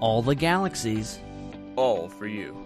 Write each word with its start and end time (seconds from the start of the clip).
All 0.00 0.22
the 0.22 0.36
galaxies. 0.36 1.18
All 1.74 2.08
for 2.08 2.28
you. 2.28 2.64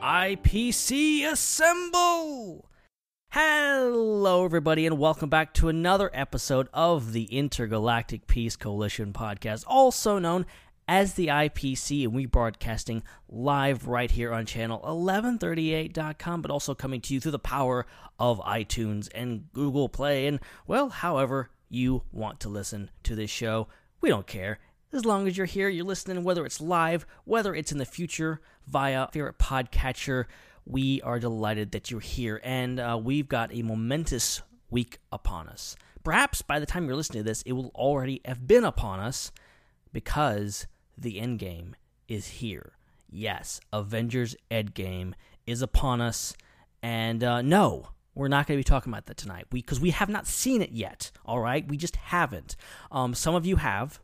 IPC 0.00 1.26
Assemble! 1.26 2.70
Hello, 3.30 4.44
everybody, 4.44 4.86
and 4.86 4.96
welcome 4.96 5.28
back 5.28 5.52
to 5.54 5.68
another 5.68 6.08
episode 6.14 6.68
of 6.72 7.12
the 7.12 7.24
Intergalactic 7.24 8.28
Peace 8.28 8.54
Coalition 8.54 9.12
podcast, 9.12 9.64
also 9.66 10.20
known 10.20 10.46
as 10.88 11.14
the 11.14 11.26
IPC, 11.26 12.04
and 12.04 12.14
we 12.14 12.24
broadcasting 12.24 13.02
live 13.28 13.86
right 13.86 14.10
here 14.10 14.32
on 14.32 14.46
channel 14.46 14.80
1138.com, 14.80 16.40
but 16.42 16.50
also 16.50 16.74
coming 16.74 17.02
to 17.02 17.12
you 17.14 17.20
through 17.20 17.32
the 17.32 17.38
power 17.38 17.86
of 18.18 18.40
iTunes 18.40 19.08
and 19.14 19.52
Google 19.52 19.90
Play, 19.90 20.26
and 20.26 20.40
well, 20.66 20.88
however 20.88 21.50
you 21.68 22.02
want 22.10 22.40
to 22.40 22.48
listen 22.48 22.90
to 23.02 23.14
this 23.14 23.30
show. 23.30 23.68
We 24.00 24.08
don't 24.08 24.26
care. 24.26 24.58
As 24.92 25.04
long 25.04 25.28
as 25.28 25.36
you're 25.36 25.46
here, 25.46 25.68
you're 25.68 25.84
listening, 25.84 26.24
whether 26.24 26.46
it's 26.46 26.60
live, 26.60 27.06
whether 27.24 27.54
it's 27.54 27.72
in 27.72 27.78
the 27.78 27.84
future 27.84 28.40
via 28.66 29.08
favorite 29.12 29.38
podcatcher, 29.38 30.24
we 30.64 31.02
are 31.02 31.18
delighted 31.18 31.72
that 31.72 31.90
you're 31.90 32.00
here. 32.00 32.40
And 32.42 32.80
uh, 32.80 32.98
we've 33.02 33.28
got 33.28 33.52
a 33.52 33.62
momentous 33.62 34.40
week 34.70 34.98
upon 35.12 35.48
us. 35.48 35.76
Perhaps 36.02 36.40
by 36.40 36.58
the 36.58 36.66
time 36.66 36.86
you're 36.86 36.96
listening 36.96 37.22
to 37.22 37.28
this, 37.28 37.42
it 37.42 37.52
will 37.52 37.70
already 37.74 38.22
have 38.24 38.46
been 38.46 38.64
upon 38.64 39.00
us 39.00 39.30
because 39.92 40.66
the 41.02 41.20
end 41.20 41.38
game 41.38 41.76
is 42.08 42.26
here. 42.28 42.72
Yes, 43.10 43.60
Avengers 43.72 44.36
Endgame 44.50 45.14
is 45.46 45.62
upon 45.62 46.00
us. 46.00 46.34
And 46.82 47.24
uh, 47.24 47.42
no, 47.42 47.88
we're 48.14 48.28
not 48.28 48.46
going 48.46 48.58
to 48.58 48.60
be 48.60 48.68
talking 48.68 48.92
about 48.92 49.06
that 49.06 49.16
tonight 49.16 49.46
We 49.50 49.60
because 49.60 49.80
we, 49.80 49.88
we, 49.88 49.90
have 49.92 50.08
not 50.08 50.26
seen 50.26 50.62
it 50.62 50.72
yet. 50.72 51.10
All 51.24 51.40
right, 51.40 51.66
we 51.66 51.76
just 51.76 51.96
haven't. 51.96 52.56
Um, 52.90 53.14
some 53.14 53.34
of 53.34 53.46
you 53.46 53.56
have, 53.56 54.00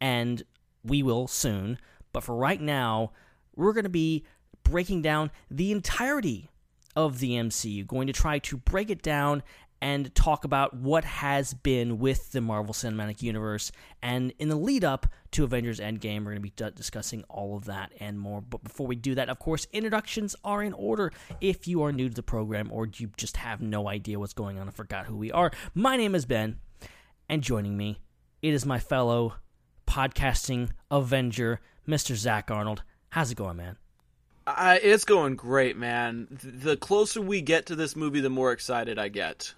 and 0.00 0.42
we 0.84 1.02
will 1.02 1.28
soon. 1.28 1.78
But 2.12 2.24
for 2.24 2.34
right 2.34 2.60
now, 2.60 3.12
we're 3.54 3.72
going 3.72 3.84
to 3.84 3.90
be 3.90 4.24
breaking 4.64 5.02
down 5.02 5.30
the 5.50 5.72
entirety 5.72 6.50
of 6.94 7.20
the 7.20 7.32
MCU, 7.32 7.86
going 7.86 8.06
to 8.06 8.12
try 8.12 8.38
to 8.38 8.56
break 8.56 8.90
it 8.90 9.02
down 9.02 9.42
and 9.82 10.14
talk 10.14 10.44
about 10.44 10.74
what 10.74 11.04
has 11.04 11.54
been 11.54 11.98
with 11.98 12.30
the 12.30 12.40
Marvel 12.40 12.72
Cinematic 12.72 13.20
Universe. 13.20 13.72
And 14.00 14.32
in 14.38 14.48
the 14.48 14.54
lead 14.54 14.84
up 14.84 15.08
to 15.32 15.42
Avengers 15.42 15.80
Endgame, 15.80 16.20
we're 16.20 16.36
going 16.36 16.36
to 16.36 16.40
be 16.40 16.70
discussing 16.76 17.24
all 17.28 17.56
of 17.56 17.64
that 17.64 17.92
and 17.98 18.16
more. 18.16 18.40
But 18.40 18.62
before 18.62 18.86
we 18.86 18.94
do 18.94 19.16
that, 19.16 19.28
of 19.28 19.40
course, 19.40 19.66
introductions 19.72 20.36
are 20.44 20.62
in 20.62 20.72
order. 20.72 21.12
If 21.40 21.66
you 21.66 21.82
are 21.82 21.90
new 21.90 22.08
to 22.08 22.14
the 22.14 22.22
program 22.22 22.70
or 22.70 22.86
you 22.94 23.10
just 23.16 23.38
have 23.38 23.60
no 23.60 23.88
idea 23.88 24.20
what's 24.20 24.32
going 24.32 24.56
on 24.56 24.68
and 24.68 24.74
forgot 24.74 25.06
who 25.06 25.16
we 25.16 25.32
are, 25.32 25.50
my 25.74 25.96
name 25.96 26.14
is 26.14 26.26
Ben, 26.26 26.60
and 27.28 27.42
joining 27.42 27.76
me, 27.76 27.98
it 28.40 28.54
is 28.54 28.64
my 28.64 28.78
fellow 28.78 29.34
podcasting 29.88 30.70
Avenger, 30.92 31.60
Mr. 31.88 32.14
Zac 32.14 32.52
Arnold. 32.52 32.84
How's 33.10 33.32
it 33.32 33.34
going, 33.34 33.56
man? 33.56 33.78
Uh, 34.46 34.78
it's 34.80 35.04
going 35.04 35.34
great, 35.34 35.76
man. 35.76 36.28
The 36.30 36.76
closer 36.76 37.20
we 37.20 37.40
get 37.40 37.66
to 37.66 37.74
this 37.74 37.96
movie, 37.96 38.20
the 38.20 38.30
more 38.30 38.52
excited 38.52 38.96
I 38.96 39.08
get. 39.08 39.54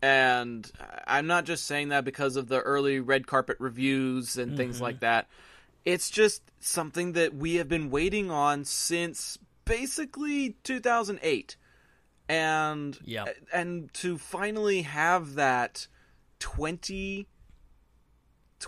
And 0.00 0.70
I'm 1.06 1.26
not 1.26 1.44
just 1.44 1.66
saying 1.66 1.88
that 1.88 2.04
because 2.04 2.36
of 2.36 2.48
the 2.48 2.60
early 2.60 3.00
red 3.00 3.26
carpet 3.26 3.56
reviews 3.58 4.36
and 4.36 4.50
mm-hmm. 4.50 4.56
things 4.56 4.80
like 4.80 5.00
that. 5.00 5.28
It's 5.84 6.10
just 6.10 6.42
something 6.60 7.12
that 7.12 7.34
we 7.34 7.56
have 7.56 7.68
been 7.68 7.90
waiting 7.90 8.30
on 8.30 8.64
since 8.64 9.38
basically 9.64 10.56
2008. 10.62 11.56
And 12.28 12.98
yep. 13.04 13.34
and 13.52 13.92
to 13.94 14.18
finally 14.18 14.82
have 14.82 15.34
that 15.34 15.88
20 16.40 17.26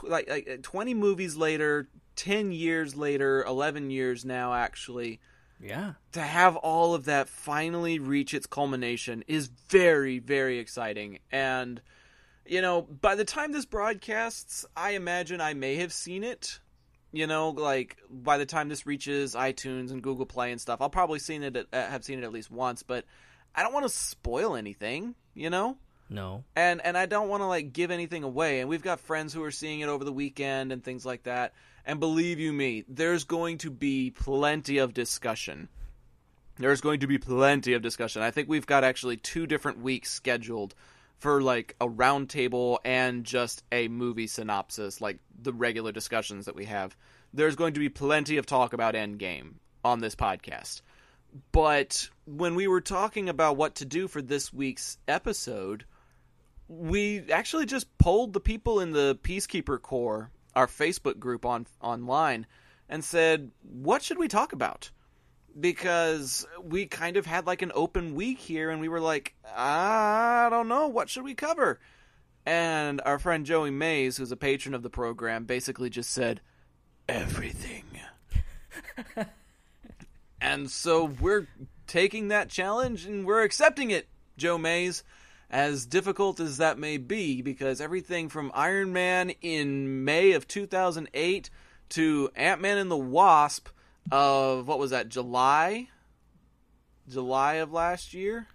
like, 0.04 0.30
like 0.30 0.62
20 0.62 0.94
movies 0.94 1.36
later, 1.36 1.88
10 2.16 2.52
years 2.52 2.96
later, 2.96 3.44
11 3.44 3.90
years 3.90 4.24
now 4.24 4.54
actually. 4.54 5.20
Yeah. 5.62 5.92
To 6.12 6.20
have 6.20 6.56
all 6.56 6.94
of 6.94 7.04
that 7.04 7.28
finally 7.28 7.98
reach 7.98 8.34
its 8.34 8.46
culmination 8.46 9.24
is 9.28 9.48
very 9.68 10.18
very 10.18 10.58
exciting 10.58 11.18
and 11.30 11.80
you 12.50 12.62
know, 12.62 12.82
by 12.82 13.14
the 13.14 13.24
time 13.24 13.52
this 13.52 13.64
broadcasts, 13.64 14.66
I 14.76 14.90
imagine 14.90 15.40
I 15.40 15.54
may 15.54 15.76
have 15.76 15.92
seen 15.92 16.24
it. 16.24 16.58
You 17.12 17.26
know, 17.26 17.50
like 17.50 17.96
by 18.08 18.38
the 18.38 18.46
time 18.46 18.68
this 18.68 18.86
reaches 18.86 19.34
iTunes 19.34 19.92
and 19.92 20.02
Google 20.02 20.26
Play 20.26 20.50
and 20.50 20.60
stuff, 20.60 20.80
I'll 20.80 20.90
probably 20.90 21.20
seen 21.20 21.42
it 21.44 21.56
uh, 21.56 21.64
have 21.72 22.04
seen 22.04 22.18
it 22.18 22.24
at 22.24 22.32
least 22.32 22.50
once, 22.50 22.82
but 22.82 23.04
I 23.54 23.62
don't 23.62 23.72
want 23.72 23.86
to 23.86 23.92
spoil 23.92 24.54
anything, 24.54 25.14
you 25.34 25.50
know? 25.50 25.76
No. 26.08 26.44
And 26.56 26.80
and 26.84 26.98
I 26.98 27.06
don't 27.06 27.28
want 27.28 27.42
to 27.42 27.46
like 27.46 27.72
give 27.72 27.90
anything 27.92 28.24
away. 28.24 28.60
And 28.60 28.68
we've 28.68 28.82
got 28.82 29.00
friends 29.00 29.32
who 29.32 29.44
are 29.44 29.50
seeing 29.52 29.80
it 29.80 29.88
over 29.88 30.04
the 30.04 30.12
weekend 30.12 30.72
and 30.72 30.82
things 30.82 31.06
like 31.06 31.24
that. 31.24 31.52
And 31.90 31.98
believe 31.98 32.38
you 32.38 32.52
me, 32.52 32.84
there's 32.86 33.24
going 33.24 33.58
to 33.58 33.68
be 33.68 34.12
plenty 34.12 34.78
of 34.78 34.94
discussion. 34.94 35.68
There's 36.56 36.80
going 36.80 37.00
to 37.00 37.08
be 37.08 37.18
plenty 37.18 37.72
of 37.72 37.82
discussion. 37.82 38.22
I 38.22 38.30
think 38.30 38.48
we've 38.48 38.64
got 38.64 38.84
actually 38.84 39.16
two 39.16 39.44
different 39.44 39.80
weeks 39.80 40.08
scheduled 40.08 40.76
for 41.18 41.42
like 41.42 41.74
a 41.80 41.88
roundtable 41.88 42.78
and 42.84 43.24
just 43.24 43.64
a 43.72 43.88
movie 43.88 44.28
synopsis, 44.28 45.00
like 45.00 45.18
the 45.42 45.52
regular 45.52 45.90
discussions 45.90 46.46
that 46.46 46.54
we 46.54 46.66
have. 46.66 46.96
There's 47.34 47.56
going 47.56 47.74
to 47.74 47.80
be 47.80 47.88
plenty 47.88 48.36
of 48.36 48.46
talk 48.46 48.72
about 48.72 48.94
Endgame 48.94 49.54
on 49.84 49.98
this 49.98 50.14
podcast. 50.14 50.82
But 51.50 52.08
when 52.24 52.54
we 52.54 52.68
were 52.68 52.80
talking 52.80 53.28
about 53.28 53.56
what 53.56 53.74
to 53.74 53.84
do 53.84 54.06
for 54.06 54.22
this 54.22 54.52
week's 54.52 54.96
episode, 55.08 55.86
we 56.68 57.28
actually 57.32 57.66
just 57.66 57.98
polled 57.98 58.32
the 58.32 58.38
people 58.38 58.78
in 58.78 58.92
the 58.92 59.18
Peacekeeper 59.24 59.82
Corps, 59.82 60.30
our 60.54 60.66
Facebook 60.66 61.18
group 61.18 61.44
on 61.44 61.66
online, 61.80 62.46
and 62.88 63.04
said, 63.04 63.50
"What 63.62 64.02
should 64.02 64.18
we 64.18 64.28
talk 64.28 64.52
about?" 64.52 64.90
Because 65.58 66.46
we 66.62 66.86
kind 66.86 67.16
of 67.16 67.26
had 67.26 67.46
like 67.46 67.62
an 67.62 67.72
open 67.74 68.14
week 68.14 68.38
here, 68.38 68.70
and 68.70 68.80
we 68.80 68.88
were 68.88 69.00
like, 69.00 69.34
"I 69.54 70.48
don't 70.50 70.68
know, 70.68 70.88
what 70.88 71.08
should 71.08 71.24
we 71.24 71.34
cover?" 71.34 71.80
And 72.46 73.00
our 73.04 73.18
friend 73.18 73.44
Joey 73.44 73.70
Mays, 73.70 74.16
who's 74.16 74.32
a 74.32 74.36
patron 74.36 74.74
of 74.74 74.82
the 74.82 74.90
program, 74.90 75.44
basically 75.44 75.90
just 75.90 76.10
said, 76.10 76.40
"Everything." 77.08 77.84
and 80.40 80.70
so 80.70 81.04
we're 81.04 81.46
taking 81.86 82.28
that 82.28 82.48
challenge 82.48 83.04
and 83.04 83.26
we're 83.26 83.42
accepting 83.42 83.90
it, 83.90 84.08
Joe 84.36 84.58
Mays 84.58 85.02
as 85.50 85.84
difficult 85.86 86.40
as 86.40 86.58
that 86.58 86.78
may 86.78 86.96
be, 86.96 87.42
because 87.42 87.80
everything 87.80 88.28
from 88.28 88.52
Iron 88.54 88.92
Man 88.92 89.30
in 89.42 90.04
May 90.04 90.32
of 90.32 90.46
2008 90.46 91.50
to 91.90 92.30
Ant 92.36 92.60
Man 92.60 92.78
and 92.78 92.90
the 92.90 92.96
Wasp 92.96 93.68
of 94.12 94.68
what 94.68 94.78
was 94.78 94.90
that, 94.90 95.08
July? 95.08 95.88
July 97.08 97.54
of 97.54 97.72
last 97.72 98.14
year? 98.14 98.46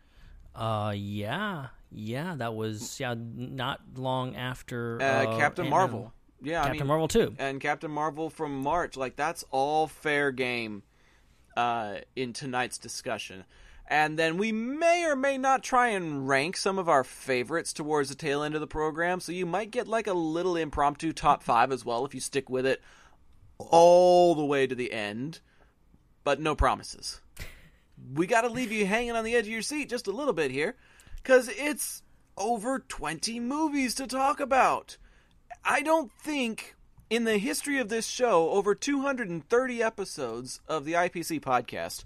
Uh, 0.55 0.93
yeah. 0.95 1.67
Yeah, 1.91 2.35
that 2.37 2.55
was 2.55 2.99
yeah 2.99 3.15
not 3.17 3.79
long 3.95 4.35
after 4.35 5.01
uh, 5.01 5.05
uh, 5.05 5.37
Captain 5.37 5.69
Marvel. 5.69 6.13
Yeah, 6.41 6.63
Captain 6.63 6.77
I 6.77 6.79
mean, 6.79 6.87
Marvel 6.87 7.07
too, 7.07 7.35
and 7.39 7.61
Captain 7.61 7.89
Marvel 7.89 8.29
from 8.29 8.59
March. 8.59 8.97
Like 8.97 9.15
that's 9.15 9.45
all 9.49 9.87
fair 9.87 10.31
game 10.31 10.83
uh, 11.55 11.97
in 12.15 12.33
tonight's 12.33 12.77
discussion 12.77 13.45
and 13.87 14.17
then 14.17 14.37
we 14.37 14.51
may 14.51 15.05
or 15.05 15.15
may 15.15 15.37
not 15.37 15.63
try 15.63 15.89
and 15.89 16.27
rank 16.27 16.57
some 16.57 16.79
of 16.79 16.89
our 16.89 17.03
favorites 17.03 17.71
towards 17.71 18.09
the 18.09 18.15
tail 18.15 18.41
end 18.41 18.55
of 18.55 18.61
the 18.61 18.67
program. 18.67 19.19
So 19.19 19.31
you 19.31 19.45
might 19.45 19.71
get 19.71 19.87
like 19.87 20.07
a 20.07 20.13
little 20.13 20.55
impromptu 20.55 21.13
top 21.13 21.43
five 21.43 21.71
as 21.71 21.85
well 21.85 22.05
if 22.05 22.15
you 22.15 22.19
stick 22.19 22.49
with 22.49 22.65
it 22.65 22.81
all 23.57 24.33
the 24.35 24.45
way 24.45 24.65
to 24.65 24.75
the 24.75 24.91
end, 24.91 25.39
but 26.23 26.39
no 26.39 26.55
promises. 26.55 27.21
We 28.13 28.27
got 28.27 28.41
to 28.41 28.49
leave 28.49 28.71
you 28.71 28.85
hanging 28.85 29.11
on 29.11 29.23
the 29.23 29.35
edge 29.35 29.45
of 29.45 29.53
your 29.53 29.61
seat 29.61 29.89
just 29.89 30.07
a 30.07 30.11
little 30.11 30.33
bit 30.33 30.51
here 30.51 30.75
because 31.17 31.47
it's 31.49 32.01
over 32.37 32.79
20 32.79 33.39
movies 33.39 33.95
to 33.95 34.07
talk 34.07 34.39
about. 34.39 34.97
I 35.63 35.81
don't 35.81 36.11
think 36.11 36.75
in 37.09 37.23
the 37.23 37.37
history 37.37 37.79
of 37.79 37.89
this 37.89 38.07
show, 38.07 38.49
over 38.49 38.75
230 38.75 39.83
episodes 39.83 40.59
of 40.67 40.85
the 40.85 40.93
IPC 40.93 41.39
podcast, 41.39 42.03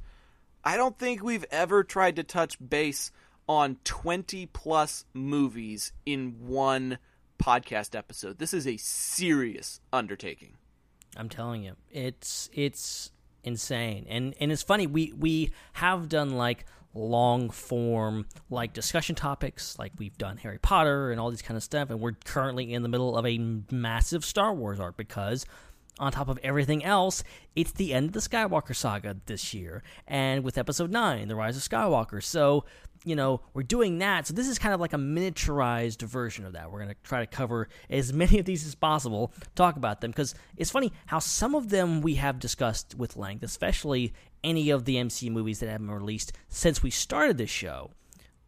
I 0.64 0.78
don't 0.78 0.98
think 0.98 1.24
we've 1.24 1.46
ever 1.52 1.84
tried 1.84 2.18
to 2.18 2.24
touch 2.24 2.58
base 2.60 3.12
on 3.48 3.78
20 3.84 4.46
plus 4.48 5.06
movies 5.14 5.92
in 6.06 6.36
one 6.40 7.00
podcast 7.42 7.96
episode. 7.96 8.38
This 8.38 8.54
is 8.54 8.68
a 8.68 8.78
serious 8.78 9.80
undertaking. 9.92 10.58
I'm 11.18 11.30
telling 11.30 11.64
you, 11.64 11.76
it's 11.90 12.50
it's 12.54 13.12
insane, 13.44 14.06
and 14.08 14.36
and 14.40 14.52
it's 14.52 14.62
funny. 14.62 14.86
We 14.86 15.14
we 15.18 15.52
have 15.74 16.08
done 16.08 16.32
like 16.32 16.66
long 16.94 17.50
form 17.50 18.28
like 18.50 18.74
discussion 18.74 19.16
topics, 19.16 19.80
like 19.80 19.94
we've 19.98 20.18
done 20.18 20.38
Harry 20.38 20.60
Potter 20.60 21.12
and 21.12 21.20
all 21.20 21.32
these 21.32 21.42
kind 21.42 21.58
of 21.58 21.64
stuff, 21.64 21.90
and 21.90 22.00
we're 22.00 22.12
currently 22.26 22.72
in 22.74 22.84
the 22.84 22.90
middle 22.90 23.18
of 23.18 23.26
a 23.26 23.40
massive 23.72 24.24
Star 24.24 24.54
Wars 24.54 24.80
arc 24.80 24.98
because. 24.98 25.46
On 26.00 26.12
top 26.12 26.30
of 26.30 26.40
everything 26.44 26.84
else, 26.84 27.24
it's 27.56 27.72
the 27.74 27.94
end 27.94 28.08
of 28.08 28.14
the 28.14 28.20
Skywalker 28.22 28.76
saga 28.76 29.18
this 29.26 29.54
year, 29.54 29.84
and 30.08 30.44
with 30.44 30.58
Episode 30.58 30.92
Nine, 30.92 31.28
The 31.28 31.36
Rise 31.36 31.58
of 31.58 31.64
Skywalker. 31.64 32.24
So 32.24 32.64
you 33.06 33.16
know, 33.16 33.42
we're 33.54 33.64
doing 33.64 34.00
that. 34.00 34.28
So 34.28 34.34
this 34.34 34.48
is 34.48 34.60
kind 34.60 34.74
of 34.74 34.80
like 34.80 34.94
a 34.94 34.98
miniaturized 34.98 36.02
version 36.02 36.46
of 36.46 36.54
that. 36.54 36.72
We're 36.72 36.80
going 36.80 36.90
to 36.90 37.02
try 37.04 37.22
to 37.22 37.28
cover 37.28 37.70
as 37.90 38.14
many 38.14 38.40
of 38.40 38.46
these 38.46 38.66
as 38.66 38.76
possible, 38.76 39.34
talk 39.56 39.76
about 39.76 40.02
them 40.02 40.12
because 40.12 40.36
it's 40.58 40.72
funny 40.72 40.92
how 41.08 41.20
some 41.20 41.56
of 41.56 41.70
them 41.70 42.02
we 42.02 42.16
have 42.16 42.40
discussed 42.40 42.96
with 42.96 43.18
length, 43.18 43.44
especially 43.44 44.14
any 44.44 44.70
of 44.70 44.86
the 44.86 44.96
MCU 44.96 45.32
movies 45.32 45.60
that 45.60 45.70
have 45.70 45.82
been 45.82 45.92
released 45.92 46.34
since 46.48 46.84
we 46.84 46.90
started 46.90 47.38
this 47.38 47.50
show. 47.50 47.92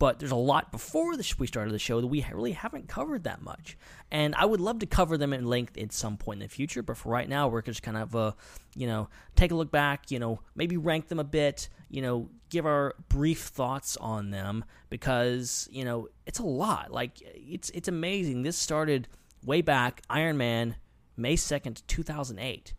But 0.01 0.17
there's 0.17 0.31
a 0.31 0.35
lot 0.35 0.71
before 0.71 1.15
the, 1.15 1.35
we 1.37 1.45
started 1.45 1.71
the 1.75 1.77
show 1.77 2.01
that 2.01 2.07
we 2.07 2.25
really 2.33 2.53
haven't 2.53 2.87
covered 2.87 3.25
that 3.25 3.43
much, 3.43 3.77
and 4.09 4.33
I 4.33 4.45
would 4.45 4.59
love 4.59 4.79
to 4.79 4.87
cover 4.87 5.15
them 5.15 5.31
in 5.31 5.45
length 5.45 5.77
at 5.77 5.91
some 5.91 6.17
point 6.17 6.41
in 6.41 6.47
the 6.47 6.51
future. 6.51 6.81
But 6.81 6.97
for 6.97 7.09
right 7.09 7.29
now, 7.29 7.49
we're 7.49 7.61
just 7.61 7.83
kind 7.83 7.97
of, 7.97 8.15
uh, 8.15 8.31
you 8.75 8.87
know, 8.87 9.09
take 9.35 9.51
a 9.51 9.55
look 9.55 9.69
back, 9.69 10.09
you 10.09 10.17
know, 10.17 10.39
maybe 10.55 10.75
rank 10.75 11.07
them 11.07 11.19
a 11.19 11.23
bit, 11.23 11.69
you 11.87 12.01
know, 12.01 12.31
give 12.49 12.65
our 12.65 12.95
brief 13.09 13.41
thoughts 13.41 13.95
on 13.97 14.31
them 14.31 14.65
because 14.89 15.69
you 15.71 15.85
know 15.85 16.07
it's 16.25 16.39
a 16.39 16.43
lot. 16.43 16.91
Like 16.91 17.21
it's 17.21 17.69
it's 17.69 17.87
amazing. 17.87 18.41
This 18.41 18.57
started 18.57 19.07
way 19.45 19.61
back 19.61 20.01
Iron 20.09 20.35
Man, 20.35 20.77
May 21.15 21.35
second, 21.35 21.83
two 21.87 22.01
thousand 22.01 22.39
eight. 22.39 22.73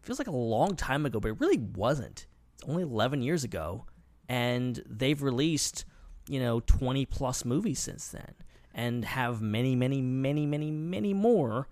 Feels 0.00 0.18
like 0.18 0.26
a 0.26 0.30
long 0.30 0.74
time 0.76 1.04
ago, 1.04 1.20
but 1.20 1.32
it 1.32 1.38
really 1.38 1.58
wasn't. 1.58 2.24
It's 2.54 2.64
only 2.66 2.82
eleven 2.82 3.20
years 3.20 3.44
ago, 3.44 3.84
and 4.26 4.82
they've 4.88 5.22
released 5.22 5.84
you 6.28 6.40
know 6.40 6.60
twenty 6.60 7.06
plus 7.06 7.44
movies 7.44 7.78
since 7.78 8.08
then, 8.08 8.34
and 8.74 9.04
have 9.04 9.40
many, 9.40 9.74
many, 9.74 10.00
many, 10.00 10.46
many, 10.46 10.70
many 10.70 11.14
more 11.14 11.68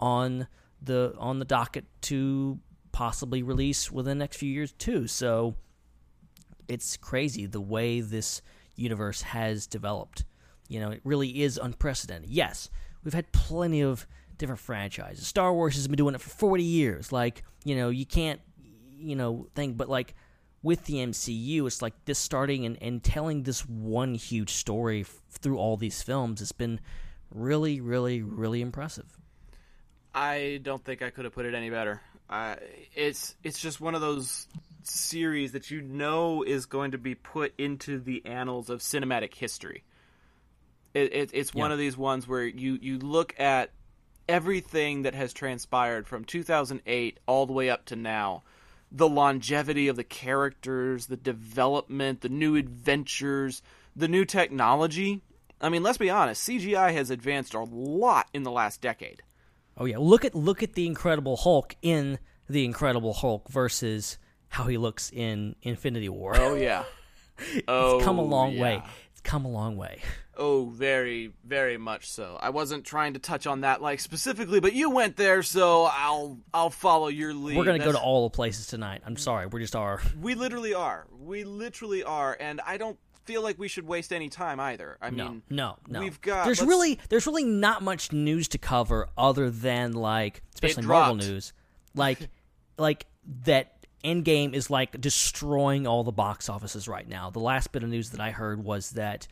on 0.00 0.46
the 0.82 1.14
on 1.18 1.38
the 1.38 1.44
docket 1.44 1.84
to 2.02 2.58
possibly 2.92 3.42
release 3.42 3.90
within 3.90 4.18
the 4.18 4.22
next 4.22 4.36
few 4.36 4.50
years 4.50 4.72
too. 4.72 5.06
So 5.06 5.56
it's 6.68 6.96
crazy 6.96 7.46
the 7.46 7.60
way 7.60 8.00
this 8.00 8.40
universe 8.76 9.22
has 9.22 9.66
developed. 9.66 10.24
You 10.68 10.80
know, 10.80 10.90
it 10.90 11.00
really 11.04 11.42
is 11.42 11.58
unprecedented. 11.58 12.30
Yes, 12.30 12.70
we've 13.02 13.14
had 13.14 13.30
plenty 13.32 13.82
of 13.82 14.06
different 14.38 14.60
franchises. 14.60 15.26
Star 15.26 15.52
Wars 15.52 15.74
has 15.74 15.88
been 15.88 15.96
doing 15.96 16.14
it 16.14 16.20
for 16.20 16.30
40 16.30 16.62
years. 16.62 17.12
Like, 17.12 17.44
you 17.64 17.76
know, 17.76 17.90
you 17.90 18.06
can't, 18.06 18.40
you 18.96 19.16
know, 19.16 19.48
think, 19.54 19.76
but 19.76 19.88
like 19.88 20.14
with 20.64 20.86
the 20.86 20.94
MCU, 20.94 21.66
it's 21.66 21.82
like 21.82 21.92
this 22.06 22.18
starting 22.18 22.64
and, 22.64 22.82
and 22.82 23.04
telling 23.04 23.42
this 23.42 23.60
one 23.68 24.14
huge 24.14 24.50
story 24.50 25.02
f- 25.02 25.20
through 25.30 25.58
all 25.58 25.76
these 25.76 26.02
films. 26.02 26.40
It's 26.40 26.52
been 26.52 26.80
really, 27.30 27.80
really, 27.82 28.22
really 28.22 28.62
impressive. 28.62 29.18
I 30.14 30.60
don't 30.62 30.82
think 30.82 31.02
I 31.02 31.10
could 31.10 31.26
have 31.26 31.34
put 31.34 31.44
it 31.44 31.54
any 31.54 31.68
better. 31.68 32.00
Uh, 32.30 32.56
it's 32.94 33.36
it's 33.44 33.60
just 33.60 33.80
one 33.80 33.94
of 33.94 34.00
those 34.00 34.48
series 34.82 35.52
that 35.52 35.70
you 35.70 35.82
know 35.82 36.42
is 36.42 36.64
going 36.64 36.92
to 36.92 36.98
be 36.98 37.14
put 37.14 37.52
into 37.58 38.00
the 38.00 38.24
annals 38.24 38.70
of 38.70 38.80
cinematic 38.80 39.34
history. 39.34 39.84
It, 40.94 41.12
it, 41.12 41.30
it's 41.34 41.54
one 41.54 41.72
of 41.72 41.78
these 41.78 41.96
ones 41.96 42.26
where 42.26 42.44
you, 42.44 42.78
you 42.80 42.98
look 42.98 43.38
at 43.38 43.70
everything 44.28 45.02
that 45.02 45.14
has 45.14 45.32
transpired 45.32 46.06
from 46.06 46.24
2008 46.24 47.18
all 47.26 47.46
the 47.46 47.52
way 47.52 47.68
up 47.68 47.84
to 47.86 47.96
now 47.96 48.44
the 48.94 49.08
longevity 49.08 49.88
of 49.88 49.96
the 49.96 50.04
characters, 50.04 51.06
the 51.06 51.16
development, 51.16 52.20
the 52.20 52.28
new 52.28 52.54
adventures, 52.54 53.60
the 53.96 54.06
new 54.06 54.24
technology. 54.24 55.20
I 55.60 55.68
mean, 55.68 55.82
let's 55.82 55.98
be 55.98 56.10
honest, 56.10 56.48
CGI 56.48 56.92
has 56.92 57.10
advanced 57.10 57.54
a 57.54 57.60
lot 57.62 58.28
in 58.32 58.44
the 58.44 58.52
last 58.52 58.80
decade. 58.80 59.22
Oh 59.76 59.84
yeah, 59.84 59.98
look 59.98 60.24
at 60.24 60.36
look 60.36 60.62
at 60.62 60.74
the 60.74 60.86
Incredible 60.86 61.36
Hulk 61.36 61.74
in 61.82 62.20
the 62.48 62.64
Incredible 62.64 63.12
Hulk 63.12 63.48
versus 63.48 64.18
how 64.48 64.64
he 64.64 64.78
looks 64.78 65.10
in 65.10 65.56
Infinity 65.62 66.08
War. 66.08 66.34
Oh 66.36 66.54
yeah. 66.54 66.84
oh, 67.66 67.96
it's 67.96 68.04
come 68.04 68.18
a 68.20 68.22
oh, 68.22 68.26
long 68.26 68.56
way. 68.56 68.80
It's 69.10 69.20
come 69.22 69.44
a 69.44 69.50
long 69.50 69.76
way. 69.76 70.00
Oh, 70.36 70.66
very, 70.66 71.32
very 71.44 71.76
much 71.76 72.10
so. 72.10 72.38
I 72.40 72.50
wasn't 72.50 72.84
trying 72.84 73.14
to 73.14 73.18
touch 73.18 73.46
on 73.46 73.60
that 73.62 73.80
like 73.82 74.00
specifically, 74.00 74.60
but 74.60 74.72
you 74.72 74.90
went 74.90 75.16
there, 75.16 75.42
so 75.42 75.84
I'll 75.84 76.38
I'll 76.52 76.70
follow 76.70 77.08
your 77.08 77.32
lead. 77.34 77.56
We're 77.56 77.64
gonna 77.64 77.78
go 77.78 77.92
to 77.92 77.98
all 78.00 78.28
the 78.28 78.34
places 78.34 78.66
tonight. 78.66 79.02
I'm 79.06 79.16
sorry, 79.16 79.46
we 79.46 79.60
just 79.60 79.76
are. 79.76 80.00
We 80.20 80.34
literally 80.34 80.74
are. 80.74 81.06
We 81.20 81.44
literally 81.44 82.02
are, 82.02 82.36
and 82.38 82.60
I 82.66 82.76
don't 82.76 82.98
feel 83.24 83.42
like 83.42 83.58
we 83.58 83.68
should 83.68 83.86
waste 83.86 84.12
any 84.12 84.28
time 84.28 84.60
either. 84.60 84.98
I 85.00 85.10
No, 85.10 85.28
mean, 85.28 85.42
no, 85.48 85.78
no. 85.88 86.00
We've 86.00 86.20
got. 86.20 86.44
There's 86.44 86.60
let's- 86.60 86.68
really 86.68 86.98
there's 87.08 87.26
really 87.26 87.44
not 87.44 87.82
much 87.82 88.12
news 88.12 88.48
to 88.48 88.58
cover 88.58 89.08
other 89.16 89.50
than 89.50 89.92
like 89.92 90.42
especially 90.54 90.84
Marvel 90.86 91.16
news, 91.16 91.52
like 91.94 92.18
like 92.78 93.06
that 93.44 93.70
Endgame 94.04 94.52
is 94.52 94.68
like 94.68 95.00
destroying 95.00 95.86
all 95.86 96.04
the 96.04 96.12
box 96.12 96.50
offices 96.50 96.86
right 96.86 97.08
now. 97.08 97.30
The 97.30 97.38
last 97.40 97.72
bit 97.72 97.82
of 97.82 97.88
news 97.88 98.10
that 98.10 98.20
I 98.20 98.32
heard 98.32 98.62
was 98.62 98.90
that 98.90 99.26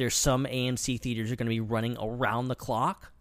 there's 0.00 0.16
some 0.16 0.46
AMC 0.46 0.98
theaters 0.98 1.30
are 1.30 1.36
going 1.36 1.46
to 1.46 1.50
be 1.50 1.60
running 1.60 1.94
around 2.00 2.48
the 2.48 2.54
clock, 2.54 3.12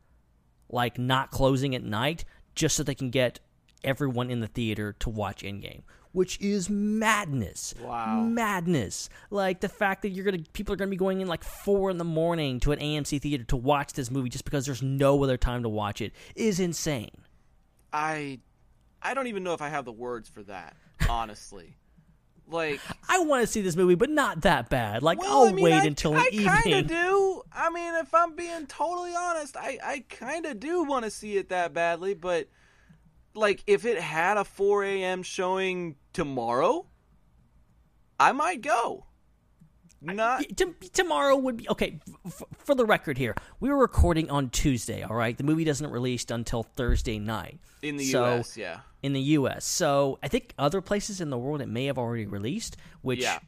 like 0.69 0.97
not 0.97 1.29
closing 1.29 1.75
at 1.75 1.83
night, 1.83 2.23
just 2.55 2.77
so 2.77 2.83
they 2.83 2.95
can 2.95 3.09
get 3.09 3.41
everyone 3.83 4.29
in 4.29 4.39
the 4.39 4.47
theater 4.47 4.93
to 4.99 5.09
watch 5.09 5.43
Endgame, 5.43 5.81
which 6.13 6.39
is 6.39 6.69
madness. 6.69 7.75
Wow. 7.83 8.21
Madness. 8.21 9.09
Like 9.29 9.59
the 9.59 9.67
fact 9.67 10.03
that 10.03 10.11
you're 10.11 10.23
gonna 10.23 10.43
people 10.53 10.71
are 10.71 10.77
gonna 10.77 10.89
be 10.89 10.95
going 10.95 11.19
in 11.19 11.27
like 11.27 11.43
four 11.43 11.91
in 11.91 11.97
the 11.97 12.05
morning 12.05 12.61
to 12.61 12.71
an 12.71 12.79
AMC 12.79 13.21
theater 13.21 13.43
to 13.43 13.57
watch 13.57 13.91
this 13.91 14.09
movie 14.09 14.29
just 14.29 14.45
because 14.45 14.65
there's 14.65 14.81
no 14.81 15.21
other 15.21 15.35
time 15.35 15.63
to 15.63 15.69
watch 15.69 15.99
it 15.99 16.13
is 16.33 16.61
insane. 16.61 17.11
I, 17.91 18.39
I 19.01 19.13
don't 19.13 19.27
even 19.27 19.43
know 19.43 19.53
if 19.53 19.61
I 19.61 19.67
have 19.67 19.83
the 19.83 19.91
words 19.91 20.29
for 20.29 20.43
that. 20.43 20.77
Honestly, 21.09 21.75
like. 22.51 22.79
I 23.07 23.19
want 23.19 23.41
to 23.41 23.47
see 23.47 23.61
this 23.61 23.75
movie, 23.75 23.95
but 23.95 24.09
not 24.09 24.41
that 24.41 24.69
bad. 24.69 25.03
Like 25.03 25.19
Well, 25.19 25.41
I'll 25.43 25.47
I 25.49 25.51
mean, 25.51 25.63
wait 25.63 25.73
I, 25.73 25.85
until 25.85 26.13
I 26.15 26.29
an 26.31 26.43
kind 26.45 26.65
evening. 26.65 26.79
of 26.79 26.87
do. 26.87 27.41
I 27.51 27.69
mean, 27.69 27.95
if 27.95 28.13
I'm 28.13 28.35
being 28.35 28.67
totally 28.67 29.13
honest, 29.15 29.57
I, 29.57 29.77
I 29.83 30.05
kind 30.09 30.45
of 30.45 30.59
do 30.59 30.83
want 30.83 31.05
to 31.05 31.11
see 31.11 31.37
it 31.37 31.49
that 31.49 31.73
badly. 31.73 32.13
But 32.13 32.47
like, 33.33 33.63
if 33.67 33.85
it 33.85 33.99
had 33.99 34.37
a 34.37 34.43
4 34.45 34.83
a.m. 34.83 35.23
showing 35.23 35.95
tomorrow, 36.13 36.85
I 38.19 38.31
might 38.31 38.61
go. 38.61 39.05
Not 40.01 40.43
T- 40.55 40.65
tomorrow 40.93 41.35
would 41.35 41.57
be 41.57 41.69
okay. 41.69 41.99
F- 42.25 42.43
for 42.59 42.73
the 42.75 42.85
record, 42.85 43.17
here 43.17 43.35
we 43.59 43.69
were 43.69 43.77
recording 43.77 44.29
on 44.29 44.49
Tuesday. 44.49 45.03
All 45.03 45.15
right, 45.15 45.37
the 45.37 45.43
movie 45.43 45.63
doesn't 45.65 45.89
release 45.91 46.25
until 46.29 46.63
Thursday 46.63 47.19
night 47.19 47.59
in 47.81 47.97
the 47.97 48.05
So- 48.05 48.35
U.S. 48.35 48.55
Yeah, 48.57 48.79
in 49.03 49.13
the 49.13 49.21
U.S. 49.21 49.65
So 49.65 50.17
I 50.23 50.27
think 50.29 50.53
other 50.57 50.79
places 50.81 51.19
in 51.21 51.29
the 51.29 51.37
world 51.37 51.61
it 51.61 51.67
may 51.67 51.85
have 51.85 51.97
already 51.97 52.25
released, 52.27 52.77
which 53.01 53.19
Yeah. 53.21 53.39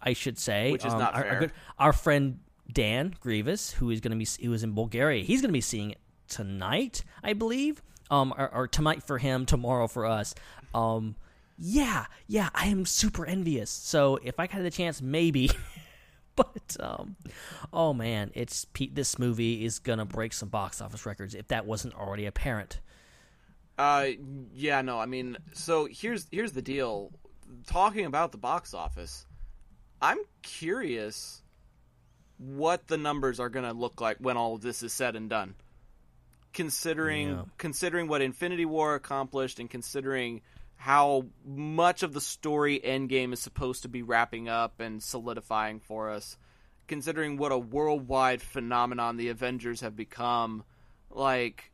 I 0.00 0.14
should 0.14 0.38
say, 0.38 0.72
Which 0.72 0.84
is 0.84 0.92
um, 0.92 0.98
not 0.98 1.14
our, 1.14 1.22
our 1.24 1.30
fair. 1.30 1.40
good- 1.40 1.52
our 1.78 1.92
friend 1.92 2.40
Dan 2.72 3.14
Grievous, 3.20 3.70
who 3.72 3.90
is 3.90 4.00
going 4.00 4.18
to 4.18 4.24
be 4.38 4.44
who 4.46 4.52
is 4.52 4.64
in 4.64 4.72
Bulgaria, 4.74 5.22
he's 5.22 5.40
going 5.40 5.50
to 5.50 5.52
be 5.52 5.60
seeing 5.60 5.92
it 5.92 5.98
tonight, 6.28 7.04
I 7.22 7.34
believe, 7.34 7.80
um, 8.10 8.34
or, 8.36 8.52
or 8.52 8.66
tonight 8.66 9.02
for 9.04 9.18
him, 9.18 9.46
tomorrow 9.46 9.86
for 9.86 10.06
us. 10.06 10.34
Um, 10.74 11.14
yeah, 11.58 12.06
yeah, 12.26 12.48
I 12.54 12.66
am 12.68 12.86
super 12.86 13.24
envious. 13.26 13.70
So 13.70 14.18
if 14.24 14.40
I 14.40 14.46
had 14.48 14.64
the 14.64 14.70
chance, 14.70 15.00
maybe. 15.00 15.50
But 16.36 16.76
um, 16.80 17.16
oh 17.72 17.92
man, 17.92 18.30
it's 18.34 18.66
this 18.92 19.18
movie 19.18 19.64
is 19.66 19.78
gonna 19.78 20.06
break 20.06 20.32
some 20.32 20.48
box 20.48 20.80
office 20.80 21.04
records 21.04 21.34
if 21.34 21.48
that 21.48 21.66
wasn't 21.66 21.94
already 21.94 22.24
apparent. 22.26 22.80
Uh, 23.78 24.08
yeah, 24.54 24.80
no, 24.82 24.98
I 24.98 25.06
mean, 25.06 25.36
so 25.52 25.86
here's 25.90 26.26
here's 26.30 26.52
the 26.52 26.62
deal. 26.62 27.10
Talking 27.66 28.06
about 28.06 28.32
the 28.32 28.38
box 28.38 28.72
office, 28.72 29.26
I'm 30.00 30.18
curious 30.42 31.42
what 32.38 32.86
the 32.88 32.96
numbers 32.96 33.38
are 33.38 33.48
going 33.50 33.66
to 33.66 33.72
look 33.72 34.00
like 34.00 34.16
when 34.18 34.36
all 34.36 34.54
of 34.54 34.62
this 34.62 34.82
is 34.82 34.92
said 34.92 35.16
and 35.16 35.28
done. 35.28 35.54
Considering 36.52 37.28
Yeah. 37.28 37.42
considering 37.58 38.08
what 38.08 38.20
Infinity 38.22 38.64
War 38.66 38.94
accomplished 38.94 39.58
and 39.58 39.70
considering 39.70 40.42
how 40.82 41.26
much 41.46 42.02
of 42.02 42.12
the 42.12 42.20
story 42.20 42.80
Endgame 42.84 43.32
is 43.32 43.38
supposed 43.38 43.82
to 43.82 43.88
be 43.88 44.02
wrapping 44.02 44.48
up 44.48 44.80
and 44.80 45.00
solidifying 45.00 45.78
for 45.78 46.10
us, 46.10 46.36
considering 46.88 47.36
what 47.36 47.52
a 47.52 47.58
worldwide 47.58 48.42
phenomenon 48.42 49.16
the 49.16 49.28
Avengers 49.28 49.80
have 49.82 49.94
become, 49.94 50.64
like 51.08 51.70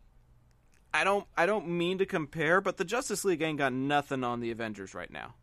I 0.93 1.05
don't 1.05 1.27
I 1.39 1.47
don't 1.47 1.69
mean 1.69 1.99
to 1.99 2.07
compare, 2.07 2.61
but 2.61 2.77
the 2.77 2.85
Justice 2.85 3.25
League 3.25 3.41
ain't 3.41 3.57
got 3.57 3.73
nothing 3.73 4.25
on 4.25 4.41
the 4.41 4.51
Avengers 4.51 4.95
right 4.95 5.11
now. 5.11 5.35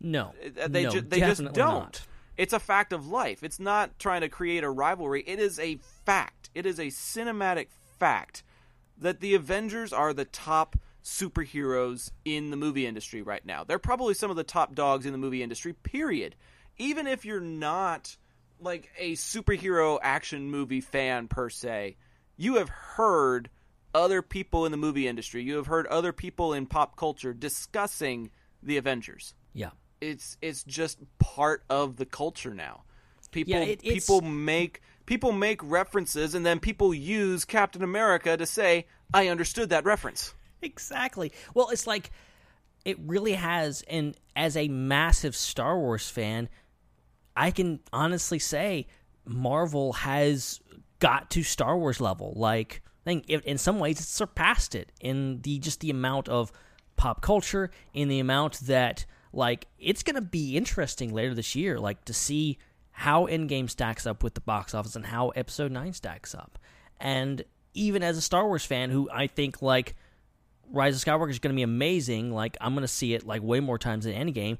No, 0.00 0.34
Uh, 0.60 0.66
They 0.66 0.82
no, 0.84 0.90
ju- 0.90 1.00
they 1.02 1.20
just 1.20 1.44
don't. 1.44 1.54
not. 1.54 2.06
It's 2.36 2.52
a 2.52 2.58
fact 2.58 2.92
of 2.92 3.06
life. 3.06 3.44
It's 3.44 3.60
not 3.60 3.98
trying 4.00 4.22
to 4.22 4.28
create 4.28 4.64
a 4.64 4.68
rivalry. 4.70 5.22
It 5.26 5.38
is 5.38 5.60
a 5.60 5.76
fact. 6.04 6.50
It 6.56 6.66
is 6.66 6.80
a 6.80 6.86
cinematic 6.86 7.68
fact 8.00 8.42
that 8.98 9.20
the 9.20 9.34
Avengers 9.34 9.92
are 9.92 10.12
the 10.12 10.24
top 10.24 10.74
superheroes 11.06 12.10
in 12.24 12.50
the 12.50 12.56
movie 12.56 12.86
industry 12.86 13.22
right 13.22 13.44
now. 13.46 13.62
They're 13.64 13.78
probably 13.78 14.12
some 14.14 14.30
of 14.30 14.36
the 14.36 14.44
top 14.44 14.74
dogs 14.74 15.06
in 15.06 15.12
the 15.12 15.18
movie 15.18 15.42
industry, 15.42 15.72
period. 15.72 16.34
Even 16.78 17.06
if 17.06 17.24
you're 17.24 17.40
not 17.40 18.16
like 18.60 18.90
a 18.98 19.12
superhero 19.12 19.98
action 20.02 20.50
movie 20.50 20.80
fan 20.80 21.28
per 21.28 21.48
se, 21.48 21.96
you 22.36 22.56
have 22.56 22.68
heard 22.68 23.50
other 23.94 24.20
people 24.20 24.66
in 24.66 24.72
the 24.72 24.78
movie 24.78 25.06
industry, 25.06 25.42
you 25.42 25.56
have 25.56 25.68
heard 25.68 25.86
other 25.86 26.12
people 26.12 26.52
in 26.52 26.66
pop 26.66 26.96
culture 26.96 27.32
discussing 27.32 28.30
the 28.62 28.76
Avengers. 28.76 29.34
Yeah. 29.52 29.70
It's 30.00 30.36
it's 30.42 30.64
just 30.64 30.98
part 31.18 31.64
of 31.70 31.96
the 31.96 32.04
culture 32.04 32.52
now. 32.52 32.82
People 33.30 33.54
Yeah, 33.54 33.60
it- 33.60 33.80
people 33.80 34.20
make 34.20 34.82
people 35.06 35.30
make 35.32 35.62
references 35.62 36.34
and 36.34 36.44
then 36.44 36.58
people 36.58 36.92
use 36.92 37.44
Captain 37.44 37.82
America 37.82 38.36
to 38.36 38.44
say, 38.44 38.86
I 39.14 39.28
understood 39.28 39.70
that 39.70 39.84
reference. 39.84 40.34
Exactly. 40.62 41.32
Well, 41.54 41.70
it's 41.70 41.86
like 41.86 42.10
it 42.84 42.98
really 43.00 43.32
has 43.32 43.82
and 43.88 44.16
as 44.34 44.56
a 44.56 44.68
massive 44.68 45.34
Star 45.34 45.78
Wars 45.78 46.08
fan, 46.08 46.48
I 47.36 47.50
can 47.50 47.80
honestly 47.92 48.38
say 48.38 48.86
Marvel 49.24 49.92
has 49.92 50.60
got 50.98 51.30
to 51.30 51.42
Star 51.42 51.76
Wars 51.76 52.00
level. 52.00 52.32
Like 52.36 52.82
I 53.04 53.10
think 53.10 53.28
in 53.28 53.58
some 53.58 53.78
ways 53.78 54.00
it's 54.00 54.08
surpassed 54.08 54.74
it 54.74 54.92
in 55.00 55.40
the 55.42 55.58
just 55.58 55.80
the 55.80 55.90
amount 55.90 56.28
of 56.28 56.52
pop 56.96 57.20
culture, 57.22 57.70
in 57.92 58.08
the 58.08 58.20
amount 58.20 58.60
that 58.60 59.04
like 59.32 59.66
it's 59.78 60.02
going 60.02 60.16
to 60.16 60.22
be 60.22 60.56
interesting 60.56 61.12
later 61.12 61.34
this 61.34 61.54
year 61.54 61.78
like 61.78 62.04
to 62.06 62.14
see 62.14 62.58
how 62.90 63.26
Endgame 63.26 63.68
stacks 63.68 64.06
up 64.06 64.22
with 64.22 64.32
the 64.32 64.40
box 64.40 64.74
office 64.74 64.96
and 64.96 65.04
how 65.04 65.28
Episode 65.30 65.70
9 65.70 65.92
stacks 65.92 66.34
up. 66.34 66.58
And 66.98 67.44
even 67.74 68.02
as 68.02 68.16
a 68.16 68.22
Star 68.22 68.46
Wars 68.46 68.64
fan 68.64 68.88
who 68.88 69.10
I 69.12 69.26
think 69.26 69.60
like 69.60 69.94
Rise 70.70 70.96
of 70.96 71.02
Skywalker 71.04 71.30
is 71.30 71.38
going 71.38 71.54
to 71.54 71.56
be 71.56 71.62
amazing. 71.62 72.32
Like 72.32 72.56
I'm 72.60 72.74
going 72.74 72.82
to 72.82 72.88
see 72.88 73.14
it 73.14 73.26
like 73.26 73.42
way 73.42 73.60
more 73.60 73.78
times 73.78 74.04
than 74.04 74.14
Endgame. 74.14 74.58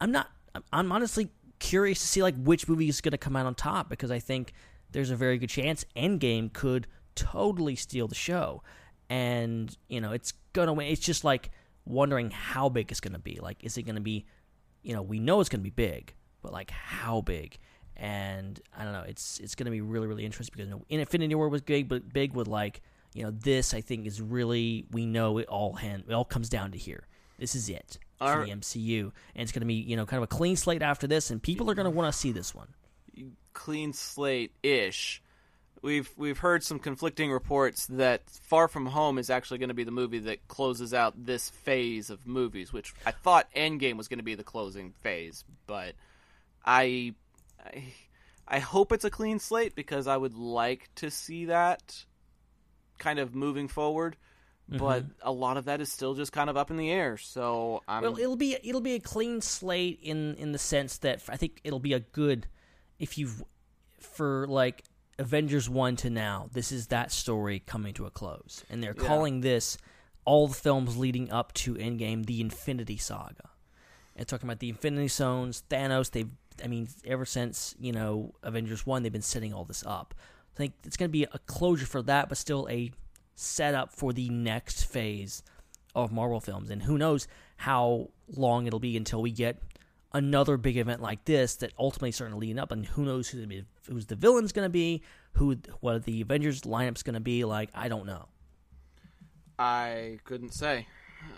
I'm 0.00 0.12
not. 0.12 0.28
I'm- 0.72 0.92
honestly 0.92 1.30
curious 1.58 2.00
to 2.00 2.06
see 2.06 2.22
like 2.22 2.34
which 2.42 2.68
movie 2.68 2.88
is 2.88 3.00
going 3.00 3.12
to 3.12 3.18
come 3.18 3.36
out 3.36 3.46
on 3.46 3.54
top 3.54 3.88
because 3.88 4.10
I 4.10 4.18
think 4.18 4.52
there's 4.90 5.10
a 5.10 5.16
very 5.16 5.38
good 5.38 5.50
chance 5.50 5.84
Endgame 5.94 6.52
could 6.52 6.86
totally 7.14 7.76
steal 7.76 8.08
the 8.08 8.14
show, 8.14 8.62
and 9.08 9.76
you 9.88 10.00
know 10.00 10.12
it's 10.12 10.32
gonna 10.52 10.72
win. 10.72 10.88
It's 10.88 11.00
just 11.00 11.22
like 11.22 11.50
wondering 11.84 12.30
how 12.30 12.68
big 12.68 12.90
it's 12.90 13.00
going 13.00 13.12
to 13.12 13.18
be. 13.18 13.38
Like, 13.40 13.62
is 13.62 13.76
it 13.76 13.82
going 13.82 13.96
to 13.96 14.00
be? 14.00 14.26
You 14.82 14.94
know, 14.94 15.02
we 15.02 15.18
know 15.18 15.40
it's 15.40 15.50
going 15.50 15.60
to 15.60 15.64
be 15.64 15.70
big, 15.70 16.14
but 16.42 16.52
like 16.52 16.70
how 16.70 17.20
big? 17.20 17.58
And 17.96 18.58
I 18.76 18.84
don't 18.84 18.92
know. 18.94 19.04
It's 19.06 19.38
it's 19.40 19.54
going 19.54 19.66
to 19.66 19.70
be 19.70 19.82
really 19.82 20.06
really 20.06 20.24
interesting 20.24 20.54
because 20.56 20.68
you 20.68 20.98
know, 20.98 21.02
Infinity 21.02 21.34
War 21.34 21.48
was 21.48 21.60
big, 21.60 21.88
but 21.88 22.12
big 22.12 22.32
with 22.32 22.48
like 22.48 22.80
you 23.14 23.24
know 23.24 23.30
this 23.30 23.74
I 23.74 23.80
think 23.80 24.06
is 24.06 24.20
really 24.20 24.86
we 24.90 25.06
know 25.06 25.38
it 25.38 25.48
all 25.48 25.74
hand 25.74 26.04
it 26.08 26.12
all 26.12 26.24
comes 26.24 26.48
down 26.48 26.72
to 26.72 26.78
here. 26.78 27.06
This 27.38 27.54
is 27.54 27.68
it 27.68 27.98
for 28.18 28.44
the 28.44 28.52
MCU, 28.52 29.00
and 29.00 29.42
it's 29.42 29.52
going 29.52 29.60
to 29.60 29.66
be 29.66 29.74
you 29.74 29.96
know 29.96 30.06
kind 30.06 30.18
of 30.18 30.24
a 30.24 30.34
clean 30.34 30.56
slate 30.56 30.82
after 30.82 31.06
this, 31.06 31.30
and 31.30 31.42
people 31.42 31.70
are 31.70 31.74
going 31.74 31.84
to 31.84 31.90
want 31.90 32.12
to 32.12 32.18
see 32.18 32.32
this 32.32 32.54
one. 32.54 32.68
Clean 33.52 33.92
slate 33.92 34.52
ish. 34.62 35.22
We've 35.82 36.10
we've 36.18 36.38
heard 36.38 36.62
some 36.62 36.78
conflicting 36.78 37.32
reports 37.32 37.86
that 37.86 38.28
Far 38.28 38.68
From 38.68 38.86
Home 38.86 39.16
is 39.16 39.30
actually 39.30 39.58
going 39.58 39.70
to 39.70 39.74
be 39.74 39.84
the 39.84 39.90
movie 39.90 40.18
that 40.18 40.46
closes 40.46 40.92
out 40.92 41.24
this 41.24 41.48
phase 41.48 42.10
of 42.10 42.26
movies, 42.26 42.72
which 42.72 42.92
I 43.06 43.12
thought 43.12 43.48
Endgame 43.56 43.96
was 43.96 44.06
going 44.06 44.18
to 44.18 44.24
be 44.24 44.34
the 44.34 44.44
closing 44.44 44.92
phase, 45.00 45.44
but 45.66 45.94
I, 46.64 47.14
I 47.64 47.84
I 48.46 48.58
hope 48.58 48.92
it's 48.92 49.04
a 49.04 49.10
clean 49.10 49.38
slate 49.38 49.74
because 49.74 50.06
I 50.06 50.18
would 50.18 50.34
like 50.34 50.90
to 50.96 51.10
see 51.10 51.46
that 51.46 52.04
kind 53.00 53.18
of 53.18 53.34
moving 53.34 53.66
forward. 53.66 54.16
Mm-hmm. 54.70 54.78
But 54.78 55.04
a 55.22 55.32
lot 55.32 55.56
of 55.56 55.64
that 55.64 55.80
is 55.80 55.90
still 55.90 56.14
just 56.14 56.30
kind 56.32 56.48
of 56.48 56.56
up 56.56 56.70
in 56.70 56.76
the 56.76 56.90
air. 56.90 57.16
So 57.16 57.82
I'm 57.88 58.04
Well, 58.04 58.18
it'll 58.18 58.36
be 58.36 58.56
it'll 58.62 58.80
be 58.80 58.94
a 58.94 59.00
clean 59.00 59.40
slate 59.40 59.98
in 60.00 60.36
in 60.36 60.52
the 60.52 60.58
sense 60.58 60.98
that 60.98 61.22
I 61.28 61.36
think 61.36 61.60
it'll 61.64 61.80
be 61.80 61.92
a 61.92 61.98
good 62.00 62.46
if 63.00 63.18
you've 63.18 63.42
for 63.98 64.46
like 64.46 64.84
Avengers 65.18 65.68
one 65.68 65.96
to 65.96 66.08
now. 66.10 66.48
This 66.52 66.70
is 66.70 66.86
that 66.86 67.10
story 67.10 67.58
coming 67.58 67.94
to 67.94 68.06
a 68.06 68.10
close, 68.10 68.64
and 68.70 68.80
they're 68.82 68.94
Yeah. 68.96 69.06
calling 69.08 69.40
this 69.40 69.76
all 70.24 70.46
the 70.46 70.54
films 70.54 70.96
leading 70.96 71.32
up 71.32 71.52
to 71.54 71.74
Endgame 71.74 72.26
the 72.26 72.40
Infinity 72.40 72.96
Saga. 72.96 73.50
And 74.14 74.28
talking 74.28 74.48
about 74.48 74.60
the 74.60 74.68
Infinity 74.68 75.08
Stones, 75.08 75.64
Thanos. 75.68 76.12
They've 76.12 76.30
I 76.62 76.68
mean 76.68 76.88
ever 77.04 77.24
since 77.24 77.74
you 77.80 77.90
know 77.90 78.34
Avengers 78.44 78.86
one, 78.86 79.02
they've 79.02 79.10
been 79.12 79.20
setting 79.22 79.52
all 79.52 79.64
this 79.64 79.82
up. 79.84 80.14
I 80.54 80.56
think 80.56 80.74
it's 80.84 80.96
going 80.96 81.08
to 81.08 81.12
be 81.12 81.24
a 81.24 81.38
closure 81.46 81.86
for 81.86 82.02
that, 82.02 82.28
but 82.28 82.38
still 82.38 82.66
a 82.70 82.92
setup 83.34 83.92
for 83.92 84.12
the 84.12 84.28
next 84.28 84.84
phase 84.84 85.42
of 85.94 86.12
Marvel 86.12 86.40
films. 86.40 86.70
And 86.70 86.82
who 86.82 86.98
knows 86.98 87.26
how 87.56 88.10
long 88.28 88.66
it'll 88.66 88.80
be 88.80 88.96
until 88.96 89.22
we 89.22 89.30
get 89.30 89.58
another 90.12 90.56
big 90.56 90.76
event 90.76 91.00
like 91.00 91.24
this 91.24 91.56
that 91.56 91.72
ultimately 91.78 92.12
starting 92.12 92.34
to 92.34 92.38
lead 92.38 92.58
up. 92.58 92.72
And 92.72 92.84
who 92.84 93.04
knows 93.04 93.30
be, 93.30 93.64
who's 93.88 94.06
the 94.06 94.16
villain's 94.16 94.52
going 94.52 94.66
to 94.66 94.70
be, 94.70 95.02
who 95.32 95.56
what 95.80 96.04
the 96.04 96.20
Avengers 96.20 96.62
lineup's 96.62 97.02
going 97.02 97.14
to 97.14 97.20
be. 97.20 97.44
Like 97.44 97.70
I 97.74 97.88
don't 97.88 98.06
know. 98.06 98.28
I 99.58 100.18
couldn't 100.24 100.54
say. 100.54 100.86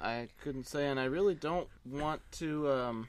I 0.00 0.28
couldn't 0.42 0.68
say, 0.68 0.86
and 0.86 1.00
I 1.00 1.04
really 1.04 1.34
don't 1.34 1.68
want 1.84 2.20
to 2.32 2.70
um, 2.70 3.08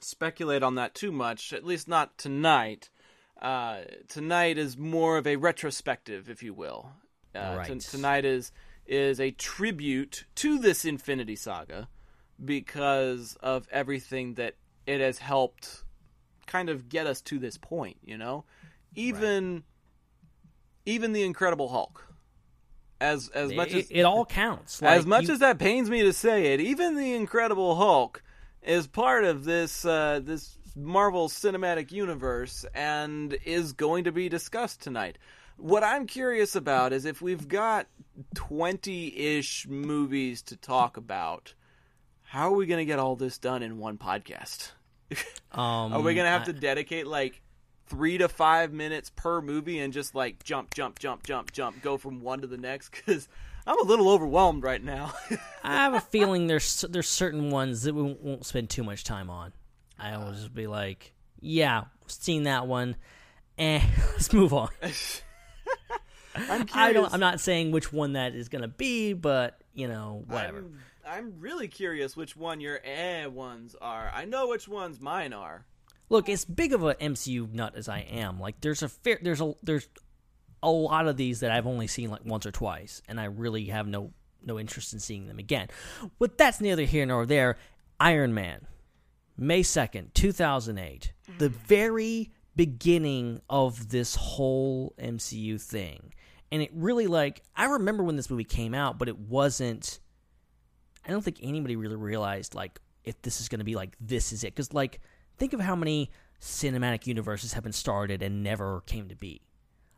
speculate 0.00 0.62
on 0.62 0.74
that 0.74 0.94
too 0.94 1.10
much. 1.10 1.52
At 1.52 1.64
least 1.64 1.88
not 1.88 2.18
tonight. 2.18 2.90
Uh, 3.42 3.80
tonight 4.08 4.56
is 4.56 4.78
more 4.78 5.18
of 5.18 5.26
a 5.26 5.34
retrospective, 5.34 6.30
if 6.30 6.42
you 6.44 6.54
will. 6.54 6.92
Uh, 7.34 7.54
Right. 7.58 7.66
t- 7.66 7.78
tonight 7.80 8.24
is 8.24 8.52
is 8.86 9.20
a 9.20 9.30
tribute 9.32 10.24
to 10.34 10.58
this 10.58 10.84
Infinity 10.84 11.36
Saga 11.36 11.88
because 12.44 13.36
of 13.40 13.68
everything 13.70 14.34
that 14.34 14.56
it 14.86 15.00
has 15.00 15.18
helped 15.18 15.84
kind 16.46 16.68
of 16.68 16.88
get 16.88 17.06
us 17.06 17.20
to 17.22 17.38
this 17.38 17.56
point. 17.58 17.96
You 18.04 18.16
know, 18.16 18.44
even 18.94 19.64
even 20.86 21.12
the 21.12 21.22
Incredible 21.24 21.68
Hulk. 21.70 22.06
As 23.00 23.28
as 23.30 23.52
much 23.52 23.72
it, 23.72 23.84
as 23.86 23.90
it 23.90 24.02
all 24.02 24.24
counts. 24.24 24.80
as 24.82 25.04
much 25.06 25.24
you- 25.26 25.32
as 25.34 25.40
that 25.40 25.58
pains 25.58 25.90
me 25.90 26.02
to 26.02 26.12
say 26.12 26.52
it, 26.54 26.60
even 26.60 26.94
the 26.94 27.12
Incredible 27.14 27.74
Hulk 27.76 28.22
is 28.62 28.86
part 28.86 29.24
of 29.24 29.42
this 29.44 29.84
uh, 29.84 30.20
this 30.22 30.58
Marvel 30.76 31.28
Cinematic 31.28 31.92
Universe 31.92 32.64
and 32.74 33.36
is 33.44 33.72
going 33.72 34.04
to 34.04 34.12
be 34.12 34.28
discussed 34.28 34.82
tonight. 34.82 35.18
What 35.56 35.84
I'm 35.84 36.06
curious 36.06 36.56
about 36.56 36.92
is 36.92 37.04
if 37.04 37.20
we've 37.22 37.46
got 37.46 37.86
20-ish 38.34 39.68
movies 39.68 40.42
to 40.42 40.56
talk 40.56 40.96
about, 40.96 41.54
how 42.22 42.52
are 42.52 42.56
we 42.56 42.66
going 42.66 42.78
to 42.78 42.84
get 42.84 42.98
all 42.98 43.16
this 43.16 43.38
done 43.38 43.62
in 43.62 43.78
one 43.78 43.98
podcast? 43.98 44.72
um, 45.52 45.92
Are 45.92 46.00
we 46.00 46.14
going 46.14 46.24
to 46.24 46.30
have 46.30 46.42
I- 46.42 46.46
to 46.46 46.52
dedicate 46.54 47.06
like 47.06 47.42
three 47.86 48.16
to 48.18 48.28
five 48.28 48.72
minutes 48.72 49.10
per 49.14 49.42
movie 49.42 49.78
and 49.78 49.92
just 49.92 50.14
like 50.14 50.42
jump, 50.42 50.74
jump, 50.74 50.98
jump, 50.98 51.22
jump, 51.22 51.52
jump, 51.52 51.82
go 51.82 51.98
from 51.98 52.22
one 52.22 52.40
to 52.40 52.46
the 52.46 52.56
next? 52.56 52.90
Because 52.90 53.28
I'm 53.66 53.78
a 53.78 53.84
little 53.84 54.08
overwhelmed 54.08 54.62
right 54.62 54.82
now. 54.82 55.12
I 55.62 55.74
have 55.74 55.94
a 55.94 56.00
feeling 56.00 56.46
there's 56.46 56.84
there's 56.88 57.08
certain 57.08 57.50
ones 57.50 57.82
that 57.82 57.94
we 57.94 58.02
won't 58.02 58.46
spend 58.46 58.70
too 58.70 58.82
much 58.82 59.04
time 59.04 59.28
on. 59.30 59.52
I 60.02 60.18
will 60.18 60.32
just 60.32 60.52
be 60.52 60.66
like, 60.66 61.14
yeah, 61.40 61.84
seen 62.08 62.44
that 62.44 62.66
one. 62.66 62.96
Eh, 63.56 63.80
let's 64.12 64.32
move 64.32 64.52
on. 64.52 64.68
I'm 66.34 66.66
curious. 66.66 66.70
I 66.74 66.92
don't. 66.92 67.12
I'm 67.12 67.20
not 67.20 67.40
saying 67.40 67.70
which 67.70 67.92
one 67.92 68.14
that 68.14 68.34
is 68.34 68.48
gonna 68.48 68.68
be, 68.68 69.12
but 69.12 69.60
you 69.74 69.86
know, 69.86 70.24
whatever. 70.26 70.58
I'm, 70.58 70.78
I'm 71.06 71.34
really 71.38 71.68
curious 71.68 72.16
which 72.16 72.36
one 72.36 72.60
your 72.60 72.80
eh 72.82 73.26
ones 73.26 73.76
are. 73.80 74.10
I 74.12 74.24
know 74.24 74.48
which 74.48 74.66
ones 74.66 75.00
mine 75.00 75.32
are. 75.32 75.64
Look, 76.08 76.28
as 76.28 76.44
big 76.44 76.72
of 76.72 76.82
an 76.84 76.96
MCU 77.00 77.52
nut 77.52 77.74
as 77.76 77.88
I 77.88 78.00
am, 78.00 78.40
like 78.40 78.60
there's 78.60 78.82
a 78.82 78.88
fair, 78.88 79.18
there's 79.22 79.40
a 79.40 79.54
there's 79.62 79.88
a 80.62 80.70
lot 80.70 81.06
of 81.06 81.16
these 81.16 81.40
that 81.40 81.50
I've 81.50 81.66
only 81.66 81.86
seen 81.86 82.10
like 82.10 82.24
once 82.24 82.44
or 82.44 82.50
twice, 82.50 83.02
and 83.08 83.20
I 83.20 83.24
really 83.24 83.66
have 83.66 83.86
no 83.86 84.12
no 84.44 84.58
interest 84.58 84.92
in 84.92 84.98
seeing 85.00 85.28
them 85.28 85.38
again. 85.38 85.68
But 86.18 86.38
that's 86.38 86.60
neither 86.60 86.84
here 86.84 87.06
nor 87.06 87.24
there. 87.26 87.56
Iron 88.00 88.34
Man, 88.34 88.66
May 89.36 89.62
second, 89.62 90.14
two 90.14 90.32
thousand 90.32 90.78
eight, 90.78 91.12
mm-hmm. 91.28 91.38
the 91.38 91.48
very 91.48 92.32
beginning 92.54 93.40
of 93.48 93.88
this 93.88 94.14
whole 94.14 94.94
MCU 94.98 95.60
thing, 95.60 96.12
and 96.50 96.62
it 96.62 96.70
really 96.74 97.06
like 97.06 97.42
I 97.56 97.66
remember 97.66 98.02
when 98.04 98.16
this 98.16 98.30
movie 98.30 98.44
came 98.44 98.74
out, 98.74 98.98
but 98.98 99.08
it 99.08 99.18
wasn't. 99.18 100.00
I 101.06 101.10
don't 101.10 101.22
think 101.22 101.38
anybody 101.42 101.74
really 101.76 101.96
realized 101.96 102.54
like 102.54 102.78
if 103.04 103.20
this 103.22 103.40
is 103.40 103.48
going 103.48 103.58
to 103.58 103.64
be 103.64 103.74
like 103.74 103.96
this 104.00 104.32
is 104.32 104.44
it 104.44 104.54
because 104.54 104.72
like 104.72 105.00
think 105.38 105.52
of 105.52 105.60
how 105.60 105.74
many 105.74 106.10
cinematic 106.40 107.06
universes 107.06 107.54
have 107.54 107.62
been 107.62 107.72
started 107.72 108.22
and 108.22 108.42
never 108.42 108.82
came 108.82 109.08
to 109.08 109.16
be. 109.16 109.40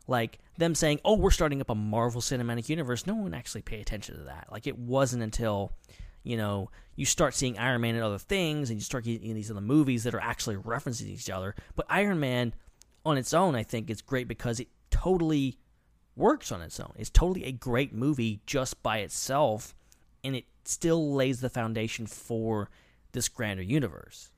Like 0.07 0.39
them 0.57 0.75
saying, 0.75 0.99
"Oh, 1.03 1.17
we're 1.17 1.31
starting 1.31 1.61
up 1.61 1.69
a 1.69 1.75
Marvel 1.75 2.21
Cinematic 2.21 2.69
Universe." 2.69 3.07
No 3.07 3.15
one 3.15 3.33
actually 3.33 3.63
paid 3.63 3.81
attention 3.81 4.15
to 4.17 4.23
that. 4.25 4.47
Like 4.51 4.67
it 4.67 4.77
wasn't 4.77 5.23
until 5.23 5.73
you 6.25 6.37
know, 6.37 6.71
you 6.95 7.05
start 7.05 7.33
seeing 7.33 7.57
Iron 7.57 7.81
Man 7.81 7.95
and 7.95 8.03
other 8.03 8.17
things, 8.17 8.69
and 8.69 8.79
you 8.79 8.83
start 8.83 9.03
getting 9.03 9.33
these 9.35 9.51
other 9.51 9.61
movies 9.61 10.03
that 10.03 10.15
are 10.15 10.21
actually 10.21 10.55
referencing 10.55 11.07
each 11.07 11.29
other. 11.29 11.55
But 11.75 11.85
Iron 11.89 12.19
Man, 12.19 12.53
on 13.05 13.17
its 13.17 13.33
own, 13.33 13.55
I 13.55 13.63
think 13.63 13.89
is 13.89 14.01
great 14.01 14.27
because 14.27 14.59
it 14.59 14.67
totally 14.89 15.59
works 16.15 16.51
on 16.51 16.61
its 16.61 16.79
own. 16.79 16.93
It's 16.97 17.09
totally 17.09 17.45
a 17.45 17.51
great 17.51 17.93
movie 17.93 18.41
just 18.45 18.81
by 18.81 18.99
itself, 18.99 19.75
and 20.23 20.35
it 20.35 20.45
still 20.63 21.13
lays 21.13 21.41
the 21.41 21.49
foundation 21.49 22.07
for 22.07 22.69
this 23.11 23.29
grander 23.29 23.63
universe. 23.63 24.31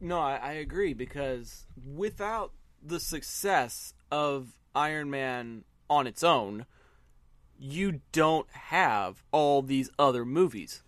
No, 0.00 0.18
I, 0.18 0.36
I 0.36 0.52
agree 0.52 0.92
because 0.92 1.66
without 1.94 2.52
the 2.82 3.00
success 3.00 3.94
of 4.10 4.58
Iron 4.74 5.10
Man 5.10 5.64
on 5.88 6.06
its 6.06 6.22
own, 6.22 6.66
you 7.58 8.00
don't 8.12 8.50
have 8.50 9.22
all 9.32 9.62
these 9.62 9.90
other 9.98 10.24
movies. 10.24 10.82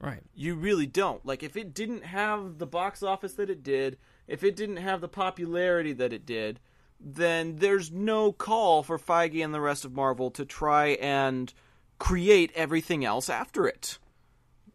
Right. 0.00 0.22
You 0.34 0.54
really 0.54 0.86
don't. 0.86 1.24
Like, 1.26 1.42
if 1.42 1.56
it 1.56 1.74
didn't 1.74 2.04
have 2.04 2.58
the 2.58 2.66
box 2.66 3.02
office 3.02 3.32
that 3.34 3.50
it 3.50 3.62
did, 3.64 3.98
if 4.28 4.44
it 4.44 4.54
didn't 4.54 4.76
have 4.76 5.00
the 5.00 5.08
popularity 5.08 5.92
that 5.94 6.12
it 6.12 6.24
did, 6.24 6.60
then 7.00 7.56
there's 7.56 7.90
no 7.90 8.32
call 8.32 8.82
for 8.82 8.98
Feige 8.98 9.44
and 9.44 9.52
the 9.52 9.60
rest 9.60 9.84
of 9.84 9.92
Marvel 9.92 10.30
to 10.32 10.44
try 10.44 10.88
and 11.00 11.52
create 11.98 12.52
everything 12.54 13.04
else 13.04 13.28
after 13.28 13.66
it. 13.66 13.98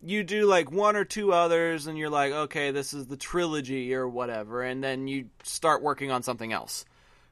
You 0.02 0.24
do 0.26 0.46
like 0.46 0.70
one 0.70 0.98
or 0.98 1.06
two 1.06 1.32
others, 1.32 1.88
and 1.88 1.98
you're 1.98 2.10
like, 2.10 2.34
okay, 2.34 2.72
this 2.72 2.94
is 2.94 3.08
the 3.08 3.16
trilogy 3.16 3.94
or 3.94 4.08
whatever, 4.08 4.62
and 4.62 4.84
then 4.84 5.08
you 5.08 5.30
start 5.44 5.82
working 5.82 6.12
on 6.12 6.24
something 6.24 6.52
else. 6.52 6.84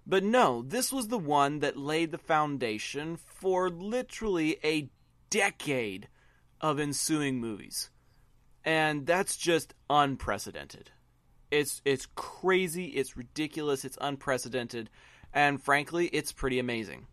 But 0.08 0.24
no, 0.24 0.62
this 0.62 0.94
was 0.94 1.10
the 1.10 1.18
one 1.18 1.60
that 1.60 1.76
laid 1.76 2.12
the 2.12 2.18
foundation 2.18 3.18
for 3.18 3.70
literally 3.70 4.58
a 4.64 4.90
decade 5.30 6.08
of 6.62 6.80
ensuing 6.80 7.40
movies. 7.40 7.90
And 8.64 9.06
that's 9.06 9.36
just 9.36 9.74
unprecedented. 9.90 10.92
It's 11.50 11.82
it's 11.84 12.08
crazy, 12.16 12.86
it's 12.88 13.18
ridiculous, 13.18 13.84
it's 13.84 13.98
unprecedented, 14.00 14.90
and 15.34 15.62
frankly, 15.62 16.08
it's 16.08 16.32
pretty 16.32 16.60
amazing. 16.60 17.08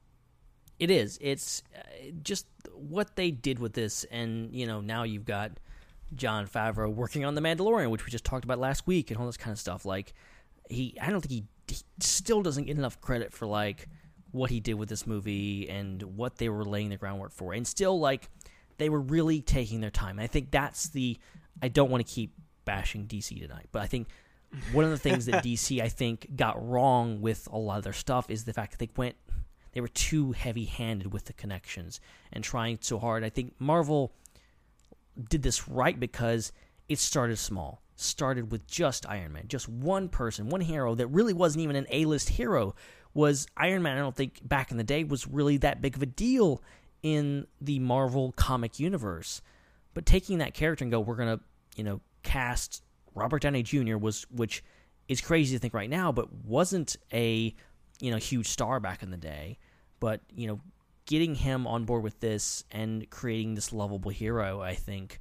It 0.78 0.92
is. 0.92 1.18
It's 1.20 1.64
uh, 1.74 1.80
just 2.22 2.46
what 2.72 3.16
they 3.16 3.32
did 3.32 3.58
with 3.58 3.72
this, 3.72 4.04
and 4.04 4.54
you 4.54 4.66
know 4.66 4.80
now 4.80 5.02
you've 5.02 5.24
got 5.24 5.58
Jon 6.14 6.46
Favreau 6.46 6.92
working 6.92 7.24
on 7.24 7.34
the 7.34 7.40
Mandalorian, 7.40 7.90
which 7.90 8.04
we 8.04 8.12
just 8.12 8.24
talked 8.24 8.44
about 8.44 8.60
last 8.60 8.86
week, 8.86 9.10
and 9.10 9.18
all 9.18 9.26
this 9.26 9.36
kind 9.36 9.52
of 9.52 9.58
stuff. 9.58 9.84
Like 9.84 10.14
he, 10.70 10.96
I 11.00 11.10
don't 11.10 11.20
think 11.20 11.32
he, 11.32 11.74
he 11.74 11.82
still 11.98 12.42
doesn't 12.42 12.64
get 12.64 12.76
enough 12.78 13.00
credit 13.00 13.32
for 13.32 13.46
like 13.46 13.88
what 14.30 14.50
he 14.50 14.60
did 14.60 14.74
with 14.74 14.88
this 14.88 15.06
movie 15.06 15.68
and 15.68 16.02
what 16.02 16.36
they 16.36 16.48
were 16.48 16.64
laying 16.64 16.90
the 16.90 16.96
groundwork 16.96 17.32
for, 17.32 17.54
and 17.54 17.66
still 17.66 17.98
like 17.98 18.28
they 18.78 18.88
were 18.88 19.00
really 19.00 19.40
taking 19.40 19.80
their 19.80 19.90
time. 19.90 20.18
And 20.18 20.24
I 20.24 20.26
think 20.26 20.50
that's 20.50 20.88
the. 20.88 21.18
I 21.62 21.68
don't 21.68 21.90
want 21.90 22.06
to 22.06 22.12
keep 22.12 22.32
bashing 22.64 23.06
DC 23.06 23.40
tonight, 23.40 23.68
but 23.72 23.82
I 23.82 23.86
think 23.86 24.08
one 24.72 24.84
of 24.84 24.90
the 24.90 24.98
things 24.98 25.26
that 25.26 25.44
DC 25.44 25.82
I 25.82 25.88
think 25.88 26.36
got 26.36 26.66
wrong 26.66 27.20
with 27.20 27.48
a 27.52 27.58
lot 27.58 27.78
of 27.78 27.84
their 27.84 27.92
stuff 27.92 28.30
is 28.30 28.44
the 28.44 28.52
fact 28.52 28.72
that 28.72 28.78
they 28.78 28.90
went 28.96 29.16
they 29.72 29.80
were 29.80 29.88
too 29.88 30.32
heavy-handed 30.32 31.12
with 31.12 31.26
the 31.26 31.32
connections 31.32 32.00
and 32.32 32.42
trying 32.42 32.78
so 32.80 32.98
hard. 32.98 33.22
I 33.22 33.28
think 33.28 33.54
Marvel 33.58 34.12
did 35.28 35.42
this 35.42 35.68
right 35.68 35.98
because 35.98 36.52
it 36.88 36.98
started 36.98 37.36
small. 37.36 37.82
Started 37.94 38.50
with 38.50 38.66
just 38.66 39.06
Iron 39.08 39.32
Man, 39.32 39.44
just 39.48 39.68
one 39.68 40.08
person, 40.08 40.48
one 40.48 40.60
hero 40.60 40.94
that 40.94 41.08
really 41.08 41.32
wasn't 41.32 41.64
even 41.64 41.76
an 41.76 41.86
A-list 41.90 42.28
hero. 42.30 42.74
Was 43.12 43.46
Iron 43.56 43.82
Man? 43.82 43.96
I 43.96 44.00
don't 44.00 44.14
think 44.14 44.40
back 44.46 44.70
in 44.70 44.76
the 44.76 44.84
day 44.84 45.04
was 45.04 45.26
really 45.26 45.56
that 45.58 45.82
big 45.82 45.96
of 45.96 46.02
a 46.02 46.06
deal 46.06 46.62
in 47.02 47.46
the 47.60 47.78
Marvel 47.78 48.32
comic 48.32 48.78
universe. 48.78 49.42
But 49.94 50.06
taking 50.06 50.38
that 50.38 50.54
character 50.54 50.84
and 50.84 50.92
go, 50.92 51.00
we're 51.00 51.16
gonna, 51.16 51.40
you 51.76 51.84
know, 51.84 52.00
cast 52.22 52.82
Robert 53.14 53.42
Downey 53.42 53.62
Jr. 53.62 53.96
was, 53.96 54.26
which 54.30 54.62
is 55.08 55.20
crazy 55.20 55.56
to 55.56 55.58
think 55.58 55.74
right 55.74 55.90
now, 55.90 56.12
but 56.12 56.32
wasn't 56.32 56.96
a 57.12 57.54
you 58.00 58.10
know 58.10 58.16
huge 58.16 58.46
star 58.46 58.80
back 58.80 59.02
in 59.02 59.10
the 59.10 59.16
day. 59.16 59.58
But 60.00 60.20
you 60.34 60.46
know, 60.46 60.60
getting 61.06 61.34
him 61.34 61.66
on 61.66 61.84
board 61.84 62.02
with 62.02 62.20
this 62.20 62.64
and 62.70 63.08
creating 63.10 63.54
this 63.54 63.72
lovable 63.72 64.10
hero, 64.10 64.60
I 64.60 64.74
think 64.74 65.20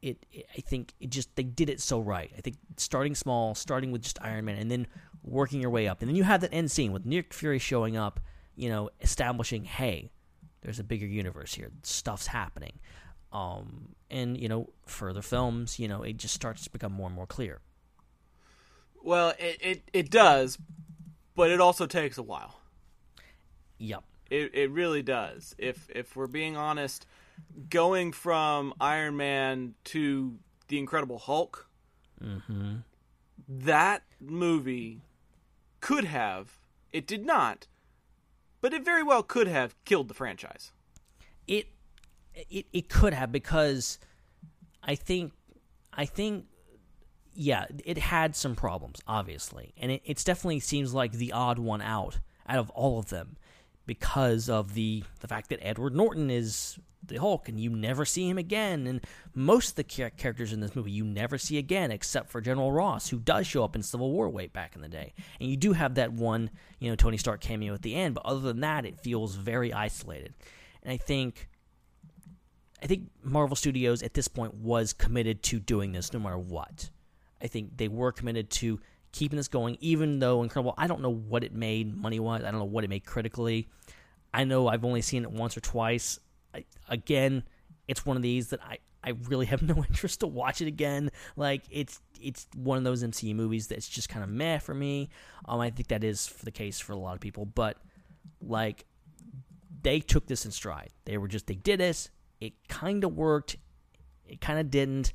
it. 0.00 0.24
I 0.56 0.60
think 0.60 0.94
it 1.00 1.10
just 1.10 1.34
they 1.36 1.42
did 1.42 1.68
it 1.68 1.80
so 1.80 2.00
right. 2.00 2.32
I 2.36 2.40
think 2.40 2.56
starting 2.76 3.14
small, 3.14 3.54
starting 3.54 3.92
with 3.92 4.02
just 4.02 4.18
Iron 4.22 4.44
Man, 4.46 4.56
and 4.56 4.70
then 4.70 4.86
working 5.22 5.60
your 5.60 5.70
way 5.70 5.88
up, 5.88 6.00
and 6.00 6.08
then 6.08 6.16
you 6.16 6.24
have 6.24 6.40
that 6.40 6.54
end 6.54 6.70
scene 6.70 6.92
with 6.92 7.04
Nick 7.04 7.34
Fury 7.34 7.58
showing 7.58 7.96
up. 7.96 8.20
You 8.54 8.68
know, 8.68 8.90
establishing, 9.00 9.64
hey, 9.64 10.10
there's 10.62 10.78
a 10.78 10.84
bigger 10.84 11.06
universe 11.06 11.54
here. 11.54 11.70
Stuff's 11.82 12.28
happening. 12.28 12.78
Um, 13.32 13.94
and 14.10 14.38
you 14.38 14.48
know, 14.48 14.68
further 14.86 15.22
films, 15.22 15.78
you 15.78 15.88
know, 15.88 16.02
it 16.02 16.16
just 16.18 16.34
starts 16.34 16.64
to 16.64 16.70
become 16.70 16.92
more 16.92 17.06
and 17.06 17.16
more 17.16 17.26
clear. 17.26 17.60
Well, 19.02 19.34
it 19.38 19.58
it, 19.60 19.82
it 19.92 20.10
does, 20.10 20.58
but 21.34 21.50
it 21.50 21.60
also 21.60 21.86
takes 21.86 22.18
a 22.18 22.22
while. 22.22 22.60
Yep. 23.78 24.04
It 24.30 24.54
it 24.54 24.70
really 24.70 25.02
does. 25.02 25.54
If 25.58 25.88
if 25.94 26.14
we're 26.14 26.26
being 26.26 26.56
honest, 26.56 27.06
going 27.70 28.12
from 28.12 28.74
Iron 28.80 29.16
Man 29.16 29.74
to 29.84 30.38
the 30.68 30.78
Incredible 30.78 31.18
Hulk, 31.18 31.68
Mm-hmm. 32.22 32.76
that 33.48 34.02
movie 34.20 35.00
could 35.80 36.04
have. 36.04 36.58
It 36.92 37.06
did 37.06 37.26
not, 37.26 37.66
but 38.62 38.72
it 38.72 38.82
very 38.82 39.02
well 39.02 39.22
could 39.22 39.48
have 39.48 39.74
killed 39.84 40.08
the 40.08 40.14
franchise. 40.14 40.72
It 41.46 41.66
it 42.34 42.64
it 42.72 42.88
could 42.88 43.12
have 43.12 43.30
because 43.30 43.98
I 44.82 44.94
think 44.94 45.34
I 45.92 46.06
think 46.06 46.46
yeah, 47.34 47.66
it 47.84 47.98
had 47.98 48.36
some 48.36 48.54
problems, 48.54 49.00
obviously. 49.06 49.74
And 49.76 49.90
it 49.90 50.02
it's 50.06 50.24
definitely 50.24 50.60
seems 50.60 50.94
like 50.94 51.12
the 51.12 51.32
odd 51.32 51.58
one 51.58 51.82
out 51.82 52.20
out 52.48 52.58
of 52.58 52.70
all 52.70 52.98
of 52.98 53.10
them 53.10 53.36
because 53.84 54.48
of 54.48 54.74
the 54.74 55.04
the 55.20 55.28
fact 55.28 55.50
that 55.50 55.58
Edward 55.60 55.94
Norton 55.94 56.30
is 56.30 56.78
the 57.04 57.16
Hulk 57.16 57.48
and 57.48 57.58
you 57.58 57.70
never 57.70 58.04
see 58.04 58.28
him 58.28 58.38
again 58.38 58.86
and 58.86 59.04
most 59.34 59.70
of 59.70 59.74
the 59.76 59.84
char- 59.84 60.10
characters 60.10 60.52
in 60.52 60.60
this 60.60 60.76
movie 60.76 60.92
you 60.92 61.04
never 61.04 61.36
see 61.38 61.58
again 61.58 61.90
except 61.90 62.30
for 62.30 62.40
General 62.40 62.72
Ross 62.72 63.08
who 63.08 63.18
does 63.18 63.46
show 63.46 63.64
up 63.64 63.74
in 63.74 63.82
Civil 63.82 64.10
War 64.10 64.28
way 64.28 64.46
back 64.46 64.76
in 64.76 64.82
the 64.82 64.88
day. 64.88 65.12
And 65.40 65.50
you 65.50 65.56
do 65.56 65.72
have 65.72 65.96
that 65.96 66.12
one, 66.12 66.50
you 66.78 66.90
know, 66.90 66.96
Tony 66.96 67.16
Stark 67.16 67.40
cameo 67.40 67.74
at 67.74 67.82
the 67.82 67.94
end, 67.94 68.14
but 68.14 68.24
other 68.24 68.40
than 68.40 68.60
that 68.60 68.84
it 68.84 69.00
feels 69.00 69.34
very 69.34 69.72
isolated. 69.72 70.34
And 70.82 70.92
I 70.92 70.96
think 70.96 71.48
I 72.82 72.86
think 72.86 73.10
Marvel 73.22 73.56
Studios 73.56 74.02
at 74.02 74.14
this 74.14 74.28
point 74.28 74.54
was 74.54 74.92
committed 74.92 75.42
to 75.44 75.60
doing 75.60 75.92
this 75.92 76.12
no 76.12 76.18
matter 76.18 76.38
what. 76.38 76.90
I 77.40 77.46
think 77.46 77.76
they 77.76 77.88
were 77.88 78.12
committed 78.12 78.50
to 78.50 78.80
keeping 79.12 79.36
this 79.36 79.48
going, 79.48 79.76
even 79.80 80.18
though 80.18 80.42
Incredible. 80.42 80.74
I 80.76 80.86
don't 80.86 81.00
know 81.00 81.12
what 81.12 81.44
it 81.44 81.52
made 81.52 81.96
money 81.96 82.18
wise. 82.18 82.42
I 82.42 82.50
don't 82.50 82.58
know 82.58 82.64
what 82.64 82.84
it 82.84 82.90
made 82.90 83.04
critically. 83.04 83.68
I 84.34 84.44
know 84.44 84.66
I've 84.66 84.84
only 84.84 85.02
seen 85.02 85.22
it 85.22 85.30
once 85.30 85.56
or 85.56 85.60
twice. 85.60 86.18
I, 86.54 86.64
again, 86.88 87.44
it's 87.88 88.06
one 88.06 88.16
of 88.16 88.22
these 88.22 88.48
that 88.48 88.60
I, 88.62 88.78
I 89.04 89.10
really 89.28 89.46
have 89.46 89.62
no 89.62 89.76
interest 89.76 90.20
to 90.20 90.26
watch 90.26 90.60
it 90.60 90.68
again. 90.68 91.10
Like 91.36 91.62
it's 91.70 92.00
it's 92.20 92.46
one 92.54 92.78
of 92.78 92.84
those 92.84 93.02
MCU 93.02 93.34
movies 93.34 93.66
that's 93.66 93.88
just 93.88 94.08
kind 94.08 94.22
of 94.22 94.30
meh 94.30 94.58
for 94.58 94.74
me. 94.74 95.10
Um, 95.46 95.60
I 95.60 95.70
think 95.70 95.88
that 95.88 96.04
is 96.04 96.28
the 96.44 96.52
case 96.52 96.78
for 96.78 96.92
a 96.92 96.96
lot 96.96 97.14
of 97.14 97.20
people, 97.20 97.44
but 97.44 97.78
like 98.40 98.84
they 99.82 100.00
took 100.00 100.26
this 100.26 100.44
in 100.44 100.50
stride. 100.50 100.90
They 101.04 101.18
were 101.18 101.28
just 101.28 101.46
they 101.46 101.54
did 101.54 101.80
this. 101.80 102.10
It 102.40 102.52
kind 102.68 103.04
of 103.04 103.14
worked. 103.14 103.56
It 104.26 104.40
kind 104.40 104.58
of 104.58 104.70
didn't, 104.70 105.12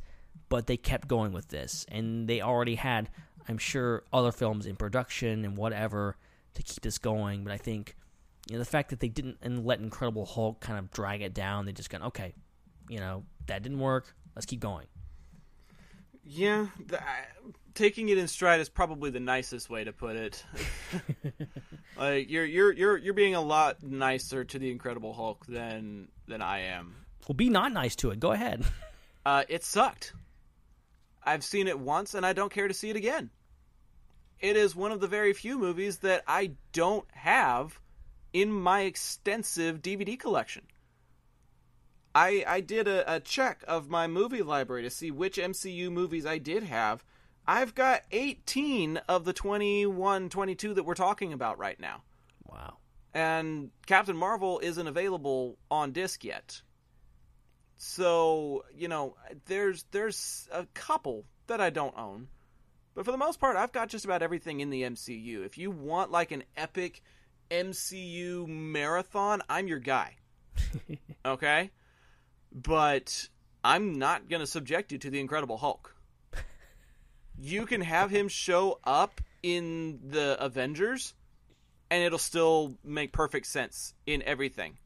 but 0.50 0.67
they 0.67 0.78
kept 0.78 1.08
going 1.08 1.32
with 1.32 1.47
this, 1.50 1.86
and 1.89 2.28
they 2.28 2.41
already 2.41 2.76
had, 2.76 3.10
I'm 3.47 3.58
sure, 3.58 4.04
other 4.13 4.32
films 4.32 4.65
in 4.65 4.76
production 4.76 5.43
and 5.43 5.58
whatever 5.58 6.17
to 6.54 6.63
keep 6.63 6.82
this 6.82 6.97
going. 6.97 7.43
But 7.43 7.54
I 7.54 7.58
think, 7.58 7.95
you 8.50 8.56
know, 8.56 8.60
the 8.60 8.66
fact 8.66 8.90
that 8.90 9.00
they 9.00 9.10
didn't 9.10 9.38
and 9.42 9.66
let 9.66 9.80
Incredible 9.80 10.26
Hulk 10.26 10.60
kind 10.60 10.80
of 10.80 10.92
drag 10.92 11.22
it 11.22 11.34
down, 11.34 11.66
they 11.66 11.74
just 11.74 11.90
got 11.90 12.02
okay, 12.02 12.34
you 12.90 13.00
know, 13.00 13.24
that 13.48 13.64
didn't 13.64 13.80
work. 13.80 14.16
Let's 14.36 14.46
keep 14.46 14.60
going. 14.60 14.88
Yeah, 16.24 16.68
th- 16.90 17.02
taking 17.74 18.10
it 18.10 18.18
in 18.18 18.28
stride 18.28 18.60
is 18.60 18.70
probably 18.70 19.10
the 19.12 19.20
nicest 19.20 19.70
way 19.70 19.84
to 19.84 19.94
put 19.94 20.16
it. 20.16 20.44
like 21.98 22.30
you're 22.30 22.46
you're 22.46 22.74
you're 22.74 22.98
you're 22.98 23.14
being 23.14 23.36
a 23.36 23.42
lot 23.42 23.82
nicer 23.84 24.44
to 24.44 24.60
the 24.60 24.72
Incredible 24.72 25.14
Hulk 25.14 25.46
than 25.46 26.10
than 26.28 26.42
I 26.42 26.62
am. 26.62 26.96
Well, 27.28 27.36
be 27.36 27.50
not 27.50 27.72
nice 27.72 27.96
to 27.98 28.12
it. 28.12 28.20
Go 28.20 28.32
ahead. 28.32 28.66
Uh, 29.26 29.44
it 29.50 29.62
sucked. 29.62 30.14
I've 31.22 31.44
seen 31.44 31.68
it 31.68 31.78
once, 31.78 32.14
and 32.14 32.26
I 32.26 32.32
don't 32.32 32.50
care 32.50 32.70
to 32.70 32.74
see 32.74 32.90
it 32.90 32.96
again. 32.96 33.30
It 34.40 34.56
is 34.56 34.74
one 34.74 34.94
of 34.94 35.02
the 35.02 35.08
very 35.10 35.34
few 35.34 35.60
movies 35.60 35.98
that 35.98 36.24
I 36.26 36.52
don't 36.72 37.06
have 37.12 37.78
in 38.41 38.52
my 38.52 38.82
extensive 38.82 39.82
DVD 39.82 40.19
collection. 40.19 40.62
I 42.13 42.43
I 42.45 42.62
did 42.62 42.88
a, 42.88 43.15
a 43.15 43.19
check 43.19 43.63
of 43.67 43.89
my 43.89 44.06
movie 44.06 44.43
library 44.43 44.84
to 44.84 44.91
see 44.91 45.10
which 45.10 45.38
MCU 45.38 45.91
movies 45.91 46.23
I 46.23 46.38
did 46.38 46.62
have. 46.62 47.04
I've 47.47 47.73
got 47.73 48.04
18 48.12 48.97
of 49.10 49.26
the 49.26 49.34
21, 49.34 50.30
22 50.30 50.76
that 50.76 50.84
we're 50.84 50.93
talking 50.93 51.34
about 51.34 51.58
right 51.58 51.80
now. 51.80 52.04
Wow. 52.45 52.78
And 53.12 53.71
Captain 53.88 54.17
Marvel 54.17 54.60
isn't 54.62 54.86
available 54.86 55.58
on 55.71 55.91
disc 55.91 56.23
yet. 56.23 56.62
So 57.78 58.65
you 58.76 58.88
know, 58.88 59.15
there's 59.45 59.84
there's 59.89 60.47
a 60.52 60.67
couple 60.76 61.26
that 61.47 61.60
I 61.60 61.71
don't 61.71 61.97
own, 61.97 62.28
but 62.93 63.04
for 63.04 63.12
the 63.12 63.17
most 63.17 63.39
part, 63.39 63.56
I've 63.56 63.71
got 63.71 63.89
just 63.89 64.06
about 64.06 64.21
everything 64.21 64.60
in 64.60 64.69
the 64.69 64.84
MCU. 64.84 65.43
If 65.43 65.58
you 65.58 65.71
want 65.71 66.12
like 66.12 66.32
an 66.32 66.43
epic 66.56 67.02
MCU 67.50 68.48
marathon, 68.48 69.42
I'm 69.50 69.68
your 69.68 69.80
guy. 69.80 70.16
okay, 71.26 71.72
but 72.52 73.30
I'm 73.64 73.98
not 73.98 74.30
gonna 74.30 74.48
subject 74.48 74.92
you 74.92 74.98
to 75.00 75.10
the 75.10 75.20
Incredible 75.20 75.58
Hulk. 75.58 75.96
You 77.40 77.66
can 77.68 77.82
have 77.82 78.10
him 78.10 78.28
show 78.28 78.80
up 78.84 79.22
in 79.44 80.00
the 80.04 80.44
Avengers, 80.44 81.14
and 81.92 82.04
it'll 82.04 82.18
still 82.18 82.76
make 82.84 83.12
perfect 83.14 83.46
sense 83.46 83.94
in 84.06 84.24
everything. 84.24 84.78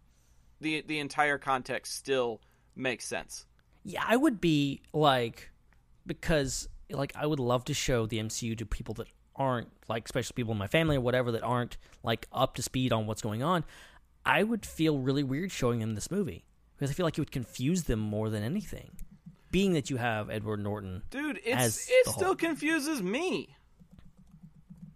the 0.60 0.82
The 0.82 1.00
entire 1.00 1.38
context 1.38 1.95
still 1.95 2.41
makes 2.76 3.06
sense. 3.06 3.45
Yeah, 3.84 4.04
I 4.06 4.17
would 4.17 4.41
be 4.41 4.82
like 4.93 5.52
because 6.06 6.67
like 6.89 7.13
I 7.15 7.26
would 7.26 7.39
love 7.39 7.65
to 7.65 7.74
show 7.74 8.06
the 8.06 8.19
MCU 8.19 8.58
to 8.58 8.65
people 8.65 8.93
that 8.95 9.08
aren't 9.36 9.70
like 9.88 10.06
especially 10.06 10.34
people 10.36 10.52
in 10.52 10.58
my 10.58 10.67
family 10.67 10.98
or 10.98 11.02
whatever 11.02 11.32
that 11.32 11.44
aren't 11.44 11.78
like 12.04 12.28
up 12.32 12.56
to 12.56 12.62
speed 12.62 12.91
on 12.94 13.08
what's 13.08 13.22
going 13.22 13.44
on. 13.44 13.63
I 14.26 14.44
would 14.44 14.65
feel 14.65 15.00
really 15.00 15.24
weird 15.24 15.52
showing 15.52 15.80
them 15.80 15.96
this 15.96 16.12
movie 16.12 16.46
because 16.76 16.91
I 16.91 16.94
feel 16.94 17.06
like 17.06 17.17
it 17.17 17.22
would 17.22 17.32
confuse 17.32 17.84
them 17.84 18.00
more 18.00 18.30
than 18.30 18.44
anything. 18.44 18.91
Being 19.52 19.74
that 19.74 19.89
you 19.89 19.98
have 19.98 20.30
Edward 20.30 20.62
Norton, 20.63 21.04
Dude, 21.10 21.39
As 21.46 21.78
it's 21.78 21.89
it 21.89 22.06
the 22.06 22.12
still 22.12 22.26
Hulk. 22.28 22.39
confuses 22.39 23.02
me. 23.02 23.56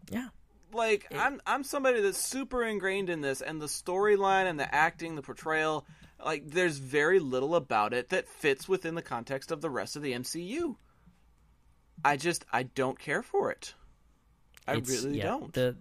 yeah, 0.09 0.27
Like 0.73 1.07
I'm 1.15 1.41
I'm 1.45 1.63
somebody 1.63 2.01
that's 2.01 2.17
super 2.19 2.63
ingrained 2.63 3.09
in 3.09 3.21
this 3.21 3.41
and 3.41 3.61
the 3.61 3.65
storyline 3.65 4.45
and 4.49 4.59
the 4.59 4.73
acting, 4.73 5.15
the 5.15 5.21
portrayal, 5.21 5.85
like 6.23 6.49
there's 6.49 6.77
very 6.77 7.19
little 7.19 7.55
about 7.55 7.93
it 7.93 8.09
that 8.09 8.27
fits 8.27 8.69
within 8.69 8.95
the 8.95 9.01
context 9.01 9.51
of 9.51 9.61
the 9.61 9.69
rest 9.69 9.95
of 9.95 10.01
the 10.03 10.13
MCU. 10.13 10.75
I 12.03 12.17
just 12.17 12.45
I 12.53 12.63
don't 12.63 12.99
care 12.99 13.23
for 13.23 13.51
it. 13.51 13.73
I 14.67 14.75
It's- 14.77 15.03
really 15.03 15.17
yeah, 15.17 15.23
don't. 15.25 15.53
The 15.53 15.75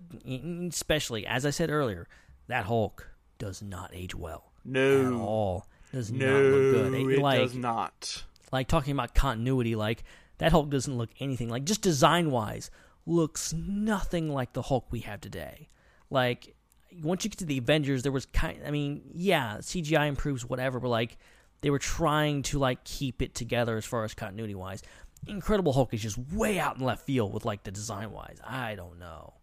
especially 0.68 1.26
as 1.26 1.46
I 1.46 1.50
said 1.50 1.70
earlier, 1.70 2.06
that 2.48 2.64
Hulk 2.66 3.08
does 3.38 3.62
not 3.62 3.90
age 3.92 4.14
well 4.14 4.52
No, 4.64 5.06
at 5.06 5.12
all. 5.12 5.66
Does 5.92 6.10
No, 6.10 6.26
not 6.26 6.50
look 6.50 6.92
good. 6.92 7.10
it 7.12 7.18
like 7.20 7.40
does 7.40 7.54
not. 7.54 8.24
like 8.52 8.68
talking 8.68 8.92
about 8.92 9.14
continuity, 9.14 9.74
like 9.76 10.04
that 10.38 10.52
Hulk 10.52 10.70
doesn't 10.70 10.96
look 10.96 11.10
anything 11.20 11.48
like 11.48 11.64
just 11.64 11.80
design 11.82 12.30
wise 12.30 12.70
looks 13.06 13.52
nothing 13.52 14.28
like 14.32 14.52
the 14.54 14.62
Hulk 14.62 14.86
we 14.90 15.00
have 15.00 15.20
today. 15.20 15.68
Like 16.10 16.54
once 17.02 17.24
you 17.24 17.30
get 17.30 17.38
to 17.40 17.44
the 17.44 17.58
Avengers, 17.58 18.02
there 18.02 18.12
was 18.12 18.26
kind. 18.26 18.60
I 18.66 18.70
mean, 18.70 19.02
yeah, 19.14 19.58
CGI 19.58 20.06
improves 20.08 20.44
whatever, 20.44 20.78
but 20.80 20.88
like 20.88 21.16
they 21.60 21.70
were 21.70 21.78
trying 21.78 22.42
to 22.42 22.58
like 22.58 22.84
keep 22.84 23.22
it 23.22 23.34
together 23.34 23.76
as 23.76 23.84
far 23.84 24.04
as 24.04 24.14
continuity 24.14 24.54
wise. 24.54 24.82
Incredible 25.26 25.72
Hulk 25.72 25.94
is 25.94 26.02
just 26.02 26.18
way 26.32 26.58
out 26.58 26.76
in 26.76 26.84
left 26.84 27.06
field 27.06 27.32
with 27.32 27.44
like 27.44 27.62
the 27.62 27.70
design 27.70 28.12
wise. 28.12 28.38
I 28.46 28.74
don't 28.74 28.98
know. 28.98 29.34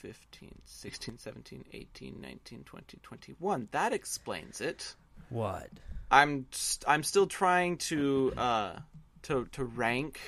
15, 0.00 0.54
16, 0.66 1.18
17, 1.18 1.64
18, 1.72 2.20
19, 2.20 2.64
20, 2.64 2.98
21. 3.02 3.68
That 3.70 3.92
explains 3.94 4.60
it. 4.60 4.94
What? 5.30 5.70
I'm 6.10 6.46
st- 6.50 6.84
I'm 6.86 7.02
still 7.02 7.26
trying 7.26 7.78
to 7.78 8.32
uh 8.36 8.78
to 9.22 9.46
to 9.52 9.64
rank 9.64 10.20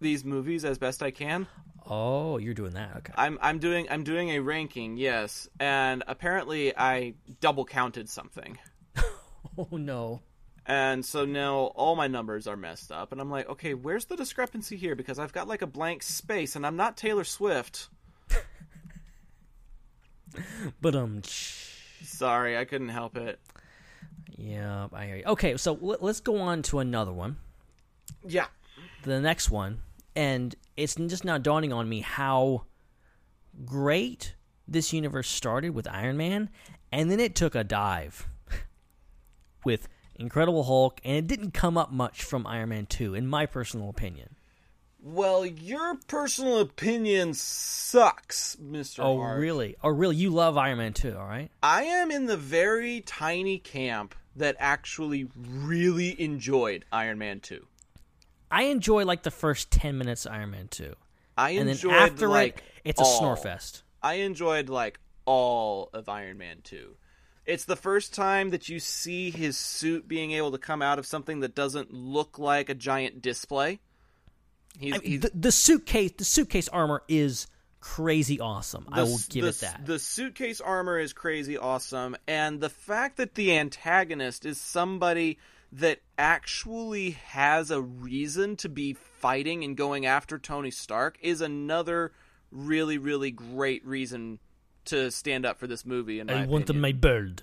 these 0.00 0.24
movies 0.24 0.64
as 0.64 0.78
best 0.78 1.02
I 1.02 1.10
can. 1.10 1.46
Oh, 1.86 2.38
you're 2.38 2.54
doing 2.54 2.72
that. 2.72 2.96
Okay. 2.98 3.12
I'm 3.16 3.38
I'm 3.42 3.58
doing 3.58 3.86
I'm 3.90 4.02
doing 4.04 4.30
a 4.30 4.38
ranking, 4.38 4.96
yes, 4.96 5.48
and 5.60 6.02
apparently 6.06 6.74
I 6.76 7.14
double 7.40 7.64
counted 7.64 8.08
something. 8.08 8.58
Oh 9.58 9.76
no. 9.76 10.22
And 10.64 11.04
so 11.04 11.24
now 11.24 11.72
all 11.74 11.96
my 11.96 12.06
numbers 12.06 12.46
are 12.46 12.56
messed 12.56 12.92
up 12.92 13.10
and 13.12 13.20
I'm 13.20 13.30
like, 13.30 13.48
"Okay, 13.48 13.74
where's 13.74 14.04
the 14.04 14.16
discrepancy 14.16 14.76
here 14.76 14.94
because 14.94 15.18
I've 15.18 15.32
got 15.32 15.48
like 15.48 15.62
a 15.62 15.66
blank 15.66 16.02
space 16.02 16.54
and 16.54 16.64
I'm 16.66 16.76
not 16.76 16.96
Taylor 16.96 17.24
Swift." 17.24 17.88
But 20.80 20.94
um. 20.94 21.22
Sorry, 22.02 22.56
I 22.58 22.64
couldn't 22.64 22.88
help 22.88 23.16
it. 23.16 23.38
Yeah, 24.36 24.88
I 24.92 25.06
hear 25.06 25.16
you. 25.16 25.24
Okay, 25.26 25.56
so 25.56 25.78
let, 25.80 26.02
let's 26.02 26.20
go 26.20 26.38
on 26.40 26.62
to 26.62 26.78
another 26.80 27.12
one. 27.12 27.36
Yeah. 28.26 28.46
the 29.04 29.20
next 29.20 29.50
one, 29.50 29.82
and 30.16 30.54
it's 30.76 30.94
just 30.94 31.24
now 31.24 31.38
dawning 31.38 31.72
on 31.72 31.88
me 31.88 32.00
how 32.00 32.64
great 33.64 34.34
this 34.66 34.92
universe 34.92 35.28
started 35.28 35.70
with 35.70 35.86
Iron 35.88 36.16
Man, 36.16 36.50
and 36.90 37.10
then 37.10 37.20
it 37.20 37.34
took 37.34 37.54
a 37.54 37.64
dive 37.64 38.28
with 39.64 39.88
Incredible 40.22 40.62
Hulk, 40.64 41.00
and 41.04 41.16
it 41.16 41.26
didn't 41.26 41.50
come 41.52 41.76
up 41.76 41.90
much 41.92 42.22
from 42.22 42.46
Iron 42.46 42.70
Man 42.70 42.86
2, 42.86 43.14
in 43.14 43.26
my 43.26 43.44
personal 43.44 43.88
opinion. 43.90 44.36
Well, 45.04 45.44
your 45.44 45.96
personal 46.06 46.60
opinion 46.60 47.34
sucks, 47.34 48.56
Mr. 48.62 49.00
Oh, 49.02 49.16
really? 49.18 49.74
Oh, 49.82 49.88
really? 49.88 50.14
You 50.16 50.30
love 50.30 50.56
Iron 50.56 50.78
Man 50.78 50.92
2, 50.92 51.16
all 51.18 51.26
right? 51.26 51.50
I 51.62 51.82
am 51.82 52.10
in 52.12 52.26
the 52.26 52.36
very 52.36 53.00
tiny 53.00 53.58
camp 53.58 54.14
that 54.36 54.54
actually 54.60 55.28
really 55.36 56.18
enjoyed 56.20 56.84
Iron 56.92 57.18
Man 57.18 57.40
2. 57.40 57.66
I 58.50 58.64
enjoy 58.64 59.04
like 59.04 59.24
the 59.24 59.30
first 59.32 59.70
10 59.72 59.98
minutes 59.98 60.24
of 60.24 60.32
Iron 60.32 60.52
Man 60.52 60.68
2. 60.68 60.94
I 61.36 61.50
And 61.50 61.60
then 61.60 61.68
enjoyed 61.74 61.94
after 61.94 62.28
like 62.28 62.58
it, 62.58 62.90
it's 62.90 63.00
a 63.00 63.04
all. 63.04 63.18
snore 63.18 63.36
fest. 63.36 63.82
I 64.02 64.14
enjoyed 64.14 64.68
like 64.68 65.00
all 65.24 65.90
of 65.92 66.08
Iron 66.08 66.38
Man 66.38 66.58
2. 66.62 66.94
It's 67.44 67.64
the 67.64 67.76
first 67.76 68.14
time 68.14 68.50
that 68.50 68.68
you 68.68 68.78
see 68.78 69.30
his 69.30 69.56
suit 69.56 70.06
being 70.06 70.32
able 70.32 70.52
to 70.52 70.58
come 70.58 70.80
out 70.82 70.98
of 70.98 71.06
something 71.06 71.40
that 71.40 71.54
doesn't 71.54 71.92
look 71.92 72.38
like 72.38 72.68
a 72.68 72.74
giant 72.74 73.20
display. 73.20 73.80
He's, 74.78 74.94
I- 74.94 74.98
he's 75.02 75.20
the, 75.20 75.30
the 75.34 75.52
suitcase, 75.52 76.12
the 76.16 76.24
suitcase 76.24 76.68
armor 76.68 77.02
is 77.08 77.46
crazy 77.80 78.38
awesome. 78.40 78.86
I 78.92 79.02
will 79.02 79.18
give 79.28 79.42
the 79.42 79.50
it 79.50 79.60
that. 79.60 79.84
The 79.84 79.98
suitcase 79.98 80.60
armor 80.60 80.98
is 80.98 81.12
crazy 81.12 81.58
awesome, 81.58 82.16
and 82.28 82.60
the 82.60 82.70
fact 82.70 83.16
that 83.16 83.34
the 83.34 83.56
antagonist 83.58 84.46
is 84.46 84.58
somebody 84.60 85.38
that 85.72 85.98
actually 86.16 87.12
has 87.26 87.70
a 87.70 87.80
reason 87.80 88.56
to 88.56 88.68
be 88.68 88.92
fighting 88.92 89.64
and 89.64 89.76
going 89.76 90.06
after 90.06 90.38
Tony 90.38 90.70
Stark 90.70 91.18
is 91.22 91.40
another 91.40 92.12
really, 92.50 92.98
really 92.98 93.30
great 93.30 93.84
reason 93.86 94.38
to 94.86 95.10
stand 95.10 95.46
up 95.46 95.58
for 95.58 95.66
this 95.66 95.84
movie. 95.86 96.20
In 96.20 96.26
my 96.26 96.42
I 96.42 96.46
want 96.46 96.64
opinion. 96.64 96.82
my 96.82 96.92
bird. 96.92 97.42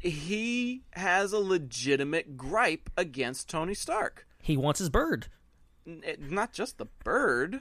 he 0.00 0.82
has 0.92 1.32
a 1.32 1.38
legitimate 1.38 2.36
gripe 2.36 2.90
against 2.96 3.48
Tony 3.48 3.74
Stark. 3.74 4.26
He 4.42 4.56
wants 4.56 4.78
his 4.78 4.90
bird. 4.90 5.26
N- 5.86 6.02
not 6.18 6.52
just 6.52 6.78
the 6.78 6.86
bird 7.04 7.60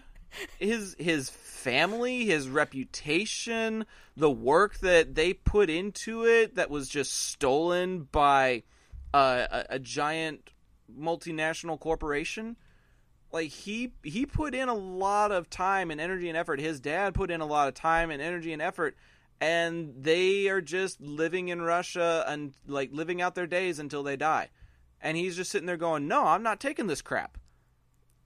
his 0.59 0.95
his 0.99 1.29
family 1.29 2.25
his 2.25 2.49
reputation 2.49 3.85
the 4.15 4.29
work 4.29 4.77
that 4.79 5.15
they 5.15 5.33
put 5.33 5.69
into 5.69 6.25
it 6.25 6.55
that 6.55 6.69
was 6.69 6.89
just 6.89 7.13
stolen 7.13 8.07
by 8.11 8.63
uh, 9.13 9.47
a, 9.49 9.65
a 9.75 9.79
giant 9.79 10.49
multinational 10.99 11.79
corporation 11.79 12.57
like 13.31 13.49
he 13.49 13.93
he 14.03 14.25
put 14.25 14.55
in 14.55 14.69
a 14.69 14.73
lot 14.73 15.31
of 15.31 15.49
time 15.49 15.91
and 15.91 15.99
energy 15.99 16.29
and 16.29 16.37
effort. 16.37 16.59
His 16.59 16.79
dad 16.79 17.13
put 17.13 17.31
in 17.31 17.41
a 17.41 17.45
lot 17.45 17.67
of 17.67 17.73
time 17.73 18.11
and 18.11 18.21
energy 18.21 18.53
and 18.53 18.61
effort 18.61 18.95
and 19.39 19.93
they 19.99 20.47
are 20.47 20.61
just 20.61 20.99
living 20.99 21.49
in 21.49 21.61
Russia 21.61 22.25
and 22.27 22.53
like 22.65 22.89
living 22.91 23.21
out 23.21 23.35
their 23.35 23.47
days 23.47 23.79
until 23.79 24.03
they 24.03 24.15
die. 24.15 24.49
And 24.99 25.15
he's 25.15 25.35
just 25.35 25.51
sitting 25.51 25.67
there 25.67 25.77
going 25.77 26.07
no 26.07 26.25
I'm 26.25 26.43
not 26.43 26.59
taking 26.59 26.87
this 26.87 27.01
crap. 27.01 27.37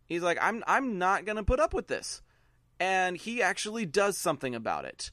He's 0.05 0.23
like, 0.23 0.37
I'm 0.41 0.63
I'm 0.67 0.97
not 0.97 1.25
gonna 1.25 1.43
put 1.43 1.59
up 1.59 1.73
with 1.73 1.87
this, 1.87 2.21
and 2.79 3.17
he 3.17 3.41
actually 3.41 3.85
does 3.85 4.17
something 4.17 4.55
about 4.55 4.85
it, 4.85 5.11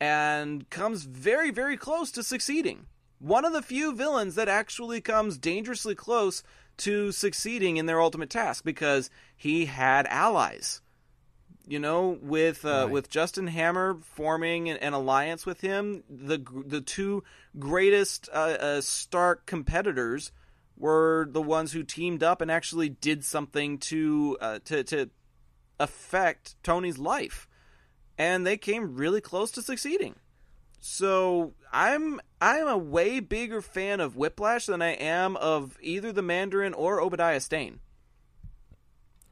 and 0.00 0.68
comes 0.70 1.04
very 1.04 1.50
very 1.50 1.76
close 1.76 2.10
to 2.12 2.22
succeeding. 2.22 2.86
One 3.18 3.44
of 3.44 3.52
the 3.52 3.62
few 3.62 3.94
villains 3.94 4.34
that 4.34 4.48
actually 4.48 5.00
comes 5.00 5.38
dangerously 5.38 5.94
close 5.94 6.42
to 6.78 7.12
succeeding 7.12 7.76
in 7.76 7.86
their 7.86 8.00
ultimate 8.00 8.30
task 8.30 8.64
because 8.64 9.10
he 9.36 9.66
had 9.66 10.06
allies. 10.06 10.80
You 11.66 11.78
know, 11.78 12.18
with 12.20 12.64
uh, 12.66 12.68
Right. 12.84 12.90
with 12.90 13.08
Justin 13.08 13.46
Hammer 13.46 13.96
forming 14.02 14.68
an, 14.68 14.76
an 14.78 14.92
alliance 14.92 15.46
with 15.46 15.62
him, 15.62 16.04
the 16.10 16.38
the 16.66 16.82
two 16.82 17.24
greatest 17.58 18.28
uh, 18.32 18.56
uh, 18.60 18.80
Stark 18.82 19.46
competitors 19.46 20.30
were 20.76 21.26
the 21.30 21.40
ones 21.40 21.72
who 21.72 21.82
teamed 21.82 22.22
up 22.22 22.42
and 22.42 22.50
actually 22.50 22.90
did 22.90 23.24
something 23.24 23.78
to 23.78 24.36
uh, 24.42 24.58
to 24.66 24.84
to 24.84 25.10
affect 25.80 26.62
Tony's 26.62 26.98
life, 26.98 27.48
and 28.18 28.46
they 28.46 28.58
came 28.58 28.94
really 28.96 29.22
close 29.22 29.50
to 29.52 29.62
succeeding. 29.62 30.16
So 30.86 31.54
I'm 31.72 32.20
I'm 32.42 32.68
a 32.68 32.76
way 32.76 33.18
bigger 33.18 33.62
fan 33.62 34.00
of 34.00 34.16
Whiplash 34.18 34.66
than 34.66 34.82
I 34.82 34.90
am 34.90 35.34
of 35.38 35.78
either 35.80 36.12
the 36.12 36.20
Mandarin 36.20 36.74
or 36.74 37.00
Obadiah 37.00 37.40
Stane. 37.40 37.80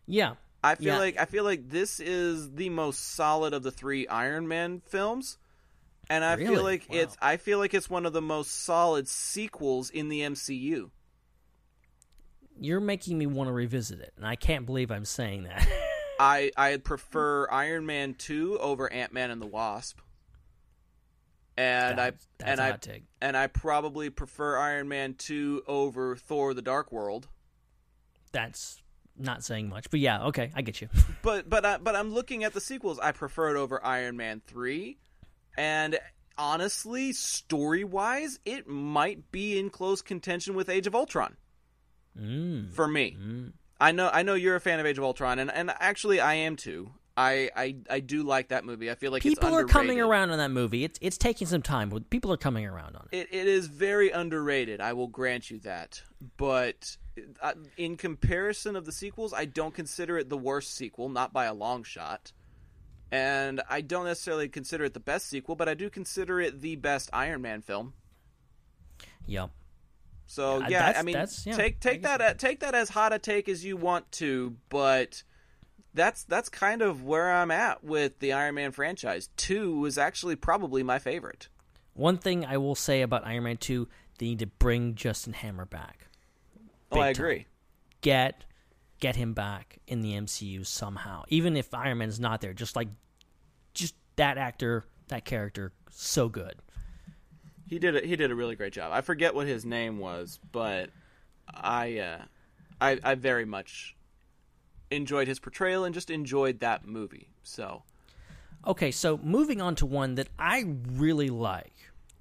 Yeah. 0.06 0.36
I 0.64 0.76
feel 0.76 0.94
Yeah. 0.94 0.98
like 0.98 1.20
I 1.20 1.26
feel 1.26 1.44
like 1.44 1.68
this 1.68 2.00
is 2.00 2.52
the 2.52 2.70
most 2.70 3.00
solid 3.14 3.52
of 3.52 3.62
the 3.62 3.70
three 3.70 4.08
Iron 4.08 4.48
Man 4.48 4.80
films, 4.86 5.36
and 6.08 6.24
I 6.24 6.36
Really? 6.36 6.46
feel 6.54 6.62
like 6.62 6.86
Wow. 6.88 6.96
it's 6.96 7.16
I 7.20 7.36
feel 7.36 7.58
like 7.58 7.74
it's 7.74 7.90
one 7.90 8.06
of 8.06 8.14
the 8.14 8.22
most 8.22 8.50
solid 8.64 9.06
sequels 9.06 9.90
in 9.90 10.08
the 10.08 10.22
MCU. 10.22 10.90
You're 12.58 12.80
making 12.80 13.18
me 13.18 13.26
want 13.26 13.48
to 13.48 13.52
revisit 13.52 14.00
it, 14.00 14.14
and 14.16 14.26
I 14.26 14.36
can't 14.36 14.64
believe 14.64 14.90
I'm 14.90 15.04
saying 15.04 15.42
that. 15.42 15.68
I 16.18 16.50
I 16.56 16.78
prefer 16.78 17.46
Iron 17.50 17.84
Man 17.84 18.14
two 18.14 18.58
over 18.58 18.90
Ant 18.90 19.12
Man 19.12 19.30
and 19.30 19.42
the 19.42 19.46
Wasp, 19.46 19.98
and 21.62 22.00
I 22.00 22.04
That's- 22.04 22.26
that's 22.38 22.50
and 22.50 22.60
I 22.60 22.76
take. 22.76 23.04
and 23.20 23.36
I 23.36 23.46
probably 23.46 24.10
prefer 24.10 24.56
Iron 24.58 24.88
Man 24.88 25.14
two 25.14 25.62
over 25.66 26.16
Thor: 26.16 26.54
The 26.54 26.62
Dark 26.62 26.90
World. 26.92 27.28
That's 28.32 28.82
not 29.16 29.44
saying 29.44 29.68
much, 29.68 29.90
but 29.90 30.00
yeah, 30.00 30.24
okay, 30.24 30.50
I 30.54 30.62
get 30.62 30.80
you. 30.80 30.88
But 31.22 31.48
but 31.48 31.64
I, 31.64 31.78
but 31.78 31.94
I'm 31.94 32.12
looking 32.12 32.44
at 32.44 32.52
the 32.54 32.60
sequels. 32.60 32.98
I 32.98 33.12
prefer 33.12 33.54
it 33.54 33.58
over 33.58 33.84
Iron 33.84 34.16
Man 34.16 34.40
three, 34.46 34.98
and 35.56 35.98
honestly, 36.38 37.12
story 37.12 37.84
wise, 37.84 38.40
it 38.44 38.66
might 38.66 39.30
be 39.30 39.58
in 39.58 39.70
close 39.70 40.02
contention 40.02 40.54
with 40.54 40.68
Age 40.68 40.86
of 40.86 40.94
Ultron 40.94 41.36
Mm. 42.18 42.72
for 42.72 42.86
me. 42.88 43.16
Mm. 43.20 43.52
I 43.80 43.92
know 43.92 44.08
I 44.12 44.22
know 44.22 44.34
you're 44.34 44.56
a 44.56 44.60
fan 44.60 44.80
of 44.80 44.86
Age 44.86 44.98
of 44.98 45.04
Ultron, 45.04 45.38
and, 45.38 45.50
and 45.52 45.70
actually 45.78 46.20
I 46.20 46.34
am 46.34 46.56
too. 46.56 46.92
I, 47.16 47.50
I 47.54 47.76
I 47.90 48.00
do 48.00 48.22
like 48.22 48.48
that 48.48 48.64
movie. 48.64 48.90
I 48.90 48.94
feel 48.94 49.12
like 49.12 49.24
it's 49.24 49.34
People 49.34 49.54
are 49.54 49.64
coming 49.64 50.00
around 50.00 50.30
on 50.30 50.38
that 50.38 50.50
movie. 50.50 50.84
It's 50.84 50.98
it's 51.02 51.18
taking 51.18 51.46
some 51.46 51.62
time, 51.62 51.90
but 51.90 52.08
people 52.08 52.32
are 52.32 52.38
coming 52.38 52.64
around 52.64 52.96
on 52.96 53.08
it. 53.12 53.28
It, 53.30 53.34
it 53.34 53.46
is 53.46 53.66
very 53.66 54.10
underrated. 54.10 54.80
I 54.80 54.94
will 54.94 55.08
grant 55.08 55.50
you 55.50 55.58
that. 55.60 56.02
But 56.36 56.96
uh, 57.42 57.52
in 57.76 57.96
comparison 57.96 58.76
of 58.76 58.86
the 58.86 58.92
sequels, 58.92 59.34
I 59.34 59.44
don't 59.44 59.74
consider 59.74 60.16
it 60.18 60.30
the 60.30 60.38
worst 60.38 60.74
sequel, 60.74 61.10
not 61.10 61.32
by 61.32 61.44
a 61.44 61.54
long 61.54 61.82
shot. 61.82 62.32
And 63.10 63.60
I 63.68 63.82
don't 63.82 64.06
necessarily 64.06 64.48
consider 64.48 64.84
it 64.84 64.94
the 64.94 65.00
best 65.00 65.26
sequel, 65.28 65.54
but 65.54 65.68
I 65.68 65.74
do 65.74 65.90
consider 65.90 66.40
it 66.40 66.62
the 66.62 66.76
best 66.76 67.10
Iron 67.12 67.42
Man 67.42 67.60
film. 67.60 67.92
Yep. 69.26 69.50
So 70.26 70.60
Yeah, 70.60 70.68
yeah, 70.68 70.94
I 70.98 71.02
mean, 71.02 71.12
that's- 71.12 71.46
yeah, 71.46 71.54
take 71.54 71.78
take 71.78 72.02
that 72.02 72.38
take 72.38 72.60
that 72.60 72.74
as 72.74 72.88
hot 72.88 73.12
a 73.12 73.18
take 73.18 73.50
as 73.50 73.62
you 73.64 73.76
want 73.76 74.10
to, 74.12 74.56
but 74.70 75.22
that's 75.94 76.24
that's 76.24 76.48
kind 76.48 76.82
of 76.82 77.04
where 77.04 77.32
I'm 77.32 77.50
at 77.50 77.84
with 77.84 78.18
the 78.18 78.32
Iron 78.32 78.54
Man 78.56 78.72
franchise. 78.72 79.28
Two 79.36 79.78
was 79.78 79.98
actually 79.98 80.36
probably 80.36 80.82
my 80.82 80.98
favorite. 80.98 81.48
One 81.94 82.16
thing 82.18 82.44
I 82.46 82.56
will 82.56 82.74
say 82.74 83.02
about 83.02 83.26
Iron 83.26 83.44
Man 83.44 83.58
2, 83.58 83.86
they 84.18 84.26
need 84.26 84.38
to 84.38 84.46
bring 84.46 84.94
Justin 84.94 85.34
Hammer 85.34 85.66
back. 85.66 86.06
Oh, 86.90 87.00
I 87.00 87.08
Big 87.10 87.16
time. 87.16 87.24
agree. 87.24 87.46
Get 88.00 88.44
get 89.00 89.16
him 89.16 89.34
back 89.34 89.78
in 89.86 90.00
the 90.00 90.12
MCU 90.12 90.64
somehow. 90.64 91.24
Even 91.28 91.56
if 91.56 91.74
Iron 91.74 91.98
Man's 91.98 92.20
not 92.20 92.40
there, 92.40 92.54
just 92.54 92.76
like 92.76 92.88
just 93.74 93.94
that 94.16 94.38
actor, 94.38 94.84
that 95.08 95.24
character 95.24 95.72
so 95.90 96.28
good. 96.28 96.54
He 97.68 97.78
did 97.78 97.96
a, 97.96 98.06
he 98.06 98.16
did 98.16 98.30
a 98.30 98.34
really 98.34 98.54
great 98.54 98.72
job. 98.72 98.92
I 98.92 99.00
forget 99.00 99.34
what 99.34 99.46
his 99.46 99.64
name 99.64 99.98
was, 99.98 100.38
but 100.52 100.90
I 101.48 101.98
uh, 101.98 102.18
I 102.80 102.98
I 103.02 103.14
very 103.14 103.44
much 103.44 103.96
enjoyed 104.92 105.28
his 105.28 105.38
portrayal 105.38 105.84
and 105.84 105.94
just 105.94 106.10
enjoyed 106.10 106.60
that 106.60 106.86
movie. 106.86 107.28
So 107.42 107.82
Okay, 108.64 108.92
so 108.92 109.18
moving 109.18 109.60
on 109.60 109.74
to 109.76 109.86
one 109.86 110.14
that 110.14 110.28
I 110.38 110.64
really 110.92 111.30
like. 111.30 111.74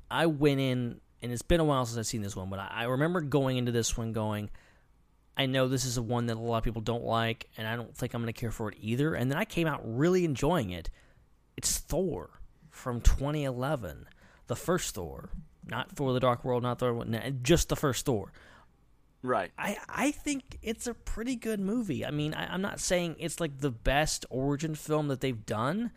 I 0.10 0.26
went 0.26 0.60
in, 0.60 1.00
and 1.22 1.32
it's 1.32 1.44
been 1.44 1.60
a 1.60 1.64
while 1.64 1.86
since 1.86 2.00
I've 2.00 2.08
seen 2.08 2.24
this 2.24 2.36
one, 2.36 2.50
but 2.50 2.60
I, 2.60 2.86
remember 2.86 3.22
going 3.22 3.58
into 3.58 3.72
this 3.72 3.96
one 3.96 4.12
going, 4.12 4.50
I 5.38 5.46
know 5.46 5.68
this 5.68 5.86
is 5.86 5.98
a 5.98 6.02
one 6.02 6.26
that 6.26 6.38
a 6.38 6.40
lot 6.40 6.58
of 6.58 6.64
people 6.64 6.82
don't 6.82 7.04
like, 7.04 7.48
and 7.58 7.68
I 7.68 7.76
don't 7.76 7.96
think 7.96 8.14
I'm 8.14 8.22
going 8.22 8.34
to 8.34 8.40
care 8.40 8.52
for 8.52 8.70
it 8.70 8.78
either. 8.82 9.14
And 9.14 9.30
then 9.30 9.38
I 9.38 9.46
came 9.46 9.68
out 9.68 9.82
really 9.84 10.26
enjoying 10.26 10.72
it. 10.72 10.90
It's 11.56 11.78
Thor 11.78 12.42
from 12.72 13.02
2011, 13.02 14.08
the 14.48 14.56
first 14.56 14.96
Thor, 14.96 15.30
not 15.68 15.92
Thor: 15.92 16.12
The 16.12 16.20
Dark 16.20 16.44
World, 16.44 16.64
not 16.64 16.80
Thor, 16.80 17.06
just 17.44 17.70
the 17.70 17.76
first 17.76 18.06
Thor. 18.06 18.34
Right, 19.24 19.52
I, 19.58 19.78
I 19.88 20.12
think 20.12 20.58
it's 20.62 20.88
a 20.88 20.94
pretty 20.94 21.36
good 21.36 21.60
movie. 21.60 22.06
I 22.06 22.12
mean, 22.12 22.34
I, 22.34 22.54
I'm 22.54 22.62
not 22.62 22.80
saying 22.80 23.16
it's 23.20 23.40
like 23.40 23.60
the 23.60 23.72
best 23.72 24.26
origin 24.30 24.76
film 24.76 25.08
that 25.10 25.22
they've 25.22 25.46
done, 25.46 25.92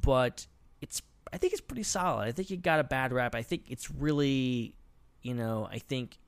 but 0.00 0.46
it's 0.80 1.02
I 1.32 1.38
think 1.38 1.52
it's 1.52 1.62
pretty 1.62 1.82
solid. 1.82 2.28
I 2.28 2.32
think 2.32 2.50
it 2.50 2.62
got 2.62 2.80
a 2.80 2.84
bad 2.84 3.12
rap. 3.12 3.34
I 3.34 3.42
think 3.42 3.64
it's 3.68 3.90
really, 3.90 4.74
you 5.22 5.34
know, 5.34 5.68
I 5.70 5.78
think 5.78 6.18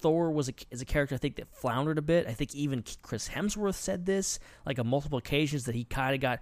Thor 0.00 0.30
was 0.30 0.48
a, 0.48 0.54
is 0.70 0.80
a 0.80 0.86
character 0.86 1.14
I 1.14 1.18
think 1.18 1.36
that 1.36 1.48
floundered 1.54 1.98
a 1.98 2.02
bit. 2.02 2.26
I 2.26 2.32
think 2.32 2.54
even 2.54 2.82
Chris 3.02 3.28
Hemsworth 3.28 3.74
said 3.74 4.06
this 4.06 4.38
like 4.64 4.78
on 4.78 4.86
multiple 4.86 5.18
occasions 5.18 5.64
that 5.64 5.74
he 5.74 5.84
kind 5.84 6.14
of 6.14 6.20
got 6.20 6.40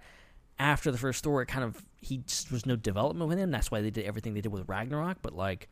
after 0.57 0.91
the 0.91 0.97
first 0.97 1.23
Thor. 1.23 1.41
It 1.41 1.47
kind 1.47 1.63
of 1.63 1.83
he 1.97 2.17
just 2.19 2.51
was 2.51 2.65
no 2.65 2.75
development 2.75 3.27
with 3.27 3.37
him. 3.37 3.51
That's 3.51 3.69
why 3.69 3.81
they 3.81 3.89
did 3.89 4.05
everything 4.05 4.33
they 4.33 4.41
did 4.41 4.51
with 4.51 4.67
Ragnarok. 4.67 5.17
But 5.21 5.33
like, 5.33 5.67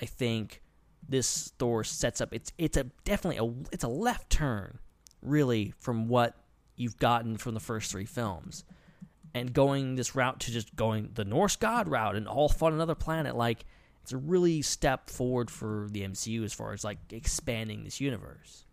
I 0.00 0.06
think 0.06 0.61
this 1.08 1.52
Thor 1.58 1.84
sets 1.84 2.20
up 2.20 2.32
it's 2.32 2.52
it's 2.58 2.76
a 2.76 2.84
definitely 3.04 3.38
a 3.38 3.52
it's 3.72 3.84
a 3.84 3.88
left 3.88 4.30
turn 4.30 4.78
really 5.20 5.72
from 5.78 6.08
what 6.08 6.36
you've 6.76 6.98
gotten 6.98 7.36
from 7.36 7.54
the 7.54 7.60
first 7.60 7.90
three 7.90 8.04
films 8.04 8.64
and 9.34 9.52
going 9.52 9.94
this 9.94 10.14
route 10.14 10.40
to 10.40 10.50
just 10.50 10.74
going 10.76 11.10
the 11.14 11.24
Norse 11.24 11.56
god 11.56 11.88
route 11.88 12.16
and 12.16 12.26
all 12.26 12.48
fun 12.48 12.72
another 12.72 12.94
planet 12.94 13.36
like 13.36 13.64
it's 14.02 14.12
a 14.12 14.16
really 14.16 14.62
step 14.62 15.08
forward 15.08 15.50
for 15.50 15.86
the 15.90 16.02
MCU 16.02 16.44
as 16.44 16.52
far 16.52 16.72
as 16.72 16.82
like 16.82 16.98
expanding 17.10 17.84
this 17.84 18.00
universe. 18.00 18.64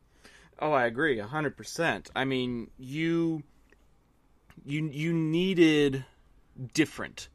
Oh, 0.60 0.72
I 0.72 0.86
agree, 0.86 1.20
hundred 1.20 1.56
percent. 1.56 2.10
I 2.16 2.26
mean, 2.26 2.72
you, 2.78 3.44
you, 4.66 4.90
you 4.92 5.14
needed 5.14 6.04
different, 6.74 7.30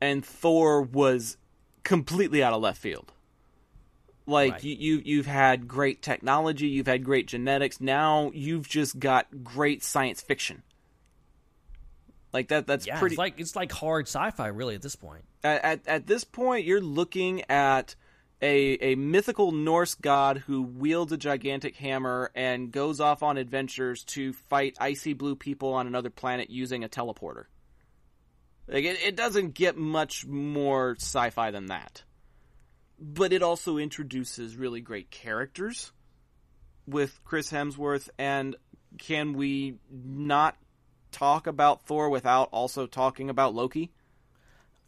and 0.00 0.24
Thor 0.24 0.82
was 0.82 1.38
completely 1.82 2.42
out 2.42 2.52
of 2.52 2.62
left 2.62 2.80
field. 2.80 3.11
Like 4.26 4.52
Right. 4.52 4.64
you, 4.64 4.76
you, 4.76 5.02
you've 5.04 5.26
had 5.26 5.66
great 5.66 6.00
technology, 6.02 6.68
you've 6.68 6.86
had 6.86 7.04
great 7.04 7.26
genetics. 7.26 7.80
Now 7.80 8.30
you've 8.34 8.68
just 8.68 8.98
got 8.98 9.42
great 9.42 9.82
science 9.82 10.20
fiction. 10.22 10.62
Like 12.32 12.48
that. 12.48 12.66
That's 12.66 12.86
Yeah, 12.86 12.98
pretty. 12.98 13.14
it's 13.14 13.18
like 13.18 13.40
it's 13.40 13.56
like 13.56 13.72
hard 13.72 14.06
sci-fi 14.06 14.46
really 14.46 14.74
at 14.74 14.82
this 14.82 14.96
point. 14.96 15.24
at, 15.44 15.64
at 15.64 15.86
at 15.86 16.06
this 16.06 16.24
point 16.24 16.64
you're 16.64 16.80
looking 16.80 17.42
at 17.50 17.94
a 18.40 18.92
a 18.92 18.94
mythical 18.94 19.52
Norse 19.52 19.94
god 19.94 20.38
who 20.46 20.62
wields 20.62 21.12
a 21.12 21.16
gigantic 21.18 21.76
hammer 21.76 22.30
and 22.34 22.72
goes 22.72 23.00
off 23.00 23.22
on 23.22 23.36
adventures 23.36 24.02
to 24.04 24.32
fight 24.32 24.76
icy 24.80 25.12
blue 25.12 25.36
people 25.36 25.74
on 25.74 25.86
another 25.86 26.10
planet 26.10 26.48
using 26.48 26.84
a 26.84 26.88
teleporter. 26.88 27.44
Like 28.66 28.84
it, 28.84 29.02
it 29.04 29.16
doesn't 29.16 29.52
get 29.54 29.76
much 29.76 30.24
more 30.26 30.94
sci-fi 30.98 31.50
than 31.50 31.66
that. 31.66 32.02
But 33.04 33.32
it 33.32 33.42
also 33.42 33.78
introduces 33.78 34.56
really 34.56 34.80
great 34.80 35.10
characters 35.10 35.90
with 36.86 37.18
Chris 37.24 37.50
Hemsworth 37.50 38.08
and 38.16 38.54
can 38.98 39.32
we 39.32 39.74
not 39.90 40.56
talk 41.10 41.48
about 41.48 41.84
Thor 41.84 42.10
without 42.10 42.48
also 42.52 42.86
talking 42.86 43.28
about 43.28 43.54
Loki? 43.54 43.90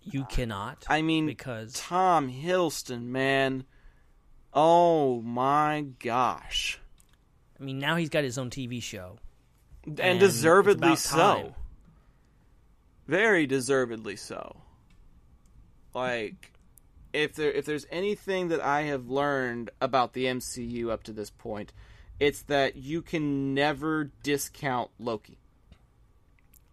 You 0.02 0.22
uh, 0.22 0.26
cannot 0.26 0.84
I 0.88 1.02
mean, 1.02 1.26
because 1.26 1.72
Tom 1.72 2.30
Hiddleston, 2.30 3.06
man. 3.06 3.64
Oh 4.52 5.20
my 5.22 5.86
gosh. 5.98 6.78
I 7.58 7.64
mean 7.64 7.80
now 7.80 7.96
he's 7.96 8.10
got 8.10 8.22
his 8.22 8.38
own 8.38 8.50
TV 8.50 8.80
show. 8.80 9.18
And, 9.84 9.98
And 9.98 10.20
deservedly 10.20 10.92
it's 10.92 11.10
time. 11.10 11.46
so. 11.46 11.54
Very 13.08 13.46
deservedly 13.46 14.16
so. 14.16 14.56
Like 15.94 16.53
if 17.14 17.34
there 17.34 17.52
if 17.52 17.64
there's 17.64 17.86
anything 17.90 18.48
that 18.48 18.60
I 18.60 18.82
have 18.82 19.08
learned 19.08 19.70
about 19.80 20.12
the 20.12 20.26
MCU 20.26 20.90
up 20.90 21.04
to 21.04 21.12
this 21.12 21.30
point, 21.30 21.72
it's 22.18 22.42
that 22.42 22.76
you 22.76 23.00
can 23.02 23.54
never 23.54 24.10
discount 24.22 24.90
Loki. 24.98 25.38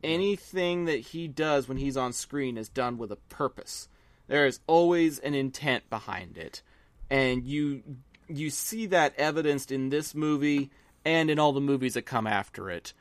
Anything 0.03 0.85
that 0.85 0.99
he 0.99 1.27
does 1.27 1.67
when 1.67 1.77
he's 1.77 1.95
on 1.95 2.11
screen 2.11 2.57
is 2.57 2.69
done 2.69 2.97
with 2.97 3.11
a 3.11 3.17
purpose. 3.17 3.87
There 4.27 4.47
is 4.47 4.59
always 4.65 5.19
an 5.19 5.35
intent 5.35 5.89
behind 5.91 6.37
it. 6.37 6.63
And 7.09 7.45
you 7.45 7.83
you 8.27 8.49
see 8.49 8.87
that 8.87 9.13
evidenced 9.17 9.71
in 9.71 9.89
this 9.89 10.15
movie 10.15 10.71
and 11.05 11.29
in 11.29 11.37
all 11.37 11.53
the 11.53 11.61
movies 11.61 11.93
that 11.93 12.03
come 12.03 12.25
after 12.25 12.69
it. 12.69 12.93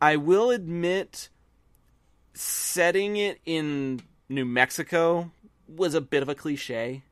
I 0.00 0.16
will 0.16 0.50
admit 0.50 1.30
setting 2.34 3.16
it 3.16 3.40
in 3.44 4.02
New 4.28 4.44
Mexico 4.44 5.32
was 5.68 5.94
a 5.94 6.00
bit 6.00 6.22
of 6.22 6.28
a 6.28 6.34
cliche 6.34 7.02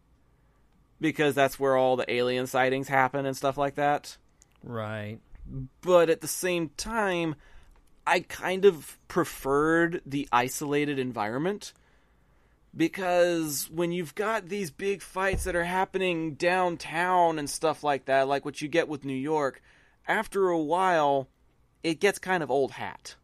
because 1.00 1.34
that's 1.34 1.58
where 1.58 1.76
all 1.76 1.96
the 1.96 2.10
alien 2.12 2.46
sightings 2.46 2.88
happen 2.88 3.26
and 3.26 3.36
stuff 3.36 3.58
like 3.58 3.74
that. 3.74 4.16
Right. 4.62 5.18
But 5.82 6.08
at 6.08 6.20
the 6.20 6.28
same 6.28 6.70
time, 6.76 7.34
I 8.06 8.20
kind 8.20 8.64
of 8.64 8.98
preferred 9.08 10.00
the 10.06 10.28
isolated 10.32 10.98
environment 10.98 11.72
because 12.76 13.68
when 13.70 13.92
you've 13.92 14.14
got 14.14 14.48
these 14.48 14.70
big 14.70 15.02
fights 15.02 15.44
that 15.44 15.54
are 15.56 15.64
happening 15.64 16.34
downtown 16.34 17.38
and 17.38 17.48
stuff 17.48 17.84
like 17.84 18.06
that, 18.06 18.26
like 18.28 18.44
what 18.44 18.60
you 18.62 18.68
get 18.68 18.88
with 18.88 19.04
New 19.04 19.12
York, 19.12 19.62
after 20.08 20.48
a 20.48 20.58
while, 20.58 21.28
it 21.82 22.00
gets 22.00 22.18
kind 22.18 22.42
of 22.42 22.50
old 22.50 22.72
hat. 22.72 23.16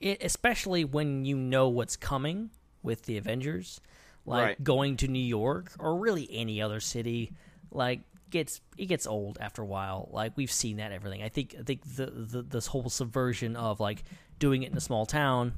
it, 0.00 0.22
especially 0.22 0.84
when 0.84 1.24
you 1.24 1.36
know 1.36 1.68
what's 1.68 1.96
coming 1.96 2.50
with 2.82 3.02
the 3.02 3.16
Avengers. 3.16 3.80
Like 4.24 4.44
Right. 4.44 4.64
going 4.64 4.96
to 4.98 5.08
New 5.08 5.18
York 5.18 5.72
or 5.78 5.98
really 5.98 6.28
any 6.30 6.62
other 6.62 6.80
city, 6.80 7.32
like 7.70 8.00
gets 8.30 8.60
it 8.78 8.86
gets 8.86 9.06
old 9.06 9.38
after 9.40 9.62
a 9.62 9.66
while. 9.66 10.08
Like 10.12 10.32
we've 10.36 10.50
seen 10.50 10.76
that 10.76 10.92
everything. 10.92 11.22
I 11.22 11.28
think 11.28 11.56
I 11.58 11.62
think 11.62 11.82
the, 11.96 12.06
the 12.06 12.42
this 12.42 12.66
whole 12.66 12.88
subversion 12.88 13.56
of 13.56 13.80
like 13.80 14.04
doing 14.38 14.62
it 14.62 14.72
in 14.72 14.76
a 14.76 14.80
small 14.80 15.06
town 15.06 15.52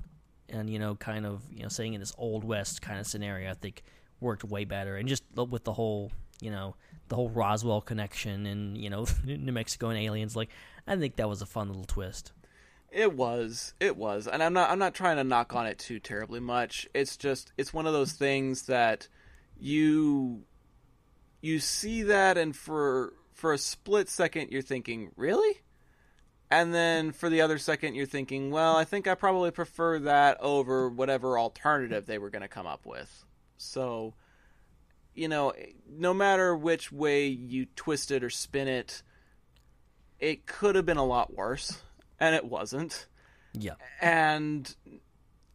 and 0.48 0.68
you 0.68 0.79
know 0.79 0.94
kind 0.94 1.24
of 1.27 1.42
you 1.53 1.62
know 1.62 1.68
saying 1.68 1.94
in 1.94 2.00
this 2.00 2.14
old 2.18 2.44
west 2.44 2.83
kind 2.83 2.98
of 2.98 3.07
scenario, 3.07 3.50
I 3.50 3.55
think 3.55 3.83
worked 4.20 4.44
way 4.44 4.64
better. 4.64 4.96
And 4.96 5.09
just 5.09 5.22
with 5.35 5.64
the 5.64 5.72
whole 5.72 6.11
you 6.40 6.50
know 6.50 6.74
the 7.09 7.16
whole 7.16 7.29
Roswell 7.31 7.81
connection 7.81 8.46
and 8.46 8.77
you 8.77 8.90
know 8.90 9.07
New 9.24 9.53
Mexico 9.53 9.90
and 9.90 9.98
aliens, 9.98 10.35
like 10.35 10.50
I 10.87 10.96
think 10.96 11.16
that 11.16 11.29
was 11.29 11.42
a 11.42 11.46
fun 11.46 11.68
little 11.68 11.85
twist. 11.85 12.33
It 12.94 13.12
was. 13.12 13.74
It 13.80 13.96
was. 13.96 14.28
And 14.28 14.40
I'm 14.40 14.52
not 14.52 14.70
I'm 14.70 14.78
not 14.78 14.94
trying 14.94 15.16
to 15.16 15.24
knock 15.24 15.52
on 15.52 15.66
it 15.66 15.80
too 15.80 15.98
terribly 15.98 16.38
much. 16.38 16.88
It's 16.94 17.16
just 17.16 17.52
it's 17.59 17.74
one 17.74 17.87
of 17.87 17.92
those 17.92 18.12
things 18.12 18.66
that 18.66 19.09
you 19.59 20.44
you 21.40 21.59
see 21.59 22.04
that 22.04 22.38
and 22.38 22.54
for 22.54 23.14
for 23.33 23.52
a 23.52 23.59
split 23.59 24.09
second 24.09 24.52
you're 24.52 24.62
thinking, 24.62 25.11
"Really?" 25.16 25.61
And 26.52 26.72
then 26.72 27.11
for 27.11 27.28
the 27.28 27.40
other 27.40 27.59
second 27.59 27.96
you're 27.96 28.07
thinking, 28.07 28.52
"Well, 28.52 28.76
I 28.76 28.85
think 28.85 29.09
I 29.09 29.16
probably 29.16 29.50
prefer 29.50 29.98
that 29.98 30.40
over 30.40 30.88
whatever 30.88 31.37
alternative 31.37 32.07
they 32.07 32.18
were 32.18 32.30
going 32.30 32.42
to 32.42 32.48
come 32.48 32.66
up 32.66 32.87
with." 32.87 33.24
So, 33.57 34.14
you 35.14 35.26
know, 35.26 35.52
no 35.88 36.14
matter 36.14 36.54
which 36.54 36.92
way 36.92 37.26
you 37.26 37.66
twist 37.74 38.12
it 38.12 38.22
or 38.22 38.30
spin 38.30 38.68
it, 38.68 39.02
it 40.20 40.46
could 40.46 40.76
have 40.76 40.87
been 40.87 40.96
a 40.96 41.04
lot 41.04 41.35
worse, 41.35 41.83
and 42.20 42.35
it 42.35 42.44
wasn't. 42.44 43.07
Yeah. 43.53 43.74
And 44.00 44.74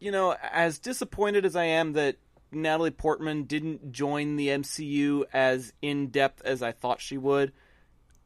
you 0.00 0.10
know, 0.10 0.34
as 0.50 0.78
disappointed 0.78 1.44
as 1.44 1.54
I 1.54 1.64
am 1.64 1.92
that 1.92 2.16
Natalie 2.52 2.90
Portman 2.90 3.44
didn't 3.44 3.92
join 3.92 4.36
the 4.36 4.48
MCU 4.48 5.24
as 5.32 5.72
in 5.82 6.08
depth 6.08 6.42
as 6.44 6.62
I 6.62 6.72
thought 6.72 7.00
she 7.00 7.18
would, 7.18 7.52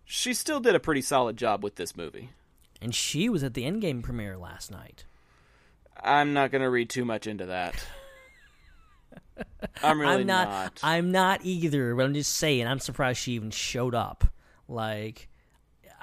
she 0.04 0.32
still 0.32 0.60
did 0.60 0.74
a 0.74 0.80
pretty 0.80 1.02
solid 1.02 1.36
job 1.36 1.62
with 1.62 1.76
this 1.76 1.96
movie. 1.96 2.30
And 2.80 2.94
she 2.94 3.28
was 3.28 3.42
at 3.42 3.54
the 3.54 3.64
Endgame 3.64 4.02
premiere 4.02 4.36
last 4.36 4.70
night. 4.70 5.04
I'm 6.00 6.32
not 6.32 6.50
going 6.50 6.62
to 6.62 6.70
read 6.70 6.90
too 6.90 7.04
much 7.04 7.26
into 7.26 7.46
that. 7.46 7.74
I'm 9.82 10.00
really 10.00 10.20
I'm 10.20 10.26
not, 10.26 10.80
I'm 10.82 11.10
not 11.10 11.40
either, 11.44 11.94
but 11.94 12.04
I'm 12.04 12.14
just 12.14 12.36
saying 12.36 12.66
I'm 12.66 12.78
surprised 12.78 13.18
she 13.18 13.32
even 13.32 13.50
showed 13.50 13.94
up. 13.94 14.24
Like 14.68 15.28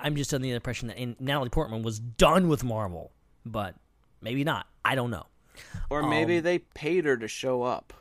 I'm 0.01 0.15
just 0.15 0.33
under 0.33 0.47
the 0.47 0.51
impression 0.53 0.87
that 0.87 1.21
Natalie 1.21 1.49
Portman 1.49 1.83
was 1.83 1.99
done 1.99 2.47
with 2.47 2.63
Marvel, 2.63 3.11
but 3.45 3.75
maybe 4.21 4.43
not. 4.43 4.67
I 4.83 4.95
don't 4.95 5.11
know. 5.11 5.27
or 5.89 6.03
maybe 6.03 6.37
um, 6.37 6.43
they 6.43 6.59
paid 6.59 7.05
her 7.05 7.17
to 7.17 7.27
show 7.27 7.63
up. 7.63 7.93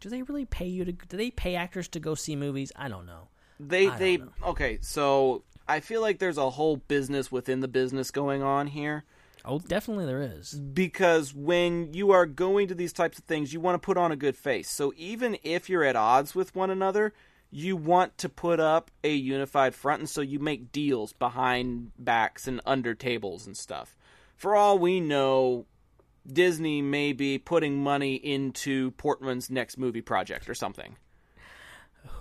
Do 0.00 0.08
they 0.08 0.22
really 0.22 0.44
pay 0.44 0.66
you 0.66 0.84
to 0.84 0.92
do 0.92 1.16
they 1.16 1.30
pay 1.30 1.54
actors 1.56 1.88
to 1.88 2.00
go 2.00 2.14
see 2.14 2.36
movies? 2.36 2.72
I 2.76 2.88
don't 2.88 3.06
know. 3.06 3.28
They 3.58 3.88
I 3.88 3.98
they 3.98 4.16
don't 4.18 4.32
okay, 4.44 4.78
so 4.80 5.44
I 5.66 5.80
feel 5.80 6.00
like 6.00 6.18
there's 6.18 6.38
a 6.38 6.50
whole 6.50 6.76
business 6.76 7.32
within 7.32 7.60
the 7.60 7.68
business 7.68 8.10
going 8.10 8.42
on 8.42 8.66
here. 8.68 9.04
Oh, 9.46 9.58
definitely 9.58 10.06
there 10.06 10.22
is. 10.22 10.54
because 10.54 11.34
when 11.34 11.92
you 11.92 12.12
are 12.12 12.24
going 12.24 12.68
to 12.68 12.74
these 12.74 12.94
types 12.94 13.18
of 13.18 13.24
things, 13.24 13.52
you 13.52 13.60
want 13.60 13.74
to 13.80 13.84
put 13.84 13.98
on 13.98 14.10
a 14.10 14.16
good 14.16 14.36
face. 14.36 14.70
So 14.70 14.94
even 14.96 15.36
if 15.42 15.68
you're 15.68 15.84
at 15.84 15.96
odds 15.96 16.34
with 16.34 16.54
one 16.54 16.70
another, 16.70 17.12
you 17.54 17.76
want 17.76 18.18
to 18.18 18.28
put 18.28 18.58
up 18.58 18.90
a 19.04 19.14
unified 19.14 19.76
front, 19.76 20.00
and 20.00 20.10
so 20.10 20.20
you 20.20 20.40
make 20.40 20.72
deals 20.72 21.12
behind 21.12 21.92
backs 21.96 22.48
and 22.48 22.60
under 22.66 22.94
tables 22.94 23.46
and 23.46 23.56
stuff. 23.56 23.96
For 24.34 24.56
all 24.56 24.76
we 24.76 24.98
know, 24.98 25.66
Disney 26.26 26.82
may 26.82 27.12
be 27.12 27.38
putting 27.38 27.80
money 27.80 28.16
into 28.16 28.90
Portman's 28.92 29.50
next 29.50 29.78
movie 29.78 30.00
project 30.00 30.48
or 30.48 30.54
something. 30.54 30.96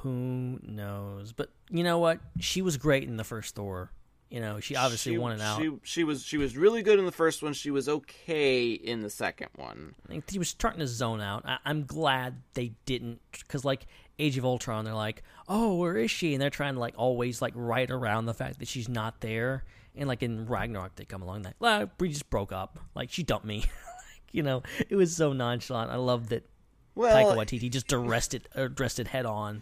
Who 0.01 0.59
knows? 0.61 1.33
But 1.33 1.49
you 1.71 1.83
know 1.83 1.97
what? 1.97 2.19
She 2.39 2.61
was 2.61 2.77
great 2.77 3.05
in 3.05 3.17
the 3.17 3.23
first 3.23 3.55
Thor. 3.55 3.91
You 4.33 4.39
know, 4.39 4.59
she 4.59 4.75
obviously 4.75 5.11
she, 5.11 5.17
won 5.19 5.33
it 5.33 5.41
out. 5.41 5.61
She, 5.61 5.71
she 5.83 6.03
was 6.03 6.23
she 6.23 6.39
was 6.39 6.57
really 6.57 6.81
good 6.81 6.97
in 6.97 7.05
the 7.05 7.11
first 7.11 7.43
one. 7.43 7.53
She 7.53 7.69
was 7.69 7.87
okay 7.87 8.71
in 8.71 9.01
the 9.01 9.09
second 9.11 9.49
one. 9.57 9.93
I 10.07 10.13
think 10.13 10.31
he 10.31 10.39
was 10.39 10.49
starting 10.49 10.79
to 10.79 10.87
zone 10.87 11.21
out. 11.21 11.43
I, 11.45 11.59
I'm 11.63 11.85
glad 11.85 12.41
they 12.55 12.71
didn't, 12.85 13.21
because 13.31 13.63
like 13.63 13.85
Age 14.17 14.39
of 14.39 14.43
Ultron, 14.43 14.85
they're 14.85 14.95
like, 14.95 15.21
"Oh, 15.47 15.75
where 15.75 15.95
is 15.97 16.09
she?" 16.09 16.33
And 16.33 16.41
they're 16.41 16.49
trying 16.49 16.73
to 16.73 16.79
like 16.79 16.95
always 16.97 17.43
like 17.43 17.53
write 17.55 17.91
around 17.91 18.25
the 18.25 18.33
fact 18.33 18.57
that 18.57 18.67
she's 18.67 18.89
not 18.89 19.21
there. 19.21 19.65
And 19.95 20.07
like 20.07 20.23
in 20.23 20.47
Ragnarok, 20.47 20.95
they 20.95 21.05
come 21.05 21.21
along 21.21 21.43
like, 21.43 21.53
"Well, 21.59 21.91
we 21.99 22.09
just 22.09 22.31
broke 22.31 22.51
up. 22.51 22.79
Like 22.95 23.11
she 23.11 23.21
dumped 23.21 23.45
me." 23.45 23.59
like, 23.59 24.23
you 24.31 24.41
know, 24.41 24.63
it 24.89 24.95
was 24.95 25.15
so 25.15 25.33
nonchalant. 25.33 25.91
I 25.91 25.97
love 25.97 26.29
that 26.29 26.49
Well, 26.95 27.15
Taika 27.15 27.37
Waititi 27.37 27.69
just 27.69 27.93
addressed 27.93 28.33
it, 28.33 28.47
uh, 28.57 28.63
addressed 28.63 28.97
it 28.97 29.09
head 29.09 29.27
on. 29.27 29.61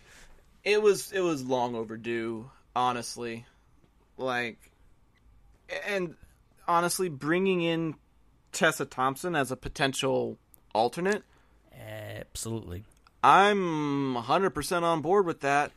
it 0.63 0.81
was 0.81 1.12
it 1.12 1.19
was 1.19 1.43
long 1.43 1.75
overdue 1.75 2.49
honestly 2.73 3.45
like 4.21 4.71
and 5.88 6.15
honestly 6.67 7.10
bringing 7.10 7.62
in 7.62 7.95
tessa 8.51 8.86
thompson 8.86 9.36
as 9.36 9.51
a 9.51 9.57
potential 9.57 10.38
alternate 10.73 11.23
Absolutely. 11.77 12.84
i'm 13.23 14.15
100% 14.15 14.84
on 14.84 15.01
board 15.01 15.25
with 15.25 15.41
that 15.41 15.71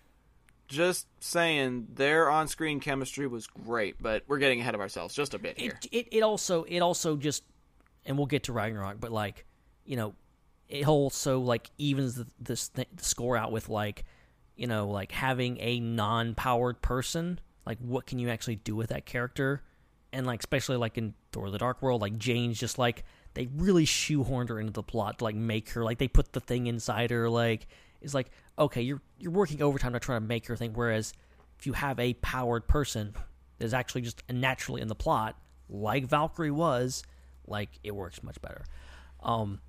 just 0.67 1.07
saying 1.21 1.89
their 1.95 2.31
on-screen 2.31 2.81
chemistry 2.81 3.27
was 3.27 3.47
great 3.47 3.97
but 4.01 4.23
we're 4.27 4.39
getting 4.39 4.61
ahead 4.61 4.75
of 4.75 4.81
ourselves 4.81 5.15
just 5.15 5.35
a 5.35 5.39
bit 5.39 5.59
here 5.59 5.79
it, 5.83 5.89
it 5.93 6.17
it 6.17 6.23
also 6.23 6.65
it 6.65 6.81
also 6.81 7.17
just 7.17 7.45
and 8.07 8.17
we'll 8.17 8.27
get 8.27 8.45
to 8.45 8.53
Ragnarok, 8.53 9.01
but 9.01 9.13
like 9.13 9.45
you 9.85 9.97
know, 9.97 10.15
it 10.69 10.87
also 10.87 11.41
like 11.41 11.71
evens 11.79 12.15
the, 12.15 12.27
this 12.41 12.69
th- 12.69 12.89
the 12.95 13.05
score 13.05 13.37
out 13.37 13.53
with 13.53 13.69
like 13.69 14.05
you 14.57 14.67
know 14.67 14.89
like 14.89 15.13
having 15.13 15.59
a 15.61 15.81
non-powered 15.81 16.83
person. 16.83 17.41
Like, 17.67 17.79
what 17.79 18.07
can 18.07 18.19
you 18.19 18.29
actually 18.29 18.57
do 18.57 18.77
with 18.77 18.91
that 18.91 19.07
character? 19.07 19.63
And 20.13 20.27
like 20.27 20.41
especially 20.41 20.77
like 20.77 20.97
in 20.97 21.15
Thor: 21.33 21.51
The 21.51 21.59
Dark 21.59 21.83
World, 21.83 22.01
like 22.01 22.19
Jane's 22.19 22.59
just 22.59 22.79
like 22.79 23.05
they 23.35 23.49
really 23.57 23.85
shoehorned 23.85 24.49
her 24.49 24.61
into 24.61 24.73
the 24.73 24.83
plot 24.83 25.19
to 25.19 25.25
like 25.25 25.35
make 25.35 25.71
her 25.71 25.83
like 25.83 25.99
they 25.99 26.09
put 26.09 26.33
the 26.33 26.41
thing 26.41 26.69
inside 26.69 27.11
her. 27.11 27.29
Like 27.29 27.67
it's 28.01 28.15
like 28.15 28.31
okay, 28.59 28.83
you're 28.83 29.03
you're 29.19 29.33
working 29.33 29.61
overtime 29.61 29.93
to 29.93 30.01
try 30.01 30.17
to 30.17 30.21
make 30.21 30.47
her 30.47 30.57
think. 30.57 30.77
Whereas 30.77 31.13
if 31.59 31.67
you 31.67 31.73
have 31.73 31.99
a 31.99 32.15
powered 32.15 32.69
person 32.69 33.15
that's 33.59 33.73
actually 33.73 34.03
just 34.03 34.23
naturally 34.31 34.81
in 34.81 34.89
the 34.89 34.95
plot, 34.95 35.37
like 35.69 36.07
Valkyrie 36.07 36.51
was, 36.51 37.03
like 37.47 37.71
it 37.83 37.95
works 37.95 38.23
much 38.23 38.41
better. 38.41 38.65
Um, 39.23 39.61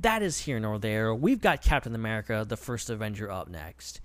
that 0.00 0.22
is 0.22 0.38
here 0.38 0.60
nor 0.60 0.78
there. 0.78 1.14
We've 1.14 1.40
got 1.40 1.62
Captain 1.62 1.94
America, 1.94 2.44
the 2.46 2.56
first 2.56 2.90
Avenger, 2.90 3.30
up 3.30 3.48
next, 3.48 4.00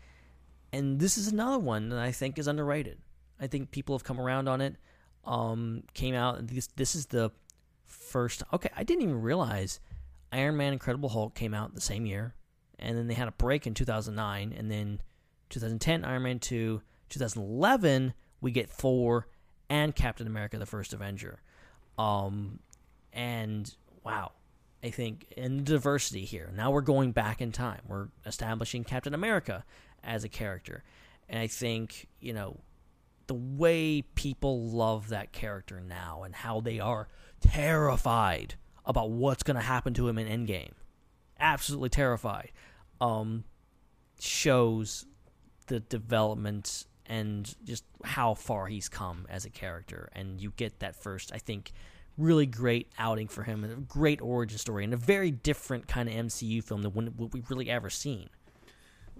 and 0.74 1.00
this 1.00 1.17
is 1.17 1.28
another 1.28 1.60
one 1.60 1.89
that 1.89 2.00
I 2.00 2.12
think 2.12 2.39
is 2.39 2.48
underrated. 2.48 2.98
I 3.39 3.48
think 3.48 3.71
people 3.71 3.95
have 3.95 4.04
come 4.04 4.19
around 4.19 4.48
on 4.48 4.62
it. 4.62 4.76
Um, 5.26 5.84
came 5.93 6.13
out 6.13 6.48
this 6.48 6.67
this 6.76 6.95
is 6.95 7.08
the 7.08 7.32
first. 7.86 8.43
Okay, 8.54 8.69
I 8.76 8.84
didn't 8.84 9.04
even 9.04 9.21
realize 9.21 9.80
Iron 10.32 10.58
Man, 10.58 10.74
Incredible 10.74 11.10
Hulk 11.10 11.34
came 11.34 11.54
out 11.54 11.74
the 11.74 11.82
same 11.82 12.05
year, 12.05 12.34
and 12.78 12.97
then 12.97 13.07
they 13.07 13.14
had 13.14 13.28
a 13.28 13.32
break 13.32 13.66
in 13.66 13.74
2009, 13.74 14.53
and 14.55 14.70
then 14.70 15.01
2010 15.49 16.05
Iron 16.05 16.24
Man 16.24 16.39
2, 16.39 16.82
2011 17.10 18.14
we 18.41 18.51
get 18.51 18.70
Thor 18.70 19.28
and 19.70 19.95
Captain 19.95 20.28
America: 20.28 20.57
The 20.57 20.66
First 20.66 20.93
Avenger. 20.93 21.39
Um, 21.97 22.60
and 23.14 23.74
wow, 24.03 24.34
I 24.84 24.89
think 24.89 25.32
in 25.36 25.64
diversity 25.64 26.26
here. 26.26 26.51
Now 26.55 26.70
we're 26.72 26.82
going 26.82 27.12
back 27.12 27.41
in 27.41 27.51
time. 27.51 27.82
We're 27.88 28.10
establishing 28.26 28.84
Captain 28.84 29.14
America 29.14 29.64
as 30.03 30.24
a 30.24 30.30
character, 30.30 30.84
and 31.28 31.39
I 31.39 31.47
think 31.47 32.07
you 32.20 32.34
know 32.34 32.60
the 33.28 33.34
way 33.34 34.01
people 34.01 34.69
love 34.69 35.09
that 35.09 35.32
character 35.32 35.80
now 35.80 36.23
and 36.23 36.36
how 36.36 36.59
they 36.59 36.80
are 36.80 37.07
terrified 37.41 38.55
about 38.86 39.09
what's 39.09 39.43
going 39.43 39.55
to 39.55 39.63
happen 39.63 39.93
to 39.95 40.07
him 40.07 40.17
in 40.17 40.28
Endgame. 40.28 40.71
Absolutely 41.39 41.89
terrified. 41.89 42.51
Um, 43.01 43.43
shows 44.19 45.05
the 45.67 45.80
development 45.80 46.86
and 47.07 47.55
just 47.63 47.84
how 48.03 48.34
far 48.34 48.67
he's 48.67 48.89
come 48.89 49.26
as 49.30 49.45
a 49.45 49.49
character. 49.49 50.09
And 50.13 50.39
you 50.41 50.53
get 50.55 50.80
that 50.80 50.95
first, 50.95 51.32
I 51.34 51.38
think, 51.38 51.71
really 52.17 52.45
great 52.45 52.91
outing 52.97 53.28
for 53.28 53.43
him 53.43 53.63
and 53.63 53.73
a 53.73 53.76
great 53.78 54.21
origin 54.21 54.57
story 54.57 54.84
and 54.84 54.93
a 54.93 54.97
very 54.97 55.32
different 55.32 55.88
kind 55.88 56.07
of 56.07 56.15
MCU 56.15 56.63
film 56.63 56.82
than 56.82 56.93
what 56.93 57.13
what 57.15 57.34
we've 57.34 57.49
really 57.49 57.69
ever 57.69 57.89
seen. 57.89 58.30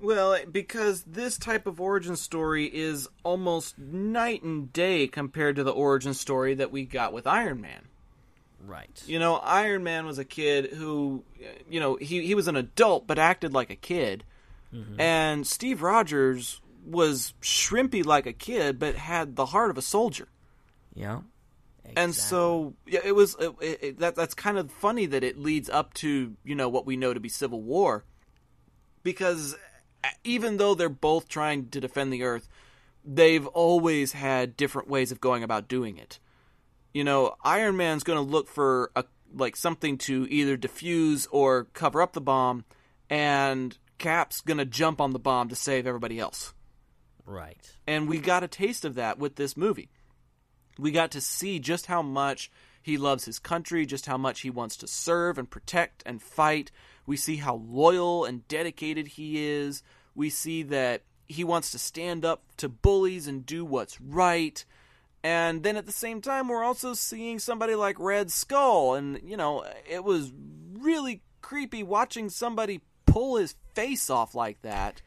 Well, 0.02 0.38
because 0.52 1.04
this 1.04 1.38
type 1.38 1.68
of 1.68 1.80
origin 1.80 2.16
story 2.16 2.66
is 2.66 3.08
almost 3.24 3.78
night 3.80 4.44
and 4.44 4.72
day 4.74 5.08
compared 5.08 5.56
to 5.56 5.64
the 5.64 5.72
origin 5.72 6.14
story 6.14 6.56
that 6.56 6.72
we 6.72 6.86
got 6.86 7.14
with 7.14 7.26
Iron 7.26 7.62
Man. 7.62 7.88
Right. 8.68 9.02
You 9.08 9.20
know, 9.20 9.36
Iron 9.36 9.84
Man 9.84 10.06
was 10.06 10.20
a 10.20 10.26
kid 10.26 10.74
who, 10.74 11.24
you 11.70 11.80
know, 11.80 11.96
he, 11.96 12.26
he 12.26 12.36
was 12.36 12.48
an 12.48 12.56
adult 12.56 13.08
but 13.08 13.18
acted 13.20 13.54
like 13.54 13.70
a 13.70 13.76
kid. 13.76 14.24
Mm-hmm. 14.74 15.00
And 15.00 15.48
Steve 15.48 15.82
Rogers 15.82 16.60
was 16.86 17.34
shrimpy 17.42 18.06
like 18.06 18.26
a 18.26 18.34
kid 18.34 18.78
but 18.80 18.96
had 18.96 19.36
the 19.36 19.46
heart 19.46 19.70
of 19.70 19.78
a 19.78 19.82
soldier. 19.82 20.28
Yeah. 20.94 21.22
Exactly. 21.84 22.04
And 22.04 22.16
so 22.16 22.74
yeah, 22.86 23.02
it 23.04 23.16
was 23.16 23.36
it, 23.40 23.56
it, 23.62 24.00
that 24.00 24.16
that's 24.16 24.34
kind 24.34 24.58
of 24.58 24.72
funny 24.72 25.06
that 25.06 25.24
it 25.24 25.40
leads 25.40 25.70
up 25.70 25.94
to, 25.96 26.36
you 26.44 26.56
know, 26.56 26.68
what 26.68 26.86
we 26.86 26.98
know 26.98 27.14
to 27.14 27.20
be 27.20 27.30
Civil 27.30 27.62
War. 27.62 28.04
because 29.06 29.56
even 30.24 30.58
though 30.58 30.76
they're 30.76 30.90
both 30.90 31.28
trying 31.28 31.70
to 31.70 31.80
defend 31.80 32.12
the 32.12 32.24
Earth, 32.24 32.48
they've 33.04 33.46
always 33.48 34.14
had 34.14 34.58
different 34.58 34.90
ways 34.90 35.12
of 35.12 35.22
going 35.22 35.44
about 35.44 35.68
doing 35.68 35.98
it. 35.98 36.20
You 36.94 37.04
know, 37.04 37.36
Iron 37.44 37.78
Man's 37.78 38.04
going 38.04 38.18
to 38.18 38.32
look 38.32 38.48
for 38.48 38.92
a 38.96 39.06
like 39.34 39.56
something 39.56 39.98
to 39.98 40.28
either 40.30 40.58
defuse 40.58 41.28
or 41.30 41.66
cover 41.74 42.02
up 42.02 42.14
the 42.14 42.22
bomb, 42.22 42.64
and 43.10 43.78
Cap's 43.98 44.42
going 44.42 44.58
to 44.58 44.66
jump 44.66 45.02
on 45.02 45.12
the 45.12 45.20
bomb 45.20 45.50
to 45.50 45.56
save 45.56 45.86
everybody 45.86 46.20
else. 46.20 46.54
Right. 47.26 47.76
And 47.88 48.08
we 48.08 48.20
got 48.20 48.44
a 48.44 48.48
taste 48.48 48.86
of 48.86 48.96
that 48.96 49.18
with 49.18 49.36
this 49.36 49.58
movie. 49.58 49.90
We 50.78 50.92
got 50.92 51.12
to 51.12 51.22
see 51.22 51.60
just 51.60 51.88
how 51.88 52.02
much 52.02 52.52
he 52.82 52.98
loves 52.98 53.26
his 53.26 53.40
country, 53.40 53.86
just 53.86 54.06
how 54.06 54.18
much 54.18 54.42
he 54.42 54.50
wants 54.50 54.78
to 54.78 54.88
serve 54.88 55.38
and 55.38 55.50
protect 55.50 56.04
and 56.06 56.22
fight. 56.22 56.72
We 57.06 57.18
see 57.18 57.38
how 57.38 57.56
loyal 57.68 58.26
and 58.26 58.48
dedicated 58.48 59.08
he 59.08 59.46
is. 59.46 59.84
We 60.16 60.30
see 60.30 60.64
that 60.64 61.04
he 61.28 61.44
wants 61.44 61.72
to 61.72 61.80
stand 61.80 62.26
up 62.26 62.44
to 62.58 62.70
bullies 62.70 63.28
and 63.28 63.46
do 63.46 63.66
what's 63.66 64.00
right. 64.00 64.64
And 65.24 65.64
then 65.64 65.76
at 65.76 65.86
the 65.86 65.92
same 65.92 66.22
time, 66.22 66.48
we're 66.48 66.64
also 66.64 66.94
seeing 66.94 67.40
somebody 67.40 67.76
like 67.76 68.00
Red 68.00 68.32
Skull. 68.32 68.94
And, 68.94 69.20
you 69.24 69.38
know, 69.38 69.66
it 69.90 70.04
was 70.04 70.32
really 70.74 71.22
creepy 71.42 71.84
watching 71.84 72.30
somebody 72.30 72.82
pull 73.06 73.38
his 73.38 73.56
face 73.74 74.10
off 74.10 74.36
like 74.36 74.62
that. 74.62 75.02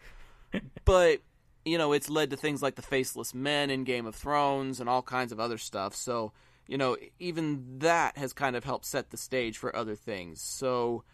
but, 0.84 1.20
you 1.64 1.78
know, 1.78 1.92
it's 1.92 2.10
led 2.10 2.30
to 2.30 2.36
things 2.36 2.62
like 2.62 2.74
the 2.74 2.82
Faceless 2.82 3.32
Men 3.32 3.70
in 3.70 3.84
Game 3.84 4.06
of 4.06 4.14
Thrones 4.14 4.80
and 4.80 4.88
all 4.88 5.02
kinds 5.02 5.30
of 5.30 5.38
other 5.38 5.58
stuff. 5.58 5.94
So, 5.94 6.32
you 6.66 6.78
know, 6.78 6.96
even 7.20 7.78
that 7.78 8.18
has 8.18 8.32
kind 8.32 8.56
of 8.56 8.64
helped 8.64 8.86
set 8.86 9.10
the 9.10 9.16
stage 9.16 9.56
for 9.56 9.74
other 9.74 9.94
things. 9.94 10.40
So, 10.40 11.04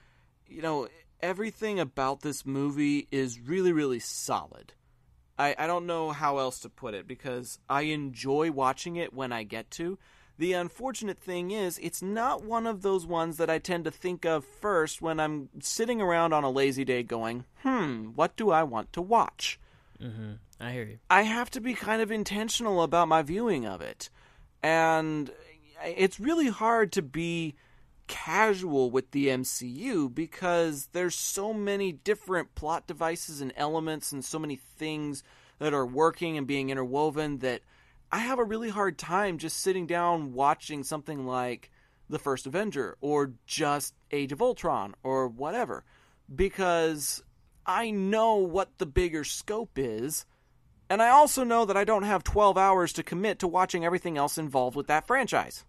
you 0.49 0.63
know, 0.63 0.89
everything 1.21 1.81
about 1.81 2.21
this 2.21 2.45
movie 2.45 3.09
is 3.11 3.41
really, 3.41 3.73
really 3.73 3.99
solid. 3.99 4.75
I, 5.39 5.55
I 5.59 5.67
don't 5.67 5.87
know 5.87 6.11
how 6.11 6.39
else 6.39 6.61
to 6.61 6.69
put 6.69 6.95
it 6.95 7.09
because 7.09 7.59
I 7.69 7.83
enjoy 7.83 8.51
watching 8.51 8.97
it 8.97 9.13
when 9.13 9.33
I 9.33 9.43
get 9.43 9.71
to. 9.73 9.99
The 10.37 10.53
unfortunate 10.53 11.19
thing 11.19 11.53
is, 11.53 11.79
it's 11.79 12.03
not 12.03 12.45
one 12.45 12.67
of 12.67 12.83
those 12.83 13.07
ones 13.07 13.37
that 13.37 13.49
I 13.49 13.59
tend 13.59 13.85
to 13.85 13.91
think 13.91 14.25
of 14.25 14.45
first 14.45 15.01
when 15.01 15.21
I'm 15.21 15.49
sitting 15.61 16.01
around 16.01 16.33
on 16.33 16.43
a 16.43 16.51
lazy 16.51 16.85
day 16.85 17.03
going, 17.03 17.45
hmm, 17.63 18.07
what 18.15 18.37
do 18.37 18.51
I 18.51 18.65
want 18.65 18.93
to 18.95 19.03
watch? 19.03 19.61
Mm-hmm. 20.03 20.33
I 20.61 20.73
hear 20.73 20.85
you. 20.85 20.99
I 21.09 21.23
have 21.23 21.51
to 21.51 21.61
be 21.61 21.75
kind 21.75 22.03
of 22.03 22.11
intentional 22.11 22.83
about 22.83 23.09
my 23.09 23.23
viewing 23.23 23.65
of 23.65 23.81
it. 23.81 24.11
And 24.63 25.31
it's 25.85 26.19
really 26.19 26.49
hard 26.49 26.91
to 26.93 27.03
be 27.03 27.55
casual 28.07 28.91
with 28.91 29.11
the 29.13 29.29
MCU 29.29 30.15
because 30.15 30.89
there's 30.93 31.15
so 31.15 31.53
many 31.53 31.93
different 31.93 32.55
plot 32.55 32.87
devices 32.87 33.41
and 33.41 33.53
elements 33.57 34.13
and 34.13 34.25
so 34.25 34.39
many 34.39 34.57
things 34.57 35.23
that 35.59 35.75
are 35.75 35.87
working 35.87 36.37
and 36.37 36.47
being 36.47 36.71
interwoven 36.71 37.39
that 37.39 37.63
I 38.13 38.19
have 38.19 38.39
a 38.39 38.45
really 38.45 38.71
hard 38.71 38.99
time 38.99 39.39
just 39.39 39.59
sitting 39.59 39.87
down 39.87 40.35
watching 40.35 40.85
something 40.85 41.27
like 41.27 41.71
The 42.09 42.19
First 42.19 42.47
Avenger 42.47 42.97
or 43.01 43.33
just 43.47 43.95
Age 44.11 44.33
of 44.33 44.43
Ultron 44.43 44.95
or 45.03 45.29
whatever 45.29 45.85
because 46.35 47.23
I 47.67 47.91
know 47.91 48.37
what 48.37 48.79
the 48.79 48.87
bigger 48.87 49.25
scope 49.25 49.73
is. 49.77 50.27
And 50.91 51.01
I 51.03 51.09
also 51.09 51.45
know 51.45 51.65
that 51.65 51.77
I 51.77 51.85
don't 51.85 52.03
have 52.03 52.23
12 52.23 52.59
hours 52.59 52.93
to 52.95 53.03
commit 53.03 53.39
to 53.39 53.49
watching 53.49 53.85
everything 53.85 54.19
else 54.19 54.37
involved 54.37 54.77
with 54.77 54.87
that 54.89 55.07
franchise. 55.07 55.65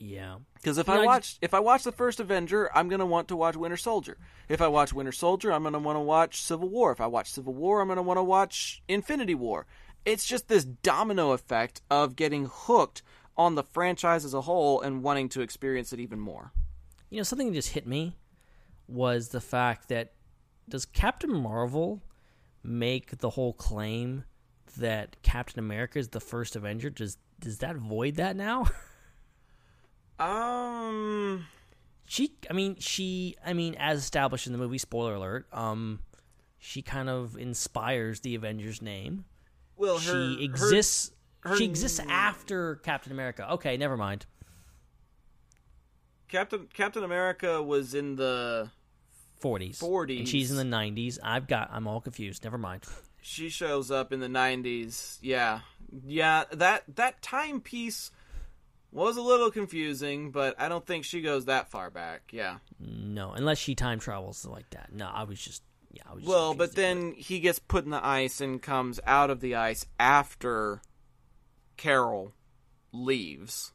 Yeah. 0.00 0.36
Because 0.54 0.78
if 0.78 0.88
You 0.88 0.94
I 0.94 0.96
know, 0.96 1.02
I 1.02 1.06
watch 1.06 1.38
if 1.42 1.52
I 1.52 1.60
watch 1.60 1.84
the 1.84 1.92
first 1.92 2.20
Avenger, 2.20 2.70
I'm 2.74 2.88
gonna 2.88 3.06
want 3.06 3.28
to 3.28 3.36
watch 3.36 3.54
Winter 3.54 3.76
Soldier. 3.76 4.16
If 4.48 4.62
I 4.62 4.68
watch 4.68 4.94
Winter 4.94 5.12
Soldier, 5.12 5.52
I'm 5.52 5.62
gonna 5.62 5.78
want 5.78 5.96
to 5.96 6.00
watch 6.00 6.40
Civil 6.40 6.70
War. 6.70 6.90
If 6.90 7.02
I 7.02 7.06
watch 7.06 7.30
Civil 7.30 7.52
War, 7.52 7.80
I'm 7.80 7.88
gonna 7.88 8.02
want 8.02 8.16
to 8.16 8.24
watch 8.24 8.82
Infinity 8.88 9.34
War. 9.34 9.66
It's 10.06 10.26
just 10.26 10.48
this 10.48 10.64
domino 10.64 11.32
effect 11.32 11.82
of 11.90 12.16
getting 12.16 12.48
hooked 12.50 13.02
on 13.36 13.54
the 13.54 13.62
franchise 13.62 14.24
as 14.24 14.32
a 14.32 14.40
whole 14.40 14.80
and 14.80 15.02
wanting 15.02 15.28
to 15.30 15.42
experience 15.42 15.92
it 15.92 16.00
even 16.00 16.18
more. 16.18 16.52
You 17.10 17.18
know, 17.18 17.22
something 17.22 17.48
that 17.48 17.54
just 17.54 17.72
hit 17.72 17.86
me 17.86 18.16
was 18.88 19.28
the 19.28 19.40
fact 19.40 19.88
that 19.90 20.14
does 20.66 20.86
Captain 20.86 21.32
Marvel 21.32 22.00
make 22.62 23.18
the 23.18 23.30
whole 23.30 23.52
claim 23.52 24.24
that 24.78 25.16
Captain 25.22 25.58
America 25.58 25.98
is 25.98 26.08
the 26.08 26.20
first 26.20 26.56
Avenger? 26.56 26.88
Does 26.88 27.18
does 27.38 27.58
that 27.58 27.76
void 27.76 28.16
that 28.16 28.34
now? 28.34 28.66
Um, 30.20 31.46
she 32.06 32.32
I 32.48 32.52
mean, 32.52 32.76
she 32.78 33.36
I 33.44 33.52
mean, 33.52 33.74
as 33.78 33.98
established 33.98 34.46
in 34.46 34.52
the 34.52 34.58
movie, 34.58 34.78
spoiler 34.78 35.14
alert, 35.14 35.46
um 35.52 36.00
she 36.58 36.82
kind 36.82 37.08
of 37.08 37.36
inspires 37.38 38.20
the 38.20 38.34
Avengers 38.34 38.82
name. 38.82 39.24
well, 39.76 39.98
her, 39.98 40.00
she 40.36 40.44
exists 40.44 41.12
her- 41.40 41.56
she 41.56 41.64
exists 41.64 42.00
after 42.08 42.76
Captain 42.76 43.12
America. 43.12 43.50
Okay, 43.52 43.76
never 43.76 43.96
mind. 43.96 44.26
Captain 46.28 46.68
Captain 46.72 47.02
America 47.02 47.62
was 47.62 47.94
in 47.94 48.16
the 48.16 48.70
40s. 49.42 49.78
40s. 49.78 50.18
And 50.18 50.28
she's 50.28 50.50
in 50.50 50.56
the 50.58 50.76
90s. 50.76 51.18
I've 51.22 51.48
got 51.48 51.70
I'm 51.72 51.86
all 51.88 52.00
confused. 52.00 52.44
Never 52.44 52.58
mind. 52.58 52.84
she 53.22 53.48
shows 53.48 53.90
up 53.90 54.12
in 54.14 54.20
the 54.20 54.26
90s 54.28 55.18
yeah 55.20 55.60
yeah 56.06 56.44
that 56.52 56.82
that 56.96 57.20
timepiece 57.20 58.10
was 58.92 59.16
a 59.16 59.22
little 59.22 59.50
confusing 59.50 60.30
but 60.30 60.54
i 60.60 60.68
don't 60.68 60.86
think 60.86 61.04
she 61.04 61.20
goes 61.20 61.44
that 61.46 61.70
far 61.70 61.90
back 61.90 62.22
yeah 62.32 62.56
No, 62.80 63.32
unless 63.32 63.58
she 63.58 63.74
time 63.74 63.98
travels 64.00 64.44
like 64.46 64.68
that. 64.70 64.92
No, 64.92 65.08
I 65.12 65.24
was 65.24 65.40
just 65.40 65.62
yeah, 65.92 66.02
I 66.08 66.14
was 66.14 66.22
just 66.24 66.28
well 66.30 66.54
but 66.54 66.74
then 66.74 67.12
he 67.12 67.40
gets 67.40 67.58
put 67.58 67.84
in 67.84 67.90
the 67.90 68.04
ice 68.04 68.40
and 68.40 68.60
comes 68.62 69.00
out 69.06 69.30
of 69.30 69.40
the 69.40 69.54
ice 69.56 69.86
after 69.98 70.80
carol 71.76 72.32
leaves 72.92 73.72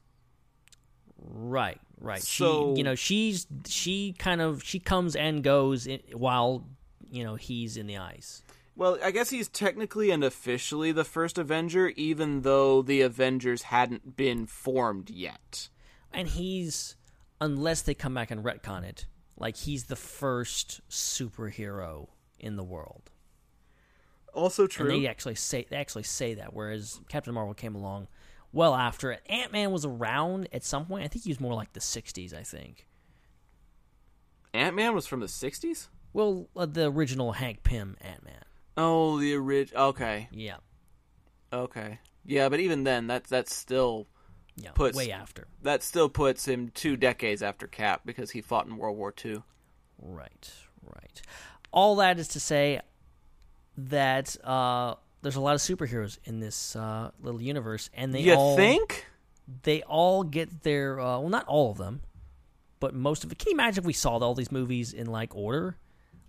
Right, 1.17 1.79
right. 1.99 2.21
So- 2.21 2.73
she, 2.75 2.79
you 2.79 2.83
know, 2.83 2.95
she's 2.95 3.47
she 3.67 4.13
kind 4.17 4.41
of 4.41 4.63
she 4.63 4.79
comes 4.79 5.15
and 5.15 5.43
goes 5.43 5.87
in, 5.87 6.01
while 6.13 6.65
you 7.09 7.23
know 7.23 7.35
he's 7.35 7.77
in 7.77 7.87
the 7.87 7.97
ice. 7.97 8.43
Well 8.75 8.97
i 9.03 9.11
guess 9.11 9.29
he's 9.29 9.47
technically 9.47 10.11
and 10.11 10.23
officially 10.23 10.91
the 10.91 11.03
first 11.03 11.37
avenger 11.37 11.89
even 11.95 12.41
though 12.41 12.81
the 12.81 13.01
avengers 13.01 13.63
hadn't 13.63 14.15
been 14.15 14.45
formed 14.45 15.09
yet 15.09 15.69
And 16.11 16.27
he's 16.29 16.95
unless 17.41 17.81
they 17.81 17.93
come 17.93 18.13
back 18.13 18.31
and 18.31 18.43
retcon 18.43 18.83
it, 18.83 19.05
like 19.37 19.57
he's 19.57 19.85
the 19.85 19.95
first 19.97 20.79
superhero 20.89 22.07
in 22.39 22.55
the 22.55 22.63
world. 22.63 23.11
also 24.33 24.67
true 24.67 24.89
And 24.89 25.03
they 25.03 25.07
actually 25.07 25.35
say 25.35 25.65
they 25.69 25.75
actually 25.75 26.03
say 26.03 26.35
that, 26.35 26.53
whereas 26.53 26.99
Captain 27.09 27.33
Marvel 27.33 27.53
came 27.53 27.75
along 27.75 28.07
well 28.53 28.73
after 28.75 29.11
it. 29.11 29.21
Ant 29.29 29.51
Man 29.51 29.71
was 29.71 29.83
around 29.85 30.47
at 30.53 30.63
some 30.63 30.85
point. 30.85 31.03
I 31.03 31.07
think 31.09 31.25
he 31.25 31.31
was 31.31 31.41
more 31.41 31.53
like 31.53 31.73
the 31.73 31.81
'60s. 31.81 32.33
I 32.33 32.43
think. 32.43 32.87
ant-man 34.53 34.95
was 34.95 35.05
from 35.05 35.19
the 35.19 35.25
60s 35.25 35.87
Well, 36.13 36.47
uh, 36.55 36.65
the 36.65 36.85
original 36.89 37.33
Hank 37.33 37.63
Pym 37.63 37.97
Ant 38.01 38.23
Man. 38.23 38.43
Oh 38.77 39.19
the 39.19 39.33
original 39.33 39.83
okay 39.89 40.27
Yeah, 40.31 40.57
Okay. 41.53 41.99
Yeah, 42.25 42.49
but 42.49 42.59
even 42.59 42.83
then, 42.83 43.07
that's 43.07 43.29
that's 43.29 43.53
still 43.55 44.07
yeah, 44.55 44.71
Puts- 44.71 44.97
way 44.97 45.11
after. 45.11 45.47
that 45.61 45.83
still 45.83 46.09
puts 46.09 46.47
him 46.47 46.69
two 46.73 46.97
decades 46.97 47.43
after 47.43 47.67
Cap 47.67 48.01
because 48.05 48.31
he 48.31 48.41
fought 48.41 48.65
in 48.65 48.77
World 48.77 48.97
War 48.97 49.13
II. 49.23 49.43
Right, 50.01 50.51
right. 50.83 51.21
All 51.71 51.95
that 51.97 52.19
is 52.19 52.27
to 52.29 52.39
say 52.39 52.81
that 53.77 54.35
uh, 54.43 54.95
there's 55.21 55.35
a 55.35 55.41
lot 55.41 55.55
of 55.55 55.61
superheroes 55.61 56.17
in 56.25 56.39
this 56.39 56.75
uh, 56.75 57.11
little 57.21 57.41
universe, 57.41 57.89
and 57.93 58.13
they 58.13 58.21
you 58.21 58.33
all 58.33 58.55
think? 58.55 59.05
they 59.63 59.83
all 59.83 60.23
get 60.23 60.63
their 60.63 60.99
uh, 60.99 61.19
well, 61.19 61.29
not 61.29 61.45
all 61.47 61.71
of 61.71 61.77
them, 61.77 62.01
but 62.79 62.93
most 62.95 63.23
of 63.23 63.31
it. 63.31 63.37
Can 63.37 63.49
you 63.51 63.53
imagine 63.55 63.83
if 63.83 63.85
we 63.85 63.93
saw 63.93 64.17
all 64.17 64.33
these 64.33 64.51
movies 64.51 64.93
in 64.93 65.07
like 65.07 65.35
order? 65.35 65.77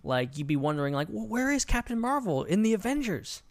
Like 0.07 0.37
you'd 0.37 0.47
be 0.47 0.55
wondering, 0.55 0.93
like, 0.93 1.09
well, 1.11 1.27
where 1.27 1.51
is 1.51 1.65
Captain 1.65 1.99
Marvel 1.99 2.45
in 2.45 2.61
the 2.61 2.73
Avengers? 2.73 3.43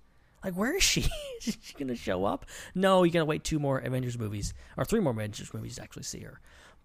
Like, 0.43 0.55
where 0.55 0.75
is 0.75 0.83
she? 0.83 1.01
is 1.47 1.59
she 1.61 1.75
gonna 1.75 1.95
show 1.95 2.25
up? 2.25 2.47
No, 2.75 3.03
you 3.03 3.13
gotta 3.13 3.27
wait 3.27 3.45
two 3.45 3.59
more 3.59 3.79
Avengers 3.79 4.19
movies 4.19 4.55
or 4.77 4.87
three 4.87 5.01
more 5.01 5.13
Avengers 5.13 5.53
movies 5.53 5.77
to 5.77 5.83
actually 5.83 6.05
see 6.05 6.21
her. 6.21 6.41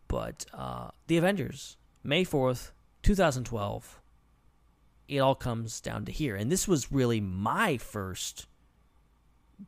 But 0.10 0.46
uh, 0.54 0.90
the 1.08 1.16
Avengers, 1.18 1.78
May 2.04 2.26
fourth, 2.26 2.74
two 3.02 3.16
thousand 3.16 3.46
twelve. 3.46 4.02
It 5.08 5.20
all 5.20 5.36
comes 5.36 5.80
down 5.80 6.06
to 6.06 6.12
here, 6.12 6.36
and 6.36 6.52
this 6.52 6.68
was 6.68 6.92
really 6.92 7.22
my 7.22 7.78
first 7.78 8.48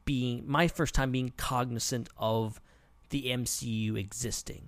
being 0.03 0.43
my 0.45 0.67
first 0.67 0.93
time 0.93 1.11
being 1.11 1.31
cognizant 1.37 2.09
of 2.17 2.59
the 3.09 3.27
MCU 3.27 3.97
existing 3.97 4.67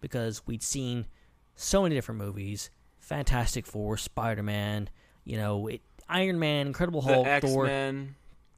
because 0.00 0.44
we'd 0.46 0.62
seen 0.62 1.06
so 1.54 1.82
many 1.82 1.94
different 1.94 2.20
movies 2.20 2.70
Fantastic 3.04 3.66
Four, 3.66 3.96
Spider 3.96 4.42
Man, 4.42 4.88
you 5.24 5.36
know, 5.36 5.68
it, 5.68 5.80
Iron 6.08 6.38
Man, 6.38 6.66
Incredible 6.66 7.00
Hulk, 7.00 7.26
X 7.26 7.46
Thor. 7.46 7.68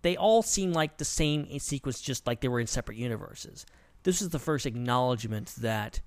They 0.03 0.17
all 0.17 0.43
seem 0.43 0.73
like 0.73 0.99
the 0.99 1.05
same 1.05 1.45
in 1.45 1.61
sequence, 1.61 2.01
just 2.01 2.27
like 2.27 2.41
they 2.41 2.49
were 2.49 2.61
in 2.61 2.67
separate 2.67 2.97
universes. 2.99 3.67
This 4.03 4.23
is 4.23 4.29
the 4.29 4.39
first 4.39 4.67
acknowledgement 4.67 5.55
that, 5.59 6.01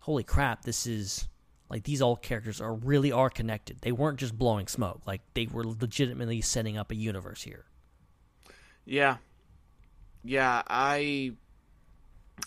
holy 0.00 0.22
crap, 0.22 0.62
this 0.62 0.86
is 0.86 1.28
Like 1.70 1.84
these 1.84 2.00
all 2.00 2.16
characters 2.16 2.60
are 2.60 2.74
really 2.74 3.12
are 3.12 3.30
connected. 3.30 3.78
They 3.82 3.92
weren't 3.92 4.18
just 4.18 4.38
blowing 4.38 4.68
smoke. 4.68 5.02
Like 5.06 5.20
they 5.34 5.46
were 5.46 5.64
legitimately 5.64 6.40
setting 6.40 6.78
up 6.78 6.90
a 6.90 6.94
universe 6.94 7.42
here. 7.42 7.66
Yeah. 8.84 9.18
Yeah, 10.24 10.62
I 10.66 11.32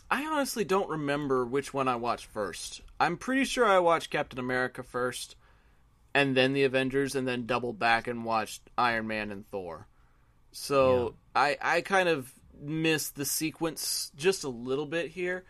I 0.09 0.25
honestly 0.25 0.63
don't 0.63 0.89
remember 0.89 1.45
which 1.45 1.73
one 1.73 1.87
I 1.87 1.95
watched 1.95 2.25
first. 2.25 2.81
I'm 3.01 3.17
pretty 3.17 3.45
sure 3.45 3.65
I 3.65 3.79
watched 3.79 4.09
Captain 4.11 4.39
America 4.39 4.83
first 4.83 5.35
and 6.13 6.35
then 6.35 6.53
the 6.53 6.63
Avengers 6.63 7.15
and 7.15 7.27
then 7.27 7.45
doubled 7.45 7.79
back 7.79 8.07
and 8.07 8.25
watched 8.25 8.61
Iron 8.77 9.07
Man 9.07 9.31
and 9.31 9.47
Thor. 9.49 9.87
So, 10.51 11.15
I 11.35 11.57
I 11.61 11.81
kind 11.81 12.09
of 12.09 12.31
missed 12.59 13.15
the 13.15 13.25
sequence 13.25 14.11
just 14.15 14.43
a 14.43 14.49
little 14.49 14.85
bit 14.85 15.11
here, 15.11 15.45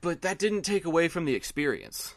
but 0.00 0.22
that 0.22 0.38
didn't 0.38 0.62
take 0.62 0.86
away 0.86 1.08
from 1.08 1.26
the 1.26 1.34
experience. 1.34 2.14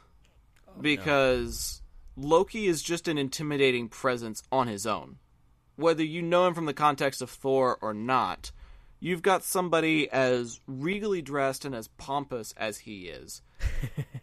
Oh, 0.67 0.81
because 0.81 1.81
Loki 2.15 2.67
is 2.67 2.81
just 2.81 3.07
an 3.07 3.17
intimidating 3.17 3.89
presence 3.89 4.41
on 4.51 4.67
his 4.67 4.87
own 4.87 5.17
whether 5.79 6.03
you 6.03 6.21
know 6.21 6.45
him 6.45 6.53
from 6.53 6.65
the 6.65 6.73
context 6.73 7.21
of 7.21 7.29
Thor 7.29 7.77
or 7.81 7.93
not, 7.93 8.51
you've 8.99 9.21
got 9.21 9.43
somebody 9.43 10.09
as 10.09 10.59
regally 10.67 11.21
dressed 11.21 11.65
and 11.65 11.75
as 11.75 11.87
pompous 11.87 12.53
as 12.57 12.79
he 12.79 13.07
is. 13.07 13.41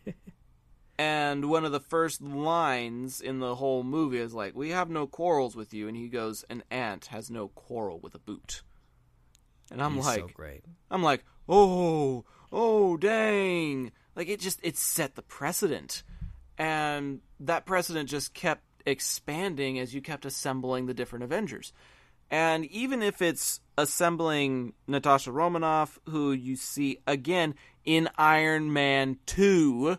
and 0.99 1.49
one 1.49 1.65
of 1.65 1.73
the 1.73 1.81
first 1.81 2.23
lines 2.23 3.21
in 3.21 3.39
the 3.39 3.55
whole 3.57 3.83
movie 3.83 4.19
is 4.19 4.35
like, 4.35 4.55
"We 4.55 4.71
have 4.71 4.91
no 4.91 5.07
quarrels 5.07 5.57
with 5.57 5.75
you," 5.75 5.89
and 5.89 5.97
he 5.97 6.09
goes, 6.09 6.45
"An 6.49 6.63
ant 6.71 7.07
has 7.07 7.31
no 7.31 7.49
quarrel 7.49 7.99
with 7.99 8.15
a 8.15 8.21
boot." 8.21 8.63
And 9.71 9.83
I'm 9.83 9.95
He's 9.95 10.07
like, 10.07 10.21
so 10.21 10.29
great. 10.33 10.65
I'm 10.91 11.03
like, 11.03 11.25
oh, 11.49 12.25
oh, 12.53 12.97
dang! 12.97 13.93
Like 14.15 14.29
it 14.29 14.41
just 14.41 14.61
it 14.63 14.77
set 14.77 15.15
the 15.15 15.23
precedent, 15.23 16.03
and 16.57 17.21
that 17.41 17.67
precedent 17.67 18.09
just 18.09 18.33
kept 18.33 18.63
expanding 18.87 19.79
as 19.79 19.93
you 19.93 20.01
kept 20.01 20.25
assembling 20.25 20.87
the 20.87 20.95
different 20.95 21.25
Avengers. 21.25 21.73
And 22.31 22.65
even 22.67 23.03
if 23.03 23.21
it's 23.21 23.61
assembling 23.79 24.73
Natasha 24.87 25.33
Romanoff, 25.33 25.99
who 26.09 26.33
you 26.33 26.57
see 26.57 27.01
again 27.07 27.55
in 27.85 28.09
Iron 28.17 28.73
Man 28.73 29.19
2, 29.27 29.99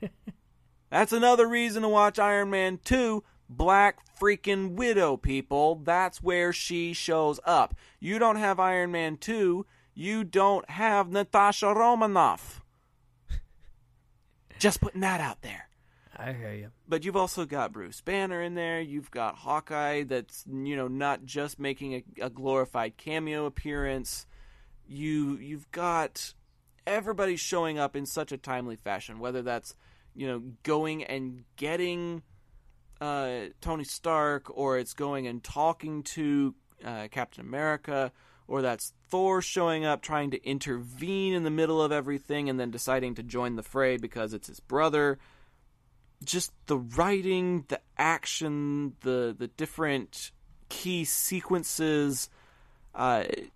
that's 0.90 1.12
another 1.12 1.48
reason 1.48 1.82
to 1.82 1.88
watch 1.88 2.18
Iron 2.18 2.50
Man 2.50 2.78
2. 2.84 3.22
Black 3.48 3.98
freaking 4.18 4.70
Widow, 4.72 5.16
people. 5.16 5.76
That's 5.84 6.22
where 6.22 6.52
she 6.52 6.92
shows 6.92 7.38
up. 7.44 7.74
You 8.00 8.18
don't 8.18 8.36
have 8.36 8.58
Iron 8.58 8.90
Man 8.90 9.16
2, 9.16 9.66
you 9.94 10.24
don't 10.24 10.68
have 10.70 11.10
Natasha 11.10 11.72
Romanoff. 11.74 12.62
Just 14.58 14.80
putting 14.80 15.02
that 15.02 15.20
out 15.20 15.42
there. 15.42 15.68
I 16.16 16.32
hear 16.32 16.52
you. 16.52 16.70
But 16.88 17.04
you've 17.04 17.16
also 17.16 17.44
got 17.44 17.72
Bruce 17.72 18.00
Banner 18.00 18.40
in 18.40 18.54
there. 18.54 18.80
You've 18.80 19.10
got 19.10 19.36
Hawkeye 19.36 20.04
that's 20.04 20.44
you 20.46 20.76
know 20.76 20.88
not 20.88 21.24
just 21.24 21.58
making 21.58 21.94
a, 21.94 22.04
a 22.26 22.30
glorified 22.30 22.96
cameo 22.96 23.46
appearance. 23.46 24.26
You 24.86 25.36
you've 25.36 25.70
got 25.72 26.34
everybody 26.86 27.36
showing 27.36 27.78
up 27.78 27.96
in 27.96 28.06
such 28.06 28.32
a 28.32 28.36
timely 28.36 28.76
fashion. 28.76 29.18
Whether 29.18 29.42
that's 29.42 29.74
you 30.14 30.26
know 30.26 30.42
going 30.62 31.04
and 31.04 31.44
getting 31.56 32.22
uh, 33.00 33.46
Tony 33.60 33.84
Stark, 33.84 34.56
or 34.56 34.78
it's 34.78 34.94
going 34.94 35.26
and 35.26 35.42
talking 35.42 36.02
to 36.04 36.54
uh, 36.84 37.08
Captain 37.10 37.44
America, 37.44 38.12
or 38.46 38.62
that's 38.62 38.92
Thor 39.08 39.42
showing 39.42 39.84
up 39.84 40.00
trying 40.00 40.30
to 40.30 40.44
intervene 40.44 41.34
in 41.34 41.42
the 41.42 41.50
middle 41.50 41.82
of 41.82 41.92
everything 41.92 42.48
and 42.48 42.58
then 42.60 42.70
deciding 42.70 43.16
to 43.16 43.22
join 43.22 43.56
the 43.56 43.62
fray 43.62 43.96
because 43.96 44.32
it's 44.32 44.48
his 44.48 44.60
brother 44.60 45.18
just 46.24 46.52
the 46.66 46.78
writing, 46.78 47.64
the 47.68 47.80
action, 47.98 48.94
the 49.00 49.34
the 49.36 49.48
different 49.48 50.32
key 50.68 51.04
sequences. 51.04 52.28
Uh, 52.94 53.24
th- 53.24 53.48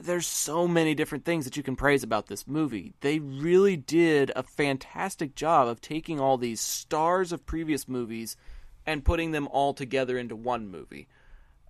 there's 0.00 0.26
so 0.26 0.66
many 0.66 0.94
different 0.94 1.24
things 1.24 1.44
that 1.44 1.56
you 1.56 1.62
can 1.62 1.76
praise 1.76 2.02
about 2.02 2.26
this 2.26 2.46
movie. 2.48 2.94
They 3.00 3.20
really 3.20 3.76
did 3.76 4.32
a 4.34 4.42
fantastic 4.42 5.34
job 5.34 5.68
of 5.68 5.80
taking 5.80 6.18
all 6.18 6.36
these 6.36 6.60
stars 6.60 7.32
of 7.32 7.46
previous 7.46 7.88
movies 7.88 8.36
and 8.84 9.04
putting 9.04 9.30
them 9.30 9.48
all 9.48 9.72
together 9.72 10.18
into 10.18 10.34
one 10.34 10.68
movie. 10.68 11.06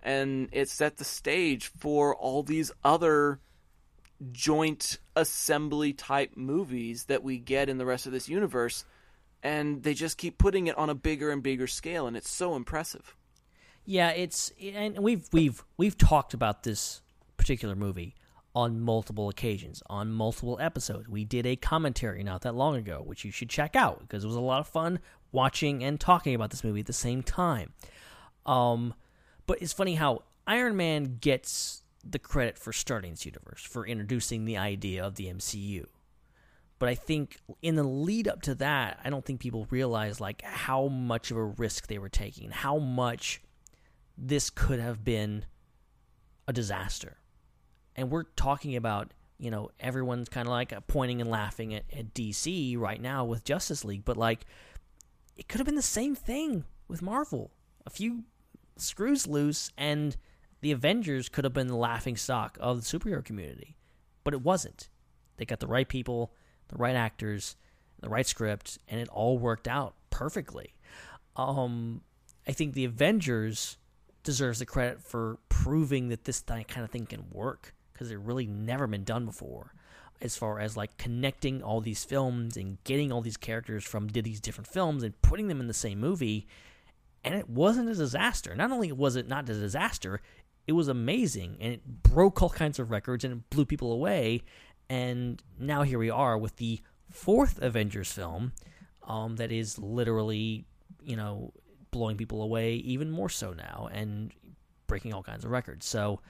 And 0.01 0.49
it 0.51 0.69
set 0.69 0.97
the 0.97 1.05
stage 1.05 1.67
for 1.67 2.15
all 2.15 2.43
these 2.43 2.71
other 2.83 3.39
joint 4.31 4.97
assembly 5.15 5.93
type 5.93 6.35
movies 6.35 7.05
that 7.05 7.23
we 7.23 7.37
get 7.37 7.69
in 7.69 7.77
the 7.77 7.85
rest 7.85 8.05
of 8.05 8.11
this 8.11 8.29
universe 8.29 8.85
and 9.43 9.83
they 9.83 9.93
just 9.93 10.17
keep 10.17 10.37
putting 10.37 10.67
it 10.67 10.77
on 10.77 10.89
a 10.89 10.95
bigger 10.95 11.29
and 11.29 11.43
bigger 11.43 11.67
scale 11.67 12.07
and 12.07 12.17
it's 12.17 12.31
so 12.31 12.55
impressive 12.55 13.15
Yeah, 13.85 14.09
it's 14.11 14.51
and 14.61 14.97
we've 14.99 15.27
we've 15.33 15.63
we've 15.77 15.97
talked 15.97 16.33
about 16.33 16.63
this 16.63 17.01
particular 17.37 17.75
movie 17.75 18.15
on 18.55 18.79
multiple 18.79 19.29
occasions, 19.29 19.81
on 19.89 20.11
multiple 20.11 20.57
episodes. 20.61 21.09
We 21.09 21.25
did 21.25 21.45
a 21.45 21.55
commentary 21.55 22.23
not 22.23 22.41
that 22.43 22.55
long 22.55 22.75
ago, 22.75 23.01
which 23.03 23.25
you 23.25 23.31
should 23.31 23.49
check 23.49 23.75
out 23.75 23.99
because 23.99 24.23
it 24.23 24.27
was 24.27 24.35
a 24.35 24.41
lot 24.41 24.59
of 24.59 24.67
fun 24.67 24.99
watching 25.31 25.83
and 25.83 25.99
talking 25.99 26.35
about 26.35 26.51
this 26.51 26.63
movie 26.63 26.81
at 26.81 26.85
the 26.85 26.93
same 26.93 27.23
time. 27.23 27.73
Um, 28.45 28.93
but 29.47 29.61
it's 29.61 29.73
funny 29.73 29.95
how 29.95 30.23
Iron 30.45 30.77
Man 30.77 31.17
gets 31.19 31.83
the 32.07 32.19
credit 32.19 32.57
for 32.57 32.71
starting 32.71 33.11
this 33.11 33.25
universe, 33.25 33.63
for 33.63 33.87
introducing 33.87 34.45
the 34.45 34.57
idea 34.57 35.03
of 35.03 35.15
the 35.15 35.25
MCU. 35.25 35.85
But 36.83 36.89
I 36.89 36.95
think 36.95 37.39
in 37.61 37.75
the 37.75 37.83
lead 37.83 38.27
up 38.27 38.41
to 38.41 38.55
that, 38.55 38.99
I 39.05 39.09
don't 39.09 39.23
think 39.23 39.39
people 39.39 39.65
realize 39.69 40.19
like 40.19 40.41
how 40.41 40.89
much 40.89 41.31
of 41.31 41.37
a 41.37 41.43
risk 41.45 41.87
they 41.87 41.97
were 41.97 42.09
taking, 42.09 42.51
how 42.51 42.77
much 42.77 43.41
this 44.17 44.49
could 44.49 44.81
have 44.81 45.01
been 45.01 45.45
a 46.45 46.51
disaster. 46.51 47.19
And 47.95 48.11
we're 48.11 48.23
talking 48.35 48.75
about, 48.75 49.13
you 49.37 49.49
know, 49.49 49.69
everyone's 49.79 50.27
kind 50.27 50.45
of 50.45 50.51
like 50.51 50.73
uh, 50.73 50.81
pointing 50.81 51.21
and 51.21 51.29
laughing 51.29 51.73
at, 51.73 51.85
at 51.97 52.13
DC 52.13 52.77
right 52.77 52.99
now 53.01 53.23
with 53.23 53.45
Justice 53.45 53.85
League, 53.85 54.03
but 54.03 54.17
like 54.17 54.45
it 55.37 55.47
could 55.47 55.59
have 55.59 55.65
been 55.65 55.75
the 55.75 55.81
same 55.81 56.15
thing 56.15 56.65
with 56.89 57.01
Marvel. 57.01 57.51
A 57.87 57.91
few 57.91 58.25
screws 58.75 59.25
loose 59.25 59.71
and 59.77 60.17
the 60.59 60.73
Avengers 60.73 61.29
could 61.29 61.45
have 61.45 61.53
been 61.53 61.67
the 61.67 61.77
laughing 61.77 62.17
stock 62.17 62.57
of 62.59 62.83
the 62.83 62.99
superhero 62.99 63.23
community. 63.23 63.77
But 64.25 64.33
it 64.33 64.41
wasn't. 64.41 64.89
They 65.37 65.45
got 65.45 65.61
the 65.61 65.67
right 65.67 65.87
people, 65.87 66.33
the 66.69 66.77
right 66.77 66.95
actors, 66.95 67.55
the 68.01 68.09
right 68.09 68.27
script, 68.27 68.77
and 68.87 68.99
it 68.99 69.09
all 69.09 69.37
worked 69.37 69.67
out 69.67 69.95
perfectly. 70.09 70.73
Um, 71.35 72.01
I 72.47 72.51
think 72.51 72.73
the 72.73 72.85
Avengers 72.85 73.77
deserves 74.23 74.59
the 74.59 74.65
credit 74.65 75.01
for 75.01 75.37
proving 75.49 76.09
that 76.09 76.25
this 76.25 76.41
kind 76.41 76.65
of 76.77 76.89
thing 76.89 77.05
can 77.05 77.25
work 77.31 77.73
because 77.91 78.11
it 78.11 78.19
really 78.19 78.47
never 78.47 78.87
been 78.87 79.03
done 79.03 79.25
before 79.25 79.73
as 80.21 80.37
far 80.37 80.59
as 80.59 80.77
like 80.77 80.97
connecting 80.97 81.61
all 81.61 81.81
these 81.81 82.05
films 82.05 82.55
and 82.55 82.81
getting 82.85 83.11
all 83.11 83.21
these 83.21 83.37
characters 83.37 83.83
from 83.83 84.07
these 84.07 84.39
different 84.39 84.67
films 84.67 85.03
and 85.03 85.21
putting 85.21 85.47
them 85.47 85.59
in 85.59 85.67
the 85.67 85.73
same 85.73 85.99
movie 85.99 86.47
and 87.25 87.35
it 87.35 87.49
wasn't 87.49 87.89
a 87.89 87.93
disaster 87.93 88.55
not 88.55 88.71
only 88.71 88.91
was 88.91 89.15
it 89.15 89.27
not 89.27 89.49
a 89.49 89.53
disaster 89.53 90.21
it 90.65 90.71
was 90.71 90.87
amazing 90.87 91.57
and 91.59 91.73
it 91.73 92.03
broke 92.03 92.41
all 92.41 92.49
kinds 92.49 92.79
of 92.79 92.89
records 92.89 93.25
and 93.25 93.33
it 93.33 93.49
blew 93.49 93.65
people 93.65 93.91
away 93.91 94.41
and 94.89 95.41
now 95.59 95.83
here 95.83 95.99
we 95.99 96.09
are 96.09 96.37
with 96.37 96.57
the 96.57 96.79
fourth 97.09 97.61
avengers 97.61 98.11
film 98.11 98.53
um, 99.07 99.35
that 99.35 99.51
is 99.51 99.77
literally 99.79 100.65
you 101.03 101.15
know 101.15 101.51
blowing 101.91 102.17
people 102.17 102.41
away 102.41 102.75
even 102.75 103.11
more 103.11 103.29
so 103.29 103.53
now 103.53 103.87
and 103.91 104.31
breaking 104.87 105.13
all 105.13 105.23
kinds 105.23 105.45
of 105.45 105.51
records. 105.51 105.85
So 105.85 106.21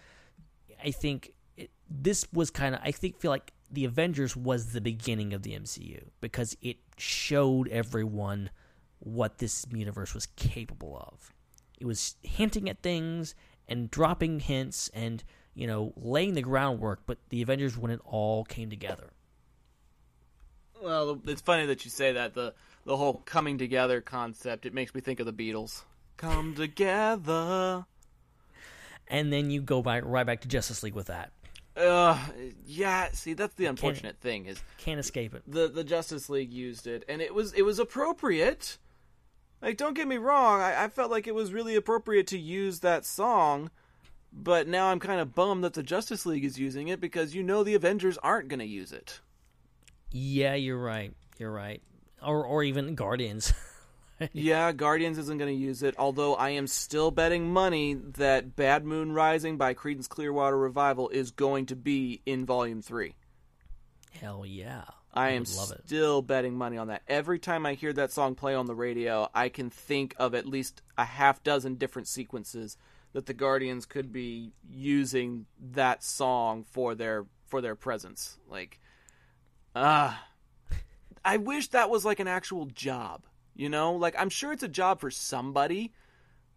i 0.84 0.92
think 0.92 1.32
it, 1.56 1.70
this 1.90 2.26
was 2.34 2.50
kind 2.50 2.76
of 2.76 2.82
i 2.84 2.92
think 2.92 3.18
feel 3.20 3.32
like 3.32 3.54
the 3.72 3.86
avengers 3.86 4.36
was 4.36 4.74
the 4.74 4.82
beginning 4.82 5.34
of 5.34 5.44
the 5.44 5.52
mcu 5.52 6.04
because 6.20 6.58
it 6.62 6.78
showed 6.98 7.68
everyone 7.70 8.50
what 9.04 9.38
this 9.40 9.66
universe 9.72 10.14
was 10.14 10.28
capable 10.38 10.98
of. 10.98 11.32
It 11.80 11.86
was 11.86 12.16
hinting 12.22 12.70
at 12.70 12.82
things 12.82 13.36
and 13.68 13.92
dropping 13.92 14.40
hints 14.40 14.90
and 14.94 15.24
you 15.56 15.68
know 15.68 15.94
laying 15.98 16.34
the 16.34 16.42
groundwork 16.42 17.02
but 17.06 17.18
the 17.30 17.42
avengers 17.42 17.78
when 17.78 17.92
it 17.92 18.00
all 18.06 18.44
came 18.44 18.70
together. 18.70 19.12
Well 20.82 21.22
it's 21.28 21.42
funny 21.42 21.66
that 21.68 21.86
you 21.86 21.92
say 21.92 22.14
that 22.14 22.34
the 22.34 22.54
the 22.86 22.98
whole 22.98 23.22
coming 23.26 23.58
together 23.58 24.02
concept 24.02 24.66
it 24.66 24.74
makes 24.74 24.94
me 24.94 25.02
think 25.02 25.20
of 25.20 25.26
the 25.26 25.34
beatles. 25.34 25.84
Come 26.18 26.56
together. 26.56 27.86
And 29.08 29.32
then 29.32 29.52
you 29.52 29.62
go 29.62 29.82
back 29.82 30.04
right 30.06 30.26
back 30.26 30.42
to 30.42 30.48
justice 30.48 30.84
league 30.84 30.96
with 30.96 31.08
that. 31.08 31.32
Uh 31.76 32.20
yeah 32.66 33.10
see 33.14 33.34
that's 33.34 33.56
the 33.56 33.66
unfortunate 33.66 34.20
thing 34.20 34.46
is 34.46 34.62
can't 34.78 35.00
escape 35.00 35.34
it. 35.34 35.44
the 35.48 35.68
the 35.68 35.84
justice 35.84 36.30
league 36.30 36.52
used 36.54 36.86
it 36.86 37.04
and 37.08 37.22
it 37.22 37.34
was 37.34 37.54
it 37.54 37.64
was 37.64 37.80
appropriate. 37.80 38.78
Like 39.62 39.78
don't 39.78 39.94
get 39.94 40.08
me 40.08 40.18
wrong 40.18 40.62
I, 40.62 40.84
I 40.84 40.88
felt 40.90 41.10
like 41.10 41.26
it 41.28 41.34
was 41.34 41.54
really 41.54 41.76
appropriate 41.76 42.28
to 42.28 42.38
use 42.38 42.82
that 42.82 43.06
song 43.06 43.72
but 44.36 44.68
now 44.68 44.88
i'm 44.88 45.00
kind 45.00 45.22
of 45.22 45.36
bummed 45.36 45.64
that 45.64 45.74
the 45.74 45.84
justice 45.84 46.26
league 46.26 46.44
is 46.44 46.60
using 46.60 46.88
it 46.88 47.00
because 47.00 47.36
you 47.36 47.44
know 47.44 47.64
the 47.64 47.76
avengers 47.76 48.18
aren't 48.20 48.50
going 48.50 48.60
to 48.60 48.66
use 48.66 48.92
it 48.92 49.22
yeah 50.12 50.56
you're 50.56 50.82
right 50.82 51.14
you're 51.38 51.52
right 51.52 51.82
or 52.26 52.46
or 52.46 52.64
even 52.64 52.96
Guardians. 52.96 53.54
Yeah, 54.32 54.72
Guardians 54.72 55.18
isn't 55.18 55.38
going 55.38 55.54
to 55.54 55.60
use 55.60 55.84
it, 55.84 55.96
although 55.98 56.36
I 56.36 56.52
am 56.52 56.68
still 56.68 57.12
betting 57.12 57.52
money 57.52 57.96
that 57.96 58.56
Bad 58.56 58.86
Moon 58.86 59.12
Rising 59.12 59.58
by 59.58 59.74
Creedence 59.74 60.08
Clearwater 60.08 60.58
Revival 60.58 61.10
is 61.10 61.32
going 61.32 61.66
to 61.66 61.76
be 61.76 62.22
in 62.26 62.46
Volume 62.46 62.82
3. 62.82 63.16
Hell 64.22 64.46
yeah! 64.46 64.84
I 65.14 65.32
am 65.32 65.40
would 65.40 65.56
love 65.56 65.72
it. 65.72 65.82
still 65.86 66.22
betting 66.22 66.56
money 66.56 66.78
on 66.78 66.88
that. 66.88 67.02
Every 67.08 67.38
time 67.38 67.66
I 67.66 67.74
hear 67.74 67.92
that 67.94 68.14
song 68.14 68.36
play 68.36 68.54
on 68.56 68.66
the 68.66 68.76
radio, 68.76 69.28
I 69.34 69.50
can 69.50 69.70
think 69.70 70.16
of 70.18 70.36
at 70.36 70.46
least 70.46 70.82
a 70.98 71.04
half 71.04 71.44
dozen 71.44 71.76
different 71.76 72.08
sequences 72.08 72.78
that 73.14 73.26
the 73.26 73.34
Guardians 73.34 73.86
could 73.86 74.12
be 74.12 74.52
using 74.70 75.46
that 75.72 76.04
song 76.04 76.64
for 76.64 76.96
their 76.96 77.26
for 77.48 77.62
their 77.62 77.76
presence. 77.76 78.38
Like 78.50 78.80
ah 79.76 80.26
I 81.26 81.38
wish 81.38 81.70
that 81.70 81.90
was 81.90 82.04
like 82.04 82.20
an 82.20 82.28
actual 82.28 82.66
job, 82.66 83.24
you 83.56 83.70
know? 83.70 83.94
Like 83.94 84.16
I'm 84.18 84.30
sure 84.30 84.52
it's 84.52 84.64
a 84.64 84.68
job 84.68 85.00
for 85.00 85.10
somebody, 85.10 85.94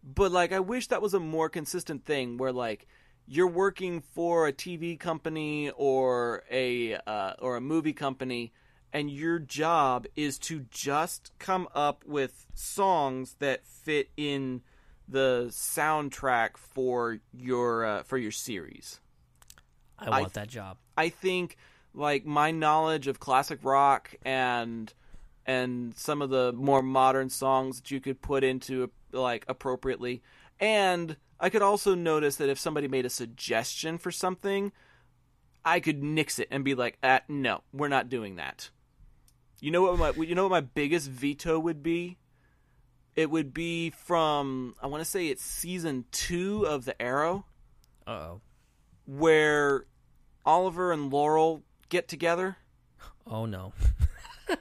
but 0.03 0.31
like 0.31 0.51
I 0.51 0.59
wish 0.59 0.87
that 0.87 1.01
was 1.01 1.13
a 1.13 1.19
more 1.19 1.49
consistent 1.49 2.05
thing 2.05 2.37
where 2.37 2.51
like 2.51 2.87
you're 3.25 3.47
working 3.47 4.01
for 4.01 4.47
a 4.47 4.53
TV 4.53 4.99
company 4.99 5.69
or 5.75 6.43
a 6.49 6.95
uh, 6.95 7.33
or 7.39 7.57
a 7.57 7.61
movie 7.61 7.93
company, 7.93 8.53
and 8.93 9.09
your 9.09 9.39
job 9.39 10.05
is 10.15 10.37
to 10.39 10.65
just 10.69 11.31
come 11.39 11.67
up 11.75 12.03
with 12.05 12.47
songs 12.53 13.35
that 13.39 13.65
fit 13.65 14.09
in 14.17 14.61
the 15.07 15.47
soundtrack 15.49 16.57
for 16.57 17.19
your 17.33 17.85
uh, 17.85 18.03
for 18.03 18.17
your 18.17 18.31
series. 18.31 18.99
I 19.99 20.07
I- 20.07 20.21
want 20.21 20.33
that 20.33 20.47
job. 20.49 20.77
I 20.97 21.09
think 21.09 21.57
like 21.93 22.25
my 22.25 22.51
knowledge 22.51 23.07
of 23.07 23.19
classic 23.19 23.59
rock 23.63 24.13
and 24.23 24.93
and 25.45 25.97
some 25.97 26.21
of 26.21 26.29
the 26.29 26.51
more 26.53 26.81
modern 26.81 27.29
songs 27.29 27.77
that 27.77 27.91
you 27.91 27.99
could 27.99 28.21
put 28.21 28.43
into 28.43 28.91
like 29.11 29.45
appropriately 29.47 30.21
and 30.59 31.17
I 31.39 31.49
could 31.49 31.61
also 31.61 31.95
notice 31.95 32.35
that 32.37 32.49
if 32.49 32.59
somebody 32.59 32.87
made 32.87 33.05
a 33.05 33.09
suggestion 33.09 33.97
for 33.97 34.11
something 34.11 34.71
I 35.63 35.79
could 35.79 36.03
nix 36.03 36.39
it 36.39 36.47
and 36.51 36.63
be 36.63 36.75
like 36.75 36.97
ah, 37.01 37.21
no 37.27 37.61
we're 37.73 37.87
not 37.87 38.09
doing 38.09 38.35
that 38.35 38.69
you 39.59 39.71
know 39.71 39.83
what 39.83 39.97
my 39.97 40.23
you 40.23 40.35
know 40.35 40.43
what 40.43 40.51
my 40.51 40.61
biggest 40.61 41.09
veto 41.09 41.57
would 41.57 41.81
be 41.81 42.17
it 43.17 43.29
would 43.29 43.53
be 43.53 43.89
from 43.89 44.75
I 44.81 44.87
want 44.87 45.01
to 45.03 45.09
say 45.09 45.27
it's 45.27 45.43
season 45.43 46.05
2 46.11 46.65
of 46.65 46.85
the 46.85 46.99
Arrow 47.01 47.45
Uh 48.05 48.11
oh. 48.11 48.41
where 49.05 49.85
Oliver 50.45 50.93
and 50.93 51.11
Laurel 51.11 51.63
get 51.89 52.07
together, 52.07 52.55
Oh 53.25 53.45
no. 53.45 53.73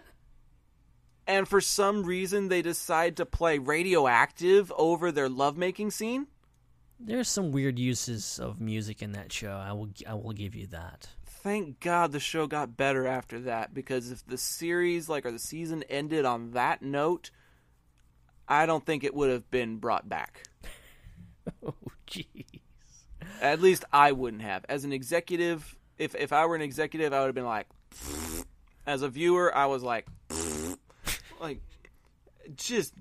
and 1.28 1.46
for 1.46 1.60
some 1.60 2.02
reason 2.04 2.48
they 2.48 2.62
decide 2.62 3.16
to 3.18 3.26
play 3.26 3.58
radioactive 3.58 4.72
over 4.76 5.12
their 5.12 5.28
lovemaking 5.28 5.90
scene. 5.92 6.26
There's 6.98 7.28
some 7.28 7.52
weird 7.52 7.78
uses 7.78 8.38
of 8.38 8.60
music 8.60 9.02
in 9.02 9.12
that 9.12 9.30
show. 9.32 9.52
I 9.52 9.72
will 9.72 9.90
I 10.08 10.14
will 10.14 10.32
give 10.32 10.54
you 10.54 10.66
that. 10.68 11.08
Thank 11.26 11.78
God 11.78 12.10
the 12.10 12.18
show 12.18 12.46
got 12.46 12.76
better 12.76 13.06
after 13.06 13.38
that 13.40 13.72
because 13.74 14.10
if 14.10 14.26
the 14.26 14.38
series, 14.38 15.08
like, 15.08 15.24
or 15.24 15.30
the 15.30 15.38
season 15.38 15.84
ended 15.84 16.24
on 16.24 16.52
that 16.52 16.82
note, 16.82 17.30
I 18.48 18.66
don't 18.66 18.84
think 18.84 19.04
it 19.04 19.14
would 19.14 19.30
have 19.30 19.50
been 19.50 19.76
brought 19.78 20.08
back. 20.08 20.42
Oh 21.64 21.74
jeez. 22.08 22.44
At 23.40 23.60
least 23.60 23.84
I 23.92 24.10
wouldn't 24.12 24.42
have. 24.42 24.64
As 24.68 24.84
an 24.84 24.92
executive, 24.92 25.76
if 25.96 26.14
if 26.16 26.32
I 26.32 26.44
were 26.46 26.56
an 26.56 26.62
executive, 26.62 27.12
I 27.12 27.20
would 27.20 27.26
have 27.26 27.34
been 27.36 27.44
like, 27.44 27.66
as 28.86 29.02
a 29.02 29.08
viewer, 29.08 29.54
I 29.56 29.66
was 29.66 29.82
like, 29.84 30.06
like, 31.40 31.60
just 32.56 32.94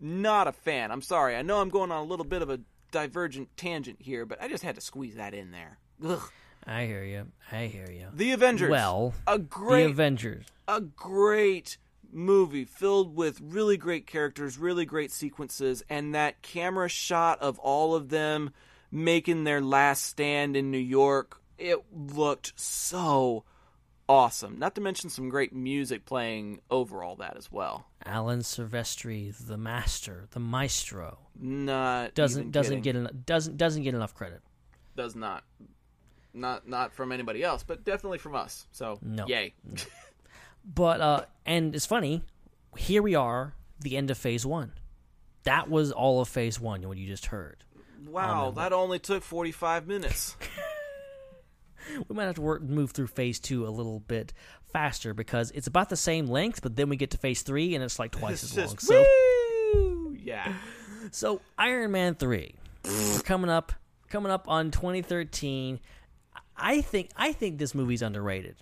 not 0.00 0.48
a 0.48 0.52
fan. 0.52 0.90
I'm 0.90 1.02
sorry. 1.02 1.36
I 1.36 1.42
know 1.42 1.60
I'm 1.60 1.68
going 1.68 1.90
on 1.92 2.00
a 2.00 2.04
little 2.04 2.24
bit 2.24 2.40
of 2.40 2.48
a 2.50 2.60
divergent 2.90 3.54
tangent 3.56 4.00
here, 4.00 4.24
but 4.24 4.40
I 4.42 4.48
just 4.48 4.62
had 4.64 4.74
to 4.76 4.80
squeeze 4.80 5.16
that 5.16 5.34
in 5.34 5.50
there. 5.50 5.78
Ugh. 6.06 6.22
I 6.66 6.86
hear 6.86 7.04
you. 7.04 7.26
I 7.52 7.66
hear 7.66 7.90
you. 7.90 8.08
The 8.14 8.32
Avengers. 8.32 8.70
Well, 8.70 9.14
a 9.26 9.38
great 9.38 9.84
the 9.84 9.90
Avengers. 9.90 10.46
a 10.66 10.80
great 10.80 11.78
movie 12.12 12.64
filled 12.64 13.14
with 13.14 13.40
really 13.40 13.76
great 13.76 14.06
characters, 14.06 14.58
really 14.58 14.84
great 14.84 15.10
sequences, 15.12 15.82
and 15.88 16.14
that 16.14 16.42
camera 16.42 16.88
shot 16.88 17.40
of 17.40 17.58
all 17.58 17.94
of 17.94 18.08
them 18.08 18.50
making 18.90 19.44
their 19.44 19.60
last 19.60 20.04
stand 20.04 20.56
in 20.56 20.70
New 20.70 20.78
York, 20.78 21.40
it 21.58 21.84
looked 21.92 22.52
so 22.58 23.44
awesome. 24.08 24.58
Not 24.58 24.74
to 24.76 24.80
mention 24.80 25.10
some 25.10 25.28
great 25.28 25.52
music 25.52 26.06
playing 26.06 26.60
over 26.70 27.02
all 27.02 27.16
that 27.16 27.36
as 27.36 27.52
well. 27.52 27.86
Alan 28.06 28.40
Silvestri, 28.40 29.34
the 29.46 29.58
master, 29.58 30.26
the 30.30 30.40
maestro, 30.40 31.18
Not 31.38 32.14
doesn't 32.14 32.52
doesn't 32.52 32.82
kidding. 32.82 33.02
get 33.04 33.10
en- 33.12 33.22
doesn't 33.26 33.56
doesn't 33.58 33.82
get 33.82 33.94
enough 33.94 34.14
credit. 34.14 34.40
does 34.96 35.14
not 35.14 35.44
not 36.32 36.66
not 36.66 36.94
from 36.94 37.12
anybody 37.12 37.42
else, 37.42 37.62
but 37.62 37.84
definitely 37.84 38.18
from 38.18 38.34
us. 38.34 38.66
So 38.72 38.98
No. 39.02 39.26
yay. 39.26 39.52
Mm. 39.68 39.86
But 40.64 41.00
uh, 41.00 41.24
and 41.46 41.74
it's 41.74 41.86
funny. 41.86 42.22
Here 42.76 43.02
we 43.02 43.14
are, 43.14 43.54
the 43.80 43.96
end 43.96 44.10
of 44.10 44.18
Phase 44.18 44.44
One. 44.46 44.72
That 45.44 45.70
was 45.70 45.92
all 45.92 46.20
of 46.20 46.28
Phase 46.28 46.60
One. 46.60 46.86
What 46.86 46.98
you 46.98 47.06
just 47.06 47.26
heard. 47.26 47.64
Wow, 48.06 48.52
that 48.56 48.72
only 48.72 48.98
took 48.98 49.22
forty 49.22 49.52
five 49.52 49.86
minutes. 49.86 50.36
We 52.08 52.14
might 52.14 52.24
have 52.24 52.34
to 52.34 52.42
work 52.42 52.60
move 52.62 52.90
through 52.90 53.06
Phase 53.06 53.40
Two 53.40 53.66
a 53.66 53.70
little 53.70 54.00
bit 54.00 54.34
faster 54.72 55.14
because 55.14 55.50
it's 55.52 55.66
about 55.66 55.88
the 55.88 55.96
same 55.96 56.26
length, 56.26 56.60
but 56.60 56.76
then 56.76 56.90
we 56.90 56.96
get 56.96 57.12
to 57.12 57.16
Phase 57.18 57.40
Three 57.42 57.74
and 57.74 57.82
it's 57.82 57.98
like 57.98 58.12
twice 58.12 58.42
It's 58.42 58.52
as 58.52 58.58
long. 58.58 58.74
just 58.74 58.86
So 58.86 59.04
woo! 59.74 60.16
Yeah. 60.20 60.52
So 61.10 61.40
Iron 61.56 61.92
Man 61.92 62.16
three, 62.16 62.54
coming 63.24 63.48
up, 63.48 63.72
coming 64.10 64.30
up 64.30 64.46
on 64.46 64.70
2013. 64.70 65.80
I 66.54 66.82
think 66.82 67.08
I 67.16 67.32
think 67.32 67.56
this 67.58 67.74
movie's 67.74 68.02
underrated. 68.02 68.56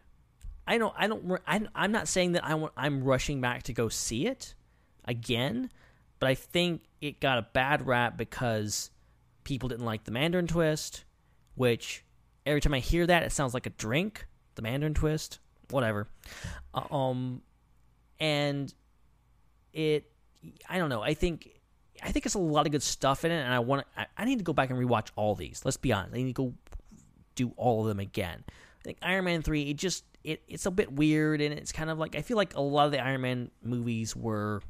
I 0.67 0.79
don't 0.79 0.95
I 0.99 1.07
don't 1.07 1.41
I'm 1.75 1.93
not 1.93 2.09
saying 2.09 2.33
that 2.33 2.45
I 2.45 2.55
want 2.55 2.73
I'm 2.77 3.05
rushing 3.05 3.41
back 3.41 3.65
to 3.65 3.73
go 3.73 3.89
see 3.89 4.27
it 4.27 4.55
again, 5.05 5.71
but 6.19 6.29
I 6.29 6.35
think 6.35 6.83
it 7.01 7.21
got 7.21 7.39
a 7.39 7.43
bad 7.53 7.87
rap 7.87 8.17
because 8.17 8.91
people 9.45 9.69
didn't 9.69 9.85
like 9.85 10.05
the 10.05 10.11
Mandarin 10.11 10.47
twist, 10.47 11.05
which 11.55 12.05
every 12.45 12.61
time 12.61 12.75
I 12.75 12.81
hear 12.81 13.07
that 13.07 13.23
it 13.23 13.33
sounds 13.33 13.55
like 13.55 13.67
a 13.67 13.71
drink. 13.71 14.27
The 14.57 14.63
Mandarin 14.63 14.95
twist, 14.95 15.39
whatever. 15.71 16.09
Uh, 16.75 16.95
Um, 16.95 17.43
and 18.19 18.73
it 19.73 20.11
I 20.69 20.79
don't 20.79 20.89
know. 20.89 21.03
I 21.03 21.15
think 21.15 21.51
I 22.03 22.13
think 22.13 22.27
it's 22.27 22.35
a 22.35 22.41
lot 22.41 22.67
of 22.67 22.73
good 22.73 22.83
stuff 22.83 23.25
in 23.25 23.31
it, 23.31 23.41
and 23.41 23.53
I 23.53 23.61
want 23.61 23.87
I, 23.97 24.07
I 24.17 24.25
need 24.25 24.39
to 24.39 24.45
go 24.45 24.53
back 24.53 24.71
and 24.71 24.79
rewatch 24.79 25.11
all 25.17 25.35
these. 25.35 25.63
Let's 25.65 25.77
be 25.77 25.93
honest. 25.93 26.15
I 26.15 26.19
need 26.19 26.27
to 26.27 26.33
go 26.33 26.55
do 27.35 27.53
all 27.57 27.83
of 27.83 27.89
them 27.89 28.01
again. 28.01 28.45
Think 28.87 28.99
Iron 29.03 29.25
Man 29.25 29.43
three. 29.43 29.71
It 29.71 29.77
just 29.77 30.05
it 30.25 30.43
it's 30.49 30.67
a 30.67 30.71
bit 30.71 30.93
weird, 30.93 31.41
and 31.41 31.53
it's 31.53 31.73
kind 31.73 31.91
of 31.91 31.99
like 31.99 32.17
I 32.17 32.23
feel 32.23 32.37
like 32.37 32.55
a 32.55 32.61
lot 32.61 32.87
of 32.87 32.93
the 32.93 33.01
Iron 33.01 33.21
Man 33.21 33.51
movies 33.63 34.17
were 34.17 34.63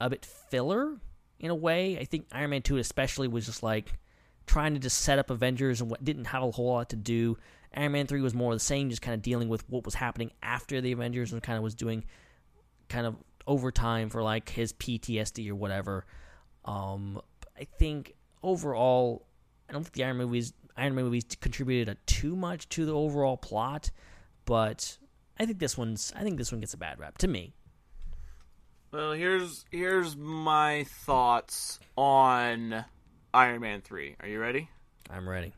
a 0.00 0.08
bit 0.08 0.24
filler 0.24 0.96
in 1.38 1.50
a 1.50 1.54
way. 1.54 1.98
I 1.98 2.04
think 2.04 2.26
Iron 2.32 2.50
Man 2.50 2.62
two 2.62 2.76
especially 2.76 3.28
was 3.28 3.46
just 3.46 3.62
like 3.62 3.98
trying 4.46 4.74
to 4.74 4.80
just 4.80 4.98
set 4.98 5.18
up 5.18 5.30
Avengers 5.30 5.80
and 5.80 5.90
what 5.90 6.04
didn't 6.04 6.26
have 6.26 6.42
a 6.42 6.50
whole 6.50 6.72
lot 6.72 6.90
to 6.90 6.96
do. 6.96 7.38
Iron 7.74 7.92
Man 7.92 8.06
three 8.06 8.20
was 8.20 8.34
more 8.34 8.52
of 8.52 8.56
the 8.56 8.64
same, 8.64 8.90
just 8.90 9.02
kind 9.02 9.14
of 9.14 9.22
dealing 9.22 9.48
with 9.48 9.68
what 9.68 9.84
was 9.84 9.94
happening 9.94 10.32
after 10.42 10.80
the 10.80 10.92
Avengers 10.92 11.32
and 11.32 11.42
kind 11.42 11.56
of 11.56 11.62
was 11.62 11.74
doing 11.74 12.04
kind 12.88 13.06
of 13.06 13.16
overtime 13.46 14.10
for 14.10 14.22
like 14.22 14.48
his 14.48 14.72
PTSD 14.74 15.48
or 15.48 15.54
whatever. 15.54 16.04
Um, 16.64 17.20
I 17.58 17.64
think 17.64 18.14
overall, 18.42 19.26
I 19.68 19.72
don't 19.72 19.82
think 19.82 19.94
the 19.94 20.04
Iron 20.04 20.16
movies, 20.18 20.52
Iron 20.80 20.94
Man 20.94 21.04
movies, 21.04 21.24
contributed 21.40 21.96
too 22.06 22.34
much 22.34 22.68
to 22.70 22.86
the 22.86 22.94
overall 22.94 23.36
plot, 23.36 23.90
but 24.46 24.96
I 25.38 25.44
think 25.44 25.58
this 25.58 25.76
one's, 25.76 26.10
I 26.16 26.22
think 26.22 26.38
this 26.38 26.50
one 26.50 26.60
gets 26.60 26.72
a 26.72 26.78
bad 26.78 26.98
rap 26.98 27.18
to 27.18 27.28
me. 27.28 27.52
Well, 28.90 29.12
here's 29.12 29.66
here's 29.70 30.16
my 30.16 30.84
thoughts 30.84 31.78
on 31.96 32.84
Iron 33.32 33.60
Man 33.60 33.82
3. 33.82 34.16
Are 34.20 34.28
you 34.28 34.40
ready? 34.40 34.68
I'm 35.08 35.28
ready. 35.28 35.52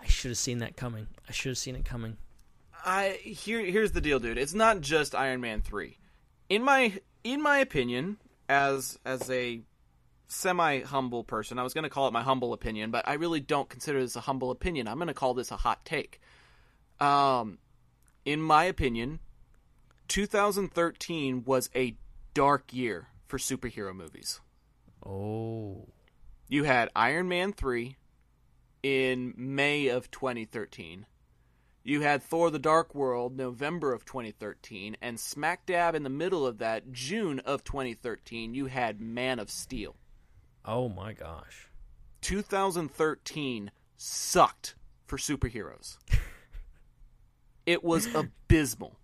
I 0.00 0.06
should 0.06 0.30
have 0.30 0.38
seen 0.38 0.58
that 0.58 0.76
coming. 0.76 1.08
I 1.28 1.32
should 1.32 1.50
have 1.50 1.58
seen 1.58 1.76
it 1.76 1.84
coming. 1.84 2.18
I 2.84 3.18
here 3.22 3.60
here's 3.60 3.92
the 3.92 4.00
deal, 4.00 4.20
dude. 4.20 4.38
It's 4.38 4.54
not 4.54 4.80
just 4.80 5.14
Iron 5.14 5.40
Man 5.40 5.62
3. 5.62 5.96
In 6.50 6.62
my 6.62 7.00
in 7.24 7.42
my 7.42 7.58
opinion, 7.58 8.18
as 8.52 8.98
as 9.04 9.30
a 9.30 9.62
semi 10.28 10.82
humble 10.82 11.24
person, 11.24 11.58
I 11.58 11.62
was 11.62 11.74
going 11.74 11.84
to 11.84 11.90
call 11.90 12.06
it 12.06 12.12
my 12.12 12.22
humble 12.22 12.52
opinion, 12.52 12.90
but 12.90 13.08
I 13.08 13.14
really 13.14 13.40
don't 13.40 13.68
consider 13.68 14.00
this 14.00 14.16
a 14.16 14.20
humble 14.20 14.50
opinion. 14.50 14.86
I'm 14.88 14.98
going 14.98 15.08
to 15.08 15.14
call 15.14 15.34
this 15.34 15.50
a 15.50 15.56
hot 15.56 15.84
take. 15.84 16.20
Um 17.00 17.58
in 18.24 18.40
my 18.40 18.64
opinion, 18.64 19.18
2013 20.08 21.42
was 21.44 21.70
a 21.74 21.96
dark 22.34 22.72
year 22.72 23.08
for 23.26 23.38
superhero 23.38 23.94
movies. 23.94 24.40
Oh, 25.04 25.88
You 26.48 26.64
had 26.64 26.90
Iron 26.94 27.28
Man 27.28 27.52
3 27.52 27.96
in 28.82 29.34
May 29.36 29.88
of 29.88 30.10
2013. 30.10 31.06
You 31.84 32.02
had 32.02 32.22
Thor 32.22 32.50
the 32.50 32.58
Dark 32.60 32.94
World, 32.94 33.36
November 33.36 33.92
of 33.92 34.04
2013, 34.04 34.96
and 35.02 35.18
smack 35.18 35.66
dab 35.66 35.94
in 35.94 36.04
the 36.04 36.08
middle 36.10 36.46
of 36.46 36.58
that, 36.58 36.92
June 36.92 37.40
of 37.40 37.64
2013, 37.64 38.54
you 38.54 38.66
had 38.66 39.00
Man 39.00 39.38
of 39.40 39.50
Steel. 39.50 39.96
Oh 40.64 40.88
my 40.88 41.12
gosh. 41.12 41.68
2013 42.20 43.72
sucked 43.96 44.74
for 45.06 45.18
superheroes. 45.18 45.98
It 47.64 47.84
was 47.84 48.12
abysmal. 48.12 48.96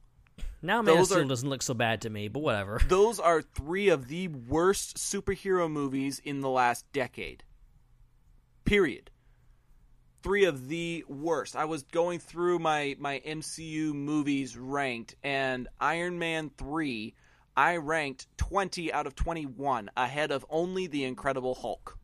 Now 0.63 0.83
Man 0.83 0.99
of 0.99 1.07
Steel 1.07 1.19
are- 1.21 1.25
doesn't 1.27 1.49
look 1.49 1.63
so 1.63 1.75
bad 1.75 2.01
to 2.01 2.11
me, 2.11 2.27
but 2.27 2.41
whatever. 2.41 2.81
Those 2.89 3.21
are 3.21 3.41
three 3.41 3.89
of 3.89 4.09
the 4.09 4.27
worst 4.27 4.97
superhero 4.97 5.71
movies 5.71 6.21
in 6.25 6.41
the 6.41 6.49
last 6.49 6.85
decade. 6.93 7.45
Period. 8.65 9.13
Three 10.29 10.45
of 10.45 10.69
the 10.69 11.07
worst. 11.09 11.57
I 11.57 11.65
was 11.65 11.85
going 11.85 12.19
through 12.19 12.59
my, 12.59 12.95
my 12.99 13.23
MCU 13.27 13.95
movies 13.95 14.59
ranked, 14.59 15.15
and 15.23 15.69
Iron 15.81 16.19
Man 16.19 16.51
3, 16.59 17.15
I 17.57 17.79
ranked 17.79 18.27
20 18.37 18.93
out 18.93 19.07
of 19.07 19.15
21, 19.15 19.91
ahead 19.97 20.31
of 20.31 20.45
only 20.51 20.87
The 20.87 21.05
Incredible 21.05 21.55
Hulk. 21.55 21.97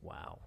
Wow. 0.00 0.38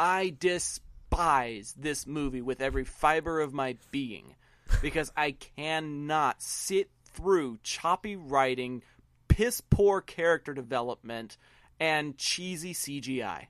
I 0.00 0.34
despise 0.40 1.74
this 1.76 2.06
movie 2.06 2.40
with 2.40 2.62
every 2.62 2.84
fiber 2.84 3.42
of 3.42 3.52
my 3.52 3.76
being 3.90 4.34
because 4.80 5.12
I 5.14 5.32
cannot 5.32 6.40
sit 6.40 6.88
through 7.04 7.58
choppy 7.62 8.16
writing, 8.16 8.80
piss 9.28 9.60
poor 9.60 10.00
character 10.00 10.54
development, 10.54 11.36
and 11.78 12.16
cheesy 12.16 12.72
CGI. 12.72 13.48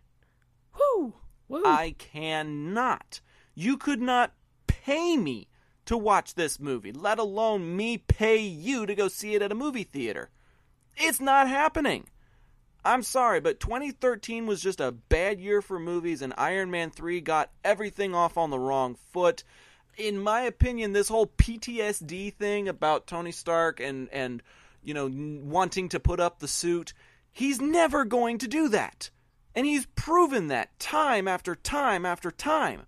Woo! 0.77 1.15
Woo! 1.49 1.63
I 1.65 1.95
cannot. 1.99 3.21
You 3.55 3.77
could 3.77 4.01
not 4.01 4.33
pay 4.67 5.17
me 5.17 5.49
to 5.87 5.97
watch 5.97 6.35
this 6.35 6.61
movie, 6.61 6.93
let 6.93 7.19
alone 7.19 7.75
me 7.75 7.97
pay 7.97 8.37
you 8.37 8.85
to 8.85 8.95
go 8.95 9.09
see 9.09 9.35
it 9.35 9.43
at 9.43 9.51
a 9.51 9.55
movie 9.55 9.85
theater. 9.85 10.31
It's 10.97 11.21
not 11.21 11.49
happening. 11.49 12.09
I'm 12.85 13.03
sorry, 13.03 13.41
but 13.41 13.61
2013 13.61 14.47
was 14.47 14.63
just 14.63 14.81
a 14.81 14.93
bad 14.93 15.41
year 15.41 15.63
for 15.63 15.79
movies, 15.79 16.23
and 16.23 16.35
Iron 16.37 16.71
Man 16.71 16.91
3 16.91 17.21
got 17.21 17.51
everything 17.65 18.15
off 18.15 18.37
on 18.37 18.51
the 18.51 18.59
wrong 18.59 18.97
foot. 19.13 19.45
In 19.97 20.21
my 20.21 20.43
opinion, 20.43 20.93
this 20.93 21.09
whole 21.09 21.27
PTSD 21.27 22.35
thing 22.35 22.69
about 22.69 23.07
Tony 23.07 23.33
Stark 23.33 23.81
and, 23.81 24.09
and 24.11 24.43
you 24.83 24.95
know, 24.95 25.11
wanting 25.11 25.89
to 25.91 26.01
put 26.01 26.21
up 26.21 26.39
the 26.39 26.49
suit, 26.49 26.93
he's 27.31 27.61
never 27.61 28.05
going 28.05 28.39
to 28.39 28.49
do 28.49 28.69
that. 28.69 29.11
And 29.55 29.67
he's 29.67 29.87
proven 29.95 30.49
that 30.49 30.79
time 30.79 31.27
after 31.27 31.55
time 31.55 32.07
after 32.07 32.31
time. 32.31 32.83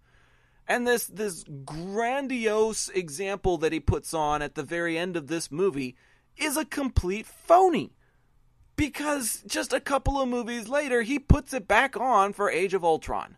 And 0.68 0.86
this 0.86 1.06
this 1.06 1.44
grandiose 1.64 2.88
example 2.90 3.58
that 3.58 3.72
he 3.72 3.80
puts 3.80 4.14
on 4.14 4.40
at 4.40 4.54
the 4.54 4.62
very 4.62 4.96
end 4.96 5.16
of 5.16 5.26
this 5.26 5.50
movie 5.50 5.96
is 6.36 6.56
a 6.56 6.64
complete 6.64 7.26
phony. 7.26 7.92
Because 8.76 9.42
just 9.46 9.72
a 9.72 9.80
couple 9.80 10.20
of 10.20 10.28
movies 10.28 10.68
later, 10.68 11.02
he 11.02 11.18
puts 11.18 11.52
it 11.52 11.66
back 11.66 11.98
on 11.98 12.32
for 12.32 12.48
Age 12.48 12.72
of 12.72 12.84
Ultron. 12.84 13.36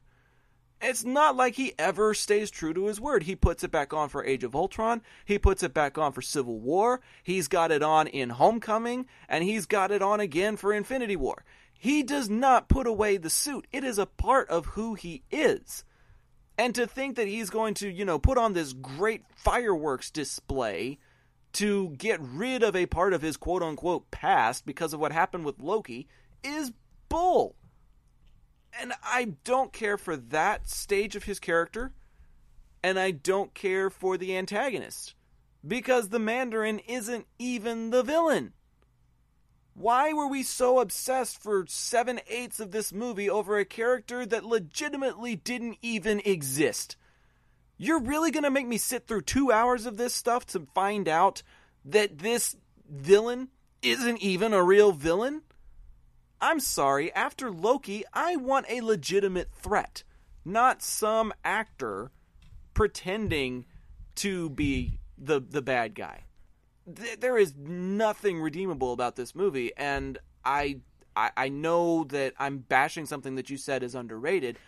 It's 0.83 1.05
not 1.05 1.37
like 1.37 1.55
he 1.55 1.75
ever 1.79 2.13
stays 2.13 2.51
true 2.51 2.75
to 2.75 2.87
his 2.87 3.01
word. 3.01 3.23
He 3.23 3.37
puts 3.37 3.63
it 3.63 3.71
back 3.71 3.95
on 3.95 4.09
for 4.09 4.25
Age 4.25 4.43
of 4.43 4.57
Ultron. 4.57 5.01
He 5.25 5.39
puts 5.39 5.63
it 5.63 5.73
back 5.73 5.97
on 5.97 6.13
for 6.13 6.23
Civil 6.23 6.59
War. 6.59 7.01
He's 7.23 7.47
got 7.47 7.71
it 7.71 7.85
on 7.85 8.09
in 8.09 8.31
Homecoming, 8.31 9.07
and 9.29 9.45
he's 9.45 9.67
got 9.67 9.93
it 9.93 10.03
on 10.03 10.19
again 10.19 10.57
for 10.57 10.73
Infinity 10.73 11.15
War. 11.15 11.45
He 11.83 12.05
does 12.05 12.31
not 12.31 12.69
put 12.69 12.87
away 12.87 13.17
the 13.17 13.29
suit. 13.29 13.67
It 13.73 13.83
is 13.83 13.99
a 13.99 14.07
part 14.07 14.49
of 14.51 14.67
who 14.67 14.95
he 14.95 15.25
is. 15.33 15.83
And 16.57 16.77
to 16.77 16.87
think 16.87 17.17
that 17.17 17.27
he's 17.27 17.51
going 17.51 17.75
to, 17.75 17.91
you 17.91 18.05
know, 18.05 18.21
put 18.21 18.39
on 18.39 18.53
this 18.53 18.73
great 18.73 19.25
fireworks 19.35 20.09
display 20.09 21.01
to 21.55 21.89
get 21.99 22.21
rid 22.21 22.63
of 22.63 22.77
a 22.77 22.87
part 22.87 23.13
of 23.13 23.21
his 23.21 23.37
quote 23.37 23.65
unquote 23.65 24.13
past 24.13 24.65
because 24.65 24.93
of 24.93 25.01
what 25.01 25.11
happened 25.11 25.45
with 25.45 25.59
Loki 25.59 26.07
is 26.45 26.71
bull. 27.09 27.57
And 28.81 28.93
I 29.03 29.33
don't 29.43 29.73
care 29.73 29.99
for 29.99 30.17
that 30.17 30.69
stage 30.69 31.17
of 31.17 31.25
his 31.25 31.41
character, 31.41 31.93
and 32.85 32.97
I 32.97 33.11
don't 33.11 33.55
care 33.55 33.91
for 33.91 34.17
the 34.17 34.37
antagonist 34.37 35.17
because 35.67 36.11
the 36.11 36.21
Mandarin 36.21 36.79
isn't 36.79 37.27
even 37.41 37.91
the 37.91 38.05
villain. 38.05 38.53
Why 39.75 40.13
were 40.13 40.27
we 40.27 40.43
so 40.43 40.81
obsessed 40.81 41.43
for 41.43 41.65
seven 41.67 42.21
eighths 42.29 42.61
of 42.61 42.73
this 42.73 42.93
movie 42.93 43.31
over 43.31 43.59
a 43.59 43.65
character 43.65 44.27
that 44.27 44.45
legitimately 44.45 45.37
didn't 45.37 45.79
even 45.81 46.21
exist? 46.25 46.97
You're 47.79 48.01
really 48.01 48.31
going 48.31 48.45
to 48.45 48.51
make 48.51 48.67
me 48.67 48.79
sit 48.79 49.07
through 49.07 49.23
two 49.23 49.51
hours 49.51 49.87
of 49.87 49.97
this 49.97 50.15
stuff 50.15 50.45
to 50.47 50.67
find 50.75 51.09
out 51.09 51.43
that 51.85 52.19
this 52.19 52.57
villain 52.89 53.49
isn't 53.81 54.19
even 54.19 54.53
a 54.53 54.63
real 54.63 54.93
villain? 54.93 55.43
I'm 56.41 56.61
sorry, 56.61 57.13
after 57.13 57.51
Loki, 57.51 58.05
I 58.13 58.37
want 58.37 58.67
a 58.69 58.81
legitimate 58.83 59.53
threat, 59.55 60.05
not 60.45 60.83
some 60.83 61.33
actor 61.45 62.11
pretending 62.75 63.65
to 64.17 64.51
be 64.51 64.99
the 65.17 65.41
the 65.41 65.63
bad 65.63 65.95
guy. 65.95 66.25
Th- 66.95 67.19
there 67.21 67.39
is 67.39 67.55
nothing 67.57 68.41
redeemable 68.41 68.93
about 68.93 69.17
this 69.17 69.35
movie, 69.35 69.73
and 69.77 70.19
I, 70.45 70.81
I 71.15 71.31
I 71.37 71.49
know 71.49 72.05
that 72.05 72.35
I'm 72.39 72.59
bashing 72.59 73.07
something 73.07 73.37
that 73.37 73.51
you 73.51 73.57
said 73.57 73.83
is 73.83 73.95
underrated, 73.95 74.59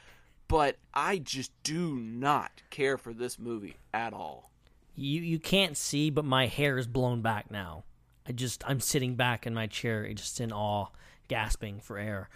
but 0.48 0.76
I 0.92 1.18
just 1.18 1.50
do 1.62 1.96
not 1.96 2.62
care 2.70 2.96
for 2.96 3.12
this 3.12 3.38
movie 3.38 3.76
at 3.92 4.12
all. 4.12 4.50
You 4.94 5.20
you 5.20 5.38
can't 5.38 5.76
see, 5.76 6.10
but 6.10 6.24
my 6.24 6.46
hair 6.46 6.78
is 6.78 6.86
blown 6.86 7.22
back 7.22 7.50
now. 7.50 7.84
I 8.26 8.32
just 8.32 8.62
I'm 8.68 8.80
sitting 8.80 9.16
back 9.16 9.46
in 9.46 9.54
my 9.54 9.66
chair, 9.66 10.10
just 10.14 10.40
in 10.40 10.52
awe, 10.52 10.86
gasping 11.28 11.80
for 11.80 11.98
air. 11.98 12.28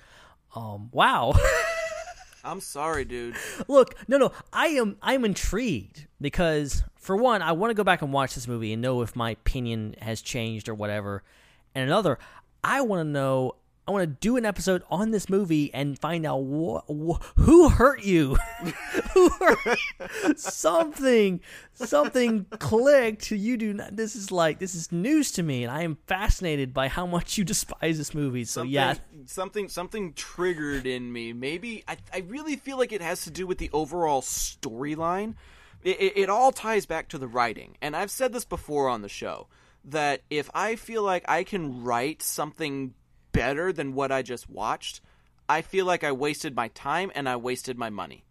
Um, 0.54 0.88
wow. 0.92 1.34
I'm 2.48 2.60
sorry, 2.60 3.04
dude. 3.04 3.36
Look, 3.68 3.94
no, 4.08 4.16
no, 4.16 4.32
I 4.52 4.68
am 4.68 4.96
I'm 5.02 5.24
intrigued 5.26 6.06
because 6.18 6.82
for 6.96 7.14
one, 7.14 7.42
I 7.42 7.52
want 7.52 7.70
to 7.70 7.74
go 7.74 7.84
back 7.84 8.00
and 8.00 8.10
watch 8.12 8.34
this 8.34 8.48
movie 8.48 8.72
and 8.72 8.80
know 8.80 9.02
if 9.02 9.14
my 9.14 9.32
opinion 9.32 9.94
has 10.00 10.22
changed 10.22 10.68
or 10.68 10.74
whatever. 10.74 11.22
And 11.74 11.84
another, 11.86 12.18
I 12.64 12.80
want 12.80 13.00
to 13.00 13.04
know. 13.04 13.56
I 13.88 13.90
want 13.90 14.02
to 14.02 14.06
do 14.20 14.36
an 14.36 14.44
episode 14.44 14.82
on 14.90 15.12
this 15.12 15.30
movie 15.30 15.72
and 15.72 15.98
find 15.98 16.26
out 16.26 16.42
wh- 16.42 16.84
wh- 16.90 17.24
who 17.36 17.70
hurt 17.70 18.04
you, 18.04 18.36
who 19.14 19.30
hurt 19.30 20.38
something, 20.38 21.40
something 21.72 22.44
clicked. 22.58 23.30
You 23.30 23.56
do 23.56 23.72
not. 23.72 23.96
This 23.96 24.14
is 24.14 24.30
like 24.30 24.58
this 24.58 24.74
is 24.74 24.92
news 24.92 25.32
to 25.32 25.42
me, 25.42 25.64
and 25.64 25.72
I 25.72 25.84
am 25.84 25.96
fascinated 26.06 26.74
by 26.74 26.88
how 26.88 27.06
much 27.06 27.38
you 27.38 27.44
despise 27.44 27.96
this 27.96 28.12
movie. 28.12 28.44
So 28.44 28.60
something, 28.60 28.72
yeah, 28.72 28.94
something 29.24 29.68
something 29.70 30.12
triggered 30.12 30.86
in 30.86 31.10
me. 31.10 31.32
Maybe 31.32 31.82
I, 31.88 31.96
I 32.12 32.18
really 32.18 32.56
feel 32.56 32.76
like 32.76 32.92
it 32.92 33.00
has 33.00 33.24
to 33.24 33.30
do 33.30 33.46
with 33.46 33.56
the 33.56 33.70
overall 33.72 34.20
storyline. 34.20 35.34
It, 35.82 35.98
it, 35.98 36.12
it 36.18 36.28
all 36.28 36.52
ties 36.52 36.84
back 36.84 37.08
to 37.08 37.18
the 37.18 37.26
writing, 37.26 37.78
and 37.80 37.96
I've 37.96 38.10
said 38.10 38.34
this 38.34 38.44
before 38.44 38.90
on 38.90 39.00
the 39.00 39.08
show 39.08 39.46
that 39.82 40.20
if 40.28 40.50
I 40.52 40.76
feel 40.76 41.02
like 41.02 41.24
I 41.26 41.42
can 41.42 41.82
write 41.84 42.20
something 42.20 42.92
better 43.32 43.72
than 43.72 43.94
what 43.94 44.12
I 44.12 44.22
just 44.22 44.48
watched, 44.48 45.00
I 45.48 45.62
feel 45.62 45.86
like 45.86 46.04
I 46.04 46.12
wasted 46.12 46.54
my 46.54 46.68
time 46.68 47.10
and 47.14 47.28
I 47.28 47.36
wasted 47.36 47.78
my 47.78 47.90
money. 47.90 48.24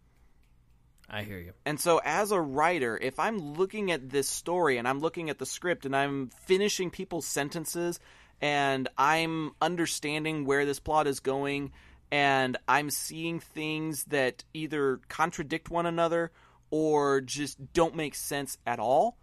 I 1.10 1.22
hear 1.22 1.38
you. 1.38 1.52
And 1.64 1.80
so, 1.80 2.00
as 2.04 2.32
a 2.32 2.40
writer, 2.40 2.98
if 3.00 3.18
I'm 3.18 3.38
looking 3.54 3.90
at 3.90 4.10
this 4.10 4.28
story 4.28 4.76
and 4.76 4.86
I'm 4.86 5.00
looking 5.00 5.30
at 5.30 5.38
the 5.38 5.46
script 5.46 5.86
and 5.86 5.96
I'm 5.96 6.28
finishing 6.44 6.90
people's 6.90 7.26
sentences 7.26 7.98
and 8.40 8.88
I'm 8.98 9.52
understanding 9.60 10.44
where 10.44 10.66
this 10.66 10.80
plot 10.80 11.06
is 11.06 11.20
going 11.20 11.72
and 12.10 12.56
I'm 12.68 12.90
seeing 12.90 13.40
things 13.40 14.04
that 14.04 14.44
either 14.52 15.00
contradict 15.08 15.70
one 15.70 15.86
another 15.86 16.30
or 16.70 17.20
just 17.22 17.72
don't 17.72 17.96
make 17.96 18.14
sense 18.14 18.58
at 18.66 18.78
all, 18.78 19.16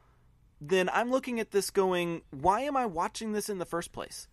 then 0.59 0.89
I'm 0.91 1.11
looking 1.11 1.39
at 1.39 1.51
this 1.51 1.69
going, 1.69 2.21
why 2.31 2.61
am 2.61 2.75
I 2.75 2.85
watching 2.87 3.33
this 3.33 3.49
in 3.49 3.59
the 3.59 3.65
first 3.65 3.91
place? 3.91 4.27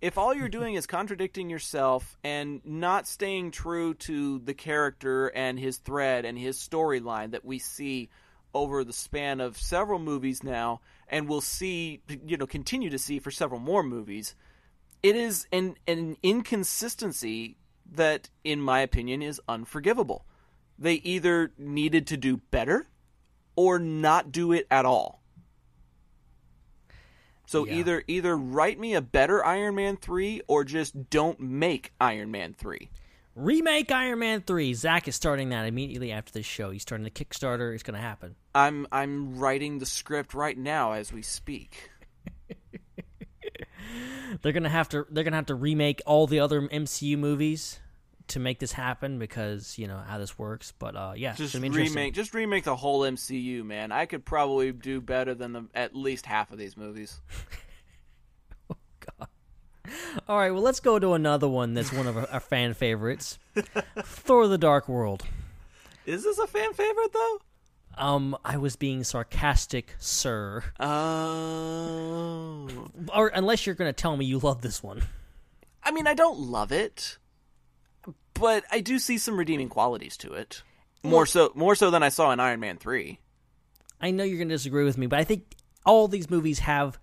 If 0.00 0.18
all 0.18 0.34
you're 0.34 0.48
doing 0.48 0.74
is 0.74 0.86
contradicting 0.86 1.48
yourself 1.50 2.16
and 2.22 2.60
not 2.64 3.06
staying 3.06 3.50
true 3.50 3.94
to 3.94 4.38
the 4.40 4.54
character 4.54 5.28
and 5.28 5.58
his 5.58 5.78
thread 5.78 6.24
and 6.24 6.38
his 6.38 6.58
storyline 6.58 7.30
that 7.30 7.44
we 7.44 7.58
see 7.58 8.08
over 8.54 8.84
the 8.84 8.92
span 8.92 9.40
of 9.40 9.58
several 9.58 9.98
movies 9.98 10.42
now 10.42 10.80
and 11.08 11.28
we'll 11.28 11.40
see 11.40 12.00
you 12.26 12.36
know 12.36 12.46
continue 12.46 12.90
to 12.90 12.98
see 12.98 13.18
for 13.18 13.30
several 13.30 13.60
more 13.60 13.82
movies 13.82 14.34
it 15.02 15.14
is 15.14 15.46
an 15.52 15.76
an 15.86 16.16
inconsistency 16.22 17.56
that 17.92 18.30
in 18.44 18.60
my 18.60 18.80
opinion 18.80 19.22
is 19.22 19.40
unforgivable. 19.48 20.26
They 20.78 20.94
either 20.94 21.52
needed 21.56 22.06
to 22.08 22.16
do 22.16 22.38
better 22.38 22.86
or 23.54 23.78
not 23.78 24.32
do 24.32 24.52
it 24.52 24.66
at 24.70 24.84
all 24.84 25.22
so 27.46 27.64
Yeah. 27.66 27.74
either 27.76 28.02
either 28.06 28.36
write 28.36 28.78
me 28.78 28.94
a 28.94 29.00
better 29.00 29.44
Iron 29.44 29.74
Man 29.76 29.96
3 29.96 30.42
or 30.46 30.64
just 30.64 31.08
don't 31.10 31.40
make 31.40 31.92
Iron 32.00 32.30
Man 32.30 32.52
3. 32.52 32.90
Remake 33.34 33.90
Iron 33.92 34.18
Man 34.20 34.40
3. 34.40 34.72
Zac 34.74 35.08
is 35.08 35.14
starting 35.14 35.50
that 35.50 35.66
immediately 35.66 36.10
after 36.10 36.32
this 36.32 36.46
show. 36.46 36.70
He's 36.70 36.82
starting 36.82 37.04
the 37.04 37.10
Kickstarter. 37.10 37.74
It's 37.74 37.82
going 37.82 37.94
to 37.94 38.00
happen. 38.00 38.34
I'm 38.54 38.86
I'm 38.90 39.38
writing 39.38 39.78
the 39.78 39.86
script 39.86 40.32
right 40.34 40.56
now 40.56 40.92
as 40.92 41.12
we 41.12 41.22
speak. 41.22 41.90
They're 44.42 44.52
going 44.52 44.64
to 44.64 44.68
have 44.68 44.88
to 44.90 45.06
they're 45.10 45.24
going 45.24 45.32
to 45.32 45.36
have 45.36 45.46
to 45.46 45.54
remake 45.54 46.02
all 46.06 46.26
the 46.26 46.40
other 46.40 46.60
MCU 46.62 47.16
movies 47.16 47.78
to 48.28 48.40
make 48.40 48.58
this 48.58 48.72
happen 48.72 49.18
because, 49.18 49.78
you 49.78 49.86
know, 49.86 49.98
how 49.98 50.18
this 50.18 50.38
works, 50.38 50.72
but 50.78 50.96
uh 50.96 51.12
yeah, 51.16 51.34
Just 51.34 51.54
remake, 51.54 52.14
just 52.14 52.34
remake 52.34 52.64
the 52.64 52.76
whole 52.76 53.00
MCU, 53.02 53.64
man. 53.64 53.92
I 53.92 54.06
could 54.06 54.24
probably 54.24 54.72
do 54.72 55.00
better 55.00 55.34
than 55.34 55.52
the, 55.52 55.66
at 55.74 55.94
least 55.94 56.26
half 56.26 56.50
of 56.50 56.58
these 56.58 56.76
movies. 56.76 57.20
All 60.28 60.36
right, 60.36 60.50
well, 60.50 60.62
let's 60.62 60.80
go 60.80 60.98
to 60.98 61.12
another 61.12 61.48
one 61.48 61.74
that's 61.74 61.92
one 61.92 62.08
of 62.08 62.16
our, 62.16 62.26
our 62.30 62.40
fan 62.40 62.74
favorites. 62.74 63.38
Thor 63.98 64.48
the 64.48 64.58
Dark 64.58 64.88
World. 64.88 65.24
Is 66.04 66.24
this 66.24 66.38
a 66.38 66.46
fan 66.46 66.72
favorite 66.72 67.12
though? 67.12 67.38
Um, 67.98 68.36
I 68.44 68.58
was 68.58 68.76
being 68.76 69.04
sarcastic, 69.04 69.94
sir. 69.98 70.64
Oh. 70.78 72.68
Or 73.14 73.28
unless 73.28 73.64
you're 73.64 73.74
going 73.74 73.88
to 73.88 73.96
tell 73.96 74.16
me 74.16 74.26
you 74.26 74.38
love 74.38 74.60
this 74.60 74.82
one. 74.82 75.02
I 75.82 75.92
mean, 75.92 76.06
I 76.06 76.14
don't 76.14 76.38
love 76.38 76.72
it, 76.72 77.16
but 78.38 78.64
I 78.70 78.80
do 78.80 78.98
see 78.98 79.18
some 79.18 79.38
redeeming 79.38 79.68
qualities 79.68 80.16
to 80.18 80.32
it. 80.32 80.62
More 81.02 81.26
so, 81.26 81.52
more 81.54 81.74
so 81.74 81.90
than 81.90 82.02
I 82.02 82.08
saw 82.08 82.32
in 82.32 82.40
Iron 82.40 82.60
Man 82.60 82.78
three. 82.78 83.20
I 84.00 84.10
know 84.10 84.24
you're 84.24 84.38
going 84.38 84.48
to 84.48 84.54
disagree 84.54 84.84
with 84.84 84.98
me, 84.98 85.06
but 85.06 85.18
I 85.18 85.24
think 85.24 85.56
all 85.84 86.08
these 86.08 86.28
movies 86.28 86.58
have 86.60 86.98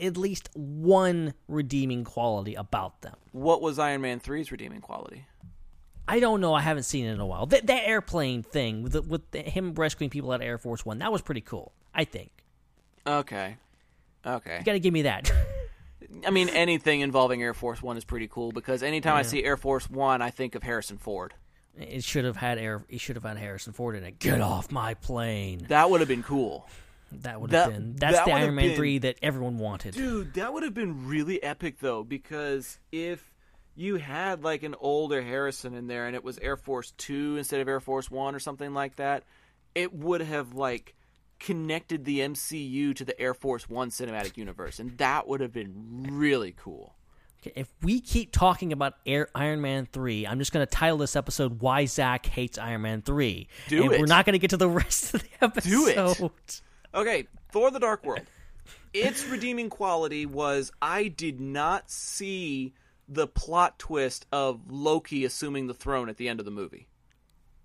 at 0.00 0.16
least 0.16 0.48
one 0.54 1.34
redeeming 1.46 2.04
quality 2.04 2.54
about 2.54 3.02
them. 3.02 3.16
What 3.32 3.60
was 3.62 3.78
Iron 3.78 4.00
Man 4.00 4.20
3's 4.20 4.50
redeeming 4.50 4.80
quality? 4.80 5.26
I 6.06 6.20
don't 6.20 6.40
know. 6.40 6.54
I 6.54 6.62
haven't 6.62 6.84
seen 6.84 7.04
it 7.04 7.12
in 7.12 7.20
a 7.20 7.26
while. 7.26 7.46
That, 7.46 7.66
that 7.66 7.86
airplane 7.86 8.42
thing 8.42 8.82
with, 8.82 8.92
the, 8.92 9.02
with 9.02 9.30
the, 9.30 9.40
him 9.40 9.74
rescuing 9.74 10.10
people 10.10 10.32
at 10.32 10.40
Air 10.40 10.56
Force 10.56 10.84
One, 10.84 10.98
that 11.00 11.12
was 11.12 11.20
pretty 11.20 11.42
cool. 11.42 11.72
I 11.94 12.04
think. 12.04 12.30
Okay. 13.06 13.56
Okay. 14.24 14.58
You 14.58 14.64
got 14.64 14.72
to 14.72 14.80
give 14.80 14.94
me 14.94 15.02
that. 15.02 15.30
I 16.26 16.30
mean, 16.30 16.48
anything 16.48 17.00
involving 17.00 17.42
Air 17.42 17.54
Force 17.54 17.82
One 17.82 17.96
is 17.96 18.04
pretty 18.04 18.28
cool 18.28 18.50
because 18.52 18.82
anytime 18.82 19.14
I 19.16 19.22
see 19.22 19.44
Air 19.44 19.56
Force 19.56 19.88
One, 19.90 20.22
I 20.22 20.30
think 20.30 20.54
of 20.54 20.62
Harrison 20.62 20.98
Ford. 20.98 21.34
it 21.78 22.02
should 22.02 22.24
have 22.24 22.36
had 22.36 22.58
air. 22.58 22.82
It 22.88 23.00
should 23.00 23.16
have 23.16 23.24
had 23.24 23.36
Harrison 23.36 23.72
Ford 23.72 23.94
in 23.96 24.02
it. 24.04 24.18
Get 24.18 24.40
off 24.40 24.72
my 24.72 24.94
plane. 24.94 25.66
That 25.68 25.90
would 25.90 26.00
have 26.00 26.08
been 26.08 26.22
cool. 26.24 26.66
That 27.12 27.40
would 27.40 27.52
have 27.52 27.70
That- 27.70 27.78
been. 27.78 27.96
That's 27.96 28.16
that 28.16 28.26
the 28.26 28.32
Iron 28.32 28.54
Man 28.54 28.68
been- 28.68 28.76
three 28.76 28.98
that 28.98 29.16
everyone 29.22 29.58
wanted. 29.58 29.94
Dude, 29.94 30.34
that 30.34 30.52
would 30.52 30.62
have 30.62 30.74
been 30.74 31.06
really 31.06 31.42
epic 31.42 31.78
though, 31.80 32.02
because 32.04 32.78
if 32.90 33.32
you 33.76 33.96
had 33.96 34.42
like 34.42 34.62
an 34.62 34.74
older 34.80 35.22
Harrison 35.22 35.74
in 35.74 35.86
there 35.86 36.06
and 36.06 36.16
it 36.16 36.24
was 36.24 36.36
Air 36.38 36.56
Force 36.56 36.92
Two 36.98 37.36
instead 37.36 37.60
of 37.60 37.68
Air 37.68 37.80
Force 37.80 38.10
One 38.10 38.34
or 38.34 38.40
something 38.40 38.74
like 38.74 38.96
that, 38.96 39.22
it 39.74 39.94
would 39.94 40.20
have 40.22 40.54
like 40.54 40.94
connected 41.38 42.04
the 42.04 42.20
MCU 42.20 42.94
to 42.94 43.04
the 43.04 43.18
Air 43.20 43.34
Force 43.34 43.68
One 43.68 43.90
cinematic 43.90 44.36
universe, 44.36 44.78
and 44.78 44.96
that 44.98 45.28
would 45.28 45.40
have 45.40 45.52
been 45.52 46.06
really 46.10 46.54
cool. 46.56 46.94
Okay, 47.40 47.52
if 47.54 47.68
we 47.82 48.00
keep 48.00 48.32
talking 48.32 48.72
about 48.72 48.94
Air, 49.06 49.28
Iron 49.34 49.60
Man 49.60 49.86
3, 49.92 50.26
I'm 50.26 50.38
just 50.38 50.52
going 50.52 50.66
to 50.66 50.70
title 50.70 50.98
this 50.98 51.14
episode 51.14 51.60
Why 51.60 51.84
Zac 51.84 52.26
Hates 52.26 52.58
Iron 52.58 52.82
Man 52.82 53.02
3. 53.02 53.46
Do 53.68 53.84
and 53.84 53.92
it. 53.92 54.00
We're 54.00 54.06
not 54.06 54.24
going 54.24 54.32
to 54.32 54.40
get 54.40 54.50
to 54.50 54.56
the 54.56 54.68
rest 54.68 55.14
of 55.14 55.22
the 55.22 55.28
episode. 55.40 55.70
Do 55.70 56.30
it. 56.30 56.60
Okay, 56.94 57.26
Thor 57.52 57.70
the 57.70 57.78
Dark 57.78 58.04
World. 58.04 58.26
Its 58.92 59.24
redeeming 59.26 59.70
quality 59.70 60.26
was 60.26 60.72
I 60.82 61.08
did 61.08 61.40
not 61.40 61.90
see 61.90 62.74
the 63.08 63.26
plot 63.26 63.78
twist 63.78 64.26
of 64.32 64.70
Loki 64.70 65.24
assuming 65.24 65.66
the 65.66 65.74
throne 65.74 66.08
at 66.08 66.16
the 66.16 66.28
end 66.28 66.40
of 66.40 66.44
the 66.44 66.50
movie. 66.50 66.88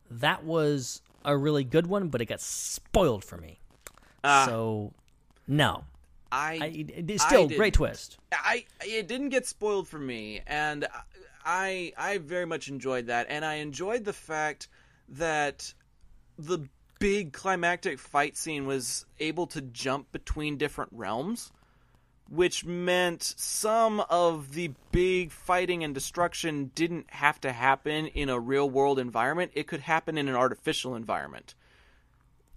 That 0.10 0.44
was 0.44 1.02
a 1.26 1.36
really 1.36 1.64
good 1.64 1.88
one, 1.88 2.10
but 2.10 2.22
it 2.22 2.26
got 2.26 2.42
spoiled 2.42 3.24
for 3.24 3.38
me. 3.38 3.60
Ah. 4.24 4.46
so, 4.48 4.94
no. 5.48 5.84
I, 6.32 6.60
I, 6.62 6.86
I 7.14 7.18
still 7.18 7.48
didn't. 7.48 7.60
great 7.60 7.76
twist. 7.76 8.18
I 8.32 8.66
it 8.82 9.08
didn't 9.08 9.30
get 9.30 9.46
spoiled 9.46 9.88
for 9.88 10.00
me, 10.00 10.42
and 10.48 10.88
I 11.46 11.94
I 11.96 12.18
very 12.18 12.46
much 12.46 12.70
enjoyed 12.70 13.08
that, 13.08 13.28
and 13.30 13.46
I 13.46 13.56
enjoyed 13.56 14.04
the 14.04 14.14
fact 14.14 14.68
that 15.10 15.74
the 16.40 16.68
big 17.00 17.34
climactic 17.34 18.00
fight 18.00 18.36
scene 18.38 18.66
was 18.66 19.06
able 19.20 19.46
to 19.48 19.62
jump 19.62 20.12
between 20.12 20.58
different 20.58 20.90
realms, 20.94 21.52
which 22.30 22.66
meant 22.66 23.22
some 23.38 24.00
of 24.10 24.54
the 24.54 24.72
big 24.92 25.32
fighting 25.32 25.84
and 25.84 25.94
destruction 25.94 26.72
didn't 26.74 27.06
have 27.12 27.40
to 27.42 27.52
happen 27.52 28.08
in 28.08 28.30
a 28.30 28.40
real 28.40 28.68
world 28.68 28.98
environment. 28.98 29.52
It 29.54 29.68
could 29.68 29.82
happen 29.82 30.18
in 30.18 30.28
an 30.30 30.36
artificial 30.36 30.96
environment. 30.96 31.54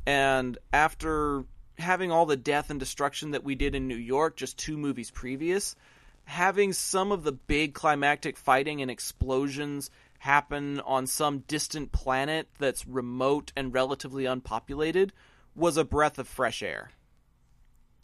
And 0.06 0.56
after 0.72 1.44
having 1.78 2.10
all 2.10 2.26
the 2.26 2.36
death 2.36 2.70
and 2.70 2.80
destruction 2.80 3.32
that 3.32 3.44
we 3.44 3.54
did 3.54 3.74
in 3.74 3.88
New 3.88 3.96
York 3.96 4.36
just 4.36 4.58
two 4.58 4.76
movies 4.76 5.10
previous, 5.10 5.76
having 6.24 6.72
some 6.72 7.12
of 7.12 7.22
the 7.22 7.32
big 7.32 7.74
climactic 7.74 8.36
fighting 8.36 8.82
and 8.82 8.90
explosions 8.90 9.90
happen 10.18 10.80
on 10.80 11.06
some 11.06 11.40
distant 11.40 11.92
planet 11.92 12.48
that's 12.58 12.86
remote 12.86 13.52
and 13.56 13.74
relatively 13.74 14.24
unpopulated 14.24 15.12
was 15.54 15.76
a 15.76 15.84
breath 15.84 16.18
of 16.18 16.26
fresh 16.26 16.62
air 16.62 16.90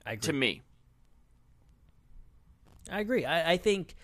I 0.06 0.12
agree. 0.12 0.26
to 0.26 0.32
me. 0.32 0.62
I 2.90 3.00
agree. 3.00 3.24
I, 3.24 3.52
I 3.52 3.56
think, 3.56 3.94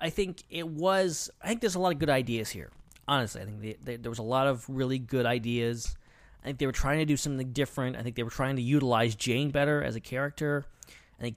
I 0.00 0.10
think 0.10 0.42
it 0.50 0.66
was. 0.66 1.30
I 1.42 1.48
think 1.48 1.60
there's 1.60 1.74
a 1.74 1.80
lot 1.80 1.92
of 1.92 1.98
good 1.98 2.10
ideas 2.10 2.50
here. 2.50 2.70
Honestly, 3.08 3.42
I 3.42 3.44
think 3.44 3.60
the, 3.60 3.76
the, 3.82 3.96
there 3.96 4.10
was 4.10 4.20
a 4.20 4.24
lot 4.24 4.46
of 4.46 4.64
really 4.68 4.98
good 4.98 5.26
ideas. 5.26 5.96
I 6.42 6.46
think 6.46 6.58
they 6.58 6.66
were 6.66 6.72
trying 6.72 6.98
to 6.98 7.04
do 7.04 7.16
something 7.16 7.52
different. 7.52 7.96
I 7.96 8.02
think 8.02 8.16
they 8.16 8.22
were 8.22 8.30
trying 8.30 8.56
to 8.56 8.62
utilize 8.62 9.14
Jane 9.14 9.50
better 9.50 9.82
as 9.82 9.96
a 9.96 10.00
character. 10.00 10.64
I 11.18 11.22
think 11.22 11.36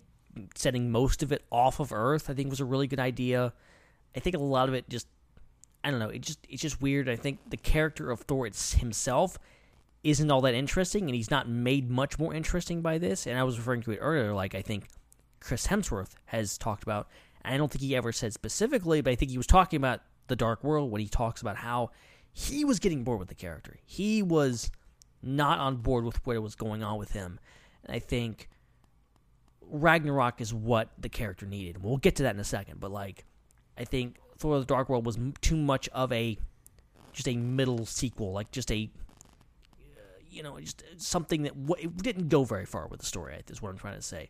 setting 0.56 0.91
most 0.91 1.24
of 1.24 1.32
it 1.32 1.43
off 1.51 1.80
of 1.80 1.91
Earth, 1.91 2.30
I 2.30 2.34
think, 2.34 2.49
was 2.49 2.60
a 2.60 2.66
really 2.66 2.88
good 2.88 2.99
idea. 2.99 3.54
I 4.16 4.20
think 4.20 4.36
a 4.36 4.39
lot 4.39 4.70
of 4.70 4.76
it 4.76 4.88
just, 4.89 5.08
I 5.84 5.91
don't 5.91 5.99
know, 5.99 6.10
it 6.10 6.22
just 6.22 6.39
it's 6.47 6.62
just 6.62 6.82
weird. 6.82 7.10
I 7.10 7.16
think 7.16 7.39
the 7.49 7.58
character 7.58 8.12
of 8.12 8.22
Thor 8.22 8.45
himself 8.45 9.38
isn't 10.04 10.32
all 10.32 10.41
that 10.41 10.54
interesting, 10.54 11.06
and 11.06 11.16
he's 11.16 11.32
not 11.32 11.49
made 11.49 11.89
much 11.89 12.20
more 12.20 12.34
interesting 12.34 12.82
by 12.82 12.97
this. 12.97 13.28
And 13.28 13.38
I 13.38 13.43
was 13.43 13.58
referring 13.58 13.82
to 13.84 13.91
it 13.91 13.97
earlier, 13.97 14.34
like 14.34 14.56
I 14.56 14.62
think 14.62 14.88
Chris 15.39 15.68
Hemsworth 15.68 16.12
has 16.26 16.58
talked 16.58 16.84
about. 16.84 17.08
And 17.43 17.54
I 17.54 17.58
don't 17.58 17.72
think 17.72 17.82
he 17.82 17.95
ever 17.95 18.12
said 18.12 18.34
specifically, 18.34 19.01
but 19.01 19.12
I 19.12 19.16
think 19.16 19.32
he 19.32 19.38
was 19.38 19.47
talking 19.47 19.78
about 19.78 20.01
the 20.28 20.36
Dark 20.36 20.64
World 20.64 20.91
when 20.91 21.01
he 21.01 21.08
talks 21.08 21.41
about 21.41 21.58
how 21.58 21.91
he 22.32 22.64
was 22.66 22.80
getting 22.80 23.04
bored 23.04 23.20
with 23.20 23.28
the 23.28 23.36
character. 23.36 23.78
He 23.86 24.24
was 24.24 24.72
not 25.24 25.59
on 25.59 25.78
board 25.78 26.03
with 26.03 26.26
what 26.26 26.41
was 26.41 26.55
going 26.55 26.84
on 26.84 26.97
with 26.97 27.11
him. 27.11 27.39
And 27.86 27.95
I 27.95 27.99
think 27.99 28.49
Ragnarok 29.61 30.41
is 30.41 30.53
what 30.53 30.89
the 30.99 31.09
character 31.09 31.45
needed. 31.45 31.82
We'll 31.84 31.97
get 31.97 32.15
to 32.17 32.24
that 32.24 32.36
in 32.36 32.39
a 32.39 32.45
second, 32.45 32.80
but 32.80 32.91
like 32.91 33.26
I 33.78 33.86
think 33.86 34.17
Thor: 34.38 34.55
of 34.55 34.61
The 34.61 34.74
Dark 34.74 34.89
World 34.89 35.05
was 35.05 35.17
too 35.41 35.55
much 35.57 35.89
of 35.89 36.11
a 36.11 36.38
just 37.11 37.28
a 37.28 37.36
middle 37.36 37.86
sequel, 37.86 38.34
like 38.34 38.51
just 38.51 38.71
a 38.71 38.89
uh, 39.82 40.01
you 40.30 40.43
know, 40.43 40.59
just 40.59 40.84
something 40.97 41.43
that 41.43 41.67
w- 41.67 41.88
it 41.88 41.97
didn't 41.97 42.30
go 42.30 42.43
very 42.43 42.65
far 42.65 42.88
with 42.88 42.99
the 42.99 43.05
story. 43.05 43.39
Is 43.49 43.61
what 43.61 43.69
I'm 43.69 43.78
trying 43.78 43.95
to 43.95 44.01
say. 44.01 44.30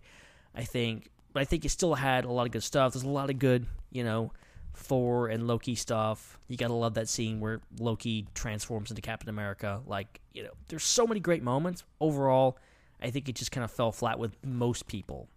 I 0.56 0.64
think, 0.64 1.10
but 1.34 1.42
I 1.42 1.46
think 1.46 1.66
it 1.66 1.70
still 1.70 1.96
had 1.96 2.26
a 2.26 2.32
lot 2.32 2.46
of 2.46 2.52
good 2.52 2.64
stuff. 2.64 2.94
There's 2.94 3.04
a 3.04 3.10
lot 3.10 3.30
of 3.30 3.40
good, 3.40 3.66
you 3.92 4.04
know, 4.04 4.32
Thor 4.74 5.28
and 5.28 5.48
Loki 5.48 5.76
stuff. 5.76 6.40
You 6.48 6.58
gotta 6.58 6.74
love 6.74 6.96
that 6.96 7.10
scene 7.10 7.40
where 7.40 7.62
Loki 7.80 8.28
transforms 8.34 8.90
into 8.90 9.02
Captain 9.02 9.30
America. 9.30 9.82
Like, 9.86 10.20
you 10.34 10.44
know, 10.44 10.52
there's 10.68 10.84
so 10.84 11.08
many 11.08 11.20
great 11.20 11.44
moments. 11.44 11.84
Overall, 12.00 12.58
I 13.02 13.10
think 13.10 13.30
it 13.30 13.36
just 13.36 13.52
kind 13.52 13.64
of 13.64 13.72
fell 13.72 13.92
flat 13.92 14.20
with 14.20 14.36
most 14.44 14.88
people. 14.88 15.28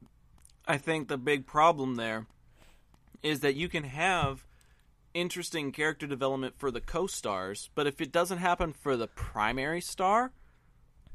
I 0.67 0.79
think 0.79 1.09
the 1.09 1.19
big 1.19 1.47
problem 1.47 1.97
there 1.97 2.27
is 3.23 3.41
that 3.41 3.55
you 3.55 3.69
can 3.69 3.85
have 3.85 4.47
interesting 5.15 5.73
character 5.73 6.07
development 6.07 6.55
for 6.59 6.71
the 6.71 6.81
co-stars, 6.81 7.71
but 7.75 7.87
if 7.87 8.01
it 8.01 8.13
doesn't 8.13 8.39
happen 8.39 8.73
for 8.73 8.97
the 8.97 9.07
primary 9.07 9.81
star, 9.81 10.33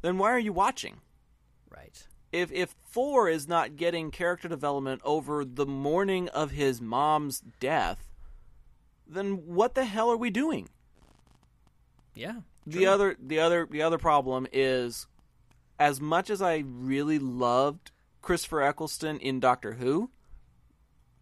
then 0.02 0.18
why 0.18 0.32
are 0.32 0.40
you 0.40 0.54
watching? 0.54 1.02
Right. 1.70 2.08
If 2.32 2.52
if 2.52 2.76
Thor 2.90 3.30
is 3.30 3.48
not 3.48 3.76
getting 3.76 4.10
character 4.10 4.48
development 4.48 5.02
over 5.04 5.44
the 5.46 5.66
morning 5.66 6.30
of 6.30 6.52
his 6.52 6.82
mom's 6.82 7.42
death, 7.60 8.11
then 9.12 9.46
what 9.46 9.76
the 9.76 9.86
hell 9.86 10.10
are 10.12 10.18
we 10.18 10.30
doing? 10.30 10.70
Yeah. 12.16 12.42
The 12.66 12.86
other 12.86 13.16
the 13.20 13.40
other 13.40 13.68
the 13.70 13.82
other 13.82 13.98
problem 13.98 14.48
is 14.52 15.08
as 15.80 16.00
much 16.00 16.30
as 16.30 16.42
I 16.42 16.64
really 16.66 17.18
loved 17.20 17.92
Christopher 18.22 18.62
Eccleston 18.62 19.20
in 19.20 19.40
Doctor 19.40 19.74
Who, 19.74 20.12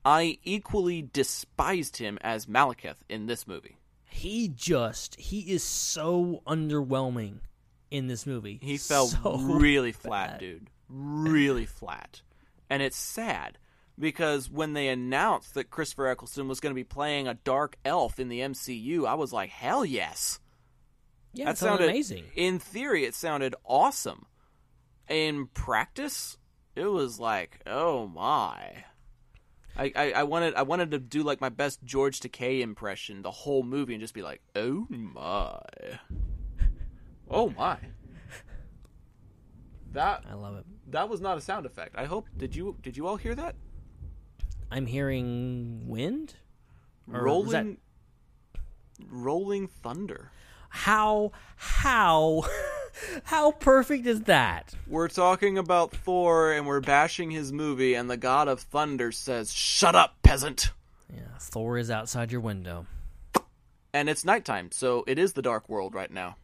I 0.03 0.37
equally 0.43 1.01
despised 1.01 1.97
him 1.97 2.17
as 2.21 2.45
Malekith 2.45 2.97
in 3.07 3.27
this 3.27 3.47
movie. 3.47 3.77
He 4.05 4.49
just 4.49 5.15
he 5.19 5.51
is 5.51 5.63
so 5.63 6.41
underwhelming 6.45 7.39
in 7.89 8.07
this 8.07 8.25
movie. 8.25 8.59
He 8.61 8.77
fell 8.77 9.07
So 9.07 9.37
really 9.37 9.91
flat, 9.93 10.31
bad. 10.31 10.39
dude. 10.39 10.67
Really 10.89 11.65
flat. 11.65 12.21
And 12.69 12.81
it's 12.83 12.97
sad 12.97 13.57
because 13.99 14.49
when 14.49 14.73
they 14.73 14.87
announced 14.87 15.53
that 15.55 15.69
Christopher 15.69 16.07
Eccleston 16.07 16.47
was 16.47 16.59
going 16.59 16.71
to 16.71 16.75
be 16.75 16.83
playing 16.83 17.27
a 17.27 17.33
dark 17.33 17.75
elf 17.83 18.19
in 18.19 18.29
the 18.29 18.39
MCU, 18.39 19.05
I 19.05 19.15
was 19.15 19.33
like, 19.33 19.49
hell 19.49 19.83
yes. 19.83 20.39
Yeah, 21.33 21.45
that 21.45 21.57
sounded 21.57 21.89
amazing. 21.89 22.25
In 22.35 22.59
theory, 22.59 23.03
it 23.03 23.13
sounded 23.13 23.55
awesome. 23.65 24.25
In 25.09 25.47
practice, 25.47 26.37
it 26.75 26.85
was 26.85 27.19
like, 27.19 27.59
oh 27.67 28.07
my. 28.07 28.85
I, 29.77 29.91
I, 29.95 30.11
I 30.11 30.23
wanted 30.23 30.55
I 30.55 30.63
wanted 30.63 30.91
to 30.91 30.99
do 30.99 31.23
like 31.23 31.39
my 31.39 31.49
best 31.49 31.83
George 31.83 32.19
Takei 32.19 32.61
impression 32.61 33.21
the 33.21 33.31
whole 33.31 33.63
movie 33.63 33.93
and 33.93 34.01
just 34.01 34.13
be 34.13 34.21
like, 34.21 34.41
oh 34.55 34.87
my, 34.89 35.59
oh 37.29 37.49
my. 37.57 37.77
That 39.93 40.23
I 40.29 40.33
love 40.33 40.57
it. 40.57 40.65
that 40.91 41.09
was 41.09 41.21
not 41.21 41.37
a 41.37 41.41
sound 41.41 41.65
effect. 41.65 41.95
I 41.97 42.05
hope 42.05 42.27
did 42.37 42.55
you 42.55 42.75
did 42.81 42.97
you 42.97 43.07
all 43.07 43.15
hear 43.15 43.35
that? 43.35 43.55
I'm 44.71 44.85
hearing 44.85 45.83
wind. 45.87 46.35
Or 47.11 47.23
rolling 47.23 47.51
that- 47.51 48.61
rolling 49.09 49.67
thunder. 49.67 50.31
How 50.69 51.31
how 51.55 52.43
how 53.23 53.51
perfect 53.51 54.05
is 54.05 54.21
that? 54.23 54.75
We're 54.87 55.07
talking 55.07 55.57
about 55.57 55.91
Thor 55.91 56.51
and 56.51 56.67
we're 56.67 56.81
bashing 56.81 57.31
his 57.31 57.51
movie 57.51 57.95
and 57.95 58.09
the 58.09 58.17
god 58.17 58.47
of 58.47 58.59
thunder 58.61 59.11
says, 59.11 59.51
"Shut 59.51 59.95
up, 59.95 60.17
peasant." 60.21 60.71
Yeah, 61.11 61.37
Thor 61.39 61.77
is 61.77 61.89
outside 61.89 62.31
your 62.31 62.41
window. 62.41 62.85
And 63.91 64.07
it's 64.07 64.23
nighttime, 64.23 64.69
so 64.71 65.03
it 65.07 65.17
is 65.17 65.33
the 65.33 65.41
dark 65.41 65.67
world 65.67 65.95
right 65.95 66.11
now. 66.11 66.35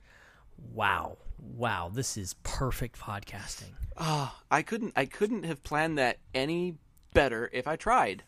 Wow. 0.74 1.18
Wow, 1.38 1.92
this 1.94 2.18
is 2.18 2.34
perfect 2.42 2.98
podcasting. 3.00 3.74
Ah, 3.98 4.42
I 4.50 4.64
couldn't 4.64 4.94
I 4.96 5.06
couldn't 5.06 5.44
have 5.44 5.62
planned 5.64 6.00
that 6.00 6.18
any 6.34 6.78
better 7.16 7.50
if 7.52 7.68
I 7.68 7.76
tried. 7.76 8.24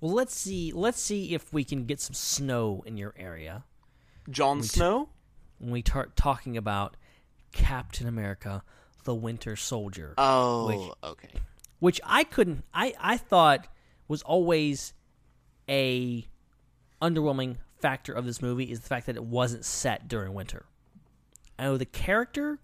Well, 0.00 0.12
let's 0.12 0.36
see 0.36 0.70
let's 0.74 1.00
see 1.00 1.34
if 1.34 1.50
we 1.52 1.64
can 1.64 1.86
get 1.86 2.00
some 2.00 2.12
snow 2.14 2.82
in 2.84 2.98
your 2.98 3.14
area 3.16 3.64
Jon 4.28 4.62
Snow? 4.62 5.08
when 5.58 5.70
we 5.70 5.80
start 5.80 6.14
talking 6.16 6.58
about 6.58 6.96
Captain 7.52 8.06
America: 8.06 8.62
The 9.04 9.14
Winter 9.14 9.56
Soldier. 9.56 10.12
Oh, 10.18 10.66
Which- 10.66 10.96
okay. 11.12 11.40
which 11.78 12.00
I 12.04 12.24
couldn't 12.24 12.64
I 12.74 12.92
I 13.00 13.16
thought 13.16 13.66
was 14.08 14.20
always 14.22 14.92
a 15.68 16.26
underwhelming 17.00 17.56
factor 17.80 18.12
of 18.12 18.26
this 18.26 18.42
movie 18.42 18.70
is 18.70 18.80
the 18.80 18.86
fact 18.88 19.06
that 19.06 19.16
it 19.16 19.24
wasn't 19.24 19.64
set 19.64 20.06
during 20.08 20.34
winter. 20.34 20.66
I 21.58 21.64
know 21.64 21.76
the 21.78 21.86
character 21.86 22.58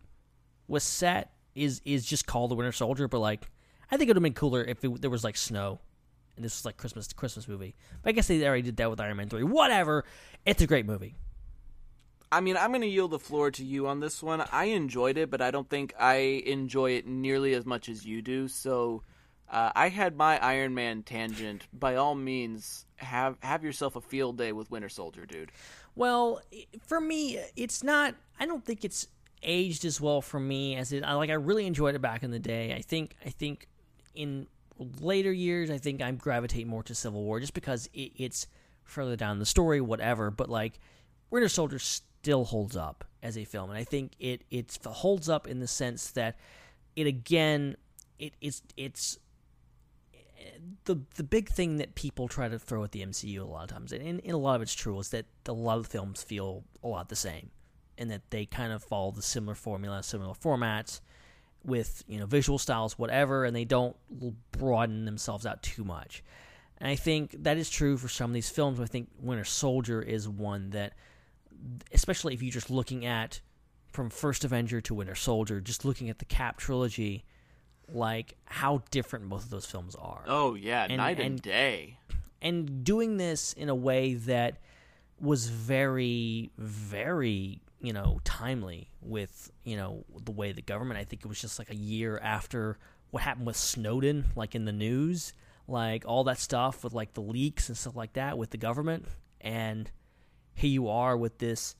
was 0.69 0.83
set 0.83 1.33
is 1.55 1.81
is 1.87 2.05
just 2.05 2.27
called 2.27 2.51
the 2.51 2.55
Winter 2.55 2.73
Soldier, 2.73 3.09
but 3.09 3.21
like 3.21 3.49
I 3.91 3.97
think 3.97 4.09
it 4.09 4.11
would 4.11 4.17
have 4.17 4.23
been 4.23 4.35
cooler 4.35 4.63
if 4.63 4.85
it, 4.85 5.01
there 5.01 5.11
was 5.11 5.25
like 5.25 5.37
snow 5.37 5.81
and 6.41 6.45
this 6.45 6.59
was 6.59 6.65
like 6.65 6.79
Christmas 6.79 7.13
Christmas 7.13 7.47
movie. 7.47 7.75
But 8.03 8.11
I 8.11 8.13
guess 8.13 8.29
they 8.29 8.45
already 8.47 8.63
did 8.63 8.79
that 8.79 8.89
with 8.89 8.99
Iron 8.99 9.19
Man 9.19 9.29
three. 9.29 9.43
Whatever, 9.43 10.05
it's 10.47 10.63
a 10.63 10.67
great 10.67 10.87
movie. 10.87 11.15
I 12.33 12.41
mean, 12.41 12.57
I'm 12.57 12.71
going 12.71 12.81
to 12.83 12.87
yield 12.87 13.11
the 13.11 13.19
floor 13.19 13.51
to 13.51 13.65
you 13.65 13.89
on 13.89 14.01
this 14.01 14.23
one. 14.23 14.43
I 14.53 14.67
enjoyed 14.67 15.19
it, 15.19 15.31
but 15.31 15.43
I 15.43 15.51
don't 15.51 15.69
think 15.69 15.93
I 15.99 16.15
enjoy 16.47 16.93
it 16.93 17.07
nearly 17.07 17.55
as 17.55 17.67
much 17.67 17.89
as 17.89 18.07
you 18.07 18.23
do. 18.23 18.47
So, 18.47 19.03
uh, 19.51 19.73
I 19.75 19.89
had 19.89 20.17
my 20.17 20.39
Iron 20.39 20.75
Man 20.75 21.03
tangent. 21.03 21.67
By 21.73 21.97
all 21.97 22.15
means, 22.15 22.87
have 22.97 23.37
have 23.43 23.63
yourself 23.63 23.97
a 23.97 24.01
field 24.01 24.39
day 24.39 24.53
with 24.53 24.71
Winter 24.71 24.89
Soldier, 24.89 25.27
dude. 25.27 25.53
Well, 25.95 26.41
for 26.87 27.01
me, 27.01 27.39
it's 27.55 27.83
not. 27.83 28.15
I 28.39 28.47
don't 28.47 28.65
think 28.65 28.85
it's 28.85 29.09
aged 29.43 29.85
as 29.85 30.01
well 30.01 30.23
for 30.23 30.41
me 30.41 30.77
as 30.77 30.93
it. 30.93 31.05
I 31.05 31.15
like. 31.15 31.29
I 31.29 31.35
really 31.35 31.67
enjoyed 31.67 31.97
it 31.97 32.01
back 32.01 32.23
in 32.23 32.31
the 32.31 32.39
day. 32.39 32.73
I 32.73 32.81
think. 32.81 33.17
I 33.27 33.29
think 33.29 33.67
in 34.15 34.47
later 35.01 35.33
years, 35.33 35.71
I 35.71 35.79
think 35.79 36.03
I 36.03 36.11
gravitate 36.13 36.67
more 36.67 36.83
to 36.85 36.95
Civil 36.95 37.23
War 37.23 37.41
just 37.41 37.55
because 37.55 37.89
it, 37.93 38.13
it's 38.17 38.47
further 38.85 39.17
down 39.17 39.39
the 39.39 39.47
story, 39.47 39.81
whatever. 39.81 40.31
But 40.31 40.49
like, 40.49 40.79
Winter 41.31 41.49
Soldier 41.49 41.79
still 41.79 42.45
holds 42.45 42.77
up 42.77 43.05
as 43.23 43.37
a 43.37 43.45
film, 43.45 43.71
and 43.71 43.79
I 43.79 43.85
think 43.85 44.13
it 44.19 44.43
it 44.51 44.79
holds 44.85 45.29
up 45.29 45.47
in 45.47 45.61
the 45.61 45.67
sense 45.67 46.11
that 46.13 46.39
it 46.97 47.07
again, 47.07 47.77
it 48.19 48.35
it's 48.41 48.63
it's 48.77 49.19
the 50.85 51.01
the 51.17 51.23
big 51.23 51.49
thing 51.49 51.77
that 51.77 51.95
people 51.95 52.29
try 52.29 52.49
to 52.49 52.59
throw 52.59 52.83
at 52.85 52.93
the 52.93 53.05
MCU 53.05 53.41
a 53.41 53.45
lot 53.45 53.65
of 53.65 53.71
times, 53.71 53.93
and, 53.93 54.03
and 54.03 54.33
a 54.33 54.37
lot 54.37 54.57
of 54.57 54.63
it's 54.63 54.75
true, 54.75 54.99
is 54.99 55.11
that 55.11 55.27
a 55.47 55.53
lot 55.53 55.79
of 55.79 55.85
the 55.85 55.91
films 55.91 56.23
feel 56.23 56.65
a 56.83 56.89
lot 56.89 57.09
the 57.09 57.17
same, 57.17 57.51
and 57.99 58.11
that 58.11 58.31
they 58.31 58.47
kind 58.47 58.73
of 58.73 58.83
follow 58.83 59.11
the 59.11 59.23
similar 59.23 59.55
formula, 59.55 60.03
similar 60.03 60.35
formats, 60.35 61.01
with 61.65 62.03
you 62.09 62.19
know 62.19 62.27
visual 62.27 62.59
styles, 62.59 62.99
whatever, 62.99 63.45
and 63.45 63.55
they 63.55 63.65
don't 63.65 63.97
broaden 64.53 65.05
themselves 65.05 65.45
out 65.47 65.63
too 65.63 65.85
much. 65.85 66.23
And 66.79 66.89
I 66.89 66.97
think 66.97 67.43
that 67.43 67.59
is 67.59 67.69
true 67.69 67.97
for 67.99 68.09
some 68.09 68.31
of 68.31 68.35
these 68.35 68.49
films. 68.51 68.81
I 68.81 68.87
think 68.87 69.09
Winter 69.21 69.45
Soldier 69.45 70.01
is 70.01 70.27
one 70.29 70.71
that, 70.71 70.95
especially 71.93 72.35
if 72.35 72.43
you're 72.43 72.53
just 72.53 72.71
looking 72.71 73.05
at 73.05 73.41
from 73.89 74.09
First 74.09 74.45
Avenger 74.45 74.81
to 74.83 74.95
Winter 74.95 75.15
Soldier, 75.15 75.61
just 75.61 75.85
looking 75.85 76.09
at 76.09 76.19
the 76.21 76.25
Cap 76.25 76.57
trilogy, 76.59 77.25
like 77.93 78.37
how 78.47 78.83
different 78.91 79.29
both 79.29 79.45
of 79.45 79.51
those 79.51 79.67
films 79.67 79.95
are 79.97 80.23
Oh 80.27 80.55
yeah, 80.55 80.85
And- 80.89 80.97
night 80.99 81.19
and, 81.19 81.27
and- 81.33 81.43
day. 81.43 81.99
and 82.41 82.85
doing 82.85 83.17
this 83.19 83.53
in 83.53 83.69
a 83.69 83.75
way 83.75 84.15
that 84.15 84.57
was 85.21 85.49
very 85.49 86.51
very 86.57 87.61
you 87.81 87.93
know 87.93 88.21
timely 88.25 88.91
with 89.01 89.51
you 89.65 89.77
know 89.77 90.05
the 90.25 90.33
way 90.33 90.53
the 90.53 90.63
government. 90.63 90.99
I 90.99 91.05
think 91.05 91.25
it 91.25 91.29
was 91.29 91.41
just 91.41 91.59
like 91.59 91.71
a 91.71 91.77
year 91.77 92.19
after 92.23 92.79
what 93.11 93.23
happened 93.23 93.47
with 93.47 93.57
snowden 93.57 94.27
like 94.37 94.55
in 94.55 94.65
the 94.65 94.73
news 94.73 95.33
like 95.67 96.05
all 96.07 96.25
that 96.25 96.39
stuff 96.39 96.85
with 96.85 96.93
like 96.93 97.15
the 97.15 97.21
leaks 97.21 97.69
and 97.69 97.77
stuff 97.77 97.97
like 97.97 98.13
that 98.15 98.39
with 98.39 98.51
the 98.51 98.59
government. 98.59 99.07
And 99.41 99.91
here 100.55 100.71
you 100.71 100.89
are 100.89 101.17
with 101.17 101.39
this 101.39 101.77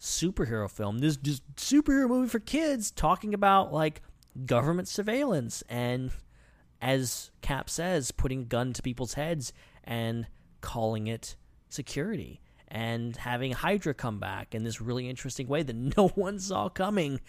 superhero 0.00 0.70
film 0.70 0.98
this 0.98 1.18
just 1.18 1.42
superhero 1.56 2.08
movie 2.08 2.28
for 2.28 2.38
kids 2.38 2.90
talking 2.90 3.34
about 3.34 3.70
like 3.70 4.00
government 4.46 4.88
surveillance 4.88 5.62
and 5.68 6.10
as 6.80 7.30
Cap 7.42 7.68
says, 7.68 8.10
putting 8.10 8.42
a 8.42 8.44
gun 8.44 8.72
to 8.72 8.82
people's 8.82 9.14
heads 9.14 9.52
and 9.84 10.26
calling 10.60 11.06
it 11.06 11.36
security 11.68 12.40
and 12.70 13.16
having 13.16 13.52
Hydra 13.52 13.94
come 13.94 14.18
back 14.18 14.54
in 14.54 14.62
this 14.62 14.80
really 14.80 15.08
interesting 15.08 15.48
way 15.48 15.62
that 15.62 15.76
no 15.96 16.08
one 16.08 16.38
saw 16.38 16.68
coming. 16.68 17.20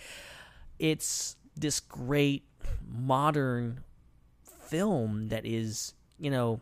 It's 0.79 1.35
this 1.55 1.79
great 1.79 2.45
modern 2.87 3.83
film 4.67 5.29
that 5.29 5.45
is, 5.45 5.93
you 6.17 6.31
know, 6.31 6.61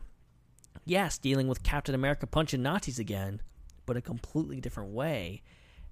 yes, 0.84 1.18
dealing 1.18 1.48
with 1.48 1.62
Captain 1.62 1.94
America 1.94 2.26
punching 2.26 2.62
Nazis 2.62 2.98
again, 2.98 3.40
but 3.86 3.96
a 3.96 4.00
completely 4.00 4.60
different 4.60 4.90
way. 4.90 5.42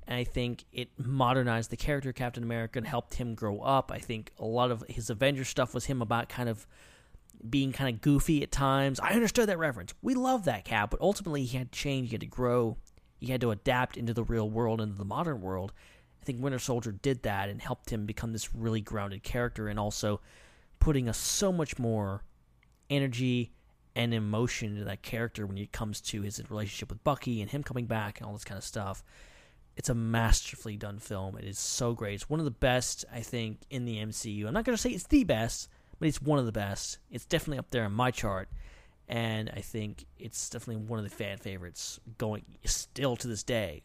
And 0.07 0.17
I 0.17 0.25
think 0.25 0.65
it 0.73 0.89
modernized 0.99 1.71
the 1.71 1.77
character 1.77 2.09
of 2.09 2.15
Captain 2.15 2.43
America 2.43 2.79
and 2.79 2.87
helped 2.87 3.15
him 3.15 3.35
grow 3.35 3.61
up. 3.61 3.93
I 3.93 3.99
think 3.99 4.33
a 4.39 4.45
lot 4.45 4.71
of 4.71 4.83
his 4.89 5.11
Avengers 5.11 5.49
stuff 5.49 5.75
was 5.75 5.85
him 5.85 6.01
about 6.01 6.31
kind 6.31 6.49
of 6.49 6.67
being 7.49 7.73
kind 7.73 7.95
of 7.95 8.01
goofy 8.01 8.43
at 8.43 8.51
times. 8.51 9.01
I 9.01 9.13
understood 9.13 9.49
that 9.49 9.59
reference. 9.59 9.95
We 10.03 10.15
love 10.15 10.45
that 10.45 10.65
Cap, 10.65 10.91
but 10.91 11.01
ultimately 11.01 11.45
he 11.45 11.59
had 11.59 11.73
to 11.73 11.79
change, 11.79 12.09
he 12.09 12.15
had 12.15 12.21
to 12.21 12.27
grow, 12.27 12.77
he 13.19 13.27
had 13.27 13.41
to 13.41 13.51
adapt 13.51 13.97
into 13.97 14.15
the 14.15 14.25
real 14.25 14.49
world, 14.49 14.81
into 14.81 14.97
the 14.97 15.05
modern 15.05 15.41
world. 15.41 15.73
I 16.21 16.25
think 16.25 16.43
Winter 16.43 16.59
Soldier 16.59 16.93
did 16.93 17.23
that 17.23 17.49
and 17.49 17.61
helped 17.61 17.91
him 17.91 18.07
become 18.07 18.33
this 18.33 18.55
really 18.55 18.81
grounded 18.81 19.23
character 19.23 19.69
and 19.69 19.79
also 19.79 20.21
putting 20.79 21.09
us 21.09 21.19
so 21.19 21.53
much 21.53 21.79
more 21.79 22.23
energy 22.91 23.53
and 23.95 24.15
emotion 24.15 24.73
into 24.73 24.85
that 24.85 25.03
character 25.03 25.47
when 25.47 25.59
it 25.59 25.73
comes 25.73 26.01
to 26.01 26.23
his 26.23 26.41
relationship 26.49 26.89
with 26.89 27.03
Bucky 27.03 27.41
and 27.43 27.51
him 27.51 27.63
coming 27.63 27.87
back 27.87 28.19
and 28.19 28.27
all 28.27 28.33
this 28.33 28.45
kind 28.45 28.59
of 28.59 28.65
stuff. 28.65 29.03
It's 29.77 29.89
a 29.89 29.95
masterfully 29.95 30.77
done 30.77 30.99
film. 30.99 31.37
It 31.37 31.45
is 31.45 31.59
so 31.59 31.95
great. 31.95 32.15
It's 32.15 32.31
one 32.31 32.41
of 32.41 32.45
the 32.45 32.51
best, 32.51 33.05
I 33.13 33.21
think, 33.21 33.59
in 33.71 33.85
the 33.85 33.97
MCU. 33.99 34.47
I'm 34.47 34.55
not 34.55 34.65
going 34.65 34.77
to 34.77 34.81
say 34.81 34.91
it's 34.91 35.07
the 35.07 35.25
best, 35.25 35.69
but 35.99 36.09
it's 36.09 36.23
one 36.23 36.39
of 36.39 36.47
the 36.47 36.53
best. 36.53 36.99
It's 37.11 37.25
definitely 37.25 37.59
up 37.59 37.71
there 37.71 37.85
on 37.85 37.93
my 37.93 38.11
chart, 38.11 38.49
and 39.09 39.51
I 39.55 39.61
think 39.61 40.07
it's 40.19 40.49
definitely 40.51 40.85
one 40.85 40.99
of 40.99 41.05
the 41.05 41.15
fan 41.15 41.39
favorites 41.39 42.01
going 42.19 42.45
still 42.65 43.17
to 43.17 43.29
this 43.29 43.43
day. 43.43 43.83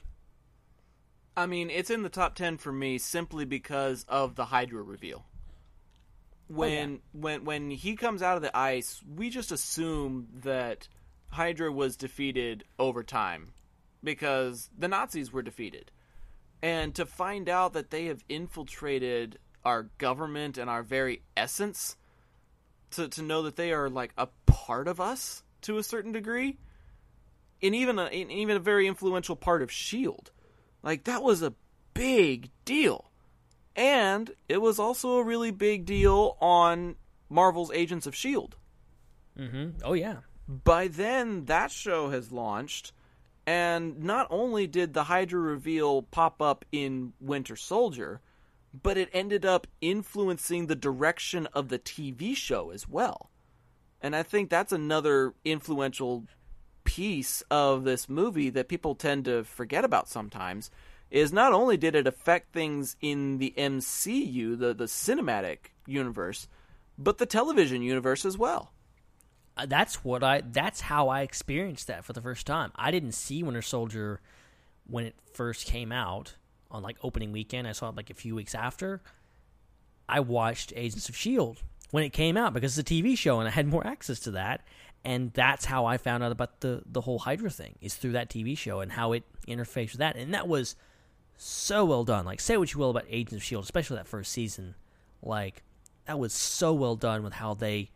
I 1.36 1.46
mean, 1.48 1.70
it's 1.70 1.90
in 1.90 2.04
the 2.04 2.10
top 2.10 2.36
ten 2.36 2.58
for 2.58 2.72
me 2.72 2.98
simply 2.98 3.46
because 3.46 4.06
of 4.08 4.36
the 4.36 4.46
Hydra 4.46 4.84
reveal. 4.84 5.26
Oh, 6.50 6.56
when 6.56 7.00
when 7.14 7.46
when 7.46 7.72
he 7.72 7.96
comes 7.96 8.22
out 8.22 8.36
of 8.36 8.44
the 8.44 8.56
ice, 8.56 9.02
we 9.08 9.30
just 9.30 9.52
assume 9.52 10.28
that 10.44 10.88
Hydra 11.30 11.72
was 11.72 11.98
defeated 11.98 12.64
over 12.78 13.04
time 13.04 13.54
because 14.04 14.70
the 14.78 14.88
Nazis 14.88 15.32
were 15.32 15.42
defeated. 15.42 15.92
And 16.62 16.94
to 16.96 17.06
find 17.06 17.50
out 17.50 17.74
that 17.74 17.90
they 17.90 18.06
have 18.06 18.24
infiltrated 18.30 19.40
our 19.66 19.84
government 19.98 20.58
and 20.58 20.70
our 20.70 20.84
very 20.84 21.24
essence, 21.36 21.98
to 22.94 23.08
to 23.10 23.22
know 23.22 23.44
that 23.44 23.56
they 23.56 23.74
are 23.74 23.90
like 23.90 24.14
a 24.18 24.28
part 24.46 24.88
of 24.88 25.00
us 25.00 25.44
to 25.62 25.78
a 25.78 25.84
certain 25.84 26.12
degree, 26.12 26.58
and 27.62 27.76
even 27.76 28.00
a, 28.00 28.04
and 28.04 28.32
even 28.32 28.58
a 28.58 28.60
very 28.60 28.88
influential 28.88 29.36
part 29.36 29.62
of 29.62 29.72
Shield. 29.72 30.32
Like 30.82 31.06
that 31.06 31.24
was 31.24 31.42
a 31.42 31.54
big 31.94 32.50
deal. 32.66 33.10
And 33.76 34.30
it 34.48 34.62
was 34.62 34.78
also 34.78 35.18
a 35.18 35.24
really 35.24 35.52
big 35.52 35.86
deal 35.86 36.38
on 36.40 36.96
Marvel's 37.30 37.72
Agents 37.72 38.06
of 38.06 38.16
Shield. 38.16 38.56
Mm-hmm. 39.38 39.80
Oh 39.84 39.94
yeah. 39.94 40.18
By 40.48 40.90
then, 40.90 41.46
that 41.46 41.72
show 41.72 42.10
has 42.10 42.32
launched, 42.32 42.92
and 43.48 44.04
not 44.04 44.28
only 44.30 44.68
did 44.68 44.94
the 44.94 45.06
Hydra 45.06 45.40
reveal 45.40 46.04
pop 46.04 46.42
up 46.42 46.66
in 46.72 47.14
Winter 47.20 47.56
Soldier, 47.56 48.22
but 48.74 48.98
it 48.98 49.10
ended 49.14 49.46
up 49.46 49.68
influencing 49.82 50.68
the 50.68 50.76
direction 50.76 51.48
of 51.54 51.70
the 51.70 51.80
TV 51.80 52.36
show 52.36 52.72
as 52.72 52.88
well. 52.88 53.30
And 54.02 54.16
I 54.16 54.24
think 54.24 54.50
that's 54.50 54.72
another 54.72 55.34
influential 55.46 56.26
piece 56.84 57.42
of 57.50 57.84
this 57.84 58.10
movie 58.10 58.50
that 58.50 58.68
people 58.68 58.96
tend 58.96 59.26
to 59.26 59.44
forget 59.44 59.86
about 59.86 60.10
sometimes 60.10 60.70
is 61.10 61.32
not 61.32 61.54
only 61.54 61.78
did 61.78 61.96
it 61.96 62.08
affect 62.08 62.52
things 62.52 62.96
in 63.00 63.38
the 63.38 63.54
MCU, 63.58 64.58
the 64.58 64.74
the 64.74 64.86
cinematic 64.86 65.72
universe, 65.86 66.48
but 66.98 67.20
the 67.20 67.26
television 67.26 67.82
universe 67.82 68.26
as 68.26 68.38
well. 68.38 68.74
Uh, 69.56 69.68
that's 69.68 70.04
what 70.04 70.24
I. 70.24 70.42
That's 70.42 70.82
how 70.82 71.10
I 71.10 71.22
experienced 71.22 71.88
that 71.88 72.04
for 72.04 72.14
the 72.14 72.22
first 72.22 72.48
time. 72.48 72.72
I 72.76 72.90
didn't 72.90 73.12
see 73.12 73.44
Winter 73.44 73.62
Soldier 73.62 74.20
when 74.88 75.06
it 75.06 75.16
first 75.34 75.68
came 75.68 75.92
out 75.92 76.36
on 76.74 76.84
like 76.84 76.98
opening 77.04 77.32
weekend. 77.32 77.68
I 77.68 77.72
saw 77.72 77.90
it 77.90 77.96
like 77.96 78.10
a 78.10 78.16
few 78.16 78.36
weeks 78.36 78.56
after. 78.56 79.02
I 80.10 80.20
watched 80.20 80.74
Agents 80.76 81.08
of 81.08 81.16
Shield 81.16 81.62
when 81.92 82.04
it 82.04 82.10
came 82.10 82.36
out 82.36 82.54
because 82.54 82.78
it's 82.78 82.92
a 82.92 82.94
TV 82.94 83.18
show 83.18 83.40
and 83.40 83.48
I 83.48 83.52
had 83.52 83.68
more 83.68 83.86
access 83.86 84.20
to 84.22 84.32
that. 84.32 84.66
And 85.06 85.32
that's 85.34 85.66
how 85.66 85.86
I 85.86 85.98
found 85.98 86.24
out 86.24 86.32
about 86.32 86.62
the 86.62 86.82
the 86.86 87.02
whole 87.02 87.20
Hydra 87.20 87.50
thing 87.50 87.76
is 87.82 87.96
through 87.96 88.14
that 88.14 88.30
TV 88.30 88.58
show 88.58 88.80
and 88.80 88.92
how 88.92 89.12
it 89.14 89.24
interfaced 89.48 89.92
with 89.92 90.00
that. 90.00 90.16
And 90.16 90.34
that 90.34 90.48
was 90.48 90.76
so 91.38 91.86
well 91.86 92.04
done. 92.04 92.26
Like 92.26 92.42
say 92.42 92.58
what 92.58 92.74
you 92.74 92.80
will 92.80 92.90
about 92.90 93.06
Agents 93.10 93.36
of 93.36 93.44
Shield, 93.44 93.64
especially 93.64 93.98
that 93.98 94.08
first 94.08 94.32
season. 94.32 94.76
Like 95.22 95.64
that 96.08 96.20
was 96.20 96.34
so 96.34 96.74
well 96.74 96.96
done 96.96 97.24
with 97.24 97.34
how 97.34 97.54
they 97.54 97.92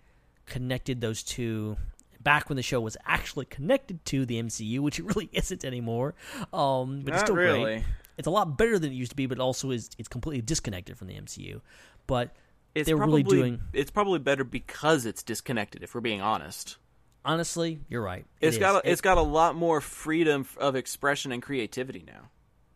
connected 0.45 1.01
those 1.01 1.23
two 1.23 1.77
back 2.21 2.49
when 2.49 2.57
the 2.57 2.63
show 2.63 2.81
was 2.81 2.97
actually 3.05 3.45
connected 3.45 4.03
to 4.05 4.25
the 4.25 4.41
MCU, 4.41 4.79
which 4.79 4.99
it 4.99 5.05
really 5.05 5.29
isn't 5.33 5.63
anymore. 5.63 6.13
Um, 6.51 7.01
but 7.03 7.13
it's 7.13 7.23
still 7.23 7.35
really. 7.35 7.63
great. 7.63 7.83
It's 8.17 8.27
a 8.27 8.31
lot 8.31 8.57
better 8.57 8.79
than 8.79 8.91
it 8.91 8.95
used 8.95 9.11
to 9.11 9.15
be, 9.15 9.25
but 9.27 9.39
also 9.39 9.71
is 9.71 9.89
it's 9.97 10.07
completely 10.07 10.41
disconnected 10.41 10.97
from 10.97 11.07
the 11.07 11.15
MCU. 11.15 11.61
But 12.07 12.35
It's 12.75 12.87
they're 12.87 12.97
probably, 12.97 13.23
really 13.23 13.37
doing. 13.51 13.61
It's 13.73 13.91
probably 13.91 14.19
better 14.19 14.43
because 14.43 15.05
it's 15.05 15.23
disconnected. 15.23 15.83
If 15.83 15.93
we're 15.95 16.01
being 16.01 16.21
honest, 16.21 16.77
Honestly, 17.25 17.79
you're 17.89 18.01
right. 18.01 18.25
It 18.39 18.47
it's 18.47 18.55
is. 18.55 18.59
got 18.59 18.75
a, 18.75 18.87
It- 18.87 18.91
it's 18.93 19.01
got 19.01 19.17
a 19.17 19.21
lot 19.21 19.55
more 19.55 19.81
freedom 19.81 20.45
of 20.57 20.75
expression 20.77 21.31
and 21.33 21.41
creativity 21.43 22.03
now. 22.07 22.29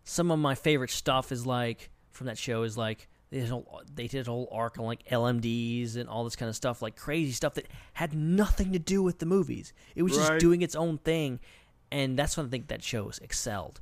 some 0.03 0.29
of 0.31 0.39
my 0.39 0.55
favorite 0.55 0.89
stuff 0.89 1.31
is 1.31 1.45
like 1.45 1.89
from 2.09 2.27
that 2.27 2.37
show 2.37 2.63
is 2.63 2.77
like 2.77 3.07
they 3.29 3.39
did 3.39 3.47
a 3.49 3.53
whole, 3.53 3.81
they 3.95 4.07
did 4.07 4.27
a 4.27 4.29
whole 4.29 4.49
arc 4.51 4.77
on 4.77 4.83
like 4.83 5.07
LMDs 5.07 5.95
and 5.95 6.09
all 6.09 6.25
this 6.25 6.35
kind 6.35 6.49
of 6.49 6.55
stuff, 6.57 6.81
like 6.81 6.97
crazy 6.97 7.31
stuff 7.31 7.53
that 7.53 7.67
had 7.93 8.13
nothing 8.13 8.73
to 8.73 8.79
do 8.79 9.01
with 9.01 9.19
the 9.19 9.25
movies. 9.25 9.71
It 9.95 10.03
was 10.03 10.17
just 10.17 10.37
doing 10.39 10.61
its 10.61 10.75
own 10.75 10.97
thing, 10.97 11.39
and 11.89 12.19
that's 12.19 12.35
when 12.35 12.45
I 12.47 12.49
think 12.49 12.67
that 12.67 12.83
show 12.83 13.09
excelled. 13.21 13.79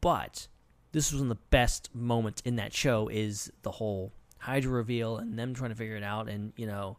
But 0.00 0.48
this 0.92 1.10
was 1.10 1.20
one 1.20 1.30
of 1.30 1.36
the 1.36 1.44
best 1.50 1.94
moments 1.94 2.42
in 2.44 2.56
that 2.56 2.72
show 2.72 3.08
is 3.08 3.50
the 3.62 3.70
whole 3.70 4.12
Hydra 4.38 4.72
reveal 4.72 5.16
and 5.16 5.38
them 5.38 5.54
trying 5.54 5.70
to 5.70 5.76
figure 5.76 5.96
it 5.96 6.02
out, 6.02 6.28
and 6.28 6.52
you 6.56 6.66
know, 6.66 6.98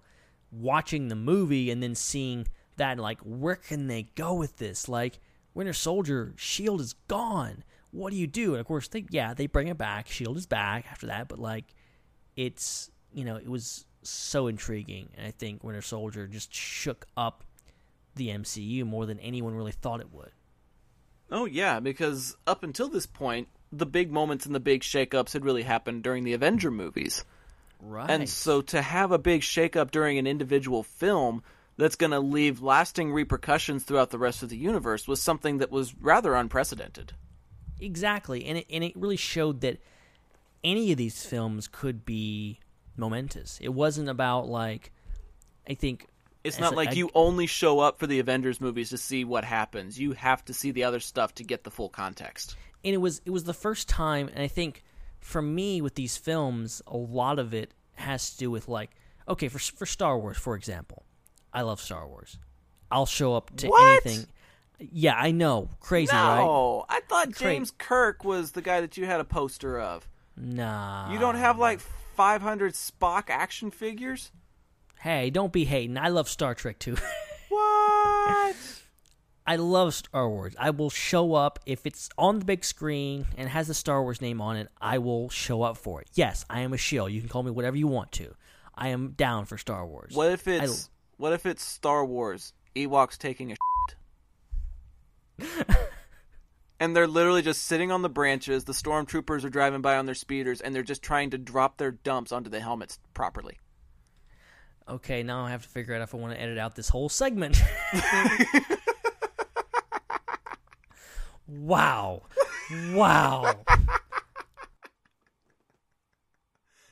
watching 0.51 1.07
the 1.07 1.15
movie 1.15 1.71
and 1.71 1.81
then 1.81 1.95
seeing 1.95 2.47
that 2.77 2.97
like 2.99 3.19
where 3.21 3.55
can 3.55 3.87
they 3.87 4.03
go 4.15 4.33
with 4.33 4.57
this? 4.57 4.89
Like 4.89 5.19
Winter 5.53 5.73
Soldier, 5.73 6.33
Shield 6.35 6.81
is 6.81 6.93
gone. 7.07 7.63
What 7.91 8.11
do 8.11 8.17
you 8.17 8.27
do? 8.27 8.53
And 8.53 8.59
of 8.59 8.65
course, 8.65 8.87
they 8.87 9.05
yeah 9.09 9.33
they 9.33 9.47
bring 9.47 9.67
it 9.67 9.77
back. 9.77 10.07
Shield 10.07 10.37
is 10.37 10.45
back 10.45 10.85
after 10.89 11.07
that, 11.07 11.27
but 11.27 11.39
like 11.39 11.65
it's 12.35 12.89
you 13.13 13.23
know 13.23 13.35
it 13.35 13.47
was 13.47 13.85
so 14.01 14.47
intriguing, 14.47 15.09
and 15.15 15.27
I 15.27 15.31
think 15.31 15.63
Winter 15.63 15.81
Soldier 15.81 16.27
just 16.27 16.53
shook 16.53 17.05
up 17.15 17.43
the 18.15 18.29
MCU 18.29 18.85
more 18.85 19.05
than 19.05 19.19
anyone 19.19 19.55
really 19.55 19.71
thought 19.71 19.99
it 19.99 20.11
would. 20.11 20.31
Oh 21.31 21.45
yeah, 21.45 21.79
because 21.79 22.35
up 22.45 22.63
until 22.63 22.89
this 22.89 23.05
point, 23.05 23.47
the 23.77 23.85
big 23.85 24.11
moments 24.11 24.45
and 24.45 24.53
the 24.53 24.59
big 24.59 24.81
shakeups 24.81 25.33
had 25.33 25.43
really 25.43 25.63
happened 25.63 26.03
during 26.03 26.23
the 26.23 26.33
Avenger 26.33 26.71
movies. 26.71 27.25
Right. 27.81 28.09
And 28.09 28.29
so 28.29 28.61
to 28.61 28.81
have 28.81 29.11
a 29.11 29.17
big 29.17 29.41
shakeup 29.41 29.91
during 29.91 30.17
an 30.17 30.27
individual 30.27 30.83
film 30.83 31.43
that's 31.75 31.95
going 31.95 32.11
to 32.11 32.19
leave 32.19 32.61
lasting 32.61 33.11
repercussions 33.11 33.83
throughout 33.83 34.11
the 34.11 34.19
rest 34.19 34.43
of 34.43 34.49
the 34.49 34.57
universe 34.57 35.07
was 35.07 35.21
something 35.21 35.57
that 35.57 35.71
was 35.71 35.93
rather 35.99 36.35
unprecedented. 36.35 37.13
Exactly, 37.81 38.45
and 38.45 38.59
it, 38.59 38.67
and 38.71 38.83
it 38.83 38.95
really 38.95 39.17
showed 39.17 39.61
that 39.61 39.79
any 40.63 40.91
of 40.91 40.97
these 40.97 41.25
films 41.25 41.67
could 41.67 42.05
be 42.05 42.59
momentous. 42.95 43.57
It 43.59 43.73
wasn't 43.73 44.07
about 44.07 44.47
like, 44.47 44.91
I 45.67 45.73
think 45.73 46.07
It's 46.43 46.59
not 46.59 46.73
a- 46.73 46.75
like 46.75 46.89
I- 46.89 46.93
you 46.93 47.09
only 47.15 47.47
show 47.47 47.79
up 47.79 47.99
for 47.99 48.07
the 48.07 48.19
Avengers 48.19 48.61
movies 48.61 48.91
to 48.91 48.97
see 48.97 49.25
what 49.25 49.43
happens. 49.43 49.99
You 49.99 50.13
have 50.13 50.45
to 50.45 50.53
see 50.53 50.71
the 50.71 50.83
other 50.85 50.99
stuff 51.01 51.33
to 51.35 51.43
get 51.43 51.63
the 51.63 51.71
full 51.71 51.89
context. 51.89 52.55
And 52.83 52.93
it 52.93 52.97
was 52.97 53.21
it 53.25 53.29
was 53.31 53.43
the 53.45 53.53
first 53.53 53.87
time, 53.89 54.27
and 54.33 54.39
I 54.43 54.47
think 54.47 54.83
for 55.19 55.41
me 55.41 55.81
with 55.81 55.95
these 55.95 56.17
films, 56.17 56.81
a 56.87 56.97
lot 56.97 57.39
of 57.39 57.53
it 57.53 57.73
has 57.95 58.31
to 58.31 58.37
do 58.37 58.51
with 58.51 58.67
like, 58.67 58.91
okay, 59.27 59.47
for 59.47 59.59
for 59.59 59.85
Star 59.85 60.17
Wars, 60.17 60.37
for 60.37 60.55
example, 60.55 61.03
I 61.53 61.61
love 61.61 61.79
Star 61.81 62.07
Wars. 62.07 62.37
I'll 62.91 63.05
show 63.05 63.35
up 63.35 63.55
to 63.57 63.67
What? 63.67 64.05
anything. 64.05 64.27
Yeah, 64.79 65.15
I 65.15 65.31
know, 65.31 65.69
crazy, 65.79 66.11
right? 66.13 66.37
No, 66.43 66.85
I 66.89 66.99
thought 67.01 67.33
Cra- 67.33 67.51
James 67.53 67.71
Kirk 67.71 68.23
was 68.25 68.51
the 68.51 68.61
guy 68.61 68.81
that 68.81 68.97
you 68.97 69.05
had 69.05 69.19
a 69.19 69.23
poster 69.23 69.79
of. 69.79 70.07
Nah, 70.35 71.11
You 71.11 71.19
don't 71.19 71.35
have 71.35 71.57
like 71.57 71.79
500 71.79 72.73
Spock 72.73 73.29
action 73.29 73.71
figures? 73.71 74.31
Hey, 74.99 75.29
don't 75.29 75.53
be 75.53 75.65
hating. 75.65 75.97
I 75.97 76.09
love 76.09 76.27
Star 76.27 76.53
Trek 76.53 76.79
too. 76.79 76.97
What? 77.49 78.55
I 79.45 79.57
love 79.57 79.93
Star 79.93 80.29
Wars. 80.29 80.55
I 80.57 80.69
will 80.69 80.89
show 80.89 81.33
up 81.33 81.59
if 81.65 81.85
it's 81.85 82.09
on 82.17 82.39
the 82.39 82.45
big 82.45 82.63
screen 82.63 83.25
and 83.37 83.49
has 83.49 83.67
the 83.67 83.73
Star 83.73 84.01
Wars 84.01 84.21
name 84.21 84.39
on 84.39 84.55
it. 84.55 84.69
I 84.79 84.99
will 84.99 85.29
show 85.29 85.63
up 85.63 85.77
for 85.77 86.01
it. 86.01 86.07
Yes, 86.13 86.45
I 86.49 86.61
am 86.61 86.71
a 86.73 86.77
shill. 86.77 87.09
You 87.09 87.19
can 87.19 87.29
call 87.29 87.43
me 87.43 87.51
whatever 87.51 87.75
you 87.75 87.87
want 87.87 88.11
to. 88.13 88.33
I 88.73 88.89
am 88.89 89.09
down 89.11 89.45
for 89.45 89.57
Star 89.57 89.85
Wars. 89.85 90.13
What 90.15 90.31
if 90.31 90.47
I- 90.47 90.51
it's 90.63 90.89
what 91.17 91.33
if 91.33 91.45
it's 91.45 91.63
Star 91.63 92.05
Wars 92.05 92.53
Ewoks 92.75 93.17
taking 93.17 93.51
a 93.51 93.55
shit? 95.39 95.67
and 96.79 96.95
they're 96.95 97.07
literally 97.07 97.41
just 97.41 97.63
sitting 97.63 97.91
on 97.91 98.01
the 98.01 98.09
branches. 98.09 98.63
The 98.63 98.73
stormtroopers 98.73 99.43
are 99.43 99.49
driving 99.49 99.81
by 99.81 99.97
on 99.97 100.05
their 100.05 100.15
speeders, 100.15 100.59
and 100.61 100.73
they're 100.73 100.83
just 100.83 101.01
trying 101.03 101.29
to 101.31 101.37
drop 101.37 101.77
their 101.77 101.91
dumps 101.91 102.31
onto 102.31 102.49
the 102.49 102.59
helmets 102.59 102.99
properly. 103.13 103.59
Okay, 104.87 105.23
now 105.23 105.45
I 105.45 105.51
have 105.51 105.63
to 105.63 105.69
figure 105.69 105.95
out 105.95 106.01
if 106.01 106.13
I 106.13 106.17
want 106.17 106.33
to 106.33 106.41
edit 106.41 106.57
out 106.57 106.75
this 106.75 106.89
whole 106.89 107.09
segment. 107.09 107.61
wow. 111.47 112.23
Wow. 112.91 113.55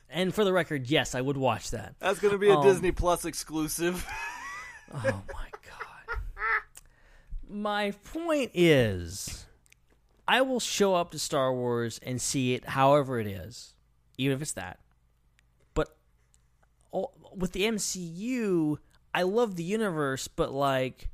and 0.08 0.34
for 0.34 0.44
the 0.44 0.52
record, 0.52 0.86
yes, 0.88 1.14
I 1.14 1.20
would 1.20 1.36
watch 1.36 1.70
that. 1.70 1.94
That's 1.98 2.18
gonna 2.20 2.38
be 2.38 2.50
a 2.50 2.56
Um, 2.56 2.62
Disney 2.64 2.92
Plus 2.92 3.24
exclusive. 3.24 4.06
Oh 4.94 5.22
my 5.32 5.48
god. 5.66 6.18
My 7.48 7.92
point 8.12 8.50
is 8.52 9.46
I 10.28 10.42
will 10.42 10.60
show 10.60 10.94
up 10.94 11.12
to 11.12 11.18
Star 11.18 11.50
Wars 11.54 11.98
and 12.02 12.20
see 12.20 12.52
it 12.52 12.66
however 12.66 13.18
it 13.18 13.26
is, 13.26 13.72
even 14.18 14.36
if 14.36 14.42
it's 14.42 14.52
that. 14.52 14.80
But 15.72 15.96
all- 16.90 17.14
with 17.34 17.52
the 17.52 17.62
MCU, 17.62 18.76
I 19.14 19.22
love 19.22 19.56
the 19.56 19.64
universe, 19.64 20.28
but 20.28 20.52
like 20.52 21.08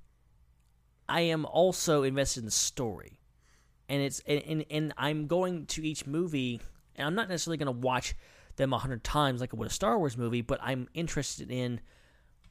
I 1.08 1.20
am 1.20 1.46
also 1.46 2.02
invested 2.02 2.40
in 2.40 2.46
the 2.46 2.50
story. 2.50 3.17
And 3.88 4.02
it's 4.02 4.20
and, 4.26 4.42
and, 4.46 4.64
and 4.70 4.94
I'm 4.96 5.26
going 5.26 5.66
to 5.66 5.86
each 5.86 6.06
movie 6.06 6.60
and 6.96 7.06
I'm 7.06 7.14
not 7.14 7.28
necessarily 7.28 7.56
going 7.56 7.74
to 7.74 7.86
watch 7.86 8.14
them 8.56 8.72
a 8.72 8.78
hundred 8.78 9.04
times 9.04 9.40
like 9.40 9.54
I 9.54 9.56
would 9.56 9.68
a 9.68 9.72
Star 9.72 9.98
Wars 9.98 10.16
movie, 10.16 10.42
but 10.42 10.58
I'm 10.62 10.88
interested 10.92 11.50
in 11.50 11.80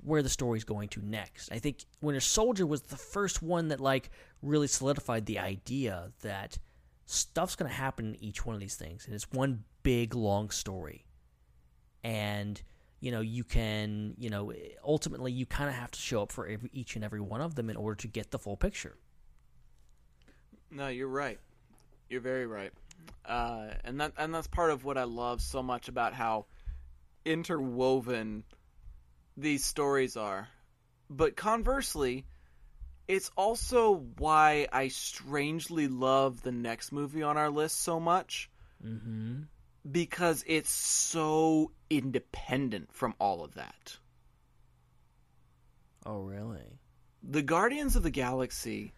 where 0.04 0.24
the 0.24 0.30
story's 0.30 0.64
going 0.64 0.90
to 0.90 1.06
next. 1.06 1.52
I 1.52 1.60
think 1.60 1.86
Winter 2.02 2.22
Soldier 2.22 2.66
was 2.66 2.82
the 2.84 2.96
first 2.96 3.44
one 3.44 3.68
that 3.68 3.80
like 3.80 4.10
really 4.42 4.68
solidified 4.68 5.26
the 5.26 5.40
idea 5.40 6.12
that 6.22 6.58
stuff's 7.06 7.56
going 7.56 7.70
to 7.70 7.76
happen 7.76 8.08
in 8.08 8.24
each 8.24 8.46
one 8.46 8.56
of 8.56 8.62
these 8.62 8.76
things 8.76 9.06
and 9.06 9.14
it's 9.14 9.30
one 9.32 9.64
big 9.84 10.16
long 10.16 10.50
story. 10.50 11.06
And 12.04 12.62
you 13.00 13.12
know, 13.12 13.22
you 13.22 13.44
can, 13.44 14.16
you 14.18 14.30
know, 14.30 14.52
ultimately 14.84 15.32
you 15.32 15.46
kind 15.46 15.70
of 15.70 15.76
have 15.76 15.92
to 15.92 16.00
show 16.00 16.24
up 16.24 16.32
for 16.32 16.48
every, 16.48 16.70
each 16.74 16.96
and 16.96 17.06
every 17.06 17.22
one 17.22 17.42
of 17.42 17.56
them 17.56 17.70
in 17.70 17.76
order 17.76 17.96
to 17.96 18.08
get 18.08 18.32
the 18.32 18.40
full 18.40 18.58
picture. 18.58 18.96
No, 20.72 20.88
you're 20.88 21.08
right. 21.08 21.40
You're 22.10 22.22
very 22.22 22.46
right. 22.46 22.72
Uh, 23.26 23.70
and 23.84 24.00
that 24.02 24.14
and 24.18 24.34
that's 24.34 24.48
part 24.48 24.72
of 24.72 24.84
what 24.86 24.98
I 24.98 25.04
love 25.04 25.42
so 25.42 25.62
much 25.62 25.88
about 25.90 26.14
how 26.14 26.46
interwoven 27.26 28.44
these 29.36 29.66
stories 29.66 30.16
are. 30.18 30.48
But 31.10 31.36
conversely, 31.36 32.26
it's 33.08 33.32
also 33.38 34.06
why 34.18 34.68
I 34.72 34.90
strangely 34.90 35.88
love 35.88 36.42
the 36.42 36.52
next 36.52 36.92
movie 36.92 37.24
on 37.24 37.38
our 37.38 37.50
list 37.50 37.80
so 37.80 38.00
much 38.00 38.50
Mm-hmm. 38.86 39.42
because 39.92 40.44
it's 40.46 40.70
so 40.70 41.72
independent 41.90 42.94
from 42.94 43.16
all 43.20 43.44
of 43.44 43.56
that. 43.56 43.98
Oh, 46.06 46.22
really? 46.22 46.80
The 47.24 47.42
Guardians 47.42 47.96
of 47.96 48.04
the 48.04 48.12
Galaxy 48.12 48.94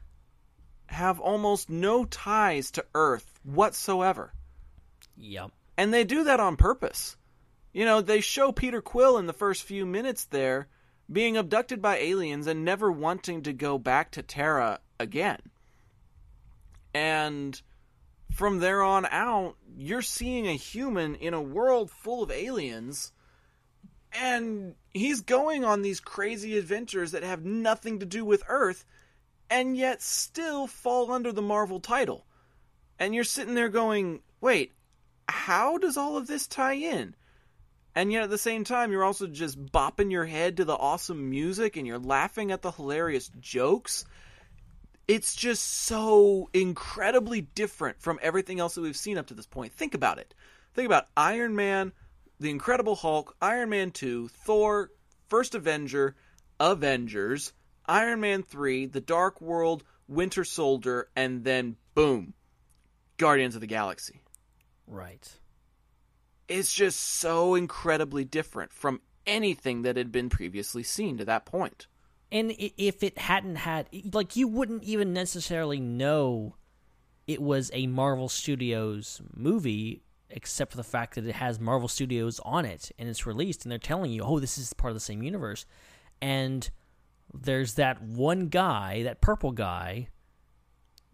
have 0.90 1.20
almost 1.20 1.70
no 1.70 2.06
ties 2.06 2.72
to 2.72 2.86
Earth 2.94 3.40
whatsoever. 3.44 4.34
Yep. 5.18 5.52
And 5.78 5.94
they 5.94 6.04
do 6.04 6.26
that 6.26 6.40
on 6.40 6.58
purpose. 6.58 7.16
You 7.72 7.86
know, 7.86 8.02
they 8.02 8.22
show 8.22 8.52
Peter 8.52 8.82
Quill 8.82 9.18
in 9.18 9.28
the 9.28 9.34
first 9.34 9.64
few 9.64 9.86
minutes 9.86 10.26
there 10.26 10.68
being 11.12 11.38
abducted 11.38 11.82
by 11.82 11.98
aliens 11.98 12.48
and 12.48 12.64
never 12.64 12.92
wanting 12.92 13.44
to 13.44 13.54
go 13.54 13.78
back 13.78 14.12
to 14.12 14.24
Terra 14.24 14.80
again. 15.00 15.40
And 16.94 17.60
from 18.32 18.60
there 18.60 18.84
on 18.84 19.06
out, 19.06 19.56
you're 19.78 20.02
seeing 20.02 20.48
a 20.48 20.54
human 20.54 21.16
in 21.16 21.34
a 21.34 21.42
world 21.42 21.90
full 21.90 22.24
of 22.24 22.32
aliens, 22.32 23.12
and 24.14 24.76
he's 24.94 25.22
going 25.22 25.64
on 25.64 25.82
these 25.82 26.00
crazy 26.00 26.58
adventures 26.58 27.12
that 27.12 27.24
have 27.24 27.46
nothing 27.46 28.00
to 28.00 28.06
do 28.06 28.26
with 28.26 28.44
Earth, 28.48 28.86
and 29.50 29.76
yet 29.76 30.02
still 30.02 30.68
fall 30.68 31.12
under 31.12 31.32
the 31.32 31.42
Marvel 31.42 31.80
title. 31.80 32.26
And 33.00 33.16
you're 33.16 33.24
sitting 33.24 33.56
there 33.56 33.70
going, 33.70 34.22
wait, 34.42 34.74
how 35.28 35.78
does 35.78 35.98
all 35.98 36.18
of 36.18 36.28
this 36.28 36.48
tie 36.48 36.74
in? 36.74 37.16
And 37.96 38.12
yet 38.12 38.24
at 38.24 38.30
the 38.30 38.38
same 38.38 38.64
time, 38.64 38.92
you're 38.92 39.04
also 39.04 39.28
just 39.28 39.64
bopping 39.66 40.12
your 40.12 40.26
head 40.26 40.58
to 40.58 40.66
the 40.66 40.76
awesome 40.76 41.30
music 41.30 41.76
and 41.76 41.88
you're 41.88 42.00
laughing 42.00 42.52
at 42.52 42.62
the 42.62 42.72
hilarious 42.72 43.30
jokes. 43.40 44.06
It's 45.08 45.36
just 45.36 45.66
so 45.66 46.50
incredibly 46.54 47.42
different 47.42 48.00
from 48.00 48.20
everything 48.22 48.60
else 48.60 48.76
that 48.76 48.82
we've 48.82 48.96
seen 48.96 49.18
up 49.18 49.28
to 49.28 49.34
this 49.34 49.48
point. 49.48 49.74
Think 49.74 49.96
about 49.96 50.20
it. 50.20 50.36
Think 50.76 50.86
about 50.86 51.08
Iron 51.18 51.56
Man, 51.56 51.92
The 52.40 52.52
Incredible 52.52 52.96
Hulk, 52.96 53.36
Iron 53.42 53.70
Man 53.70 53.92
2, 53.92 54.28
Thor, 54.28 54.92
First 55.28 55.56
Avenger, 55.56 56.16
Avengers, 56.60 57.54
Iron 57.90 58.20
Man 58.22 58.44
3, 58.44 58.86
The 58.86 59.02
Dark 59.02 59.42
World, 59.42 59.84
Winter 60.08 60.44
Soldier, 60.44 61.10
and 61.16 61.44
then 61.44 61.76
boom, 61.96 62.36
Guardians 63.18 63.56
of 63.56 63.62
the 63.62 63.68
Galaxy 63.68 64.22
Right. 64.88 65.28
it's 66.48 66.74
just 66.74 67.00
so 67.00 67.56
incredibly 67.56 68.24
different 68.24 68.72
from 68.74 69.02
anything 69.28 69.82
that 69.84 69.98
had 69.98 70.12
been 70.12 70.30
previously 70.30 70.84
seen 70.84 71.18
to 71.18 71.26
that 71.26 71.46
point. 71.46 71.88
And 72.32 72.54
if 72.58 73.04
it 73.04 73.18
hadn't 73.18 73.58
had, 73.58 73.88
like, 74.14 74.36
you 74.36 74.48
wouldn't 74.48 74.84
even 74.84 75.14
necessarily 75.14 75.80
know 75.80 76.56
it 77.28 77.42
was 77.42 77.72
a 77.74 77.88
Marvel 77.88 78.30
Studios 78.30 79.22
movie, 79.34 80.04
except 80.30 80.72
for 80.72 80.78
the 80.78 80.84
fact 80.84 81.16
that 81.16 81.26
it 81.26 81.36
has 81.36 81.60
Marvel 81.60 81.88
Studios 81.88 82.40
on 82.46 82.66
it 82.66 82.92
and 83.00 83.10
it's 83.10 83.26
released, 83.26 83.66
and 83.66 83.72
they're 83.72 83.80
telling 83.80 84.12
you, 84.12 84.22
oh, 84.24 84.40
this 84.40 84.58
is 84.58 84.74
part 84.74 84.92
of 84.92 84.96
the 84.96 85.00
same 85.00 85.24
universe. 85.24 85.66
And 86.22 86.70
there's 87.34 87.76
that 87.76 88.02
one 88.02 88.48
guy, 88.48 89.04
that 89.04 89.22
purple 89.22 89.52
guy, 89.52 90.10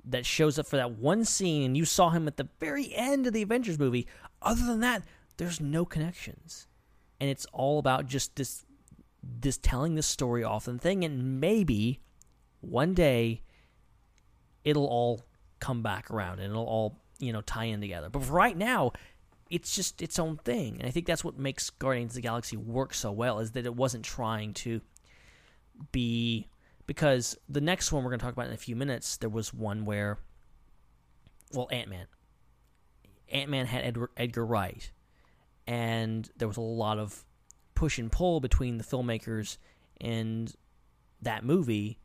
that 0.08 0.26
shows 0.26 0.60
up 0.60 0.68
for 0.68 0.78
that 0.78 0.92
one 0.92 1.26
scene, 1.26 1.76
you 1.76 1.86
saw 1.86 2.10
him 2.12 2.28
at 2.28 2.38
the 2.38 2.48
very 2.60 2.94
end 2.94 3.26
of 3.26 3.34
the 3.34 3.42
Avengers 3.42 3.80
movie. 3.80 4.08
Other 4.42 4.66
than 4.66 4.80
that, 4.82 5.04
there's 5.38 5.60
no 5.60 5.84
connections, 5.84 6.68
and 7.20 7.30
it's 7.30 7.46
all 7.52 7.80
about 7.80 8.06
just 8.06 8.36
this, 8.36 8.66
this 9.24 9.58
telling 9.58 9.96
this 9.96 10.08
story 10.08 10.44
off 10.44 10.68
and 10.68 10.80
thing, 10.80 11.04
and 11.04 11.42
maybe 11.42 12.02
one 12.62 12.94
day 12.94 13.42
it'll 14.64 14.88
all 14.88 15.22
come 15.60 15.82
back 15.82 16.12
around 16.12 16.40
and 16.40 16.52
it'll 16.52 16.66
all 16.66 17.00
you 17.20 17.34
know 17.34 17.42
tie 17.42 17.66
in 17.66 17.82
together. 17.82 18.10
But 18.10 18.30
right 18.30 18.56
now, 18.56 18.92
it's 19.50 19.76
just 19.76 20.02
its 20.02 20.20
own 20.20 20.38
thing, 20.38 20.78
and 20.80 20.88
I 20.88 20.92
think 20.92 21.06
that's 21.06 21.24
what 21.24 21.38
makes 21.38 21.70
Guardians 21.70 22.12
of 22.12 22.16
the 22.16 22.22
Galaxy 22.22 22.58
work 22.58 22.94
so 22.94 23.12
well 23.12 23.40
is 23.40 23.52
that 23.52 23.66
it 23.66 23.76
wasn't 23.76 24.06
trying 24.06 24.54
to 24.56 24.82
be 25.92 26.48
because 26.88 27.38
the 27.50 27.62
next 27.62 27.92
one 27.92 28.04
we're 28.04 28.12
going 28.12 28.20
to 28.20 28.26
talk 28.26 28.34
about 28.34 28.48
in 28.48 28.54
a 28.54 28.58
few 28.58 28.76
minutes, 28.76 29.18
there 29.18 29.30
was 29.30 29.54
one 29.54 29.86
where, 29.86 30.20
well, 31.54 31.68
Ant 31.72 31.90
Man. 31.90 32.08
Ant 33.32 33.50
Man 33.50 33.66
had 33.66 33.84
Edward, 33.84 34.12
Edgar 34.18 34.46
Wright, 34.46 34.92
and 35.66 36.30
there 36.38 36.48
was 36.48 36.58
a 36.58 36.62
lot 36.62 37.00
of 37.00 37.26
push 37.74 37.98
and 37.98 38.12
pull 38.12 38.40
between 38.40 38.78
the 38.78 38.84
filmmakers 38.84 39.58
and 40.00 40.54
that 41.22 41.44
movie 41.44 42.00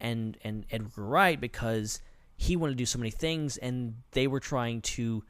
and 0.00 0.38
and 0.42 0.64
Edgar 0.70 1.04
Wright 1.04 1.40
because 1.40 2.00
he 2.36 2.56
wanted 2.56 2.72
to 2.72 2.78
do 2.78 2.86
so 2.86 2.98
many 2.98 3.10
things, 3.10 3.58
and 3.58 3.96
they 4.12 4.26
were 4.26 4.40
trying 4.40 4.80
to 4.80 5.22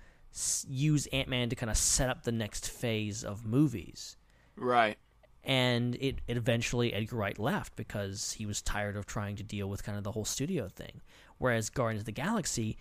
use 0.68 1.06
Ant 1.08 1.28
Man 1.28 1.48
to 1.48 1.56
kind 1.56 1.70
of 1.70 1.76
set 1.76 2.08
up 2.08 2.22
the 2.22 2.32
next 2.32 2.68
phase 2.68 3.24
of 3.24 3.44
movies 3.44 4.16
Right. 4.56 4.98
And 5.44 5.94
it, 5.96 6.20
it 6.26 6.36
eventually 6.36 6.94
Edgar 6.94 7.16
Wright 7.16 7.38
left 7.38 7.76
because 7.76 8.32
he 8.32 8.46
was 8.46 8.62
tired 8.62 8.96
of 8.96 9.04
trying 9.04 9.36
to 9.36 9.42
deal 9.42 9.68
with 9.68 9.84
kind 9.84 9.98
of 9.98 10.04
the 10.04 10.12
whole 10.12 10.24
studio 10.24 10.68
thing. 10.68 11.02
Whereas 11.38 11.68
Guardians 11.68 12.02
of 12.02 12.06
the 12.06 12.12
Galaxy, 12.12 12.78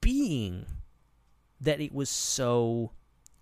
being 0.00 0.66
that 1.60 1.80
it 1.80 1.92
was 1.94 2.10
so 2.10 2.90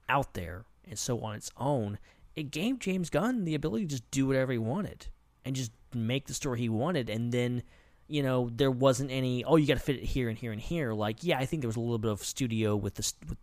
out 0.09 0.35
there 0.35 0.65
and 0.87 0.99
so 0.99 1.21
on 1.21 1.35
its 1.35 1.51
own, 1.57 1.99
it 2.37 2.51
gave 2.51 2.79
James 2.79 3.09
Gunn 3.09 3.45
the 3.45 3.55
ability 3.55 3.87
to 3.87 3.91
just 3.91 4.11
do 4.11 4.27
whatever 4.27 4.53
he 4.53 4.59
wanted 4.59 5.07
and 5.45 5.57
just 5.57 5.73
make 5.95 6.27
the 6.27 6.35
story 6.35 6.61
he 6.61 6.69
wanted. 6.69 7.09
And 7.09 7.33
then, 7.33 7.63
you 8.07 8.23
know, 8.23 8.51
there 8.55 8.71
wasn't 8.71 9.11
any 9.11 9.45
oh 9.45 9.57
you 9.57 9.67
got 9.67 9.75
to 9.75 9.81
fit 9.81 9.97
it 9.97 10.05
here 10.05 10.29
and 10.29 10.37
here 10.37 10.53
and 10.53 10.61
here. 10.61 10.93
Like 10.93 11.25
yeah, 11.25 11.39
I 11.39 11.47
think 11.47 11.63
there 11.63 11.69
was 11.69 11.77
a 11.77 11.81
little 11.81 11.99
bit 11.99 12.11
of 12.11 12.23
studio 12.23 12.77
with 12.77 12.97
the 12.97 13.13
with 13.29 13.39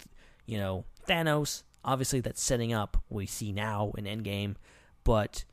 you 0.45 0.59
know 0.59 0.85
Thanos. 1.07 1.63
Obviously, 1.83 2.19
that's 2.19 2.41
setting 2.41 2.73
up 2.73 2.97
what 3.07 3.19
we 3.19 3.25
see 3.25 3.51
now 3.51 3.91
in 3.97 4.05
Endgame 4.05 4.55
but 5.05 5.45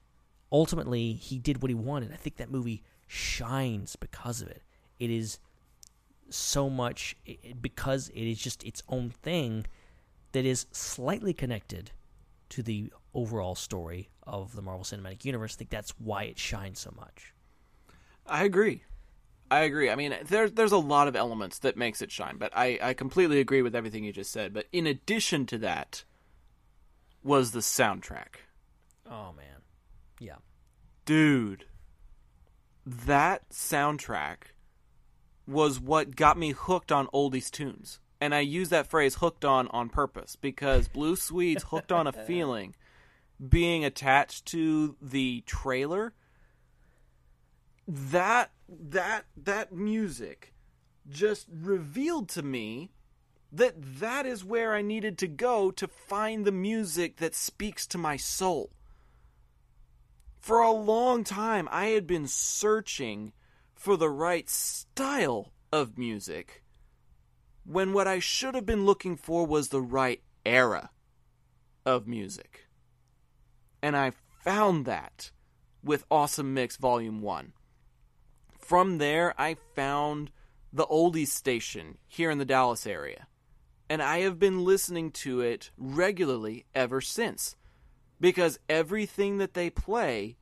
ultimately 0.50 1.12
he 1.12 1.38
did 1.38 1.62
what 1.62 1.68
he 1.68 1.74
wanted. 1.76 2.12
I 2.12 2.16
think 2.16 2.36
that 2.38 2.50
movie 2.50 2.82
shines 3.06 3.94
because 3.94 4.42
of 4.42 4.48
it. 4.48 4.62
It 4.98 5.10
is 5.10 5.38
so 6.28 6.68
much 6.68 7.14
because 7.60 8.08
it 8.08 8.28
is 8.28 8.38
just 8.38 8.64
its 8.64 8.82
own 8.88 9.10
thing 9.10 9.66
that 10.32 10.44
is 10.44 10.66
slightly 10.72 11.32
connected 11.32 11.92
to 12.48 12.62
the 12.62 12.92
overall 13.14 13.54
story 13.54 14.08
of 14.26 14.56
the 14.56 14.62
Marvel 14.62 14.84
Cinematic 14.84 15.24
Universe. 15.24 15.54
I 15.54 15.58
think 15.58 15.70
that's 15.70 15.92
why 15.98 16.24
it 16.24 16.38
shines 16.38 16.80
so 16.80 16.92
much. 16.96 17.32
I 18.26 18.44
agree. 18.44 18.82
I 19.50 19.60
agree. 19.60 19.90
I 19.90 19.96
mean, 19.96 20.16
there's 20.24 20.52
there's 20.52 20.72
a 20.72 20.78
lot 20.78 21.08
of 21.08 21.16
elements 21.16 21.58
that 21.58 21.76
makes 21.76 22.00
it 22.00 22.10
shine, 22.10 22.38
but 22.38 22.52
I, 22.56 22.78
I 22.80 22.94
completely 22.94 23.38
agree 23.38 23.60
with 23.60 23.76
everything 23.76 24.02
you 24.02 24.12
just 24.12 24.32
said. 24.32 24.54
But 24.54 24.66
in 24.72 24.86
addition 24.86 25.44
to 25.46 25.58
that, 25.58 26.04
was 27.22 27.50
the 27.50 27.60
soundtrack. 27.60 28.36
Oh 29.10 29.32
man. 29.36 29.62
Yeah. 30.20 30.36
Dude, 31.04 31.66
that 32.86 33.50
soundtrack 33.50 34.36
was 35.46 35.80
what 35.80 36.16
got 36.16 36.38
me 36.38 36.52
hooked 36.52 36.92
on 36.92 37.08
oldies 37.08 37.50
tunes. 37.50 37.98
And 38.20 38.34
I 38.34 38.40
use 38.40 38.68
that 38.68 38.86
phrase 38.86 39.16
hooked 39.16 39.44
on 39.44 39.66
on 39.68 39.88
purpose 39.88 40.36
because 40.36 40.86
Blue 40.86 41.16
Swede's 41.16 41.64
hooked 41.64 41.90
on 41.90 42.06
a 42.06 42.12
feeling 42.26 42.74
being 43.48 43.84
attached 43.84 44.46
to 44.46 44.96
the 45.02 45.42
trailer 45.46 46.14
that 47.88 48.52
that 48.68 49.24
that 49.36 49.72
music 49.72 50.54
just 51.10 51.48
revealed 51.52 52.28
to 52.28 52.42
me 52.42 52.90
that 53.50 53.74
that 54.00 54.24
is 54.24 54.44
where 54.44 54.72
I 54.74 54.82
needed 54.82 55.18
to 55.18 55.28
go 55.28 55.70
to 55.72 55.86
find 55.86 56.44
the 56.44 56.52
music 56.52 57.16
that 57.16 57.34
speaks 57.34 57.86
to 57.88 57.98
my 57.98 58.16
soul. 58.16 58.70
For 60.42 60.60
a 60.60 60.72
long 60.72 61.22
time, 61.22 61.68
I 61.70 61.86
had 61.86 62.04
been 62.04 62.26
searching 62.26 63.32
for 63.76 63.96
the 63.96 64.10
right 64.10 64.50
style 64.50 65.52
of 65.72 65.96
music 65.96 66.64
when 67.64 67.92
what 67.92 68.08
I 68.08 68.18
should 68.18 68.56
have 68.56 68.66
been 68.66 68.84
looking 68.84 69.16
for 69.16 69.46
was 69.46 69.68
the 69.68 69.80
right 69.80 70.20
era 70.44 70.90
of 71.86 72.08
music. 72.08 72.66
And 73.80 73.96
I 73.96 74.14
found 74.42 74.84
that 74.84 75.30
with 75.80 76.04
Awesome 76.10 76.52
Mix 76.52 76.76
Volume 76.76 77.20
1. 77.20 77.52
From 78.58 78.98
there, 78.98 79.40
I 79.40 79.54
found 79.76 80.32
the 80.72 80.86
Oldies 80.86 81.28
station 81.28 81.98
here 82.08 82.32
in 82.32 82.38
the 82.38 82.44
Dallas 82.44 82.84
area. 82.84 83.28
And 83.88 84.02
I 84.02 84.22
have 84.22 84.40
been 84.40 84.64
listening 84.64 85.12
to 85.12 85.40
it 85.40 85.70
regularly 85.76 86.66
ever 86.74 87.00
since 87.00 87.54
because 88.22 88.60
everything 88.68 89.38
that 89.38 89.52
they 89.52 89.68
play 89.68 90.36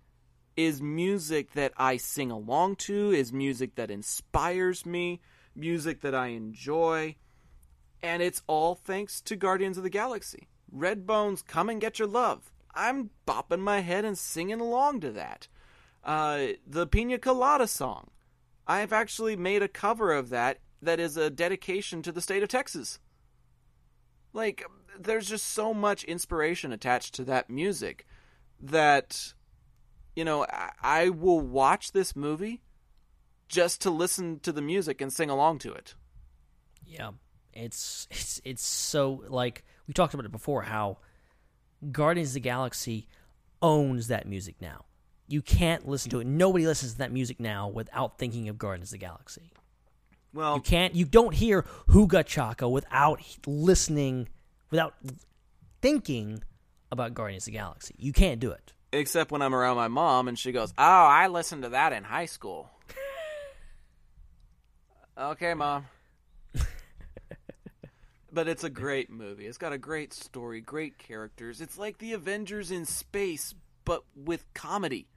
is 0.55 0.83
music 0.83 1.53
that 1.53 1.73
I 1.79 1.97
sing 1.97 2.31
along 2.31 2.77
to, 2.77 3.11
is 3.11 3.33
music 3.33 3.77
that 3.77 3.91
inspires 3.91 4.85
me, 4.85 5.23
music 5.57 6.03
that 6.03 6.15
I 6.15 6.27
enjoy, 6.29 7.17
and 8.03 8.23
it's 8.23 8.43
all 8.47 8.75
thanks 8.75 9.23
to 9.23 9.35
Guardians 9.35 9.79
of 9.79 9.83
the 9.83 9.89
Galaxy. 9.89 10.49
Redbones, 10.77 11.43
come 11.43 11.71
and 11.71 11.81
get 11.81 11.99
your 11.99 12.07
love. 12.07 12.53
I'm 12.75 13.09
bopping 13.27 13.61
my 13.61 13.81
head 13.81 14.05
and 14.05 14.19
singing 14.19 14.61
along 14.61 15.01
to 15.01 15.11
that. 15.13 15.49
Uh, 16.05 16.49
the 16.67 16.87
Pina 16.87 17.19
Colada 17.19 17.67
song. 17.67 18.11
I've 18.67 18.93
actually 18.93 19.37
made 19.37 19.63
a 19.63 19.69
cover 19.69 20.13
of 20.13 20.29
that 20.29 20.59
that 20.83 21.01
is 21.01 21.17
a 21.17 21.31
dedication 21.31 22.03
to 22.03 22.13
the 22.13 22.21
state 22.21 22.43
of 22.43 22.51
Texas. 22.51 22.99
Like, 24.35 24.65
there's 25.05 25.29
just 25.29 25.47
so 25.47 25.73
much 25.75 26.05
inspiration 26.05 26.73
attached 26.73 27.15
to 27.15 27.25
that 27.25 27.51
music 27.51 28.07
that 28.61 29.35
you 30.17 30.25
know, 30.25 30.45
I, 30.45 30.71
I 30.83 31.09
will 31.09 31.41
watch 31.41 31.93
this 31.93 32.15
movie 32.17 32.63
just 33.49 33.81
to 33.83 33.91
listen 33.91 34.41
to 34.41 34.53
the 34.53 34.63
music 34.63 35.01
and 35.01 35.13
sing 35.13 35.31
along 35.31 35.61
to 35.61 35.73
it. 35.73 35.95
Yeah, 36.85 37.11
it's 37.53 38.07
it's 38.11 38.41
it's 38.45 38.65
so 38.65 39.25
like 39.29 39.65
we 39.87 39.95
talked 39.95 40.15
about 40.15 40.27
it 40.27 40.33
before 40.33 40.63
how 40.63 40.99
Guardians 41.91 42.31
of 42.31 42.35
the 42.35 42.41
Galaxy 42.41 43.09
owns 43.63 44.09
that 44.09 44.27
music 44.27 44.57
now. 44.61 44.85
You 45.29 45.43
can't 45.43 45.87
listen 45.89 46.11
to 46.11 46.21
it. 46.21 46.27
Nobody 46.27 46.67
listens 46.67 46.93
to 46.93 46.99
that 46.99 47.13
music 47.13 47.39
now 47.39 47.69
without 47.69 48.19
thinking 48.19 48.49
of 48.49 48.59
Guardians 48.59 48.89
of 48.89 48.99
the 49.01 49.07
Galaxy. 49.07 49.53
Well, 50.33 50.57
You 50.57 50.61
can't. 50.61 50.95
You 50.95 51.05
don't 51.05 51.35
hear 51.35 51.65
Huga 51.89 52.25
Chaka 52.25 52.69
without 52.69 53.21
listening, 53.47 54.29
without 54.71 54.95
thinking 55.83 56.43
about 56.93 57.15
Guardians 57.15 57.45
of 57.45 57.53
the 57.53 57.59
Galaxy. 57.59 57.95
You 57.99 58.13
can't 58.13 58.41
do 58.41 58.51
it. 58.51 58.73
except 58.93 59.31
when 59.31 59.41
I'm 59.43 59.55
around 59.55 59.77
my 59.77 59.89
mom 59.89 60.27
and 60.29 60.39
she 60.39 60.51
goes, 60.53 60.73
"Oh, 60.77 60.83
I 60.83 61.29
listened 61.29 61.63
to 61.63 61.69
that 61.71 61.93
in 61.93 62.05
high 62.05 62.27
school." 62.27 62.71
okay, 65.19 65.55
mom. 65.55 65.87
but 68.33 68.49
it's 68.49 68.65
a 68.65 68.71
great 68.71 69.11
movie. 69.11 69.47
It's 69.47 69.59
got 69.59 69.73
a 69.73 69.79
great 69.79 70.13
story, 70.13 70.61
great 70.61 70.99
characters. 70.99 71.61
It's 71.61 71.79
like 71.79 71.99
the 71.99 72.13
Avengers 72.15 72.71
in 72.71 72.85
space 72.85 73.55
but 73.85 74.05
with 74.15 74.45
comedy. 74.55 75.09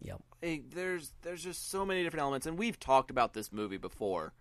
Yep. 0.00 0.22
Hey, 0.40 0.62
there's 0.68 1.12
there's 1.22 1.42
just 1.42 1.70
so 1.70 1.84
many 1.86 2.02
different 2.02 2.22
elements, 2.22 2.46
and 2.46 2.58
we've 2.58 2.78
talked 2.78 3.10
about 3.10 3.32
this 3.34 3.52
movie 3.52 3.78
before 3.78 4.32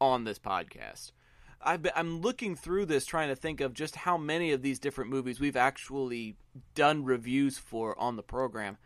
on 0.00 0.24
this 0.24 0.38
podcast. 0.38 1.12
I've 1.60 1.82
been, 1.82 1.92
I'm 1.96 2.20
looking 2.20 2.54
through 2.54 2.86
this, 2.86 3.06
trying 3.06 3.28
to 3.28 3.36
think 3.36 3.60
of 3.60 3.74
just 3.74 3.96
how 3.96 4.16
many 4.16 4.52
of 4.52 4.62
these 4.62 4.78
different 4.78 5.10
movies 5.10 5.40
we've 5.40 5.56
actually 5.56 6.36
done 6.74 7.04
reviews 7.04 7.58
for 7.58 7.98
on 7.98 8.16
the 8.16 8.22
program. 8.22 8.78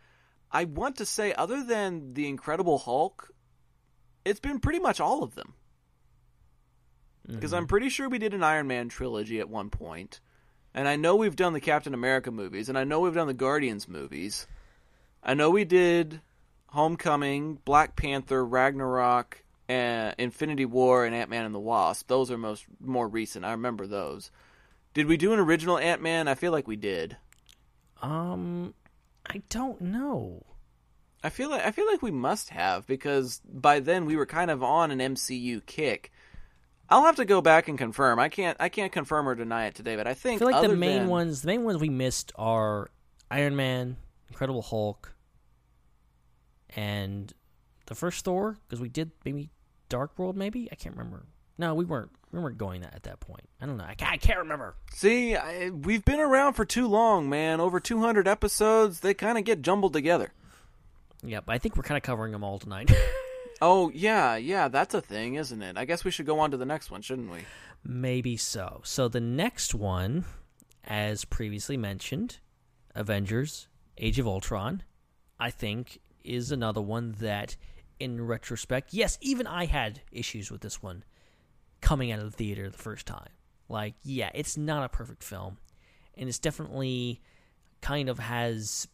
I 0.51 0.65
want 0.65 0.97
to 0.97 1.05
say, 1.05 1.33
other 1.33 1.63
than 1.63 2.13
the 2.13 2.27
Incredible 2.27 2.79
Hulk, 2.79 3.31
it's 4.25 4.39
been 4.39 4.59
pretty 4.59 4.79
much 4.79 4.99
all 4.99 5.23
of 5.23 5.35
them. 5.35 5.53
Because 7.27 7.53
I'm 7.53 7.63
mm-hmm. 7.63 7.69
pretty 7.69 7.89
sure 7.89 8.09
we 8.09 8.17
did 8.17 8.33
an 8.33 8.43
Iron 8.43 8.67
Man 8.67 8.89
trilogy 8.89 9.39
at 9.39 9.49
one 9.49 9.69
point, 9.69 10.19
and 10.73 10.87
I 10.87 10.95
know 10.95 11.15
we've 11.15 11.35
done 11.35 11.53
the 11.53 11.61
Captain 11.61 11.93
America 11.93 12.31
movies, 12.31 12.67
and 12.67 12.77
I 12.77 12.83
know 12.83 12.99
we've 12.99 13.13
done 13.13 13.27
the 13.27 13.33
Guardians 13.33 13.87
movies. 13.87 14.47
I 15.23 15.35
know 15.35 15.51
we 15.51 15.63
did 15.63 16.21
Homecoming, 16.67 17.59
Black 17.63 17.95
Panther, 17.95 18.43
Ragnarok, 18.43 19.43
uh, 19.69 20.11
Infinity 20.17 20.65
War, 20.65 21.05
and 21.05 21.15
Ant 21.15 21.29
Man 21.29 21.45
and 21.45 21.55
the 21.55 21.59
Wasp. 21.59 22.07
Those 22.07 22.31
are 22.31 22.37
most 22.37 22.65
more 22.79 23.07
recent. 23.07 23.45
I 23.45 23.51
remember 23.51 23.87
those. 23.87 24.31
Did 24.93 25.05
we 25.07 25.17
do 25.17 25.31
an 25.33 25.39
original 25.39 25.77
Ant 25.77 26.01
Man? 26.01 26.27
I 26.27 26.35
feel 26.35 26.51
like 26.51 26.67
we 26.67 26.75
did. 26.75 27.17
Um, 28.01 28.73
I 29.25 29.41
don't 29.49 29.79
know. 29.81 30.45
I 31.23 31.29
feel 31.29 31.49
like 31.49 31.63
I 31.65 31.71
feel 31.71 31.85
like 31.85 32.01
we 32.01 32.11
must 32.11 32.49
have 32.49 32.87
because 32.87 33.41
by 33.47 33.79
then 33.79 34.05
we 34.05 34.15
were 34.15 34.25
kind 34.25 34.49
of 34.49 34.63
on 34.63 34.89
an 34.91 34.99
MCU 34.99 35.63
kick. 35.65 36.11
I'll 36.89 37.03
have 37.05 37.15
to 37.17 37.25
go 37.25 37.41
back 37.41 37.67
and 37.69 37.77
confirm. 37.77 38.19
I 38.19 38.27
can't 38.27 38.57
I 38.59 38.69
can't 38.69 38.91
confirm 38.91 39.29
or 39.29 39.35
deny 39.35 39.67
it 39.67 39.75
today, 39.75 39.95
but 39.95 40.07
I 40.07 40.11
I 40.11 40.13
think 40.15 40.39
feel 40.39 40.51
like 40.51 40.67
the 40.67 40.75
main 40.75 41.01
than- 41.01 41.09
ones, 41.09 41.41
the 41.43 41.47
main 41.47 41.63
ones 41.63 41.79
we 41.79 41.89
missed 41.89 42.31
are 42.35 42.89
Iron 43.29 43.55
Man, 43.55 43.97
Incredible 44.29 44.63
Hulk, 44.63 45.13
and 46.75 47.31
the 47.91 47.95
first 47.95 48.23
Thor 48.23 48.57
because 48.65 48.79
we 48.79 48.87
did 48.87 49.11
maybe 49.25 49.49
Dark 49.89 50.17
World. 50.17 50.37
Maybe 50.37 50.69
I 50.71 50.75
can't 50.75 50.95
remember. 50.95 51.25
No, 51.57 51.75
we 51.75 51.83
weren't. 51.83 52.09
We 52.31 52.39
weren't 52.39 52.57
going 52.57 52.79
that 52.81 52.95
at 52.95 53.03
that 53.03 53.19
point. 53.19 53.49
I 53.59 53.65
don't 53.65 53.75
know. 53.75 53.83
I 53.83 53.95
can't, 53.95 54.13
I 54.13 54.15
can't 54.15 54.39
remember. 54.39 54.75
See, 54.93 55.35
I, 55.35 55.71
we've 55.71 56.05
been 56.05 56.21
around 56.21 56.53
for 56.53 56.63
too 56.63 56.87
long, 56.87 57.27
man. 57.29 57.59
Over 57.59 57.81
200 57.81 58.29
episodes, 58.29 59.01
they 59.01 59.13
kind 59.13 59.37
of 59.37 59.43
get 59.43 59.61
jumbled 59.61 59.91
together. 59.91 60.31
Yeah, 61.21 61.41
but 61.45 61.51
I 61.53 61.57
think 61.57 61.75
we're 61.75 61.83
kind 61.83 61.97
of 61.97 62.03
covering 62.03 62.31
them 62.31 62.43
all 62.45 62.59
tonight. 62.59 62.91
Oh, 63.63 63.91
yeah, 63.93 64.37
yeah, 64.37 64.69
that's 64.69 64.95
a 64.95 65.01
thing, 65.01 65.35
isn't 65.35 65.61
it? 65.61 65.77
I 65.77 65.85
guess 65.85 66.03
we 66.03 66.09
should 66.09 66.25
go 66.25 66.39
on 66.39 66.49
to 66.49 66.57
the 66.57 66.65
next 66.65 66.89
one, 66.89 67.03
shouldn't 67.03 67.31
we? 67.31 67.41
Maybe 67.83 68.35
so. 68.35 68.81
So 68.83 69.07
the 69.07 69.19
next 69.21 69.75
one, 69.75 70.25
as 70.83 71.25
previously 71.25 71.77
mentioned, 71.77 72.39
Avengers: 72.95 73.67
Age 73.99 74.17
of 74.17 74.25
Ultron, 74.25 74.81
I 75.39 75.51
think 75.51 75.99
is 76.23 76.51
another 76.51 76.81
one 76.81 77.13
that, 77.19 77.55
in 78.01 78.25
retrospect, 78.25 78.93
yes, 78.93 79.17
even 79.21 79.47
I 79.47 79.65
had 79.65 80.01
issues 80.11 80.51
with 80.51 80.61
this 80.61 80.81
one 80.81 81.03
coming 81.81 82.11
out 82.11 82.19
of 82.19 82.25
the 82.25 82.37
theater 82.37 82.69
the 82.69 82.77
first 82.77 83.05
time. 83.05 83.29
Like, 83.69 83.95
yeah, 84.03 84.31
it's 84.33 84.57
not 84.57 84.83
a 84.83 84.89
perfect 84.89 85.23
film, 85.23 85.57
and 86.15 86.27
it's 86.27 86.39
definitely 86.39 87.21
kind 87.81 88.09
of 88.09 88.19
has 88.19 88.87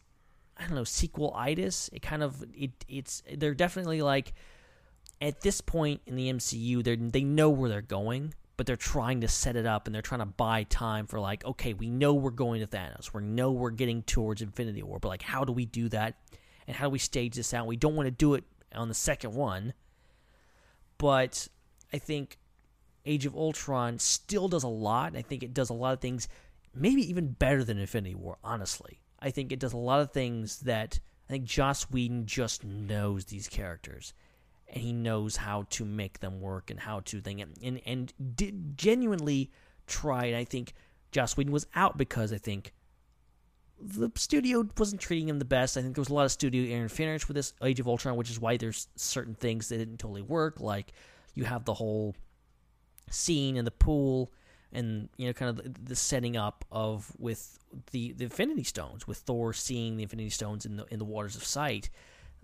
I 0.56 0.62
don't 0.66 0.74
know 0.74 0.84
sequel 0.84 1.32
itis. 1.34 1.88
It 1.92 2.02
kind 2.02 2.22
of 2.22 2.44
it 2.54 2.72
it's 2.88 3.22
they're 3.36 3.54
definitely 3.54 4.02
like 4.02 4.34
at 5.20 5.40
this 5.40 5.60
point 5.60 6.00
in 6.06 6.16
the 6.16 6.32
MCU, 6.32 6.82
they 6.82 6.96
they 6.96 7.24
know 7.24 7.50
where 7.50 7.68
they're 7.70 7.82
going, 7.82 8.34
but 8.56 8.66
they're 8.66 8.76
trying 8.76 9.20
to 9.20 9.28
set 9.28 9.56
it 9.56 9.66
up 9.66 9.86
and 9.86 9.94
they're 9.94 10.02
trying 10.02 10.20
to 10.20 10.26
buy 10.26 10.64
time 10.64 11.06
for 11.06 11.20
like, 11.20 11.44
okay, 11.44 11.74
we 11.74 11.90
know 11.90 12.14
we're 12.14 12.30
going 12.30 12.60
to 12.60 12.66
Thanos, 12.66 13.12
we 13.12 13.22
know 13.22 13.52
we're 13.52 13.70
getting 13.70 14.02
towards 14.02 14.42
Infinity 14.42 14.82
War, 14.82 14.98
but 14.98 15.08
like, 15.08 15.22
how 15.22 15.44
do 15.44 15.52
we 15.52 15.66
do 15.66 15.88
that, 15.90 16.16
and 16.66 16.76
how 16.76 16.86
do 16.86 16.90
we 16.90 16.98
stage 16.98 17.36
this 17.36 17.54
out? 17.54 17.66
We 17.66 17.76
don't 17.76 17.94
want 17.94 18.06
to 18.06 18.12
do 18.12 18.34
it 18.34 18.44
on 18.74 18.88
the 18.88 18.94
second 18.94 19.34
one, 19.34 19.72
but 20.98 21.48
I 21.92 21.98
think 21.98 22.38
Age 23.06 23.26
of 23.26 23.34
Ultron 23.34 23.98
still 23.98 24.48
does 24.48 24.64
a 24.64 24.68
lot. 24.68 25.16
I 25.16 25.22
think 25.22 25.42
it 25.42 25.54
does 25.54 25.70
a 25.70 25.74
lot 25.74 25.94
of 25.94 26.00
things, 26.00 26.28
maybe 26.74 27.08
even 27.08 27.32
better 27.32 27.64
than 27.64 27.78
Infinity 27.78 28.14
War. 28.14 28.38
Honestly, 28.44 29.00
I 29.20 29.30
think 29.30 29.52
it 29.52 29.58
does 29.58 29.72
a 29.72 29.78
lot 29.78 30.00
of 30.00 30.12
things 30.12 30.60
that 30.60 31.00
I 31.28 31.32
think 31.32 31.44
Joss 31.44 31.90
Whedon 31.90 32.26
just 32.26 32.64
knows 32.64 33.26
these 33.26 33.48
characters 33.48 34.12
and 34.68 34.82
he 34.82 34.92
knows 34.92 35.36
how 35.36 35.64
to 35.70 35.84
make 35.84 36.20
them 36.20 36.40
work 36.40 36.70
and 36.70 36.80
how 36.80 37.00
to 37.00 37.20
think 37.20 37.40
and 37.40 37.56
and, 37.62 37.80
and 37.86 38.12
did 38.36 38.76
genuinely 38.76 39.50
try. 39.86 40.26
And 40.26 40.36
I 40.36 40.44
think 40.44 40.74
Joss 41.10 41.36
Whedon 41.36 41.52
was 41.52 41.66
out 41.74 41.96
because 41.96 42.32
I 42.32 42.38
think 42.38 42.72
the 43.80 44.10
studio 44.16 44.66
wasn't 44.76 45.00
treating 45.00 45.28
him 45.28 45.38
the 45.38 45.44
best. 45.44 45.76
I 45.76 45.82
think 45.82 45.94
there 45.94 46.02
was 46.02 46.08
a 46.08 46.14
lot 46.14 46.24
of 46.24 46.32
studio 46.32 46.64
interference 46.64 47.28
with 47.28 47.36
this 47.36 47.52
Age 47.62 47.80
of 47.80 47.88
Ultron, 47.88 48.16
which 48.16 48.30
is 48.30 48.40
why 48.40 48.56
there's 48.56 48.88
certain 48.96 49.34
things 49.34 49.68
that 49.68 49.78
didn't 49.78 49.98
totally 49.98 50.22
work. 50.22 50.60
Like 50.60 50.92
you 51.34 51.44
have 51.44 51.64
the 51.64 51.74
whole 51.74 52.16
scene 53.10 53.56
in 53.56 53.64
the 53.64 53.70
pool 53.70 54.32
and 54.72 55.08
you 55.16 55.26
know 55.26 55.32
kind 55.32 55.58
of 55.58 55.84
the, 55.86 55.96
setting 55.96 56.36
up 56.36 56.64
of 56.70 57.10
with 57.18 57.58
the 57.92 58.12
the 58.12 58.24
Infinity 58.24 58.64
Stones 58.64 59.06
with 59.06 59.18
Thor 59.18 59.52
seeing 59.52 59.96
the 59.96 60.02
Infinity 60.02 60.30
Stones 60.30 60.66
in 60.66 60.76
the 60.76 60.84
in 60.86 60.98
the 60.98 61.04
waters 61.04 61.36
of 61.36 61.44
sight 61.44 61.90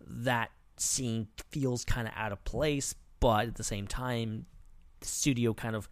that 0.07 0.51
scene 0.77 1.29
feels 1.51 1.85
kind 1.85 2.09
of 2.09 2.15
out 2.17 2.33
of 2.33 2.43
place 2.45 2.95
but 3.21 3.49
at 3.49 3.55
the 3.57 3.65
same 3.65 3.87
time 3.87 4.47
the 5.01 5.07
studio 5.07 5.53
kind 5.53 5.77
of 5.77 5.89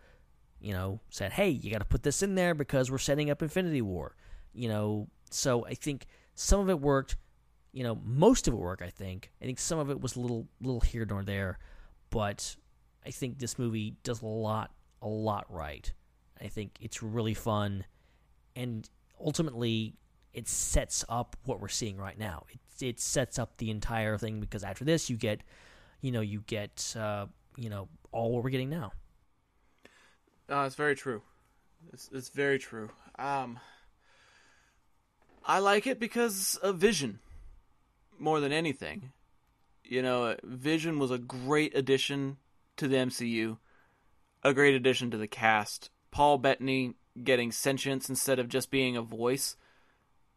you 0.61 0.73
know 0.73 1.01
said 1.11 1.33
hey 1.33 1.51
you 1.51 1.71
got 1.71 1.79
to 1.79 1.85
put 1.85 2.03
this 2.03 2.23
in 2.23 2.35
there 2.35 2.55
because 2.55 2.91
we're 2.91 2.99
setting 2.99 3.31
up 3.31 3.43
Infinity 3.43 3.83
War 3.83 4.17
you 4.55 4.69
know 4.69 5.09
so 5.33 5.65
I 5.67 5.75
think 5.75 6.07
some 6.35 6.61
of 6.61 6.71
it 6.71 6.81
worked 6.81 7.17
you 7.73 7.83
know 7.83 7.99
most 8.05 8.49
of 8.49 8.55
it 8.55 8.59
worked 8.59 8.83
I 8.83 8.91
think 8.91 9.31
I 9.41 9.45
think 9.45 9.59
some 9.59 9.79
of 9.79 9.91
it 9.91 10.01
was 10.01 10.17
a 10.17 10.21
little 10.21 10.47
little 10.61 10.81
here 10.81 11.07
nor 11.09 11.23
there 11.23 11.59
but 12.11 12.57
I 13.05 13.11
think 13.11 13.39
this 13.39 13.59
movie 13.59 13.97
does 14.03 14.23
a 14.23 14.27
lot 14.27 14.73
a 15.01 15.09
lot 15.09 15.47
right 15.49 15.93
I 16.43 16.49
think 16.49 16.77
it's 16.81 17.03
really 17.03 17.35
fun, 17.35 17.85
and 18.57 18.89
ultimately, 19.21 19.95
it 20.33 20.49
sets 20.49 21.05
up 21.09 21.37
what 21.45 21.61
we're 21.61 21.69
seeing 21.69 21.97
right 21.97 22.19
now. 22.19 22.45
It 22.51 22.59
it 22.85 23.01
sets 23.01 23.39
up 23.39 23.59
the 23.59 23.71
entire 23.71 24.19
thing 24.19 24.41
because 24.41 24.65
after 24.65 24.85
this, 24.85 25.09
you 25.09 25.17
get, 25.17 25.43
you 26.01 26.11
know, 26.11 26.21
you 26.21 26.43
get, 26.49 26.97
uh, 26.99 27.27
you 27.57 27.71
know, 27.71 27.89
all 28.11 28.33
what 28.33 28.43
we're 28.43 28.51
getting 28.51 28.71
now. 28.71 28.93
Uh, 30.51 30.65
it's 30.67 30.75
very 30.75 30.97
true. 30.97 31.23
It's, 31.93 32.11
it's 32.13 32.29
very 32.29 32.59
true. 32.59 32.91
Um, 33.21 33.61
I 35.45 35.59
like 35.59 35.87
it 35.87 35.99
because 35.99 36.57
of 36.63 36.77
Vision 36.77 37.19
more 38.19 38.41
than 38.41 38.53
anything. 38.53 39.13
You 39.85 40.03
know, 40.03 40.37
Vision 40.43 40.99
was 40.99 41.11
a 41.11 41.19
great 41.19 41.77
addition 41.77 42.39
to 42.77 42.89
the 42.89 42.97
MCU, 42.97 43.59
a 44.43 44.55
great 44.55 44.75
addition 44.75 45.11
to 45.11 45.17
the 45.17 45.27
cast. 45.27 45.91
Paul 46.11 46.39
Bettany 46.39 46.95
getting 47.23 47.53
sentience 47.53 48.09
instead 48.09 48.39
of 48.39 48.49
just 48.49 48.71
being 48.71 48.97
a 48.97 49.03
voice 49.03 49.57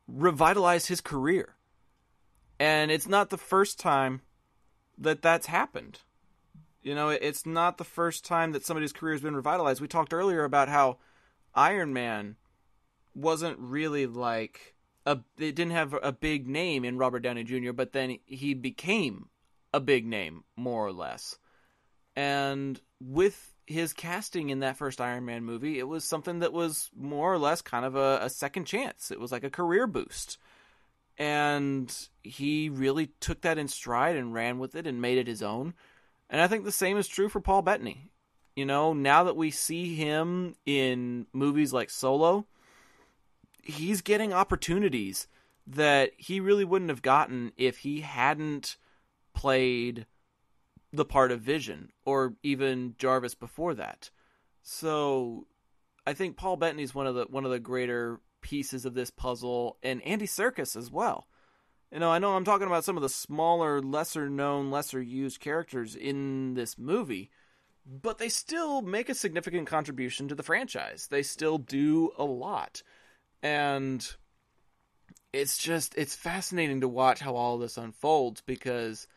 revitalized 0.07 0.87
his 0.87 1.01
career. 1.01 1.55
And 2.59 2.91
it's 2.91 3.07
not 3.07 3.29
the 3.29 3.37
first 3.37 3.79
time 3.79 4.21
that 4.97 5.21
that's 5.21 5.47
happened. 5.47 5.99
You 6.81 6.95
know, 6.95 7.09
it's 7.09 7.45
not 7.45 7.77
the 7.77 7.83
first 7.83 8.23
time 8.25 8.51
that 8.51 8.65
somebody's 8.65 8.93
career 8.93 9.13
has 9.13 9.21
been 9.21 9.35
revitalized. 9.35 9.81
We 9.81 9.87
talked 9.87 10.13
earlier 10.13 10.43
about 10.43 10.69
how 10.69 10.97
Iron 11.53 11.93
Man 11.93 12.35
wasn't 13.15 13.57
really 13.57 14.05
like 14.05 14.74
a 15.05 15.19
it 15.37 15.55
didn't 15.55 15.71
have 15.71 15.95
a 16.01 16.11
big 16.11 16.47
name 16.47 16.83
in 16.85 16.97
Robert 16.97 17.19
Downey 17.19 17.43
Jr., 17.43 17.71
but 17.73 17.93
then 17.93 18.17
he 18.25 18.53
became 18.53 19.29
a 19.73 19.79
big 19.79 20.05
name 20.05 20.43
more 20.55 20.85
or 20.85 20.91
less. 20.93 21.37
And 22.15 22.79
with 23.01 23.53
his 23.67 23.93
casting 23.93 24.49
in 24.49 24.59
that 24.59 24.77
first 24.77 25.01
Iron 25.01 25.25
Man 25.25 25.43
movie, 25.43 25.79
it 25.79 25.87
was 25.87 26.03
something 26.03 26.39
that 26.39 26.53
was 26.53 26.89
more 26.95 27.33
or 27.33 27.37
less 27.39 27.61
kind 27.61 27.85
of 27.85 27.95
a, 27.95 28.19
a 28.21 28.29
second 28.29 28.65
chance. 28.65 29.11
It 29.11 29.19
was 29.19 29.31
like 29.31 29.43
a 29.43 29.49
career 29.49 29.87
boost. 29.87 30.37
and 31.17 32.09
he 32.23 32.69
really 32.69 33.07
took 33.19 33.41
that 33.41 33.57
in 33.57 33.67
stride 33.67 34.15
and 34.15 34.33
ran 34.33 34.59
with 34.59 34.75
it 34.75 34.87
and 34.87 35.01
made 35.01 35.17
it 35.17 35.27
his 35.27 35.41
own. 35.41 35.73
And 36.29 36.41
I 36.41 36.47
think 36.47 36.65
the 36.65 36.71
same 36.71 36.97
is 36.97 37.07
true 37.07 37.29
for 37.29 37.39
Paul 37.39 37.61
Bettany. 37.61 38.11
You 38.55 38.65
know, 38.65 38.93
now 38.93 39.25
that 39.25 39.35
we 39.35 39.51
see 39.51 39.95
him 39.95 40.55
in 40.65 41.27
movies 41.33 41.73
like 41.73 41.89
Solo, 41.89 42.47
he's 43.65 44.01
getting 44.01 44.33
opportunities 44.33 45.27
that 45.67 46.11
he 46.17 46.39
really 46.39 46.63
wouldn't 46.63 46.89
have 46.91 47.01
gotten 47.01 47.51
if 47.57 47.79
he 47.79 48.01
hadn't 48.01 48.77
played 49.33 50.05
the 50.93 51.05
part 51.05 51.31
of 51.31 51.41
Vision 51.41 51.91
or 52.05 52.35
even 52.43 52.95
Jarvis 52.97 53.35
before 53.35 53.73
that. 53.73 54.09
So 54.61 55.47
I 56.07 56.13
think 56.13 56.37
Paul 56.37 56.57
Bettany's 56.57 56.95
one 56.95 57.07
of 57.07 57.15
the 57.15 57.25
one 57.29 57.45
of 57.45 57.51
the 57.51 57.59
greater 57.59 58.21
pieces 58.41 58.85
of 58.85 58.93
this 58.93 59.09
puzzle 59.09 59.77
and 59.83 60.01
Andy 60.03 60.27
Serkis 60.27 60.75
as 60.75 60.91
well. 60.91 61.27
You 61.91 61.99
know, 61.99 62.11
I 62.11 62.19
know 62.19 62.35
I'm 62.35 62.45
talking 62.45 62.67
about 62.67 62.83
some 62.83 62.97
of 62.97 63.03
the 63.03 63.09
smaller, 63.09 63.81
lesser 63.81 64.29
known, 64.29 64.71
lesser 64.71 65.01
used 65.01 65.39
characters 65.39 65.95
in 65.95 66.53
this 66.53 66.77
movie, 66.77 67.31
but 67.85 68.17
they 68.17 68.29
still 68.29 68.81
make 68.81 69.09
a 69.09 69.15
significant 69.15 69.67
contribution 69.67 70.27
to 70.27 70.35
the 70.35 70.43
franchise. 70.43 71.07
They 71.09 71.23
still 71.23 71.57
do 71.57 72.11
a 72.17 72.23
lot. 72.23 72.83
And 73.45 74.03
it's 75.31 75.55
just 75.59 75.93
it's 75.95 76.15
fascinating 76.15 76.81
to 76.81 76.87
watch 76.87 77.19
how 77.19 77.35
all 77.35 77.59
this 77.59 77.77
unfolds 77.77 78.41
because 78.41 79.07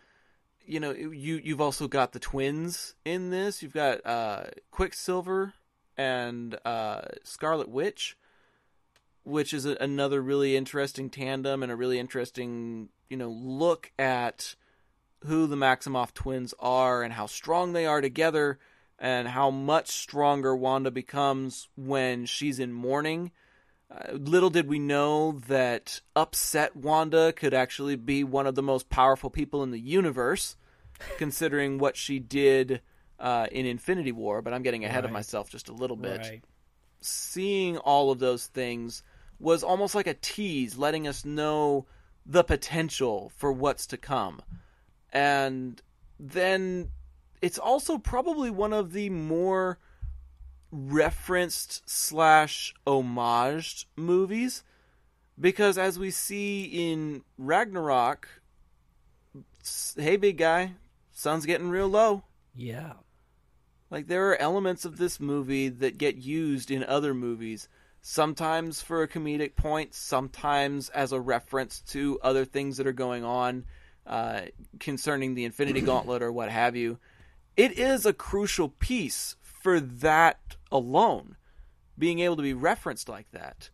you 0.67 0.81
know, 0.81 0.91
you 0.91 1.41
you've 1.43 1.63
also 1.63 1.89
got 1.89 2.13
the 2.13 2.19
twins 2.19 2.95
in 3.07 3.31
this. 3.31 3.63
You've 3.63 3.73
got 3.73 4.05
uh 4.05 4.43
Quicksilver 4.71 5.55
and 5.97 6.59
uh 6.67 7.01
Scarlet 7.25 7.71
Witch, 7.71 8.19
which 9.25 9.55
is 9.55 9.65
a, 9.65 9.79
another 9.81 10.21
really 10.21 10.57
interesting 10.57 11.09
tandem 11.09 11.63
and 11.63 11.73
a 11.73 11.77
really 11.77 11.99
interesting, 11.99 12.91
you 13.09 13.17
know, 13.17 13.31
look 13.31 13.93
at 13.99 14.57
who 15.25 15.47
the 15.47 15.57
Maximoff 15.57 16.13
twins 16.13 16.53
are 16.59 17.03
and 17.03 17.15
how 17.15 17.25
strong 17.25 17.73
they 17.73 17.87
are 17.87 18.03
together 18.03 18.59
and 18.99 19.27
how 19.27 19.49
much 19.49 19.89
stronger 19.89 20.55
Wanda 20.55 20.91
becomes 20.91 21.71
when 21.77 22.27
she's 22.27 22.59
in 22.59 22.75
mourning. 22.75 23.33
Uh, 23.90 24.12
little 24.12 24.51
did 24.51 24.69
we 24.69 24.78
know 24.78 25.32
that 25.48 26.01
upset 26.15 26.77
Wanda 26.77 27.32
could 27.32 27.55
actually 27.55 27.97
be 27.97 28.23
one 28.23 28.47
of 28.47 28.55
the 28.55 28.62
most 28.62 28.90
powerful 28.90 29.31
people 29.31 29.62
in 29.62 29.70
the 29.70 29.81
universe, 29.81 30.56
considering 31.16 31.78
what 31.78 31.97
she 31.97 32.19
did 32.19 32.82
uh, 33.19 33.47
in 33.51 33.65
Infinity 33.65 34.12
War. 34.12 34.43
But 34.43 34.52
I'm 34.52 34.62
getting 34.62 34.85
ahead 34.85 35.05
of 35.05 35.10
myself 35.10 35.48
just 35.48 35.69
a 35.69 35.73
little 35.73 35.97
bit. 35.97 36.20
Right. 36.20 36.44
Seeing 37.01 37.78
all 37.78 38.10
of 38.10 38.19
those 38.19 38.47
things 38.47 39.02
was 39.39 39.62
almost 39.62 39.94
like 39.94 40.06
a 40.06 40.15
tease, 40.15 40.77
letting 40.77 41.06
us 41.06 41.24
know 41.24 41.86
the 42.27 42.44
potential 42.44 43.32
for 43.36 43.52
what's 43.52 43.86
to 43.86 43.97
come. 43.97 44.43
And 45.12 45.81
then 46.20 46.90
it's 47.40 47.59
also 47.59 47.98
probably 47.98 48.51
one 48.51 48.73
of 48.73 48.93
the 48.93 49.09
more 49.10 49.78
referenced 50.70 51.89
slash 51.89 52.74
homaged 52.86 53.86
movies 53.97 54.62
because 55.40 55.78
as 55.78 55.99
we 55.99 56.11
see 56.11 56.65
in 56.65 57.23
Ragnarok, 57.36 58.28
hey 59.97 60.16
big 60.16 60.39
guy, 60.39 60.73
sun's 61.12 61.47
getting 61.47 61.69
real 61.69 61.89
low. 61.89 62.24
Yeah. 62.55 62.95
Like 63.90 64.09
there 64.09 64.31
are 64.31 64.36
elements 64.36 64.85
of 64.85 64.99
this 64.99 65.20
movie 65.20 65.69
that 65.69 65.99
get 65.99 66.16
used 66.16 66.70
in 66.70 66.85
other 66.85 67.15
movies, 67.15 67.69
sometimes 68.01 68.82
for 68.82 69.03
a 69.03 69.09
comedic 69.09 69.57
point, 69.57 69.95
sometimes 69.95 70.89
as 70.90 71.12
a 71.12 71.20
reference 71.20 71.81
to 71.93 72.19
other 72.23 72.45
things 72.45 72.77
that 72.77 72.86
are 72.86 72.93
going 72.93 73.24
on 73.24 73.65
uh, 74.07 74.43
concerning 74.81 75.35
the 75.35 75.45
Infinity 75.45 75.81
Gauntlet 75.81 76.23
or 76.23 76.32
what 76.32 76.51
have 76.51 76.77
you. 76.77 76.99
It 77.57 77.78
is 77.78 78.05
a 78.05 78.12
crucial 78.12 78.69
piece 78.69 79.36
for 79.43 79.81
that 79.81 80.57
alone, 80.70 81.36
being 81.97 82.20
able 82.20 82.36
to 82.36 82.43
be 82.43 82.55
referenced 82.55 83.09
like 83.09 83.31
that. 83.32 83.70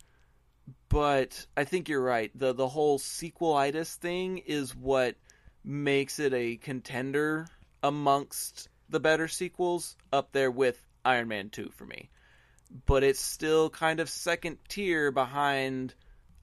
But 0.89 1.47
I 1.57 1.65
think 1.65 1.89
you're 1.89 2.03
right. 2.03 2.31
the 2.35 2.53
The 2.53 2.69
whole 2.69 2.99
sequelitis 2.99 3.97
thing 3.97 4.39
is 4.39 4.75
what 4.75 5.17
makes 5.65 6.19
it 6.19 6.33
a 6.33 6.57
contender 6.57 7.47
amongst 7.83 8.69
the 8.89 9.01
better 9.01 9.29
sequels, 9.29 9.97
up 10.13 10.33
there 10.33 10.51
with 10.51 10.87
Iron 11.05 11.29
Man 11.29 11.51
Two 11.51 11.71
for 11.75 11.85
me. 11.85 12.11
But 12.87 13.03
it's 13.03 13.21
still 13.21 13.71
kind 13.71 14.01
of 14.01 14.09
second 14.09 14.59
tier 14.69 15.11
behind 15.11 15.95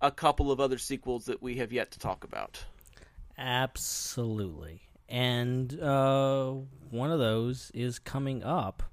a 0.02 0.12
couple 0.12 0.52
of 0.52 0.60
other 0.60 0.78
sequels 0.78 1.26
that 1.26 1.42
we 1.42 1.56
have 1.56 1.72
yet 1.72 1.92
to 1.92 2.00
talk 2.00 2.24
about. 2.24 2.64
Absolutely. 3.38 4.82
And 5.08 5.80
uh, 5.80 6.52
one 6.90 7.12
of 7.12 7.20
those 7.20 7.72
is 7.74 8.00
coming 8.00 8.44
up 8.44 8.84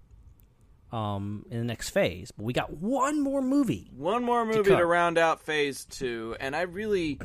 um, 0.92 1.44
in 1.50 1.58
the 1.58 1.64
next 1.64 1.90
phase. 1.90 2.30
But 2.30 2.44
we 2.44 2.52
got 2.52 2.72
one 2.72 3.20
more 3.20 3.42
movie. 3.42 3.90
One 3.96 4.24
more 4.24 4.44
movie 4.44 4.62
to, 4.62 4.76
come. 4.76 4.88
round 4.88 5.18
out 5.18 5.40
Phase 5.42 5.84
Two, 5.84 6.36
and 6.40 6.54
I 6.56 6.62
really, 6.62 7.18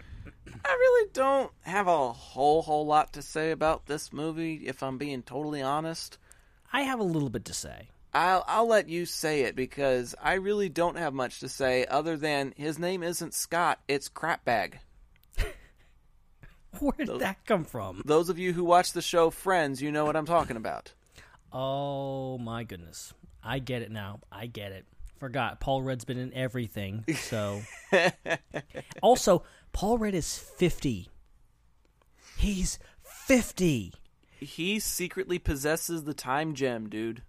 I 0.66 0.70
really 0.72 1.10
don't 1.14 1.52
have 1.62 1.88
a 1.88 2.12
whole 2.12 2.62
whole 2.62 2.86
lot 2.86 3.14
to 3.14 3.22
say 3.22 3.52
about 3.52 3.86
this 3.86 4.12
movie. 4.12 4.64
If 4.66 4.84
I'm 4.84 4.98
being 4.98 5.24
totally 5.24 5.62
honest, 5.62 6.18
I 6.72 6.82
have 6.82 7.00
a 7.00 7.04
little 7.04 7.30
bit 7.30 7.46
to 7.46 7.54
say. 7.54 7.90
I'll 8.14 8.44
I'll 8.48 8.68
let 8.68 8.90
you 8.90 9.06
say 9.06 9.42
it 9.42 9.56
because 9.56 10.14
I 10.22 10.34
really 10.34 10.70
don't 10.70 10.98
have 10.98 11.14
much 11.14 11.40
to 11.40 11.50
say 11.50 11.86
other 11.86 12.16
than 12.16 12.54
his 12.56 12.78
name 12.78 13.02
isn't 13.02 13.34
Scott, 13.34 13.80
it's 13.88 14.08
Crapbag. 14.08 14.76
Where 16.80 16.94
did 17.06 17.20
that 17.20 17.46
come 17.46 17.66
from? 17.66 18.04
Those 18.06 18.30
of 18.30 18.38
you 18.38 18.54
who 18.54 18.64
watch 18.64 18.94
the 18.94 19.02
show 19.02 19.32
Friends, 19.32 19.82
you 19.82 19.92
know 19.92 20.06
what 20.06 20.16
I'm 20.16 20.28
talking 20.28 20.58
about. 20.58 20.94
Oh 21.52 22.38
my 22.38 22.64
goodness. 22.64 23.14
I 23.44 23.60
get 23.60 23.82
it 23.82 23.92
now. 23.92 24.20
I 24.32 24.48
get 24.48 24.72
it. 24.72 24.86
Forgot. 25.20 25.60
Paul 25.60 25.82
Rudd's 25.82 26.06
been 26.06 26.18
in 26.18 26.34
everything. 26.34 27.06
So 27.16 27.62
Also, 29.02 29.44
Paul 29.72 29.98
Rudd 29.98 30.14
is 30.14 30.38
50. 30.38 31.10
He's 32.38 32.80
50. 33.04 33.94
He 34.40 34.80
secretly 34.80 35.40
possesses 35.40 36.04
the 36.04 36.14
time 36.14 36.54
gem, 36.54 36.90
dude. 36.90 37.22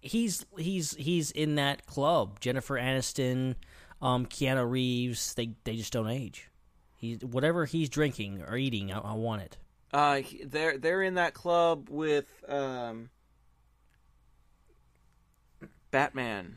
He's 0.00 0.46
he's 0.56 0.94
he's 0.94 1.30
in 1.30 1.56
that 1.56 1.84
club. 1.84 2.38
Jennifer 2.40 2.76
Aniston, 2.78 3.56
um, 4.00 4.24
Keanu 4.26 4.70
Reeves. 4.70 5.34
They 5.34 5.50
they 5.64 5.76
just 5.76 5.92
don't 5.92 6.08
age. 6.08 6.48
He 6.96 7.14
whatever 7.16 7.64
he's 7.66 7.88
drinking 7.88 8.42
or 8.46 8.56
eating, 8.56 8.92
I, 8.92 9.00
I 9.00 9.12
want 9.14 9.42
it. 9.42 9.56
Uh, 9.92 10.20
they're 10.44 10.78
they're 10.78 11.02
in 11.02 11.14
that 11.14 11.34
club 11.34 11.88
with 11.90 12.26
um, 12.48 13.10
Batman. 15.96 16.56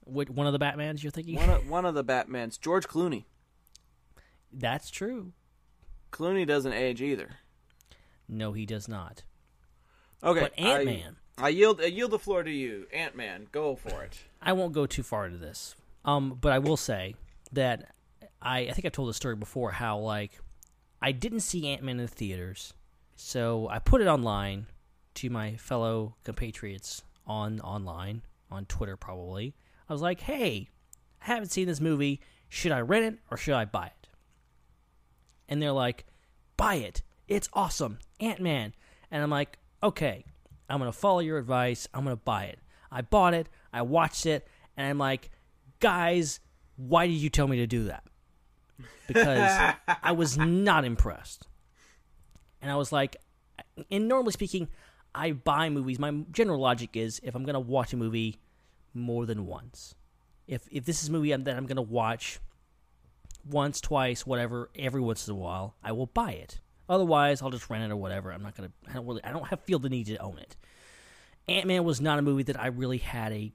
What 0.00 0.28
one 0.28 0.46
of 0.46 0.52
the 0.52 0.58
Batmans 0.58 1.02
you're 1.02 1.10
thinking? 1.10 1.36
One 1.36 1.48
of, 1.48 1.70
one 1.70 1.86
of 1.86 1.94
the 1.94 2.04
Batmans, 2.04 2.60
George 2.60 2.86
Clooney. 2.86 3.24
That's 4.52 4.90
true. 4.90 5.32
Clooney 6.12 6.46
doesn't 6.46 6.74
age 6.74 7.00
either. 7.00 7.30
No, 8.28 8.52
he 8.52 8.66
does 8.66 8.88
not. 8.88 9.22
Okay, 10.22 10.40
But 10.40 10.58
Ant-Man. 10.58 11.16
I, 11.38 11.46
I 11.46 11.48
yield 11.48 11.80
I 11.80 11.86
yield 11.86 12.10
the 12.10 12.18
floor 12.18 12.42
to 12.42 12.50
you, 12.50 12.88
Ant 12.92 13.16
Man. 13.16 13.46
Go 13.50 13.74
for 13.74 14.02
it. 14.02 14.18
I 14.42 14.52
won't 14.52 14.74
go 14.74 14.84
too 14.84 15.02
far 15.02 15.24
into 15.24 15.38
this. 15.38 15.74
Um, 16.04 16.36
but 16.38 16.52
I 16.52 16.58
will 16.58 16.76
say 16.76 17.14
that 17.52 17.94
I, 18.42 18.58
I 18.58 18.72
think 18.72 18.84
I 18.84 18.90
told 18.90 19.08
the 19.08 19.14
story 19.14 19.34
before 19.34 19.70
how 19.70 19.96
like 19.96 20.38
I 21.00 21.12
didn't 21.12 21.40
see 21.40 21.66
Ant 21.68 21.82
Man 21.82 21.98
in 21.98 22.04
the 22.04 22.08
theaters, 22.08 22.74
so 23.16 23.66
I 23.70 23.78
put 23.78 24.02
it 24.02 24.08
online 24.08 24.66
to 25.14 25.30
my 25.30 25.56
fellow 25.56 26.16
compatriots 26.24 27.02
on 27.26 27.60
online 27.60 28.22
on 28.50 28.66
Twitter 28.66 28.96
probably. 28.96 29.54
I 29.88 29.92
was 29.92 30.02
like, 30.02 30.20
"Hey, 30.20 30.68
I 31.22 31.26
haven't 31.26 31.50
seen 31.50 31.66
this 31.66 31.80
movie. 31.80 32.20
Should 32.48 32.72
I 32.72 32.80
rent 32.80 33.04
it 33.04 33.18
or 33.30 33.36
should 33.36 33.54
I 33.54 33.64
buy 33.64 33.86
it?" 33.86 34.08
And 35.48 35.60
they're 35.60 35.72
like, 35.72 36.06
"Buy 36.56 36.76
it. 36.76 37.02
It's 37.28 37.48
awesome, 37.52 37.98
Ant 38.20 38.40
Man." 38.40 38.74
And 39.10 39.22
I'm 39.22 39.30
like, 39.30 39.58
"Okay, 39.82 40.24
I'm 40.68 40.78
gonna 40.78 40.92
follow 40.92 41.20
your 41.20 41.38
advice. 41.38 41.88
I'm 41.94 42.04
gonna 42.04 42.16
buy 42.16 42.44
it." 42.44 42.58
I 42.90 43.02
bought 43.02 43.34
it. 43.34 43.48
I 43.72 43.82
watched 43.82 44.26
it, 44.26 44.46
and 44.76 44.86
I'm 44.86 44.98
like, 44.98 45.30
"Guys, 45.80 46.40
why 46.76 47.06
did 47.06 47.14
you 47.14 47.30
tell 47.30 47.48
me 47.48 47.56
to 47.58 47.66
do 47.66 47.84
that?" 47.84 48.04
Because 49.06 49.74
I 50.02 50.12
was 50.12 50.38
not 50.38 50.84
impressed. 50.84 51.46
And 52.62 52.70
I 52.70 52.76
was 52.76 52.92
like, 52.92 53.16
and 53.90 54.08
normally 54.08 54.32
speaking, 54.32 54.68
I 55.14 55.32
buy 55.32 55.70
movies. 55.70 55.98
My 55.98 56.10
general 56.32 56.60
logic 56.60 56.96
is 56.96 57.20
if 57.22 57.34
I'm 57.34 57.44
gonna 57.44 57.60
watch 57.60 57.92
a 57.92 57.96
movie 57.96 58.38
more 58.92 59.26
than 59.26 59.46
once, 59.46 59.94
if 60.46 60.66
if 60.70 60.84
this 60.84 61.02
is 61.02 61.08
a 61.08 61.12
movie 61.12 61.34
that 61.34 61.56
I'm 61.56 61.66
gonna 61.66 61.82
watch 61.82 62.40
once, 63.48 63.80
twice, 63.80 64.26
whatever, 64.26 64.70
every 64.76 65.00
once 65.00 65.28
in 65.28 65.34
a 65.34 65.36
while, 65.36 65.74
I 65.82 65.92
will 65.92 66.06
buy 66.06 66.32
it. 66.32 66.60
Otherwise, 66.88 67.42
I'll 67.42 67.50
just 67.50 67.70
rent 67.70 67.84
it 67.84 67.90
or 67.90 67.96
whatever. 67.96 68.32
I'm 68.32 68.42
not 68.42 68.56
gonna. 68.56 68.72
I 68.88 68.94
don't 68.94 69.06
really. 69.06 69.24
I 69.24 69.32
don't 69.32 69.46
have 69.48 69.60
feel 69.60 69.78
the 69.78 69.88
need 69.88 70.06
to 70.06 70.16
own 70.18 70.38
it. 70.38 70.56
Ant 71.48 71.66
Man 71.66 71.84
was 71.84 72.00
not 72.00 72.18
a 72.18 72.22
movie 72.22 72.42
that 72.44 72.60
I 72.60 72.66
really 72.68 72.98
had 72.98 73.32
a 73.32 73.52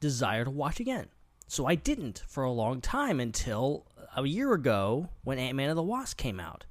desire 0.00 0.44
to 0.44 0.50
watch 0.50 0.80
again. 0.80 1.08
So 1.48 1.66
I 1.66 1.74
didn't 1.74 2.22
for 2.28 2.44
a 2.44 2.52
long 2.52 2.80
time 2.80 3.20
until 3.20 3.86
a 4.16 4.24
year 4.24 4.52
ago 4.52 5.08
when 5.24 5.38
Ant 5.38 5.56
Man 5.56 5.68
and 5.68 5.78
the 5.78 5.82
Wasp 5.82 6.16
came 6.16 6.40
out. 6.40 6.64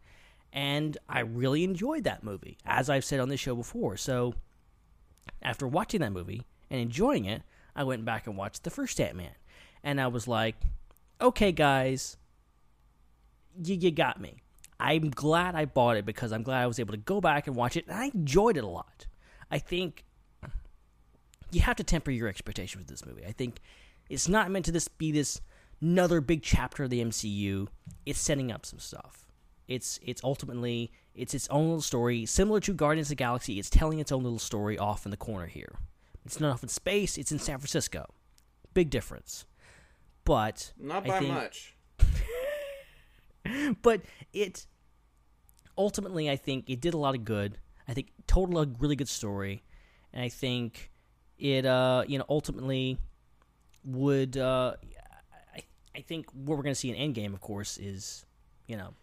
And 0.53 0.97
I 1.07 1.21
really 1.21 1.63
enjoyed 1.63 2.03
that 2.03 2.23
movie, 2.23 2.57
as 2.65 2.89
I've 2.89 3.05
said 3.05 3.19
on 3.19 3.29
this 3.29 3.39
show 3.39 3.55
before. 3.55 3.95
So 3.97 4.33
after 5.41 5.67
watching 5.67 6.01
that 6.01 6.11
movie 6.11 6.43
and 6.69 6.79
enjoying 6.79 7.25
it, 7.25 7.43
I 7.75 7.83
went 7.83 8.03
back 8.03 8.27
and 8.27 8.35
watched 8.35 8.63
the 8.63 8.69
first 8.69 8.99
Ant 8.99 9.15
Man. 9.15 9.31
And 9.83 9.99
I 9.99 10.07
was 10.07 10.27
like, 10.27 10.55
okay, 11.21 11.51
guys, 11.51 12.17
you, 13.63 13.75
you 13.75 13.91
got 13.91 14.19
me. 14.19 14.41
I'm 14.79 15.09
glad 15.11 15.55
I 15.55 15.65
bought 15.65 15.97
it 15.97 16.05
because 16.05 16.31
I'm 16.31 16.43
glad 16.43 16.63
I 16.63 16.67
was 16.67 16.79
able 16.79 16.93
to 16.93 16.97
go 16.97 17.21
back 17.21 17.47
and 17.47 17.55
watch 17.55 17.77
it, 17.77 17.85
and 17.87 17.95
I 17.95 18.05
enjoyed 18.13 18.57
it 18.57 18.63
a 18.63 18.67
lot. 18.67 19.05
I 19.51 19.59
think 19.59 20.03
you 21.51 21.61
have 21.61 21.75
to 21.75 21.83
temper 21.83 22.09
your 22.09 22.27
expectations 22.27 22.81
with 22.81 22.87
this 22.87 23.05
movie. 23.05 23.25
I 23.25 23.31
think 23.31 23.59
it's 24.09 24.27
not 24.27 24.49
meant 24.49 24.65
to 24.65 24.71
this 24.71 24.87
be 24.87 25.11
this 25.11 25.39
another 25.81 26.19
big 26.19 26.41
chapter 26.41 26.83
of 26.83 26.89
the 26.89 27.03
MCU. 27.03 27.67
It's 28.05 28.19
setting 28.19 28.51
up 28.51 28.65
some 28.65 28.79
stuff. 28.79 29.25
It's 29.67 29.99
it's 30.03 30.23
ultimately 30.23 30.91
it's 31.15 31.33
its 31.33 31.47
own 31.49 31.65
little 31.65 31.81
story, 31.81 32.25
similar 32.25 32.59
to 32.61 32.73
Guardians 32.73 33.07
of 33.07 33.11
the 33.11 33.15
Galaxy. 33.15 33.59
It's 33.59 33.69
telling 33.69 33.99
its 33.99 34.11
own 34.11 34.23
little 34.23 34.39
story 34.39 34.77
off 34.77 35.05
in 35.05 35.11
the 35.11 35.17
corner 35.17 35.45
here. 35.47 35.75
It's 36.25 36.39
not 36.39 36.51
off 36.53 36.63
in 36.63 36.69
space. 36.69 37.17
It's 37.17 37.31
in 37.31 37.39
San 37.39 37.57
Francisco. 37.57 38.13
Big 38.73 38.89
difference. 38.89 39.45
But 40.23 40.71
Not 40.77 41.05
by 41.05 41.19
think- 41.19 41.33
much. 41.33 41.75
but 43.81 44.01
it 44.33 44.65
ultimately 45.77 46.29
I 46.29 46.35
think 46.35 46.69
it 46.69 46.81
did 46.81 46.93
a 46.93 46.97
lot 46.97 47.15
of 47.15 47.23
good. 47.25 47.57
I 47.87 47.93
think 47.93 48.09
told 48.27 48.55
a 48.55 48.69
really 48.79 48.95
good 48.95 49.09
story, 49.09 49.63
and 50.13 50.23
I 50.23 50.29
think 50.29 50.91
it 51.37 51.65
uh 51.65 52.03
you 52.07 52.17
know 52.17 52.25
ultimately 52.29 52.97
would 53.83 54.37
uh 54.37 54.75
I 55.55 55.61
I 55.95 56.01
think 56.01 56.27
what 56.33 56.57
we're 56.57 56.63
gonna 56.63 56.75
see 56.75 56.89
in 56.95 57.13
Endgame, 57.13 57.33
of 57.33 57.41
course, 57.41 57.77
is 57.77 58.25
you 58.67 58.77
know 58.77 58.93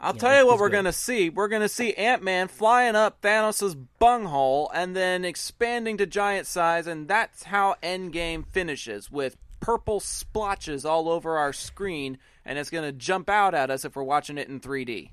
I'll 0.00 0.14
Yeah, 0.14 0.20
tell 0.20 0.38
you 0.40 0.46
what 0.46 0.58
we're 0.58 0.68
good. 0.68 0.76
gonna 0.76 0.92
see. 0.92 1.28
We're 1.28 1.48
gonna 1.48 1.68
see 1.68 1.92
Ant 1.94 2.22
Man 2.22 2.46
flying 2.48 2.94
up 2.94 3.20
Thanos' 3.20 3.74
bunghole 3.98 4.70
and 4.72 4.94
then 4.94 5.24
expanding 5.24 5.96
to 5.98 6.06
giant 6.06 6.46
size, 6.46 6.86
and 6.86 7.08
that's 7.08 7.44
how 7.44 7.74
Endgame 7.82 8.46
finishes 8.46 9.10
with 9.10 9.36
purple 9.60 9.98
splotches 9.98 10.84
all 10.84 11.08
over 11.08 11.36
our 11.36 11.52
screen, 11.52 12.18
and 12.44 12.58
it's 12.58 12.70
gonna 12.70 12.92
jump 12.92 13.28
out 13.28 13.54
at 13.54 13.70
us 13.72 13.84
if 13.84 13.96
we're 13.96 14.04
watching 14.04 14.38
it 14.38 14.48
in 14.48 14.60
3D. 14.60 15.10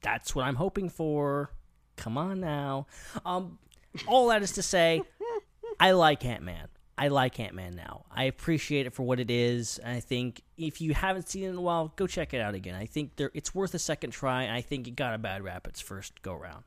that's 0.00 0.34
what 0.34 0.44
I'm 0.46 0.56
hoping 0.56 0.88
for. 0.90 1.50
Come 1.96 2.18
on 2.18 2.40
now. 2.40 2.86
Um, 3.24 3.58
all 4.06 4.28
that 4.28 4.42
is 4.42 4.52
to 4.52 4.62
say, 4.62 5.00
I 5.80 5.92
like 5.92 6.24
Ant 6.24 6.42
Man. 6.42 6.68
I 6.96 7.08
like 7.08 7.40
Ant 7.40 7.54
Man 7.54 7.74
now. 7.74 8.04
I 8.10 8.24
appreciate 8.24 8.86
it 8.86 8.94
for 8.94 9.02
what 9.02 9.18
it 9.18 9.30
is. 9.30 9.80
I 9.84 10.00
think 10.00 10.42
if 10.56 10.80
you 10.80 10.94
haven't 10.94 11.28
seen 11.28 11.44
it 11.44 11.48
in 11.48 11.56
a 11.56 11.60
while, 11.60 11.92
go 11.96 12.06
check 12.06 12.32
it 12.32 12.40
out 12.40 12.54
again. 12.54 12.76
I 12.76 12.86
think 12.86 13.16
there, 13.16 13.32
it's 13.34 13.54
worth 13.54 13.74
a 13.74 13.80
second 13.80 14.10
try. 14.10 14.54
I 14.54 14.60
think 14.60 14.86
it 14.86 14.94
got 14.94 15.14
a 15.14 15.18
bad 15.18 15.42
rap 15.42 15.66
its 15.66 15.80
first 15.80 16.22
go 16.22 16.34
round. 16.34 16.64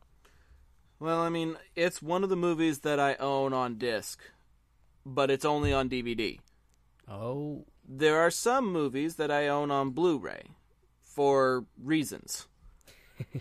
Well, 0.99 1.19
I 1.19 1.29
mean, 1.29 1.55
it's 1.75 2.01
one 2.01 2.23
of 2.23 2.29
the 2.29 2.35
movies 2.35 2.79
that 2.79 2.99
I 2.99 3.15
own 3.15 3.53
on 3.53 3.77
disc, 3.77 4.19
but 5.05 5.31
it's 5.31 5.45
only 5.45 5.71
on 5.71 5.89
DVD. 5.89 6.39
Oh, 7.09 7.65
There 7.87 8.19
are 8.19 8.31
some 8.31 8.71
movies 8.71 9.15
that 9.15 9.31
I 9.31 9.47
own 9.47 9.71
on 9.71 9.91
Blu-ray 9.91 10.43
for 11.03 11.65
reasons. 11.81 12.47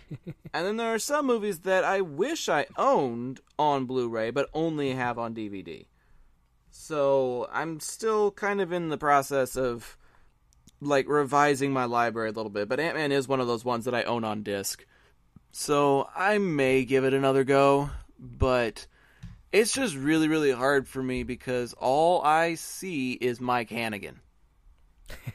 and 0.53 0.65
then 0.65 0.77
there 0.77 0.93
are 0.93 0.99
some 0.99 1.25
movies 1.25 1.59
that 1.59 1.83
I 1.83 1.99
wish 1.99 2.47
I 2.47 2.67
owned 2.77 3.41
on 3.59 3.85
Blu-ray 3.85 4.31
but 4.31 4.49
only 4.53 4.91
have 4.91 5.19
on 5.19 5.35
DVD. 5.35 5.85
So, 6.79 7.49
I'm 7.51 7.79
still 7.79 8.31
kind 8.31 8.61
of 8.61 8.71
in 8.71 8.89
the 8.89 8.99
process 8.99 9.57
of 9.57 9.97
like 10.79 11.09
revising 11.09 11.73
my 11.73 11.83
library 11.85 12.29
a 12.29 12.31
little 12.31 12.51
bit, 12.51 12.69
but 12.69 12.79
Ant-Man 12.79 13.11
is 13.11 13.27
one 13.27 13.41
of 13.41 13.47
those 13.47 13.65
ones 13.65 13.85
that 13.85 13.95
I 13.95 14.03
own 14.03 14.23
on 14.23 14.43
disc. 14.43 14.85
So, 15.51 16.07
I 16.15 16.37
may 16.37 16.85
give 16.85 17.03
it 17.03 17.15
another 17.15 17.43
go, 17.43 17.89
but 18.17 18.85
it's 19.51 19.73
just 19.73 19.95
really 19.95 20.27
really 20.27 20.51
hard 20.51 20.87
for 20.87 21.01
me 21.01 21.23
because 21.23 21.73
all 21.73 22.21
I 22.21 22.53
see 22.53 23.13
is 23.13 23.41
Mike 23.41 23.71
Hannigan. 23.71 24.21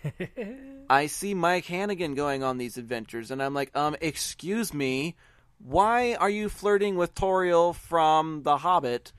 I 0.89 1.07
see 1.07 1.35
Mike 1.35 1.67
Hannigan 1.67 2.15
going 2.15 2.43
on 2.45 2.57
these 2.57 2.79
adventures, 2.79 3.31
and 3.31 3.43
I'm 3.43 3.53
like, 3.53 3.77
um, 3.77 3.97
excuse 4.01 4.73
me, 4.73 5.17
why 5.59 6.15
are 6.15 6.31
you 6.31 6.49
flirting 6.49 6.97
with 6.97 7.15
Tauriel 7.15 7.75
from 7.75 8.45
The 8.45 8.59
Hobbit 8.59 9.13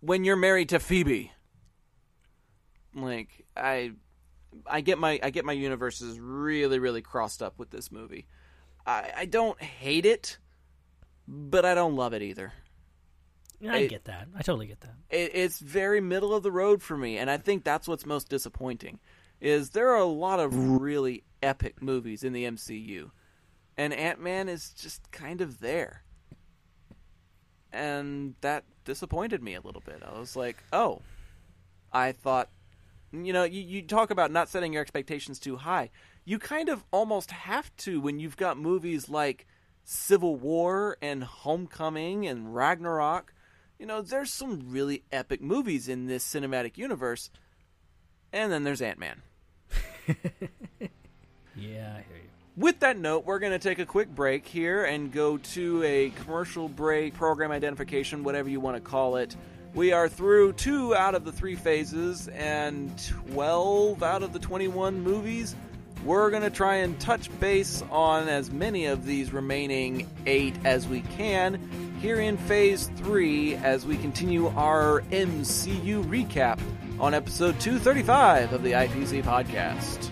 when 0.00 0.24
you're 0.24 0.36
married 0.36 0.68
to 0.70 0.78
Phoebe? 0.78 1.32
Like, 2.94 3.44
I, 3.56 3.92
I 4.66 4.80
get 4.80 4.98
my 4.98 5.20
I 5.22 5.30
get 5.30 5.44
my 5.44 5.52
universes 5.52 6.18
really 6.18 6.78
really 6.78 7.02
crossed 7.02 7.42
up 7.42 7.58
with 7.58 7.70
this 7.70 7.92
movie. 7.92 8.26
I 8.86 9.10
I 9.18 9.24
don't 9.26 9.60
hate 9.62 10.06
it, 10.06 10.38
but 11.26 11.64
I 11.64 11.74
don't 11.74 11.96
love 11.96 12.12
it 12.14 12.22
either 12.22 12.52
I 13.68 13.78
It- 13.78 13.88
get 13.88 14.04
that. 14.04 14.28
I 14.36 14.42
totally 14.42 14.66
get 14.68 14.80
that. 14.80 14.94
it, 15.10 15.32
it's 15.34 15.58
very 15.58 16.00
middle 16.00 16.32
of 16.34 16.42
the 16.42 16.52
road 16.52 16.82
for 16.82 16.96
me, 16.96 17.18
and 17.18 17.28
I 17.30 17.36
think 17.36 17.64
that's 17.64 17.86
what's 17.88 18.06
most 18.06 18.28
disappointing. 18.28 19.00
Is 19.40 19.70
there 19.70 19.90
are 19.90 19.96
a 19.96 20.04
lot 20.04 20.40
of 20.40 20.80
really 20.80 21.24
epic 21.42 21.80
movies 21.82 22.24
in 22.24 22.32
the 22.32 22.44
MCU, 22.44 23.10
and 23.76 23.92
Ant 23.92 24.20
Man 24.20 24.48
is 24.48 24.70
just 24.70 25.10
kind 25.12 25.40
of 25.40 25.60
there, 25.60 26.02
and 27.72 28.34
that 28.40 28.64
disappointed 28.84 29.42
me 29.42 29.54
a 29.54 29.60
little 29.60 29.82
bit. 29.84 30.02
I 30.04 30.18
was 30.18 30.36
like, 30.36 30.62
oh, 30.72 31.02
I 31.92 32.12
thought, 32.12 32.48
you 33.12 33.32
know, 33.32 33.44
you, 33.44 33.60
you 33.60 33.82
talk 33.82 34.10
about 34.10 34.30
not 34.30 34.48
setting 34.48 34.72
your 34.72 34.82
expectations 34.82 35.38
too 35.38 35.56
high. 35.56 35.90
You 36.24 36.38
kind 36.38 36.68
of 36.68 36.84
almost 36.90 37.30
have 37.30 37.74
to 37.78 38.00
when 38.00 38.18
you've 38.18 38.36
got 38.36 38.58
movies 38.58 39.08
like 39.08 39.46
Civil 39.84 40.36
War 40.36 40.98
and 41.00 41.24
Homecoming 41.24 42.26
and 42.26 42.54
Ragnarok. 42.54 43.32
You 43.78 43.86
know, 43.86 44.02
there's 44.02 44.32
some 44.32 44.70
really 44.70 45.04
epic 45.10 45.40
movies 45.40 45.88
in 45.88 46.06
this 46.06 46.24
cinematic 46.24 46.76
universe. 46.76 47.30
And 48.32 48.52
then 48.52 48.64
there's 48.64 48.82
Ant 48.82 48.98
Man. 48.98 49.22
Yeah, 51.58 51.96
I 51.96 52.04
hear. 52.08 52.17
With 52.58 52.80
that 52.80 52.98
note, 52.98 53.24
we're 53.24 53.38
going 53.38 53.52
to 53.52 53.60
take 53.60 53.78
a 53.78 53.86
quick 53.86 54.12
break 54.12 54.44
here 54.44 54.84
and 54.84 55.12
go 55.12 55.38
to 55.38 55.80
a 55.84 56.10
commercial 56.10 56.68
break, 56.68 57.14
program 57.14 57.52
identification, 57.52 58.24
whatever 58.24 58.48
you 58.48 58.58
want 58.58 58.76
to 58.76 58.80
call 58.80 59.14
it. 59.14 59.36
We 59.74 59.92
are 59.92 60.08
through 60.08 60.54
two 60.54 60.92
out 60.92 61.14
of 61.14 61.24
the 61.24 61.30
three 61.30 61.54
phases 61.54 62.26
and 62.26 62.92
12 63.30 64.02
out 64.02 64.24
of 64.24 64.32
the 64.32 64.40
21 64.40 65.00
movies. 65.00 65.54
We're 66.04 66.30
going 66.30 66.42
to 66.42 66.50
try 66.50 66.76
and 66.76 66.98
touch 66.98 67.30
base 67.38 67.84
on 67.92 68.26
as 68.26 68.50
many 68.50 68.86
of 68.86 69.06
these 69.06 69.32
remaining 69.32 70.10
eight 70.26 70.56
as 70.64 70.88
we 70.88 71.02
can 71.02 71.96
here 72.00 72.18
in 72.18 72.36
phase 72.36 72.90
three 72.96 73.54
as 73.54 73.86
we 73.86 73.96
continue 73.98 74.48
our 74.48 75.02
MCU 75.12 76.02
recap 76.06 76.58
on 76.98 77.14
episode 77.14 77.60
235 77.60 78.52
of 78.52 78.64
the 78.64 78.72
IPC 78.72 79.22
podcast. 79.22 80.10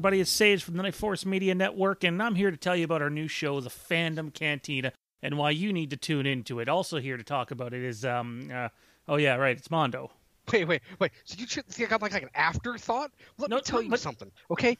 Everybody. 0.00 0.20
It's 0.22 0.30
Sage 0.30 0.64
from 0.64 0.78
the 0.78 0.82
Night 0.82 0.94
Force 0.94 1.26
Media 1.26 1.54
Network, 1.54 2.04
and 2.04 2.22
I'm 2.22 2.34
here 2.34 2.50
to 2.50 2.56
tell 2.56 2.74
you 2.74 2.86
about 2.86 3.02
our 3.02 3.10
new 3.10 3.28
show, 3.28 3.60
The 3.60 3.68
Fandom 3.68 4.32
Cantina, 4.32 4.92
and 5.22 5.36
why 5.36 5.50
you 5.50 5.74
need 5.74 5.90
to 5.90 5.98
tune 5.98 6.24
into 6.24 6.58
it. 6.58 6.70
Also, 6.70 6.98
here 6.98 7.18
to 7.18 7.22
talk 7.22 7.50
about 7.50 7.74
it 7.74 7.82
is, 7.82 8.02
um, 8.02 8.48
uh, 8.50 8.70
oh, 9.08 9.16
yeah, 9.16 9.34
right, 9.34 9.58
it's 9.58 9.70
Mondo. 9.70 10.10
Wait, 10.50 10.64
wait, 10.64 10.80
wait. 11.00 11.10
So 11.24 11.36
you 11.38 11.44
think 11.44 11.92
I'm 11.92 12.00
like, 12.00 12.14
like 12.14 12.22
an 12.22 12.30
afterthought? 12.34 13.10
Let 13.36 13.50
No, 13.50 13.56
me 13.56 13.62
tell 13.62 13.82
you 13.82 13.94
something, 13.98 14.30
okay? 14.50 14.78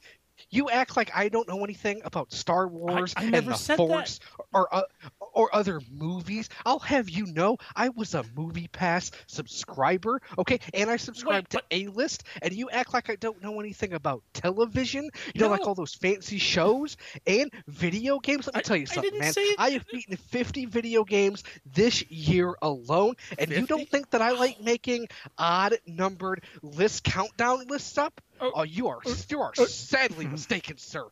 You 0.49 0.71
act 0.71 0.97
like 0.97 1.15
I 1.15 1.29
don't 1.29 1.47
know 1.47 1.63
anything 1.65 2.01
about 2.03 2.33
Star 2.33 2.67
Wars 2.67 3.13
I 3.15 3.25
and 3.25 3.33
never 3.33 3.51
the 3.51 3.75
Force, 3.77 4.21
or 4.55 4.75
uh, 4.75 4.85
or 5.33 5.55
other 5.55 5.81
movies. 5.91 6.49
I'll 6.65 6.79
have 6.81 7.09
you 7.09 7.27
know 7.27 7.59
I 7.75 7.91
was 7.91 8.15
a 8.15 8.25
Movie 8.37 8.69
Pass 8.69 9.11
subscriber, 9.27 10.21
okay? 10.39 10.61
And 10.75 10.91
I 10.91 10.97
subscribe 10.97 11.47
Wait, 11.53 11.61
to 11.61 11.63
A 11.71 11.87
List, 11.89 12.25
and 12.43 12.53
you 12.53 12.71
act 12.71 12.93
like 12.95 13.11
I 13.11 13.17
don't 13.17 13.43
know 13.43 13.61
anything 13.61 13.93
about 13.93 14.23
television. 14.33 15.11
You 15.35 15.43
know, 15.43 15.49
like 15.49 15.67
all 15.67 15.75
those 15.75 15.95
fancy 15.95 16.39
shows 16.39 16.97
and 17.27 17.51
video 17.67 18.19
games. 18.19 18.47
Let 18.47 18.55
me 18.55 18.59
I- 18.61 18.63
tell 18.63 18.77
you 18.77 18.87
something, 18.87 19.11
didn't 19.13 19.37
man. 19.37 19.55
I 19.59 19.71
have 19.71 19.87
beaten 19.87 20.17
50 20.17 20.67
video 20.67 21.05
games 21.05 21.43
this 21.67 22.09
year 22.11 22.55
alone, 22.63 23.15
and 23.39 23.51
you 23.51 23.67
don't 23.67 23.89
think 23.89 24.11
that 24.11 24.23
I 24.23 24.33
like 24.33 24.61
making 24.63 25.09
odd 25.39 25.79
numbered 25.87 26.45
list 26.63 27.05
countdown 27.05 27.67
lists 27.69 27.99
up? 27.99 28.21
Oh. 28.41 28.53
Oh, 28.55 28.63
you 28.63 28.89
are 28.89 28.99
oh. 29.05 29.17
you 29.29 29.41
are 29.41 29.53
oh. 29.59 29.65
sadly 29.67 30.25
hmm. 30.25 30.33
mistaken, 30.33 30.79
sir. 30.79 31.07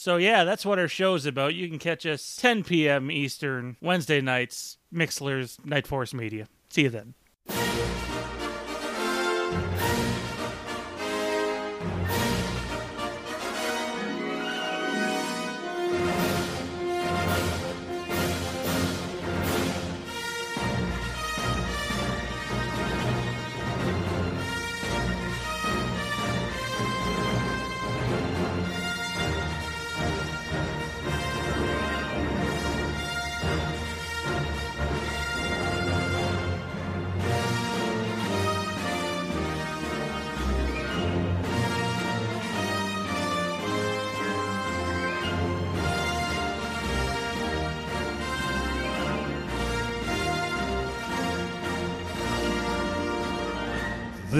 So 0.00 0.16
yeah, 0.16 0.44
that's 0.44 0.64
what 0.64 0.78
our 0.78 0.86
show's 0.86 1.26
about. 1.26 1.56
You 1.56 1.68
can 1.68 1.80
catch 1.80 2.06
us 2.06 2.36
10 2.36 2.62
p.m. 2.62 3.10
Eastern 3.10 3.76
Wednesday 3.80 4.20
nights, 4.20 4.78
Mixlr's 4.94 5.58
Night 5.64 5.88
Force 5.88 6.14
Media. 6.14 6.46
See 6.70 6.82
you 6.82 6.88
then. 6.88 7.14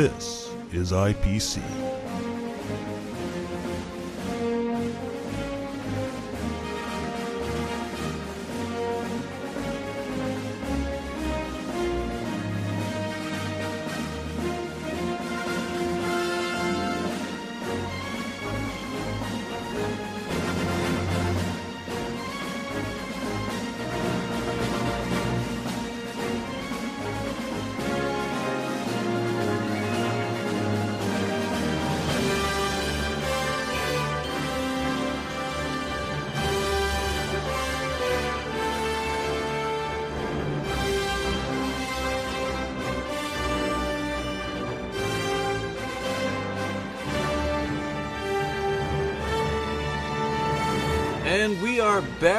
This 0.09 0.51
is 0.73 0.93
IPC. 0.93 1.98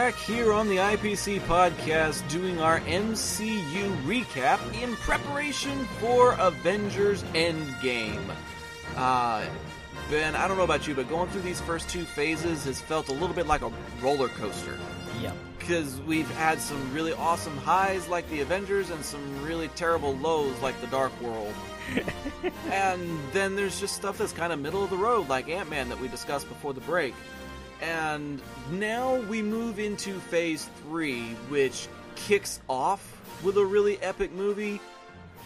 Back 0.09 0.17
here 0.21 0.51
on 0.51 0.67
the 0.67 0.77
IPC 0.77 1.39
podcast 1.41 2.27
doing 2.29 2.59
our 2.59 2.79
MCU 2.79 3.95
recap 4.05 4.59
in 4.81 4.95
preparation 4.95 5.85
for 5.99 6.31
Avengers 6.39 7.21
Endgame. 7.35 8.27
Uh, 8.95 9.45
ben, 10.09 10.35
I 10.35 10.47
don't 10.47 10.57
know 10.57 10.63
about 10.63 10.87
you, 10.87 10.95
but 10.95 11.07
going 11.09 11.29
through 11.29 11.43
these 11.43 11.61
first 11.61 11.89
two 11.89 12.05
phases 12.05 12.65
has 12.65 12.81
felt 12.81 13.09
a 13.09 13.11
little 13.11 13.35
bit 13.35 13.45
like 13.45 13.61
a 13.61 13.71
roller 14.01 14.29
coaster. 14.29 14.79
Yep. 15.21 15.35
Because 15.59 16.01
we've 16.01 16.31
had 16.31 16.59
some 16.59 16.91
really 16.91 17.13
awesome 17.13 17.57
highs 17.57 18.07
like 18.07 18.27
the 18.31 18.39
Avengers 18.39 18.89
and 18.89 19.05
some 19.05 19.45
really 19.45 19.67
terrible 19.75 20.15
lows 20.15 20.59
like 20.59 20.81
the 20.81 20.87
Dark 20.87 21.11
World. 21.21 21.53
and 22.71 23.19
then 23.31 23.55
there's 23.55 23.79
just 23.79 23.95
stuff 23.95 24.17
that's 24.17 24.33
kind 24.33 24.51
of 24.51 24.59
middle 24.59 24.83
of 24.83 24.89
the 24.89 24.97
road 24.97 25.29
like 25.29 25.49
Ant 25.49 25.69
Man 25.69 25.87
that 25.89 25.99
we 25.99 26.07
discussed 26.07 26.49
before 26.49 26.73
the 26.73 26.81
break. 26.81 27.13
And 27.81 28.41
now 28.71 29.15
we 29.15 29.41
move 29.41 29.79
into 29.79 30.19
phase 30.19 30.67
three, 30.81 31.29
which 31.49 31.87
kicks 32.15 32.59
off 32.67 33.17
with 33.43 33.57
a 33.57 33.65
really 33.65 33.97
epic 34.01 34.31
movie 34.33 34.81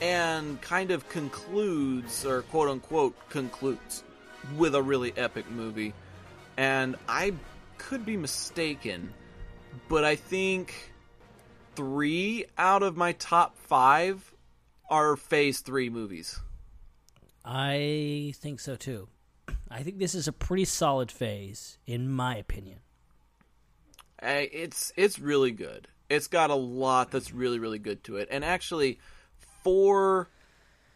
and 0.01 0.60
kind 0.61 0.91
of 0.91 1.07
concludes, 1.10 2.26
or 2.26 2.41
quote 2.43 2.69
unquote 2.69 3.15
concludes, 3.30 4.03
with 4.57 4.73
a 4.76 4.81
really 4.81 5.14
epic 5.15 5.49
movie. 5.51 5.93
And 6.57 6.95
I 7.07 7.34
could 7.77 8.05
be 8.05 8.18
mistaken, 8.18 9.14
but 9.88 10.03
I 10.03 10.15
think 10.15 10.93
three 11.76 12.45
out 12.57 12.84
of 12.84 12.97
my 12.97 13.14
top 13.14 13.57
five 13.57 14.34
are 14.89 15.15
phase 15.15 15.61
three 15.61 15.89
movies. 15.89 16.39
I 17.45 18.34
think 18.38 18.60
so 18.60 18.76
too. 18.76 19.07
I 19.74 19.82
think 19.82 19.98
this 19.98 20.14
is 20.14 20.28
a 20.28 20.32
pretty 20.32 20.66
solid 20.66 21.12
phase, 21.12 21.80
in 21.88 22.12
my 22.12 22.36
opinion. 22.38 22.80
Hey, 24.22 24.48
it's 24.54 24.94
it's 24.95 25.18
really 25.18 25.50
good. 25.52 25.88
It's 26.10 26.28
got 26.28 26.52
a 26.52 26.56
lot 26.56 27.10
that's 27.10 27.34
really 27.34 27.58
really 27.58 27.80
good 27.80 28.04
to 28.04 28.18
it. 28.18 28.28
And 28.30 28.45
actually, 28.45 29.00
four, 29.64 30.30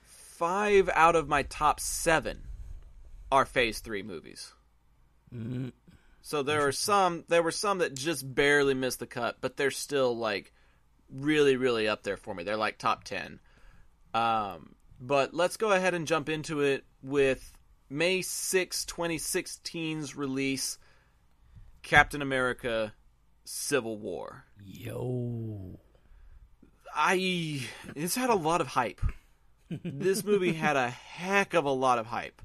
five 0.04 0.90
out 0.94 1.16
of 1.16 1.28
my 1.28 1.42
top 1.42 1.80
seven 1.80 2.44
are 3.32 3.46
Phase 3.46 3.80
Three 3.80 4.04
movies. 4.04 4.54
So 6.22 6.44
there 6.44 6.68
are 6.68 6.72
some. 6.72 7.24
There 7.30 7.42
were 7.42 7.52
some 7.52 7.80
that 7.80 7.96
just 7.96 8.36
barely 8.36 8.76
missed 8.76 9.00
the 9.00 9.08
cut, 9.08 9.38
but 9.42 9.58
they're 9.58 9.72
still 9.72 10.16
like 10.16 10.54
really 11.12 11.56
really 11.56 11.88
up 11.88 12.04
there 12.04 12.18
for 12.18 12.36
me. 12.36 12.44
They're 12.44 12.58
like 12.58 12.78
top 12.78 13.04
ten. 13.04 13.40
Um, 14.14 14.76
but 15.02 15.34
let's 15.34 15.58
go 15.58 15.72
ahead 15.72 15.96
and 15.96 16.06
jump 16.06 16.30
into 16.30 16.62
it 16.62 16.86
with 17.02 17.57
May 17.90 18.22
6, 18.22 18.86
2016's 18.86 20.16
release 20.16 20.78
Captain 21.84 22.22
America 22.22 22.94
Civil 23.46 23.98
War. 23.98 24.46
Yo. 24.64 25.80
I 26.94 27.62
it's 27.96 28.16
had 28.16 28.30
a 28.30 28.36
lot 28.36 28.60
of 28.62 28.68
hype. 28.68 29.02
this 29.84 30.24
movie 30.24 30.54
had 30.54 30.76
a 30.76 30.90
heck 30.90 31.54
of 31.54 31.66
a 31.66 31.72
lot 31.72 32.00
of 32.00 32.08
hype. 32.08 32.42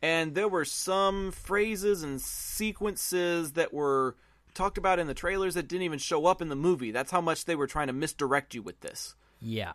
And 0.00 0.34
there 0.34 0.48
were 0.48 0.64
some 0.64 1.30
phrases 1.30 2.02
and 2.02 2.20
sequences 2.20 3.52
that 3.52 3.72
were 3.72 4.16
talked 4.54 4.78
about 4.78 4.98
in 4.98 5.06
the 5.06 5.14
trailers 5.14 5.54
that 5.54 5.68
didn't 5.68 5.84
even 5.84 5.98
show 6.00 6.26
up 6.26 6.42
in 6.42 6.48
the 6.48 6.56
movie. 6.56 6.90
That's 6.90 7.10
how 7.12 7.20
much 7.20 7.44
they 7.44 7.54
were 7.54 7.66
trying 7.68 7.86
to 7.86 7.92
misdirect 7.92 8.54
you 8.54 8.62
with 8.62 8.80
this. 8.80 9.14
Yeah. 9.40 9.72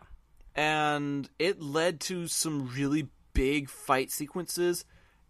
and 0.54 1.28
it 1.38 1.60
led 1.62 2.00
to 2.00 2.26
some 2.26 2.68
really 2.74 3.08
big 3.34 3.68
fight 3.68 4.10
sequences 4.10 4.84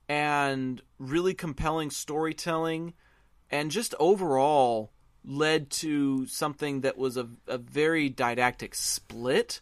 and 0.08 0.80
really 0.98 1.34
compelling 1.34 1.90
storytelling 1.90 2.94
and 3.50 3.70
just 3.70 3.94
overall 4.00 4.92
led 5.24 5.68
to 5.70 6.26
something 6.26 6.80
that 6.80 6.96
was 6.96 7.16
a, 7.16 7.28
a 7.46 7.58
very 7.58 8.08
didactic 8.08 8.74
split. 8.74 9.60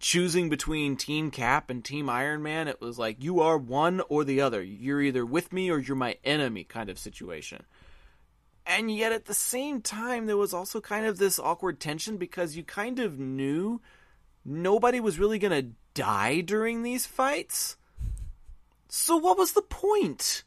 Choosing 0.00 0.48
between 0.48 0.96
team 0.96 1.32
cap 1.32 1.70
and 1.70 1.84
team 1.84 2.08
iron 2.08 2.40
man 2.40 2.68
it 2.68 2.80
was 2.80 3.00
like 3.00 3.22
you 3.22 3.40
are 3.40 3.58
one 3.58 4.00
or 4.08 4.22
the 4.22 4.40
other. 4.40 4.62
You're 4.62 5.02
either 5.02 5.26
with 5.26 5.52
me 5.52 5.70
or 5.70 5.78
you're 5.80 5.96
my 5.96 6.16
enemy 6.22 6.62
kind 6.62 6.88
of 6.88 7.00
situation. 7.00 7.64
And 8.64 8.94
yet 8.94 9.10
at 9.10 9.24
the 9.24 9.34
same 9.34 9.80
time 9.80 10.26
there 10.26 10.36
was 10.36 10.54
also 10.54 10.80
kind 10.80 11.04
of 11.04 11.18
this 11.18 11.40
awkward 11.40 11.80
tension 11.80 12.16
because 12.16 12.54
you 12.54 12.62
kind 12.62 13.00
of 13.00 13.18
knew 13.18 13.80
nobody 14.44 15.00
was 15.00 15.18
really 15.18 15.40
going 15.40 15.62
to 15.64 15.72
die 15.94 16.42
during 16.42 16.84
these 16.84 17.04
fights. 17.04 17.76
So 18.88 19.16
what 19.16 19.38
was 19.38 19.52
the 19.52 19.62
point? 19.62 20.44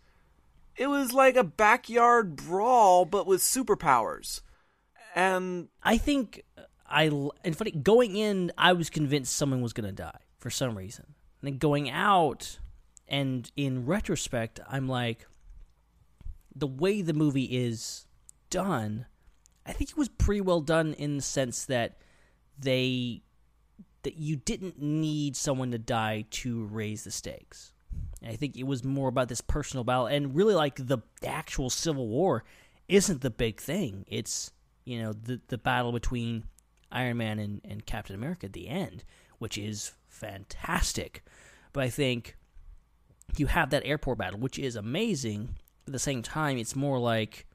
It 0.75 0.87
was 0.87 1.13
like 1.13 1.35
a 1.35 1.43
backyard 1.43 2.35
brawl 2.35 3.05
but 3.05 3.27
with 3.27 3.41
superpowers. 3.41 4.41
And 5.15 5.67
I 5.83 5.97
think 5.97 6.43
I 6.87 7.05
and 7.43 7.57
funny 7.57 7.71
going 7.71 8.15
in, 8.15 8.51
I 8.57 8.73
was 8.73 8.89
convinced 8.89 9.35
someone 9.35 9.61
was 9.61 9.73
going 9.73 9.87
to 9.87 9.95
die 9.95 10.19
for 10.39 10.49
some 10.49 10.77
reason. 10.77 11.05
And 11.41 11.53
then 11.53 11.57
going 11.57 11.89
out, 11.89 12.59
and 13.07 13.51
in 13.55 13.85
retrospect, 13.85 14.59
I'm 14.69 14.87
like, 14.87 15.27
the 16.55 16.67
way 16.67 17.01
the 17.01 17.13
movie 17.13 17.45
is 17.45 18.05
done, 18.49 19.05
I 19.65 19.73
think 19.73 19.91
it 19.91 19.97
was 19.97 20.09
pretty 20.09 20.41
well 20.41 20.61
done 20.61 20.93
in 20.93 21.17
the 21.17 21.23
sense 21.23 21.65
that 21.65 21.97
they 22.57 23.21
that 24.03 24.17
you 24.17 24.35
didn't 24.35 24.81
need 24.81 25.35
someone 25.35 25.71
to 25.71 25.77
die 25.77 26.25
to 26.31 26.65
raise 26.65 27.03
the 27.03 27.11
stakes. 27.11 27.73
I 28.25 28.35
think 28.35 28.55
it 28.55 28.63
was 28.63 28.83
more 28.83 29.09
about 29.09 29.29
this 29.29 29.41
personal 29.41 29.83
battle, 29.83 30.07
and 30.07 30.35
really 30.35 30.53
like 30.53 30.75
the 30.75 30.99
actual 31.25 31.69
Civil 31.69 32.07
War 32.07 32.43
isn't 32.87 33.21
the 33.21 33.29
big 33.29 33.59
thing. 33.59 34.05
It's 34.07 34.51
you 34.85 35.01
know 35.01 35.13
the 35.13 35.41
the 35.47 35.57
battle 35.57 35.91
between 35.91 36.43
Iron 36.91 37.17
Man 37.17 37.39
and, 37.39 37.61
and 37.63 37.85
Captain 37.85 38.15
America 38.15 38.45
at 38.47 38.53
the 38.53 38.67
end, 38.67 39.03
which 39.39 39.57
is 39.57 39.93
fantastic. 40.07 41.23
But 41.73 41.83
I 41.83 41.89
think 41.89 42.35
you 43.37 43.47
have 43.47 43.69
that 43.69 43.85
airport 43.85 44.17
battle, 44.17 44.39
which 44.39 44.59
is 44.59 44.75
amazing. 44.75 45.55
At 45.87 45.93
the 45.93 45.99
same 45.99 46.21
time, 46.21 46.57
it's 46.57 46.75
more 46.75 46.99
like 46.99 47.47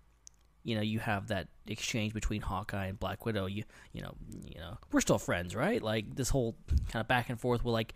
you 0.64 0.74
know 0.74 0.82
you 0.82 0.98
have 0.98 1.28
that 1.28 1.48
exchange 1.68 2.12
between 2.12 2.40
Hawkeye 2.40 2.86
and 2.86 2.98
Black 2.98 3.24
Widow. 3.24 3.46
You 3.46 3.64
you 3.92 4.02
know 4.02 4.14
you 4.44 4.58
know 4.58 4.78
we're 4.90 5.00
still 5.00 5.18
friends, 5.18 5.54
right? 5.54 5.82
Like 5.82 6.16
this 6.16 6.30
whole 6.30 6.56
kind 6.88 7.00
of 7.00 7.08
back 7.08 7.30
and 7.30 7.40
forth. 7.40 7.62
Where 7.62 7.72
like 7.72 7.94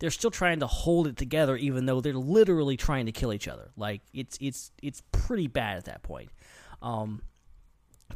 they're 0.00 0.10
still 0.10 0.30
trying 0.30 0.60
to 0.60 0.66
hold 0.66 1.06
it 1.06 1.16
together, 1.16 1.56
even 1.56 1.86
though 1.86 2.00
they're 2.00 2.14
literally 2.14 2.76
trying 2.76 3.06
to 3.06 3.12
kill 3.12 3.32
each 3.32 3.46
other. 3.46 3.70
Like 3.76 4.00
it's 4.12 4.36
it's 4.40 4.72
it's 4.82 5.02
pretty 5.12 5.46
bad 5.46 5.76
at 5.76 5.84
that 5.84 6.02
point. 6.02 6.30
Um, 6.82 7.22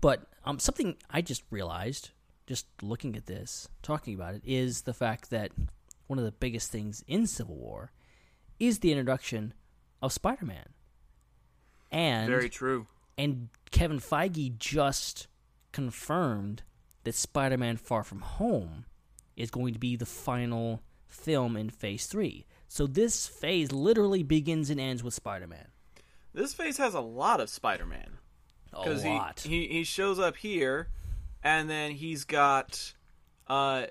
but 0.01 0.27
um, 0.45 0.59
something 0.59 0.97
I 1.11 1.21
just 1.21 1.43
realized, 1.51 2.11
just 2.47 2.67
looking 2.83 3.17
at 3.17 3.27
this, 3.27 3.69
talking 3.83 4.15
about 4.15 4.35
it, 4.35 4.43
is 4.45 4.83
the 4.83 4.95
fact 4.95 5.31
that 5.31 5.53
one 6.07 6.19
of 6.19 6.25
the 6.25 6.33
biggest 6.33 6.73
things 6.73 7.05
in 7.07 7.27
Civil 7.27 7.57
War 7.57 7.93
is 8.59 8.79
the 8.81 8.91
introduction 8.91 9.55
of 10.03 10.13
Spider-Man. 10.13 10.71
And 11.91 12.29
Very 12.29 12.49
true. 12.49 12.87
and 13.17 13.49
Kevin 13.71 14.01
Feige 14.01 14.59
just 14.59 15.29
confirmed 15.73 16.63
that 17.05 17.15
Spider-Man: 17.15 17.77
Far 17.77 18.03
From 18.03 18.21
Home 18.21 18.87
is 19.37 19.51
going 19.51 19.75
to 19.75 19.81
be 19.81 19.97
the 19.97 20.07
final 20.07 20.81
film 21.15 21.57
in 21.57 21.71
Phase 21.71 22.07
Three. 22.07 22.47
So 22.69 22.87
this 22.87 23.27
phase 23.27 23.73
literally 23.73 24.23
begins 24.23 24.69
and 24.71 24.81
ends 24.81 25.03
with 25.05 25.15
Spider-Man. 25.15 25.69
This 26.33 26.53
phase 26.55 26.77
has 26.79 26.95
a 26.95 27.01
lot 27.01 27.41
of 27.41 27.49
Spider-Man. 27.49 28.19
A 28.73 28.83
because 28.83 29.05
lot. 29.05 29.41
He, 29.41 29.67
he 29.67 29.69
he 29.69 29.85
shows 29.85 30.19
up 30.19 30.37
here, 30.37 30.89
and 31.43 31.71
then 31.71 31.93
he's 31.93 32.25
got 32.25 32.95
uh, 33.47 33.87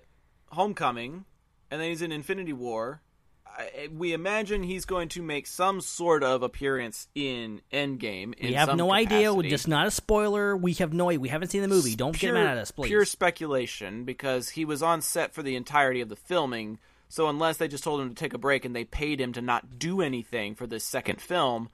Homecoming, 0.48 1.26
and 1.72 1.82
then 1.82 1.90
he's 1.90 2.02
in 2.02 2.12
Infinity 2.12 2.54
War. 2.54 3.02
I, 3.46 3.88
we 3.96 4.14
imagine 4.14 4.64
he's 4.64 4.86
going 4.86 5.10
to 5.10 5.22
make 5.22 5.46
some 5.48 5.80
sort 5.80 6.24
of 6.24 6.42
appearance 6.42 7.08
in 7.14 7.62
Endgame. 7.72 8.34
In 8.34 8.48
we 8.48 8.54
have 8.54 8.76
no 8.76 8.92
idea. 8.92 9.30
capacity. 9.30 9.50
Just 9.50 9.68
not 9.68 9.88
a 9.88 9.92
spoiler. 9.92 10.58
We 10.58 10.74
have 10.74 10.92
no. 10.92 11.06
We 11.06 11.30
haven't 11.30 11.50
seen 11.50 11.62
the 11.62 11.68
movie. 11.68 11.96
Don't 11.96 12.16
pure, 12.16 12.34
get 12.34 12.40
mad 12.40 12.58
at 12.58 12.58
us, 12.58 12.72
please. 12.72 12.88
Pure 12.88 13.06
speculation 13.06 14.06
because 14.06 14.50
he 14.50 14.66
was 14.66 14.82
on 14.82 15.02
set 15.02 15.34
for 15.34 15.44
the 15.44 15.56
entirety 15.56 16.02
of 16.02 16.10
the 16.10 16.16
filming. 16.16 16.80
So 17.14 17.30
unless 17.30 17.58
they 17.58 17.68
just 17.68 17.84
told 17.84 18.02
him 18.02 18.10
to 18.10 18.16
take 18.16 18.34
a 18.34 18.40
break 18.40 18.66
and 18.66 18.76
they 18.76 18.86
paid 18.86 19.22
him 19.22 19.34
to 19.34 19.42
not 19.44 19.78
do 19.78 20.02
anything 20.02 20.56
for 20.56 20.66
this 20.66 20.84
second 20.84 21.22
film, 21.22 21.70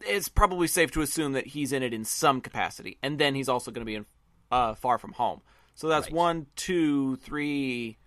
it's 0.00 0.28
probably 0.28 0.66
safe 0.66 0.90
to 0.90 1.02
assume 1.02 1.34
that 1.34 1.46
he's 1.46 1.70
in 1.72 1.84
it 1.84 1.94
in 1.94 2.04
some 2.04 2.40
capacity. 2.40 2.98
And 3.00 3.20
then 3.20 3.36
he's 3.36 3.48
also 3.48 3.70
going 3.70 3.82
to 3.82 3.86
be 3.86 3.94
in 3.94 4.06
uh, 4.50 4.74
Far 4.74 4.98
From 4.98 5.12
Home. 5.12 5.40
So 5.76 5.86
that's 5.86 6.08
Right. 6.08 6.14
one, 6.14 6.46
two, 6.56 7.14
three, 7.18 7.98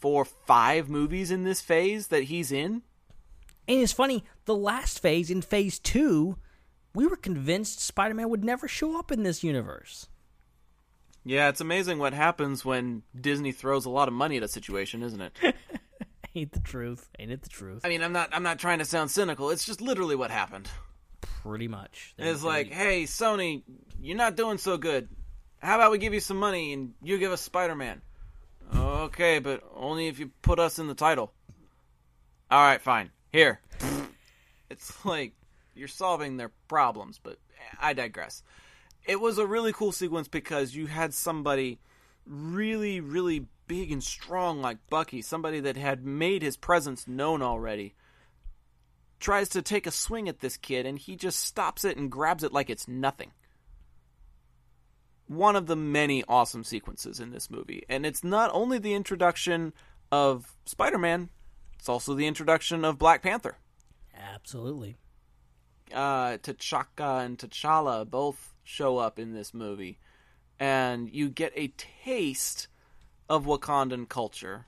four, 0.00 0.24
five 0.24 0.88
movies 0.88 1.30
in 1.30 1.44
this 1.44 1.60
phase 1.60 2.08
that 2.08 2.24
he's 2.24 2.50
in. 2.50 2.82
And 3.68 3.80
it's 3.80 3.92
funny. 3.92 4.24
The 4.44 4.56
last 4.56 4.98
phase, 4.98 5.30
in 5.30 5.40
Phase 5.40 5.78
Two, 5.78 6.36
we 6.96 7.06
were 7.06 7.14
convinced 7.14 7.78
Spider-Man 7.78 8.28
would 8.28 8.42
never 8.42 8.66
show 8.66 8.98
up 8.98 9.12
in 9.12 9.22
this 9.22 9.44
universe. 9.44 10.08
Yeah, 11.28 11.48
it's 11.48 11.60
amazing 11.60 11.98
what 11.98 12.12
happens 12.12 12.64
when 12.64 13.02
Disney 13.20 13.50
throws 13.50 13.84
a 13.84 13.90
lot 13.90 14.06
of 14.06 14.14
money 14.14 14.36
at 14.36 14.44
a 14.44 14.48
situation, 14.48 15.02
isn't 15.02 15.20
it? 15.20 15.32
Ain't 16.36 16.52
the 16.52 16.60
truth? 16.60 17.08
Ain't 17.18 17.30
it 17.32 17.42
the 17.42 17.48
truth? 17.48 17.80
I 17.84 17.88
mean, 17.88 18.02
I'm 18.02 18.12
not 18.12 18.28
I'm 18.32 18.42
not 18.42 18.58
trying 18.58 18.78
to 18.80 18.84
sound 18.84 19.10
cynical. 19.10 19.48
It's 19.50 19.64
just 19.64 19.80
literally 19.80 20.14
what 20.14 20.30
happened. 20.30 20.68
Pretty 21.42 21.66
much. 21.66 22.14
They- 22.18 22.28
It's 22.28 22.42
like, 22.42 22.70
hey, 22.70 23.04
Sony, 23.04 23.62
you're 24.00 24.16
not 24.18 24.36
doing 24.36 24.58
so 24.58 24.76
good. 24.76 25.08
How 25.62 25.76
about 25.76 25.90
we 25.92 25.98
give 25.98 26.12
you 26.12 26.20
some 26.20 26.36
money 26.36 26.74
and 26.74 26.92
you 27.02 27.16
give 27.18 27.32
us 27.32 27.40
Spider-Man? 27.40 28.02
Okay, 28.74 29.38
but 29.38 29.62
only 29.74 30.08
if 30.08 30.18
you 30.18 30.30
put 30.42 30.58
us 30.58 30.78
in 30.78 30.86
the 30.88 30.94
title. 30.94 31.32
All 32.50 32.62
right, 32.62 32.80
fine. 32.82 33.10
Here. 33.32 33.60
It's 34.68 35.04
like 35.04 35.32
you're 35.76 35.86
solving 35.88 36.36
their 36.36 36.50
problems, 36.66 37.20
but 37.22 37.38
I 37.80 37.92
digress. 37.92 38.42
It 39.06 39.20
was 39.20 39.38
a 39.38 39.46
really 39.46 39.72
cool 39.72 39.92
sequence 39.92 40.26
because 40.26 40.74
you 40.74 40.86
had 40.86 41.14
somebody 41.14 41.78
really, 42.26 43.00
really 43.00 43.46
big 43.66 43.92
and 43.92 44.02
strong 44.02 44.60
like 44.60 44.78
Bucky, 44.88 45.22
somebody 45.22 45.60
that 45.60 45.76
had 45.76 46.04
made 46.04 46.42
his 46.42 46.56
presence 46.56 47.06
known 47.06 47.42
already, 47.42 47.94
tries 49.20 49.48
to 49.50 49.62
take 49.62 49.86
a 49.86 49.90
swing 49.90 50.28
at 50.28 50.40
this 50.40 50.56
kid 50.56 50.86
and 50.86 50.98
he 50.98 51.16
just 51.16 51.40
stops 51.40 51.84
it 51.84 51.96
and 51.96 52.10
grabs 52.10 52.44
it 52.44 52.52
like 52.52 52.70
it's 52.70 52.88
nothing. 52.88 53.32
One 55.26 55.56
of 55.56 55.66
the 55.66 55.76
many 55.76 56.22
awesome 56.28 56.62
sequences 56.62 57.18
in 57.18 57.30
this 57.30 57.50
movie. 57.50 57.84
And 57.88 58.06
it's 58.06 58.22
not 58.22 58.50
only 58.52 58.78
the 58.78 58.94
introduction 58.94 59.72
of 60.12 60.54
Spider 60.66 60.98
Man, 60.98 61.30
it's 61.78 61.88
also 61.88 62.14
the 62.14 62.26
introduction 62.26 62.84
of 62.84 62.98
Black 62.98 63.22
Panther. 63.22 63.56
Absolutely. 64.14 64.96
Uh, 65.92 66.38
T'Chaka 66.38 67.24
and 67.24 67.38
T'Challa 67.38 68.08
both 68.08 68.54
show 68.62 68.98
up 68.98 69.18
in 69.18 69.34
this 69.34 69.52
movie. 69.52 69.98
And 70.58 71.10
you 71.12 71.28
get 71.28 71.52
a 71.56 71.68
taste 72.04 72.68
of 73.28 73.46
Wakandan 73.46 74.08
culture. 74.08 74.66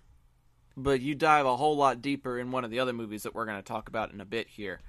But 0.76 1.00
you 1.00 1.14
dive 1.14 1.46
a 1.46 1.56
whole 1.56 1.76
lot 1.76 2.02
deeper 2.02 2.38
in 2.38 2.50
one 2.50 2.64
of 2.64 2.70
the 2.70 2.80
other 2.80 2.92
movies 2.92 3.24
that 3.24 3.34
we're 3.34 3.46
going 3.46 3.58
to 3.58 3.62
talk 3.62 3.88
about 3.88 4.12
in 4.12 4.20
a 4.20 4.24
bit 4.24 4.48
here. 4.48 4.80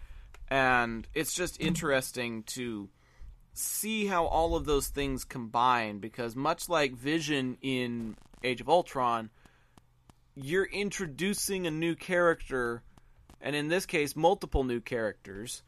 And 0.50 1.08
it's 1.14 1.34
just 1.34 1.60
interesting 1.60 2.44
to 2.44 2.90
see 3.54 4.06
how 4.06 4.26
all 4.26 4.56
of 4.56 4.66
those 4.66 4.88
things 4.88 5.24
combine 5.24 6.00
because 6.00 6.36
much 6.36 6.70
like 6.70 6.94
Vision 6.94 7.58
in 7.62 8.16
Age 8.44 8.62
of 8.62 8.70
Ultron, 8.70 9.30
you're 10.36 10.66
introducing 10.66 11.68
a 11.68 11.72
new 11.72 11.96
character 11.96 12.84
and 13.42 13.56
in 13.56 13.68
this 13.68 13.86
case 13.86 14.16
multiple 14.16 14.64
new 14.64 14.80
characters 14.80 15.64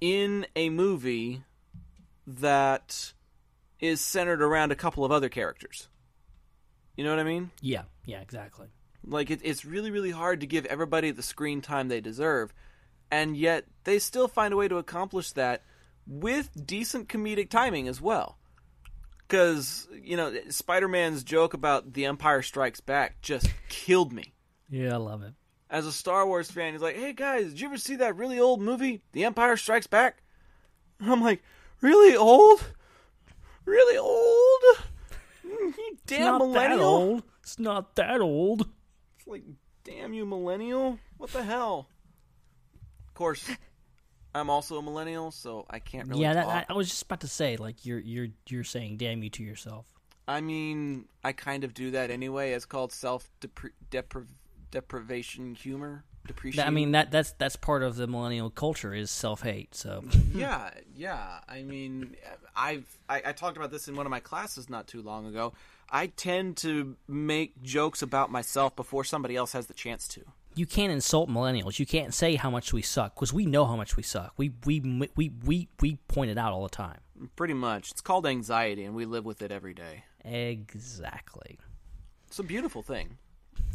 in 0.00 0.46
a 0.56 0.70
movie 0.70 1.42
that 2.26 3.12
is 3.80 4.00
centered 4.00 4.42
around 4.42 4.72
a 4.72 4.76
couple 4.76 5.04
of 5.04 5.12
other 5.12 5.28
characters. 5.28 5.88
You 7.00 7.04
know 7.04 7.12
what 7.12 7.20
I 7.20 7.24
mean? 7.24 7.50
Yeah. 7.62 7.84
Yeah. 8.04 8.20
Exactly. 8.20 8.66
Like 9.06 9.30
it, 9.30 9.40
it's 9.42 9.64
really 9.64 9.90
really 9.90 10.10
hard 10.10 10.40
to 10.40 10.46
give 10.46 10.66
everybody 10.66 11.10
the 11.10 11.22
screen 11.22 11.62
time 11.62 11.88
they 11.88 12.02
deserve, 12.02 12.52
and 13.10 13.38
yet 13.38 13.64
they 13.84 13.98
still 13.98 14.28
find 14.28 14.52
a 14.52 14.56
way 14.58 14.68
to 14.68 14.76
accomplish 14.76 15.32
that 15.32 15.62
with 16.06 16.50
decent 16.66 17.08
comedic 17.08 17.48
timing 17.48 17.88
as 17.88 18.02
well. 18.02 18.36
Because 19.26 19.88
you 19.94 20.14
know 20.14 20.30
Spider-Man's 20.50 21.24
joke 21.24 21.54
about 21.54 21.94
the 21.94 22.04
Empire 22.04 22.42
Strikes 22.42 22.80
Back 22.80 23.22
just 23.22 23.50
killed 23.70 24.12
me. 24.12 24.34
Yeah, 24.68 24.92
I 24.92 24.98
love 24.98 25.22
it. 25.22 25.32
As 25.70 25.86
a 25.86 25.92
Star 25.92 26.26
Wars 26.26 26.50
fan, 26.50 26.74
he's 26.74 26.82
like, 26.82 26.96
"Hey 26.96 27.14
guys, 27.14 27.46
did 27.46 27.60
you 27.62 27.68
ever 27.68 27.78
see 27.78 27.96
that 27.96 28.16
really 28.16 28.38
old 28.38 28.60
movie, 28.60 29.00
The 29.12 29.24
Empire 29.24 29.56
Strikes 29.56 29.86
Back?" 29.86 30.22
And 31.00 31.10
I'm 31.10 31.22
like, 31.22 31.42
"Really 31.80 32.14
old? 32.14 32.62
Really 33.64 33.96
old? 33.96 34.84
You 35.78 35.92
It's 35.92 36.02
damn 36.06 36.38
that 36.38 36.38
millennial!" 36.38 37.22
It's 37.42 37.58
not 37.58 37.96
that 37.96 38.20
old. 38.20 38.68
It's 39.18 39.26
like, 39.26 39.44
damn 39.84 40.12
you, 40.12 40.24
millennial! 40.24 40.98
What 41.16 41.32
the 41.32 41.42
hell? 41.42 41.88
Of 43.08 43.14
course, 43.14 43.50
I'm 44.34 44.50
also 44.50 44.78
a 44.78 44.82
millennial, 44.82 45.30
so 45.30 45.66
I 45.68 45.78
can't 45.78 46.08
really. 46.08 46.22
yeah, 46.22 46.34
that. 46.34 46.66
I, 46.68 46.72
was 46.72 46.88
just 46.88 47.02
about 47.02 47.20
to 47.20 47.28
say, 47.28 47.56
like 47.56 47.84
you're 47.84 47.98
you're 47.98 48.28
you're 48.48 48.64
saying 48.64 48.96
"damn 48.96 49.22
you" 49.22 49.30
to 49.30 49.42
yourself. 49.42 49.86
I 50.28 50.40
mean, 50.40 51.06
I 51.24 51.32
kind 51.32 51.64
of 51.64 51.74
do 51.74 51.90
that 51.90 52.10
anyway. 52.10 52.52
It's 52.52 52.64
called 52.64 52.92
self 52.92 53.28
depri- 53.40 53.72
deprivation 54.70 55.54
humor. 55.54 56.04
Depreciation. 56.26 56.56
That- 56.58 56.66
I 56.66 56.70
mean 56.70 56.92
that 56.92 57.10
that's 57.10 57.32
that's 57.32 57.56
part 57.56 57.82
of 57.82 57.96
the 57.96 58.06
millennial 58.06 58.50
culture 58.50 58.94
is 58.94 59.10
self 59.10 59.42
hate. 59.42 59.74
So 59.74 60.04
yeah, 60.34 60.70
yeah. 60.94 61.40
I 61.48 61.62
mean, 61.62 62.16
I've 62.54 62.86
I, 63.08 63.22
I 63.26 63.32
talked 63.32 63.56
about 63.56 63.70
this 63.70 63.88
in 63.88 63.96
one 63.96 64.06
of 64.06 64.10
my 64.10 64.20
classes 64.20 64.68
not 64.70 64.86
too 64.86 65.02
long 65.02 65.26
ago. 65.26 65.52
I 65.90 66.06
tend 66.06 66.56
to 66.58 66.96
make 67.08 67.60
jokes 67.62 68.00
about 68.00 68.30
myself 68.30 68.76
before 68.76 69.02
somebody 69.02 69.34
else 69.34 69.52
has 69.54 69.66
the 69.66 69.74
chance 69.74 70.06
to. 70.08 70.22
you 70.54 70.66
can't 70.66 70.92
insult 70.92 71.28
millennials. 71.28 71.78
You 71.80 71.86
can't 71.86 72.14
say 72.14 72.36
how 72.36 72.48
much 72.50 72.72
we 72.72 72.82
suck 72.82 73.14
because 73.16 73.32
we 73.32 73.44
know 73.46 73.64
how 73.66 73.74
much 73.76 73.96
we 73.96 74.02
suck. 74.04 74.32
We 74.36 74.52
we 74.66 74.80
we 75.16 75.32
we 75.44 75.68
we 75.80 75.96
point 76.06 76.30
it 76.30 76.38
out 76.38 76.52
all 76.52 76.62
the 76.62 76.68
time. 76.68 76.98
Pretty 77.36 77.54
much, 77.54 77.90
it's 77.90 78.00
called 78.00 78.26
anxiety, 78.26 78.84
and 78.84 78.94
we 78.94 79.04
live 79.04 79.24
with 79.24 79.42
it 79.42 79.50
every 79.50 79.74
day. 79.74 80.04
Exactly. 80.24 81.58
It's 82.28 82.38
a 82.38 82.42
beautiful 82.44 82.82
thing. 82.82 83.18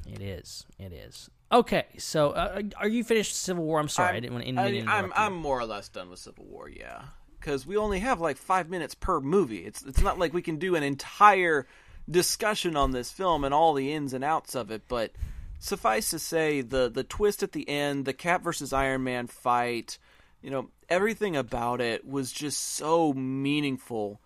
It 0.07 0.22
is. 0.22 0.65
It 0.80 0.93
is. 0.93 1.30
Okay, 1.51 1.85
so 1.97 2.31
uh, 2.31 2.61
are 2.77 2.88
you 2.88 3.03
finished 3.03 3.35
Civil 3.35 3.63
War? 3.63 3.80
I'm 3.80 3.89
sorry, 3.89 4.09
I, 4.09 4.11
I'm- 4.13 4.22
didn't 4.22 4.34
want 4.34 4.45
to. 4.45 4.61
I, 4.61 4.72
didn't 4.72 4.89
I'm. 4.89 5.13
I'm 5.15 5.35
more 5.35 5.59
or 5.59 5.65
less 5.65 5.89
done 5.89 6.09
with 6.09 6.19
Civil 6.19 6.45
War. 6.45 6.69
Yeah, 6.69 7.03
because 7.39 7.67
we 7.67 7.77
only 7.77 7.99
have 7.99 8.19
like 8.19 8.38
five 8.38 8.69
minutes 8.69 8.95
per 8.95 9.19
movie. 9.19 9.65
It's 9.65 9.84
it's 9.84 10.01
not 10.01 10.17
like 10.17 10.34
we 10.34 10.41
can 10.41 10.57
do 10.57 10.76
an 10.76 10.84
entire 10.84 11.67
discussion 12.09 12.76
on 12.76 12.91
this 12.91 13.11
film 13.11 13.43
and 13.43 13.53
all 13.53 13.73
the 13.73 13.93
ins 13.93 14.13
and 14.13 14.23
outs 14.23 14.55
of 14.55 14.72
it. 14.72 14.84
But 14.88 15.11
suffice 15.59 16.09
to 16.09 16.19
say, 16.19 16.61
the 16.61 16.89
the 16.89 17.03
twist 17.03 17.43
at 17.43 17.51
the 17.51 17.67
end, 17.69 18.05
the 18.05 18.13
Cap 18.13 18.43
versus 18.43 18.73
Iron 18.73 19.03
Man 19.03 19.27
fight, 19.27 19.99
you 20.41 20.49
know, 20.49 20.69
everything 20.89 21.35
about 21.35 21.80
it 21.80 22.07
was 22.07 22.31
just 22.31 22.59
so 22.59 23.13
meaningful 23.13 24.19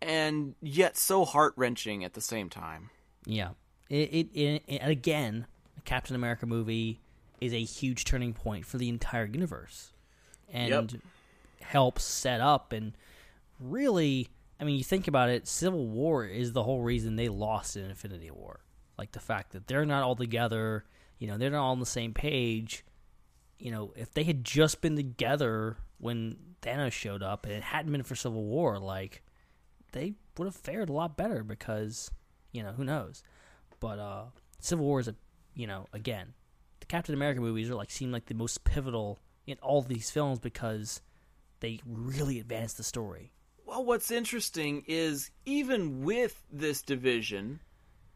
and 0.00 0.54
yet 0.60 0.96
so 0.96 1.24
heart 1.24 1.54
wrenching 1.56 2.04
at 2.04 2.12
the 2.12 2.20
same 2.20 2.50
time. 2.50 2.90
Yeah. 3.24 3.50
It, 3.88 4.28
it, 4.34 4.62
it, 4.66 4.78
again, 4.82 5.46
Captain 5.84 6.16
America 6.16 6.46
movie 6.46 7.00
is 7.40 7.52
a 7.52 7.62
huge 7.62 8.04
turning 8.04 8.32
point 8.32 8.64
for 8.64 8.78
the 8.78 8.88
entire 8.88 9.26
universe, 9.26 9.92
and 10.52 10.92
Yep. 10.92 11.02
helps 11.60 12.04
set 12.04 12.40
up 12.40 12.72
and 12.72 12.96
really. 13.60 14.28
I 14.60 14.64
mean, 14.64 14.76
you 14.78 14.84
think 14.84 15.08
about 15.08 15.30
it. 15.30 15.48
Civil 15.48 15.88
War 15.88 16.24
is 16.24 16.52
the 16.52 16.62
whole 16.62 16.80
reason 16.82 17.16
they 17.16 17.28
lost 17.28 17.76
in 17.76 17.84
Infinity 17.90 18.30
War. 18.30 18.60
Like 18.96 19.10
the 19.12 19.20
fact 19.20 19.52
that 19.52 19.66
they're 19.66 19.84
not 19.84 20.04
all 20.04 20.14
together. 20.14 20.84
You 21.18 21.26
know, 21.26 21.36
they're 21.38 21.50
not 21.50 21.64
all 21.64 21.72
on 21.72 21.80
the 21.80 21.86
same 21.86 22.14
page. 22.14 22.84
You 23.58 23.72
know, 23.72 23.92
if 23.96 24.12
they 24.14 24.22
had 24.24 24.44
just 24.44 24.80
been 24.80 24.94
together 24.96 25.76
when 25.98 26.36
Thanos 26.62 26.92
showed 26.92 27.22
up, 27.22 27.44
and 27.44 27.52
it 27.54 27.62
hadn't 27.64 27.90
been 27.90 28.02
for 28.04 28.14
Civil 28.14 28.44
War, 28.44 28.78
like 28.78 29.22
they 29.92 30.14
would 30.38 30.46
have 30.46 30.54
fared 30.56 30.88
a 30.88 30.92
lot 30.92 31.16
better 31.16 31.42
because 31.42 32.10
you 32.52 32.62
know 32.62 32.72
who 32.72 32.84
knows 32.84 33.22
but 33.80 33.98
uh 33.98 34.24
civil 34.60 34.84
war 34.84 34.98
is 34.98 35.06
a 35.08 35.14
you 35.54 35.66
know 35.66 35.86
again 35.92 36.34
the 36.80 36.86
captain 36.86 37.14
america 37.14 37.40
movies 37.40 37.70
are 37.70 37.74
like 37.74 37.90
seem 37.90 38.12
like 38.12 38.26
the 38.26 38.34
most 38.34 38.64
pivotal 38.64 39.18
in 39.46 39.56
all 39.62 39.82
these 39.82 40.10
films 40.10 40.38
because 40.38 41.00
they 41.60 41.80
really 41.86 42.38
advance 42.40 42.74
the 42.74 42.82
story 42.82 43.32
Well, 43.66 43.84
what's 43.84 44.10
interesting 44.10 44.84
is 44.86 45.30
even 45.46 46.04
with 46.04 46.42
this 46.52 46.82
division, 46.82 47.60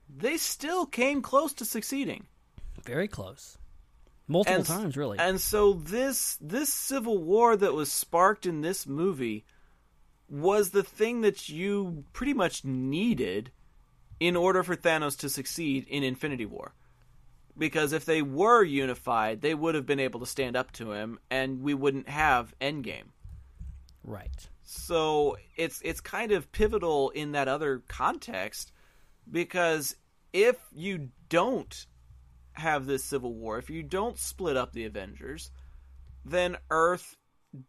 they 0.09 0.37
still 0.37 0.87
came 0.87 1.23
close 1.23 1.53
to 1.55 1.65
succeeding. 1.65 2.27
very 2.85 3.09
close 3.09 3.59
multiple 4.29 4.57
and, 4.59 4.67
times 4.67 4.97
really 4.97 5.19
And 5.19 5.41
so 5.41 5.73
this 5.73 6.37
this 6.41 6.73
civil 6.73 7.19
war 7.19 7.57
that 7.57 7.73
was 7.73 7.91
sparked 7.91 8.47
in 8.47 8.61
this 8.61 8.87
movie 8.87 9.45
was 10.29 10.71
the 10.71 10.83
thing 10.83 11.23
that 11.23 11.49
you 11.49 12.05
pretty 12.13 12.35
much 12.35 12.65
needed 12.65 13.51
in 14.21 14.37
order 14.37 14.63
for 14.63 14.77
Thanos 14.77 15.17
to 15.21 15.29
succeed 15.29 15.87
in 15.89 16.03
Infinity 16.03 16.45
War. 16.45 16.75
Because 17.59 17.93
if 17.93 18.05
they 18.05 18.23
were 18.23 18.63
unified, 18.63 19.41
they 19.41 19.55
would 19.55 19.75
have 19.75 19.85
been 19.85 20.01
able 20.01 20.21
to 20.21 20.27
stand 20.27 20.57
up 20.57 20.71
to 20.73 20.93
him 20.93 21.19
and 21.31 21.61
we 21.61 21.75
wouldn't 21.75 22.09
have 22.09 22.55
Endgame. 22.61 23.11
right 24.05 24.49
So 24.63 25.37
it's 25.57 25.81
it's 25.83 26.01
kind 26.01 26.33
of 26.33 26.53
pivotal 26.53 27.11
in 27.11 27.33
that 27.33 27.49
other 27.49 27.83
context 27.89 28.73
because 29.31 29.97
if 30.33 30.57
you 30.73 31.09
don't 31.29 31.87
have 32.53 32.87
this 32.87 33.05
civil 33.05 33.35
war, 33.35 33.59
if 33.59 33.71
you 33.71 33.83
don't 33.83 34.19
split 34.19 34.57
up 34.57 34.73
the 34.73 34.85
Avengers, 34.85 35.51
then 36.25 36.57
Earth 36.71 37.17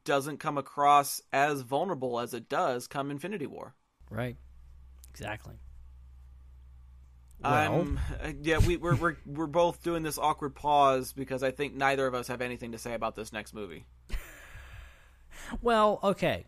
doesn't 0.04 0.40
come 0.40 0.58
across 0.58 1.22
as 1.32 1.62
vulnerable 1.62 2.20
as 2.20 2.34
it 2.34 2.50
does 2.50 2.88
come 2.88 3.10
Infinity 3.12 3.48
War. 3.48 3.76
right 4.10 4.36
exactly 5.10 5.56
I'm 7.44 8.00
uh, 8.24 8.32
yeah, 8.42 8.58
we, 8.60 8.78
we're 8.78 8.96
we're 8.96 9.16
we're 9.26 9.48
both 9.48 9.82
doing 9.84 10.04
this 10.04 10.18
awkward 10.18 10.56
pause 10.56 11.14
because 11.14 11.42
I 11.44 11.52
think 11.52 11.74
neither 11.74 12.06
of 12.06 12.14
us 12.14 12.28
have 12.28 12.42
anything 12.42 12.74
to 12.74 12.78
say 12.78 12.94
about 12.94 13.16
this 13.16 13.32
next 13.32 13.54
movie. 13.54 13.86
well 15.62 16.00
okay. 16.04 16.46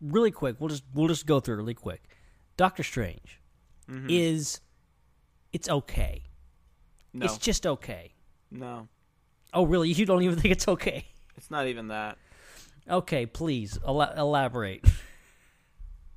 Really 0.00 0.30
quick 0.30 0.56
we'll 0.58 0.68
just 0.68 0.84
we'll 0.94 1.08
just 1.08 1.26
go 1.26 1.40
through 1.40 1.54
it 1.54 1.58
really 1.58 1.74
quick. 1.74 2.02
Doctor 2.56 2.82
strange 2.82 3.40
is 4.08 4.60
it's 5.52 5.68
okay. 5.68 6.24
No, 7.14 7.24
it's 7.24 7.38
just 7.38 7.66
okay. 7.66 8.12
No, 8.50 8.88
oh 9.54 9.64
really? 9.64 9.88
You 9.92 10.04
don't 10.04 10.22
even 10.22 10.38
think 10.38 10.52
it's 10.52 10.68
okay? 10.68 11.06
It's 11.36 11.50
not 11.50 11.68
even 11.68 11.88
that. 11.88 12.18
okay 12.90 13.24
please 13.26 13.78
ela- 13.86 14.14
elaborate. 14.16 14.84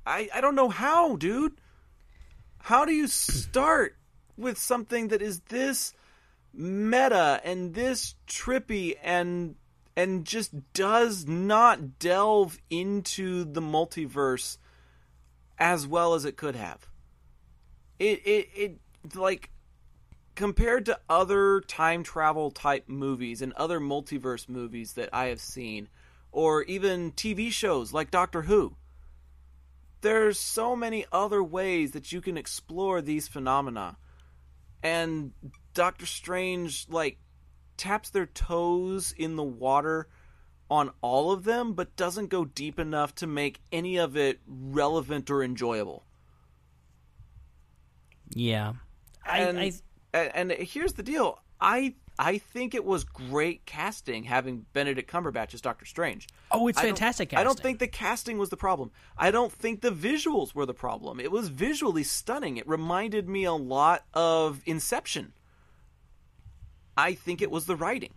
I, 0.04 0.28
I 0.34 0.40
don't 0.40 0.56
know 0.56 0.68
how, 0.68 1.14
dude. 1.16 1.54
How 2.62 2.84
do 2.84 2.92
you 2.92 3.08
start 3.08 3.96
with 4.36 4.56
something 4.56 5.08
that 5.08 5.20
is 5.20 5.40
this 5.48 5.94
meta 6.54 7.40
and 7.42 7.74
this 7.74 8.14
trippy 8.28 8.96
and 9.02 9.56
and 9.96 10.24
just 10.24 10.72
does 10.72 11.26
not 11.26 11.98
delve 11.98 12.58
into 12.70 13.44
the 13.44 13.60
multiverse 13.60 14.58
as 15.58 15.88
well 15.88 16.14
as 16.14 16.24
it 16.24 16.36
could 16.36 16.54
have? 16.54 16.86
It 17.98 18.24
it 18.24 18.48
it 18.54 18.78
like 19.16 19.50
compared 20.36 20.86
to 20.86 21.00
other 21.08 21.62
time 21.62 22.04
travel 22.04 22.52
type 22.52 22.88
movies 22.88 23.42
and 23.42 23.52
other 23.54 23.80
multiverse 23.80 24.48
movies 24.48 24.92
that 24.92 25.08
I 25.12 25.26
have 25.26 25.40
seen 25.40 25.88
or 26.30 26.62
even 26.62 27.10
TV 27.10 27.50
shows 27.50 27.92
like 27.92 28.12
Doctor 28.12 28.42
Who 28.42 28.76
there's 30.02 30.38
so 30.38 30.76
many 30.76 31.06
other 31.10 31.42
ways 31.42 31.92
that 31.92 32.12
you 32.12 32.20
can 32.20 32.36
explore 32.36 33.00
these 33.00 33.28
phenomena. 33.28 33.96
And 34.82 35.32
doctor 35.74 36.06
strange 36.06 36.86
like 36.88 37.18
taps 37.76 38.10
their 38.10 38.26
toes 38.26 39.14
in 39.16 39.36
the 39.36 39.42
water 39.42 40.08
on 40.70 40.90
all 41.00 41.32
of 41.32 41.44
them 41.44 41.72
but 41.72 41.96
doesn't 41.96 42.28
go 42.28 42.44
deep 42.44 42.78
enough 42.78 43.14
to 43.14 43.26
make 43.26 43.60
any 43.70 43.96
of 43.96 44.16
it 44.16 44.40
relevant 44.46 45.30
or 45.30 45.42
enjoyable. 45.42 46.04
Yeah. 48.34 48.74
And, 49.26 49.58
I 49.58 49.72
and 50.12 50.50
and 50.50 50.52
here's 50.52 50.94
the 50.94 51.02
deal. 51.02 51.38
I 51.60 51.94
i 52.18 52.38
think 52.38 52.74
it 52.74 52.84
was 52.84 53.04
great 53.04 53.64
casting 53.66 54.24
having 54.24 54.64
benedict 54.72 55.10
cumberbatch 55.10 55.54
as 55.54 55.60
doctor 55.60 55.84
strange 55.84 56.28
oh 56.50 56.68
it's 56.68 56.78
I 56.78 56.82
fantastic 56.82 57.32
I 57.34 57.44
don't 57.44 57.58
think 57.58 57.78
the 57.78 57.86
casting 57.86 58.38
was 58.38 58.50
the 58.50 58.56
problem. 58.56 58.90
I 59.16 59.30
don't 59.30 59.52
think 59.52 59.80
the 59.80 59.90
visuals 59.90 60.54
were 60.54 60.66
the 60.66 60.74
problem. 60.74 61.20
It 61.20 61.30
was 61.30 61.48
visually 61.48 62.02
stunning. 62.02 62.56
It 62.56 62.68
reminded 62.68 63.28
me 63.28 63.44
a 63.44 63.52
lot 63.52 64.04
of 64.14 64.60
Inception. 64.66 65.32
I 66.96 67.14
think 67.14 67.40
it 67.40 67.50
was 67.50 67.66
the 67.66 67.76
writing. 67.76 68.14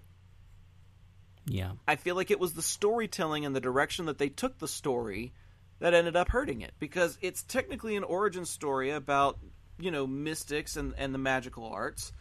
yeah 1.46 1.72
I 1.88 1.96
feel 1.96 2.16
like 2.16 2.32
it 2.32 2.40
was 2.40 2.54
the 2.54 2.62
storytelling 2.62 3.46
and 3.46 3.56
the 3.56 3.62
direction 3.62 4.06
that 4.06 4.18
they 4.18 4.30
took 4.30 4.60
the 4.60 4.68
story 4.68 5.34
that 5.80 5.94
ended 5.94 6.16
up 6.16 6.30
hurting 6.30 6.62
it 6.62 6.74
because 6.80 7.18
it's 7.22 7.44
technically 7.44 7.96
an 7.96 8.04
origin 8.04 8.46
story 8.46 8.92
about, 8.92 9.38
you 9.78 9.92
know, 9.92 10.08
mystics 10.08 10.78
and, 10.78 10.94
and 10.98 11.14
the 11.14 11.20
magical 11.20 11.68
arts. 11.68 12.12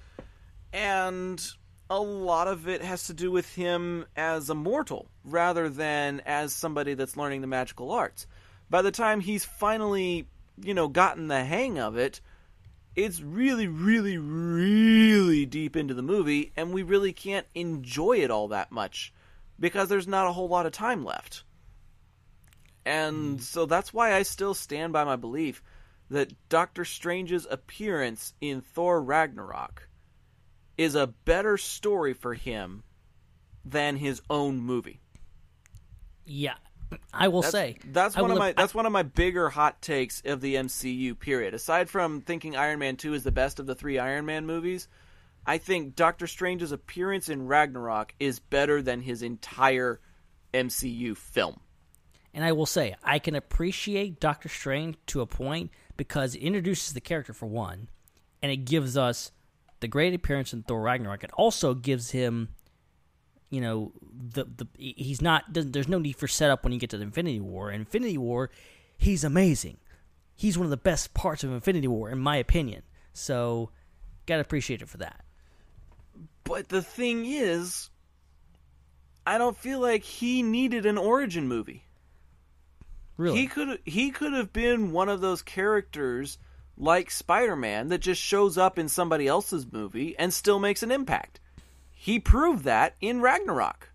And 0.72 1.40
a 1.90 2.00
lot 2.00 2.48
of 2.48 2.68
it 2.68 2.82
has 2.82 3.04
to 3.04 3.14
do 3.14 3.30
with 3.30 3.52
him 3.54 4.06
as 4.16 4.48
a 4.48 4.54
mortal 4.54 5.08
rather 5.24 5.68
than 5.68 6.20
as 6.24 6.52
somebody 6.52 6.94
that's 6.94 7.16
learning 7.16 7.40
the 7.40 7.46
magical 7.46 7.90
arts. 7.92 8.26
By 8.70 8.82
the 8.82 8.90
time 8.90 9.20
he's 9.20 9.44
finally, 9.44 10.26
you 10.62 10.74
know, 10.74 10.88
gotten 10.88 11.28
the 11.28 11.44
hang 11.44 11.78
of 11.78 11.96
it, 11.96 12.20
it's 12.96 13.20
really, 13.20 13.66
really, 13.66 14.18
really 14.18 15.46
deep 15.46 15.76
into 15.76 15.94
the 15.94 16.02
movie, 16.02 16.52
and 16.56 16.72
we 16.72 16.82
really 16.82 17.12
can't 17.12 17.46
enjoy 17.54 18.18
it 18.18 18.30
all 18.30 18.48
that 18.48 18.70
much 18.70 19.12
because 19.58 19.88
there's 19.88 20.08
not 20.08 20.28
a 20.28 20.32
whole 20.32 20.48
lot 20.48 20.66
of 20.66 20.72
time 20.72 21.04
left. 21.04 21.42
And 22.86 23.36
hmm. 23.36 23.38
so 23.38 23.66
that's 23.66 23.92
why 23.92 24.14
I 24.14 24.22
still 24.22 24.54
stand 24.54 24.92
by 24.92 25.04
my 25.04 25.16
belief 25.16 25.62
that 26.10 26.32
Doctor 26.48 26.84
Strange's 26.84 27.46
appearance 27.50 28.32
in 28.40 28.60
Thor 28.60 29.02
Ragnarok 29.02 29.88
is 30.76 30.94
a 30.94 31.06
better 31.06 31.56
story 31.56 32.12
for 32.14 32.34
him 32.34 32.82
than 33.64 33.96
his 33.96 34.20
own 34.28 34.60
movie. 34.60 35.00
Yeah, 36.26 36.54
I 37.12 37.28
will 37.28 37.42
That's, 37.42 37.52
say 37.52 37.78
that's 37.84 38.16
I 38.16 38.22
one 38.22 38.30
of 38.30 38.38
my 38.38 38.52
that's 38.52 38.74
one 38.74 38.86
of 38.86 38.92
my 38.92 39.02
bigger 39.02 39.48
hot 39.50 39.82
takes 39.82 40.22
of 40.24 40.40
the 40.40 40.54
MCU 40.54 41.18
period. 41.18 41.54
Aside 41.54 41.90
from 41.90 42.20
thinking 42.22 42.56
Iron 42.56 42.78
Man 42.78 42.96
2 42.96 43.14
is 43.14 43.24
the 43.24 43.32
best 43.32 43.58
of 43.60 43.66
the 43.66 43.74
3 43.74 43.98
Iron 43.98 44.24
Man 44.26 44.46
movies, 44.46 44.88
I 45.46 45.58
think 45.58 45.96
Doctor 45.96 46.26
Strange's 46.26 46.72
appearance 46.72 47.28
in 47.28 47.46
Ragnarok 47.46 48.14
is 48.18 48.38
better 48.38 48.80
than 48.80 49.00
his 49.02 49.22
entire 49.22 50.00
MCU 50.54 51.16
film. 51.16 51.60
and 52.32 52.44
I 52.44 52.52
will 52.52 52.66
say 52.66 52.94
I 53.02 53.18
can 53.18 53.34
appreciate 53.34 54.20
Doctor 54.20 54.48
Strange 54.48 54.96
to 55.06 55.20
a 55.20 55.26
point 55.26 55.70
because 55.96 56.34
it 56.34 56.40
introduces 56.40 56.94
the 56.94 57.00
character 57.00 57.32
for 57.32 57.46
one, 57.46 57.88
and 58.42 58.50
it 58.50 58.64
gives 58.64 58.96
us 58.96 59.30
the 59.80 59.88
great 59.88 60.14
appearance 60.14 60.52
in 60.52 60.62
Thor 60.62 60.80
Ragnarok. 60.80 61.24
It 61.24 61.30
also 61.34 61.74
gives 61.74 62.10
him, 62.10 62.48
you 63.50 63.60
know, 63.60 63.92
the 64.02 64.44
the 64.44 64.66
he's 64.76 65.20
not 65.20 65.52
doesn't, 65.52 65.72
there's 65.72 65.88
no 65.88 65.98
need 65.98 66.16
for 66.16 66.28
setup 66.28 66.64
when 66.64 66.72
you 66.72 66.78
get 66.78 66.90
to 66.90 66.98
the 66.98 67.04
Infinity 67.04 67.40
War. 67.40 67.70
In 67.70 67.80
Infinity 67.80 68.18
War, 68.18 68.50
he's 68.96 69.24
amazing. 69.24 69.78
He's 70.36 70.58
one 70.58 70.64
of 70.64 70.70
the 70.70 70.76
best 70.76 71.14
parts 71.14 71.44
of 71.44 71.52
Infinity 71.52 71.88
War, 71.88 72.10
in 72.10 72.18
my 72.18 72.36
opinion. 72.36 72.82
So, 73.12 73.70
gotta 74.26 74.40
appreciate 74.40 74.82
it 74.82 74.88
for 74.88 74.98
that. 74.98 75.24
But 76.42 76.68
the 76.68 76.82
thing 76.82 77.24
is 77.26 77.90
I 79.26 79.38
don't 79.38 79.56
feel 79.56 79.80
like 79.80 80.02
he 80.02 80.42
needed 80.42 80.86
an 80.86 80.98
origin 80.98 81.48
movie. 81.48 81.84
Really? 83.16 83.38
He 83.38 83.46
could 83.46 83.78
he 83.84 84.10
could 84.10 84.32
have 84.32 84.52
been 84.52 84.92
one 84.92 85.08
of 85.08 85.20
those 85.20 85.42
characters 85.42 86.38
like 86.76 87.10
Spider-Man 87.10 87.88
that 87.88 87.98
just 87.98 88.20
shows 88.20 88.58
up 88.58 88.78
in 88.78 88.88
somebody 88.88 89.26
else's 89.26 89.70
movie 89.70 90.16
and 90.18 90.32
still 90.32 90.58
makes 90.58 90.82
an 90.82 90.90
impact. 90.90 91.40
He 91.92 92.18
proved 92.18 92.64
that 92.64 92.96
in 93.00 93.20
Ragnarok. 93.20 93.90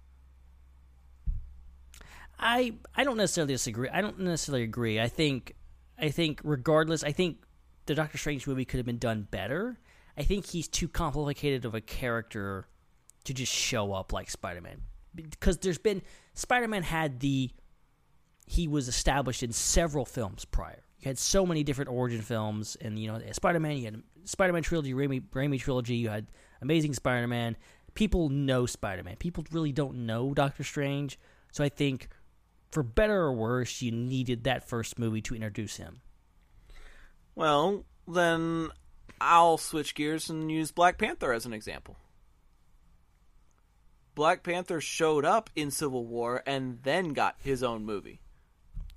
I 2.39 2.73
I 2.95 3.03
don't 3.03 3.17
necessarily 3.17 3.53
disagree. 3.53 3.89
I 3.89 4.01
don't 4.01 4.19
necessarily 4.19 4.63
agree. 4.63 4.99
I 4.99 5.09
think 5.09 5.55
I 5.97 6.09
think 6.09 6.39
regardless, 6.43 7.03
I 7.03 7.11
think 7.11 7.43
the 7.85 7.95
Doctor 7.95 8.17
Strange 8.17 8.47
movie 8.47 8.65
could 8.65 8.77
have 8.77 8.85
been 8.85 8.97
done 8.97 9.27
better. 9.29 9.77
I 10.17 10.23
think 10.23 10.45
he's 10.47 10.67
too 10.67 10.87
complicated 10.87 11.65
of 11.65 11.75
a 11.75 11.81
character 11.81 12.67
to 13.25 13.33
just 13.33 13.53
show 13.53 13.93
up 13.93 14.13
like 14.13 14.29
Spider-Man. 14.29 14.81
Because 15.13 15.57
there's 15.57 15.77
been 15.77 16.01
Spider-Man 16.33 16.83
had 16.83 17.19
the 17.19 17.51
he 18.45 18.67
was 18.67 18.87
established 18.87 19.43
in 19.43 19.51
several 19.51 20.05
films 20.05 20.45
prior. 20.45 20.83
You 20.99 21.07
had 21.07 21.17
so 21.17 21.45
many 21.45 21.63
different 21.63 21.89
origin 21.89 22.21
films, 22.21 22.75
and 22.81 22.99
you 22.99 23.07
know 23.07 23.21
Spider-Man. 23.31 23.77
You 23.77 23.85
had 23.85 24.03
Spider-Man 24.25 24.63
trilogy, 24.63 24.93
Raimi, 24.93 25.21
Raimi 25.29 25.59
trilogy. 25.59 25.95
You 25.95 26.09
had 26.09 26.27
Amazing 26.61 26.93
Spider-Man. 26.93 27.55
People 27.93 28.29
know 28.29 28.65
Spider-Man. 28.65 29.15
People 29.15 29.45
really 29.51 29.71
don't 29.71 30.05
know 30.05 30.33
Doctor 30.33 30.63
Strange. 30.63 31.17
So 31.51 31.63
I 31.63 31.69
think, 31.69 32.09
for 32.71 32.83
better 32.83 33.21
or 33.21 33.33
worse, 33.33 33.81
you 33.81 33.91
needed 33.91 34.43
that 34.43 34.67
first 34.67 34.99
movie 34.99 35.21
to 35.21 35.35
introduce 35.35 35.77
him. 35.77 36.01
Well, 37.33 37.85
then 38.07 38.69
I'll 39.21 39.57
switch 39.57 39.95
gears 39.95 40.29
and 40.29 40.51
use 40.51 40.71
Black 40.71 40.97
Panther 40.97 41.31
as 41.31 41.45
an 41.45 41.53
example. 41.53 41.97
Black 44.15 44.43
Panther 44.43 44.81
showed 44.81 45.23
up 45.23 45.49
in 45.55 45.71
Civil 45.71 46.05
War 46.05 46.43
and 46.45 46.79
then 46.83 47.13
got 47.13 47.37
his 47.39 47.63
own 47.63 47.85
movie. 47.85 48.19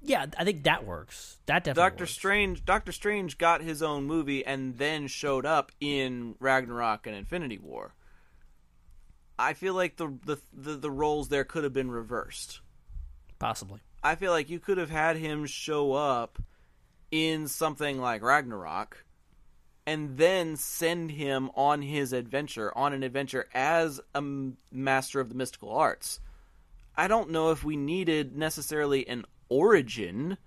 Yeah, 0.04 0.26
I 0.36 0.44
think 0.44 0.64
that 0.64 0.84
works. 0.84 1.38
That 1.46 1.62
definitely 1.64 1.90
Doctor 1.90 2.02
works. 2.04 2.12
Strange 2.12 2.64
Doctor 2.64 2.92
Strange 2.92 3.38
got 3.38 3.62
his 3.62 3.82
own 3.82 4.04
movie 4.04 4.44
and 4.44 4.76
then 4.76 5.06
showed 5.06 5.46
up 5.46 5.70
in 5.80 6.34
Ragnarok 6.40 7.06
and 7.06 7.14
Infinity 7.16 7.58
War. 7.58 7.94
I 9.38 9.54
feel 9.54 9.74
like 9.74 9.96
the 9.96 10.08
the 10.24 10.38
the, 10.52 10.74
the 10.76 10.90
roles 10.90 11.28
there 11.28 11.44
could 11.44 11.64
have 11.64 11.72
been 11.72 11.90
reversed. 11.90 12.60
possibly. 13.38 13.80
I 14.02 14.16
feel 14.16 14.32
like 14.32 14.50
you 14.50 14.58
could 14.58 14.78
have 14.78 14.90
had 14.90 15.16
him 15.16 15.46
show 15.46 15.92
up 15.92 16.40
in 17.12 17.46
something 17.46 18.00
like 18.00 18.22
Ragnarok 18.22 19.04
and 19.86 20.16
then 20.16 20.56
send 20.56 21.12
him 21.12 21.50
on 21.54 21.82
his 21.82 22.12
adventure, 22.12 22.76
on 22.76 22.92
an 22.92 23.02
adventure 23.04 23.48
as 23.54 24.00
a 24.14 24.22
master 24.72 25.20
of 25.20 25.28
the 25.28 25.34
mystical 25.36 25.70
arts. 25.70 26.18
I 26.96 27.06
don't 27.08 27.30
know 27.30 27.50
if 27.52 27.62
we 27.64 27.76
needed 27.76 28.36
necessarily 28.36 29.06
an 29.08 29.24
origin, 29.52 30.38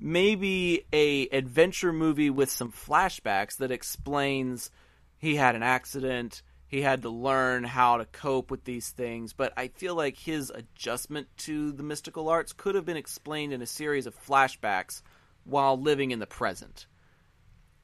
maybe 0.00 0.84
a 0.92 1.28
adventure 1.28 1.92
movie 1.92 2.28
with 2.28 2.50
some 2.50 2.72
flashbacks 2.72 3.56
that 3.58 3.70
explains 3.70 4.72
he 5.16 5.36
had 5.36 5.54
an 5.54 5.62
accident, 5.62 6.42
he 6.66 6.82
had 6.82 7.02
to 7.02 7.08
learn 7.08 7.62
how 7.62 7.98
to 7.98 8.04
cope 8.04 8.50
with 8.50 8.64
these 8.64 8.90
things, 8.90 9.32
but 9.32 9.52
I 9.56 9.68
feel 9.68 9.94
like 9.94 10.18
his 10.18 10.50
adjustment 10.50 11.28
to 11.38 11.70
the 11.70 11.84
mystical 11.84 12.28
arts 12.28 12.52
could 12.52 12.74
have 12.74 12.84
been 12.84 12.96
explained 12.96 13.52
in 13.52 13.62
a 13.62 13.66
series 13.66 14.06
of 14.06 14.26
flashbacks 14.26 15.02
while 15.44 15.80
living 15.80 16.10
in 16.10 16.18
the 16.18 16.26
present. 16.26 16.86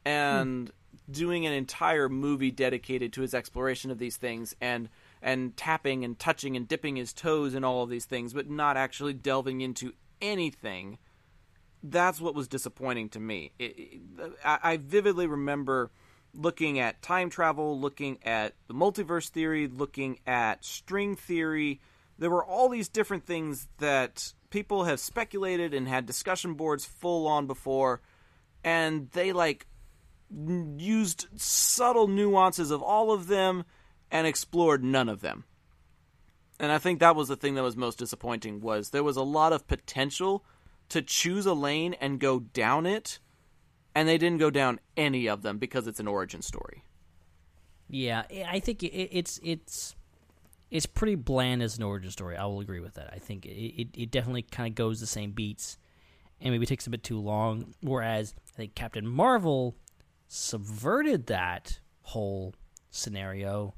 And 0.04 0.70
doing 1.10 1.46
an 1.46 1.52
entire 1.52 2.08
movie 2.08 2.50
dedicated 2.50 3.12
to 3.12 3.22
his 3.22 3.34
exploration 3.34 3.90
of 3.90 3.98
these 3.98 4.16
things 4.16 4.54
and 4.60 4.88
and 5.22 5.56
tapping 5.56 6.04
and 6.04 6.18
touching 6.18 6.56
and 6.56 6.68
dipping 6.68 6.96
his 6.96 7.12
toes 7.12 7.54
in 7.54 7.64
all 7.64 7.82
of 7.82 7.88
these 7.88 8.04
things, 8.04 8.34
but 8.34 8.50
not 8.50 8.76
actually 8.76 9.14
delving 9.14 9.62
into 9.62 9.94
anything. 10.30 10.98
That's 11.82 12.20
what 12.20 12.34
was 12.34 12.48
disappointing 12.48 13.10
to 13.10 13.20
me. 13.20 13.52
It, 13.58 13.74
it, 13.76 14.00
I, 14.44 14.58
I 14.62 14.76
vividly 14.78 15.26
remember 15.26 15.90
looking 16.32 16.78
at 16.78 17.02
time 17.02 17.30
travel, 17.30 17.78
looking 17.78 18.18
at 18.24 18.54
the 18.66 18.74
multiverse 18.74 19.28
theory, 19.28 19.68
looking 19.68 20.18
at 20.26 20.64
string 20.64 21.14
theory. 21.14 21.80
There 22.18 22.30
were 22.30 22.44
all 22.44 22.68
these 22.68 22.88
different 22.88 23.26
things 23.26 23.68
that 23.78 24.32
people 24.50 24.84
have 24.84 25.00
speculated 25.00 25.74
and 25.74 25.86
had 25.88 26.06
discussion 26.06 26.54
boards 26.54 26.84
full 26.84 27.26
on 27.26 27.46
before, 27.46 28.00
and 28.62 29.10
they 29.10 29.32
like 29.32 29.66
used 30.30 31.26
subtle 31.36 32.08
nuances 32.08 32.70
of 32.70 32.82
all 32.82 33.12
of 33.12 33.26
them 33.26 33.64
and 34.10 34.26
explored 34.26 34.82
none 34.82 35.08
of 35.08 35.20
them. 35.20 35.44
And 36.60 36.70
I 36.70 36.78
think 36.78 37.00
that 37.00 37.16
was 37.16 37.28
the 37.28 37.36
thing 37.36 37.54
that 37.54 37.62
was 37.62 37.76
most 37.76 37.98
disappointing 37.98 38.60
was 38.60 38.90
there 38.90 39.02
was 39.02 39.16
a 39.16 39.22
lot 39.22 39.52
of 39.52 39.66
potential 39.66 40.44
to 40.90 41.02
choose 41.02 41.46
a 41.46 41.54
lane 41.54 41.94
and 41.94 42.20
go 42.20 42.38
down 42.38 42.86
it 42.86 43.18
and 43.94 44.08
they 44.08 44.18
didn't 44.18 44.38
go 44.38 44.50
down 44.50 44.80
any 44.96 45.28
of 45.28 45.42
them 45.42 45.58
because 45.58 45.86
it's 45.86 46.00
an 46.00 46.08
origin 46.08 46.42
story. 46.42 46.82
Yeah, 47.88 48.24
I 48.48 48.60
think 48.60 48.82
it's 48.82 49.38
it's 49.42 49.94
it's 50.70 50.86
pretty 50.86 51.14
bland 51.14 51.62
as 51.62 51.76
an 51.76 51.84
origin 51.84 52.10
story. 52.10 52.36
I 52.36 52.44
will 52.46 52.60
agree 52.60 52.80
with 52.80 52.94
that. 52.94 53.10
I 53.12 53.18
think 53.18 53.46
it, 53.46 53.88
it 53.94 54.10
definitely 54.10 54.42
kind 54.42 54.68
of 54.68 54.74
goes 54.74 55.00
the 55.00 55.06
same 55.06 55.32
beats, 55.32 55.78
and 56.40 56.50
maybe 56.50 56.66
takes 56.66 56.86
a 56.86 56.90
bit 56.90 57.04
too 57.04 57.20
long. 57.20 57.74
Whereas 57.82 58.34
I 58.52 58.56
think 58.56 58.74
Captain 58.74 59.06
Marvel 59.06 59.76
subverted 60.28 61.26
that 61.26 61.78
whole 62.02 62.54
scenario. 62.90 63.74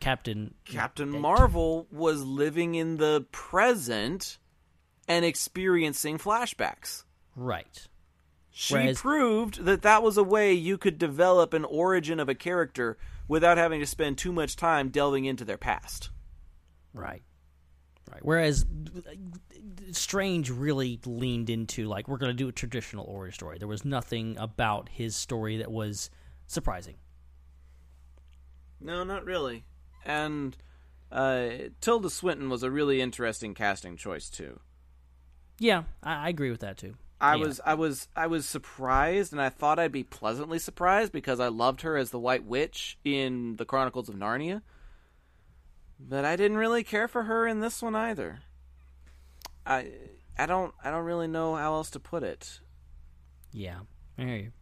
Captain 0.00 0.54
Captain 0.64 1.08
Marvel 1.20 1.86
was 1.90 2.22
living 2.24 2.74
in 2.74 2.96
the 2.98 3.26
present 3.32 4.38
and 5.08 5.24
experiencing 5.24 6.18
flashbacks. 6.18 7.04
right? 7.34 7.88
She 8.50 8.74
Whereas- 8.74 9.00
proved 9.00 9.64
that 9.64 9.82
that 9.82 10.02
was 10.02 10.16
a 10.16 10.22
way 10.24 10.52
you 10.52 10.78
could 10.78 10.98
develop 10.98 11.52
an 11.54 11.64
origin 11.64 12.18
of 12.18 12.28
a 12.28 12.34
character 12.34 12.98
without 13.28 13.56
having 13.58 13.78
to 13.80 13.86
spend 13.86 14.18
too 14.18 14.32
much 14.32 14.56
time 14.56 14.88
delving 14.88 15.24
into 15.26 15.44
their 15.44 15.58
past. 15.58 16.10
Right. 16.92 17.22
Right. 18.10 18.20
Whereas 18.24 18.64
Strange 19.92 20.50
really 20.50 20.98
leaned 21.06 21.50
into 21.50 21.86
like 21.86 22.08
we're 22.08 22.16
going 22.18 22.30
to 22.30 22.36
do 22.36 22.48
a 22.48 22.52
traditional 22.52 23.04
origin 23.06 23.34
story. 23.34 23.58
There 23.58 23.68
was 23.68 23.84
nothing 23.84 24.36
about 24.38 24.88
his 24.88 25.14
story 25.14 25.58
that 25.58 25.70
was 25.70 26.10
surprising. 26.46 26.96
No, 28.80 29.04
not 29.04 29.24
really. 29.24 29.64
And 30.04 30.56
uh, 31.12 31.48
Tilda 31.80 32.10
Swinton 32.10 32.48
was 32.48 32.62
a 32.62 32.70
really 32.70 33.00
interesting 33.00 33.54
casting 33.54 33.96
choice 33.96 34.28
too. 34.30 34.60
Yeah, 35.58 35.84
I, 36.02 36.26
I 36.26 36.28
agree 36.28 36.50
with 36.50 36.60
that 36.60 36.76
too. 36.78 36.94
I 37.20 37.34
Yeah. 37.34 37.44
was 37.46 37.60
I 37.64 37.74
was 37.74 38.08
I 38.14 38.28
was 38.28 38.46
surprised 38.46 39.32
and 39.32 39.42
I 39.42 39.48
thought 39.48 39.78
I'd 39.80 39.90
be 39.92 40.04
pleasantly 40.04 40.58
surprised 40.60 41.12
because 41.12 41.40
I 41.40 41.48
loved 41.48 41.82
her 41.82 41.96
as 41.96 42.10
the 42.10 42.18
White 42.18 42.44
Witch 42.44 42.96
in 43.04 43.56
the 43.56 43.64
Chronicles 43.64 44.08
of 44.08 44.14
Narnia. 44.14 44.62
But 45.98 46.24
I 46.24 46.36
didn't 46.36 46.58
really 46.58 46.84
care 46.84 47.08
for 47.08 47.24
her 47.24 47.46
in 47.46 47.58
this 47.58 47.82
one 47.82 47.96
either. 47.96 48.38
I 49.66 49.90
I 50.38 50.46
don't 50.46 50.72
I 50.84 50.90
don't 50.90 51.04
really 51.04 51.26
know 51.26 51.56
how 51.56 51.74
else 51.74 51.90
to 51.90 52.00
put 52.00 52.22
it. 52.22 52.60
Yeah, 53.52 53.80
I 54.16 54.22
hear 54.22 54.36
you. 54.36 54.52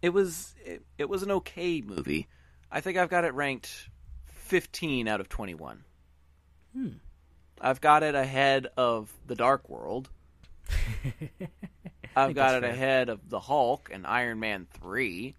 It 0.00 0.10
was 0.10 0.54
it, 0.64 0.82
it 0.96 1.08
was 1.10 1.22
an 1.22 1.30
okay 1.30 1.82
movie. 1.82 2.26
I 2.70 2.80
think 2.80 2.96
I've 2.96 3.10
got 3.10 3.24
it 3.24 3.34
ranked 3.34 3.90
15 4.54 5.08
out 5.08 5.20
of 5.20 5.28
21. 5.28 5.82
Hmm. 6.72 6.88
I've 7.60 7.80
got 7.80 8.04
it 8.04 8.14
ahead 8.14 8.68
of 8.76 9.12
The 9.26 9.34
Dark 9.34 9.68
World. 9.68 10.08
I've 12.16 12.36
got 12.36 12.54
it 12.54 12.60
fair. 12.60 12.70
ahead 12.70 13.08
of 13.08 13.28
The 13.28 13.40
Hulk 13.40 13.90
and 13.92 14.06
Iron 14.06 14.38
Man 14.38 14.68
3. 14.80 15.34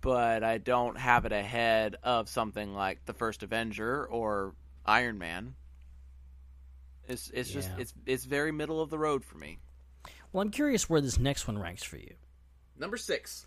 But 0.00 0.42
I 0.42 0.56
don't 0.56 0.96
have 0.96 1.26
it 1.26 1.32
ahead 1.32 1.96
of 2.02 2.30
something 2.30 2.72
like 2.72 3.04
The 3.04 3.12
First 3.12 3.42
Avenger 3.42 4.06
or 4.06 4.54
Iron 4.86 5.18
Man. 5.18 5.54
It's 7.08 7.28
it's 7.28 7.50
just 7.50 7.68
it's 7.76 7.92
it's 8.06 8.24
very 8.24 8.52
middle 8.52 8.80
of 8.80 8.88
the 8.88 8.98
road 8.98 9.22
for 9.22 9.36
me. 9.36 9.58
Well, 10.32 10.40
I'm 10.40 10.50
curious 10.50 10.88
where 10.88 11.02
this 11.02 11.18
next 11.18 11.46
one 11.46 11.58
ranks 11.58 11.82
for 11.82 11.98
you. 11.98 12.14
Number 12.78 12.96
6. 12.96 13.46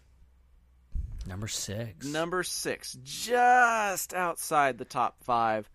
Number 1.26 1.48
six. 1.48 2.06
Number 2.06 2.44
six, 2.44 2.98
just 3.04 4.14
outside 4.14 4.78
the 4.78 4.86
top 4.86 5.24
five, 5.24 5.70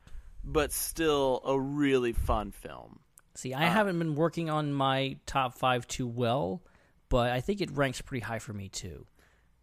but 0.44 0.72
still 0.72 1.40
a 1.44 1.58
really 1.58 2.12
fun 2.12 2.52
film. 2.52 3.00
See, 3.34 3.54
I 3.54 3.66
uh, 3.66 3.70
haven't 3.70 3.98
been 3.98 4.14
working 4.14 4.50
on 4.50 4.72
my 4.72 5.16
top 5.26 5.54
five 5.54 5.86
too 5.86 6.06
well, 6.06 6.62
but 7.08 7.30
I 7.30 7.40
think 7.40 7.60
it 7.60 7.70
ranks 7.70 8.00
pretty 8.00 8.24
high 8.24 8.40
for 8.40 8.52
me 8.52 8.68
too. 8.68 9.06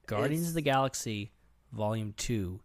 Guardians 0.07 0.49
of 0.49 0.53
the 0.53 0.61
Galaxy 0.61 1.31
Volume 1.71 2.13
Two. 2.17 2.61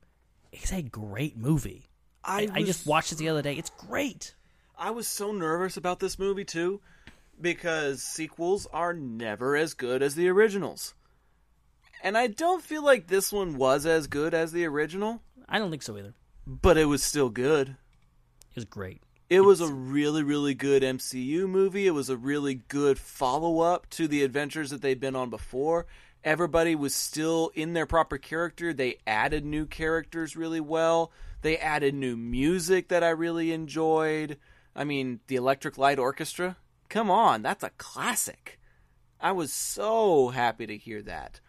It's 0.52 0.72
a 0.72 0.82
great 0.82 1.36
movie. 1.36 1.90
I, 2.24 2.42
I, 2.42 2.48
I 2.54 2.62
just 2.62 2.86
watched 2.86 3.12
it 3.12 3.18
the 3.18 3.28
other 3.28 3.42
day. 3.42 3.54
It's 3.54 3.70
great. 3.70 4.34
I 4.78 4.90
was 4.90 5.06
so 5.06 5.32
nervous 5.32 5.76
about 5.76 6.00
this 6.00 6.18
movie 6.18 6.44
too, 6.44 6.80
because 7.40 8.02
sequels 8.02 8.66
are 8.72 8.92
never 8.92 9.56
as 9.56 9.74
good 9.74 10.02
as 10.02 10.14
the 10.14 10.28
originals. 10.28 10.94
And 12.02 12.16
I 12.16 12.28
don't 12.28 12.62
feel 12.62 12.82
like 12.84 13.06
this 13.06 13.32
one 13.32 13.56
was 13.56 13.84
as 13.86 14.06
good 14.06 14.32
as 14.34 14.52
the 14.52 14.64
original, 14.64 15.20
I 15.48 15.58
don't 15.58 15.70
think 15.70 15.82
so 15.82 15.96
either. 15.98 16.14
but 16.46 16.78
it 16.78 16.86
was 16.86 17.02
still 17.02 17.28
good. 17.28 17.68
It 17.68 18.56
was 18.56 18.64
great. 18.64 19.02
It 19.28 19.42
was 19.42 19.60
a 19.60 19.72
really, 19.72 20.22
really 20.22 20.54
good 20.54 20.82
MCU 20.82 21.48
movie. 21.48 21.86
It 21.86 21.92
was 21.92 22.08
a 22.10 22.16
really 22.16 22.54
good 22.54 22.98
follow 22.98 23.60
up 23.60 23.88
to 23.90 24.08
the 24.08 24.24
adventures 24.24 24.70
that 24.70 24.82
they'd 24.82 24.98
been 24.98 25.14
on 25.14 25.30
before. 25.30 25.86
Everybody 26.24 26.74
was 26.74 26.94
still 26.94 27.50
in 27.54 27.72
their 27.72 27.86
proper 27.86 28.18
character. 28.18 28.72
They 28.72 28.96
added 29.06 29.44
new 29.44 29.66
characters 29.66 30.36
really 30.36 30.60
well. 30.60 31.12
They 31.42 31.56
added 31.58 31.94
new 31.94 32.16
music 32.16 32.88
that 32.88 33.04
I 33.04 33.10
really 33.10 33.52
enjoyed. 33.52 34.36
I 34.74 34.84
mean, 34.84 35.20
the 35.28 35.36
Electric 35.36 35.78
Light 35.78 35.98
Orchestra. 35.98 36.56
Come 36.88 37.10
on, 37.10 37.42
that's 37.42 37.62
a 37.62 37.70
classic. 37.78 38.58
I 39.20 39.32
was 39.32 39.52
so 39.52 40.28
happy 40.30 40.66
to 40.66 40.76
hear 40.76 41.02
that. 41.02 41.40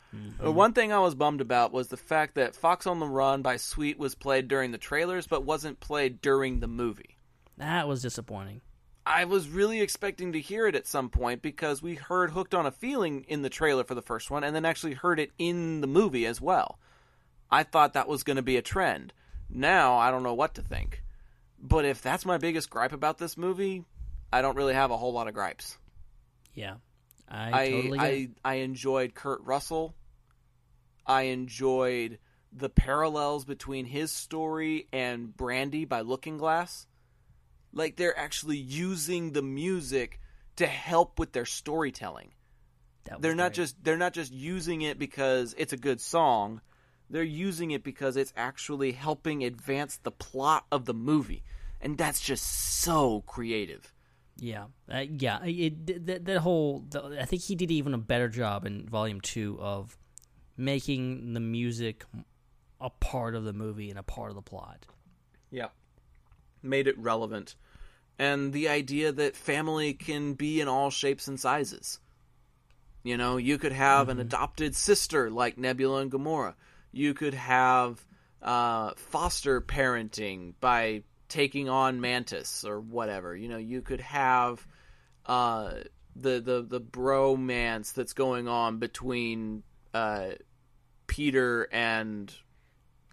Uh, 0.43 0.51
One 0.51 0.73
thing 0.73 0.91
I 0.91 0.99
was 0.99 1.15
bummed 1.15 1.41
about 1.41 1.71
was 1.71 1.87
the 1.87 1.97
fact 1.97 2.35
that 2.35 2.55
Fox 2.55 2.85
on 2.87 2.99
the 2.99 3.07
Run 3.07 3.41
by 3.41 3.57
Sweet 3.57 3.97
was 3.97 4.15
played 4.15 4.47
during 4.47 4.71
the 4.71 4.77
trailers 4.77 5.27
but 5.27 5.43
wasn't 5.45 5.79
played 5.79 6.21
during 6.21 6.59
the 6.59 6.67
movie. 6.67 7.17
That 7.57 7.87
was 7.87 8.01
disappointing. 8.01 8.61
I 9.05 9.25
was 9.25 9.49
really 9.49 9.81
expecting 9.81 10.33
to 10.33 10.39
hear 10.39 10.67
it 10.67 10.75
at 10.75 10.85
some 10.85 11.09
point 11.09 11.41
because 11.41 11.81
we 11.81 11.95
heard 11.95 12.31
Hooked 12.31 12.53
on 12.53 12.65
a 12.65 12.71
Feeling 12.71 13.25
in 13.27 13.41
the 13.41 13.49
trailer 13.49 13.83
for 13.83 13.95
the 13.95 14.01
first 14.01 14.29
one 14.29 14.43
and 14.43 14.55
then 14.55 14.65
actually 14.65 14.93
heard 14.93 15.19
it 15.19 15.31
in 15.37 15.81
the 15.81 15.87
movie 15.87 16.25
as 16.25 16.39
well. 16.39 16.77
I 17.49 17.63
thought 17.63 17.93
that 17.93 18.07
was 18.07 18.23
going 18.23 18.37
to 18.37 18.43
be 18.43 18.57
a 18.57 18.61
trend. 18.61 19.13
Now, 19.49 19.97
I 19.97 20.11
don't 20.11 20.23
know 20.23 20.33
what 20.35 20.55
to 20.55 20.61
think. 20.61 21.03
But 21.59 21.85
if 21.85 22.01
that's 22.01 22.25
my 22.25 22.37
biggest 22.37 22.69
gripe 22.69 22.93
about 22.93 23.17
this 23.17 23.37
movie, 23.37 23.83
I 24.31 24.41
don't 24.41 24.55
really 24.55 24.73
have 24.73 24.91
a 24.91 24.97
whole 24.97 25.13
lot 25.13 25.27
of 25.27 25.33
gripes. 25.33 25.77
Yeah, 26.53 26.75
I, 27.29 27.61
I 27.61 27.69
totally 27.71 27.99
I. 27.99 28.29
I 28.43 28.53
enjoyed 28.55 29.13
Kurt 29.13 29.41
Russell. 29.43 29.93
I 31.05 31.23
enjoyed 31.23 32.19
the 32.51 32.69
parallels 32.69 33.45
between 33.45 33.85
his 33.85 34.11
story 34.11 34.87
and 34.91 35.35
Brandy 35.35 35.85
by 35.85 36.01
Looking 36.01 36.37
Glass. 36.37 36.87
Like 37.73 37.95
they're 37.95 38.17
actually 38.17 38.57
using 38.57 39.31
the 39.31 39.41
music 39.41 40.19
to 40.57 40.67
help 40.67 41.17
with 41.17 41.31
their 41.31 41.45
storytelling. 41.45 42.33
They're 43.19 43.35
not 43.35 43.49
great. 43.51 43.55
just 43.55 43.83
they're 43.83 43.97
not 43.97 44.13
just 44.13 44.31
using 44.31 44.81
it 44.81 44.99
because 44.99 45.55
it's 45.57 45.73
a 45.73 45.77
good 45.77 45.99
song. 45.99 46.61
They're 47.09 47.23
using 47.23 47.71
it 47.71 47.83
because 47.83 48.15
it's 48.15 48.33
actually 48.37 48.93
helping 48.93 49.43
advance 49.43 49.97
the 49.97 50.11
plot 50.11 50.65
of 50.71 50.85
the 50.85 50.93
movie. 50.93 51.43
And 51.81 51.97
that's 51.97 52.21
just 52.21 52.43
so 52.45 53.21
creative. 53.25 53.93
Yeah, 54.37 54.65
uh, 54.89 54.99
yeah. 54.99 55.43
It, 55.43 56.05
that, 56.05 56.25
that 56.25 56.37
whole, 56.37 56.85
the, 56.89 57.17
I 57.19 57.25
think 57.25 57.41
he 57.41 57.55
did 57.55 57.69
even 57.69 57.93
a 57.93 57.97
better 57.97 58.29
job 58.29 58.65
in 58.65 58.87
Volume 58.87 59.19
Two 59.19 59.57
of 59.59 59.97
making 60.57 61.33
the 61.33 61.39
music 61.39 62.05
a 62.79 62.89
part 62.89 63.35
of 63.35 63.43
the 63.43 63.53
movie 63.53 63.89
and 63.89 63.99
a 63.99 64.03
part 64.03 64.29
of 64.29 64.35
the 64.35 64.41
plot. 64.41 64.85
Yeah. 65.49 65.69
Made 66.63 66.87
it 66.87 66.97
relevant. 66.97 67.55
And 68.19 68.53
the 68.53 68.69
idea 68.69 69.11
that 69.11 69.35
family 69.35 69.93
can 69.93 70.33
be 70.33 70.61
in 70.61 70.67
all 70.67 70.89
shapes 70.89 71.27
and 71.27 71.39
sizes. 71.39 71.99
You 73.03 73.17
know, 73.17 73.37
you 73.37 73.57
could 73.57 73.71
have 73.71 74.09
an 74.09 74.19
adopted 74.19 74.75
sister 74.75 75.31
like 75.31 75.57
Nebula 75.57 76.01
and 76.01 76.11
Gamora. 76.11 76.53
You 76.91 77.13
could 77.13 77.33
have 77.33 78.05
uh, 78.41 78.91
foster 78.95 79.61
parenting 79.61 80.53
by 80.59 81.03
taking 81.29 81.69
on 81.69 82.01
Mantis 82.01 82.63
or 82.63 82.79
whatever. 82.79 83.35
You 83.35 83.47
know, 83.47 83.57
you 83.57 83.81
could 83.81 84.01
have 84.01 84.65
uh, 85.25 85.75
the 86.15 86.39
the 86.41 86.65
the 86.67 86.81
bromance 86.81 87.93
that's 87.93 88.13
going 88.13 88.47
on 88.47 88.77
between 88.77 89.63
uh, 89.93 90.31
Peter 91.07 91.67
and 91.71 92.33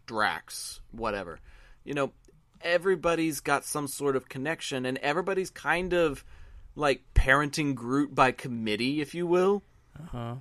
Drax, 0.07 0.81
whatever. 0.93 1.41
You 1.85 1.95
know, 1.95 2.13
everybody's 2.61 3.41
got 3.41 3.65
some 3.65 3.89
sort 3.89 4.17
of 4.17 4.29
connection, 4.29 4.87
and 4.87 4.99
everybody's 4.99 5.51
kind 5.51 5.93
of 5.93 6.25
like 6.75 7.03
parenting 7.15 7.75
Groot 7.75 8.15
by 8.15 8.33
committee, 8.33 9.01
if 9.01 9.15
you 9.15 9.27
will. 9.27 9.63
Uh-huh. 9.99 10.37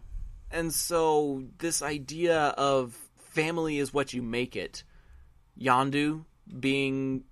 And 0.51 0.73
so, 0.73 1.43
this 1.57 1.81
idea 1.81 2.39
of 2.57 2.97
family 3.17 3.79
is 3.79 3.93
what 3.93 4.13
you 4.13 4.21
make 4.21 4.55
it. 4.55 4.83
Yondu 5.59 6.23
being 6.59 7.23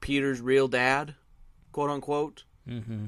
Peter's 0.00 0.40
real 0.40 0.68
dad, 0.68 1.14
quote 1.72 1.90
unquote. 1.90 2.44
Mm-hmm. 2.68 3.06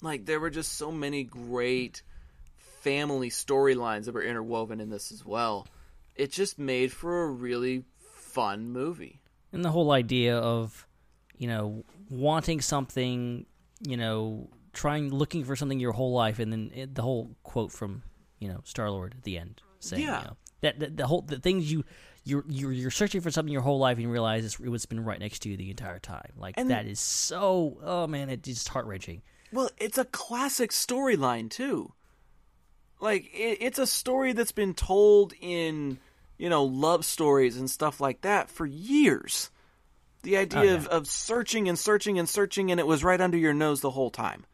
Like, 0.00 0.26
there 0.26 0.40
were 0.40 0.50
just 0.50 0.72
so 0.72 0.90
many 0.90 1.22
great 1.22 2.02
family 2.82 3.30
storylines 3.30 4.04
that 4.06 4.14
were 4.14 4.22
interwoven 4.22 4.80
in 4.80 4.90
this 4.90 5.12
as 5.12 5.24
well. 5.24 5.66
It 6.14 6.30
just 6.32 6.58
made 6.58 6.92
for 6.92 7.22
a 7.24 7.30
really 7.30 7.84
fun 7.98 8.70
movie. 8.70 9.20
And 9.52 9.64
the 9.64 9.70
whole 9.70 9.90
idea 9.92 10.36
of, 10.38 10.86
you 11.36 11.46
know, 11.48 11.84
wanting 12.10 12.60
something, 12.60 13.46
you 13.86 13.96
know, 13.96 14.48
trying, 14.72 15.10
looking 15.10 15.44
for 15.44 15.56
something 15.56 15.78
your 15.80 15.92
whole 15.92 16.12
life, 16.12 16.38
and 16.38 16.52
then 16.52 16.70
it, 16.74 16.94
the 16.94 17.02
whole 17.02 17.36
quote 17.42 17.72
from, 17.72 18.02
you 18.38 18.48
know, 18.48 18.60
Star 18.64 18.90
Lord 18.90 19.14
at 19.16 19.22
the 19.24 19.38
end 19.38 19.60
saying, 19.80 20.02
Yeah. 20.02 20.18
you 20.20 20.24
know, 20.26 20.36
that, 20.62 20.78
that 20.80 20.96
the 20.96 21.06
whole 21.06 21.22
the 21.22 21.38
things 21.38 21.70
you 21.70 21.84
you're 22.24 22.44
you're, 22.48 22.72
you're 22.72 22.90
searching 22.90 23.20
for 23.20 23.30
something 23.30 23.52
your 23.52 23.62
whole 23.62 23.78
life 23.80 23.96
and 23.96 24.04
you 24.04 24.10
realize 24.10 24.44
it's, 24.44 24.58
it's 24.60 24.86
been 24.86 25.04
right 25.04 25.18
next 25.18 25.40
to 25.40 25.48
you 25.48 25.56
the 25.56 25.70
entire 25.70 25.98
time. 25.98 26.30
Like 26.36 26.54
And- 26.56 26.70
that 26.70 26.86
is 26.86 27.00
so. 27.00 27.78
Oh 27.82 28.06
man, 28.06 28.30
it's 28.30 28.46
just 28.48 28.68
heart 28.68 28.86
wrenching. 28.86 29.22
Well, 29.52 29.70
it's 29.78 29.98
a 29.98 30.04
classic 30.06 30.70
storyline 30.70 31.50
too. 31.50 31.92
Like 33.02 33.24
it, 33.34 33.58
it's 33.60 33.80
a 33.80 33.86
story 33.86 34.32
that's 34.32 34.52
been 34.52 34.74
told 34.74 35.34
in 35.40 35.98
you 36.38 36.48
know 36.48 36.62
love 36.62 37.04
stories 37.04 37.56
and 37.58 37.68
stuff 37.68 38.00
like 38.00 38.20
that 38.22 38.48
for 38.48 38.64
years. 38.64 39.50
The 40.22 40.36
idea 40.36 40.72
oh, 40.72 40.76
of, 40.76 40.86
of 40.86 41.06
searching 41.08 41.68
and 41.68 41.76
searching 41.76 42.16
and 42.20 42.28
searching, 42.28 42.70
and 42.70 42.78
it 42.78 42.86
was 42.86 43.02
right 43.02 43.20
under 43.20 43.36
your 43.36 43.52
nose 43.52 43.80
the 43.80 43.90
whole 43.90 44.10
time. 44.10 44.46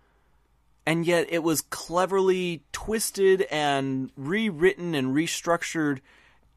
And 0.87 1.07
yet 1.07 1.27
it 1.29 1.43
was 1.43 1.61
cleverly 1.61 2.65
twisted 2.73 3.43
and 3.51 4.11
rewritten 4.17 4.95
and 4.95 5.15
restructured 5.15 6.01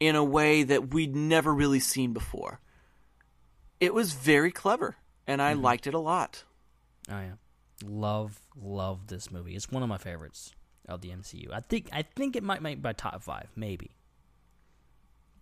in 0.00 0.16
a 0.16 0.24
way 0.24 0.62
that 0.62 0.94
we'd 0.94 1.14
never 1.14 1.52
really 1.52 1.78
seen 1.78 2.14
before. 2.14 2.58
It 3.80 3.92
was 3.92 4.14
very 4.14 4.50
clever, 4.50 4.96
and 5.26 5.42
I 5.42 5.52
mm-hmm. 5.52 5.62
liked 5.62 5.86
it 5.86 5.92
a 5.92 5.98
lot. 5.98 6.44
Oh 7.10 7.20
yeah, 7.20 7.34
love 7.84 8.40
love 8.58 9.08
this 9.08 9.30
movie. 9.30 9.54
It's 9.54 9.70
one 9.70 9.82
of 9.82 9.90
my 9.90 9.98
favorites 9.98 10.54
of 10.88 11.00
the 11.00 11.08
MCU. 11.10 11.52
I 11.52 11.60
think 11.60 11.88
I 11.92 12.02
think 12.02 12.36
it 12.36 12.42
might 12.42 12.62
make 12.62 12.82
my 12.82 12.92
top 12.92 13.22
five, 13.22 13.48
maybe. 13.56 13.90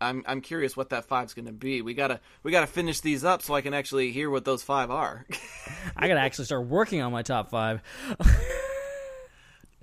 I'm 0.02 0.24
I'm 0.26 0.40
curious 0.40 0.76
what 0.76 0.90
that 0.90 1.04
five's 1.04 1.34
going 1.34 1.46
to 1.46 1.52
be. 1.52 1.82
We 1.82 1.92
gotta 1.94 2.20
we 2.42 2.50
gotta 2.52 2.66
finish 2.66 3.00
these 3.00 3.24
up 3.24 3.42
so 3.42 3.54
I 3.54 3.60
can 3.60 3.74
actually 3.74 4.12
hear 4.12 4.30
what 4.30 4.44
those 4.44 4.62
five 4.62 4.90
are. 4.90 5.26
I 5.96 6.08
gotta 6.08 6.20
actually 6.20 6.46
start 6.46 6.66
working 6.66 7.02
on 7.02 7.12
my 7.12 7.22
top 7.22 7.50
five. 7.50 7.82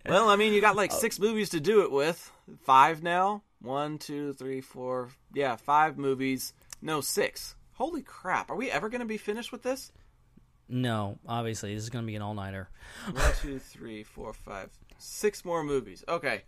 well, 0.08 0.30
I 0.30 0.36
mean, 0.36 0.54
you 0.54 0.62
got 0.62 0.74
Oh. 0.76 0.78
like 0.78 0.92
six 0.92 1.20
movies 1.20 1.50
to 1.50 1.60
do 1.60 1.82
it 1.82 1.92
with. 1.92 2.32
Five 2.64 3.04
now. 3.04 3.44
One, 3.62 3.98
two, 3.98 4.34
three, 4.34 4.62
four. 4.62 5.10
Yeah, 5.34 5.56
five 5.56 5.98
movies. 5.98 6.54
No, 6.82 7.02
six. 7.02 7.56
Holy 7.74 8.02
crap! 8.02 8.50
Are 8.50 8.56
we 8.56 8.72
ever 8.72 8.90
going 8.90 9.02
to 9.02 9.06
be 9.08 9.18
finished 9.18 9.52
with 9.52 9.62
this? 9.64 9.92
No, 10.70 11.18
obviously 11.28 11.74
this 11.74 11.84
is 11.84 11.90
gonna 11.90 12.06
be 12.08 12.16
an 12.16 12.22
all 12.22 12.34
nighter. 12.34 12.70
One, 13.12 13.32
two, 13.42 13.58
three, 13.60 14.04
four, 14.04 14.34
five, 14.34 14.70
six 14.99 15.44
more 15.45 15.64
movies. 15.64 16.03
Okay. 16.07 16.44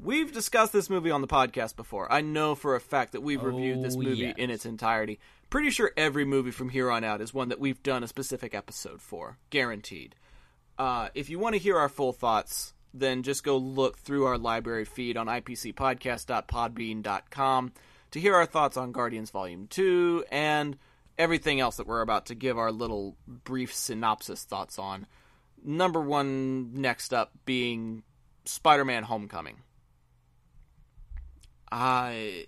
We've 0.00 0.32
discussed 0.32 0.72
this 0.72 0.90
movie 0.90 1.12
on 1.12 1.20
the 1.20 1.28
podcast 1.28 1.76
before. 1.76 2.10
I 2.12 2.22
know 2.22 2.56
for 2.56 2.74
a 2.74 2.80
fact 2.80 3.12
that 3.12 3.20
we've 3.22 3.40
reviewed 3.42 3.84
this 3.84 3.94
Oh, 3.94 4.00
movie 4.02 4.16
yes. 4.22 4.34
in 4.36 4.50
its 4.50 4.66
entirety. 4.66 5.20
Pretty 5.48 5.70
sure 5.70 5.92
every 5.96 6.24
movie 6.24 6.50
from 6.50 6.70
here 6.70 6.90
on 6.90 7.04
out 7.04 7.20
is 7.20 7.32
one 7.32 7.50
that 7.50 7.60
we've 7.60 7.80
done 7.84 8.02
a 8.02 8.08
specific 8.08 8.52
episode 8.54 9.00
for. 9.00 9.38
Guaranteed. 9.50 10.16
Uh, 10.78 11.08
if 11.14 11.30
you 11.30 11.38
want 11.38 11.54
to 11.54 11.60
hear 11.60 11.78
our 11.78 11.88
full 11.88 12.12
thoughts, 12.12 12.74
then 12.92 13.22
just 13.22 13.44
go 13.44 13.56
look 13.56 13.96
through 13.98 14.24
our 14.24 14.38
library 14.38 14.84
feed 14.86 15.16
on 15.16 15.28
ipcpodcast.podbean.com 15.28 17.72
to 18.10 18.20
hear 18.20 18.34
our 18.34 18.46
thoughts 18.46 18.76
on 18.76 18.92
Guardians 18.92 19.30
Volume 19.30 19.66
2 19.68 20.24
and 20.30 20.76
everything 21.18 21.60
else 21.60 21.76
that 21.76 21.86
we're 21.86 22.00
about 22.02 22.26
to 22.26 22.34
give 22.34 22.58
our 22.58 22.72
little 22.72 23.16
brief 23.26 23.74
synopsis 23.74 24.44
thoughts 24.44 24.78
on. 24.78 25.06
Number 25.64 26.00
one 26.00 26.74
next 26.74 27.14
up 27.14 27.32
being 27.44 28.02
Spider 28.44 28.84
Man 28.84 29.04
Homecoming. 29.04 29.62
I. 31.70 32.46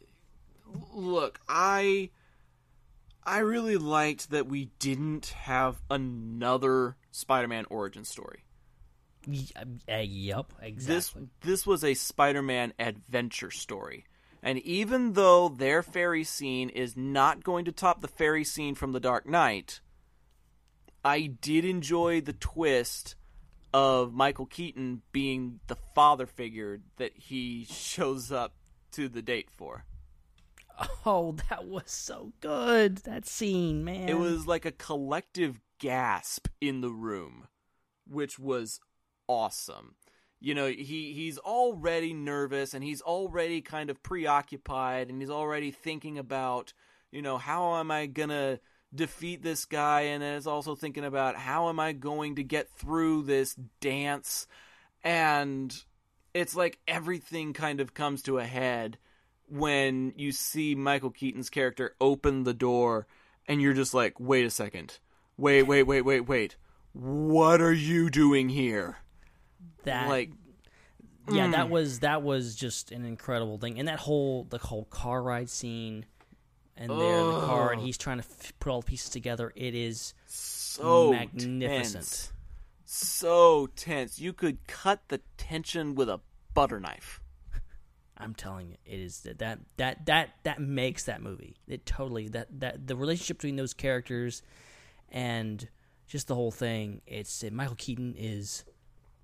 Look, 0.92 1.40
I. 1.48 2.10
I 3.26 3.38
really 3.38 3.78
liked 3.78 4.30
that 4.30 4.46
we 4.46 4.70
didn't 4.78 5.26
have 5.28 5.80
another 5.90 6.96
Spider 7.10 7.48
Man 7.48 7.64
origin 7.70 8.04
story. 8.04 8.44
Uh, 9.88 9.96
yup, 9.96 10.52
exactly. 10.60 10.94
This 10.94 11.14
this 11.40 11.66
was 11.66 11.84
a 11.84 11.94
Spider-Man 11.94 12.74
adventure 12.78 13.50
story. 13.50 14.04
And 14.42 14.58
even 14.58 15.14
though 15.14 15.48
their 15.48 15.82
ferry 15.82 16.24
scene 16.24 16.68
is 16.68 16.96
not 16.96 17.42
going 17.42 17.64
to 17.64 17.72
top 17.72 18.02
the 18.02 18.08
ferry 18.08 18.44
scene 18.44 18.74
from 18.74 18.92
The 18.92 19.00
Dark 19.00 19.26
Knight, 19.26 19.80
I 21.04 21.26
did 21.26 21.64
enjoy 21.64 22.20
the 22.20 22.32
twist 22.32 23.14
of 23.74 24.14
Michael 24.14 24.46
Keaton 24.46 25.02
being 25.12 25.60
the 25.66 25.76
father 25.94 26.26
figure 26.26 26.80
that 26.96 27.12
he 27.16 27.64
shows 27.70 28.32
up 28.32 28.54
to 28.92 29.08
the 29.08 29.22
date 29.22 29.50
for. 29.50 29.84
Oh, 31.06 31.36
that 31.50 31.66
was 31.66 31.90
so 31.90 32.32
good. 32.40 32.98
That 32.98 33.26
scene, 33.26 33.84
man. 33.84 34.08
It 34.08 34.18
was 34.18 34.46
like 34.46 34.64
a 34.64 34.72
collective 34.72 35.60
gasp 35.78 36.48
in 36.60 36.80
the 36.80 36.90
room, 36.90 37.46
which 38.08 38.38
was 38.38 38.80
awesome. 39.28 39.96
You 40.40 40.54
know, 40.54 40.66
he 40.66 41.12
he's 41.12 41.38
already 41.38 42.12
nervous 42.12 42.74
and 42.74 42.82
he's 42.82 43.00
already 43.00 43.60
kind 43.60 43.88
of 43.88 44.02
preoccupied 44.02 45.10
and 45.10 45.20
he's 45.20 45.30
already 45.30 45.70
thinking 45.70 46.18
about, 46.18 46.72
you 47.12 47.22
know, 47.22 47.38
how 47.38 47.76
am 47.76 47.90
I 47.90 48.06
going 48.06 48.30
to 48.30 48.60
defeat 48.94 49.42
this 49.42 49.64
guy 49.64 50.02
and 50.02 50.22
is 50.22 50.46
also 50.46 50.74
thinking 50.74 51.04
about 51.04 51.36
how 51.36 51.68
am 51.68 51.80
I 51.80 51.92
going 51.92 52.36
to 52.36 52.44
get 52.44 52.70
through 52.70 53.22
this 53.22 53.54
dance 53.80 54.46
and 55.02 55.74
it's 56.32 56.56
like 56.56 56.78
everything 56.88 57.52
kind 57.52 57.80
of 57.80 57.94
comes 57.94 58.22
to 58.22 58.38
a 58.38 58.44
head 58.44 58.98
when 59.48 60.12
you 60.16 60.32
see 60.32 60.74
Michael 60.74 61.10
Keaton's 61.10 61.50
character 61.50 61.94
open 62.00 62.44
the 62.44 62.54
door 62.54 63.06
and 63.46 63.60
you're 63.60 63.74
just 63.74 63.94
like, 63.94 64.18
wait 64.18 64.46
a 64.46 64.50
second. 64.50 64.98
Wait, 65.36 65.62
wait, 65.64 65.84
wait, 65.84 66.02
wait, 66.02 66.22
wait. 66.22 66.56
What 66.92 67.60
are 67.60 67.72
you 67.72 68.08
doing 68.08 68.48
here? 68.48 68.98
That 69.84 70.08
like 70.08 70.30
yeah, 71.30 71.48
that 71.48 71.66
mm. 71.66 71.70
was 71.70 72.00
that 72.00 72.22
was 72.22 72.54
just 72.54 72.92
an 72.92 73.04
incredible 73.04 73.58
thing, 73.58 73.78
and 73.78 73.88
that 73.88 73.98
whole 73.98 74.44
the 74.44 74.58
whole 74.58 74.84
car 74.84 75.22
ride 75.22 75.48
scene, 75.48 76.04
and 76.76 76.90
they're 76.90 77.20
in 77.20 77.32
the 77.32 77.40
car, 77.46 77.72
and 77.72 77.80
he's 77.80 77.98
trying 77.98 78.18
to 78.18 78.24
f- 78.24 78.52
put 78.58 78.70
all 78.70 78.80
the 78.80 78.86
pieces 78.86 79.10
together. 79.10 79.52
It 79.54 79.74
is 79.74 80.14
so 80.26 81.12
magnificent. 81.12 81.94
tense. 81.94 82.32
So 82.84 83.68
tense. 83.76 84.18
You 84.18 84.32
could 84.32 84.66
cut 84.66 85.02
the 85.08 85.20
tension 85.36 85.94
with 85.94 86.08
a 86.08 86.20
butter 86.52 86.80
knife. 86.80 87.20
I'm 88.16 88.34
telling 88.34 88.68
you, 88.68 88.76
it 88.84 89.00
is 89.00 89.20
that 89.20 89.38
that 89.38 89.58
that 89.76 90.06
that 90.06 90.30
that 90.44 90.60
makes 90.60 91.04
that 91.04 91.20
movie. 91.20 91.56
It 91.66 91.84
totally 91.84 92.28
that 92.28 92.48
that 92.60 92.86
the 92.86 92.96
relationship 92.96 93.38
between 93.38 93.56
those 93.56 93.74
characters, 93.74 94.42
and 95.10 95.68
just 96.06 96.28
the 96.28 96.34
whole 96.34 96.52
thing. 96.52 97.00
It's 97.06 97.44
Michael 97.50 97.76
Keaton 97.76 98.14
is 98.16 98.64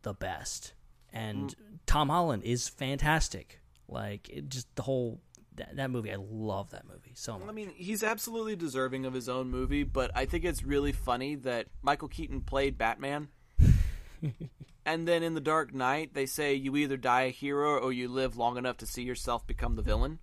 the 0.02 0.12
best, 0.12 0.72
and 1.12 1.50
mm. 1.50 1.54
Tom 1.86 2.08
Holland 2.08 2.42
is 2.42 2.68
fantastic. 2.68 3.60
Like 3.88 4.28
it 4.28 4.48
just 4.48 4.74
the 4.74 4.82
whole 4.82 5.20
that, 5.60 5.76
that 5.76 5.90
movie. 5.90 6.12
I 6.12 6.16
love 6.18 6.70
that 6.72 6.84
movie 6.86 7.12
so 7.14 7.38
much. 7.38 7.48
I 7.48 7.52
mean, 7.52 7.70
he's 7.74 8.02
absolutely 8.02 8.56
deserving 8.56 9.06
of 9.06 9.14
his 9.14 9.28
own 9.28 9.48
movie, 9.50 9.84
but 9.84 10.10
I 10.14 10.24
think 10.26 10.44
it's 10.44 10.62
really 10.62 10.92
funny 10.92 11.36
that 11.36 11.68
Michael 11.82 12.08
Keaton 12.08 12.40
played 12.42 12.76
Batman. 12.76 13.28
and 14.84 15.06
then 15.08 15.22
in 15.22 15.34
The 15.34 15.40
Dark 15.40 15.72
Knight, 15.72 16.12
they 16.14 16.26
say 16.26 16.54
you 16.54 16.76
either 16.76 16.96
die 16.96 17.22
a 17.22 17.28
hero 17.30 17.78
or 17.78 17.92
you 17.92 18.08
live 18.08 18.36
long 18.36 18.56
enough 18.58 18.76
to 18.78 18.86
see 18.86 19.02
yourself 19.02 19.46
become 19.46 19.76
the 19.76 19.82
villain. 19.82 20.18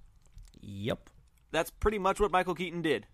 Yep, 0.61 1.09
That's 1.51 1.69
pretty 1.69 1.97
much 1.99 2.19
what 2.19 2.31
Michael 2.31 2.55
Keaton 2.55 2.81
did, 2.81 3.07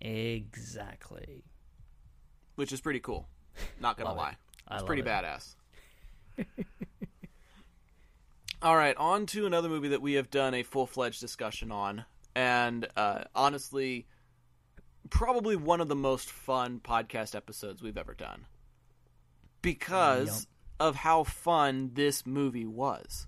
exactly. 0.00 1.42
which 2.54 2.72
is 2.72 2.80
pretty 2.80 3.00
cool. 3.00 3.28
Not 3.80 3.96
gonna 3.96 4.10
Love 4.10 4.18
it. 4.18 4.20
lie. 4.20 4.36
I 4.68 4.74
It's 4.76 4.84
pretty 4.84 5.02
it. 5.02 5.06
badass. 5.08 5.54
All 8.62 8.76
right, 8.76 8.96
on 8.96 9.26
to 9.26 9.46
another 9.46 9.68
movie 9.68 9.88
that 9.88 10.02
we 10.02 10.14
have 10.14 10.30
done 10.30 10.54
a 10.54 10.62
full 10.62 10.86
fledged 10.86 11.20
discussion 11.20 11.72
on. 11.72 12.04
And 12.34 12.86
uh, 12.96 13.24
honestly, 13.34 14.06
probably 15.08 15.56
one 15.56 15.80
of 15.80 15.88
the 15.88 15.96
most 15.96 16.30
fun 16.30 16.80
podcast 16.82 17.34
episodes 17.34 17.82
we've 17.82 17.98
ever 17.98 18.14
done. 18.14 18.46
Because 19.62 20.46
of 20.78 20.96
how 20.96 21.24
fun 21.24 21.90
this 21.94 22.26
movie 22.26 22.66
was. 22.66 23.26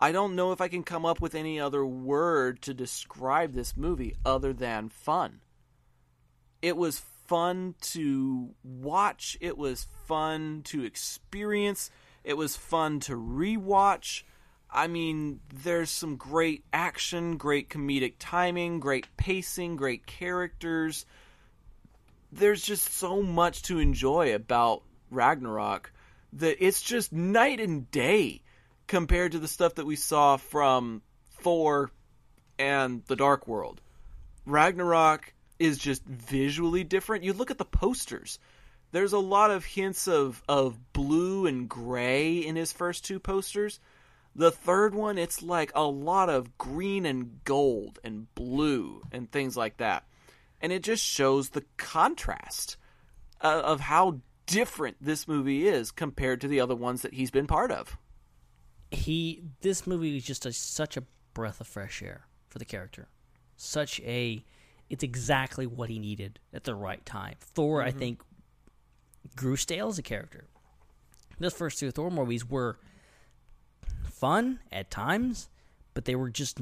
I 0.00 0.12
don't 0.12 0.36
know 0.36 0.52
if 0.52 0.60
I 0.60 0.68
can 0.68 0.82
come 0.84 1.04
up 1.04 1.20
with 1.20 1.34
any 1.34 1.58
other 1.58 1.84
word 1.84 2.62
to 2.62 2.74
describe 2.74 3.52
this 3.52 3.76
movie 3.76 4.14
other 4.24 4.52
than 4.52 4.90
fun 4.90 5.40
it 6.62 6.76
was 6.76 7.02
fun 7.26 7.74
to 7.80 8.54
watch. 8.62 9.36
It 9.40 9.56
was 9.56 9.86
fun 10.06 10.62
to 10.64 10.84
experience. 10.84 11.90
It 12.24 12.36
was 12.36 12.56
fun 12.56 13.00
to 13.00 13.12
rewatch. 13.12 14.22
I 14.70 14.86
mean, 14.86 15.40
there's 15.52 15.90
some 15.90 16.16
great 16.16 16.64
action, 16.72 17.36
great 17.36 17.70
comedic 17.70 18.14
timing, 18.18 18.80
great 18.80 19.06
pacing, 19.16 19.76
great 19.76 20.06
characters. 20.06 21.06
There's 22.30 22.62
just 22.62 22.92
so 22.92 23.22
much 23.22 23.62
to 23.64 23.78
enjoy 23.78 24.34
about 24.34 24.82
Ragnarok 25.10 25.92
that 26.34 26.62
it's 26.64 26.82
just 26.82 27.12
night 27.12 27.60
and 27.60 27.90
day 27.90 28.42
compared 28.86 29.32
to 29.32 29.38
the 29.38 29.48
stuff 29.48 29.76
that 29.76 29.86
we 29.86 29.96
saw 29.96 30.36
from 30.36 31.02
Thor 31.40 31.90
and 32.58 33.02
The 33.06 33.16
Dark 33.16 33.48
World. 33.48 33.80
Ragnarok 34.44 35.32
is 35.58 35.78
just 35.78 36.04
visually 36.04 36.84
different. 36.84 37.24
You 37.24 37.32
look 37.32 37.50
at 37.50 37.58
the 37.58 37.64
posters. 37.64 38.38
There's 38.90 39.12
a 39.12 39.18
lot 39.18 39.50
of 39.50 39.64
hints 39.64 40.08
of, 40.08 40.42
of 40.48 40.92
blue 40.92 41.46
and 41.46 41.68
gray 41.68 42.38
in 42.38 42.56
his 42.56 42.72
first 42.72 43.04
two 43.04 43.18
posters. 43.20 43.80
The 44.34 44.50
third 44.50 44.94
one, 44.94 45.18
it's 45.18 45.42
like 45.42 45.72
a 45.74 45.84
lot 45.84 46.30
of 46.30 46.56
green 46.58 47.04
and 47.06 47.44
gold 47.44 47.98
and 48.04 48.32
blue 48.34 49.02
and 49.12 49.30
things 49.30 49.56
like 49.56 49.78
that. 49.78 50.04
And 50.60 50.72
it 50.72 50.82
just 50.82 51.04
shows 51.04 51.50
the 51.50 51.64
contrast 51.76 52.76
uh, 53.42 53.62
of 53.64 53.80
how 53.80 54.20
different 54.46 54.96
this 55.00 55.28
movie 55.28 55.68
is 55.68 55.90
compared 55.90 56.40
to 56.40 56.48
the 56.48 56.60
other 56.60 56.74
ones 56.74 57.02
that 57.02 57.14
he's 57.14 57.30
been 57.30 57.46
part 57.46 57.70
of. 57.70 57.96
he 58.90 59.42
this 59.60 59.86
movie 59.86 60.16
is 60.16 60.24
just 60.24 60.46
a, 60.46 60.52
such 60.52 60.96
a 60.96 61.02
breath 61.34 61.60
of 61.60 61.66
fresh 61.66 62.02
air 62.02 62.26
for 62.48 62.58
the 62.58 62.64
character 62.64 63.08
such 63.56 64.00
a 64.00 64.42
it's 64.88 65.02
exactly 65.04 65.66
what 65.66 65.90
he 65.90 65.98
needed 65.98 66.38
at 66.54 66.64
the 66.64 66.74
right 66.74 67.04
time 67.04 67.34
thor 67.38 67.82
i 67.82 67.90
think 67.90 68.20
grew 69.36 69.56
stale 69.56 69.88
as 69.88 69.98
a 69.98 70.02
character 70.02 70.44
Those 71.38 71.54
first 71.54 71.78
two 71.78 71.90
thor 71.90 72.10
movies 72.10 72.48
were 72.48 72.78
fun 74.04 74.60
at 74.72 74.90
times 74.90 75.48
but 75.94 76.04
they 76.04 76.14
were 76.14 76.30
just 76.30 76.58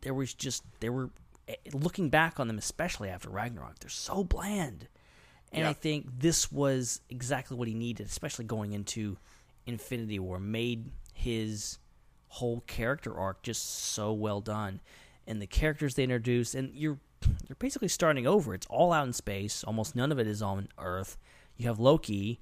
there 0.00 0.14
was 0.14 0.32
just 0.34 0.64
they 0.80 0.88
were 0.88 1.10
eh, 1.48 1.54
looking 1.72 2.08
back 2.08 2.40
on 2.40 2.48
them 2.48 2.58
especially 2.58 3.08
after 3.08 3.28
ragnarok 3.28 3.78
they're 3.78 3.90
so 3.90 4.24
bland 4.24 4.88
and 5.52 5.66
I 5.66 5.72
think 5.72 6.06
this 6.18 6.50
was 6.50 7.00
exactly 7.08 7.56
what 7.56 7.68
he 7.68 7.74
needed, 7.74 8.06
especially 8.06 8.44
going 8.44 8.72
into 8.72 9.16
Infinity 9.66 10.18
War. 10.18 10.38
Made 10.38 10.90
his 11.14 11.78
whole 12.28 12.62
character 12.66 13.16
arc 13.16 13.42
just 13.42 13.64
so 13.64 14.12
well 14.12 14.40
done, 14.40 14.80
and 15.26 15.40
the 15.40 15.46
characters 15.46 15.94
they 15.94 16.02
introduced, 16.02 16.54
and 16.54 16.74
you're 16.74 16.98
you're 17.48 17.56
basically 17.58 17.88
starting 17.88 18.26
over. 18.26 18.54
It's 18.54 18.66
all 18.66 18.92
out 18.92 19.06
in 19.06 19.12
space. 19.12 19.64
Almost 19.64 19.96
none 19.96 20.12
of 20.12 20.18
it 20.18 20.26
is 20.26 20.42
on 20.42 20.68
Earth. 20.78 21.16
You 21.56 21.68
have 21.68 21.78
Loki, 21.78 22.40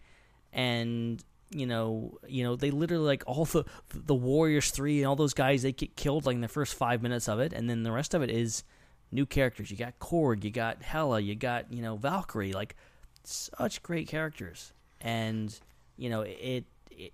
and 0.52 1.22
you 1.50 1.66
know, 1.66 2.18
you 2.26 2.42
know, 2.42 2.56
they 2.56 2.70
literally 2.70 3.04
like 3.04 3.22
all 3.26 3.44
the 3.44 3.64
the 3.92 4.14
Warriors 4.14 4.70
three 4.70 4.98
and 4.98 5.06
all 5.06 5.16
those 5.16 5.34
guys. 5.34 5.62
They 5.62 5.72
get 5.72 5.96
killed 5.96 6.26
like 6.26 6.34
in 6.34 6.40
the 6.40 6.48
first 6.48 6.74
five 6.74 7.02
minutes 7.02 7.28
of 7.28 7.40
it, 7.40 7.52
and 7.52 7.68
then 7.68 7.82
the 7.82 7.92
rest 7.92 8.14
of 8.14 8.22
it 8.22 8.30
is 8.30 8.64
new 9.12 9.26
characters. 9.26 9.70
You 9.70 9.76
got 9.76 9.98
Korg, 9.98 10.44
you 10.44 10.50
got 10.50 10.82
Hela, 10.82 11.20
you 11.20 11.34
got 11.34 11.72
you 11.72 11.82
know 11.82 11.96
Valkyrie. 11.96 12.52
Like 12.52 12.76
such 13.22 13.82
great 13.82 14.08
characters, 14.08 14.72
and 15.00 15.58
you 15.96 16.10
know 16.10 16.22
it. 16.22 16.64
it 16.90 17.12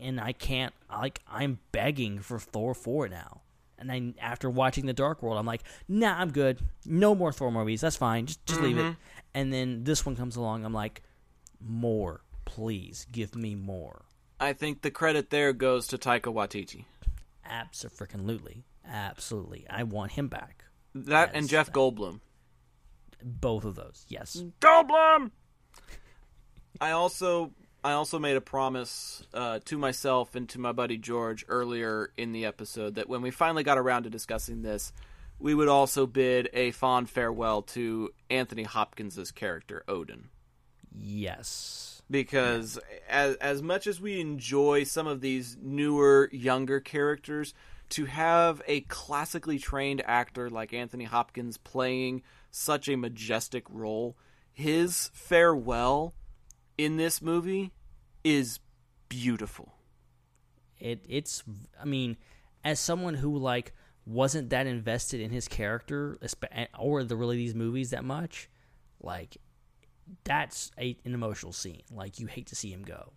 and 0.00 0.20
I 0.20 0.32
can't 0.32 0.74
like 0.90 1.22
I'm 1.30 1.58
begging 1.72 2.18
for 2.18 2.38
Thor 2.38 2.74
four 2.74 3.08
now. 3.08 3.42
And 3.78 3.90
then 3.90 4.14
after 4.20 4.48
watching 4.48 4.86
the 4.86 4.94
Dark 4.94 5.22
World, 5.22 5.38
I'm 5.38 5.44
like, 5.44 5.62
nah, 5.86 6.18
I'm 6.18 6.32
good. 6.32 6.60
No 6.86 7.14
more 7.14 7.30
Thor 7.32 7.52
movies. 7.52 7.82
That's 7.82 7.96
fine. 7.96 8.26
Just 8.26 8.44
just 8.46 8.60
leave 8.60 8.78
it. 8.78 8.82
Mm-hmm. 8.82 8.92
And 9.34 9.52
then 9.52 9.84
this 9.84 10.06
one 10.06 10.16
comes 10.16 10.36
along. 10.36 10.64
I'm 10.64 10.72
like, 10.72 11.02
more, 11.60 12.22
please, 12.44 13.06
give 13.10 13.34
me 13.34 13.54
more. 13.54 14.02
I 14.38 14.52
think 14.52 14.82
the 14.82 14.90
credit 14.90 15.30
there 15.30 15.52
goes 15.52 15.86
to 15.88 15.98
Taika 15.98 16.32
Waititi. 16.32 16.84
Absolutely, 17.44 18.64
absolutely. 18.86 19.66
I 19.70 19.82
want 19.84 20.12
him 20.12 20.28
back. 20.28 20.64
That 20.94 21.30
and 21.34 21.44
Yes. 21.44 21.50
Jeff 21.50 21.72
Goldblum. 21.72 22.20
Both 23.22 23.64
of 23.64 23.74
those, 23.74 24.04
yes. 24.08 24.42
Goldblum. 24.60 25.30
I 26.80 26.90
also 26.90 27.52
I 27.82 27.92
also 27.92 28.18
made 28.18 28.36
a 28.36 28.40
promise 28.40 29.22
uh, 29.32 29.60
to 29.66 29.78
myself 29.78 30.34
and 30.34 30.48
to 30.50 30.58
my 30.58 30.72
buddy 30.72 30.98
George 30.98 31.44
earlier 31.48 32.10
in 32.16 32.32
the 32.32 32.44
episode 32.44 32.96
that 32.96 33.08
when 33.08 33.22
we 33.22 33.30
finally 33.30 33.62
got 33.62 33.78
around 33.78 34.02
to 34.02 34.10
discussing 34.10 34.62
this, 34.62 34.92
we 35.38 35.54
would 35.54 35.68
also 35.68 36.06
bid 36.06 36.48
a 36.52 36.72
fond 36.72 37.08
farewell 37.08 37.62
to 37.62 38.10
Anthony 38.28 38.64
Hopkins' 38.64 39.30
character 39.30 39.84
Odin. 39.86 40.28
Yes. 40.98 42.02
because 42.10 42.78
as 43.08 43.36
as 43.36 43.62
much 43.62 43.86
as 43.86 44.00
we 44.00 44.20
enjoy 44.20 44.84
some 44.84 45.06
of 45.06 45.20
these 45.20 45.56
newer 45.60 46.28
younger 46.32 46.80
characters 46.80 47.52
to 47.88 48.04
have 48.06 48.62
a 48.66 48.80
classically 48.82 49.58
trained 49.58 50.02
actor 50.06 50.50
like 50.50 50.72
Anthony 50.72 51.04
Hopkins 51.04 51.56
playing 51.58 52.22
such 52.50 52.88
a 52.88 52.96
majestic 52.96 53.64
role 53.68 54.16
his 54.52 55.10
farewell 55.12 56.14
in 56.78 56.96
this 56.96 57.20
movie 57.20 57.72
is 58.24 58.60
beautiful 59.08 59.74
It 60.78 61.04
it's 61.08 61.42
I 61.80 61.84
mean, 61.84 62.16
as 62.64 62.80
someone 62.80 63.14
who 63.14 63.36
like 63.38 63.72
wasn't 64.06 64.50
that 64.50 64.66
invested 64.66 65.20
in 65.20 65.30
his 65.30 65.48
character 65.48 66.18
or 66.78 67.02
the 67.04 67.16
really 67.16 67.36
these 67.36 67.54
movies 67.54 67.90
that 67.90 68.04
much, 68.04 68.48
like 69.00 69.36
that's 70.24 70.70
a, 70.78 70.96
an 71.04 71.14
emotional 71.14 71.52
scene. 71.52 71.82
Like 71.90 72.18
you 72.18 72.26
hate 72.26 72.46
to 72.48 72.56
see 72.56 72.72
him 72.72 72.82
go. 72.82 73.12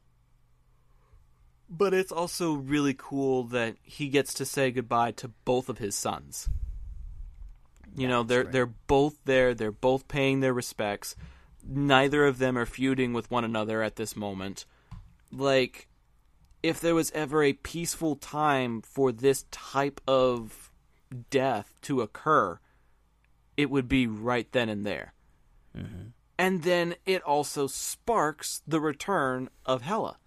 But 1.69 1.93
it's 1.93 2.11
also 2.11 2.53
really 2.53 2.95
cool 2.97 3.43
that 3.45 3.75
he 3.83 4.09
gets 4.09 4.33
to 4.35 4.45
say 4.45 4.71
goodbye 4.71 5.11
to 5.13 5.27
both 5.45 5.69
of 5.69 5.77
his 5.77 5.95
sons. 5.95 6.49
You 7.95 8.07
know, 8.07 8.23
they're 8.23 8.43
right. 8.43 8.51
they're 8.51 8.65
both 8.65 9.17
there, 9.25 9.53
they're 9.53 9.71
both 9.71 10.07
paying 10.07 10.39
their 10.39 10.53
respects. 10.53 11.15
Neither 11.63 12.25
of 12.25 12.37
them 12.37 12.57
are 12.57 12.65
feuding 12.65 13.13
with 13.13 13.29
one 13.29 13.43
another 13.43 13.83
at 13.83 13.97
this 13.97 14.15
moment. 14.15 14.65
Like 15.31 15.87
if 16.63 16.79
there 16.79 16.95
was 16.95 17.11
ever 17.11 17.43
a 17.43 17.53
peaceful 17.53 18.15
time 18.15 18.81
for 18.81 19.11
this 19.11 19.45
type 19.51 20.01
of 20.07 20.71
death 21.29 21.73
to 21.83 22.01
occur, 22.01 22.59
it 23.57 23.69
would 23.69 23.87
be 23.87 24.07
right 24.07 24.51
then 24.51 24.69
and 24.69 24.85
there. 24.85 25.13
Mm-hmm. 25.77 26.07
And 26.39 26.63
then 26.63 26.95
it 27.05 27.21
also 27.21 27.67
sparks 27.67 28.61
the 28.65 28.79
return 28.79 29.49
of 29.65 29.81
Hela. 29.81 30.17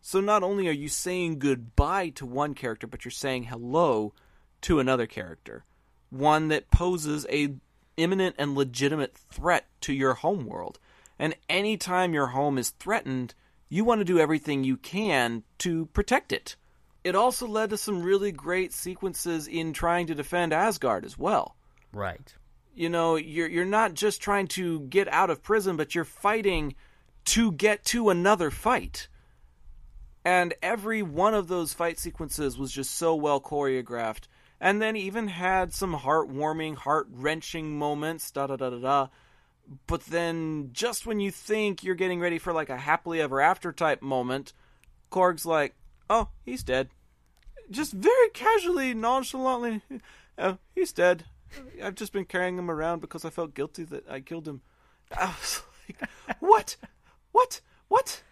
So 0.00 0.20
not 0.20 0.44
only 0.44 0.68
are 0.68 0.72
you 0.72 0.88
saying 0.88 1.40
goodbye 1.40 2.10
to 2.10 2.24
one 2.24 2.54
character, 2.54 2.86
but 2.86 3.04
you're 3.04 3.10
saying 3.10 3.44
hello 3.44 4.14
to 4.62 4.78
another 4.78 5.06
character, 5.06 5.64
one 6.08 6.48
that 6.48 6.70
poses 6.70 7.26
a 7.28 7.56
imminent 7.96 8.36
and 8.38 8.54
legitimate 8.54 9.16
threat 9.16 9.66
to 9.80 9.92
your 9.92 10.14
home 10.14 10.46
world. 10.46 10.78
And 11.18 11.34
anytime 11.48 12.14
your 12.14 12.28
home 12.28 12.58
is 12.58 12.70
threatened, 12.70 13.34
you 13.68 13.84
want 13.84 14.00
to 14.00 14.04
do 14.04 14.20
everything 14.20 14.62
you 14.62 14.76
can 14.76 15.42
to 15.58 15.86
protect 15.86 16.30
it. 16.30 16.54
It 17.02 17.16
also 17.16 17.46
led 17.46 17.70
to 17.70 17.76
some 17.76 18.02
really 18.02 18.30
great 18.30 18.72
sequences 18.72 19.48
in 19.48 19.72
trying 19.72 20.06
to 20.06 20.14
defend 20.14 20.52
Asgard 20.52 21.04
as 21.04 21.18
well 21.18 21.56
Right. 21.92 22.34
You 22.76 22.90
know 22.90 23.16
you're 23.16 23.48
you're 23.48 23.64
not 23.64 23.94
just 23.94 24.20
trying 24.20 24.46
to 24.46 24.80
get 24.80 25.08
out 25.08 25.30
of 25.30 25.42
prison 25.42 25.76
but 25.76 25.94
you're 25.94 26.04
fighting 26.04 26.74
to 27.24 27.50
get 27.50 27.84
to 27.86 28.10
another 28.10 28.50
fight. 28.50 29.08
And 30.24 30.54
every 30.62 31.02
one 31.02 31.34
of 31.34 31.48
those 31.48 31.72
fight 31.72 31.98
sequences 31.98 32.58
was 32.58 32.72
just 32.72 32.92
so 32.92 33.14
well 33.14 33.40
choreographed. 33.40 34.28
And 34.60 34.80
then 34.80 34.96
even 34.96 35.28
had 35.28 35.72
some 35.72 35.94
heartwarming 35.94 36.76
heart-wrenching 36.76 37.78
moments 37.78 38.30
da 38.30 38.46
da 38.46 38.56
da 38.56 38.70
da 38.70 38.78
da. 38.78 39.08
But 39.86 40.02
then 40.06 40.70
just 40.72 41.06
when 41.06 41.18
you 41.18 41.30
think 41.30 41.82
you're 41.82 41.94
getting 41.96 42.20
ready 42.20 42.38
for 42.38 42.52
like 42.52 42.70
a 42.70 42.76
happily 42.76 43.20
ever 43.20 43.40
after 43.40 43.72
type 43.72 44.02
moment 44.02 44.52
korg's 45.10 45.46
like 45.46 45.74
oh 46.08 46.28
he's 46.44 46.62
dead. 46.62 46.90
Just 47.70 47.92
very 47.92 48.28
casually 48.30 48.94
nonchalantly 48.94 49.82
oh 50.38 50.58
he's 50.74 50.92
dead 50.92 51.24
I've 51.82 51.94
just 51.94 52.12
been 52.12 52.24
carrying 52.24 52.58
him 52.58 52.70
around 52.70 53.00
because 53.00 53.24
I 53.24 53.30
felt 53.30 53.54
guilty 53.54 53.84
that 53.84 54.08
I 54.08 54.20
killed 54.20 54.46
him. 54.46 54.62
I 55.16 55.26
was 55.26 55.62
like, 55.88 56.08
what? 56.40 56.76
What? 57.32 57.60
What? 57.88 58.22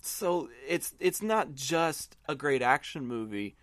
So 0.00 0.48
it's 0.68 0.94
it's 1.00 1.22
not 1.22 1.54
just 1.54 2.16
a 2.28 2.34
great 2.34 2.62
action 2.62 3.06
movie. 3.06 3.56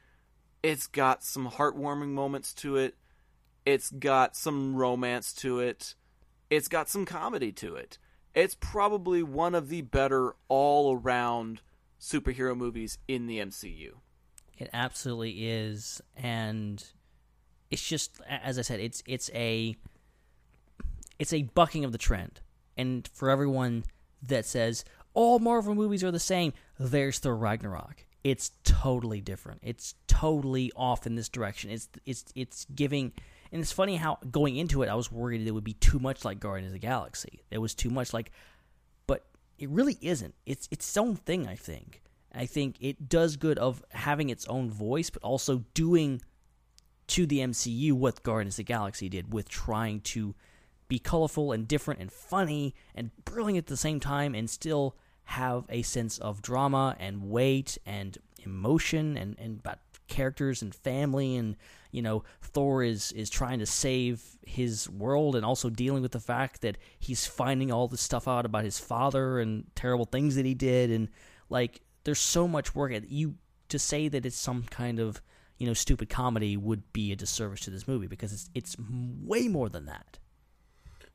It's 0.63 0.88
got 0.88 1.23
some 1.23 1.49
heartwarming 1.49 2.09
moments 2.09 2.53
to 2.55 2.77
it. 2.77 2.95
It's 3.65 3.91
got 3.91 4.35
some 4.35 4.75
romance 4.75 5.33
to 5.35 5.59
it. 5.59 5.95
It's 6.49 6.67
got 6.67 6.89
some 6.89 7.05
comedy 7.05 7.51
to 7.53 7.75
it. 7.75 7.97
It's 8.33 8.55
probably 8.59 9.23
one 9.23 9.55
of 9.55 9.69
the 9.69 9.81
better 9.81 10.35
all-around 10.47 11.61
superhero 11.99 12.55
movies 12.55 12.97
in 13.07 13.27
the 13.27 13.39
MCU. 13.39 13.91
It 14.57 14.69
absolutely 14.73 15.47
is, 15.47 16.01
and 16.15 16.83
it's 17.72 17.88
just 17.88 18.19
as 18.27 18.60
I 18.60 18.61
said, 18.61 18.80
it's 18.80 19.02
it's 19.07 19.31
a 19.34 19.76
it's 21.18 21.34
a 21.34 21.43
bucking 21.43 21.85
of 21.85 21.91
the 21.91 21.98
trend. 21.98 22.41
And 22.77 23.07
for 23.14 23.30
everyone 23.30 23.85
that 24.22 24.45
says 24.45 24.84
all 25.14 25.39
Marvel 25.39 25.73
movies 25.73 26.03
are 26.03 26.11
the 26.11 26.19
same, 26.19 26.53
there's 26.77 27.19
Thor 27.19 27.35
Ragnarok. 27.35 28.06
It's 28.23 28.52
totally 28.64 29.22
different. 29.22 29.61
It's 29.64 29.95
totally 30.07 30.72
off 30.76 31.07
in 31.07 31.15
this 31.15 31.30
direction. 31.30 31.72
It's 31.72 31.89
it's 32.06 32.26
it's 32.35 32.65
giving 32.76 33.14
and 33.52 33.61
it's 33.61 33.72
funny 33.72 33.95
how 33.95 34.18
going 34.30 34.57
into 34.57 34.84
it 34.84 34.89
I 34.89 34.95
was 34.95 35.11
worried 35.11 35.48
it 35.48 35.52
would 35.52 35.64
be 35.64 35.73
too 35.73 35.99
much 35.99 36.23
like 36.23 36.39
Guardians 36.39 36.69
of 36.69 36.73
the 36.73 36.80
Galaxy. 36.80 37.43
It 37.49 37.57
was 37.57 37.73
too 37.73 37.89
much 37.89 38.14
like 38.14 38.31
but 39.07 39.26
it 39.57 39.69
really 39.69 39.98
isn't. 40.02 40.35
It's 40.45 40.68
it's 40.72 40.88
its 40.88 40.98
own 40.98 41.15
thing, 41.15 41.48
I 41.48 41.56
think. 41.56 42.02
I 42.34 42.45
think 42.45 42.77
it 42.80 43.10
does 43.10 43.35
good 43.35 43.57
of 43.57 43.84
having 43.89 44.30
its 44.30 44.45
own 44.48 44.69
voice, 44.69 45.10
but 45.10 45.22
also 45.22 45.65
doing 45.73 46.22
to 47.11 47.25
the 47.25 47.39
MCU 47.39 47.91
what 47.91 48.23
Guardians 48.23 48.53
of 48.53 48.57
the 48.57 48.63
Galaxy 48.63 49.09
did 49.09 49.33
with 49.33 49.49
trying 49.49 49.99
to 49.99 50.33
be 50.88 50.97
colorful 50.97 51.51
and 51.51 51.67
different 51.67 51.99
and 51.99 52.09
funny 52.09 52.73
and 52.95 53.11
brilliant 53.25 53.65
at 53.65 53.67
the 53.67 53.75
same 53.75 53.99
time 53.99 54.33
and 54.33 54.49
still 54.49 54.95
have 55.25 55.65
a 55.67 55.81
sense 55.81 56.17
of 56.19 56.41
drama 56.41 56.95
and 56.99 57.29
weight 57.29 57.77
and 57.85 58.17
emotion 58.45 59.17
and, 59.17 59.38
and 59.39 59.59
about 59.59 59.79
characters 60.07 60.61
and 60.61 60.73
family 60.73 61.35
and 61.35 61.57
you 61.91 62.01
know 62.01 62.23
Thor 62.41 62.81
is 62.81 63.11
is 63.11 63.29
trying 63.29 63.59
to 63.59 63.65
save 63.65 64.23
his 64.45 64.89
world 64.89 65.35
and 65.35 65.45
also 65.45 65.69
dealing 65.69 66.01
with 66.01 66.13
the 66.13 66.19
fact 66.19 66.61
that 66.61 66.77
he's 66.97 67.25
finding 67.25 67.73
all 67.73 67.89
this 67.89 68.01
stuff 68.01 68.25
out 68.25 68.45
about 68.45 68.63
his 68.63 68.79
father 68.79 69.39
and 69.39 69.65
terrible 69.75 70.05
things 70.05 70.35
that 70.35 70.45
he 70.45 70.53
did 70.53 70.89
and 70.89 71.09
like 71.49 71.81
there's 72.05 72.19
so 72.19 72.47
much 72.47 72.73
work 72.73 72.93
at 72.93 73.09
you 73.09 73.35
to 73.67 73.77
say 73.77 74.07
that 74.07 74.25
it's 74.25 74.38
some 74.38 74.63
kind 74.63 74.99
of 74.99 75.21
you 75.61 75.67
know 75.67 75.73
stupid 75.75 76.09
comedy 76.09 76.57
would 76.57 76.91
be 76.91 77.11
a 77.11 77.15
disservice 77.15 77.59
to 77.59 77.69
this 77.69 77.88
movie 77.88 78.07
because 78.07 78.33
it's 78.33 78.49
it's 78.55 78.75
way 79.23 79.47
more 79.47 79.69
than 79.69 79.85
that. 79.85 80.17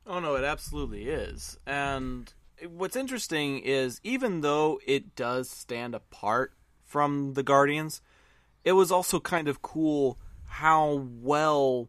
Oh 0.06 0.20
no, 0.20 0.36
it 0.36 0.44
absolutely 0.44 1.09
is. 1.09 1.59
And 1.66 2.32
what's 2.68 2.94
interesting 2.94 3.59
is 3.59 4.01
even 4.05 4.43
though 4.43 4.78
it 4.86 5.16
does 5.16 5.51
stand 5.51 5.97
apart 5.97 6.52
from 6.85 7.35
the 7.35 7.43
Guardians, 7.43 8.01
it 8.62 8.74
was 8.74 8.93
also 8.93 9.18
kind 9.18 9.48
of 9.48 9.62
cool 9.62 10.16
how 10.44 11.09
well 11.20 11.89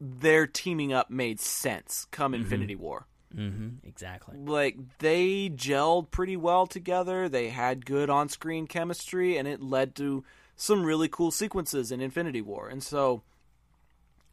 their 0.00 0.46
teaming 0.46 0.92
up 0.92 1.10
made 1.10 1.40
sense 1.40 2.06
come 2.12 2.34
Infinity 2.34 2.76
War. 2.76 3.08
Mm-hmm. 3.34 3.84
Exactly. 3.88 4.38
Like 4.38 4.76
they 5.00 5.50
gelled 5.50 6.12
pretty 6.12 6.36
well 6.36 6.68
together. 6.68 7.28
They 7.28 7.48
had 7.48 7.84
good 7.84 8.10
on-screen 8.10 8.68
chemistry 8.68 9.36
and 9.36 9.48
it 9.48 9.60
led 9.60 9.96
to 9.96 10.22
some 10.62 10.84
really 10.84 11.08
cool 11.08 11.32
sequences 11.32 11.90
in 11.90 12.00
Infinity 12.00 12.40
War. 12.40 12.68
And 12.68 12.84
so 12.84 13.22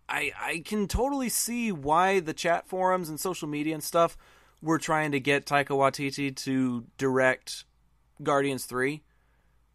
I 0.07 0.31
I 0.39 0.61
can 0.63 0.87
totally 0.87 1.27
see 1.27 1.71
why 1.71 2.19
the 2.19 2.35
chat 2.35 2.67
forums 2.67 3.09
and 3.09 3.19
social 3.19 3.47
media 3.47 3.73
and 3.73 3.83
stuff 3.83 4.15
were 4.61 4.77
trying 4.77 5.11
to 5.11 5.19
get 5.19 5.47
Taika 5.47 5.69
Waititi 5.69 6.35
to 6.35 6.85
direct 6.99 7.63
Guardians 8.21 8.65
3 8.65 9.01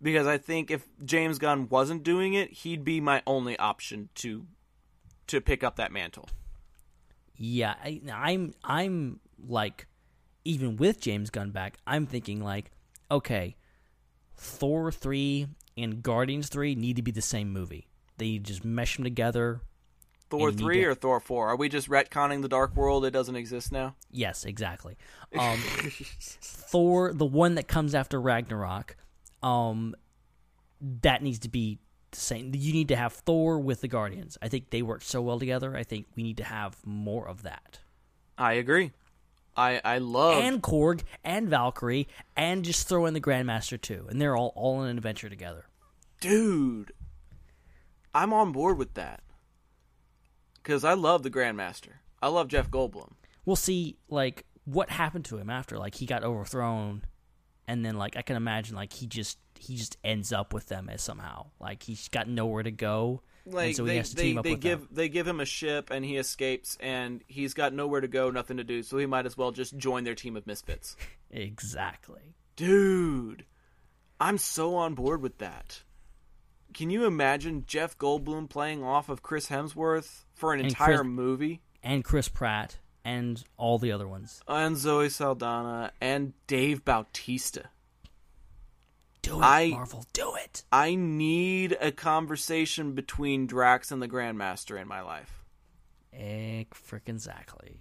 because 0.01 0.29
I 0.29 0.39
think 0.39 0.71
if 0.71 0.87
James 1.05 1.39
Gunn 1.39 1.69
wasn't 1.69 2.05
doing 2.05 2.35
it, 2.35 2.53
he'd 2.53 2.85
be 2.85 3.01
my 3.01 3.21
only 3.27 3.59
option 3.59 4.11
to 4.17 4.47
to 5.27 5.41
pick 5.41 5.65
up 5.65 5.75
that 5.77 5.91
mantle. 5.91 6.29
Yeah, 7.37 7.75
I, 7.83 8.01
I'm 8.13 8.55
I'm 8.63 9.19
like 9.45 9.89
even 10.45 10.77
with 10.77 11.01
James 11.01 11.31
Gunn 11.31 11.51
back, 11.51 11.79
I'm 11.85 12.07
thinking 12.07 12.45
like, 12.45 12.71
okay, 13.11 13.57
Thor 14.37 14.93
three 14.93 15.49
and 15.77 16.03
Guardians 16.03 16.49
three 16.49 16.75
need 16.75 16.97
to 16.97 17.03
be 17.03 17.11
the 17.11 17.23
same 17.23 17.53
movie. 17.53 17.89
They 18.19 18.39
just 18.39 18.65
mesh 18.65 18.97
them 18.97 19.05
together. 19.05 19.61
Thor 20.31 20.51
3 20.51 20.77
to- 20.81 20.85
or 20.87 20.95
Thor 20.95 21.21
4? 21.21 21.49
Are 21.51 21.57
we 21.57 21.69
just 21.69 21.89
retconning 21.89 22.43
the 22.43 22.49
Dark 22.49 22.75
World? 22.75 23.05
It 23.05 23.11
doesn't 23.11 23.37
exist 23.37 23.71
now? 23.71 23.95
Yes, 24.11 24.45
exactly. 24.45 24.97
Um, 25.39 25.59
Thor, 26.41 27.13
the 27.13 27.25
one 27.27 27.57
that 27.57 27.67
comes 27.69 27.95
after 27.95 28.21
Ragnarok, 28.21 28.97
um, 29.43 29.95
that 31.03 31.23
needs 31.23 31.41
to 31.41 31.49
be 31.49 31.79
the 32.13 32.19
same. 32.19 32.53
You 32.55 32.73
need 32.73 32.89
to 32.89 32.97
have 32.97 33.13
Thor 33.13 33.59
with 33.59 33.81
the 33.81 33.89
Guardians. 33.89 34.39
I 34.41 34.49
think 34.49 34.71
they 34.71 34.81
work 34.83 35.03
so 35.03 35.21
well 35.23 35.39
together. 35.41 35.77
I 35.77 35.83
think 35.83 36.07
we 36.17 36.23
need 36.23 36.37
to 36.39 36.45
have 36.45 36.77
more 36.85 37.29
of 37.29 37.43
that. 37.43 37.81
I 38.39 38.55
agree. 38.55 38.93
I 39.57 39.81
I 39.85 39.99
love 39.99 40.43
and 40.43 40.63
Korg 40.63 41.03
and 41.23 41.49
Valkyrie 41.49 42.09
and 42.37 42.65
just 42.65 42.89
throw 42.89 43.07
in 43.07 43.15
the 43.15 43.21
Grandmaster 43.21 43.81
too, 43.81 44.07
and 44.09 44.21
they're 44.21 44.37
all 44.37 44.53
all 44.57 44.83
in 44.83 44.91
an 44.91 44.97
adventure 44.97 45.29
together. 45.29 45.67
dude. 46.21 46.93
I'm 48.17 48.33
on 48.33 48.53
board 48.53 48.79
with 48.79 48.95
that. 48.95 49.23
Cuz 50.63 50.85
I 50.85 50.95
love 50.95 51.23
the 51.23 51.31
Grandmaster. 51.31 51.95
I 52.23 52.29
love 52.29 52.49
Jeff 52.49 52.71
Goldblum. 52.71 53.13
We'll 53.45 53.57
see 53.57 53.97
like 54.09 54.45
what 54.65 54.91
happened 54.91 55.25
to 55.27 55.37
him 55.39 55.51
after 55.51 55.77
like 55.79 55.97
he 55.97 56.07
got 56.07 56.25
overthrown, 56.25 57.05
and 57.67 57.85
then 57.85 57.97
like 57.97 58.17
I 58.17 58.23
can 58.23 58.37
imagine 58.37 58.77
like 58.77 58.93
he 58.95 59.07
just 59.07 59.39
he 59.59 59.77
just 59.77 59.97
ends 60.05 60.33
up 60.33 60.53
with 60.55 60.67
them 60.67 60.89
as 60.89 61.03
somehow 61.03 61.47
like 61.61 61.83
he's 61.83 62.09
got 62.09 62.29
nowhere 62.29 62.63
to 62.63 62.71
go, 62.71 63.23
Like 63.47 63.67
and 63.67 63.77
so 63.77 63.85
they 63.85 64.01
they, 64.01 64.33
they 64.35 64.55
give 64.57 64.81
them. 64.81 64.89
they 64.91 65.09
give 65.11 65.27
him 65.29 65.39
a 65.41 65.45
ship 65.45 65.91
and 65.91 66.03
he 66.05 66.17
escapes 66.17 66.79
and 66.81 67.23
he's 67.27 67.53
got 67.55 67.73
nowhere 67.75 68.01
to 68.01 68.09
go, 68.09 68.31
nothing 68.31 68.57
to 68.57 68.65
do, 68.65 68.83
so 68.83 68.97
he 68.97 69.05
might 69.07 69.27
as 69.27 69.37
well 69.37 69.51
just 69.53 69.77
join 69.77 70.05
their 70.05 70.15
team 70.15 70.37
of 70.37 70.47
misfits. 70.47 70.97
Exactly. 71.31 72.37
Dude, 72.57 73.45
I'm 74.21 74.39
so 74.39 74.77
on 74.77 74.95
board 74.95 75.21
with 75.21 75.39
that. 75.39 75.83
Can 76.73 76.91
you 76.91 77.05
imagine 77.07 77.65
Jeff 77.67 77.99
Goldblum 77.99 78.49
playing 78.49 78.85
off 78.85 79.09
of 79.09 79.23
Chris 79.23 79.49
Hemsworth 79.49 80.25
for 80.35 80.53
an 80.55 80.61
And 80.61 80.69
entire 80.69 80.99
Chris- 80.99 81.07
movie? 81.07 81.61
And 81.83 82.05
Chris 82.05 82.29
Pratt. 82.29 82.79
and 83.05 83.43
all 83.57 83.79
the 83.79 83.91
other 83.93 84.07
ones. 84.09 84.41
and 84.49 84.77
Zoe 84.77 85.09
Saldana 85.09 85.93
and 86.01 86.33
Dave 86.47 86.85
Bautista. 86.85 87.69
Do 89.25 89.41
it, 89.41 89.45
I- 89.45 89.69
Marvel. 89.71 90.05
Do 90.13 90.35
it. 90.37 90.65
I 90.71 90.95
need 90.95 91.77
a 91.81 91.91
conversation 91.93 92.93
between 92.93 93.47
Drax 93.47 93.91
and 93.91 94.01
the 94.03 94.09
Grandmaster 94.09 94.81
in 94.81 94.87
my 94.89 95.01
life. 95.01 95.45
Freaking 96.15 97.09
exactly. 97.09 97.81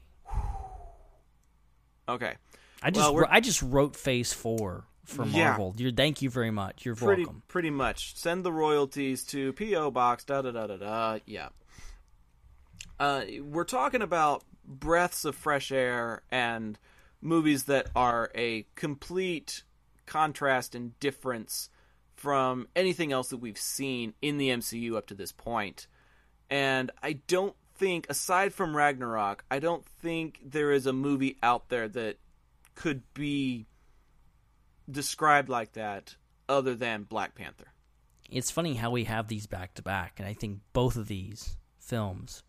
Okay. 2.08 2.34
I 2.82 2.92
just 2.92 3.14
Well, 3.14 3.26
I 3.30 3.40
just 3.40 3.62
wrote 3.62 3.96
Phase 3.96 4.34
Four 4.34 4.86
for 5.06 5.26
Yeah. 5.26 5.50
Marvel. 5.50 5.74
You're, 5.78 5.92
thank 5.92 6.22
you 6.22 6.30
very 6.30 6.52
much. 6.52 6.86
You're 6.86 6.96
Pretty 6.96 7.24
welcome. 7.24 7.44
pretty 7.48 7.70
much. 7.70 8.16
Send 8.18 8.44
the 8.44 8.52
royalties 8.52 9.24
to 9.26 9.54
PO 9.54 9.92
Box 9.92 10.24
da 10.26 10.42
da 10.42 10.52
da 10.52 10.68
da 10.68 10.78
da. 10.78 11.20
Yeah. 11.26 11.50
Uh, 13.00 13.24
we're 13.42 13.64
talking 13.66 14.02
about 14.02 14.44
breaths 14.66 15.26
of 15.26 15.36
fresh 15.36 15.72
air 15.72 16.24
and 16.32 16.78
movies 17.22 17.66
that 17.66 17.88
are 17.96 18.32
a 18.36 18.66
complete 18.76 19.64
contrast 20.06 20.76
and 20.76 20.98
difference 21.00 21.70
from 22.16 22.68
anything 22.76 23.12
else 23.12 23.30
that 23.30 23.38
we've 23.38 23.58
seen 23.58 24.14
in 24.22 24.38
the 24.38 24.50
MCU 24.50 24.96
up 24.96 25.08
to 25.08 25.14
this 25.14 25.32
point. 25.32 25.88
And 26.50 26.92
I 27.02 27.14
don't 27.28 27.56
think, 27.76 28.08
aside 28.10 28.54
from 28.54 28.76
Ragnarok, 28.76 29.44
I 29.50 29.60
don't 29.60 29.86
think 29.86 30.40
there 30.46 30.72
is 30.72 30.86
a 30.86 30.94
movie 30.94 31.38
out 31.42 31.70
there 31.70 31.88
that 31.90 32.18
could 32.76 33.02
be 33.14 33.66
described 34.90 35.50
like 35.50 35.74
that 35.74 36.16
other 36.48 36.76
than 36.76 37.04
Black 37.04 37.36
Panther. 37.36 37.68
It's 38.30 38.52
funny 38.52 38.76
how 38.76 38.92
we 38.92 39.04
have 39.04 39.28
these 39.28 39.48
back 39.48 39.74
to 39.76 39.82
back, 39.82 40.20
and 40.20 40.28
I 40.28 40.34
think 40.34 40.60
both 40.74 40.96
of 40.96 41.08
these 41.08 41.58
films 41.80 42.44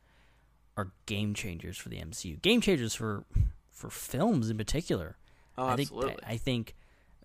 are 0.77 0.93
game 1.07 1.35
changers 1.35 1.77
for 1.77 1.89
the 1.89 1.99
MCU. 1.99 2.41
Game 2.41 2.61
changers 2.61 2.95
for 2.95 3.25
for 3.71 3.91
films 3.91 4.51
in 4.51 4.57
particular. 4.57 5.17
Oh, 5.59 5.67
I 5.67 5.77
think 5.77 5.89
absolutely. 5.89 6.25
I 6.27 6.37
think 6.37 6.75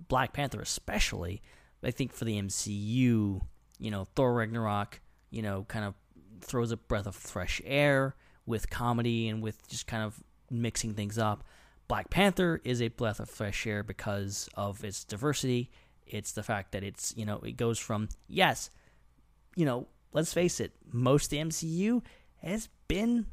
Black 0.07 0.34
Panther 0.34 0.61
especially. 0.61 1.41
But 1.81 1.89
I 1.89 1.91
think 1.91 2.13
for 2.13 2.26
the 2.26 2.41
MCU, 2.41 3.41
you 3.80 3.91
know, 3.91 4.05
Thor 4.15 4.34
Ragnarok, 4.34 4.99
you 5.30 5.41
know, 5.41 5.65
kind 5.67 5.85
of 5.85 5.95
throws 6.41 6.71
a 6.71 6.77
breath 6.77 7.07
of 7.07 7.15
fresh 7.15 7.61
air 7.65 8.15
with 8.45 8.69
comedy 8.69 9.27
and 9.27 9.41
with 9.41 9.67
just 9.67 9.88
kind 9.88 10.03
of 10.03 10.21
mixing 10.49 10.93
things 10.93 11.17
up. 11.17 11.43
Black 11.88 12.09
Panther 12.09 12.61
is 12.63 12.81
a 12.81 12.88
breath 12.89 13.19
of 13.19 13.30
fresh 13.30 13.65
air 13.65 13.84
because 13.84 14.49
of 14.55 14.84
its 14.84 15.03
diversity. 15.03 15.71
It's 16.05 16.31
the 16.31 16.43
fact 16.43 16.71
that 16.71 16.84
it's, 16.84 17.13
you 17.15 17.26
know, 17.26 17.39
it 17.39 17.57
goes 17.57 17.80
from 17.80 18.09
yes, 18.27 18.69
you 19.55 19.65
know, 19.65 19.88
let's 20.11 20.34
face 20.34 20.59
it, 20.59 20.73
most 20.91 21.26
of 21.26 21.30
the 21.31 21.38
MCU 21.38 22.01
has 22.41 22.69
been 22.88 23.26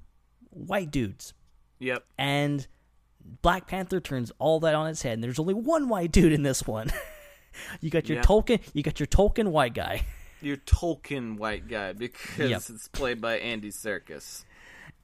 white 0.50 0.90
dudes. 0.90 1.34
Yep. 1.78 2.04
And 2.18 2.66
Black 3.42 3.66
Panther 3.66 4.00
turns 4.00 4.32
all 4.38 4.60
that 4.60 4.74
on 4.74 4.86
its 4.88 5.02
head, 5.02 5.14
and 5.14 5.24
there's 5.24 5.38
only 5.38 5.54
one 5.54 5.88
white 5.88 6.12
dude 6.12 6.32
in 6.32 6.42
this 6.42 6.66
one. 6.66 6.90
you 7.80 7.90
got 7.90 8.08
your 8.08 8.18
Yeah. 8.18 8.22
Tolkien, 8.24 8.60
you 8.72 8.82
got 8.82 9.00
your 9.00 9.06
Tolkien 9.06 9.48
white 9.48 9.74
guy, 9.74 10.04
Your 10.42 10.58
Tolkien 10.58 11.36
white 11.38 11.66
guy 11.66 11.92
because 11.94 12.50
Yep. 12.50 12.62
it's 12.68 12.88
played 12.88 13.20
by 13.20 13.38
Andy 13.38 13.70
Serkis. 13.70 14.44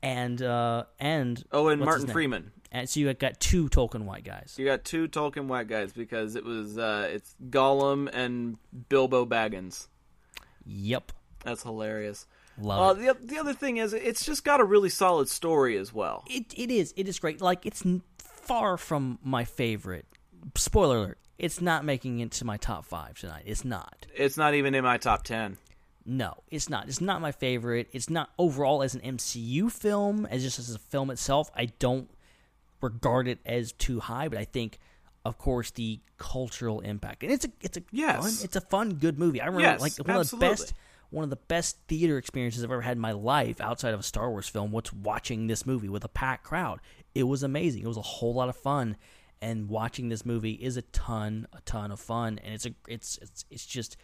and 0.03 0.43
uh 0.43 0.85
and 1.01 1.43
Oh, 1.53 1.69
and 1.69 1.81
Martin? 1.81 2.09
Freeman. 2.09 2.53
And 2.71 2.89
so 2.89 3.01
you 3.01 3.13
got 3.15 3.39
two 3.41 3.69
Tolkien 3.69 4.05
white 4.05 4.25
guys. 4.25 4.55
You 4.59 4.65
got 4.67 4.85
two 4.85 5.09
Tolkien 5.09 5.47
white 5.47 5.69
guys 5.69 5.93
because 5.93 6.37
it 6.37 6.45
was 6.45 6.77
uh, 6.79 7.09
it's 7.11 7.35
Gollum 7.51 8.09
and 8.13 8.57
Bilbo 8.89 9.27
Baggins. 9.27 9.89
Yep, 10.65 11.13
That's 11.45 11.63
hilarious. 11.63 12.27
love 12.59 12.99
Uh, 12.99 13.01
it. 13.11 13.21
the 13.21 13.27
the 13.35 13.39
other 13.41 13.53
thing 13.55 13.79
is, 13.79 13.93
it's 13.93 14.25
just 14.25 14.45
got 14.45 14.61
a 14.61 14.65
really 14.65 14.89
solid 14.89 15.29
story 15.29 15.77
as 15.77 15.93
well. 15.93 16.25
It 16.31 16.53
it 16.57 16.71
is 16.71 16.95
it 16.97 17.09
is 17.09 17.19
great. 17.19 17.41
Like 17.41 17.67
it's 17.67 17.85
far 18.53 18.77
from 18.77 19.19
my 19.25 19.45
favorite. 19.45 20.05
Spoiler 20.57 20.97
alert: 20.99 21.19
it's 21.39 21.61
not 21.63 21.85
making 21.87 22.21
it 22.21 22.33
to 22.33 22.45
my 22.45 22.59
top 22.59 22.85
five 22.85 23.19
tonight. 23.19 23.45
It's 23.47 23.65
not. 23.65 24.07
It's 24.15 24.37
not 24.37 24.53
even 24.55 24.75
in 24.75 24.85
my 24.85 24.99
top 24.99 25.23
ten. 25.25 25.57
No, 26.05 26.35
it's 26.51 26.69
not. 26.69 26.89
It's 26.89 27.01
not 27.01 27.21
my 27.23 27.33
favorite. 27.33 27.89
It's 27.93 28.11
not 28.11 28.29
overall 28.39 28.83
as 28.83 28.95
an 28.95 29.01
MCU 29.01 29.71
film, 29.71 30.27
as 30.27 30.43
just 30.43 30.59
as 30.59 30.75
a 30.75 30.79
film 30.79 31.11
itself. 31.11 31.51
I 31.57 31.67
don't 31.79 32.11
regard 32.83 33.27
it 33.29 33.39
as 33.47 33.73
too 33.73 34.01
high, 34.01 34.29
but 34.29 34.37
I 34.37 34.45
think, 34.45 34.79
of 35.25 35.39
course, 35.39 35.71
the 35.71 36.01
cultural 36.19 36.81
impact, 36.81 37.23
and 37.23 37.33
it's 37.33 37.45
a 37.47 37.51
it's 37.63 37.79
a 37.79 37.83
Yes. 37.91 38.21
fun, 38.23 38.45
it's 38.45 38.57
a 38.57 38.61
fun, 38.61 38.95
good 38.95 39.19
movie. 39.19 39.41
I 39.41 39.47
remember 39.47 39.63
Yes, 39.63 39.81
like 39.81 39.93
one 40.07 40.19
absolutely. 40.19 40.49
of 40.49 40.59
the 40.59 40.63
best 40.65 40.75
one 41.11 41.25
of 41.25 41.31
the 41.31 41.37
best 41.37 41.77
theater 41.89 42.17
experiences 42.19 42.65
I've 42.65 42.71
ever 42.71 42.81
had 42.81 42.97
in 42.97 43.01
my 43.01 43.13
life 43.13 43.61
outside 43.61 43.93
of 43.95 44.01
a 44.01 44.03
Star 44.03 44.31
Wars 44.31 44.49
film. 44.49 44.73
What's 44.73 44.93
watching 44.95 45.47
this 45.47 45.65
movie 45.67 45.89
with 45.91 46.05
a 46.05 46.09
packed 46.09 46.43
crowd? 46.45 46.81
It 47.15 47.25
was 47.25 47.43
amazing. 47.43 47.83
It 47.83 47.89
was 47.89 47.97
a 47.97 48.03
whole 48.03 48.35
lot 48.35 48.49
of 48.49 48.57
fun, 48.57 48.97
and 49.41 49.69
watching 49.69 50.09
this 50.09 50.25
movie 50.25 50.53
is 50.53 50.77
a 50.77 50.83
ton, 50.83 51.47
a 51.53 51.61
ton 51.63 51.91
of 51.91 52.01
fun, 52.01 52.39
and 52.43 52.55
it's 52.55 52.67
a 52.67 52.75
it's 52.89 53.19
it's 53.19 53.45
it's 53.51 53.67
just 53.67 53.97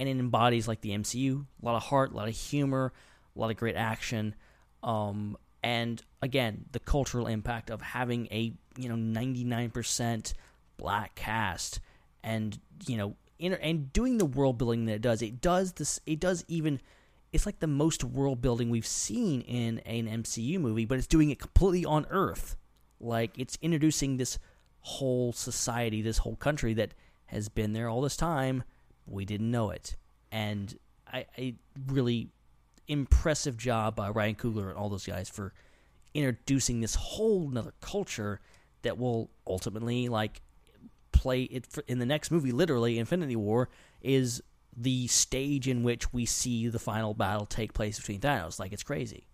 and 0.00 0.08
it 0.08 0.18
embodies 0.18 0.66
like 0.66 0.80
the 0.80 0.90
MCU, 0.90 1.46
a 1.62 1.64
lot 1.64 1.76
of 1.76 1.82
heart, 1.82 2.12
a 2.12 2.16
lot 2.16 2.28
of 2.28 2.34
humor, 2.34 2.92
a 3.34 3.38
lot 3.38 3.50
of 3.50 3.56
great 3.56 3.76
action, 3.76 4.34
um, 4.82 5.36
and 5.62 6.02
again 6.22 6.64
the 6.72 6.80
cultural 6.80 7.26
impact 7.26 7.70
of 7.70 7.80
having 7.80 8.26
a 8.30 8.52
you 8.76 8.88
know 8.88 8.96
ninety 8.96 9.44
nine 9.44 9.70
percent 9.70 10.34
black 10.76 11.14
cast, 11.14 11.80
and 12.22 12.58
you 12.86 12.96
know 12.96 13.16
inter- 13.38 13.58
and 13.62 13.92
doing 13.92 14.18
the 14.18 14.24
world 14.24 14.58
building 14.58 14.86
that 14.86 14.94
it 14.94 15.02
does. 15.02 15.22
It 15.22 15.40
does 15.40 15.72
this. 15.74 16.00
It 16.06 16.20
does 16.20 16.44
even. 16.48 16.80
It's 17.34 17.46
like 17.46 17.58
the 17.58 17.66
most 17.66 18.04
world 18.04 18.40
building 18.40 18.70
we've 18.70 18.86
seen 18.86 19.40
in 19.40 19.80
an 19.80 20.06
MCU 20.22 20.60
movie, 20.60 20.84
but 20.84 20.98
it's 20.98 21.08
doing 21.08 21.30
it 21.30 21.40
completely 21.40 21.84
on 21.84 22.06
Earth. 22.08 22.54
Like 23.00 23.36
it's 23.36 23.58
introducing 23.60 24.18
this 24.18 24.38
whole 24.78 25.32
society, 25.32 26.00
this 26.00 26.18
whole 26.18 26.36
country 26.36 26.74
that 26.74 26.94
has 27.26 27.48
been 27.48 27.72
there 27.72 27.88
all 27.88 28.02
this 28.02 28.16
time. 28.16 28.62
We 29.04 29.24
didn't 29.24 29.50
know 29.50 29.70
it, 29.70 29.96
and 30.30 30.78
I, 31.12 31.26
I 31.36 31.54
really 31.88 32.28
impressive 32.86 33.56
job 33.56 33.96
by 33.96 34.10
Ryan 34.10 34.36
Coogler 34.36 34.68
and 34.68 34.78
all 34.78 34.88
those 34.88 35.04
guys 35.04 35.28
for 35.28 35.52
introducing 36.14 36.82
this 36.82 36.94
whole 36.94 37.50
another 37.50 37.74
culture 37.80 38.40
that 38.82 38.96
will 38.96 39.28
ultimately 39.44 40.08
like 40.08 40.40
play 41.10 41.42
it 41.42 41.66
in 41.88 41.98
the 41.98 42.06
next 42.06 42.30
movie. 42.30 42.52
Literally, 42.52 42.96
Infinity 42.96 43.34
War 43.34 43.70
is 44.02 44.40
the 44.76 45.06
stage 45.06 45.68
in 45.68 45.82
which 45.82 46.12
we 46.12 46.26
see 46.26 46.68
the 46.68 46.78
final 46.78 47.14
battle 47.14 47.46
take 47.46 47.72
place 47.72 47.98
between 47.98 48.20
Thanos. 48.20 48.58
Like 48.58 48.72
it's 48.72 48.82
crazy. 48.82 49.26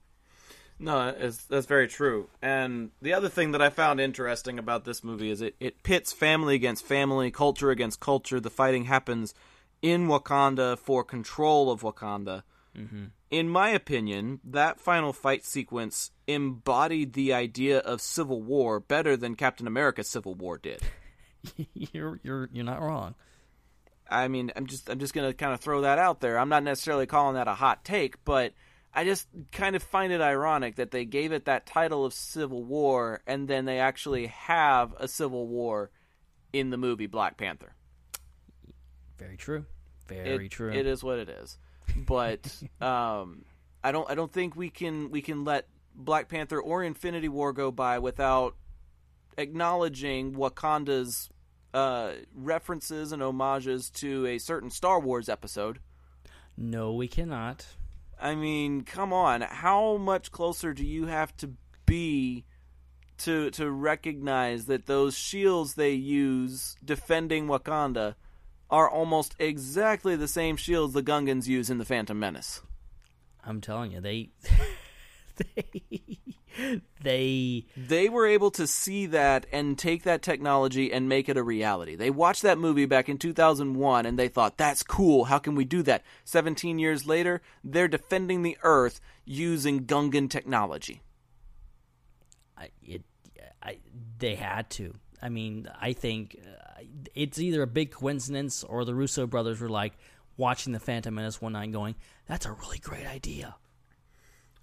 No, 0.79 1.09
it's, 1.09 1.45
that's 1.45 1.67
very 1.67 1.89
true. 1.89 2.29
And 2.41 2.91
the 3.03 3.12
other 3.12 3.29
thing 3.29 3.53
that 3.53 3.61
I 3.61 3.69
found 3.69 4.01
interesting 4.01 4.59
about 4.59 4.85
this 4.85 5.05
movie 5.05 5.31
is 5.31 5.43
it, 5.43 5.55
it 5.61 5.83
pits 5.83 6.11
family 6.11 6.55
against 6.55 6.87
family, 6.87 7.31
culture 7.31 7.71
against 7.71 8.01
culture. 8.01 8.41
The 8.41 8.49
fighting 8.49 8.85
happens 8.85 9.35
in 9.83 10.09
Wakanda 10.09 10.79
for 10.79 11.05
control 11.05 11.71
of 11.71 11.83
Wakanda. 11.83 12.45
Mm-hmm. 12.77 13.05
In 13.31 13.49
my 13.49 13.71
opinion, 13.71 14.41
that 14.43 14.81
final 14.81 15.12
fight 15.12 15.45
sequence 15.45 16.12
embodied 16.27 17.12
the 17.12 17.33
idea 17.33 17.79
of 17.79 18.01
civil 18.01 18.43
war 18.43 18.81
better 18.81 19.17
than 19.17 19.35
Captain 19.35 19.67
America's 19.67 20.09
Civil 20.09 20.35
War 20.35 20.57
did. 20.59 20.81
you're 21.75 22.21
you're 22.23 22.49
you're 22.53 22.65
not 22.65 22.81
wrong. 22.81 23.15
I 24.11 24.28
mean, 24.28 24.53
I'm 24.57 24.66
just 24.66 24.91
I'm 24.91 24.99
just 24.99 25.15
gonna 25.15 25.32
kind 25.32 25.53
of 25.55 25.61
throw 25.61 25.82
that 25.82 25.99
out 25.99 26.20
there. 26.20 26.39
I'm 26.39 26.49
not 26.49 26.62
necessarily 26.62 27.07
calling 27.07 27.35
that 27.35 27.49
a 27.49 27.55
hot 27.55 27.85
take, 27.85 28.24
but 28.24 28.53
I 28.93 29.05
just 29.05 29.28
kind 29.53 29.77
of 29.77 29.82
find 29.82 30.12
it 30.12 30.20
ironic 30.20 30.77
that 30.77 30.91
they 30.91 31.05
gave 31.05 31.32
it 31.32 31.45
that 31.45 31.65
title 31.66 32.05
of 32.05 32.12
Civil 32.12 32.65
War, 32.65 33.23
and 33.27 33.47
then 33.47 33.65
they 33.65 33.78
actually 33.78 34.27
have 34.27 34.95
a 34.99 35.07
Civil 35.07 35.47
War 35.47 35.91
in 36.53 36.70
the 36.70 36.77
movie 36.77 37.07
Black 37.07 37.37
Panther. 37.37 37.74
Very 39.19 39.37
true. 39.37 39.65
Very 40.09 40.47
It- 40.47 40.51
true. 40.51 40.73
It 40.73 40.87
is 40.87 41.05
what 41.05 41.19
it 41.20 41.28
is, 41.28 41.57
but 41.95 42.53
um, 42.81 43.45
I 43.85 43.93
don't 43.93 44.11
I 44.11 44.15
don't 44.16 44.32
think 44.32 44.57
we 44.57 44.70
can 44.70 45.11
we 45.11 45.23
can 45.23 45.45
let 45.45 45.69
Black 45.95 46.28
Panther 46.28 46.61
or 46.61 46.82
Infinity 46.82 47.28
War 47.28 47.53
go 47.53 47.70
by 47.70 47.99
without 48.01 48.57
acknowledging 49.39 50.32
Wakanda's 50.35 51.31
uh, 51.73 52.13
references 52.35 53.13
and 53.13 53.23
homages 53.23 53.91
to 53.91 54.27
a 54.27 54.39
certain 54.39 54.71
Star 54.71 55.01
Wars 55.01 55.29
episode. 55.29 55.79
No, 56.57 56.93
we 56.93 57.09
cannot. 57.09 57.67
I 58.21 58.35
mean, 58.35 58.83
come 58.83 59.13
on. 59.13 59.41
How 59.41 59.97
much 59.97 60.31
closer 60.31 60.75
do 60.75 60.85
you 60.85 61.07
have 61.07 61.37
to 61.39 61.53
be 61.87 62.45
to 63.19 63.51
to 63.51 63.71
recognize 63.71 64.67
that 64.67 64.87
those 64.87 65.17
shields 65.17 65.75
they 65.75 65.93
use 65.93 66.77
defending 66.85 67.47
Wakanda 67.47 68.15
are 68.71 68.89
almost 68.89 69.35
exactly 69.39 70.17
the 70.17 70.29
same 70.29 70.57
shields 70.57 70.95
the 70.95 71.03
Gungans 71.03 71.47
use 71.47 71.71
in 71.71 71.79
the 71.79 71.85
Phantom 71.85 72.19
Menace? 72.19 72.63
I'm 73.45 73.61
telling 73.61 73.93
you, 73.93 74.01
they 74.01 74.31
they 75.37 76.19
they 77.02 77.66
They 77.77 78.09
were 78.09 78.27
able 78.27 78.51
to 78.52 78.66
see 78.66 79.06
that 79.06 79.47
and 79.52 79.78
take 79.78 80.02
that 80.05 80.22
technology 80.22 80.93
and 80.93 81.09
make 81.09 81.28
it 81.28 81.36
a 81.36 81.43
reality. 81.43 81.97
They 81.97 82.10
watched 82.10 82.43
that 82.43 82.59
movie 82.59 82.86
back 82.86 83.09
in 83.09 83.18
2001 83.18 84.06
and 84.06 84.18
they 84.18 84.28
thought, 84.28 84.56
that's 84.56 84.82
cool. 84.82 85.24
How 85.24 85.39
can 85.39 85.55
we 85.55 85.64
do 85.64 85.82
that? 85.82 86.02
17 86.24 86.78
years 86.78 87.06
later, 87.06 87.43
they're 87.64 87.89
defending 87.89 88.43
the 88.43 88.56
Earth 88.62 89.01
using 89.24 89.85
Gungan 89.86 90.28
technology. 90.31 91.02
I, 92.56 92.70
it 92.82 93.05
I, 93.62 93.78
they 94.18 94.35
had 94.35 94.70
to. 94.70 94.94
I 95.22 95.28
mean, 95.28 95.68
I 95.81 95.93
think 95.93 96.39
uh, 96.43 96.82
it's 97.14 97.39
either 97.39 97.62
a 97.62 97.66
big 97.66 97.90
coincidence 97.90 98.64
or 98.64 98.85
the 98.85 98.94
Russo 98.94 99.27
brothers 99.27 99.60
were 99.60 99.68
like 99.68 99.93
watching 100.36 100.72
the 100.72 100.81
Phantom 100.81 101.14
Menace 101.14 101.40
one 101.40 101.52
night, 101.52 101.72
going, 101.72 101.94
"That's 102.27 102.47
a 102.47 102.52
really 102.52 102.78
great 102.78 103.06
idea." 103.06 103.56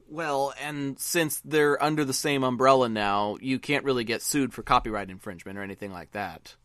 Well, 0.10 0.54
and 0.62 0.98
since 1.00 1.42
they're 1.44 1.82
under 1.84 2.06
the 2.06 2.14
same 2.14 2.44
umbrella 2.44 2.88
now, 2.88 3.38
you 3.42 3.60
can't 3.60 3.84
really 3.84 4.04
get 4.04 4.22
sued 4.22 4.54
for 4.54 4.64
copyright 4.64 5.10
infringement 5.10 5.58
or 5.58 5.64
anything 5.64 5.92
like 5.92 6.12
that. 6.12 6.56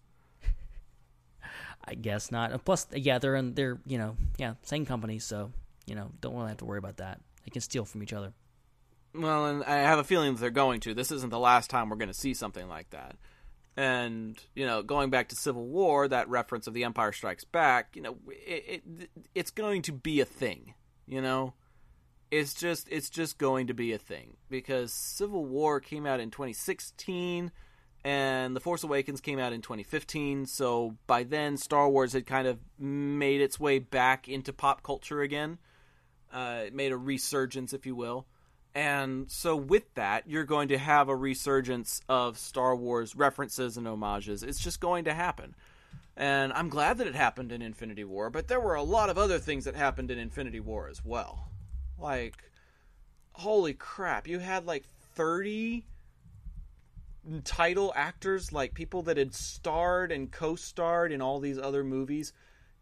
I 1.84 1.94
guess 1.94 2.30
not. 2.30 2.64
Plus, 2.64 2.86
yeah, 2.92 3.18
they're 3.18 3.34
in, 3.34 3.54
they're 3.54 3.80
you 3.86 3.98
know, 3.98 4.16
yeah, 4.38 4.54
same 4.62 4.86
company, 4.86 5.18
so 5.18 5.50
you 5.86 5.94
know, 5.94 6.10
don't 6.20 6.36
really 6.36 6.48
have 6.48 6.58
to 6.58 6.64
worry 6.64 6.78
about 6.78 6.98
that. 6.98 7.20
They 7.44 7.50
can 7.50 7.60
steal 7.60 7.84
from 7.84 8.02
each 8.02 8.12
other. 8.12 8.32
Well, 9.14 9.46
and 9.46 9.64
I 9.64 9.78
have 9.78 9.98
a 9.98 10.04
feeling 10.04 10.32
that 10.32 10.40
they're 10.40 10.50
going 10.50 10.80
to. 10.80 10.94
This 10.94 11.10
isn't 11.10 11.30
the 11.30 11.38
last 11.38 11.68
time 11.68 11.90
we're 11.90 11.96
going 11.96 12.08
to 12.08 12.14
see 12.14 12.34
something 12.34 12.68
like 12.68 12.90
that. 12.90 13.16
And 13.76 14.38
you 14.54 14.66
know, 14.66 14.82
going 14.82 15.10
back 15.10 15.30
to 15.30 15.36
Civil 15.36 15.66
War, 15.66 16.06
that 16.06 16.28
reference 16.28 16.66
of 16.66 16.74
the 16.74 16.84
Empire 16.84 17.12
Strikes 17.12 17.44
Back, 17.44 17.96
you 17.96 18.02
know, 18.02 18.16
it, 18.28 18.82
it 18.86 19.10
it's 19.34 19.50
going 19.50 19.82
to 19.82 19.92
be 19.92 20.20
a 20.20 20.24
thing. 20.24 20.74
You 21.06 21.20
know, 21.20 21.54
it's 22.32 22.54
just 22.54 22.88
it's 22.90 23.10
just 23.10 23.36
going 23.36 23.66
to 23.66 23.74
be 23.74 23.92
a 23.92 23.98
thing 23.98 24.38
because 24.48 24.90
Civil 24.90 25.44
War 25.44 25.80
came 25.80 26.06
out 26.06 26.18
in 26.18 26.30
2016 26.30 27.52
and 28.04 28.56
The 28.56 28.60
Force 28.60 28.82
Awakens 28.82 29.20
came 29.20 29.38
out 29.38 29.52
in 29.52 29.60
2015. 29.60 30.46
So 30.46 30.96
by 31.06 31.24
then, 31.24 31.58
Star 31.58 31.88
Wars 31.90 32.14
had 32.14 32.26
kind 32.26 32.48
of 32.48 32.58
made 32.78 33.42
its 33.42 33.60
way 33.60 33.78
back 33.78 34.28
into 34.30 34.52
pop 34.52 34.82
culture 34.82 35.20
again. 35.20 35.58
Uh, 36.32 36.62
it 36.66 36.74
made 36.74 36.90
a 36.90 36.96
resurgence, 36.96 37.74
if 37.74 37.84
you 37.84 37.94
will. 37.94 38.26
And 38.74 39.30
so, 39.30 39.54
with 39.54 39.92
that, 39.94 40.26
you're 40.26 40.44
going 40.44 40.68
to 40.68 40.78
have 40.78 41.10
a 41.10 41.14
resurgence 41.14 42.00
of 42.08 42.38
Star 42.38 42.74
Wars 42.74 43.14
references 43.14 43.76
and 43.76 43.86
homages. 43.86 44.42
It's 44.42 44.58
just 44.58 44.80
going 44.80 45.04
to 45.04 45.12
happen. 45.12 45.54
And 46.16 46.54
I'm 46.54 46.70
glad 46.70 46.96
that 46.96 47.06
it 47.06 47.14
happened 47.14 47.52
in 47.52 47.60
Infinity 47.60 48.04
War, 48.04 48.30
but 48.30 48.48
there 48.48 48.60
were 48.60 48.74
a 48.74 48.82
lot 48.82 49.10
of 49.10 49.18
other 49.18 49.38
things 49.38 49.66
that 49.66 49.76
happened 49.76 50.10
in 50.10 50.18
Infinity 50.18 50.60
War 50.60 50.88
as 50.88 51.04
well. 51.04 51.51
Like, 52.02 52.36
holy 53.32 53.74
crap, 53.74 54.26
you 54.26 54.40
had 54.40 54.66
like 54.66 54.84
30 55.14 55.84
title 57.44 57.92
actors, 57.94 58.52
like 58.52 58.74
people 58.74 59.02
that 59.02 59.16
had 59.16 59.34
starred 59.34 60.10
and 60.10 60.30
co 60.30 60.56
starred 60.56 61.12
in 61.12 61.22
all 61.22 61.40
these 61.40 61.58
other 61.58 61.84
movies. 61.84 62.32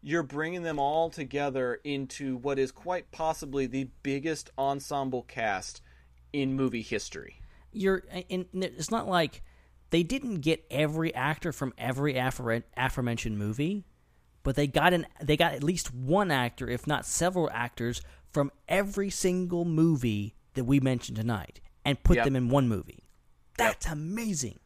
You're 0.03 0.23
bringing 0.23 0.63
them 0.63 0.79
all 0.79 1.11
together 1.11 1.79
into 1.85 2.39
what 2.39 2.59
is 2.59 2.73
quite 2.73 3.11
possibly 3.13 3.67
the 3.67 3.89
biggest 4.03 4.49
ensemble 4.57 5.23
cast 5.25 5.83
in 6.33 6.55
movie 6.55 6.83
history. 6.83 7.43
You're 7.73 8.05
and 8.31 8.47
it's 8.55 8.91
not 8.91 9.07
like 9.07 9.43
they 9.91 10.03
didn't 10.03 10.37
get 10.41 10.65
every 10.71 11.15
actor 11.15 11.53
from 11.53 11.75
every 11.77 12.17
afore- 12.17 12.65
aforementioned 12.77 13.39
movie, 13.39 13.85
but 14.43 14.57
they 14.57 14.67
got 14.67 14.95
an 14.95 15.07
they 15.23 15.37
got 15.37 15.53
at 15.53 15.63
least 15.63 15.93
one 15.93 16.31
actor, 16.31 16.69
if 16.69 16.87
not 16.87 17.05
several 17.05 17.51
actors, 17.53 18.01
from 18.33 18.51
every 18.69 19.11
single 19.11 19.65
movie 19.65 20.35
that 20.55 20.65
we 20.65 20.81
mentioned 20.81 21.17
tonight, 21.17 21.61
and 21.85 22.03
put 22.03 22.17
Yep. 22.17 22.25
them 22.25 22.37
in 22.37 22.49
one 22.49 22.69
movie. 22.69 23.05
That's 23.57 23.87
amazing. 23.87 24.59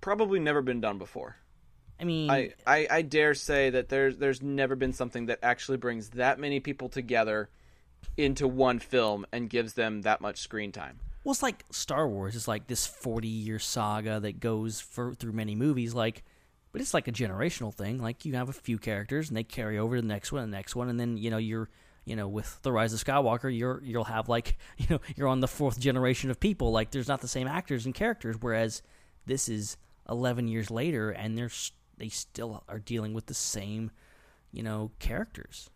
Probably 0.00 0.38
never 0.40 0.62
been 0.62 0.80
done 0.80 0.98
before. 0.98 1.36
I 2.00 2.04
mean, 2.04 2.30
I, 2.30 2.54
I, 2.66 2.86
I 2.90 3.02
dare 3.02 3.34
say 3.34 3.68
that 3.70 3.90
there's 3.90 4.16
there's 4.16 4.40
never 4.40 4.74
been 4.74 4.94
something 4.94 5.26
that 5.26 5.38
actually 5.42 5.76
brings 5.76 6.10
that 6.10 6.38
many 6.38 6.58
people 6.58 6.88
together 6.88 7.50
into 8.16 8.48
one 8.48 8.78
film 8.78 9.26
and 9.32 9.50
gives 9.50 9.74
them 9.74 10.00
that 10.02 10.22
much 10.22 10.38
screen 10.38 10.72
time. 10.72 10.98
well, 11.24 11.32
it's 11.32 11.42
like 11.42 11.64
Star 11.70 12.08
Wars. 12.08 12.34
It's 12.34 12.48
like 12.48 12.66
this 12.68 12.86
forty-year 12.86 13.58
saga 13.58 14.18
that 14.20 14.40
goes 14.40 14.80
for 14.80 15.12
through 15.12 15.32
many 15.32 15.54
movies. 15.54 15.92
Like, 15.92 16.24
but 16.72 16.80
it's 16.80 16.94
like 16.94 17.06
a 17.06 17.12
generational 17.12 17.74
thing. 17.74 17.98
Like 17.98 18.24
you 18.24 18.32
have 18.34 18.48
a 18.48 18.54
few 18.54 18.78
characters 18.78 19.28
and 19.28 19.36
they 19.36 19.44
carry 19.44 19.76
over 19.78 19.96
to 19.96 20.00
the 20.02 20.08
next 20.08 20.32
one, 20.32 20.42
and 20.42 20.50
the 20.50 20.56
next 20.56 20.74
one, 20.74 20.88
and 20.88 20.98
then 20.98 21.18
you 21.18 21.28
know 21.30 21.36
you're 21.36 21.68
you 22.10 22.16
know 22.16 22.26
with 22.26 22.60
the 22.62 22.72
Rise 22.72 22.92
of 22.92 23.02
Skywalker, 23.02 23.56
you're 23.56 23.80
you'll 23.84 24.02
have 24.02 24.28
like 24.28 24.58
you 24.76 24.86
know 24.90 25.00
you're 25.14 25.28
on 25.28 25.38
the 25.38 25.48
fourth 25.48 25.78
generation 25.78 26.28
of 26.28 26.40
people. 26.40 26.72
Like 26.72 26.90
there's 26.90 27.06
not 27.06 27.20
the 27.20 27.28
same 27.28 27.46
actors 27.46 27.86
and 27.86 27.94
characters, 27.94 28.36
whereas 28.40 28.82
this 29.26 29.48
is 29.48 29.76
eleven 30.08 30.48
years 30.48 30.72
later, 30.72 31.10
and 31.10 31.38
they're 31.38 31.52
they 31.98 32.08
still 32.08 32.64
are 32.68 32.80
dealing 32.80 33.14
with 33.14 33.26
the 33.26 33.34
same 33.34 33.92
you 34.50 34.64
know 34.64 34.90
characters. 34.98 35.70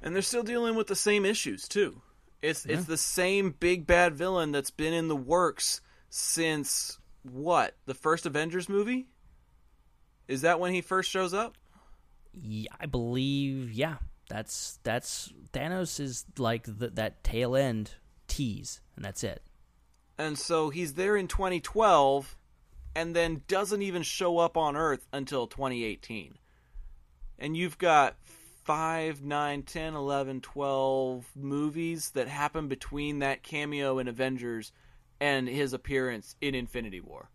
And 0.00 0.14
they're 0.14 0.22
still 0.22 0.44
dealing 0.44 0.76
with 0.76 0.86
the 0.86 0.96
same 0.96 1.24
issues 1.24 1.66
too. 1.66 2.00
It's 2.40 2.64
it's 2.64 2.84
the 2.84 2.96
same 2.96 3.56
big 3.58 3.84
bad 3.84 4.14
villain 4.14 4.52
that's 4.52 4.70
been 4.70 4.94
in 4.94 5.08
the 5.08 5.16
works 5.16 5.80
since 6.08 6.98
what? 7.24 7.74
The 7.86 7.94
first 7.94 8.26
Avengers 8.26 8.68
movie? 8.68 9.08
Is 10.28 10.42
that 10.42 10.60
when 10.60 10.72
he 10.72 10.82
first 10.82 11.10
shows 11.10 11.34
up? 11.34 11.56
Yeah, 12.32 12.70
I 12.80 12.86
believe, 12.86 13.72
yeah, 13.72 13.96
that's 14.32 14.78
that's 14.82 15.30
Thanos 15.52 16.00
is 16.00 16.24
like 16.38 16.64
the, 16.64 16.88
that 16.88 17.22
tail 17.22 17.54
end 17.54 17.90
tease, 18.28 18.80
and 18.96 19.04
that's 19.04 19.22
it. 19.22 19.42
And 20.16 20.38
so 20.38 20.70
he's 20.70 20.94
there 20.94 21.16
in 21.16 21.28
2012 21.28 22.36
and 22.94 23.14
then 23.14 23.42
doesn't 23.46 23.82
even 23.82 24.02
show 24.02 24.38
up 24.38 24.56
on 24.56 24.76
Earth 24.76 25.06
until 25.12 25.46
2018. 25.46 26.38
And 27.38 27.56
you've 27.56 27.76
got 27.76 28.16
5, 28.64 29.22
9, 29.22 29.62
10, 29.62 29.94
11, 29.94 30.40
12 30.40 31.26
movies 31.34 32.10
that 32.10 32.28
happen 32.28 32.68
between 32.68 33.18
that 33.18 33.42
cameo 33.42 33.98
in 33.98 34.08
Avengers 34.08 34.72
and 35.20 35.48
his 35.48 35.72
appearance 35.72 36.36
in 36.40 36.54
Infinity 36.54 37.00
War. 37.00 37.30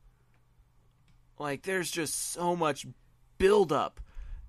Like, 1.39 1.63
there's 1.63 1.91
just 1.91 2.31
so 2.31 2.55
much 2.55 2.87
buildup, 3.37 3.99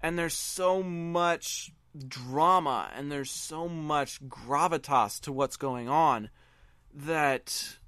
and 0.03 0.19
there's 0.19 0.35
so 0.35 0.83
much 0.83 1.73
drama, 2.07 2.91
and 2.95 3.11
there's 3.11 3.31
so 3.31 3.69
much 3.69 4.23
gravitas 4.29 5.21
to 5.23 5.33
what's 5.33 5.57
going 5.57 5.89
on 5.89 6.31
that 6.95 7.79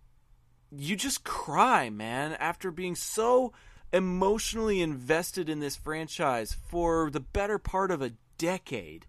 you 0.70 0.96
just 0.96 1.24
cry, 1.24 1.90
man, 1.90 2.32
after 2.34 2.70
being 2.70 2.94
so 2.94 3.52
emotionally 3.92 4.80
invested 4.80 5.48
in 5.48 5.60
this 5.60 5.76
franchise 5.76 6.56
for 6.68 7.10
the 7.10 7.20
better 7.20 7.58
part 7.58 7.90
of 7.90 8.00
a 8.02 8.12
decade. 8.38 9.06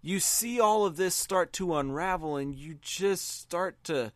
You 0.00 0.20
see 0.20 0.58
all 0.60 0.86
of 0.86 0.96
this 0.96 1.14
start 1.14 1.52
to 1.54 1.76
unravel 1.76 2.36
and 2.36 2.54
you 2.54 2.78
just 2.80 3.40
start 3.40 3.82
to 3.84 4.12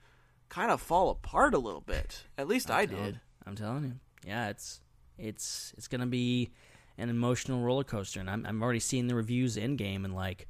kind 0.48 0.70
of 0.70 0.80
fall 0.80 1.10
apart 1.10 1.54
a 1.54 1.58
little 1.58 1.80
bit. 1.80 2.24
At 2.38 2.48
least 2.48 2.70
I 2.70 2.86
telling- 2.86 3.04
did. 3.04 3.20
I'm 3.44 3.56
telling 3.56 3.84
you, 3.84 3.94
yeah, 4.24 4.48
it's 4.48 4.80
it's 5.18 5.74
it's 5.76 5.88
gonna 5.88 6.06
be 6.06 6.52
an 6.98 7.08
emotional 7.08 7.62
roller 7.62 7.84
coaster, 7.84 8.20
and 8.20 8.28
I'm 8.30 8.44
I'm 8.46 8.62
already 8.62 8.80
seeing 8.80 9.06
the 9.06 9.14
reviews 9.14 9.56
Endgame, 9.56 10.04
and 10.04 10.14
like, 10.14 10.48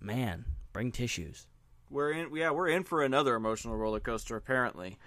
man, 0.00 0.44
bring 0.72 0.92
tissues. 0.92 1.46
We're 1.90 2.12
in 2.12 2.34
yeah, 2.34 2.50
we're 2.50 2.68
in 2.68 2.84
for 2.84 3.02
another 3.02 3.34
emotional 3.34 3.76
roller 3.76 4.00
coaster 4.00 4.36
apparently. 4.36 4.98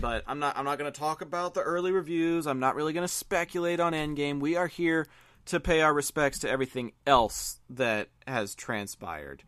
But 0.00 0.24
I'm 0.26 0.38
not 0.38 0.56
I'm 0.56 0.64
not 0.64 0.78
going 0.78 0.90
to 0.92 0.98
talk 0.98 1.20
about 1.22 1.54
the 1.54 1.60
early 1.62 1.92
reviews. 1.92 2.46
I'm 2.46 2.60
not 2.60 2.74
really 2.74 2.92
going 2.92 3.06
to 3.06 3.12
speculate 3.12 3.80
on 3.80 3.92
Endgame. 3.92 4.40
We 4.40 4.56
are 4.56 4.66
here 4.68 5.06
to 5.46 5.60
pay 5.60 5.80
our 5.80 5.92
respects 5.92 6.38
to 6.40 6.50
everything 6.50 6.92
else 7.06 7.60
that 7.68 8.08
has 8.26 8.54
transpired. 8.54 9.42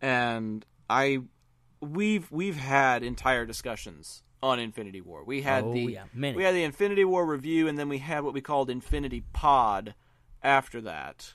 And 0.00 0.64
I 0.88 1.20
we've 1.80 2.30
we've 2.30 2.56
had 2.56 3.02
entire 3.02 3.46
discussions 3.46 4.22
on 4.42 4.58
Infinity 4.58 5.00
War. 5.00 5.22
We 5.24 5.42
had 5.42 5.64
Oh, 5.64 5.72
the 5.72 5.80
yeah, 5.80 6.04
we 6.14 6.42
had 6.42 6.54
the 6.54 6.64
Infinity 6.64 7.04
War 7.04 7.24
review 7.24 7.68
and 7.68 7.78
then 7.78 7.88
we 7.88 7.98
had 7.98 8.24
what 8.24 8.34
we 8.34 8.40
called 8.40 8.70
Infinity 8.70 9.24
Pod 9.32 9.94
after 10.44 10.82
that. 10.82 11.34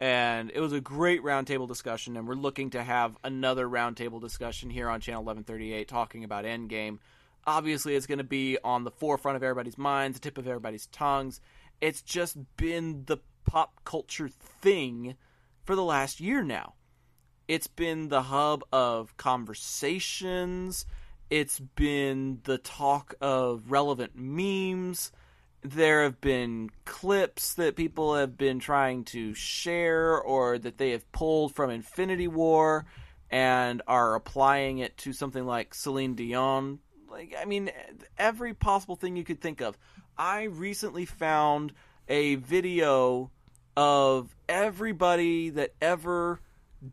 And 0.00 0.50
it 0.52 0.60
was 0.60 0.72
a 0.72 0.80
great 0.80 1.22
roundtable 1.22 1.68
discussion, 1.68 2.16
and 2.16 2.26
we're 2.26 2.34
looking 2.34 2.70
to 2.70 2.82
have 2.82 3.16
another 3.22 3.68
roundtable 3.68 4.20
discussion 4.20 4.68
here 4.68 4.88
on 4.88 5.00
Channel 5.00 5.22
1138 5.22 5.88
talking 5.88 6.24
about 6.24 6.44
Endgame. 6.44 6.98
Obviously, 7.46 7.94
it's 7.94 8.06
going 8.06 8.18
to 8.18 8.24
be 8.24 8.58
on 8.64 8.84
the 8.84 8.90
forefront 8.90 9.36
of 9.36 9.42
everybody's 9.42 9.78
minds, 9.78 10.18
the 10.18 10.22
tip 10.22 10.36
of 10.36 10.48
everybody's 10.48 10.86
tongues. 10.88 11.40
It's 11.80 12.02
just 12.02 12.36
been 12.56 13.04
the 13.06 13.18
pop 13.46 13.84
culture 13.84 14.28
thing 14.28 15.14
for 15.64 15.76
the 15.76 15.84
last 15.84 16.20
year 16.20 16.42
now. 16.42 16.74
It's 17.48 17.68
been 17.68 18.08
the 18.08 18.22
hub 18.22 18.64
of 18.72 19.16
conversations. 19.16 20.84
It's 21.30 21.60
been 21.60 22.40
the 22.44 22.58
talk 22.58 23.14
of 23.20 23.70
relevant 23.70 24.12
memes. 24.14 25.12
There 25.68 26.04
have 26.04 26.20
been 26.20 26.70
clips 26.84 27.54
that 27.54 27.74
people 27.74 28.14
have 28.14 28.38
been 28.38 28.60
trying 28.60 29.02
to 29.06 29.34
share 29.34 30.16
or 30.20 30.58
that 30.58 30.78
they 30.78 30.90
have 30.90 31.10
pulled 31.10 31.56
from 31.56 31.70
Infinity 31.70 32.28
War 32.28 32.86
and 33.32 33.82
are 33.88 34.14
applying 34.14 34.78
it 34.78 34.96
to 34.98 35.12
something 35.12 35.44
like 35.44 35.74
Celine 35.74 36.14
Dion. 36.14 36.78
Like, 37.10 37.34
I 37.36 37.46
mean, 37.46 37.72
every 38.16 38.54
possible 38.54 38.94
thing 38.94 39.16
you 39.16 39.24
could 39.24 39.40
think 39.40 39.60
of. 39.60 39.76
I 40.16 40.44
recently 40.44 41.04
found 41.04 41.72
a 42.06 42.36
video 42.36 43.32
of 43.76 44.36
everybody 44.48 45.50
that 45.50 45.74
ever 45.80 46.40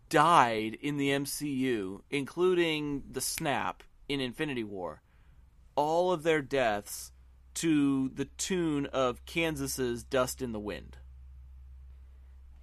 died 0.10 0.80
in 0.82 0.98
the 0.98 1.10
MCU, 1.10 2.02
including 2.10 3.04
the 3.12 3.22
Snap 3.22 3.84
in 4.10 4.20
Infinity 4.20 4.64
War, 4.64 5.04
all 5.76 6.12
of 6.12 6.24
their 6.24 6.41
deaths 6.41 7.12
to 7.55 8.09
the 8.09 8.25
tune 8.25 8.85
of 8.88 9.25
Kansas's 9.25 10.03
Dust 10.03 10.41
in 10.41 10.51
the 10.51 10.59
Wind. 10.59 10.97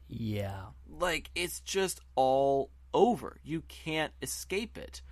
Yeah. 0.09 0.67
Like 0.89 1.31
it's 1.35 1.61
just 1.61 2.01
all 2.15 2.71
over. 2.93 3.39
You 3.43 3.63
can't 3.63 4.13
escape 4.23 4.77
it. 4.77 5.03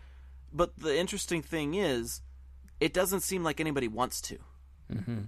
But 0.53 0.79
the 0.79 0.99
interesting 0.99 1.43
thing 1.43 1.75
is 1.75 2.23
it 2.81 2.93
doesn't 2.93 3.21
seem 3.21 3.45
like 3.45 3.61
anybody 3.61 3.89
wants 3.89 4.21
to. 4.23 4.39
Mm-hmm. 4.93 5.19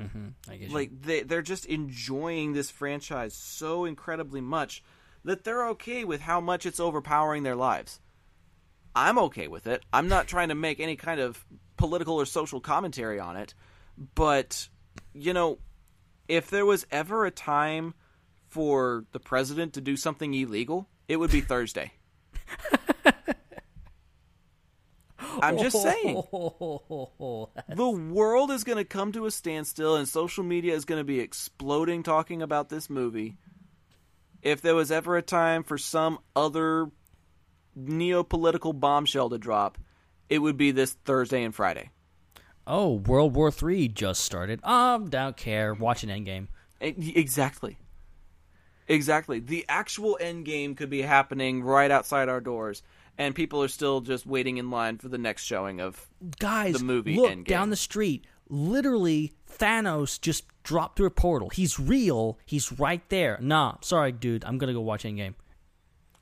Mm-hmm. 0.00 0.28
I 0.50 0.56
guess. 0.56 0.70
Like 0.70 0.90
they 1.02 1.22
they're 1.22 1.42
just 1.42 1.66
enjoying 1.66 2.52
this 2.52 2.70
franchise 2.70 3.34
so 3.34 3.84
incredibly 3.84 4.40
much 4.40 4.82
that 5.24 5.44
they're 5.44 5.68
okay 5.68 6.04
with 6.04 6.20
how 6.20 6.40
much 6.40 6.66
it's 6.66 6.80
overpowering 6.80 7.42
their 7.42 7.56
lives. 7.56 8.00
I'm 8.94 9.18
okay 9.18 9.48
with 9.48 9.66
it. 9.66 9.82
I'm 9.92 10.08
not 10.08 10.26
trying 10.26 10.48
to 10.48 10.54
make 10.54 10.80
any 10.80 10.96
kind 10.96 11.20
of 11.20 11.44
political 11.76 12.14
or 12.14 12.24
social 12.24 12.60
commentary 12.60 13.20
on 13.20 13.36
it, 13.36 13.54
but 14.14 14.68
you 15.14 15.32
know, 15.32 15.58
if 16.28 16.50
there 16.50 16.66
was 16.66 16.86
ever 16.90 17.24
a 17.24 17.30
time 17.30 17.94
for 18.48 19.04
the 19.12 19.20
president 19.20 19.74
to 19.74 19.80
do 19.80 19.96
something 19.96 20.32
illegal, 20.34 20.88
it 21.08 21.16
would 21.16 21.30
be 21.30 21.40
Thursday. 21.42 21.92
I'm 25.40 25.58
just 25.58 25.80
saying. 25.82 26.22
The 27.68 27.90
world 27.90 28.50
is 28.50 28.64
going 28.64 28.78
to 28.78 28.84
come 28.84 29.12
to 29.12 29.26
a 29.26 29.30
standstill 29.30 29.96
and 29.96 30.08
social 30.08 30.44
media 30.44 30.74
is 30.74 30.84
going 30.84 31.00
to 31.00 31.04
be 31.04 31.20
exploding 31.20 32.02
talking 32.02 32.42
about 32.42 32.68
this 32.68 32.88
movie. 32.88 33.36
If 34.42 34.62
there 34.62 34.74
was 34.74 34.90
ever 34.90 35.16
a 35.16 35.22
time 35.22 35.62
for 35.62 35.78
some 35.78 36.18
other 36.34 36.90
neo 37.74 38.22
political 38.22 38.72
bombshell 38.72 39.30
to 39.30 39.38
drop, 39.38 39.78
it 40.28 40.38
would 40.38 40.56
be 40.56 40.70
this 40.70 40.92
Thursday 41.04 41.42
and 41.42 41.54
Friday. 41.54 41.90
Oh, 42.66 42.94
World 42.94 43.34
War 43.34 43.50
Three 43.50 43.88
just 43.88 44.22
started. 44.22 44.64
Um, 44.64 45.08
don't 45.08 45.36
care. 45.36 45.74
Watch 45.74 46.02
an 46.04 46.10
Endgame. 46.10 46.48
Exactly. 46.80 47.78
Exactly. 48.88 49.40
The 49.40 49.64
actual 49.68 50.16
end 50.20 50.44
game 50.44 50.74
could 50.74 50.90
be 50.90 51.02
happening 51.02 51.62
right 51.62 51.90
outside 51.90 52.28
our 52.28 52.40
doors, 52.40 52.82
and 53.18 53.34
people 53.34 53.62
are 53.62 53.68
still 53.68 54.00
just 54.00 54.26
waiting 54.26 54.58
in 54.58 54.70
line 54.70 54.98
for 54.98 55.08
the 55.08 55.18
next 55.18 55.44
showing 55.44 55.80
of. 55.80 56.06
Guys, 56.38 56.74
The 56.78 56.84
movie 56.84 57.16
look 57.16 57.30
Endgame. 57.32 57.46
down 57.46 57.70
the 57.70 57.76
street. 57.76 58.26
Literally, 58.48 59.32
Thanos 59.58 60.20
just 60.20 60.44
dropped 60.62 60.96
through 60.96 61.06
a 61.08 61.10
portal. 61.10 61.48
He's 61.50 61.80
real. 61.80 62.38
He's 62.46 62.70
right 62.78 63.02
there. 63.08 63.38
Nah, 63.40 63.76
sorry, 63.80 64.12
dude. 64.12 64.44
I'm 64.44 64.56
gonna 64.58 64.72
go 64.72 64.80
watch 64.82 65.02
Endgame. 65.02 65.34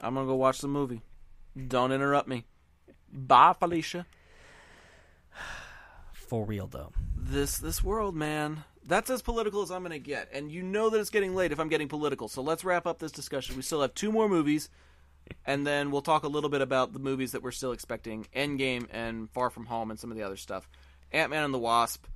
I'm 0.01 0.15
gonna 0.15 0.27
go 0.27 0.35
watch 0.35 0.61
the 0.61 0.69
movie. 0.69 1.03
Don't 1.69 1.93
interrupt 1.93 2.29
me. 2.29 2.45
Bye, 3.12 3.55
Felicia. 3.59 4.07
For 6.24 6.44
real 6.44 6.66
though. 6.66 6.92
This 7.16 7.59
this 7.59 7.82
world, 7.82 8.14
man. 8.14 8.64
That's 8.86 9.09
as 9.10 9.22
political 9.22 9.62
as 9.62 9.70
I'm 9.70 9.82
gonna 9.82 9.98
get, 9.98 10.28
and 10.32 10.51
you 10.51 10.62
know 10.62 10.90
that 10.90 10.98
it's 10.98 11.10
getting 11.10 11.34
late 11.34 11.52
if 11.52 11.59
I'm 11.59 11.68
getting 11.68 11.88
political. 11.88 12.28
So 12.28 12.42
let's 12.42 12.64
wrap 12.64 12.86
up 12.86 12.98
this 12.98 13.12
discussion. 13.12 13.56
We 13.56 13.62
still 13.62 13.80
have 13.80 13.94
two 13.94 14.12
more 14.12 14.28
movies, 14.28 14.68
and 15.46 15.66
then 15.66 15.90
we'll 15.90 16.02
talk 16.02 16.24
a 16.24 16.28
little 16.28 16.51
bit 16.51 16.60
about 16.60 16.92
the 16.92 16.98
movies 16.98 17.32
that 17.32 17.42
we're 17.42 17.51
still 17.51 17.72
expecting: 17.72 18.26
Endgame 18.34 18.86
and 18.90 19.30
Far 19.30 19.51
From 19.51 19.66
Home, 19.66 19.90
and 19.90 19.98
some 19.98 20.10
of 20.10 20.16
the 20.16 20.22
other 20.22 20.36
stuff. 20.36 20.68
Ant 21.12 21.30
Man 21.30 21.44
and 21.44 21.55
the 21.55 21.59
Wasp. 21.59 22.06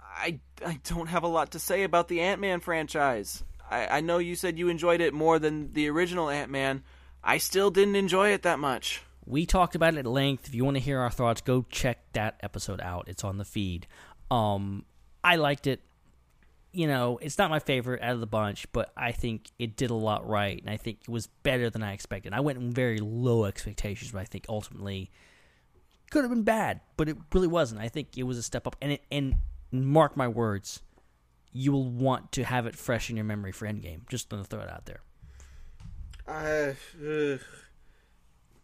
I 0.00 0.40
I 0.64 0.80
don't 0.84 1.08
have 1.08 1.22
a 1.22 1.28
lot 1.28 1.52
to 1.52 1.58
say 1.58 1.82
about 1.82 2.08
the 2.08 2.20
Ant 2.20 2.40
Man 2.40 2.60
franchise. 2.60 3.44
I, 3.70 3.98
I 3.98 4.00
know 4.00 4.18
you 4.18 4.36
said 4.36 4.58
you 4.58 4.68
enjoyed 4.68 5.00
it 5.00 5.14
more 5.14 5.38
than 5.38 5.72
the 5.72 5.88
original 5.88 6.30
Ant 6.30 6.50
Man. 6.50 6.82
I 7.22 7.38
still 7.38 7.70
didn't 7.70 7.96
enjoy 7.96 8.30
it 8.30 8.42
that 8.42 8.58
much. 8.58 9.02
We 9.26 9.44
talked 9.44 9.74
about 9.74 9.94
it 9.94 9.98
at 9.98 10.06
length. 10.06 10.46
If 10.46 10.54
you 10.54 10.64
want 10.64 10.76
to 10.76 10.80
hear 10.80 11.00
our 11.00 11.10
thoughts, 11.10 11.40
go 11.40 11.66
check 11.68 11.98
that 12.12 12.38
episode 12.42 12.80
out. 12.80 13.08
It's 13.08 13.24
on 13.24 13.38
the 13.38 13.44
feed. 13.44 13.86
Um, 14.30 14.84
I 15.24 15.36
liked 15.36 15.66
it. 15.66 15.80
You 16.72 16.86
know, 16.86 17.18
it's 17.22 17.38
not 17.38 17.50
my 17.50 17.58
favorite 17.58 18.02
out 18.02 18.12
of 18.12 18.20
the 18.20 18.26
bunch, 18.26 18.70
but 18.72 18.92
I 18.96 19.12
think 19.12 19.50
it 19.58 19.76
did 19.76 19.90
a 19.90 19.94
lot 19.94 20.28
right, 20.28 20.60
and 20.60 20.68
I 20.68 20.76
think 20.76 21.00
it 21.02 21.08
was 21.08 21.26
better 21.26 21.70
than 21.70 21.82
I 21.82 21.92
expected. 21.92 22.34
I 22.34 22.40
went 22.40 22.58
in 22.58 22.70
very 22.70 22.98
low 22.98 23.44
expectations, 23.46 24.12
but 24.12 24.20
I 24.20 24.24
think 24.24 24.44
ultimately 24.48 25.10
could 26.10 26.22
have 26.22 26.30
been 26.30 26.42
bad, 26.42 26.80
but 26.96 27.08
it 27.08 27.16
really 27.32 27.48
wasn't. 27.48 27.80
I 27.80 27.88
think 27.88 28.16
it 28.16 28.24
was 28.24 28.36
a 28.36 28.42
step 28.42 28.66
up, 28.66 28.76
and 28.82 28.92
it, 28.92 29.02
and 29.10 29.36
mark 29.72 30.16
my 30.16 30.28
words, 30.28 30.82
you 31.52 31.72
will 31.72 31.88
want 31.88 32.32
to 32.32 32.44
have 32.44 32.66
it 32.66 32.76
fresh 32.76 33.08
in 33.08 33.16
your 33.16 33.24
memory 33.24 33.52
for 33.52 33.66
Endgame. 33.66 34.06
Just 34.08 34.28
gonna 34.28 34.44
throw 34.44 34.60
it 34.60 34.68
out 34.68 34.84
there. 34.84 35.00
I 36.28 36.74
uh, 37.04 37.38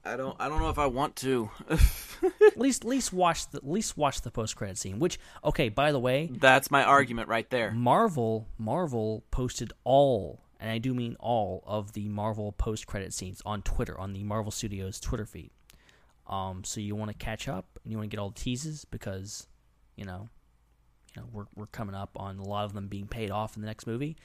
I 0.04 0.16
don't 0.16 0.36
I 0.40 0.48
don't 0.48 0.60
know 0.60 0.68
if 0.70 0.78
I 0.78 0.86
want 0.86 1.16
to. 1.16 1.50
at 1.70 2.58
least, 2.58 2.84
at 2.84 2.88
least 2.88 3.12
watch 3.12 3.48
the 3.50 3.58
at 3.58 3.68
least 3.68 3.96
watch 3.96 4.22
the 4.22 4.30
post 4.30 4.56
credit 4.56 4.78
scene. 4.78 4.98
Which, 4.98 5.18
okay, 5.44 5.68
by 5.68 5.92
the 5.92 5.98
way, 5.98 6.28
That's 6.32 6.70
my 6.70 6.82
argument 6.82 7.28
right 7.28 7.48
there. 7.50 7.70
Marvel 7.70 8.48
Marvel 8.58 9.22
posted 9.30 9.72
all, 9.84 10.40
and 10.58 10.70
I 10.70 10.78
do 10.78 10.92
mean 10.92 11.16
all 11.20 11.62
of 11.66 11.92
the 11.92 12.08
Marvel 12.08 12.52
post 12.52 12.86
credit 12.86 13.12
scenes 13.12 13.42
on 13.46 13.62
Twitter 13.62 13.98
on 13.98 14.12
the 14.12 14.24
Marvel 14.24 14.50
Studios 14.50 14.98
Twitter 14.98 15.26
feed. 15.26 15.50
Um, 16.26 16.64
so 16.64 16.80
you 16.80 16.96
want 16.96 17.10
to 17.10 17.16
catch 17.16 17.48
up 17.48 17.78
and 17.82 17.92
you 17.92 17.98
want 17.98 18.10
to 18.10 18.16
get 18.16 18.20
all 18.20 18.30
the 18.30 18.40
teases 18.40 18.84
because, 18.84 19.46
you 19.96 20.04
know, 20.04 20.28
you 21.14 21.22
know 21.22 21.28
we're 21.32 21.46
we're 21.54 21.66
coming 21.66 21.94
up 21.94 22.10
on 22.16 22.38
a 22.38 22.44
lot 22.44 22.64
of 22.64 22.72
them 22.72 22.88
being 22.88 23.06
paid 23.06 23.30
off 23.30 23.56
in 23.56 23.62
the 23.62 23.66
next 23.66 23.86
movie. 23.86 24.16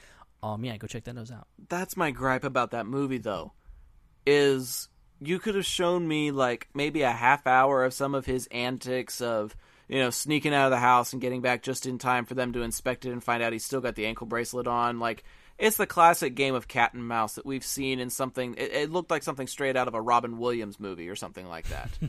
Um, 0.42 0.64
yeah, 0.64 0.76
go 0.76 0.86
check 0.86 1.04
those 1.04 1.30
out. 1.30 1.48
That's 1.68 1.96
my 1.96 2.10
gripe 2.10 2.44
about 2.44 2.70
that 2.72 2.86
movie 2.86 3.18
though. 3.18 3.52
Is 4.26 4.88
you 5.20 5.38
could 5.38 5.54
have 5.54 5.66
shown 5.66 6.06
me 6.06 6.30
like 6.30 6.68
maybe 6.74 7.02
a 7.02 7.12
half 7.12 7.46
hour 7.46 7.84
of 7.84 7.92
some 7.92 8.14
of 8.14 8.26
his 8.26 8.46
antics 8.48 9.20
of 9.20 9.56
you 9.88 9.98
know 9.98 10.10
sneaking 10.10 10.54
out 10.54 10.66
of 10.66 10.70
the 10.70 10.78
house 10.78 11.12
and 11.12 11.22
getting 11.22 11.40
back 11.40 11.62
just 11.62 11.86
in 11.86 11.98
time 11.98 12.24
for 12.24 12.34
them 12.34 12.52
to 12.52 12.62
inspect 12.62 13.04
it 13.04 13.12
and 13.12 13.22
find 13.22 13.42
out 13.42 13.52
he's 13.52 13.64
still 13.64 13.80
got 13.80 13.94
the 13.94 14.06
ankle 14.06 14.26
bracelet 14.26 14.66
on. 14.66 14.98
Like 14.98 15.24
it's 15.58 15.76
the 15.76 15.86
classic 15.86 16.34
game 16.34 16.54
of 16.54 16.68
cat 16.68 16.94
and 16.94 17.06
mouse 17.06 17.34
that 17.34 17.46
we've 17.46 17.64
seen 17.64 17.98
in 17.98 18.10
something 18.10 18.54
it, 18.54 18.72
it 18.72 18.90
looked 18.90 19.10
like 19.10 19.22
something 19.24 19.48
straight 19.48 19.76
out 19.76 19.88
of 19.88 19.94
a 19.94 20.00
robin 20.00 20.38
williams 20.38 20.78
movie 20.78 21.08
or 21.08 21.16
something 21.16 21.48
like 21.48 21.68
that. 21.68 21.90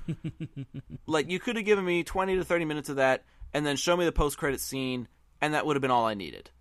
Like 1.08 1.32
you 1.32 1.40
could 1.40 1.56
have 1.56 1.66
given 1.66 1.84
me 1.84 2.04
20 2.04 2.36
to 2.36 2.46
30 2.46 2.66
minutes 2.66 2.90
of 2.90 2.98
that 2.98 3.24
and 3.52 3.66
then 3.66 3.78
show 3.78 3.98
me 3.98 4.06
the 4.06 4.12
post-credit 4.12 4.62
scene 4.62 5.08
and 5.42 5.56
that 5.56 5.66
would 5.66 5.76
have 5.76 5.82
been 5.82 5.90
all 5.90 6.06
i 6.06 6.14
needed. 6.14 6.52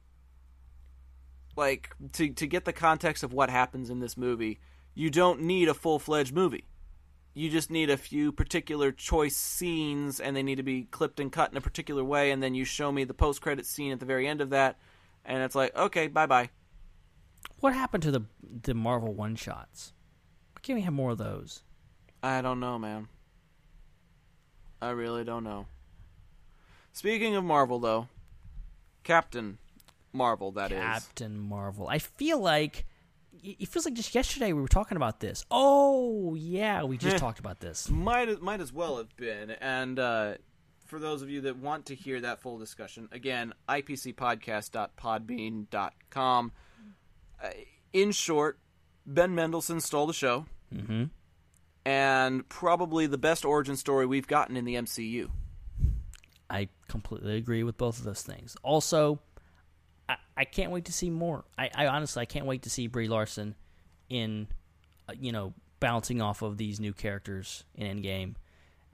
Like 1.55 1.91
to 2.13 2.31
to 2.31 2.47
get 2.47 2.65
the 2.65 2.73
context 2.73 3.25
of 3.25 3.35
what 3.35 3.51
happens 3.51 3.91
in 3.91 4.01
this 4.01 4.17
movie, 4.17 4.59
you 4.95 5.11
don't 5.11 5.43
need 5.43 5.69
a 5.69 5.75
full 5.75 5.99
fledged 5.99 6.35
movie. 6.35 6.65
You 7.35 7.51
just 7.51 7.71
need 7.71 7.89
a 7.89 7.97
few 7.97 8.33
particular 8.33 8.91
choice 8.91 9.37
scenes, 9.37 10.19
and 10.19 10.35
they 10.35 10.43
need 10.43 10.57
to 10.57 10.63
be 10.63 10.85
clipped 10.85 11.21
and 11.21 11.31
cut 11.31 11.53
in 11.53 11.57
a 11.57 11.61
particular 11.61 12.03
way. 12.03 12.31
And 12.31 12.43
then 12.43 12.55
you 12.55 12.65
show 12.65 12.91
me 12.91 13.05
the 13.05 13.15
post 13.15 13.41
credit 13.41 13.65
scene 13.65 13.93
at 13.93 14.01
the 14.01 14.07
very 14.07 14.27
end 14.27 14.41
of 14.41 14.51
that, 14.51 14.79
and 15.25 15.43
it's 15.43 15.55
like, 15.55 15.77
okay, 15.77 16.09
bye 16.09 16.27
bye. 16.27 16.51
What 17.61 17.75
happened 17.75 18.03
to 18.05 18.11
the 18.11 18.23
the 18.63 18.75
Marvel 18.75 19.15
one 19.15 19.37
shots? 19.37 19.93
Why 20.55 20.61
can't 20.63 20.77
we 20.79 20.83
have 20.83 20.93
more 20.93 21.13
of 21.13 21.19
those? 21.19 21.63
I 22.23 22.43
don't 22.43 22.59
know, 22.59 22.79
man. 22.79 23.09
I 24.83 24.91
really 24.91 25.25
don't 25.25 25.45
know. 25.45 25.67
Speaking 26.93 27.37
of 27.37 27.45
Marvel, 27.45 27.79
though, 27.79 28.09
Captain 29.05 29.59
Marvel, 30.13 30.51
that 30.53 30.73
is. 30.73 30.81
Captain 30.81 31.39
Marvel. 31.39 31.89
I 31.89 31.99
feel 31.99 32.41
like 32.41 32.85
it 33.43 33.69
feels 33.69 33.85
like 33.85 33.95
just 33.95 34.15
yesterday 34.15 34.53
we 34.53 34.61
were 34.61 34.69
talking 34.69 34.97
about 34.97 35.21
this. 35.21 35.45
Oh 35.51 36.35
yeah, 36.35 36.83
we 36.85 36.97
just 36.99 37.17
Eh. 37.17 37.19
talked 37.19 37.39
about 37.39 37.61
this. 37.61 37.89
Might 37.91 38.41
might 38.43 38.61
as 38.61 38.73
well 38.73 38.97
have 38.99 39.15
been. 39.17 39.51
And 39.51 39.99
uh, 39.99 40.35
for 40.87 40.99
those 40.99 41.23
of 41.23 41.31
you 41.31 41.41
that 41.43 41.57
want 41.59 41.87
to 41.87 41.95
hear 41.95 42.21
that 42.21 42.41
full 42.41 42.59
discussion, 42.59 43.09
again, 43.13 43.53
ipcpodcast.podbean.com. 45.09 46.53
Uh, 47.43 47.49
in 47.93 48.13
short, 48.13 48.59
Ben 49.07 49.35
Mendelsohn 49.35 49.81
stole 49.81 50.07
the 50.07 50.13
show, 50.13 50.47
Mm-hmm. 50.75 51.05
and 51.87 52.49
probably 52.51 53.07
the 53.07 53.17
best 53.19 53.45
origin 53.47 53.77
story 53.77 54.05
we've 54.07 54.27
gotten 54.27 54.57
in 54.57 54.65
the 54.67 54.75
MCU. 54.75 55.31
I 56.51 56.69
completely 56.89 57.37
agree 57.37 57.63
with 57.63 57.77
both 57.79 57.99
of 57.99 58.05
those 58.05 58.23
things. 58.23 58.57
Also, 58.63 59.21
I, 60.09 60.17
I 60.37 60.45
can't 60.45 60.71
wait 60.71 60.87
to 60.87 60.93
see 60.93 61.11
more. 61.11 61.45
I, 61.57 61.71
I 61.75 61.87
honestly 61.87 62.23
I 62.23 62.25
can't 62.25 62.47
wait 62.47 62.63
to 62.63 62.71
see 62.71 62.87
Brie 62.87 63.09
Larson 63.09 63.55
in, 64.09 64.49
uh, 65.09 65.13
you 65.19 65.33
know, 65.33 65.55
bouncing 65.81 66.21
off 66.21 66.43
of 66.43 66.57
these 66.57 66.81
new 66.81 66.93
characters 66.93 67.65
in 67.75 68.03
Endgame, 68.03 68.35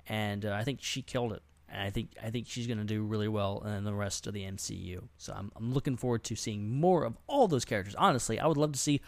and 0.06 0.44
uh, 0.44 0.52
I 0.52 0.64
think 0.64 0.80
she 0.82 1.02
killed 1.02 1.32
it. 1.32 1.42
And 1.68 1.82
I 1.82 1.90
think 1.90 2.10
I 2.22 2.30
think 2.30 2.46
she's 2.46 2.66
going 2.66 2.78
to 2.78 2.84
do 2.84 3.02
really 3.02 3.28
well 3.28 3.62
in 3.66 3.84
the 3.84 3.94
rest 3.94 4.26
of 4.26 4.34
the 4.34 4.42
MCU. 4.42 5.04
So 5.18 5.32
I'm 5.32 5.50
I'm 5.56 5.72
looking 5.72 5.96
forward 5.96 6.24
to 6.24 6.36
seeing 6.36 6.80
more 6.80 7.04
of 7.04 7.16
all 7.26 7.48
those 7.48 7.64
characters. 7.64 7.94
Honestly, 7.94 8.38
I 8.38 8.46
would 8.46 8.56
love 8.56 8.72
to 8.72 8.78
see, 8.78 9.00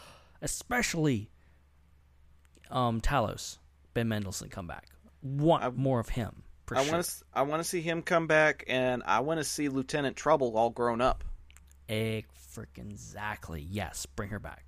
especially, 0.42 1.30
um, 2.70 3.00
Talos, 3.00 3.58
Ben 3.94 4.08
Mendelsohn 4.08 4.48
come 4.48 4.66
back. 4.66 4.88
Want 5.22 5.76
more 5.76 6.00
of 6.00 6.10
him. 6.10 6.42
I 6.74 6.82
sure. 6.82 6.92
want 6.92 7.04
to 7.04 7.12
I 7.32 7.42
want 7.42 7.62
to 7.62 7.68
see 7.68 7.80
him 7.80 8.02
come 8.02 8.26
back, 8.26 8.64
and 8.66 9.02
I 9.06 9.20
want 9.20 9.38
to 9.38 9.44
see 9.44 9.68
Lieutenant 9.68 10.16
Trouble 10.16 10.56
all 10.56 10.70
grown 10.70 11.00
up. 11.00 11.24
Egg 11.88 12.26
freaking 12.54 12.90
exactly. 12.90 13.60
Yes, 13.68 14.06
bring 14.06 14.30
her 14.30 14.38
back. 14.38 14.64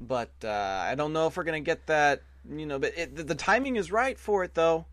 But 0.00 0.32
uh, 0.44 0.48
I 0.50 0.94
don't 0.94 1.12
know 1.12 1.26
if 1.26 1.36
we're 1.36 1.44
gonna 1.44 1.60
get 1.60 1.86
that. 1.86 2.22
You 2.48 2.66
know, 2.66 2.78
but 2.78 2.96
it, 2.96 3.16
the, 3.16 3.24
the 3.24 3.34
timing 3.34 3.76
is 3.76 3.90
right 3.90 4.18
for 4.18 4.44
it, 4.44 4.54
though. 4.54 4.86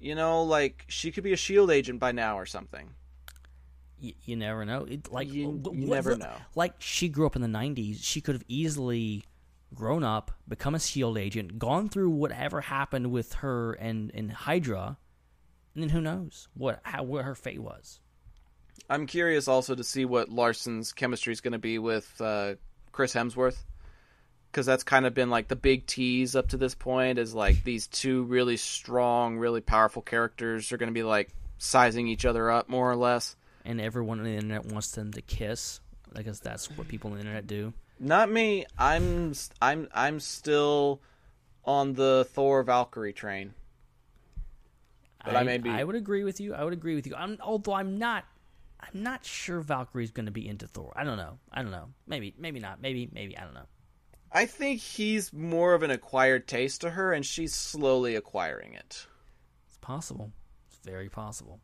You 0.00 0.14
know, 0.14 0.42
like 0.42 0.84
she 0.88 1.10
could 1.12 1.24
be 1.24 1.32
a 1.32 1.36
shield 1.36 1.70
agent 1.70 2.00
by 2.00 2.12
now 2.12 2.38
or 2.38 2.46
something. 2.46 2.90
y- 4.02 4.14
you 4.24 4.36
never 4.36 4.64
know. 4.64 4.84
It, 4.84 5.10
like 5.12 5.32
You- 5.32 5.60
wh- 5.64 5.74
you 5.76 5.86
what- 5.88 5.94
never 5.96 6.16
know. 6.16 6.34
Like 6.54 6.74
she 6.78 7.08
grew 7.08 7.26
up 7.26 7.36
in 7.36 7.42
the 7.42 7.48
'90s. 7.48 7.98
She 8.02 8.20
could 8.20 8.34
have 8.34 8.44
easily 8.48 9.24
grown 9.74 10.02
up, 10.04 10.30
become 10.48 10.74
a 10.74 10.80
Shield 10.80 11.18
agent, 11.18 11.58
gone 11.58 11.88
through 11.88 12.10
whatever 12.10 12.62
happened 12.62 13.10
with 13.10 13.34
her 13.34 13.72
and 13.74 14.10
and 14.14 14.32
Hydra, 14.32 14.96
and 15.74 15.82
then 15.82 15.90
who 15.90 16.00
knows 16.00 16.48
what 16.54 16.80
how 16.84 17.02
what 17.02 17.24
her 17.24 17.34
fate 17.34 17.60
was. 17.62 18.00
I'm 18.88 19.06
curious 19.06 19.48
also 19.48 19.74
to 19.74 19.84
see 19.84 20.04
what 20.04 20.28
Larson's 20.28 20.92
chemistry 20.92 21.32
is 21.32 21.40
going 21.40 21.52
to 21.52 21.58
be 21.58 21.78
with 21.78 22.20
uh, 22.20 22.54
Chris 22.92 23.14
Hemsworth, 23.14 23.58
because 24.50 24.66
that's 24.66 24.84
kind 24.84 25.06
of 25.06 25.14
been 25.14 25.30
like 25.30 25.48
the 25.48 25.56
big 25.56 25.86
tease 25.86 26.36
up 26.36 26.48
to 26.48 26.56
this 26.56 26.74
point. 26.74 27.18
Is 27.18 27.34
like 27.34 27.64
these 27.64 27.86
two 27.86 28.22
really 28.24 28.56
strong, 28.56 29.38
really 29.38 29.60
powerful 29.60 30.02
characters 30.02 30.72
are 30.72 30.76
going 30.76 30.90
to 30.90 30.94
be 30.94 31.02
like 31.02 31.30
sizing 31.58 32.06
each 32.06 32.24
other 32.24 32.50
up 32.50 32.68
more 32.68 32.90
or 32.90 32.96
less. 32.96 33.36
And 33.64 33.80
everyone 33.80 34.18
on 34.18 34.24
the 34.24 34.34
internet 34.34 34.66
wants 34.66 34.92
them 34.92 35.12
to 35.12 35.22
kiss. 35.22 35.80
I 36.14 36.22
guess 36.22 36.38
that's 36.38 36.70
what 36.70 36.86
people 36.86 37.10
on 37.10 37.16
the 37.16 37.20
internet 37.20 37.46
do. 37.48 37.72
Not 37.98 38.30
me. 38.30 38.66
I'm 38.78 39.32
I'm 39.60 39.88
I'm 39.92 40.20
still 40.20 41.00
on 41.64 41.94
the 41.94 42.26
Thor 42.30 42.62
Valkyrie 42.62 43.12
train. 43.12 43.54
But 45.24 45.34
I 45.34 45.42
may 45.42 45.58
be- 45.58 45.70
I 45.70 45.82
would 45.82 45.96
agree 45.96 46.22
with 46.22 46.38
you. 46.40 46.54
I 46.54 46.62
would 46.62 46.72
agree 46.72 46.94
with 46.94 47.06
you. 47.08 47.16
I'm, 47.16 47.36
although 47.42 47.72
I'm 47.72 47.98
not. 47.98 48.24
I'm 48.80 49.02
not 49.02 49.24
sure 49.24 49.60
Valkyrie's 49.60 50.10
going 50.10 50.26
to 50.26 50.32
be 50.32 50.48
into 50.48 50.66
Thor. 50.66 50.92
I 50.96 51.04
don't 51.04 51.16
know. 51.16 51.38
I 51.52 51.62
don't 51.62 51.70
know. 51.70 51.88
Maybe. 52.06 52.34
Maybe 52.38 52.60
not. 52.60 52.80
Maybe. 52.80 53.08
Maybe. 53.12 53.36
I 53.36 53.44
don't 53.44 53.54
know. 53.54 53.66
I 54.32 54.46
think 54.46 54.80
he's 54.80 55.32
more 55.32 55.74
of 55.74 55.82
an 55.82 55.90
acquired 55.90 56.46
taste 56.46 56.82
to 56.82 56.90
her, 56.90 57.12
and 57.12 57.24
she's 57.24 57.54
slowly 57.54 58.14
acquiring 58.16 58.74
it. 58.74 59.06
It's 59.66 59.78
possible. 59.80 60.32
It's 60.68 60.78
very 60.84 61.08
possible. 61.08 61.60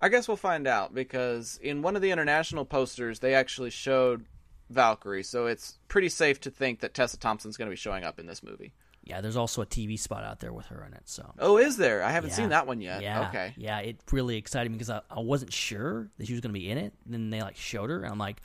I 0.00 0.08
guess 0.08 0.26
we'll 0.26 0.36
find 0.36 0.66
out 0.66 0.94
because 0.94 1.58
in 1.62 1.80
one 1.80 1.94
of 1.94 2.02
the 2.02 2.10
international 2.10 2.64
posters 2.64 3.20
they 3.20 3.34
actually 3.34 3.70
showed 3.70 4.26
Valkyrie, 4.68 5.22
so 5.22 5.46
it's 5.46 5.78
pretty 5.88 6.08
safe 6.08 6.40
to 6.40 6.50
think 6.50 6.80
that 6.80 6.92
Tessa 6.92 7.18
Thompson's 7.18 7.56
going 7.56 7.66
to 7.68 7.72
be 7.72 7.76
showing 7.76 8.02
up 8.02 8.18
in 8.18 8.26
this 8.26 8.42
movie. 8.42 8.72
Yeah, 9.04 9.20
there's 9.20 9.36
also 9.36 9.62
a 9.62 9.66
TV 9.66 9.98
spot 9.98 10.22
out 10.24 10.38
there 10.40 10.52
with 10.52 10.66
her 10.66 10.84
in 10.86 10.92
it. 10.94 11.02
So 11.08 11.32
Oh, 11.38 11.56
is 11.58 11.76
there? 11.76 12.02
I 12.02 12.10
haven't 12.10 12.30
Yeah. 12.30 12.36
seen 12.36 12.48
that 12.50 12.66
one 12.66 12.80
yet. 12.80 13.02
Yeah, 13.02 13.28
Okay. 13.28 13.52
Yeah, 13.56 13.78
it 13.80 13.96
really 14.12 14.36
excited 14.36 14.70
me 14.70 14.76
because 14.78 14.90
I, 14.90 15.00
I 15.10 15.20
wasn't 15.20 15.52
sure 15.52 16.08
that 16.18 16.26
she 16.26 16.32
was 16.32 16.40
going 16.40 16.54
to 16.54 16.58
be 16.58 16.70
in 16.70 16.78
it. 16.78 16.92
Then 17.04 17.30
they 17.30 17.42
like 17.42 17.56
showed 17.56 17.90
her, 17.90 18.02
and 18.04 18.12
I'm 18.12 18.18
like, 18.18 18.40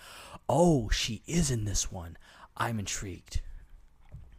oh, 0.49 0.89
she 0.89 1.21
is 1.27 1.51
in 1.51 1.65
this 1.65 1.91
one. 1.91 2.17
I'm 2.55 2.79
intrigued. 2.79 3.41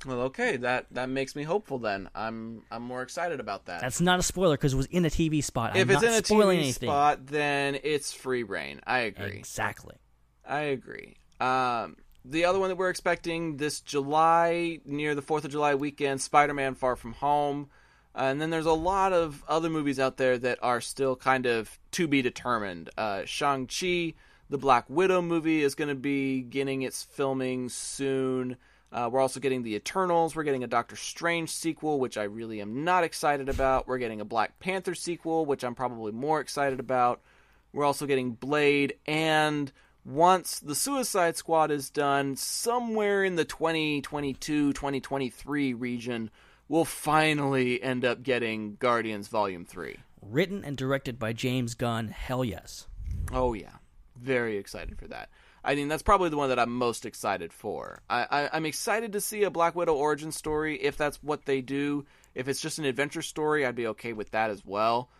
Well, 0.06 0.20
okay, 0.22 0.56
that 0.58 0.86
that 0.92 1.08
makes 1.08 1.34
me 1.34 1.42
hopeful. 1.42 1.78
Then 1.78 2.08
I'm 2.14 2.62
I'm 2.70 2.82
more 2.82 3.02
excited 3.02 3.40
about 3.40 3.66
that. 3.66 3.80
That's 3.80 4.00
not 4.00 4.18
a 4.18 4.22
spoiler 4.22 4.56
because 4.56 4.74
it 4.74 4.76
was 4.76 4.86
in 4.86 5.04
a 5.04 5.10
TV 5.10 5.42
spot. 5.42 5.76
if 5.76 5.82
I'm 5.82 5.90
it's 5.90 6.02
not 6.02 6.12
in 6.12 6.18
a 6.18 6.22
TV 6.22 6.54
anything. 6.56 6.88
spot, 6.88 7.26
then 7.26 7.78
it's 7.82 8.12
free 8.12 8.44
reign. 8.44 8.80
I 8.86 9.00
agree. 9.00 9.38
Exactly. 9.38 9.96
I 10.46 10.60
agree. 10.60 11.16
Um, 11.40 11.96
the 12.28 12.44
other 12.44 12.58
one 12.58 12.68
that 12.68 12.76
we're 12.76 12.90
expecting 12.90 13.56
this 13.56 13.80
July, 13.80 14.80
near 14.84 15.14
the 15.14 15.22
Fourth 15.22 15.44
of 15.44 15.50
July 15.50 15.74
weekend, 15.74 16.20
Spider-Man: 16.20 16.74
Far 16.74 16.96
From 16.96 17.12
Home, 17.14 17.70
uh, 18.14 18.22
and 18.22 18.40
then 18.40 18.50
there's 18.50 18.66
a 18.66 18.72
lot 18.72 19.12
of 19.12 19.44
other 19.48 19.70
movies 19.70 19.98
out 19.98 20.16
there 20.16 20.36
that 20.38 20.58
are 20.62 20.80
still 20.80 21.16
kind 21.16 21.46
of 21.46 21.78
to 21.92 22.06
be 22.06 22.22
determined. 22.22 22.90
Uh, 22.98 23.22
Shang 23.24 23.66
Chi, 23.66 24.14
the 24.50 24.58
Black 24.58 24.84
Widow 24.88 25.22
movie, 25.22 25.62
is 25.62 25.74
going 25.74 25.88
to 25.88 25.94
be 25.94 26.40
getting 26.42 26.82
its 26.82 27.02
filming 27.02 27.68
soon. 27.68 28.56
Uh, 28.90 29.08
we're 29.12 29.20
also 29.20 29.38
getting 29.38 29.62
the 29.62 29.74
Eternals. 29.74 30.34
We're 30.34 30.44
getting 30.44 30.64
a 30.64 30.68
Doctor 30.68 30.96
Strange 30.96 31.50
sequel, 31.50 32.00
which 32.00 32.16
I 32.16 32.24
really 32.24 32.60
am 32.60 32.84
not 32.84 33.04
excited 33.04 33.48
about. 33.48 33.86
We're 33.86 33.98
getting 33.98 34.20
a 34.20 34.24
Black 34.24 34.58
Panther 34.60 34.94
sequel, 34.94 35.44
which 35.44 35.62
I'm 35.62 35.74
probably 35.74 36.12
more 36.12 36.40
excited 36.40 36.80
about. 36.80 37.20
We're 37.72 37.84
also 37.84 38.06
getting 38.06 38.32
Blade, 38.32 38.94
and 39.06 39.70
once 40.08 40.58
the 40.60 40.74
Suicide 40.74 41.36
Squad 41.36 41.70
is 41.70 41.90
done, 41.90 42.34
somewhere 42.34 43.22
in 43.22 43.36
the 43.36 43.44
2022 43.44 44.72
2023 44.72 45.74
region, 45.74 46.30
we'll 46.66 46.86
finally 46.86 47.82
end 47.82 48.06
up 48.06 48.22
getting 48.22 48.76
Guardians 48.76 49.28
Volume 49.28 49.66
3. 49.66 49.98
Written 50.22 50.64
and 50.64 50.78
directed 50.78 51.18
by 51.18 51.34
James 51.34 51.74
Gunn. 51.74 52.08
Hell 52.08 52.42
yes. 52.42 52.86
Oh, 53.32 53.52
yeah. 53.52 53.76
Very 54.16 54.56
excited 54.56 54.98
for 54.98 55.06
that. 55.08 55.28
I 55.62 55.74
mean, 55.74 55.88
that's 55.88 56.02
probably 56.02 56.30
the 56.30 56.38
one 56.38 56.48
that 56.48 56.58
I'm 56.58 56.74
most 56.74 57.04
excited 57.04 57.52
for. 57.52 58.00
I, 58.08 58.26
I, 58.30 58.50
I'm 58.54 58.64
excited 58.64 59.12
to 59.12 59.20
see 59.20 59.42
a 59.42 59.50
Black 59.50 59.74
Widow 59.74 59.94
origin 59.94 60.32
story 60.32 60.76
if 60.76 60.96
that's 60.96 61.22
what 61.22 61.44
they 61.44 61.60
do. 61.60 62.06
If 62.34 62.48
it's 62.48 62.62
just 62.62 62.78
an 62.78 62.86
adventure 62.86 63.20
story, 63.20 63.66
I'd 63.66 63.74
be 63.74 63.88
okay 63.88 64.14
with 64.14 64.30
that 64.30 64.48
as 64.48 64.64
well. 64.64 65.10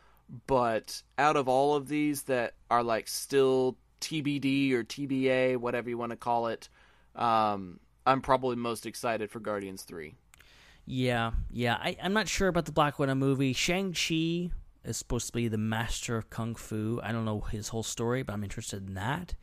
But 0.46 1.02
out 1.18 1.36
of 1.36 1.46
all 1.46 1.74
of 1.74 1.88
these 1.88 2.22
that 2.22 2.54
are 2.70 2.82
like 2.82 3.06
still 3.06 3.76
TBD 4.00 4.72
or 4.72 4.84
TBA, 4.84 5.56
whatever 5.56 5.88
you 5.88 5.98
want 5.98 6.10
to 6.10 6.16
call 6.16 6.48
it, 6.48 6.68
um, 7.14 7.80
I'm 8.06 8.20
probably 8.20 8.56
most 8.56 8.86
excited 8.86 9.30
for 9.30 9.40
Guardians 9.40 9.82
3. 9.82 10.14
Yeah, 10.86 11.32
yeah. 11.50 11.76
I, 11.80 11.96
I'm 12.02 12.14
not 12.14 12.28
sure 12.28 12.48
about 12.48 12.64
the 12.64 12.72
Black 12.72 12.98
Widow 12.98 13.14
movie. 13.14 13.52
Shang-Chi 13.52 14.50
is 14.84 14.96
supposed 14.96 15.26
to 15.26 15.32
be 15.32 15.48
the 15.48 15.58
master 15.58 16.16
of 16.16 16.30
kung 16.30 16.54
fu. 16.54 17.00
I 17.02 17.12
don't 17.12 17.26
know 17.26 17.40
his 17.40 17.68
whole 17.68 17.82
story, 17.82 18.22
but 18.22 18.32
I'm 18.32 18.42
interested 18.42 18.86
in 18.86 18.94
that. 18.94 19.34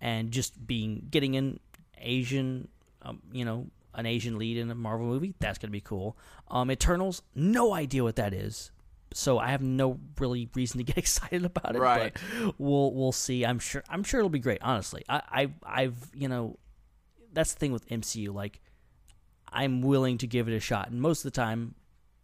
And 0.00 0.32
just 0.32 0.66
being 0.66 1.06
getting 1.10 1.36
an 1.36 1.60
Asian, 1.98 2.68
um, 3.02 3.22
you 3.32 3.44
know, 3.44 3.68
an 3.94 4.06
Asian 4.06 4.38
lead 4.38 4.56
in 4.56 4.70
a 4.70 4.74
Marvel 4.74 5.06
movie, 5.06 5.34
that's 5.38 5.58
going 5.58 5.68
to 5.68 5.72
be 5.72 5.80
cool. 5.80 6.16
Um, 6.48 6.70
Eternals, 6.70 7.22
no 7.34 7.74
idea 7.74 8.02
what 8.02 8.16
that 8.16 8.34
is. 8.34 8.70
So 9.14 9.38
I 9.38 9.48
have 9.48 9.62
no 9.62 9.98
really 10.18 10.48
reason 10.54 10.78
to 10.78 10.84
get 10.84 10.98
excited 10.98 11.44
about 11.44 11.76
it. 11.76 11.80
Right. 11.80 12.16
But 12.42 12.54
we'll 12.58 12.92
we'll 12.92 13.12
see. 13.12 13.44
I'm 13.44 13.58
sure 13.58 13.82
I'm 13.88 14.04
sure 14.04 14.20
it'll 14.20 14.30
be 14.30 14.38
great. 14.38 14.58
Honestly, 14.62 15.04
I, 15.08 15.22
I 15.30 15.50
I've 15.64 16.10
you 16.14 16.28
know, 16.28 16.58
that's 17.32 17.54
the 17.54 17.58
thing 17.58 17.72
with 17.72 17.88
MCU. 17.88 18.32
Like 18.32 18.60
I'm 19.50 19.80
willing 19.82 20.18
to 20.18 20.26
give 20.26 20.48
it 20.48 20.54
a 20.54 20.60
shot, 20.60 20.90
and 20.90 21.00
most 21.00 21.24
of 21.24 21.32
the 21.32 21.36
time, 21.36 21.74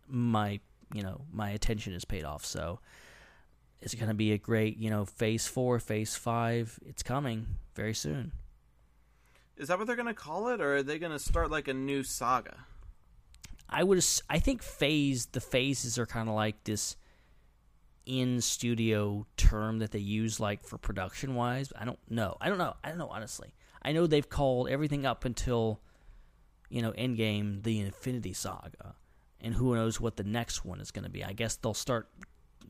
my 0.08 0.60
you 0.92 1.02
know 1.02 1.22
my 1.32 1.50
attention 1.50 1.94
is 1.94 2.04
paid 2.04 2.24
off. 2.24 2.44
So 2.44 2.80
it's 3.80 3.94
going 3.94 4.08
to 4.08 4.14
be 4.14 4.32
a 4.32 4.38
great 4.38 4.76
you 4.76 4.90
know 4.90 5.04
phase 5.04 5.46
four, 5.46 5.78
phase 5.78 6.16
five. 6.16 6.78
It's 6.84 7.02
coming 7.02 7.46
very 7.74 7.94
soon. 7.94 8.32
Is 9.56 9.68
that 9.68 9.78
what 9.78 9.86
they're 9.86 9.96
going 9.96 10.08
to 10.08 10.14
call 10.14 10.48
it, 10.48 10.60
or 10.60 10.76
are 10.76 10.82
they 10.82 10.98
going 10.98 11.12
to 11.12 11.18
start 11.18 11.50
like 11.50 11.68
a 11.68 11.74
new 11.74 12.02
saga? 12.02 12.66
I 13.68 13.82
would 13.82 14.04
I 14.28 14.38
think 14.38 14.62
phase 14.62 15.26
the 15.26 15.40
phases 15.40 15.98
are 15.98 16.06
kind 16.06 16.28
of 16.28 16.34
like 16.34 16.64
this 16.64 16.96
in 18.06 18.40
studio 18.40 19.26
term 19.36 19.78
that 19.78 19.90
they 19.90 19.98
use 19.98 20.38
like 20.38 20.62
for 20.62 20.78
production 20.78 21.34
wise. 21.34 21.72
I 21.78 21.84
don't 21.84 21.98
know. 22.10 22.36
I 22.40 22.48
don't 22.48 22.58
know. 22.58 22.74
I 22.84 22.88
don't 22.90 22.98
know 22.98 23.08
honestly. 23.08 23.54
I 23.82 23.92
know 23.92 24.06
they've 24.06 24.28
called 24.28 24.68
everything 24.68 25.06
up 25.06 25.24
until 25.24 25.80
you 26.70 26.82
know 26.82 26.92
Endgame 26.92 27.62
the 27.62 27.80
Infinity 27.80 28.32
Saga, 28.32 28.96
and 29.40 29.54
who 29.54 29.74
knows 29.74 30.00
what 30.00 30.16
the 30.16 30.24
next 30.24 30.64
one 30.64 30.80
is 30.80 30.90
going 30.90 31.04
to 31.04 31.10
be. 31.10 31.24
I 31.24 31.32
guess 31.32 31.56
they'll 31.56 31.74
start 31.74 32.08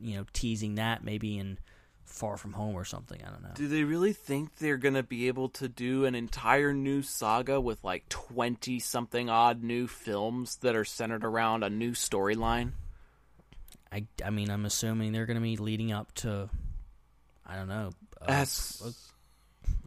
you 0.01 0.17
know 0.17 0.27
teasing 0.33 0.77
that 0.77 1.05
maybe 1.05 1.39
in 1.39 1.59
Far 2.05 2.37
From 2.37 2.53
Home 2.53 2.75
or 2.75 2.85
something. 2.85 3.21
I 3.27 3.31
don't 3.31 3.43
know. 3.43 3.51
Do 3.55 3.67
they 3.69 3.85
really 3.85 4.13
think 4.13 4.57
they're 4.57 4.77
going 4.77 4.95
to 4.95 5.03
be 5.03 5.29
able 5.29 5.49
to 5.51 5.69
do 5.69 6.05
an 6.05 6.15
entire 6.15 6.73
new 6.73 7.03
saga 7.03 7.61
with 7.61 7.83
like 7.83 8.09
20 8.09 8.79
something 8.79 9.29
odd 9.29 9.63
new 9.63 9.87
films 9.87 10.57
that 10.57 10.77
are 10.77 10.85
centered 10.85 11.25
around 11.25 11.63
a 11.65 11.71
new 11.71 11.93
storyline? 11.93 12.73
I 13.93 14.07
I 14.25 14.31
mean 14.31 14.51
I'm 14.51 14.67
assuming 14.67 15.13
they're 15.13 15.27
going 15.27 15.39
to 15.39 15.43
be 15.43 15.57
leading 15.57 15.93
up 15.93 16.13
to 16.17 16.49
I 17.47 17.57
don't 17.57 17.69
know. 17.69 17.91
uh, 18.21 18.27
That's 18.27 18.81
don't 18.81 18.95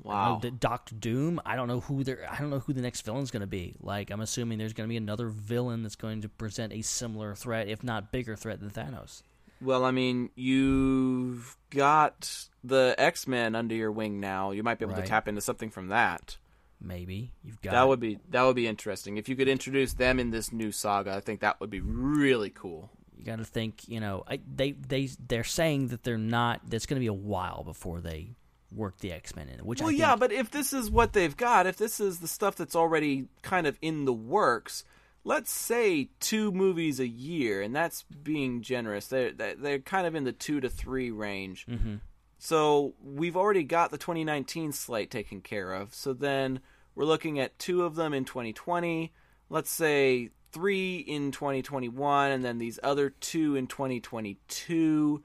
wow. 0.03 0.39
know, 0.41 0.49
Doctor 0.51 0.95
Doom. 0.95 1.41
I 1.45 1.55
don't 1.55 1.67
know 1.67 1.81
who 1.81 2.03
they're. 2.03 2.27
I 2.31 2.37
don't 2.37 2.49
know 2.49 2.59
who 2.59 2.73
the 2.73 2.81
next 2.81 3.01
villain's 3.01 3.31
going 3.31 3.41
to 3.41 3.47
be. 3.47 3.75
Like 3.81 4.09
I'm 4.11 4.21
assuming 4.21 4.57
there's 4.57 4.73
going 4.73 4.87
to 4.87 4.91
be 4.91 4.97
another 4.97 5.27
villain 5.27 5.83
that's 5.83 5.95
going 5.95 6.21
to 6.21 6.29
present 6.29 6.73
a 6.73 6.81
similar 6.81 7.35
threat, 7.35 7.67
if 7.67 7.83
not 7.83 8.11
bigger 8.11 8.35
threat 8.35 8.59
than 8.59 8.69
Thanos. 8.69 9.21
Well, 9.61 9.83
I 9.85 9.91
mean, 9.91 10.29
you've 10.35 11.57
got 11.69 12.47
the 12.63 12.95
X-Men 12.97 13.55
under 13.55 13.75
your 13.75 13.91
wing 13.91 14.19
now. 14.19 14.51
You 14.51 14.63
might 14.63 14.79
be 14.79 14.85
able 14.85 14.95
Right. 14.95 15.03
to 15.03 15.09
tap 15.09 15.27
into 15.27 15.41
something 15.41 15.69
from 15.69 15.87
that. 15.87 16.37
Maybe 16.79 17.31
you've 17.43 17.59
got 17.61 17.71
That 17.71 17.87
would 17.87 17.99
be 17.99 18.19
that 18.29 18.43
would 18.43 18.55
be 18.55 18.67
interesting. 18.67 19.17
If 19.17 19.27
you 19.27 19.35
could 19.35 19.47
introduce 19.47 19.93
them 19.93 20.19
in 20.19 20.29
this 20.29 20.51
new 20.53 20.71
saga, 20.71 21.13
I 21.15 21.21
think 21.21 21.39
that 21.39 21.59
would 21.59 21.71
be 21.71 21.81
really 21.81 22.51
cool. 22.51 22.91
You 23.17 23.25
got 23.25 23.37
to 23.39 23.45
think. 23.45 23.87
You 23.87 23.99
know, 23.99 24.23
I, 24.27 24.39
they 24.53 24.73
they 24.73 25.07
they're 25.27 25.43
saying 25.43 25.87
that 25.87 26.03
they're 26.03 26.19
not. 26.19 26.61
That's 26.69 26.85
going 26.85 26.97
to 26.97 27.03
be 27.03 27.07
a 27.07 27.13
while 27.13 27.63
before 27.63 27.99
they 27.99 28.35
work 28.71 28.99
the 28.99 29.11
X 29.11 29.35
Men 29.35 29.49
in. 29.49 29.59
Which 29.65 29.79
Well, 29.79 29.87
I 29.89 29.91
think, 29.93 29.99
yeah, 30.01 30.15
but 30.17 30.31
if 30.31 30.51
this 30.51 30.71
is 30.71 30.91
what 30.91 31.13
they've 31.13 31.35
got, 31.35 31.65
if 31.65 31.77
this 31.77 31.99
is 31.99 32.19
the 32.19 32.27
stuff 32.27 32.55
that's 32.55 32.75
already 32.75 33.27
kind 33.41 33.65
of 33.65 33.75
in 33.81 34.05
the 34.05 34.13
works, 34.13 34.83
let's 35.27 35.51
say 35.51 36.07
two 36.21 36.53
movies 36.53 37.01
a 37.01 37.07
year, 37.07 37.61
and 37.61 37.75
that's 37.75 38.03
being 38.03 38.61
generous. 38.61 39.07
They're 39.07 39.33
they're 39.33 39.55
they're 39.55 39.79
kind 39.79 40.07
of 40.07 40.15
in 40.15 40.23
the 40.23 40.31
two 40.31 40.61
to 40.61 40.69
three 40.69 41.11
range. 41.11 41.67
Mm-hmm. 41.67 41.95
So 42.39 42.93
we've 43.03 43.35
already 43.35 43.63
got 43.63 43.91
the 43.91 43.97
2019 43.97 44.71
slate 44.71 45.11
taken 45.11 45.41
care 45.41 45.73
of. 45.73 45.93
So 45.93 46.13
then 46.13 46.61
we're 46.95 47.05
looking 47.05 47.39
at 47.39 47.59
two 47.59 47.83
of 47.83 47.95
them 47.95 48.13
in 48.13 48.23
2020. 48.23 49.11
Let's 49.49 49.69
say 49.69 50.29
three 50.53 50.97
in 50.99 51.31
2021, 51.31 52.31
and 52.31 52.45
then 52.45 52.57
these 52.57 52.79
other 52.81 53.09
two 53.09 53.57
in 53.57 53.67
2022. 53.67 55.23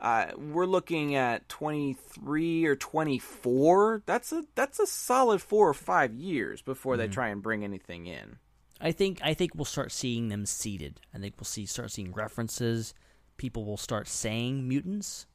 uh, 0.00 0.26
we're 0.36 0.66
looking 0.66 1.14
at 1.14 1.48
23 1.48 2.66
or 2.66 2.74
24. 2.74 4.02
That's 4.04 4.32
a 4.32 4.42
that's 4.56 4.80
a 4.80 4.86
solid 4.86 5.40
four 5.40 5.68
or 5.68 5.74
five 5.74 6.12
years 6.12 6.60
before 6.60 6.96
they 6.96 7.06
try 7.06 7.28
and 7.28 7.40
bring 7.40 7.62
anything 7.62 8.06
in. 8.06 8.38
I 8.80 8.92
think 8.92 9.20
I 9.22 9.34
think 9.34 9.54
we'll 9.54 9.64
start 9.64 9.92
seeing 9.92 10.28
them 10.28 10.46
seeded. 10.46 11.00
I 11.14 11.18
think 11.18 11.34
we'll 11.38 11.44
see 11.44 11.66
start 11.66 11.90
seeing 11.90 12.12
references. 12.12 12.94
People 13.36 13.64
will 13.64 13.76
start 13.76 14.08
saying 14.08 14.68
mutants. 14.68 15.26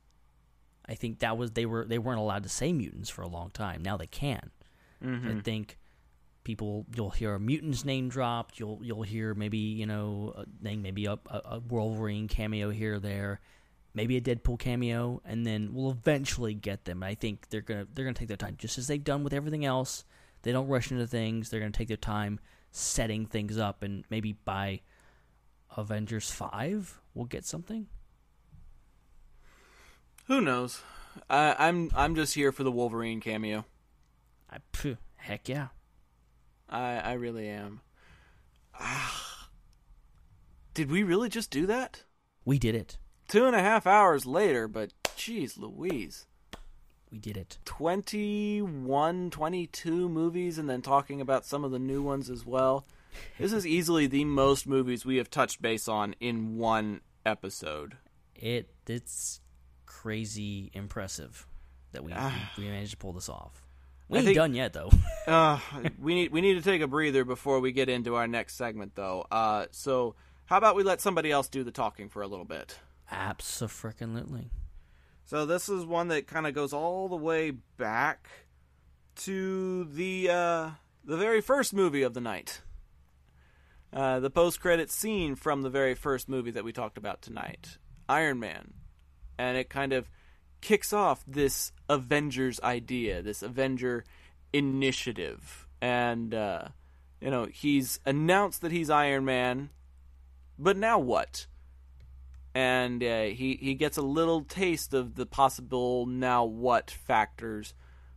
I 0.86 0.96
think 0.96 1.20
that 1.20 1.38
was 1.38 1.52
they 1.52 1.66
were 1.66 1.86
they 1.86 1.98
weren't 1.98 2.20
allowed 2.20 2.44
to 2.44 2.50
say 2.50 2.74
mutants 2.74 3.10
for 3.10 3.22
a 3.22 3.28
long 3.28 3.50
time. 3.52 3.82
Now 3.82 3.98
they 3.98 4.08
can. 4.08 4.52
I 5.02 5.06
mm-hmm. 5.06 5.40
think 5.40 5.78
people 6.44 6.86
you'll 6.96 7.10
hear 7.10 7.34
a 7.34 7.40
mutant's 7.40 7.84
name 7.84 8.10
dropped. 8.10 8.60
You'll 8.60 8.80
you'll 8.82 9.04
hear 9.04 9.34
maybe 9.34 9.58
you 9.58 9.86
know 9.86 10.34
a 10.38 10.64
name 10.64 10.82
maybe 10.82 11.06
a, 11.06 11.14
a, 11.28 11.42
a 11.46 11.60
Wolverine 11.60 12.28
cameo 12.30 12.70
here 12.70 12.96
or 12.96 13.00
there, 13.00 13.42
maybe 13.94 14.16
a 14.16 14.22
Deadpool 14.22 14.60
cameo, 14.60 15.22
and 15.26 15.46
then 15.46 15.74
we'll 15.74 15.92
eventually 15.92 16.54
get 16.54 16.86
them. 16.86 17.04
I 17.04 17.16
think 17.16 17.50
they're 17.50 17.62
gonna 17.62 17.88
they're 17.94 18.06
gonna 18.06 18.14
take 18.14 18.30
their 18.30 18.38
time, 18.38 18.56
just 18.58 18.78
as 18.78 18.88
they've 18.88 19.04
done 19.04 19.24
with 19.24 19.34
everything 19.34 19.66
else. 19.66 20.06
They 20.44 20.52
don't 20.52 20.68
rush 20.68 20.92
into 20.92 21.08
things. 21.08 21.50
They're 21.50 21.62
gonna 21.62 21.72
take 21.72 21.88
their 21.90 21.98
time 21.98 22.40
setting 22.74 23.26
things 23.26 23.58
up, 23.58 23.84
and 23.84 24.04
maybe 24.10 24.34
by 24.34 24.82
Avengers 25.78 26.30
five 26.30 27.00
we'll 27.14 27.26
get 27.26 27.46
something. 27.46 27.88
Who 30.28 30.42
knows? 30.42 30.82
I, 31.30 31.56
I'm 31.60 31.92
I'm 31.96 32.16
just 32.16 32.34
here 32.34 32.52
for 32.52 32.64
the 32.64 32.72
Wolverine 32.72 33.22
cameo. 33.22 33.66
I, 34.52 34.58
phew, 34.74 34.98
heck 35.16 35.48
yeah. 35.48 35.68
I 36.68 36.96
I 36.96 37.14
really 37.14 37.48
am. 37.48 37.82
Ah. 38.78 39.50
Did 40.74 40.90
we 40.90 41.04
really 41.04 41.30
just 41.30 41.52
do 41.52 41.68
that? 41.68 42.04
We 42.46 42.58
did 42.58 42.74
it. 42.74 42.98
Two 43.28 43.46
and 43.46 43.56
a 43.56 43.62
half 43.62 43.86
hours 43.86 44.26
later, 44.26 44.68
but 44.68 44.92
geez, 45.16 45.58
Louise. 45.58 46.26
We 47.14 47.20
did 47.20 47.38
it. 47.38 47.60
21, 47.66 49.30
22 49.30 50.10
movies, 50.10 50.58
and 50.58 50.68
then 50.68 50.82
talking 50.82 51.22
about 51.22 51.46
some 51.46 51.64
of 51.64 51.70
the 51.70 51.78
new 51.78 52.02
ones 52.02 52.28
as 52.28 52.44
well. 52.44 52.88
This 53.38 53.54
is 53.54 53.68
easily 53.68 54.08
the 54.08 54.26
most 54.26 54.66
movies 54.66 55.06
we 55.06 55.18
have 55.18 55.30
touched 55.30 55.62
base 55.62 55.88
on 55.88 56.16
in 56.20 56.58
one 56.58 57.02
episode. 57.24 57.98
It 58.36 58.70
it's 58.88 59.42
crazy 59.86 60.72
impressive 60.74 61.46
that 61.92 62.04
we 62.04 62.12
we 62.58 62.64
managed 62.68 62.92
to 62.92 62.98
pull 62.98 63.14
this 63.14 63.30
off. 63.30 63.64
We 64.10 64.18
I 64.18 64.20
ain't 64.22 64.26
think- 64.26 64.36
done 64.38 64.54
yet 64.56 64.74
though. 64.74 64.90
Uh, 65.26 65.58
we 66.02 66.16
need 66.16 66.32
we 66.34 66.42
need 66.42 66.56
to 66.56 66.62
take 66.62 66.82
a 66.82 66.88
breather 66.88 67.24
before 67.24 67.62
we 67.62 67.72
get 67.72 67.88
into 67.88 68.16
our 68.16 68.28
next 68.28 68.56
segment, 68.56 68.94
though. 68.96 69.26
Uh, 69.32 69.68
so 69.72 70.16
how 70.48 70.58
about 70.58 70.76
we 70.76 70.84
let 70.84 71.00
somebody 71.00 71.32
else 71.32 71.48
do 71.48 71.64
the 71.64 71.72
talking 71.72 72.10
for 72.10 72.22
a 72.24 72.28
little 72.28 72.44
bit? 72.44 72.78
Absolutely. 73.10 74.50
So 75.26 75.46
this 75.46 75.70
is 75.70 75.86
one 75.86 76.10
that 76.10 76.28
kind 76.28 76.46
of 76.46 76.54
goes 76.54 76.74
all 76.74 77.08
the 77.08 77.16
way 77.16 77.52
back 77.52 78.28
to 79.16 79.86
the 79.86 80.30
uh, 80.30 80.70
the 81.04 81.18
very 81.18 81.42
first 81.42 81.74
movie 81.74 82.04
of 82.04 82.14
the 82.14 82.22
night. 82.22 82.62
Uh, 83.92 84.20
the 84.20 84.30
post 84.30 84.60
credit 84.60 84.90
scene 84.90 85.36
from 85.36 85.62
the 85.62 85.70
very 85.70 85.94
first 85.94 86.28
movie 86.28 86.52
that 86.52 86.64
we 86.64 86.74
talked 86.74 86.98
about 86.98 87.22
tonight, 87.22 87.78
Iron 88.10 88.40
Man, 88.40 88.74
and 89.38 89.56
it 89.56 89.70
kind 89.70 89.94
of 89.94 90.10
kicks 90.62 90.92
off 90.92 91.24
this 91.28 91.72
Avengers 91.88 92.60
idea, 92.62 93.22
this 93.22 93.44
Avenger 93.44 94.04
initiative, 94.52 95.68
and 95.80 96.34
uh, 96.34 96.70
you 97.22 97.30
know 97.30 97.46
he's 97.46 98.00
announced 98.06 98.62
that 98.62 98.72
he's 98.72 98.90
Iron 98.90 99.26
Man, 99.26 99.70
but 100.58 100.76
now 100.76 100.98
what? 101.00 101.46
And 102.56 103.04
uh, 103.04 103.24
he 103.24 103.58
he 103.62 103.74
gets 103.74 103.98
a 103.98 104.02
little 104.02 104.44
taste 104.44 104.94
of 104.94 105.16
the 105.16 105.26
possible 105.26 106.06
now 106.06 106.44
what 106.46 106.92
factors 106.92 107.74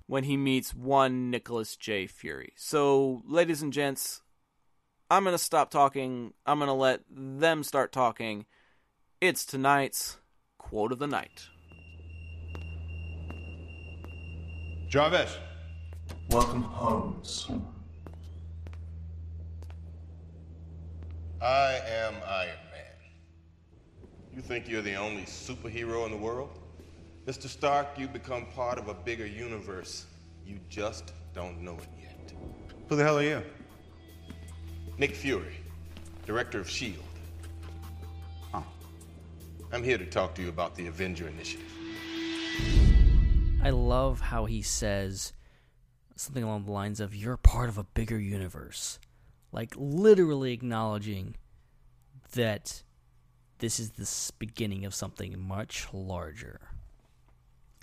when 0.06 0.24
he 0.24 0.36
meets 0.36 0.74
one 0.74 1.30
Nicholas 1.30 1.76
J. 1.76 2.06
Fury. 2.06 2.52
So, 2.56 3.22
ladies 3.26 3.62
and 3.62 3.72
gents, 3.72 4.22
I'm 5.10 5.24
gonna 5.24 5.38
stop 5.38 5.70
talking. 5.70 6.34
I'm 6.44 6.58
gonna 6.58 6.74
let 6.74 7.02
them 7.10 7.62
start 7.62 7.92
talking. 7.92 8.46
It's 9.20 9.44
tonight's 9.44 10.18
quote 10.58 10.92
of 10.92 10.98
the 10.98 11.06
night. 11.06 11.48
Jarvis. 14.88 15.38
Welcome, 16.30 16.62
Holmes. 16.62 17.48
I 21.40 21.80
am 21.86 22.14
Iron 22.28 22.48
Man. 22.48 22.65
You 24.36 24.42
think 24.42 24.68
you're 24.68 24.82
the 24.82 24.96
only 24.96 25.22
superhero 25.22 26.04
in 26.04 26.10
the 26.10 26.16
world? 26.18 26.50
Mr. 27.24 27.48
Stark, 27.48 27.98
you 27.98 28.06
become 28.06 28.44
part 28.54 28.76
of 28.76 28.88
a 28.88 28.94
bigger 28.94 29.26
universe. 29.26 30.04
You 30.44 30.60
just 30.68 31.14
don't 31.34 31.62
know 31.62 31.72
it 31.72 31.88
yet. 31.98 32.34
Who 32.90 32.96
the 32.96 33.02
hell 33.02 33.18
are 33.18 33.22
you? 33.22 33.42
Nick 34.98 35.14
Fury, 35.14 35.56
director 36.26 36.60
of 36.60 36.66
S.H.I.E.L.D. 36.66 37.02
Huh. 38.52 38.60
I'm 39.72 39.82
here 39.82 39.96
to 39.96 40.04
talk 40.04 40.34
to 40.34 40.42
you 40.42 40.50
about 40.50 40.74
the 40.74 40.86
Avenger 40.86 41.28
Initiative. 41.28 41.72
I 43.62 43.70
love 43.70 44.20
how 44.20 44.44
he 44.44 44.60
says 44.60 45.32
something 46.14 46.44
along 46.44 46.66
the 46.66 46.72
lines 46.72 47.00
of 47.00 47.16
"You're 47.16 47.38
part 47.38 47.70
of 47.70 47.78
a 47.78 47.84
bigger 47.84 48.20
universe," 48.20 48.98
like 49.50 49.72
literally 49.78 50.52
acknowledging 50.52 51.36
that 52.32 52.82
this 53.58 53.80
is 53.80 53.90
the 53.90 54.32
beginning 54.38 54.84
of 54.84 54.94
something 54.94 55.38
much 55.40 55.86
larger. 55.92 56.60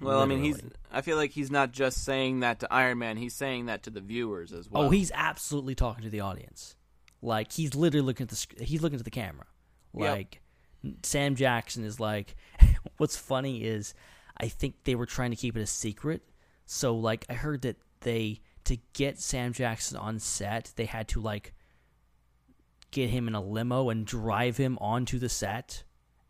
Well, 0.01 0.19
I 0.19 0.25
mean, 0.25 0.43
he's. 0.43 0.61
I 0.91 1.01
feel 1.01 1.17
like 1.17 1.31
he's 1.31 1.51
not 1.51 1.71
just 1.71 2.03
saying 2.03 2.41
that 2.41 2.59
to 2.59 2.73
Iron 2.73 2.99
Man. 2.99 3.17
He's 3.17 3.33
saying 3.33 3.67
that 3.67 3.83
to 3.83 3.89
the 3.89 4.01
viewers 4.01 4.51
as 4.51 4.67
oh, 4.67 4.69
well. 4.71 4.83
Oh, 4.83 4.89
he's 4.89 5.11
absolutely 5.13 5.75
talking 5.75 6.03
to 6.03 6.09
the 6.09 6.19
audience. 6.19 6.75
Like 7.21 7.51
he's 7.51 7.75
literally 7.75 8.05
looking 8.05 8.25
at 8.25 8.29
the. 8.29 8.63
He's 8.63 8.81
looking 8.81 8.99
at 8.99 9.05
the 9.05 9.11
camera. 9.11 9.45
Yep. 9.95 10.09
Like 10.09 10.41
Sam 11.03 11.35
Jackson 11.35 11.83
is 11.83 11.99
like 11.99 12.35
what's 12.97 13.15
funny 13.15 13.63
is 13.63 13.93
I 14.37 14.47
think 14.47 14.75
they 14.83 14.95
were 14.95 15.05
trying 15.05 15.31
to 15.31 15.37
keep 15.37 15.55
it 15.55 15.61
a 15.61 15.67
secret. 15.67 16.21
So 16.65 16.95
like 16.95 17.25
I 17.29 17.33
heard 17.33 17.61
that 17.61 17.77
they 18.01 18.41
to 18.65 18.77
get 18.93 19.19
Sam 19.19 19.53
Jackson 19.53 19.97
on 19.97 20.19
set, 20.19 20.71
they 20.75 20.85
had 20.85 21.07
to 21.09 21.21
like 21.21 21.53
get 22.93 23.09
him 23.09 23.27
in 23.27 23.35
a 23.35 23.43
limo 23.43 23.89
and 23.89 24.05
drive 24.05 24.57
him 24.57 24.77
onto 24.79 25.19
the 25.19 25.29
set 25.29 25.83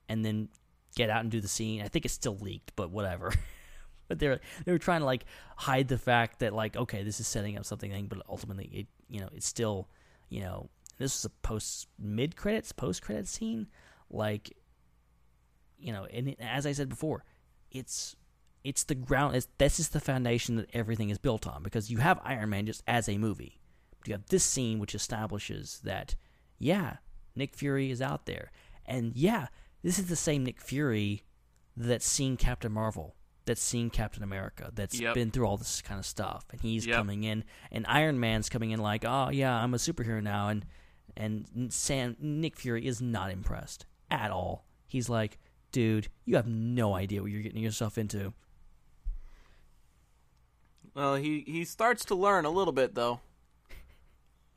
and 0.09 0.25
then 0.25 0.49
get 0.95 1.09
out 1.09 1.21
and 1.21 1.31
do 1.31 1.41
the 1.41 1.47
scene. 1.47 1.81
I 1.81 1.87
think 1.87 2.05
it's 2.05 2.13
still 2.13 2.37
leaked, 2.37 2.75
but 2.75 2.89
whatever. 2.89 3.33
but 4.07 4.19
they're 4.19 4.39
they 4.65 4.71
were 4.71 4.79
trying 4.79 5.01
to 5.01 5.05
like 5.05 5.25
hide 5.57 5.87
the 5.87 5.97
fact 5.97 6.39
that 6.39 6.53
like 6.53 6.75
okay, 6.75 7.03
this 7.03 7.19
is 7.19 7.27
setting 7.27 7.57
up 7.57 7.65
something, 7.65 8.07
but 8.07 8.21
ultimately 8.27 8.69
it 8.73 8.87
you 9.09 9.19
know 9.19 9.29
it's 9.33 9.47
still 9.47 9.89
you 10.29 10.41
know 10.41 10.69
this 10.97 11.13
was 11.15 11.25
a 11.25 11.47
post 11.47 11.87
mid 11.99 12.35
credits 12.35 12.71
post 12.71 13.01
credit 13.01 13.27
scene 13.27 13.67
like 14.09 14.55
you 15.77 15.91
know 15.91 16.05
and 16.05 16.35
as 16.39 16.65
I 16.65 16.71
said 16.71 16.89
before, 16.89 17.23
it's 17.71 18.15
it's 18.63 18.83
the 18.85 18.95
ground. 18.95 19.35
It's, 19.35 19.47
this 19.57 19.79
is 19.79 19.89
the 19.89 19.99
foundation 19.99 20.55
that 20.55 20.69
everything 20.73 21.09
is 21.09 21.17
built 21.17 21.45
on 21.45 21.63
because 21.63 21.91
you 21.91 21.97
have 21.97 22.19
Iron 22.23 22.49
Man 22.49 22.65
just 22.65 22.83
as 22.87 23.09
a 23.09 23.17
movie. 23.17 23.59
You 24.05 24.13
have 24.13 24.25
this 24.27 24.43
scene 24.43 24.79
which 24.79 24.95
establishes 24.95 25.79
that, 25.83 26.15
yeah, 26.63 26.97
Nick 27.35 27.55
Fury 27.55 27.91
is 27.91 28.01
out 28.01 28.25
there. 28.25 28.51
And 28.85 29.15
yeah, 29.15 29.47
this 29.83 29.99
is 29.99 30.07
the 30.07 30.15
same 30.15 30.43
Nick 30.43 30.61
Fury 30.61 31.23
that's 31.75 32.05
seen 32.05 32.37
Captain 32.37 32.71
Marvel, 32.71 33.15
that's 33.45 33.61
seen 33.61 33.89
Captain 33.89 34.23
America, 34.23 34.71
that's 34.73 34.99
Yep. 34.99 35.13
been 35.15 35.31
through 35.31 35.45
all 35.45 35.57
this 35.57 35.81
kind 35.81 35.99
of 35.99 36.05
stuff. 36.05 36.45
And 36.51 36.61
he's 36.61 36.85
Yep. 36.85 36.95
coming 36.97 37.23
in, 37.23 37.43
and 37.71 37.85
Iron 37.87 38.19
Man's 38.19 38.49
coming 38.49 38.71
in 38.71 38.79
like, 38.79 39.03
oh, 39.05 39.29
yeah, 39.29 39.55
I'm 39.55 39.73
a 39.73 39.77
superhero 39.77 40.21
now. 40.21 40.47
And, 40.49 40.65
and 41.15 41.71
Sam, 41.73 42.15
Nick 42.19 42.55
Fury 42.57 42.85
is 42.85 43.01
not 43.01 43.31
impressed 43.31 43.85
at 44.09 44.31
all. 44.31 44.65
He's 44.87 45.09
like, 45.09 45.39
dude, 45.71 46.07
you 46.25 46.35
have 46.35 46.47
no 46.47 46.93
idea 46.93 47.21
what 47.21 47.31
you're 47.31 47.41
getting 47.41 47.63
yourself 47.63 47.97
into. 47.97 48.33
Well, 50.93 51.15
he 51.15 51.43
he 51.47 51.65
starts 51.65 52.05
to 52.05 52.15
learn 52.15 52.45
a 52.45 52.49
little 52.51 52.73
bit 52.73 52.93
though. 52.95 53.21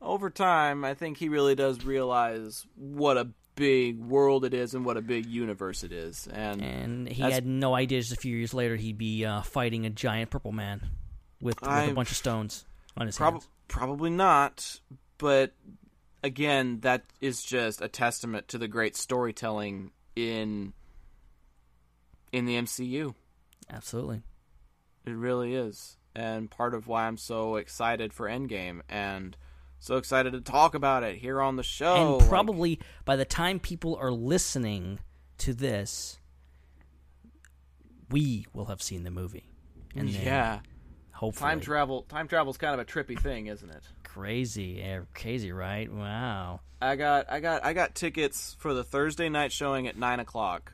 Over 0.06 0.30
time, 0.30 0.84
I 0.84 0.94
think 0.94 1.18
he 1.18 1.28
really 1.28 1.54
does 1.54 1.84
realize 1.84 2.64
what 2.76 3.16
a 3.18 3.28
big 3.56 3.98
world 3.98 4.44
it 4.44 4.54
is 4.54 4.74
and 4.74 4.84
what 4.84 4.96
a 4.96 5.02
big 5.02 5.26
universe 5.26 5.82
it 5.82 5.92
is. 5.92 6.28
And 6.32 6.62
And 6.62 7.08
he 7.08 7.22
had 7.22 7.44
no 7.44 7.74
idea 7.74 8.00
just 8.00 8.12
a 8.12 8.16
few 8.16 8.36
years 8.36 8.54
later 8.54 8.76
he'd 8.76 8.98
be 8.98 9.24
uh, 9.24 9.42
fighting 9.42 9.84
a 9.84 9.90
giant 9.90 10.30
purple 10.30 10.52
man 10.52 10.80
with, 11.40 11.60
with 11.60 11.70
a 11.70 11.92
bunch 11.92 12.10
of 12.10 12.16
stones 12.16 12.64
on 12.96 13.06
his 13.06 13.16
Prob- 13.16 13.34
hands. 13.34 13.48
probably 13.66 14.10
not, 14.10 14.80
but 15.18 15.52
again, 16.22 16.80
that 16.80 17.04
is 17.20 17.42
just 17.42 17.80
a 17.80 17.88
testament 17.88 18.48
to 18.48 18.58
the 18.58 18.68
great 18.68 18.96
storytelling 18.96 19.90
in 20.14 20.72
in 22.32 22.44
the 22.46 22.56
MCU. 22.56 23.14
Absolutely. 23.70 24.22
It 25.04 25.12
really 25.12 25.54
is. 25.54 25.96
And 26.14 26.50
part 26.50 26.74
of 26.74 26.86
why 26.86 27.06
I'm 27.06 27.18
so 27.18 27.56
excited 27.56 28.12
for 28.12 28.26
Endgame 28.26 28.80
and 28.88 29.36
so 29.78 29.96
excited 29.96 30.32
to 30.32 30.40
talk 30.40 30.74
about 30.74 31.02
it 31.02 31.16
here 31.16 31.40
on 31.40 31.56
the 31.56 31.62
show. 31.62 31.94
and 31.96 32.20
like- 32.20 32.28
probably 32.28 32.80
by 33.04 33.16
the 33.16 33.24
time 33.24 33.58
people 33.58 33.96
are 33.96 34.10
listening 34.10 34.98
to 35.38 35.54
this, 35.54 36.18
we 38.10 38.46
will 38.52 38.66
have 38.66 38.82
seen 38.82 39.04
the 39.04 39.10
movie. 39.10 39.48
And 39.94 40.10
yeah. 40.10 40.60
hopefully 41.12 41.48
Time 41.48 41.60
travel. 41.60 42.02
Time 42.02 42.28
travel 42.28 42.50
is 42.50 42.58
kind 42.58 42.74
of 42.74 42.80
a 42.80 42.84
trippy 42.84 43.18
thing, 43.18 43.46
isn't 43.46 43.70
it? 43.70 43.82
crazy, 44.16 44.80
eh, 44.82 45.00
crazy, 45.14 45.52
right? 45.52 45.92
Wow. 45.92 46.60
I 46.80 46.96
got 46.96 47.30
I 47.30 47.40
got 47.40 47.64
I 47.64 47.74
got 47.74 47.94
tickets 47.94 48.56
for 48.58 48.72
the 48.72 48.82
Thursday 48.82 49.28
night 49.28 49.52
showing 49.52 49.86
at 49.86 49.98
nine 49.98 50.20
o'clock, 50.20 50.72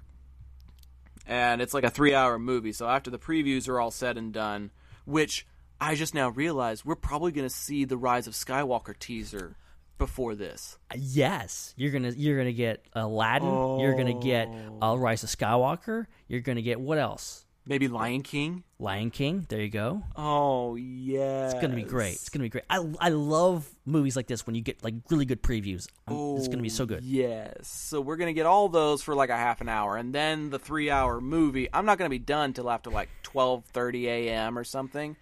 and 1.26 1.60
it's 1.60 1.74
like 1.74 1.82
a 1.82 1.90
three 1.90 2.14
hour 2.14 2.38
movie. 2.38 2.72
So 2.72 2.86
after 2.88 3.10
the 3.10 3.18
previews 3.18 3.68
are 3.68 3.80
all 3.80 3.90
said 3.90 4.16
and 4.16 4.32
done, 4.32 4.70
which 5.04 5.44
I 5.82 5.96
just 5.96 6.14
now 6.14 6.28
realized 6.28 6.84
we're 6.84 6.94
probably 6.94 7.32
going 7.32 7.48
to 7.48 7.54
see 7.54 7.84
the 7.84 7.96
Rise 7.96 8.28
of 8.28 8.34
Skywalker 8.34 8.96
teaser 8.96 9.56
before 9.98 10.36
this. 10.36 10.78
Yes, 10.96 11.74
you're 11.76 11.90
gonna 11.90 12.10
you're 12.10 12.38
gonna 12.38 12.52
get 12.52 12.84
Aladdin. 12.92 13.78
You're 13.80 13.96
gonna 13.96 14.18
get 14.20 14.48
uh, 14.80 14.96
Rise 14.96 15.22
of 15.24 15.28
Skywalker. 15.28 16.06
You're 16.28 16.40
gonna 16.40 16.62
get 16.62 16.80
what 16.80 16.98
else? 16.98 17.44
Maybe 17.66 17.86
Lion 17.88 18.22
King. 18.22 18.64
Lion 18.80 19.10
King. 19.10 19.46
There 19.48 19.60
you 19.60 19.68
go. 19.68 20.02
Oh 20.16 20.74
yeah, 20.76 21.46
It's 21.46 21.54
gonna 21.54 21.74
be 21.76 21.82
great. 21.84 22.14
It's 22.14 22.28
gonna 22.28 22.44
be 22.44 22.48
great. 22.48 22.64
I 22.70 22.84
I 23.00 23.08
love 23.10 23.68
movies 23.84 24.16
like 24.16 24.26
this 24.26 24.46
when 24.46 24.54
you 24.56 24.62
get 24.62 24.82
like 24.82 24.94
really 25.10 25.24
good 25.24 25.42
previews. 25.42 25.86
Um, 26.08 26.36
it's 26.36 26.48
gonna 26.48 26.62
be 26.62 26.68
so 26.68 26.86
good. 26.86 27.04
Yes. 27.04 27.68
So 27.68 28.00
we're 28.00 28.16
gonna 28.16 28.32
get 28.32 28.46
all 28.46 28.68
those 28.68 29.02
for 29.02 29.14
like 29.14 29.30
a 29.30 29.36
half 29.36 29.60
an 29.60 29.68
hour, 29.68 29.96
and 29.96 30.12
then 30.12 30.50
the 30.50 30.58
three-hour 30.58 31.20
movie. 31.20 31.68
I'm 31.72 31.86
not 31.86 31.98
gonna 31.98 32.10
be 32.10 32.18
done 32.18 32.52
till 32.52 32.70
after 32.70 32.90
like 32.90 33.08
12:30 33.24 34.04
a.m. 34.06 34.58
or 34.58 34.64
something, 34.64 35.16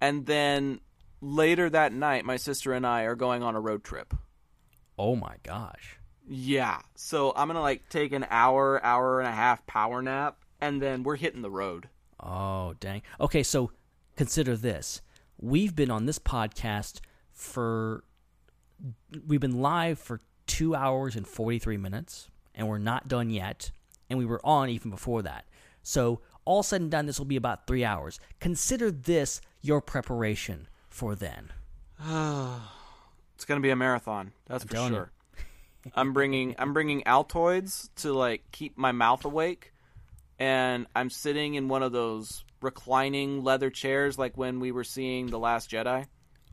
and 0.00 0.26
then 0.26 0.80
later 1.20 1.68
that 1.70 1.92
night, 1.92 2.24
my 2.24 2.36
sister 2.36 2.72
and 2.72 2.86
I 2.86 3.02
are 3.02 3.14
going 3.14 3.42
on 3.42 3.56
a 3.56 3.60
road 3.60 3.84
trip. 3.84 4.14
Oh 4.98 5.16
my 5.16 5.36
gosh. 5.42 5.98
Yeah. 6.28 6.80
So 6.94 7.32
I'm 7.36 7.48
gonna 7.48 7.60
like 7.60 7.88
take 7.88 8.12
an 8.12 8.26
hour, 8.30 8.84
hour 8.84 9.20
and 9.20 9.28
a 9.28 9.32
half 9.32 9.66
power 9.66 10.02
nap, 10.02 10.38
and 10.60 10.80
then 10.80 11.02
we're 11.02 11.16
hitting 11.16 11.42
the 11.42 11.50
road. 11.50 11.88
Oh 12.20 12.74
dang. 12.80 13.02
Okay, 13.20 13.42
so 13.42 13.72
consider 14.16 14.56
this. 14.56 15.02
We've 15.38 15.74
been 15.74 15.90
on 15.90 16.06
this 16.06 16.18
podcast 16.18 17.00
for 17.32 18.04
we've 19.26 19.40
been 19.40 19.60
live 19.60 19.98
for 19.98 20.20
two 20.46 20.74
hours 20.74 21.16
and 21.16 21.26
forty 21.26 21.58
three 21.58 21.76
minutes, 21.76 22.28
and 22.54 22.68
we're 22.68 22.78
not 22.78 23.08
done 23.08 23.30
yet. 23.30 23.70
And 24.08 24.18
we 24.18 24.26
were 24.26 24.40
on 24.44 24.68
even 24.68 24.90
before 24.90 25.22
that. 25.22 25.46
So 25.82 26.20
all 26.46 26.62
said 26.62 26.80
and 26.80 26.90
done, 26.90 27.04
this 27.04 27.18
will 27.18 27.26
be 27.26 27.36
about 27.36 27.66
three 27.66 27.84
hours. 27.84 28.18
Consider 28.40 28.90
this 28.90 29.42
your 29.60 29.82
preparation 29.82 30.68
for 30.88 31.14
then. 31.14 31.52
It's 33.34 33.44
gonna 33.44 33.60
be 33.60 33.68
a 33.68 33.76
marathon. 33.76 34.32
That's 34.46 34.64
I'm 34.64 34.68
for 34.68 34.76
sure. 34.88 35.10
I'm 35.94 36.14
bringing 36.14 36.54
I'm 36.58 36.72
bringing 36.72 37.02
Altoids 37.02 37.90
to 37.96 38.14
like 38.14 38.50
keep 38.50 38.78
my 38.78 38.92
mouth 38.92 39.26
awake, 39.26 39.74
and 40.38 40.86
I'm 40.96 41.10
sitting 41.10 41.54
in 41.54 41.68
one 41.68 41.82
of 41.82 41.92
those 41.92 42.44
reclining 42.62 43.44
leather 43.44 43.68
chairs 43.68 44.18
like 44.18 44.38
when 44.38 44.58
we 44.58 44.72
were 44.72 44.84
seeing 44.84 45.26
the 45.26 45.38
Last 45.38 45.70
Jedi. 45.70 46.06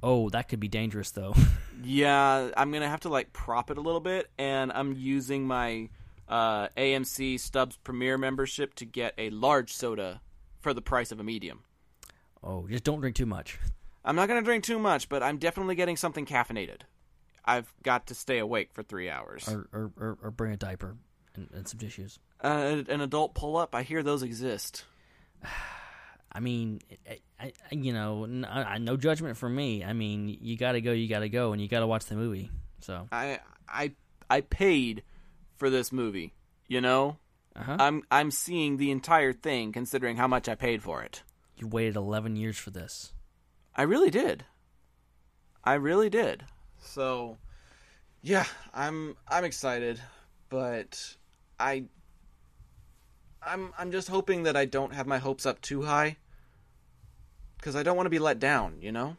Oh, 0.04 0.30
that 0.32 0.50
could 0.50 0.60
be 0.60 0.68
dangerous 0.68 1.12
though. 1.12 1.34
Yeah, 1.86 2.52
I'm 2.56 2.72
gonna 2.72 2.88
have 2.88 3.02
to 3.02 3.10
like 3.10 3.34
prop 3.34 3.70
it 3.70 3.78
a 3.78 3.82
little 3.82 4.00
bit, 4.00 4.30
and 4.38 4.72
I'm 4.72 4.94
using 4.94 5.46
my 5.46 5.90
uh, 6.28 6.68
AMC 6.78 7.40
Stubs 7.40 7.78
Premiere 7.78 8.18
membership 8.18 8.74
to 8.76 8.86
get 8.86 9.14
a 9.18 9.30
large 9.30 9.74
soda 9.74 10.22
for 10.60 10.74
the 10.74 10.82
price 10.82 11.12
of 11.12 11.20
a 11.20 11.24
medium. 11.24 11.64
oh, 12.44 12.68
just 12.68 12.84
don't 12.84 13.00
drink 13.02 13.16
too 13.16 13.26
much. 13.26 13.60
I'm 14.06 14.16
not 14.16 14.28
gonna 14.28 14.42
drink 14.42 14.64
too 14.64 14.80
much, 14.80 15.08
but 15.10 15.24
I'm 15.24 15.38
definitely 15.38 15.76
getting 15.76 15.98
something 15.98 16.26
caffeinated. 16.26 16.82
I've 17.46 17.72
got 17.84 18.08
to 18.08 18.16
stay 18.16 18.40
awake 18.40 18.70
for 18.74 18.84
three 18.84 19.10
hours. 19.10 19.48
Or 19.48 19.68
or, 19.74 19.92
or, 19.98 20.18
or 20.24 20.32
bring 20.32 20.54
a 20.54 20.58
diaper 20.58 20.96
and, 21.36 21.50
and 21.54 21.68
some 21.68 21.80
tissues. 21.80 22.20
Uh, 22.44 22.84
an 22.90 23.02
adult 23.02 23.34
pull 23.36 23.56
up, 23.58 23.74
I 23.76 23.84
hear 23.84 24.04
those 24.04 24.24
exist. 24.24 24.84
I 26.36 26.40
mean, 26.40 26.80
I, 27.10 27.20
I, 27.40 27.54
you 27.72 27.94
know, 27.94 28.24
n- 28.24 28.46
I- 28.50 28.80
no 28.80 28.98
judgment 28.98 29.38
for 29.38 29.48
me. 29.48 29.84
I 29.84 29.94
mean, 29.94 30.36
you 30.42 30.58
got 30.58 30.72
to 30.72 30.82
go, 30.82 30.92
you 30.92 31.08
got 31.08 31.20
to 31.20 31.30
go, 31.30 31.52
and 31.54 31.62
you 31.62 31.68
got 31.68 31.82
to 31.82 31.88
watch 31.88 32.06
the 32.06 32.16
movie. 32.16 32.50
So, 32.82 33.08
I 33.12 33.40
I 33.70 33.92
I 34.30 34.42
paid 34.42 35.04
for 35.64 35.70
this 35.70 35.94
movie. 35.94 36.34
You 36.68 36.82
know, 36.82 37.20
uh-huh. 37.56 37.78
I'm 37.80 38.04
I'm 38.12 38.32
seeing 38.32 38.76
the 38.76 38.92
entire 38.92 39.32
thing, 39.32 39.72
considering 39.72 40.18
how 40.18 40.28
much 40.28 40.50
I 40.50 40.56
paid 40.56 40.84
for 40.84 41.02
it. 41.04 41.24
you 41.56 41.68
waited 41.68 41.96
11 41.96 42.36
years 42.36 42.58
for 42.58 42.70
this. 42.70 43.14
I 43.74 43.84
really 43.84 44.10
did. 44.10 44.44
I 45.64 45.76
really 45.76 46.10
did. 46.10 46.44
So, 46.82 47.38
yeah, 48.22 48.44
I'm 48.74 49.16
I'm 49.30 49.46
excited, 49.46 50.02
but 50.50 51.16
I 51.58 51.86
I'm 53.42 53.72
I'm 53.78 53.94
just 53.94 54.10
hoping 54.10 54.44
that 54.44 54.58
I 54.58 54.66
don't 54.66 54.94
have 54.94 55.08
my 55.08 55.18
hopes 55.18 55.46
up 55.46 55.62
too 55.62 55.84
high 55.84 56.18
cuz 57.62 57.74
I 57.74 57.84
don't 57.84 57.96
want 57.96 58.08
to 58.08 58.18
be 58.18 58.20
let 58.20 58.38
down, 58.38 58.82
you 58.82 58.92
know? 58.92 59.16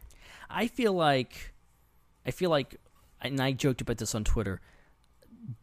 I 0.51 0.67
feel 0.67 0.93
like, 0.93 1.55
I 2.27 2.33
feel 2.33 2.51
like, 2.51 2.79
and 3.23 3.41
I 3.41 3.53
joked 3.53 3.81
about 3.81 3.97
this 3.97 4.15
on 4.15 4.25
Twitter. 4.25 4.61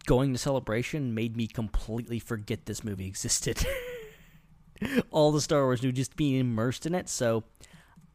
Going 0.05 0.33
to 0.33 0.37
celebration 0.37 1.13
made 1.13 1.35
me 1.35 1.47
completely 1.47 2.19
forget 2.19 2.65
this 2.65 2.83
movie 2.83 3.07
existed. 3.07 3.65
All 5.11 5.31
the 5.31 5.41
Star 5.41 5.63
Wars 5.63 5.83
news, 5.83 5.93
just 5.93 6.15
being 6.15 6.39
immersed 6.39 6.85
in 6.85 6.95
it. 6.95 7.07
So, 7.09 7.43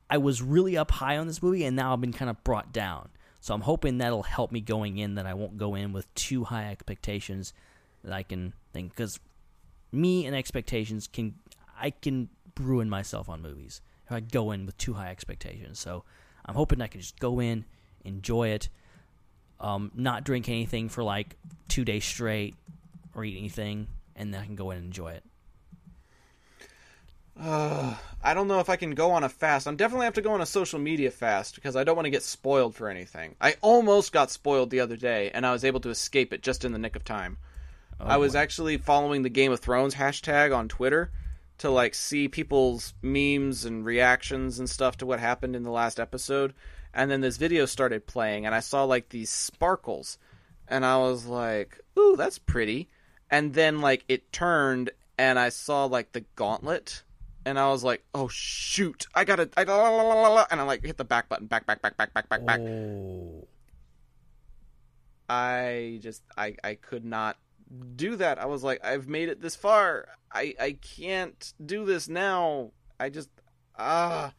I 0.09 0.19
was 0.19 0.43
really 0.43 0.77
up 0.77 0.91
high 0.93 1.17
on 1.17 1.27
this 1.27 1.43
movie, 1.43 1.65
and 1.65 1.75
now 1.75 1.93
I've 1.93 2.01
been 2.01 2.13
kind 2.13 2.31
of 2.31 2.43
brought 2.45 2.73
down. 2.73 3.09
So 3.41 3.55
I'm 3.55 3.61
hoping 3.61 3.99
that'll 3.99 4.23
help 4.23 4.53
me 4.53 4.61
going 4.61 4.99
in. 4.99 5.15
That 5.15 5.27
I 5.27 5.35
won't 5.35 5.57
go 5.57 5.75
in 5.75 5.93
with 5.93 6.13
too 6.15 6.45
high 6.45 6.71
expectations. 6.71 7.53
That 8.03 8.13
I 8.13 8.23
can 8.23 8.53
think 8.73 8.91
because 8.91 9.21
me 9.93 10.27
and 10.27 10.35
expectations 10.35 11.07
can 11.07 11.35
I 11.79 11.91
can 11.91 12.29
ruin 12.59 12.89
myself 12.89 13.29
on 13.29 13.43
movies 13.43 13.81
if 14.07 14.13
I 14.13 14.21
go 14.21 14.51
in 14.51 14.67
with 14.67 14.77
too 14.79 14.95
high 14.95 15.11
expectations. 15.11 15.79
So 15.79 16.05
I'm 16.45 16.55
hoping 16.55 16.81
I 16.81 16.87
can 16.87 17.01
just 17.01 17.19
go 17.19 17.41
in, 17.41 17.65
enjoy 18.05 18.49
it, 18.49 18.69
um, 19.61 19.91
not 19.95 20.25
drink 20.25 20.49
anything 20.49 20.89
for 20.89 21.03
like 21.03 21.37
two 21.69 21.85
days 21.85 22.05
straight 22.05 22.55
or 23.15 23.25
eat 23.25 23.39
anything, 23.39 23.89
and 24.15 24.33
then 24.33 24.41
I 24.41 24.45
can 24.45 24.57
go 24.57 24.71
in 24.71 24.79
and 24.79 24.87
enjoy 24.87 25.13
it. 25.13 25.25
I 27.39 28.33
don't 28.35 28.49
know 28.49 28.61
if 28.61 28.71
I 28.71 28.77
can 28.77 28.95
go 28.95 29.11
on 29.11 29.25
a 29.25 29.29
fast. 29.29 29.67
I'm 29.67 29.77
definitely 29.77 30.07
have 30.07 30.15
to 30.15 30.23
go 30.23 30.33
on 30.33 30.41
a 30.41 30.47
social 30.47 30.79
media 30.79 31.11
fast 31.11 31.55
because 31.55 31.77
I 31.77 31.85
don't 31.85 31.97
want 31.97 32.07
to 32.07 32.11
get 32.11 32.23
spoiled 32.23 32.75
for 32.75 32.89
anything. 32.89 33.37
I 33.41 33.57
almost 33.61 34.13
got 34.13 34.31
spoiled 34.31 34.71
the 34.71 34.81
other 34.81 34.97
day, 34.97 35.31
and 35.33 35.47
I 35.47 35.53
was 35.53 35.65
able 35.65 35.81
to 35.81 35.91
escape 35.91 36.33
it 36.33 36.43
just 36.43 36.65
in 36.65 36.73
the 36.73 36.79
nick 36.79 36.97
of 36.97 37.05
time. 37.05 37.37
I 37.99 38.19
was 38.19 38.35
actually 38.35 38.77
following 38.77 39.23
the 39.23 39.31
Game 39.31 39.53
of 39.53 39.61
Thrones 39.61 39.95
hashtag 39.95 40.55
on 40.55 40.69
Twitter 40.69 41.11
to 41.59 41.71
like 41.71 41.95
see 41.95 42.29
people's 42.29 42.93
memes 43.01 43.65
and 43.65 43.87
reactions 43.87 44.59
and 44.59 44.69
stuff 44.69 44.99
to 44.99 45.07
what 45.07 45.19
happened 45.19 45.57
in 45.57 45.63
the 45.63 45.71
last 45.71 45.99
episode. 45.99 46.53
And 46.97 47.11
then 47.11 47.21
this 47.21 47.37
video 47.37 47.67
started 47.67 48.07
playing, 48.07 48.47
and 48.47 48.55
I 48.55 48.61
saw 48.61 48.85
like 48.85 49.11
these 49.11 49.29
sparkles, 49.29 50.17
and 50.67 50.83
I 50.83 50.97
was 50.97 51.27
like, 51.27 51.79
"Ooh, 51.99 52.17
that's 52.17 52.39
pretty." 52.39 52.89
And 53.31 53.53
then 53.53 53.83
like 53.83 54.03
it 54.09 54.33
turned, 54.33 54.89
and 55.19 55.39
I 55.39 55.51
saw 55.51 55.85
like 55.85 56.13
the 56.13 56.25
gauntlet, 56.37 57.03
and 57.45 57.59
I 57.59 57.69
was 57.69 57.85
like, 57.85 58.03
"Oh 58.15 58.29
shoot, 58.29 59.07
I 59.15 59.25
gotta," 59.25 59.51
I, 59.59 59.65
la, 59.65 59.77
la, 59.77 59.91
la, 59.91 60.15
la, 60.15 60.29
la, 60.29 60.47
and 60.51 60.59
I 60.59 60.65
like 60.65 60.83
hit 60.87 60.97
the 60.97 61.05
back 61.05 61.29
button, 61.29 61.47
back, 61.47 61.67
back, 61.67 61.83
back, 61.83 61.99
back, 61.99 62.15
back, 62.15 62.31
back, 62.31 62.47
back. 62.47 62.61
Oh, 62.61 63.47
I 65.29 65.99
just 66.01 66.23
I 66.39 66.57
I 66.65 66.77
could 66.77 67.05
not 67.05 67.37
do 67.95 68.17
that. 68.17 68.39
I 68.39 68.47
was 68.47 68.65
like, 68.65 68.83
I've 68.83 69.07
made 69.07 69.29
it 69.29 69.43
this 69.43 69.55
far. 69.55 70.09
I 70.33 70.55
I 70.59 70.79
can't 70.81 71.53
do 71.63 71.85
this 71.85 72.09
now. 72.09 72.71
I 72.99 73.11
just 73.11 73.29
ah. 73.79 74.33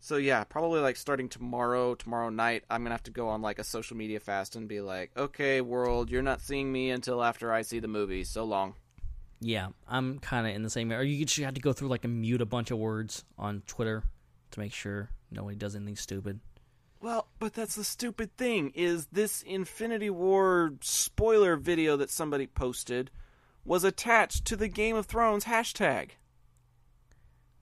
So 0.00 0.16
yeah, 0.16 0.44
probably 0.44 0.80
like 0.80 0.96
starting 0.96 1.28
tomorrow, 1.28 1.94
tomorrow 1.94 2.30
night, 2.30 2.64
I'm 2.70 2.82
gonna 2.82 2.94
have 2.94 3.02
to 3.04 3.10
go 3.10 3.28
on 3.28 3.42
like 3.42 3.58
a 3.58 3.64
social 3.64 3.96
media 3.96 4.20
fast 4.20 4.56
and 4.56 4.68
be 4.68 4.80
like, 4.80 5.10
okay, 5.16 5.60
world, 5.60 6.10
you're 6.10 6.22
not 6.22 6.40
seeing 6.40 6.70
me 6.70 6.90
until 6.90 7.22
after 7.22 7.52
I 7.52 7.62
see 7.62 7.80
the 7.80 7.88
movie. 7.88 8.24
So 8.24 8.44
long. 8.44 8.74
yeah, 9.40 9.68
I'm 9.88 10.18
kind 10.18 10.46
of 10.46 10.54
in 10.54 10.62
the 10.62 10.70
same. 10.70 10.92
Or 10.92 11.02
you 11.02 11.24
just 11.24 11.40
had 11.40 11.54
to 11.56 11.60
go 11.60 11.72
through 11.72 11.88
like 11.88 12.04
and 12.04 12.20
mute 12.20 12.40
a 12.40 12.46
bunch 12.46 12.70
of 12.70 12.78
words 12.78 13.24
on 13.38 13.62
Twitter 13.66 14.02
to 14.52 14.60
make 14.60 14.72
sure 14.72 15.10
nobody 15.30 15.56
does 15.56 15.76
anything 15.76 15.96
stupid. 15.96 16.40
Well, 17.00 17.28
but 17.38 17.54
that's 17.54 17.76
the 17.76 17.84
stupid 17.84 18.36
thing 18.36 18.72
is 18.74 19.06
this 19.06 19.42
Infinity 19.42 20.10
War 20.10 20.74
spoiler 20.80 21.56
video 21.56 21.96
that 21.96 22.10
somebody 22.10 22.46
posted 22.46 23.10
was 23.64 23.84
attached 23.84 24.44
to 24.46 24.56
the 24.56 24.68
Game 24.68 24.96
of 24.96 25.06
Thrones 25.06 25.44
hashtag. 25.44 26.10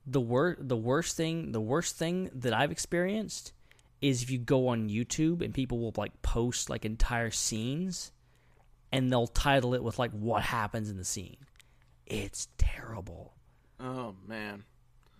The 0.07 0.21
wor- 0.21 0.57
the 0.59 0.77
worst 0.77 1.17
thing 1.17 1.51
the 1.51 1.61
worst 1.61 1.97
thing 1.97 2.29
that 2.33 2.53
I've 2.53 2.71
experienced 2.71 3.51
is 4.01 4.23
if 4.23 4.31
you 4.31 4.39
go 4.39 4.69
on 4.69 4.89
YouTube 4.89 5.41
and 5.43 5.53
people 5.53 5.79
will 5.79 5.93
like 5.97 6.21
post 6.21 6.69
like 6.69 6.85
entire 6.85 7.31
scenes 7.31 8.11
and 8.91 9.11
they'll 9.11 9.27
title 9.27 9.73
it 9.73 9.83
with 9.83 9.99
like 9.99 10.11
what 10.11 10.43
happens 10.43 10.89
in 10.89 10.97
the 10.97 11.03
scene. 11.03 11.37
It's 12.05 12.47
terrible. 12.57 13.33
Oh 13.79 14.15
man. 14.25 14.63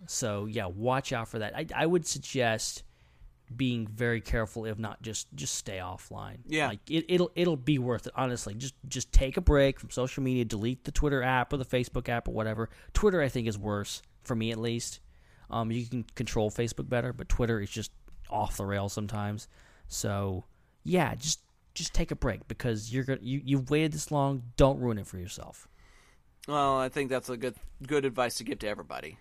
So 0.06 0.46
yeah, 0.46 0.66
watch 0.66 1.12
out 1.12 1.28
for 1.28 1.40
that. 1.40 1.54
I 1.56 1.66
I 1.74 1.86
would 1.86 2.06
suggest 2.06 2.82
being 3.54 3.86
very 3.86 4.20
careful 4.20 4.66
if 4.66 4.78
not 4.78 5.02
just 5.02 5.26
just 5.34 5.54
stay 5.54 5.78
offline. 5.78 6.38
Yeah. 6.46 6.68
Like 6.68 6.90
it, 6.90 7.04
it'll 7.08 7.30
it'll 7.34 7.56
be 7.56 7.78
worth 7.78 8.06
it, 8.06 8.12
honestly. 8.16 8.54
Just 8.54 8.74
just 8.86 9.12
take 9.12 9.36
a 9.36 9.40
break 9.40 9.80
from 9.80 9.90
social 9.90 10.22
media, 10.22 10.44
delete 10.44 10.84
the 10.84 10.92
Twitter 10.92 11.22
app 11.22 11.52
or 11.52 11.56
the 11.56 11.64
Facebook 11.64 12.08
app 12.08 12.28
or 12.28 12.32
whatever. 12.32 12.70
Twitter 12.94 13.20
I 13.20 13.28
think 13.28 13.48
is 13.48 13.58
worse, 13.58 14.02
for 14.28 14.36
me 14.36 14.52
at 14.52 14.58
least. 14.58 15.00
Um 15.50 15.72
you 15.72 15.84
can 15.86 16.04
control 16.14 16.50
Facebook 16.50 16.88
better, 16.88 17.12
but 17.12 17.28
Twitter 17.28 17.58
is 17.60 17.70
just 17.70 17.90
off 18.30 18.56
the 18.56 18.64
rails 18.66 18.92
sometimes. 18.92 19.48
So 19.88 20.44
yeah, 20.84 21.14
just 21.16 21.40
just 21.74 21.94
take 21.94 22.10
a 22.10 22.16
break 22.16 22.46
because 22.48 22.92
you're 22.92 23.04
gonna 23.04 23.20
you, 23.22 23.40
you've 23.44 23.70
waited 23.70 23.92
this 23.92 24.10
long, 24.12 24.42
don't 24.56 24.78
ruin 24.80 24.98
it 24.98 25.06
for 25.06 25.18
yourself. 25.18 25.66
Well, 26.46 26.78
I 26.78 26.88
think 26.88 27.10
that's 27.10 27.28
a 27.28 27.36
good 27.36 27.56
good 27.86 28.04
advice 28.04 28.36
to 28.36 28.44
give 28.44 28.58
to 28.60 28.68
everybody. 28.68 29.18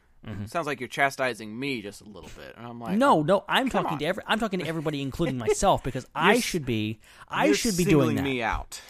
Sounds 0.47 0.67
like 0.67 0.81
you're 0.81 0.89
chastising 0.89 1.57
me 1.57 1.81
just 1.81 2.01
a 2.01 2.03
little 2.03 2.29
bit, 2.37 2.53
and 2.57 2.67
I'm 2.67 2.81
like, 2.81 2.89
Mm-hmm. 2.91 2.99
no, 2.99 3.21
no, 3.21 3.45
I'm 3.47 3.69
talking 3.69 3.93
on. 3.93 3.99
to 3.99 4.05
every 4.05 4.23
I'm 4.27 4.39
talking 4.39 4.59
to 4.59 4.67
everybody 4.67 5.01
including 5.01 5.37
myself 5.47 5.83
because 5.83 6.05
I 6.13 6.41
should 6.41 6.65
be 6.65 6.99
I 7.29 7.53
should 7.53 7.77
be 7.77 7.85
doing 7.85 8.17
that. 8.17 8.23
me 8.23 8.41
out. 8.43 8.81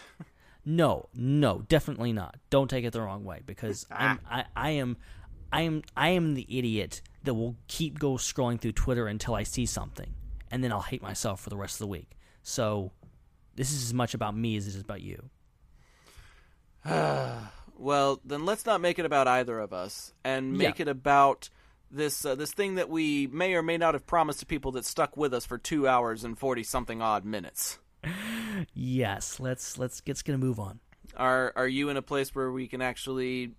No, 0.65 1.09
no, 1.13 1.63
definitely 1.69 2.11
not. 2.11 2.35
Don't 2.49 2.69
take 2.69 2.85
it 2.85 2.91
the 2.91 3.01
wrong 3.01 3.23
way 3.23 3.41
because 3.45 3.85
I'm, 3.91 4.19
I, 4.29 4.45
I 4.55 4.69
am, 4.71 4.97
I 5.51 5.61
am, 5.61 5.83
I 5.95 6.09
am 6.09 6.33
the 6.33 6.45
idiot 6.49 7.01
that 7.23 7.33
will 7.33 7.55
keep 7.67 7.99
go 7.99 8.13
scrolling 8.13 8.59
through 8.59 8.73
Twitter 8.73 9.07
until 9.07 9.33
I 9.35 9.43
see 9.43 9.65
something, 9.65 10.13
and 10.51 10.63
then 10.63 10.71
I'll 10.71 10.81
hate 10.81 11.01
myself 11.01 11.41
for 11.41 11.49
the 11.49 11.57
rest 11.57 11.75
of 11.75 11.79
the 11.79 11.87
week. 11.87 12.11
So, 12.43 12.91
this 13.55 13.71
is 13.71 13.83
as 13.83 13.93
much 13.93 14.13
about 14.13 14.35
me 14.35 14.55
as 14.57 14.67
it 14.67 14.75
is 14.75 14.81
about 14.81 15.01
you. 15.01 15.29
Well, 17.79 18.19
then 18.25 18.43
let's 18.43 18.65
not 18.65 18.81
make 18.81 18.97
it 18.97 19.05
about 19.05 19.27
either 19.27 19.59
of 19.59 19.71
us, 19.71 20.11
and 20.23 20.53
make 20.57 20.79
Yeah. 20.79 20.83
it 20.83 20.87
about 20.87 21.49
this 21.91 22.25
uh, 22.25 22.33
this 22.33 22.51
thing 22.51 22.73
that 22.75 22.89
we 22.89 23.27
may 23.27 23.53
or 23.53 23.61
may 23.61 23.77
not 23.77 23.93
have 23.93 24.07
promised 24.07 24.39
to 24.39 24.47
people 24.47 24.71
that 24.71 24.83
stuck 24.83 25.15
with 25.15 25.31
us 25.31 25.45
for 25.45 25.59
two 25.59 25.87
hours 25.87 26.23
and 26.23 26.39
forty 26.39 26.63
something 26.63 27.01
odd 27.03 27.23
minutes. 27.23 27.77
Yes, 28.73 29.39
let's 29.39 29.77
let's 29.77 30.01
let's 30.07 30.23
gonna 30.23 30.39
move 30.39 30.59
on. 30.59 30.79
Are 31.15 31.53
are 31.55 31.67
you 31.67 31.89
in 31.89 31.97
a 31.97 32.01
place 32.01 32.33
where 32.33 32.51
we 32.51 32.67
can 32.67 32.81
actually 32.81 33.51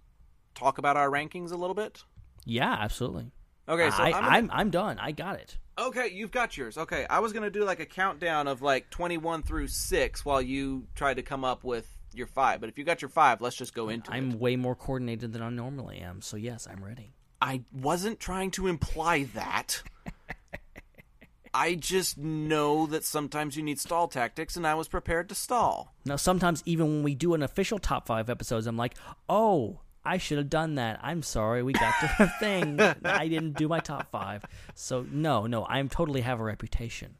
talk 0.58 0.78
about 0.78 0.96
our 0.96 1.08
rankings 1.10 1.52
a 1.52 1.56
little 1.56 1.74
bit? 1.74 2.02
Yeah, 2.44 2.72
absolutely. 2.80 3.30
Okay, 3.68 3.90
so 3.90 4.02
I, 4.02 4.06
I'm 4.06 4.12
gonna- 4.12 4.26
I'm 4.28 4.50
I'm 4.52 4.70
done. 4.70 4.98
I 4.98 5.12
got 5.12 5.36
it. 5.36 5.58
Okay, 5.78 6.08
you've 6.08 6.30
got 6.32 6.56
yours. 6.56 6.76
Okay, 6.78 7.06
I 7.08 7.20
was 7.20 7.32
gonna 7.32 7.50
do 7.50 7.64
like 7.64 7.80
a 7.80 7.86
countdown 7.86 8.48
of 8.48 8.62
like 8.62 8.90
twenty-one 8.90 9.42
through 9.42 9.68
six 9.68 10.24
while 10.24 10.40
you 10.42 10.86
tried 10.94 11.14
to 11.14 11.22
come 11.22 11.44
up 11.44 11.62
with 11.64 11.86
your 12.14 12.26
five. 12.26 12.60
But 12.60 12.68
if 12.70 12.78
you 12.78 12.84
got 12.84 13.00
your 13.02 13.10
five, 13.10 13.40
let's 13.40 13.54
just 13.56 13.74
go 13.74 13.88
into. 13.90 14.10
I'm 14.10 14.38
way 14.38 14.56
more 14.56 14.74
coordinated 14.74 15.32
than 15.32 15.42
I 15.42 15.50
normally 15.50 15.98
am. 15.98 16.22
So 16.22 16.36
yes, 16.36 16.66
I'm 16.70 16.82
ready. 16.82 17.12
I 17.40 17.62
wasn't 17.72 18.18
trying 18.18 18.50
to 18.52 18.66
imply 18.66 19.24
that. 19.34 19.82
I 21.54 21.74
just 21.76 22.18
know 22.18 22.86
that 22.86 23.04
sometimes 23.04 23.56
you 23.56 23.62
need 23.62 23.80
stall 23.80 24.06
tactics, 24.06 24.56
and 24.56 24.66
I 24.66 24.74
was 24.74 24.86
prepared 24.86 25.28
to 25.30 25.34
stall. 25.34 25.94
Now, 26.04 26.16
sometimes 26.16 26.62
even 26.66 26.86
when 26.86 27.02
we 27.02 27.14
do 27.14 27.34
an 27.34 27.42
official 27.42 27.78
top 27.78 28.06
five 28.06 28.28
episodes, 28.28 28.66
I'm 28.66 28.76
like, 28.76 28.94
oh, 29.28 29.80
I 30.08 30.16
should 30.16 30.38
have 30.38 30.48
done 30.48 30.76
that. 30.76 31.00
I'm 31.02 31.22
sorry, 31.22 31.62
we 31.62 31.74
got 31.74 31.92
to 32.00 32.24
a 32.24 32.28
thing. 32.40 32.80
I 33.04 33.28
didn't 33.28 33.58
do 33.58 33.68
my 33.68 33.80
top 33.80 34.10
five. 34.10 34.42
So 34.74 35.04
no, 35.10 35.46
no, 35.46 35.64
I 35.64 35.80
am 35.80 35.90
totally 35.90 36.22
have 36.22 36.40
a 36.40 36.44
reputation. 36.44 37.16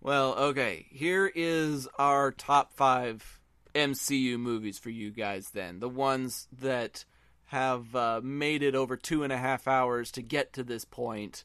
Well, 0.00 0.34
okay, 0.36 0.86
here 0.90 1.30
is 1.34 1.88
our 1.98 2.30
top 2.30 2.72
five 2.72 3.40
MCU 3.74 4.38
movies 4.38 4.78
for 4.78 4.90
you 4.90 5.10
guys 5.10 5.50
then. 5.50 5.80
The 5.80 5.88
ones 5.88 6.46
that 6.60 7.04
have 7.46 7.96
uh, 7.96 8.20
made 8.22 8.62
it 8.62 8.76
over 8.76 8.96
two 8.96 9.24
and 9.24 9.32
a 9.32 9.36
half 9.36 9.66
hours 9.66 10.12
to 10.12 10.22
get 10.22 10.52
to 10.52 10.62
this 10.62 10.84
point. 10.84 11.44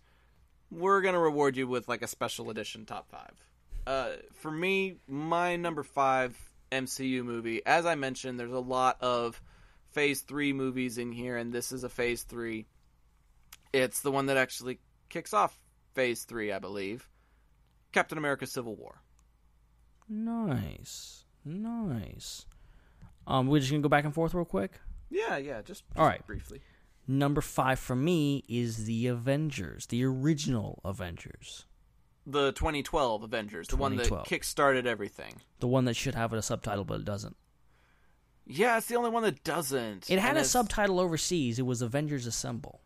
We're 0.70 1.02
to 1.02 1.20
reward 1.20 1.58
you 1.58 1.68
with 1.68 1.88
like 1.88 2.04
a 2.04 2.08
special 2.08 2.52
edition 2.52 2.86
top 2.86 3.10
five. 3.10 3.34
Uh, 3.88 4.18
for 4.34 4.52
me, 4.52 4.98
my 5.08 5.56
number 5.56 5.82
five 5.82 6.38
MCU 6.72 7.24
movie, 7.24 7.66
as 7.66 7.88
I 7.88 7.96
mentioned, 7.96 8.40
there's 8.40 8.52
a 8.52 8.60
lot 8.60 9.02
of 9.02 9.42
phase 9.94 10.22
three 10.22 10.52
movies 10.54 10.98
in 10.98 11.12
here, 11.12 11.38
and 11.38 11.54
this 11.54 11.72
is 11.72 11.84
a 11.84 11.90
phase 11.90 12.24
three. 12.24 12.66
It's 13.72 14.02
the 14.02 14.12
one 14.12 14.26
that 14.28 14.38
actually 14.38 14.80
kicks 15.10 15.34
off 15.34 15.60
phase 15.94 16.24
three, 16.26 16.52
I 16.52 16.60
believe. 16.60 17.10
Captain 17.92 18.18
America 18.18 18.46
Civil 18.48 18.76
War. 18.76 19.02
Nice, 20.10 21.26
nice. 21.46 22.46
Um, 23.26 23.48
we're 23.48 23.60
just 23.60 23.72
gonna 23.72 23.82
go 23.82 23.90
back 23.90 24.06
and 24.06 24.14
forth 24.14 24.34
real 24.34 24.46
quick. 24.46 24.80
Yeah, 25.10 25.38
yeah, 25.38 25.62
just, 25.62 25.84
All 25.96 26.06
right. 26.06 26.26
briefly. 26.26 26.62
Number 27.08 27.42
five 27.42 27.80
for 27.80 27.96
me 27.96 28.44
is 28.48 28.86
the 28.86 29.08
Avengers, 29.08 29.86
the 29.88 30.04
original 30.06 30.80
Avengers, 30.84 31.66
The 32.26 32.52
2012 32.54 33.24
Avengers, 33.24 33.68
the 33.68 33.76
one 33.76 33.92
that 33.98 34.04
2012. 34.06 34.28
kick-started 34.28 34.88
everything. 34.88 35.36
the 35.60 35.68
one 35.68 35.86
that 35.86 35.96
should 35.96 36.16
have 36.16 36.32
a 36.34 36.42
subtitle 36.42 36.84
but 36.86 37.02
it 37.02 37.06
doesn't. 37.06 37.36
Yeah, 38.46 38.78
it's 38.78 38.88
the 38.88 38.96
only 38.96 39.10
one 39.10 39.24
that 39.24 39.44
doesn't. 39.44 40.10
It 40.10 40.20
had 40.20 40.30
And 40.30 40.38
a 40.38 40.42
it's- 40.42 40.52
subtitle 40.52 41.00
overseas. 41.00 41.60
It 41.60 41.66
was 41.66 41.82
Avengers 41.82 42.26
Assemble. 42.28 42.82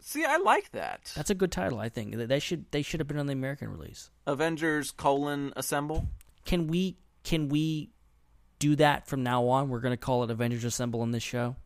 See, 0.00 0.24
I 0.24 0.36
like 0.36 0.70
that. 0.72 1.12
That's 1.16 1.30
a 1.30 1.34
good 1.34 1.50
title, 1.52 1.78
I 1.80 1.88
think. 1.88 2.14
They 2.14 2.38
should 2.38 2.70
they 2.72 2.82
should 2.82 3.00
have 3.00 3.06
been 3.08 3.18
on 3.18 3.26
the 3.26 3.32
American 3.32 3.70
release. 3.70 4.10
Avengers 4.26 4.90
colon 4.90 5.52
Assemble. 5.56 6.08
Can 6.44 6.66
we 6.66 6.98
can 7.22 7.48
we 7.48 7.90
do 8.58 8.76
that 8.76 9.06
from 9.06 9.22
now 9.22 9.46
on? 9.48 9.68
We're 9.70 9.80
going 9.80 9.92
to 9.94 9.98
call 9.98 10.22
it 10.24 10.30
Avengers 10.30 10.64
Assemble 10.64 11.02
in 11.02 11.10
this 11.10 11.22
show. 11.22 11.56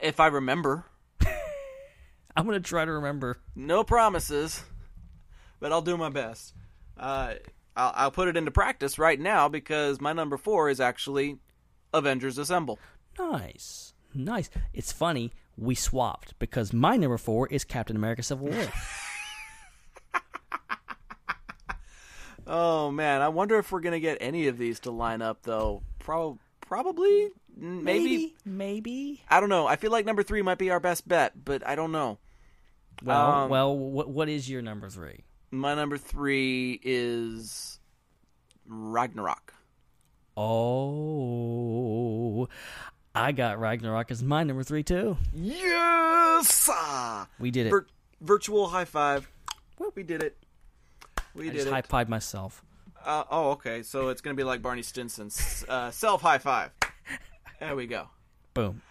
If 0.00 0.18
I 0.18 0.28
remember, 0.28 0.84
I'm 2.36 2.46
going 2.46 2.60
to 2.62 2.66
try 2.68 2.84
to 2.86 2.92
remember. 2.92 3.38
no 3.54 3.84
promises, 3.84 4.62
but 5.60 5.72
I'll 5.72 5.82
do 5.82 5.96
my 5.98 6.08
best. 6.10 6.54
Uh, 6.96 7.34
I'll, 7.76 7.92
I'll 7.94 8.10
put 8.10 8.28
it 8.28 8.36
into 8.38 8.50
practice 8.50 8.98
right 8.98 9.20
now 9.20 9.48
because 9.48 10.00
my 10.00 10.12
number 10.14 10.36
four 10.38 10.70
is 10.70 10.80
actually 10.80 11.38
Avengers 11.96 12.38
Assemble. 12.38 12.78
Nice, 13.18 13.94
nice. 14.14 14.50
It's 14.72 14.92
funny 14.92 15.32
we 15.56 15.74
swapped 15.74 16.38
because 16.38 16.72
my 16.72 16.96
number 16.96 17.16
four 17.18 17.48
is 17.48 17.64
Captain 17.64 17.96
America: 17.96 18.22
Civil 18.22 18.48
War. 18.48 18.66
Oh 22.48 22.92
man, 22.92 23.22
I 23.22 23.28
wonder 23.28 23.58
if 23.58 23.72
we're 23.72 23.80
gonna 23.80 23.98
get 23.98 24.18
any 24.20 24.46
of 24.46 24.56
these 24.56 24.78
to 24.80 24.92
line 24.92 25.20
up 25.20 25.42
though. 25.42 25.82
Pro- 25.98 26.38
probably, 26.60 27.30
Mm, 27.60 27.82
maybe. 27.82 28.36
maybe. 28.44 29.22
I 29.28 29.40
don't 29.40 29.48
know. 29.48 29.66
I 29.66 29.74
feel 29.76 29.90
like 29.90 30.04
number 30.06 30.22
three 30.22 30.42
might 30.42 30.58
be 30.58 30.70
our 30.70 30.78
best 30.78 31.08
bet, 31.08 31.32
but 31.44 31.66
I 31.66 31.74
don't 31.74 31.90
know. 31.90 32.18
Well, 33.02 33.32
Um, 33.32 33.50
well, 33.50 33.76
what 33.76 34.08
what 34.10 34.28
is 34.28 34.48
your 34.48 34.62
number 34.62 34.88
three? 34.88 35.24
My 35.50 35.74
number 35.74 35.98
three 35.98 36.78
is 36.84 37.80
Ragnarok. 38.66 39.52
Oh, 41.16 41.68
I 43.14 43.32
got 43.32 43.58
Ragnarok 43.58 44.10
as 44.10 44.22
my 44.22 44.42
number 44.44 44.62
three 44.62 44.82
too. 44.82 45.16
Yes! 45.34 46.70
We 47.38 47.50
did 47.50 47.66
it. 47.66 47.70
Vir- 47.70 47.86
virtual 48.20 48.68
high 48.68 48.84
five. 48.84 49.28
We 49.94 50.02
did 50.02 50.22
it. 50.22 50.36
We 51.34 51.48
I 51.48 51.52
did 51.52 51.54
just 51.56 51.68
it. 51.68 51.72
high 51.72 51.82
fived 51.82 52.08
myself. 52.08 52.62
Uh, 53.04 53.24
oh, 53.30 53.50
okay. 53.52 53.82
So 53.82 54.08
it's 54.08 54.20
gonna 54.20 54.34
be 54.34 54.44
like 54.44 54.62
Barney 54.62 54.82
Stinson's 54.82 55.64
uh, 55.68 55.90
self 55.90 56.22
high 56.22 56.38
five. 56.38 56.70
There 57.60 57.74
we 57.74 57.86
go. 57.86 58.08
Boom. 58.52 58.82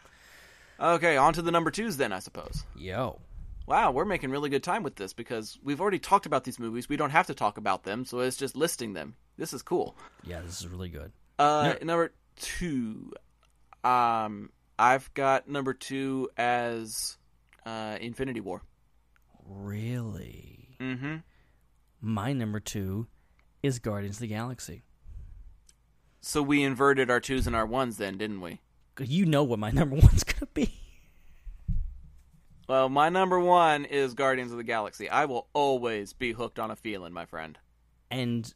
Okay, 0.80 1.17
on 1.17 1.33
to 1.33 1.41
the 1.41 1.51
number 1.51 1.69
twos 1.72 1.98
then, 1.98 2.11
I 2.11 2.19
suppose. 2.19 2.64
Yo. 2.75 3.19
Wow, 3.67 3.91
we're 3.91 4.06
making 4.06 4.30
really 4.32 4.49
good 4.49 4.64
time 4.64 4.83
with 4.83 4.95
this 4.95 5.14
because 5.14 5.57
we've 5.64 5.80
already 5.82 5.99
talked 5.99 6.25
about 6.25 6.43
these 6.43 6.59
movies. 6.59 6.90
We 6.90 6.98
don't 6.98 7.11
have 7.11 7.27
to 7.27 7.33
talk 7.33 7.57
about 7.57 7.83
them, 7.83 8.06
so 8.06 8.19
it's 8.19 8.38
just 8.38 8.56
listing 8.56 8.93
them. 8.93 9.15
This 9.38 9.53
is 9.53 9.61
cool. 9.61 9.95
Yeah, 10.24 10.41
this 10.41 10.59
is 10.59 10.67
really 10.67 10.90
good. 10.90 11.11
Uh, 11.38 11.73
number 11.81 12.14
two, 12.38 13.11
um, 13.83 14.49
I've 14.80 15.14
got 15.14 15.47
number 15.47 15.73
two 15.73 16.30
as 16.38 17.17
uh, 17.65 17.97
Infinity 17.99 18.41
War. 18.41 18.61
Really? 19.47 20.77
Mm-hmm. 20.80 21.15
My 22.01 22.33
number 22.33 22.59
two 22.59 23.07
is 23.64 23.80
Guardians 23.80 24.17
of 24.17 24.22
the 24.22 24.27
Galaxy. 24.27 24.83
So 26.22 26.41
we 26.41 26.64
inverted 26.64 27.09
our 27.11 27.19
twos 27.19 27.47
and 27.47 27.55
our 27.55 27.65
ones 27.65 27.97
then, 27.97 28.17
didn't 28.17 28.41
we? 28.41 28.61
You 28.99 29.25
know 29.25 29.43
what 29.43 29.59
my 29.59 29.72
number 29.72 29.95
one's 30.01 30.23
gonna 30.23 30.47
be. 30.53 30.73
Well, 32.67 32.89
my 32.89 33.09
number 33.09 33.39
one 33.39 33.85
is 33.85 34.15
Guardians 34.15 34.51
of 34.51 34.57
the 34.57 34.64
Galaxy. 34.64 35.07
I 35.09 35.25
will 35.25 35.47
always 35.53 36.14
be 36.14 36.31
hooked 36.31 36.57
on 36.57 36.72
a 36.72 36.75
feeling, 36.75 37.14
my 37.14 37.25
friend. 37.25 37.57
and 38.09 38.51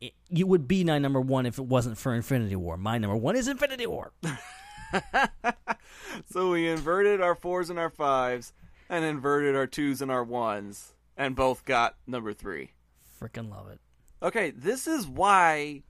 it, 0.00 0.12
you 0.28 0.46
would 0.46 0.66
be 0.68 0.84
my 0.84 0.98
number 0.98 1.20
one 1.20 1.46
if 1.46 1.58
it 1.58 1.64
wasn't 1.64 1.98
for 1.98 2.14
Infinity 2.14 2.56
War. 2.56 2.76
My 2.76 2.98
number 2.98 3.16
one 3.16 3.36
is 3.36 3.48
Infinity 3.48 3.86
War. 3.86 4.12
So 6.26 6.50
we 6.50 6.68
inverted 6.68 7.20
our 7.20 7.34
fours 7.34 7.70
and 7.70 7.78
our 7.78 7.90
fives, 7.90 8.52
and 8.88 9.04
inverted 9.04 9.54
our 9.54 9.66
twos 9.66 10.00
and 10.00 10.10
our 10.10 10.24
ones, 10.24 10.94
and 11.16 11.36
both 11.36 11.64
got 11.64 11.96
number 12.06 12.32
three. 12.32 12.70
Freaking 13.20 13.50
love 13.50 13.68
it. 13.68 13.80
Okay, 14.22 14.50
this 14.50 14.86
is 14.86 15.06
why 15.06 15.82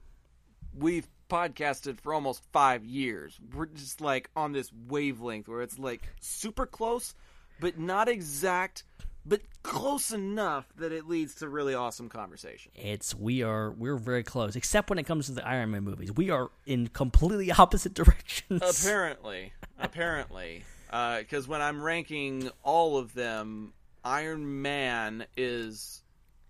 we've 0.77 1.09
podcasted 1.31 2.01
for 2.01 2.13
almost 2.15 2.43
five 2.53 2.85
years. 2.85 3.39
We're 3.55 3.67
just 3.67 4.01
like 4.01 4.31
on 4.35 4.53
this 4.53 4.71
wavelength 4.89 5.49
where 5.49 5.63
it's 5.63 5.79
like 5.79 6.03
super 6.21 6.67
close, 6.67 7.15
but 7.61 7.79
not 7.79 8.09
exact, 8.09 8.85
but 9.29 9.41
close 9.63 10.13
enough 10.13 10.67
that 10.77 10.93
it 10.93 11.09
leads 11.09 11.37
to 11.37 11.49
really 11.49 11.75
awesome 11.75 12.09
conversation. 12.09 12.71
It's 12.75 13.15
we 13.15 13.43
are 13.43 13.73
we're 13.73 13.97
very 13.97 14.23
close, 14.23 14.57
except 14.57 14.89
when 14.89 14.99
it 14.99 15.05
comes 15.05 15.27
to 15.27 15.33
the 15.33 15.47
Iron 15.47 15.73
Man 15.73 15.83
movies. 15.83 16.13
We 16.13 16.31
are 16.31 16.51
in 16.65 16.89
completely 16.89 17.51
opposite 17.59 17.95
directions. 17.95 18.63
Apparently, 18.63 19.53
apparently, 19.79 20.65
uh, 20.91 21.19
because 21.19 21.49
when 21.49 21.61
I'm 21.61 21.83
ranking 21.83 22.51
all 22.63 22.99
of 22.99 23.15
them, 23.15 23.73
Iron 24.05 24.63
Man 24.63 25.27
is 25.37 26.03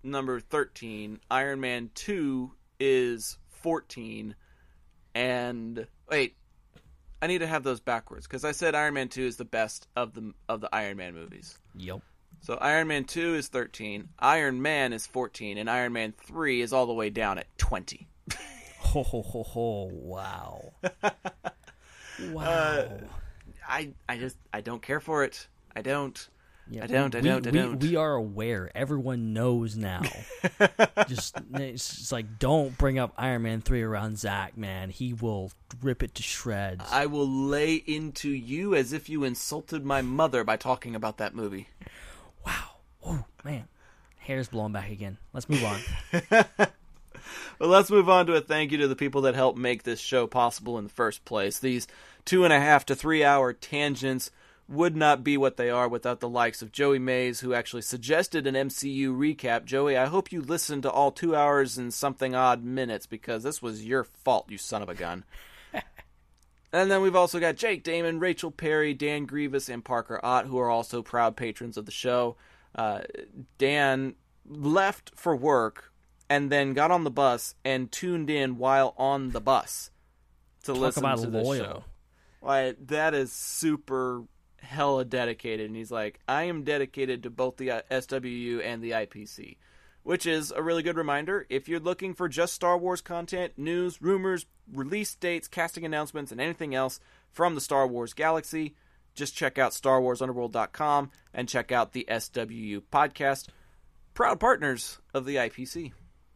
number 0.03 0.41
thirteen. 0.41 1.21
Iron 1.31 1.61
Man 1.61 1.91
Two 1.95 2.53
is 2.79 3.39
fourteen, 3.49 4.35
and 5.15 5.87
wait, 6.11 6.37
I 7.23 7.27
need 7.27 7.39
to 7.39 7.47
have 7.47 7.63
those 7.63 7.81
backwards 7.81 8.27
because 8.27 8.45
I 8.45 8.53
said 8.53 8.75
Iron 8.75 8.95
Man 8.95 9.09
Two 9.09 9.25
is 9.25 9.37
the 9.37 9.47
best 9.47 9.89
of 9.97 10.13
the 10.13 10.35
of 10.49 10.61
the 10.61 10.69
Iron 10.75 10.99
Man 10.99 11.15
movies. 11.15 11.59
Yep. 11.75 12.03
So 12.41 12.55
Iron 12.55 12.89
Man 12.89 13.05
2 13.05 13.35
is 13.35 13.49
13, 13.49 14.09
Iron 14.19 14.63
Man 14.63 14.93
is 14.93 15.07
14, 15.07 15.59
and 15.59 15.69
Iron 15.69 15.93
Man 15.93 16.13
3 16.13 16.61
is 16.61 16.73
all 16.73 16.87
the 16.87 16.93
way 16.93 17.11
down 17.11 17.39
at 17.39 17.47
20. 17.59 18.07
Ho 18.79 19.03
ho 19.03 19.23
ho 19.23 19.43
ho! 19.43 19.91
Wow. 19.93 20.73
wow. 21.03 21.03
Uh, 22.37 22.89
I 23.69 23.93
I 24.09 24.17
just 24.17 24.37
I 24.51 24.63
don't 24.63 24.81
care 24.81 25.01
for 25.01 25.25
it. 25.25 25.49
I 25.75 25.83
don't. 25.83 26.29
Yeah, 26.71 26.85
I 26.85 26.87
don't. 26.87 27.15
I 27.15 27.21
we, 27.21 27.29
don't. 27.29 27.47
I 27.47 27.51
we, 27.51 27.59
don't. 27.59 27.83
We 27.83 27.97
are 27.97 28.15
aware. 28.15 28.71
Everyone 28.75 29.33
knows 29.33 29.77
now. 29.77 30.03
just 31.09 31.37
it's 31.55 32.11
like 32.11 32.39
don't 32.39 32.77
bring 32.79 32.99
up 32.99 33.13
Iron 33.17 33.43
Man 33.43 33.61
three 33.61 33.83
around 33.83 34.19
Zac, 34.19 34.57
man. 34.57 34.91
He 34.91 35.13
will 35.13 35.53
rip 35.83 36.03
it 36.03 36.15
to 36.15 36.23
shreds. 36.23 36.85
I 36.91 37.07
will 37.07 37.29
lay 37.29 37.75
into 37.75 38.31
you 38.31 38.75
as 38.75 38.93
if 38.93 39.09
you 39.09 39.25
insulted 39.25 39.85
my 39.85 40.03
mother 40.03 40.43
by 40.43 40.57
talking 40.57 40.97
about 40.97 41.19
that 41.19 41.35
movie. 41.35 41.69
Wow. 42.47 42.71
Oh 43.05 43.25
man, 43.45 43.69
hair's 44.19 44.49
blowing 44.49 44.73
back 44.73 44.91
again. 44.91 45.19
Let's 45.33 45.49
move 45.49 45.65
on. 45.65 46.69
Well, 47.59 47.71
let's 47.71 47.91
move 47.91 48.09
on 48.11 48.27
to 48.27 48.35
a 48.35 48.41
thank 48.41 48.71
you 48.71 48.79
to 48.79 48.89
the 48.89 48.97
people 48.97 49.23
that 49.23 49.35
helped 49.35 49.59
make 49.59 49.83
this 49.83 49.99
show 49.99 50.27
possible 50.27 50.77
in 50.77 50.85
the 50.85 50.91
first 50.91 51.25
place. 51.25 51.59
These 51.59 51.87
two 52.25 52.45
and 52.45 52.53
a 52.53 52.61
half 52.61 52.85
to 52.87 52.95
three 52.95 53.25
hour 53.25 53.53
tangents 53.55 54.31
would 54.69 54.95
not 54.97 55.25
be 55.25 55.37
what 55.39 55.57
they 55.57 55.71
are 55.71 55.89
without 55.89 56.21
the 56.21 56.29
likes 56.29 56.61
of 56.61 56.73
Joey 56.73 56.99
Mays, 56.99 57.41
who 57.41 57.55
actually 57.55 57.83
suggested 57.83 58.47
an 58.47 58.55
MCU 58.55 59.17
recap. 59.17 59.65
Joey, 59.65 59.97
I 59.97 60.07
hope 60.07 60.33
you 60.33 60.43
listened 60.43 60.83
to 60.83 60.91
all 60.91 61.13
two 61.13 61.35
hours 61.35 61.79
and 61.79 61.95
something 61.95 62.35
odd 62.35 62.63
minutes 62.63 63.07
because 63.07 63.43
this 63.43 63.63
was 63.63 63.87
your 63.87 64.05
fault, 64.05 64.51
you 64.51 64.59
son 64.59 64.83
of 64.83 64.89
a 64.89 64.95
gun. 64.95 65.25
and 66.77 66.91
then 66.91 67.01
we've 67.01 67.17
also 67.17 67.41
got 67.41 67.57
Jake 67.57 67.83
Damon, 67.83 68.19
Rachel 68.19 68.51
Perry, 68.51 68.93
Dan 68.95 69.25
Grievous, 69.25 69.69
and 69.69 69.85
Parker 69.85 70.21
Ott, 70.23 70.47
who 70.47 70.59
are 70.59 70.71
also 70.71 71.03
proud 71.03 71.37
patrons 71.37 71.77
of 71.77 71.87
the 71.87 71.93
show. 71.93 72.37
Uh, 72.75 73.01
Dan 73.59 74.15
left 74.47 75.13
for 75.15 75.35
work 75.35 75.93
and 76.29 76.51
then 76.51 76.75
got 76.75 76.91
on 76.91 77.05
the 77.05 77.11
bus 77.11 77.55
and 77.65 77.91
tuned 77.91 78.31
in 78.31 78.59
while 78.59 78.95
on 78.97 79.31
the 79.31 79.41
bus 79.41 79.91
to 80.65 80.73
Talk 80.73 80.81
listen 80.81 81.05
about 81.05 81.21
to 81.21 81.27
the 81.29 81.45
show. 81.45 81.85
Like 82.43 82.87
that 82.89 83.15
is 83.15 83.33
super 83.33 84.25
hella 84.61 85.05
dedicated, 85.05 85.67
and 85.67 85.77
he's 85.77 85.91
like, 85.91 86.21
I 86.29 86.45
am 86.45 86.65
dedicated 86.65 87.23
to 87.23 87.31
both 87.31 87.57
the 87.57 87.71
uh, 87.71 87.81
SWU 87.91 88.65
and 88.65 88.83
the 88.83 88.91
IPC, 88.93 89.57
which 90.07 90.25
is 90.25 90.53
a 90.53 90.63
really 90.63 90.85
good 90.85 90.97
reminder. 90.97 91.45
If 91.51 91.69
you're 91.69 91.81
looking 91.81 92.15
for 92.15 92.29
just 92.29 92.55
Star 92.55 92.79
Wars 92.79 93.01
content, 93.01 93.55
news, 93.57 94.01
rumors, 94.01 94.47
release 94.73 95.17
dates, 95.17 95.49
casting 95.49 95.85
announcements, 95.85 96.31
and 96.31 96.41
anything 96.41 96.77
else 96.77 97.01
from 97.33 97.57
the 97.57 97.61
Star 97.61 97.89
Wars 97.89 98.13
galaxy, 98.13 98.77
just 99.17 99.35
check 99.35 99.59
out 99.59 99.73
StarWarsUnderworld.com 99.73 101.11
and 101.35 101.49
check 101.49 101.73
out 101.73 101.93
the 101.93 102.07
SWU 102.09 102.83
podcast. 102.93 103.49
Proud 104.15 104.39
partners 104.39 105.01
of 105.13 105.25
the 105.25 105.35
IPC. 105.35 105.91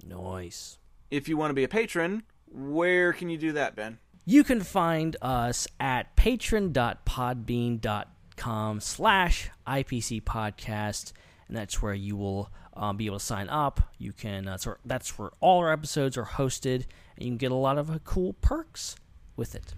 Nice. 0.05 0.79
If 1.09 1.29
you 1.29 1.37
want 1.37 1.51
to 1.51 1.55
be 1.55 1.63
a 1.63 1.69
patron, 1.69 2.25
where 2.51 3.13
can 3.13 3.31
you 3.31 3.39
do 3.39 3.53
that, 3.53 3.77
Ben? 3.77 4.01
You 4.27 4.43
can 4.43 4.63
find 4.63 5.17
us 5.23 5.69
at 5.79 6.17
patron.podbean.com 6.17 8.81
slash 8.81 9.51
IPC 9.65 10.25
podcast, 10.25 11.13
and 11.47 11.57
that's 11.57 11.81
where 11.81 11.95
you 11.95 12.17
will 12.17 12.51
um, 12.75 12.97
be 12.97 13.07
able 13.07 13.19
to 13.19 13.25
sign 13.25 13.49
up. 13.49 13.81
You 13.99 14.13
can 14.13 14.49
uh, 14.49 14.57
so 14.57 14.77
that's 14.85 15.19
where 15.19 15.31
all 15.41 15.59
our 15.59 15.73
episodes 15.73 16.17
are 16.17 16.25
hosted, 16.25 16.87
and 17.17 17.25
you 17.25 17.27
can 17.27 17.37
get 17.37 17.53
a 17.53 17.57
lot 17.57 17.79
of 17.79 17.91
uh, 17.91 17.99
cool 18.05 18.35
perks 18.41 18.97
with 19.37 19.55
it. 19.55 19.75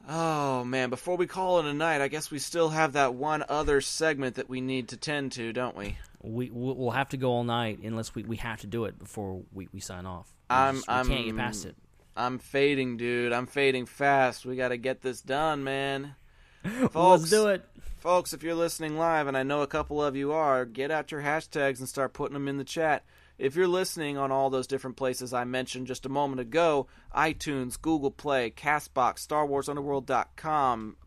Oh 0.10 0.64
man, 0.64 0.90
before 0.90 1.16
we 1.16 1.28
call 1.28 1.60
it 1.60 1.66
a 1.68 1.74
night, 1.74 2.02
I 2.02 2.08
guess 2.08 2.32
we 2.32 2.40
still 2.40 2.70
have 2.70 2.94
that 2.94 3.14
one 3.14 3.44
other 3.48 3.82
segment 3.82 4.36
that 4.36 4.50
we 4.50 4.60
need 4.60 4.88
to 4.90 4.98
tend 4.98 5.34
to, 5.34 5.54
don't 5.54 5.78
we? 5.78 5.98
We 6.24 6.50
we'll 6.52 6.90
have 6.92 7.10
to 7.10 7.18
go 7.18 7.32
all 7.32 7.44
night 7.44 7.80
unless 7.84 8.16
we, 8.16 8.24
we 8.24 8.38
have 8.38 8.62
to 8.62 8.68
do 8.68 8.86
it 8.86 8.98
before 8.98 9.44
we, 9.54 9.70
we 9.72 9.80
sign 9.80 10.08
off. 10.08 10.28
We 10.50 10.56
I'm 10.56 10.76
just- 10.76 10.88
we 10.88 10.94
I'm 10.94 11.08
can't 11.08 11.26
get 11.26 11.38
past 11.38 11.66
it. 11.66 11.76
I'm 12.16 12.40
fading, 12.40 12.98
dude. 12.98 13.34
I'm 13.34 13.48
fading 13.48 13.86
fast. 13.86 14.46
We 14.46 14.56
got 14.56 14.70
to 14.70 14.78
get 14.78 15.02
this 15.02 15.22
done, 15.22 15.64
man. 15.64 16.16
Folks, 16.64 16.96
Let's 16.96 17.30
do 17.30 17.48
it. 17.48 17.66
Folks, 18.00 18.34
if 18.34 18.44
you're 18.44 18.56
listening 18.56 18.98
live, 18.98 19.28
and 19.28 19.38
I 19.38 19.44
know 19.44 19.62
a 19.62 19.68
couple 19.68 20.04
of 20.04 20.16
you 20.16 20.32
are, 20.32 20.66
get 20.66 20.92
out 20.92 21.12
your 21.12 21.22
hashtags 21.22 21.80
and 21.80 21.88
start 21.88 22.14
putting 22.14 22.34
them 22.34 22.48
in 22.48 22.58
the 22.58 22.64
chat. 22.64 23.06
If 23.38 23.56
you're 23.56 23.68
listening 23.68 24.18
on 24.18 24.32
all 24.32 24.50
those 24.50 24.68
different 24.68 24.98
places 24.98 25.34
I 25.34 25.44
mentioned 25.46 25.88
just 25.88 26.06
a 26.06 26.10
moment 26.10 26.40
ago 26.40 26.88
iTunes, 27.16 27.80
Google 27.80 28.12
Play, 28.12 28.52
Castbox, 28.52 29.26
StarWarsUnderworld.com, 29.28 30.98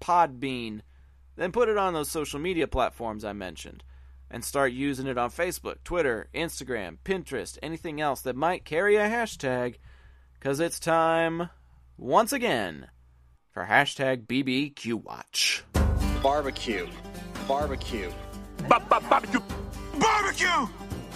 Podbean 0.00 0.80
then 1.38 1.52
put 1.52 1.68
it 1.68 1.78
on 1.78 1.94
those 1.94 2.10
social 2.10 2.40
media 2.40 2.66
platforms 2.66 3.24
I 3.24 3.32
mentioned. 3.32 3.84
And 4.30 4.44
start 4.44 4.72
using 4.72 5.06
it 5.06 5.16
on 5.16 5.30
Facebook, 5.30 5.76
Twitter, 5.84 6.28
Instagram, 6.34 6.98
Pinterest, 7.02 7.56
anything 7.62 8.00
else 8.00 8.20
that 8.22 8.36
might 8.36 8.66
carry 8.66 8.96
a 8.96 9.08
hashtag. 9.08 9.76
Because 10.38 10.60
it's 10.60 10.78
time, 10.78 11.50
once 11.96 12.32
again, 12.32 12.88
for 13.50 13.64
hashtag 13.64 14.26
BBQ 14.26 15.02
Watch. 15.02 15.64
Barbecue. 16.22 16.86
Barbecue. 17.48 18.10
Barbecue! 18.68 19.40
Barbecue! 19.98 20.46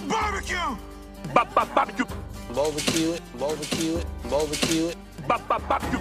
Barbecue! 0.09 0.57
Barbecue! 1.34 2.05
Barbecue 2.52 3.12
it. 3.12 3.23
Barbecue 3.39 3.97
it. 3.99 4.07
Barbecue 4.28 4.89
it. 4.89 4.97
Barbecue! 5.28 5.99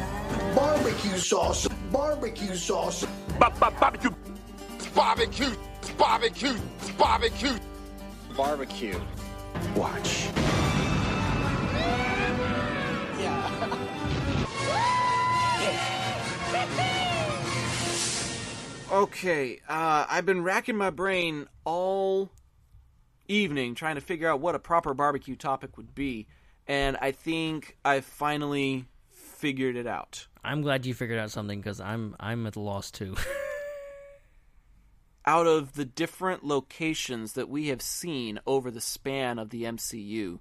Barbecue 0.55 1.17
sauce. 1.17 1.67
Barbecue 1.91 2.55
sauce. 2.55 3.05
Barbecue! 3.39 4.09
Barbecue! 4.95 5.55
Barbecue! 5.95 6.55
Barbecue! 6.97 7.59
Barbecue. 8.35 8.99
Watch. 9.75 10.29
Okay, 18.91 19.61
uh, 19.69 20.05
I've 20.09 20.25
been 20.25 20.43
racking 20.43 20.75
my 20.75 20.89
brain 20.89 21.47
all 21.63 22.29
evening 23.29 23.73
trying 23.73 23.95
to 23.95 24.01
figure 24.01 24.29
out 24.29 24.41
what 24.41 24.53
a 24.53 24.59
proper 24.59 24.93
barbecue 24.93 25.37
topic 25.37 25.77
would 25.77 25.95
be, 25.95 26.27
and 26.67 26.97
I 26.99 27.13
think 27.13 27.77
I 27.85 28.01
finally 28.01 28.89
figured 29.09 29.77
it 29.77 29.87
out. 29.87 30.27
I'm 30.43 30.61
glad 30.61 30.85
you 30.85 30.93
figured 30.93 31.19
out 31.19 31.31
something 31.31 31.61
because 31.61 31.79
I'm 31.79 32.17
I'm 32.19 32.45
at 32.47 32.57
a 32.57 32.59
loss 32.59 32.91
too. 32.91 33.15
Out 35.25 35.47
of 35.47 35.73
the 35.73 35.85
different 35.85 36.43
locations 36.43 37.33
that 37.33 37.47
we 37.47 37.67
have 37.67 37.81
seen 37.81 38.39
over 38.45 38.71
the 38.71 38.81
span 38.81 39.39
of 39.39 39.51
the 39.51 39.63
MCU, 39.63 40.39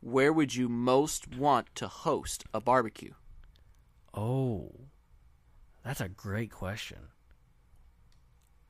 where 0.00 0.32
would 0.32 0.54
you 0.54 0.68
most 0.68 1.36
want 1.36 1.72
to 1.76 1.86
host 1.86 2.42
a 2.52 2.60
barbecue? 2.60 3.12
oh, 4.14 4.72
that's 5.84 6.00
a 6.00 6.08
great 6.08 6.50
question. 6.50 6.98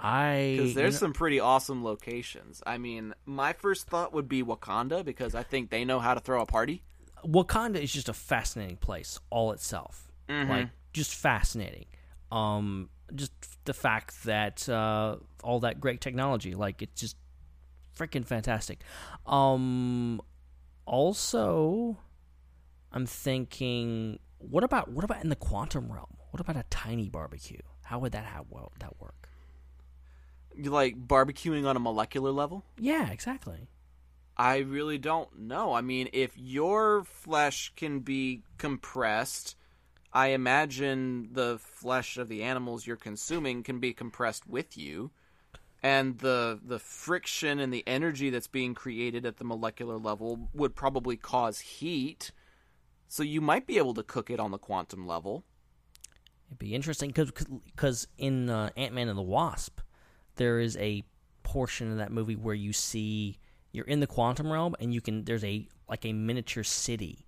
I 0.06 0.54
Because 0.56 0.74
there's 0.74 0.94
you 0.94 0.96
know- 0.96 1.06
some 1.06 1.12
pretty 1.14 1.40
awesome 1.40 1.82
locations. 1.82 2.62
I 2.66 2.76
mean, 2.78 3.14
my 3.24 3.54
first 3.54 3.86
thought 3.88 4.12
would 4.12 4.28
be 4.28 4.42
Wakanda 4.42 5.02
because 5.04 5.34
I 5.34 5.42
think 5.42 5.70
they 5.70 5.84
know 5.84 5.98
how 5.98 6.12
to 6.12 6.20
throw 6.20 6.42
a 6.42 6.46
party. 6.46 6.82
Wakanda 7.24 7.76
is 7.76 7.90
just 7.90 8.10
a 8.10 8.12
fascinating 8.12 8.76
place 8.76 9.18
all 9.30 9.52
itself. 9.52 10.12
Mhm. 10.28 10.48
Like 10.48 10.68
just 10.92 11.14
fascinating. 11.14 11.86
Um 12.30 12.90
just 13.14 13.32
the 13.64 13.72
fact 13.74 14.24
that 14.24 14.68
uh, 14.68 15.16
all 15.42 15.60
that 15.60 15.80
great 15.80 16.00
technology, 16.00 16.54
like 16.54 16.82
it's 16.82 17.00
just 17.00 17.16
freaking 17.96 18.24
fantastic. 18.26 18.80
Um, 19.26 20.20
also, 20.86 21.98
I'm 22.92 23.06
thinking, 23.06 24.18
what 24.38 24.64
about 24.64 24.90
what 24.90 25.04
about 25.04 25.22
in 25.22 25.28
the 25.28 25.36
quantum 25.36 25.92
realm? 25.92 26.16
What 26.30 26.40
about 26.40 26.56
a 26.56 26.64
tiny 26.70 27.08
barbecue? 27.08 27.60
How 27.84 27.98
would 28.00 28.12
that 28.12 28.24
how 28.24 28.46
well 28.50 28.72
that 28.80 29.00
work? 29.00 29.23
You 30.56 30.70
like 30.70 30.96
barbecuing 30.96 31.66
on 31.66 31.76
a 31.76 31.80
molecular 31.80 32.30
level? 32.30 32.64
Yeah, 32.78 33.10
exactly. 33.10 33.68
I 34.36 34.58
really 34.58 34.98
don't 34.98 35.40
know. 35.40 35.74
I 35.74 35.80
mean, 35.80 36.08
if 36.12 36.36
your 36.36 37.04
flesh 37.04 37.72
can 37.76 38.00
be 38.00 38.42
compressed, 38.58 39.56
I 40.12 40.28
imagine 40.28 41.30
the 41.32 41.58
flesh 41.58 42.16
of 42.16 42.28
the 42.28 42.42
animals 42.42 42.86
you're 42.86 42.96
consuming 42.96 43.62
can 43.62 43.78
be 43.78 43.92
compressed 43.92 44.46
with 44.48 44.76
you. 44.76 45.10
And 45.82 46.18
the 46.18 46.58
the 46.64 46.78
friction 46.78 47.58
and 47.58 47.72
the 47.72 47.84
energy 47.86 48.30
that's 48.30 48.46
being 48.46 48.74
created 48.74 49.26
at 49.26 49.36
the 49.36 49.44
molecular 49.44 49.98
level 49.98 50.48
would 50.54 50.74
probably 50.74 51.16
cause 51.16 51.60
heat. 51.60 52.32
So 53.06 53.22
you 53.22 53.40
might 53.42 53.66
be 53.66 53.76
able 53.76 53.94
to 53.94 54.02
cook 54.02 54.30
it 54.30 54.40
on 54.40 54.50
the 54.50 54.58
quantum 54.58 55.06
level. 55.06 55.44
It'd 56.48 56.58
be 56.58 56.74
interesting 56.74 57.12
because 57.12 58.08
in 58.16 58.48
uh, 58.48 58.70
Ant 58.76 58.94
Man 58.94 59.08
and 59.08 59.18
the 59.18 59.22
Wasp, 59.22 59.80
there 60.36 60.60
is 60.60 60.76
a 60.78 61.04
portion 61.42 61.90
of 61.92 61.98
that 61.98 62.10
movie 62.10 62.36
where 62.36 62.54
you 62.54 62.72
see 62.72 63.38
you're 63.72 63.84
in 63.86 64.00
the 64.00 64.06
quantum 64.06 64.50
realm 64.52 64.74
and 64.80 64.94
you 64.94 65.00
can 65.00 65.24
there's 65.24 65.44
a 65.44 65.66
like 65.88 66.04
a 66.04 66.12
miniature 66.12 66.64
city 66.64 67.26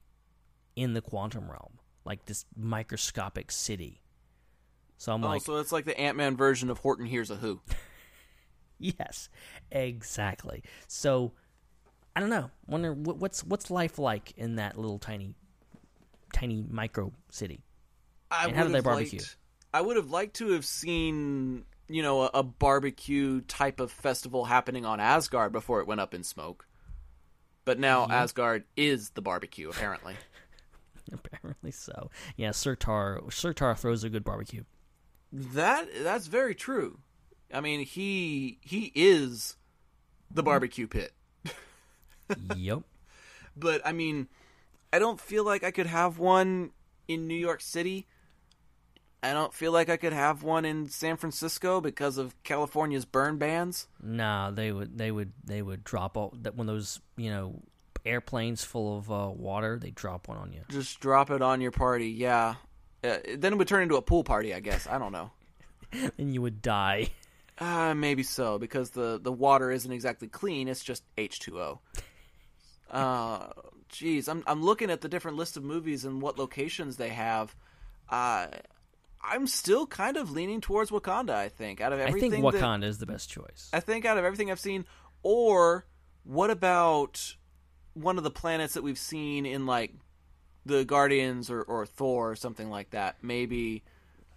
in 0.77 0.95
the 0.95 1.01
quantum 1.01 1.51
realm, 1.51 1.79
like 2.05 2.25
this 2.27 2.45
microscopic 2.57 3.51
city. 3.51 4.03
So 4.99 5.13
I'm 5.13 5.25
oh, 5.25 5.29
like, 5.29 5.43
so 5.43 5.57
it's 5.57 5.73
like 5.73 5.85
the 5.85 5.99
Ant 5.99 6.17
Man 6.17 6.37
version 6.37 6.71
of 6.71 6.79
Horton 6.79 7.07
Hears 7.07 7.31
a 7.31 7.37
Who. 7.37 7.61
yes, 8.79 9.29
exactly. 9.71 10.63
So 10.87 11.33
I 12.15 12.21
don't 12.21 12.31
know. 12.31 12.51
Wonder 12.67 12.93
what, 12.95 13.19
what's 13.19 13.45
what's 13.45 13.71
life 13.71 13.99
like 13.99 14.33
in 14.37 14.57
that 14.57 14.79
little 14.79 14.99
tiny, 14.99 15.35
tiny 16.33 16.65
micro 16.69 17.13
city. 17.31 17.63
I 18.31 18.47
and 18.47 18.57
how 18.57 18.65
do 18.65 18.71
they 18.71 18.81
barbecue? 18.81 19.19
liked- 19.19 19.37
I 19.75 19.83
would 19.83 19.97
have 19.97 20.11
liked 20.11 20.37
to 20.37 20.53
have 20.53 20.65
seen, 20.65 21.67
you 21.89 22.03
know, 22.03 22.23
a, 22.23 22.31
a 22.35 22.43
barbecue 22.43 23.41
type 23.43 23.81
of 23.81 23.91
festival 23.91 24.47
happening 24.47 24.85
on 24.85 25.01
Asgard 25.01 25.53
before 25.53 25.81
it 25.81 25.87
went 25.87 26.01
up 26.01 26.15
in 26.15 26.23
smoke. 26.25 26.67
But 27.65 27.79
now 27.79 28.03
Mm-hmm. 28.05 28.13
Asgard 28.13 28.65
is 28.77 29.11
the 29.11 29.23
barbecue, 29.23 29.69
apparently. 29.69 30.15
Apparently 31.13 31.71
so. 31.71 32.11
Yeah, 32.37 32.51
Surtur 32.51 33.23
Surtur 33.31 33.77
throws 33.77 34.03
a 34.03 34.11
good 34.11 34.25
barbecue. 34.25 34.65
that 35.33 35.87
that's 36.03 36.27
very 36.27 36.55
true. 36.55 36.99
I 37.55 37.61
mean, 37.61 37.85
he 37.85 38.59
he 38.61 38.91
is 38.95 39.57
the 40.31 40.43
barbecue 40.43 40.89
pit. 40.89 41.13
yep. 42.57 42.81
But 43.57 43.83
I 43.87 43.93
mean, 43.93 44.27
I 44.93 44.99
don't 44.99 45.21
feel 45.21 45.45
like 45.45 45.63
I 45.63 45.71
could 45.71 45.87
have 45.87 46.19
one 46.19 46.73
in 47.07 47.29
New 47.29 47.37
York 47.37 47.61
City. 47.61 48.09
I 49.27 49.33
don't 49.33 49.53
feel 49.53 49.73
like 49.73 49.89
I 49.89 49.97
could 49.97 50.13
have 50.13 50.45
one 50.45 50.65
in 50.65 50.89
San 50.89 51.17
Francisco 51.17 51.81
because 51.81 52.17
of 52.17 52.41
California's 52.45 53.05
burn 53.05 53.39
bans. 53.39 53.89
Nah, 54.01 54.53
they 54.53 54.71
would 54.71 54.97
they 54.97 55.11
would 55.11 55.33
they 55.45 55.63
would 55.63 55.83
drop 55.83 56.17
all 56.17 56.33
that 56.43 56.55
when 56.55 56.69
those 56.69 57.01
you 57.17 57.31
know 57.31 57.61
airplanes 58.05 58.63
full 58.63 58.99
of 58.99 59.11
uh, 59.11 59.29
water 59.29 59.81
they 59.83 59.91
drop 59.91 60.29
one 60.29 60.39
on 60.39 60.53
you. 60.53 60.61
Just 60.69 61.01
drop 61.01 61.31
it 61.31 61.43
on 61.43 61.61
your 61.61 61.73
party, 61.73 62.09
yeah. 62.11 62.55
Uh, 63.03 63.19
then 63.37 63.55
it 63.55 63.57
would 63.57 63.67
turn 63.67 63.83
into 63.83 63.97
a 63.97 64.03
pool 64.03 64.23
party, 64.23 64.55
I 64.55 64.61
guess. 64.61 64.87
I 64.87 64.99
don't 64.99 65.13
know. 65.13 65.33
and 66.19 66.33
you 66.33 66.41
would 66.43 66.63
die. 66.63 67.09
Uh, 67.59 67.95
maybe 67.95 68.23
so 68.23 68.59
because 68.59 68.91
the 68.91 69.19
the 69.21 69.33
water 69.33 69.73
isn't 69.73 69.91
exactly 69.91 70.29
clean. 70.29 70.69
It's 70.69 70.85
just 70.85 71.03
H 71.19 71.41
two 71.41 71.61
O. 71.61 71.81
Uh, 72.89 73.49
jeez, 73.93 74.29
I'm 74.29 74.45
I'm 74.47 74.63
looking 74.63 74.91
at 74.93 75.01
the 75.01 75.09
different 75.09 75.37
list 75.37 75.57
of 75.57 75.65
movies 75.65 76.05
and 76.05 76.23
what 76.23 76.39
locations 76.39 76.97
they 76.97 77.09
have. 77.09 77.53
Uh, 78.09 78.47
I'm 79.29 79.47
still 79.47 79.87
kind 79.87 80.17
of 80.17 80.31
leaning 80.31 80.61
towards 80.61 80.91
Wakanda. 80.91 81.31
I 81.35 81.49
think 81.49 81.81
out 81.81 81.93
of 81.93 81.99
everything, 82.01 82.33
I 82.33 82.51
think 82.51 82.63
Wakanda 82.63 82.85
is 82.85 82.99
the 82.99 83.07
best 83.07 83.29
choice. 83.31 83.69
I 83.73 83.81
think 83.81 84.05
out 84.05 84.19
of 84.19 84.25
everything 84.25 84.51
I've 84.51 84.61
seen, 84.61 84.85
or 85.23 85.87
what 86.25 86.51
about 86.51 87.35
one 87.95 88.19
of 88.19 88.25
the 88.25 88.31
planets 88.31 88.75
that 88.75 88.83
we've 88.83 88.99
seen 88.99 89.47
in 89.47 89.67
like 89.67 89.93
the 90.65 90.85
Guardians 90.85 91.51
or, 91.51 91.63
or 91.63 91.87
Thor 91.87 92.33
or 92.33 92.37
something 92.37 92.71
like 92.71 92.91
that? 92.91 93.17
Maybe, 93.23 93.83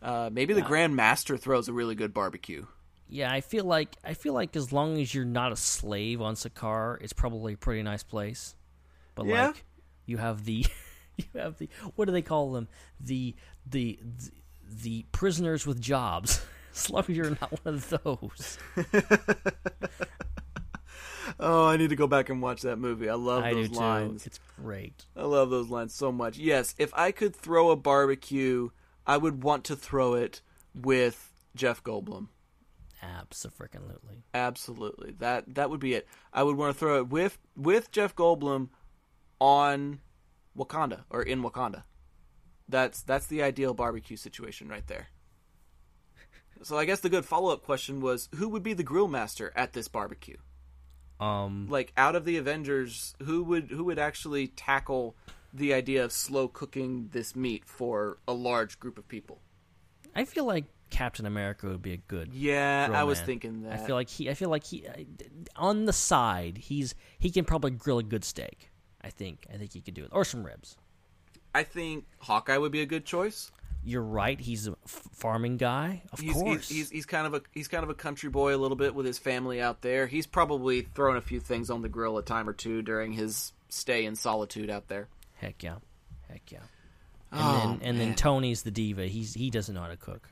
uh, 0.01 0.29
maybe 0.31 0.53
the 0.53 0.61
Grand 0.61 0.95
Master 0.95 1.37
throws 1.37 1.67
a 1.67 1.73
really 1.73 1.95
good 1.95 2.13
barbecue. 2.13 2.65
Yeah, 3.07 3.31
I 3.31 3.41
feel 3.41 3.65
like 3.65 3.95
I 4.03 4.13
feel 4.13 4.33
like 4.33 4.55
as 4.55 4.71
long 4.71 4.99
as 5.01 5.13
you're 5.13 5.25
not 5.25 5.51
a 5.51 5.55
slave 5.55 6.21
on 6.21 6.35
Sakaar, 6.35 7.01
it's 7.01 7.13
probably 7.13 7.53
a 7.53 7.57
pretty 7.57 7.81
nice 7.81 8.03
place. 8.03 8.55
But 9.15 9.25
Yeah. 9.25 9.47
like 9.47 9.65
you 10.05 10.17
have 10.17 10.45
the 10.45 10.65
you 11.17 11.25
have 11.35 11.57
the 11.57 11.69
what 11.95 12.05
do 12.05 12.11
they 12.11 12.21
call 12.21 12.51
them? 12.51 12.67
The 13.01 13.35
the 13.65 13.99
the, 14.03 14.31
the 14.69 15.05
prisoners 15.11 15.65
with 15.65 15.81
jobs. 15.81 16.45
as 16.73 17.09
you're 17.09 17.31
not 17.31 17.51
one 17.63 17.75
of 17.75 17.89
those. 17.89 18.57
Oh, 21.39 21.67
I 21.67 21.77
need 21.77 21.91
to 21.91 21.95
go 21.95 22.07
back 22.07 22.29
and 22.29 22.41
watch 22.41 22.63
that 22.63 22.77
movie. 22.77 23.07
I 23.09 23.13
love 23.13 23.43
I 23.43 23.53
those 23.53 23.71
lines. 23.71 24.25
It's 24.25 24.39
great. 24.57 25.05
I 25.15 25.23
love 25.23 25.49
those 25.49 25.69
lines 25.69 25.93
so 25.93 26.11
much. 26.11 26.37
Yes, 26.37 26.75
if 26.77 26.91
I 26.93 27.11
could 27.11 27.35
throw 27.35 27.69
a 27.69 27.75
barbecue, 27.77 28.69
I 29.07 29.15
would 29.15 29.43
want 29.43 29.63
to 29.65 29.75
throw 29.75 30.15
it 30.15 30.41
with 30.75 31.31
Jeff 31.55 31.83
Goldblum. 31.83 32.27
Absolutely. 33.01 34.23
Absolutely. 34.33 35.11
That 35.19 35.55
that 35.55 35.69
would 35.69 35.79
be 35.79 35.93
it. 35.93 36.07
I 36.33 36.43
would 36.43 36.57
want 36.57 36.73
to 36.73 36.79
throw 36.79 36.97
it 36.97 37.09
with 37.09 37.37
with 37.55 37.91
Jeff 37.91 38.15
Goldblum 38.15 38.69
on 39.39 39.99
Wakanda 40.57 41.03
or 41.09 41.23
in 41.23 41.41
Wakanda. 41.41 41.83
That's 42.69 43.01
that's 43.01 43.27
the 43.27 43.41
ideal 43.43 43.73
barbecue 43.73 44.15
situation 44.17 44.69
right 44.69 44.85
there. 44.87 45.07
So 46.61 46.77
I 46.77 46.85
guess 46.85 46.99
the 46.99 47.09
good 47.09 47.25
follow-up 47.25 47.63
question 47.63 47.99
was 48.01 48.29
who 48.35 48.49
would 48.49 48.63
be 48.63 48.73
the 48.73 48.83
grill 48.83 49.07
master 49.07 49.51
at 49.55 49.73
this 49.73 49.87
barbecue? 49.87 50.37
Um 51.19 51.67
Like 51.69 51.91
out 51.97 52.15
of 52.15 52.25
the 52.25 52.37
Avengers, 52.37 53.15
who 53.23 53.43
would 53.43 53.71
who 53.71 53.83
would 53.85 53.99
actually 53.99 54.47
tackle 54.47 55.15
the 55.53 55.73
idea 55.73 56.03
of 56.03 56.11
slow 56.11 56.47
cooking 56.47 57.09
this 57.11 57.35
meat 57.35 57.65
for 57.65 58.19
a 58.27 58.33
large 58.33 58.79
group 58.79 58.97
of 58.97 59.07
people? 59.07 59.41
I 60.15 60.25
feel 60.25 60.45
like 60.45 60.65
Captain 60.89 61.25
America 61.25 61.67
would 61.67 61.81
be 61.81 61.93
a 61.93 61.97
good. 61.97 62.33
Yeah, 62.33 62.89
I 62.91 63.03
was 63.03 63.19
man. 63.19 63.25
thinking 63.25 63.61
that. 63.63 63.73
I 63.73 63.77
feel 63.77 63.95
like 63.95 64.09
he. 64.09 64.29
I 64.29 64.33
feel 64.33 64.49
like 64.49 64.63
he. 64.63 64.87
I- 64.87 65.05
On 65.55 65.85
the 65.85 65.93
side, 65.93 66.57
he's 66.57 66.95
he 67.19 67.29
can 67.29 67.45
probably 67.45 67.71
grill 67.71 67.99
a 67.99 68.03
good 68.03 68.25
steak. 68.25 68.71
I 69.01 69.09
think. 69.09 69.45
I 69.53 69.57
think 69.57 69.73
he 69.73 69.81
could 69.81 69.93
do 69.93 70.03
it, 70.03 70.09
or 70.11 70.25
some 70.25 70.43
ribs. 70.43 70.77
I 71.53 71.63
think 71.63 72.05
Hawkeye 72.19 72.57
would 72.57 72.71
be 72.71 72.81
a 72.81 72.85
good 72.85 73.05
choice. 73.05 73.51
You're 73.83 74.03
right. 74.03 74.39
He's 74.39 74.67
a 74.67 74.75
farming 74.85 75.57
guy, 75.57 76.01
of 76.11 76.19
he's, 76.19 76.33
course. 76.33 76.67
He's, 76.67 76.77
he's 76.77 76.89
he's 76.89 77.05
kind 77.05 77.25
of 77.25 77.33
a 77.33 77.41
he's 77.53 77.67
kind 77.69 77.83
of 77.83 77.89
a 77.89 77.93
country 77.93 78.29
boy 78.29 78.53
a 78.53 78.57
little 78.57 78.75
bit 78.75 78.93
with 78.93 79.05
his 79.05 79.17
family 79.17 79.61
out 79.61 79.81
there. 79.81 80.05
He's 80.05 80.27
probably 80.27 80.81
thrown 80.81 81.15
a 81.15 81.21
few 81.21 81.39
things 81.39 81.69
on 81.69 81.81
the 81.81 81.87
grill 81.89 82.17
a 82.17 82.23
time 82.23 82.49
or 82.49 82.53
two 82.53 82.81
during 82.81 83.13
his 83.13 83.53
stay 83.69 84.05
in 84.05 84.15
solitude 84.15 84.69
out 84.69 84.89
there. 84.89 85.07
Heck 85.35 85.63
yeah, 85.63 85.75
heck 86.29 86.51
yeah. 86.51 86.59
And 87.31 87.41
Oh, 87.41 87.59
then 87.59 87.79
and 87.83 87.99
then. 87.99 88.15
Tony's 88.15 88.63
the 88.63 88.71
diva. 88.71 89.05
He's 89.07 89.33
he 89.33 89.49
doesn't 89.49 89.73
know 89.73 89.81
how 89.81 89.87
to 89.87 89.97
cook. 89.97 90.29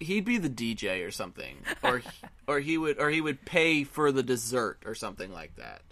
He'd 0.00 0.24
be 0.24 0.38
the 0.38 0.50
DJ 0.50 1.06
or 1.06 1.10
something, 1.12 1.56
or 1.84 2.02
or 2.48 2.58
he 2.58 2.76
would 2.78 2.98
or 3.00 3.10
he 3.10 3.20
would 3.20 3.44
pay 3.44 3.84
for 3.84 4.10
the 4.10 4.24
dessert 4.24 4.82
or 4.84 4.94
something 4.96 5.32
like 5.32 5.54
that. 5.56 5.82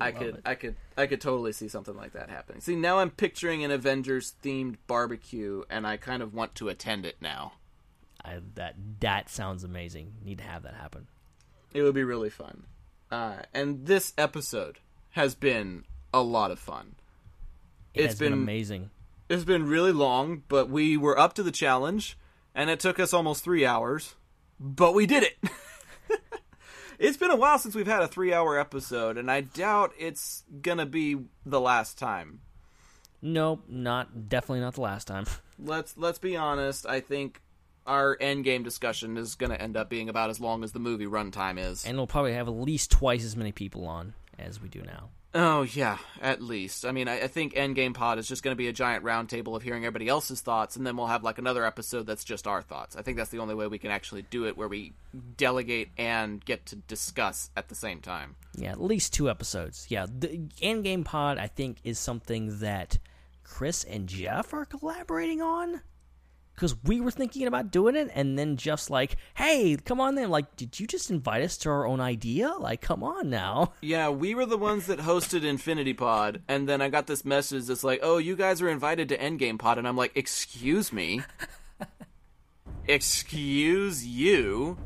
I 0.00 0.12
could 0.12 0.34
it. 0.36 0.42
I 0.44 0.54
could 0.54 0.76
I 0.96 1.06
could 1.06 1.20
totally 1.20 1.52
see 1.52 1.68
something 1.68 1.96
like 1.96 2.12
that 2.12 2.28
happening. 2.30 2.60
See, 2.60 2.76
now 2.76 2.98
I'm 2.98 3.10
picturing 3.10 3.64
an 3.64 3.70
Avengers 3.70 4.34
themed 4.42 4.76
barbecue, 4.86 5.62
and 5.70 5.86
I 5.86 5.96
kind 5.96 6.22
of 6.22 6.34
want 6.34 6.54
to 6.56 6.68
attend 6.68 7.06
it 7.06 7.16
now. 7.20 7.52
I, 8.24 8.40
that 8.54 8.74
that 9.00 9.30
sounds 9.30 9.64
amazing. 9.64 10.12
Need 10.24 10.38
to 10.38 10.44
have 10.44 10.62
that 10.64 10.74
happen. 10.74 11.06
It 11.72 11.82
would 11.82 11.94
be 11.94 12.04
really 12.04 12.30
fun. 12.30 12.64
Uh, 13.10 13.36
and 13.54 13.86
this 13.86 14.12
episode 14.18 14.78
has 15.10 15.34
been 15.34 15.84
a 16.12 16.20
lot 16.22 16.50
of 16.50 16.58
fun. 16.58 16.96
It 17.94 18.00
It's 18.02 18.12
has 18.12 18.18
been, 18.18 18.32
been- 18.32 18.42
amazing. 18.42 18.90
It's 19.30 19.44
been 19.44 19.66
really 19.66 19.92
long, 19.92 20.42
but 20.48 20.68
we 20.70 20.96
were 20.96 21.18
up 21.18 21.34
to 21.34 21.42
the 21.42 21.50
challenge, 21.50 22.16
and 22.54 22.70
it 22.70 22.80
took 22.80 22.98
us 22.98 23.12
almost 23.14 23.44
three 23.44 23.64
hours, 23.66 24.14
but 24.58 24.94
we 24.94 25.06
did 25.06 25.22
it. 25.22 25.36
it's 26.98 27.16
been 27.16 27.30
a 27.30 27.36
while 27.36 27.58
since 27.58 27.74
we've 27.74 27.86
had 27.86 28.02
a 28.02 28.08
three 28.08 28.32
hour 28.32 28.58
episode, 28.58 29.16
and 29.16 29.30
I 29.30 29.42
doubt 29.42 29.92
it's 29.98 30.44
gonna 30.62 30.86
be 30.86 31.16
the 31.46 31.60
last 31.60 31.98
time. 31.98 32.40
Nope, 33.20 33.64
not 33.68 34.28
definitely 34.28 34.60
not 34.60 34.74
the 34.74 34.80
last 34.80 35.06
time. 35.06 35.26
Let's 35.58 35.96
let's 35.96 36.18
be 36.18 36.36
honest. 36.36 36.86
I 36.86 37.00
think 37.00 37.42
our 37.84 38.16
end 38.20 38.44
game 38.44 38.62
discussion 38.62 39.16
is 39.16 39.34
gonna 39.34 39.54
end 39.56 39.76
up 39.76 39.90
being 39.90 40.08
about 40.08 40.30
as 40.30 40.38
long 40.38 40.62
as 40.62 40.72
the 40.72 40.78
movie 40.78 41.06
runtime 41.06 41.58
is. 41.58 41.84
And 41.84 41.96
we'll 41.96 42.06
probably 42.06 42.34
have 42.34 42.46
at 42.46 42.54
least 42.54 42.92
twice 42.92 43.24
as 43.24 43.34
many 43.34 43.50
people 43.50 43.86
on 43.86 44.14
as 44.38 44.62
we 44.62 44.68
do 44.68 44.82
now. 44.82 45.08
Oh 45.34 45.62
yeah, 45.62 45.98
at 46.22 46.40
least. 46.40 46.86
I 46.86 46.92
mean, 46.92 47.06
I, 47.06 47.20
I 47.20 47.26
think 47.26 47.54
Endgame 47.54 47.92
Pod 47.92 48.18
is 48.18 48.26
just 48.26 48.42
going 48.42 48.52
to 48.52 48.58
be 48.58 48.68
a 48.68 48.72
giant 48.72 49.04
roundtable 49.04 49.54
of 49.54 49.62
hearing 49.62 49.84
everybody 49.84 50.08
else's 50.08 50.40
thoughts, 50.40 50.74
and 50.76 50.86
then 50.86 50.96
we'll 50.96 51.06
have 51.06 51.22
like 51.22 51.38
another 51.38 51.66
episode 51.66 52.06
that's 52.06 52.24
just 52.24 52.46
our 52.46 52.62
thoughts. 52.62 52.96
I 52.96 53.02
think 53.02 53.18
that's 53.18 53.28
the 53.30 53.38
only 53.38 53.54
way 53.54 53.66
we 53.66 53.78
can 53.78 53.90
actually 53.90 54.22
do 54.22 54.46
it, 54.46 54.56
where 54.56 54.68
we 54.68 54.94
delegate 55.36 55.90
and 55.98 56.42
get 56.42 56.64
to 56.66 56.76
discuss 56.76 57.50
at 57.56 57.68
the 57.68 57.74
same 57.74 58.00
time. 58.00 58.36
Yeah, 58.56 58.70
at 58.70 58.80
least 58.80 59.12
two 59.12 59.28
episodes. 59.28 59.86
Yeah, 59.90 60.06
the 60.06 60.28
Endgame 60.62 61.04
Pod 61.04 61.36
I 61.36 61.46
think 61.46 61.78
is 61.84 61.98
something 61.98 62.60
that 62.60 62.98
Chris 63.44 63.84
and 63.84 64.08
Jeff 64.08 64.54
are 64.54 64.64
collaborating 64.64 65.42
on. 65.42 65.82
Because 66.58 66.74
we 66.82 67.00
were 67.00 67.12
thinking 67.12 67.46
about 67.46 67.70
doing 67.70 67.94
it, 67.94 68.10
and 68.14 68.36
then 68.36 68.56
Jeff's 68.56 68.90
like, 68.90 69.14
"Hey, 69.34 69.76
come 69.76 70.00
on!" 70.00 70.16
Then 70.16 70.28
like, 70.28 70.56
did 70.56 70.80
you 70.80 70.88
just 70.88 71.08
invite 71.08 71.42
us 71.44 71.56
to 71.58 71.68
our 71.70 71.86
own 71.86 72.00
idea? 72.00 72.52
Like, 72.58 72.80
come 72.80 73.04
on 73.04 73.30
now. 73.30 73.74
Yeah, 73.80 74.08
we 74.08 74.34
were 74.34 74.44
the 74.44 74.58
ones 74.58 74.86
that 74.86 74.98
hosted 74.98 75.44
Infinity 75.44 75.94
Pod, 75.94 76.42
and 76.48 76.68
then 76.68 76.82
I 76.82 76.88
got 76.88 77.06
this 77.06 77.24
message 77.24 77.66
that's 77.66 77.84
like, 77.84 78.00
"Oh, 78.02 78.18
you 78.18 78.34
guys 78.34 78.60
are 78.60 78.68
invited 78.68 79.08
to 79.10 79.16
Endgame 79.18 79.56
Pod," 79.56 79.78
and 79.78 79.86
I'm 79.86 79.96
like, 79.96 80.10
"Excuse 80.16 80.92
me, 80.92 81.22
excuse 82.86 84.06
you." 84.06 84.78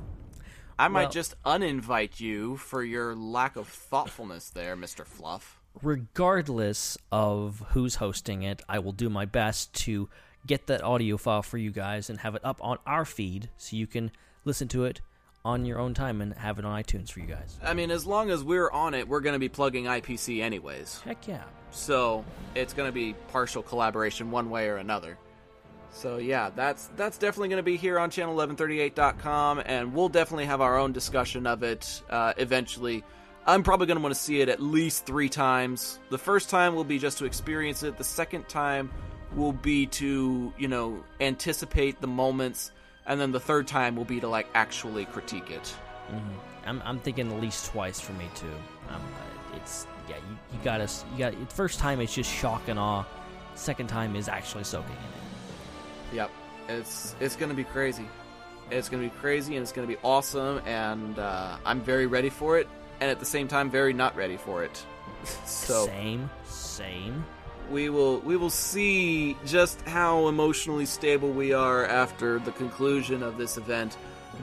I 0.78 0.88
might 0.88 1.04
Well- 1.04 1.10
just 1.12 1.34
uninvite 1.44 2.20
you 2.20 2.56
for 2.56 2.82
your 2.82 3.14
lack 3.14 3.56
of 3.56 3.68
thoughtfulness 3.68 4.50
there, 4.50 4.76
Mister 4.76 5.04
Fluff. 5.04 5.58
regardless 5.80 6.98
of 7.10 7.64
who's 7.70 7.94
hosting 7.94 8.42
it, 8.42 8.60
I 8.68 8.78
will 8.78 8.92
do 8.92 9.08
my 9.08 9.24
best 9.24 9.72
to 9.86 10.10
get 10.46 10.66
that 10.66 10.82
audio 10.82 11.16
file 11.16 11.42
for 11.42 11.58
you 11.58 11.70
guys 11.70 12.10
and 12.10 12.20
have 12.20 12.34
it 12.34 12.44
up 12.44 12.58
on 12.62 12.78
our 12.86 13.04
feed 13.04 13.50
so 13.56 13.76
you 13.76 13.86
can 13.86 14.10
listen 14.44 14.68
to 14.68 14.84
it 14.84 15.00
on 15.44 15.64
your 15.64 15.78
own 15.78 15.94
time 15.94 16.20
and 16.20 16.34
have 16.34 16.58
it 16.58 16.64
on 16.64 16.82
iTunes 16.82 17.10
for 17.10 17.20
you 17.20 17.26
guys. 17.26 17.58
I 17.62 17.74
mean, 17.74 17.90
as 17.90 18.06
long 18.06 18.30
as 18.30 18.44
we're 18.44 18.70
on 18.70 18.94
it, 18.94 19.08
we're 19.08 19.20
going 19.20 19.34
to 19.34 19.40
be 19.40 19.48
plugging 19.48 19.84
IPC 19.84 20.40
anyways. 20.40 21.00
Heck 21.04 21.26
yeah. 21.26 21.44
So 21.70 22.24
it's 22.54 22.72
going 22.74 22.88
to 22.88 22.92
be 22.92 23.14
partial 23.28 23.62
collaboration 23.62 24.30
one 24.30 24.50
way 24.50 24.68
or 24.68 24.76
another. 24.76 25.18
So 25.90 26.16
yeah, 26.16 26.50
that's 26.54 26.88
that's 26.96 27.18
definitely 27.18 27.48
going 27.48 27.58
to 27.58 27.62
be 27.62 27.76
here 27.76 27.98
on 27.98 28.10
channel1138.com, 28.10 29.62
and 29.66 29.92
we'll 29.92 30.08
definitely 30.08 30.46
have 30.46 30.62
our 30.62 30.78
own 30.78 30.92
discussion 30.92 31.46
of 31.46 31.62
it 31.62 32.02
uh, 32.08 32.32
eventually. 32.38 33.04
I'm 33.44 33.62
probably 33.62 33.86
going 33.86 33.96
to 33.96 34.02
want 34.02 34.14
to 34.14 34.20
see 34.20 34.40
it 34.40 34.48
at 34.48 34.62
least 34.62 35.04
three 35.04 35.28
times. 35.28 35.98
The 36.10 36.18
first 36.18 36.48
time 36.48 36.74
will 36.74 36.84
be 36.84 36.98
just 36.98 37.18
to 37.18 37.24
experience 37.24 37.82
it. 37.82 37.98
The 37.98 38.04
second 38.04 38.48
time 38.48 38.90
will 39.36 39.52
be 39.52 39.86
to 39.86 40.52
you 40.58 40.68
know 40.68 41.02
anticipate 41.20 42.00
the 42.00 42.06
moments, 42.06 42.70
and 43.06 43.20
then 43.20 43.32
the 43.32 43.40
third 43.40 43.66
time 43.66 43.96
will 43.96 44.04
be 44.04 44.20
to 44.20 44.28
like 44.28 44.46
actually 44.54 45.04
critique 45.06 45.50
it. 45.50 45.74
Mm-hmm. 46.10 46.68
I'm, 46.68 46.82
I'm 46.84 46.98
thinking 46.98 47.32
at 47.32 47.40
least 47.40 47.66
twice 47.66 48.00
for 48.00 48.12
me 48.12 48.28
too. 48.34 48.46
Um, 48.88 48.96
uh, 48.96 49.56
it's 49.56 49.86
yeah, 50.08 50.16
you, 50.16 50.38
you 50.52 50.64
got 50.64 50.80
us. 50.80 51.04
you 51.12 51.18
got 51.18 51.52
first 51.52 51.78
time 51.78 52.00
it's 52.00 52.14
just 52.14 52.30
shock 52.30 52.68
and 52.68 52.78
awe. 52.78 53.04
Second 53.54 53.88
time 53.88 54.16
is 54.16 54.28
actually 54.28 54.64
soaking 54.64 54.90
in 54.90 54.96
it. 54.96 56.16
Yep, 56.16 56.30
it's 56.68 57.14
it's 57.20 57.36
gonna 57.36 57.54
be 57.54 57.64
crazy. 57.64 58.06
It's 58.70 58.88
gonna 58.88 59.02
be 59.02 59.10
crazy 59.10 59.56
and 59.56 59.62
it's 59.62 59.72
gonna 59.72 59.86
be 59.86 59.98
awesome, 60.02 60.60
and 60.66 61.18
uh, 61.18 61.56
I'm 61.64 61.80
very 61.80 62.06
ready 62.06 62.30
for 62.30 62.58
it, 62.58 62.68
and 63.00 63.10
at 63.10 63.18
the 63.18 63.26
same 63.26 63.48
time, 63.48 63.70
very 63.70 63.92
not 63.92 64.16
ready 64.16 64.36
for 64.36 64.64
it. 64.64 64.84
so 65.44 65.86
Same, 65.86 66.30
same. 66.44 67.24
We 67.70 67.88
will 67.88 68.20
we 68.20 68.36
will 68.36 68.50
see 68.50 69.36
just 69.46 69.80
how 69.82 70.28
emotionally 70.28 70.86
stable 70.86 71.30
we 71.30 71.52
are 71.52 71.86
after 71.86 72.38
the 72.38 72.52
conclusion 72.52 73.22
of 73.22 73.36
this 73.36 73.56
event. 73.56 73.96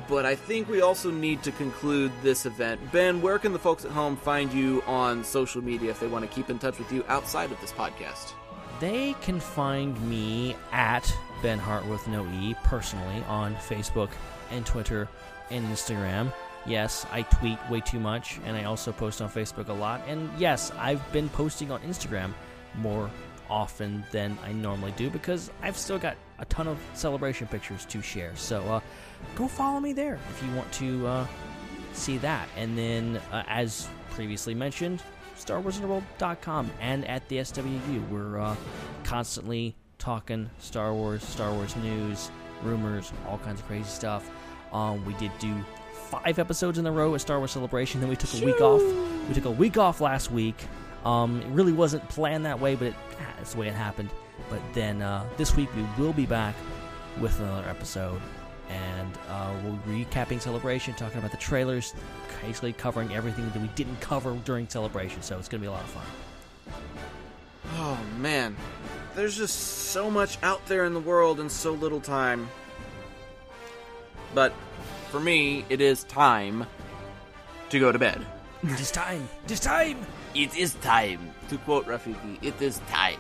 But 0.07 0.25
I 0.25 0.35
think 0.35 0.69
we 0.69 0.81
also 0.81 1.09
need 1.11 1.43
to 1.43 1.51
conclude 1.51 2.11
this 2.22 2.45
event. 2.45 2.80
Ben, 2.91 3.22
where 3.22 3.39
can 3.39 3.53
the 3.53 3.59
folks 3.59 3.85
at 3.85 3.91
home 3.91 4.15
find 4.15 4.53
you 4.53 4.83
on 4.85 5.23
social 5.23 5.64
media 5.64 5.91
if 5.91 5.99
they 5.99 6.07
want 6.07 6.23
to 6.23 6.33
keep 6.33 6.49
in 6.49 6.59
touch 6.59 6.77
with 6.77 6.91
you 6.91 7.03
outside 7.07 7.51
of 7.51 7.59
this 7.59 7.72
podcast? 7.72 8.33
They 8.80 9.14
can 9.22 9.39
find 9.39 9.99
me 10.07 10.56
at 10.72 11.11
Ben 11.41 11.59
Hart 11.59 11.85
with 11.88 12.07
no 12.07 12.25
E 12.27 12.56
personally 12.64 13.23
on 13.27 13.56
Facebook 13.56 14.09
and 14.51 14.65
Twitter 14.65 15.09
and 15.49 15.65
Instagram. 15.67 16.31
Yes, 16.65 17.06
I 17.11 17.23
tweet 17.23 17.57
way 17.69 17.81
too 17.81 17.99
much 17.99 18.39
and 18.45 18.56
I 18.56 18.65
also 18.65 18.91
post 18.91 19.22
on 19.22 19.30
Facebook 19.30 19.69
a 19.69 19.73
lot. 19.73 20.01
And 20.07 20.30
yes, 20.38 20.72
I've 20.77 21.11
been 21.11 21.30
posting 21.30 21.72
on 21.72 21.81
Instagram 21.81 22.31
more 22.82 23.09
often 23.49 24.03
than 24.11 24.38
I 24.43 24.51
normally 24.51 24.93
do 24.95 25.09
because 25.09 25.51
I've 25.61 25.77
still 25.77 25.98
got 25.98 26.16
a 26.38 26.45
ton 26.45 26.67
of 26.67 26.80
celebration 26.93 27.48
pictures 27.48 27.85
to 27.85 28.01
share. 28.01 28.35
So 28.35 28.61
uh, 28.64 28.80
go 29.35 29.48
follow 29.48 29.80
me 29.80 29.93
there 29.93 30.19
if 30.30 30.43
you 30.43 30.56
want 30.56 30.72
to 30.74 31.08
uh, 31.08 31.27
see 31.93 32.17
that. 32.19 32.48
And 32.56 32.77
then, 32.77 33.19
uh, 33.32 33.43
as 33.48 33.88
previously 34.11 34.53
mentioned, 34.53 35.01
StarWarsUnderworld.com 35.38 36.69
and 36.80 37.06
at 37.06 37.27
the 37.30 37.38
SWU. 37.38 38.08
We're 38.09 38.40
uh, 38.40 38.56
constantly 39.03 39.75
talking 39.98 40.49
Star 40.59 40.93
Wars, 40.93 41.24
Star 41.24 41.51
Wars 41.51 41.75
news, 41.77 42.30
rumors, 42.64 43.11
all 43.27 43.38
kinds 43.40 43.59
of 43.59 43.67
crazy 43.67 43.90
stuff. 43.90 44.30
Um, 44.72 45.03
we 45.06 45.14
did 45.16 45.32
do 45.40 45.53
five 45.93 46.40
episodes 46.40 46.77
in 46.77 46.85
a 46.85 46.91
row 46.91 47.16
at 47.16 47.22
Star 47.22 47.38
Wars 47.38 47.51
Celebration. 47.51 47.99
Then 47.99 48.09
we 48.09 48.16
took 48.16 48.33
a 48.41 48.45
week 48.45 48.61
off. 48.61 48.82
We 49.27 49.33
took 49.33 49.45
a 49.45 49.51
week 49.51 49.77
off 49.77 50.01
last 50.01 50.32
week. 50.32 50.56
Um, 51.06 51.42
it 51.42 51.48
really 51.48 51.74
wasn't 51.74 52.08
planned 52.10 52.45
that 52.45 52.60
way, 52.60 52.76
but 52.76 52.88
it, 52.88 52.95
that's 53.38 53.53
the 53.53 53.60
way 53.60 53.68
it 53.68 53.74
happened. 53.74 54.10
But 54.50 54.61
then 54.74 55.02
uh, 55.02 55.26
this 55.38 55.56
week 55.56 55.69
we 55.76 55.86
will 55.98 56.14
be 56.14 56.26
back 56.26 56.56
with 57.19 57.40
another 57.40 57.68
episode, 57.68 58.22
and 58.69 59.18
uh, 59.30 59.53
we'll 59.64 59.74
be 59.74 60.06
recapping 60.06 60.42
Celebration, 60.42 60.94
talking 60.95 61.19
about 61.19 61.32
the 61.32 61.38
trailers, 61.38 61.94
basically 62.42 62.74
covering 62.74 63.14
everything 63.14 63.50
that 63.50 63.61
we 63.61 63.69
didn't 63.69 64.00
cover 64.02 64.34
during 64.45 64.68
Celebration. 64.68 65.22
So 65.22 65.38
it's 65.38 65.48
going 65.48 65.61
to 65.61 65.66
be 65.66 65.68
a 65.68 65.72
lot 65.72 65.84
of 65.84 65.90
fun. 65.90 66.06
Oh 67.76 68.00
man, 68.18 68.56
there's 69.16 69.38
just 69.38 69.56
so 69.56 70.10
much 70.10 70.38
out 70.44 70.66
there 70.68 70.86
in 70.86 70.94
the 70.94 71.00
world 71.00 71.40
in 71.40 71.50
so 71.50 71.74
little 71.74 72.02
time. 72.02 72.50
But 74.34 74.53
for 75.10 75.19
me, 75.19 75.66
it 75.69 75.82
is 75.82 76.03
time 76.06 76.66
to 77.69 77.80
go 77.80 77.92
to 77.92 78.00
bed. 78.00 78.26
It 78.64 78.80
is 78.80 78.92
time. 78.92 79.28
It 79.45 79.52
is 79.52 79.60
time. 79.60 80.06
It 80.40 80.56
is 80.56 80.74
time. 80.76 81.34
To 81.50 81.58
quote 81.58 81.85
Rafiki, 81.85 82.42
it 82.42 82.61
is 82.61 82.80
time. 82.90 83.19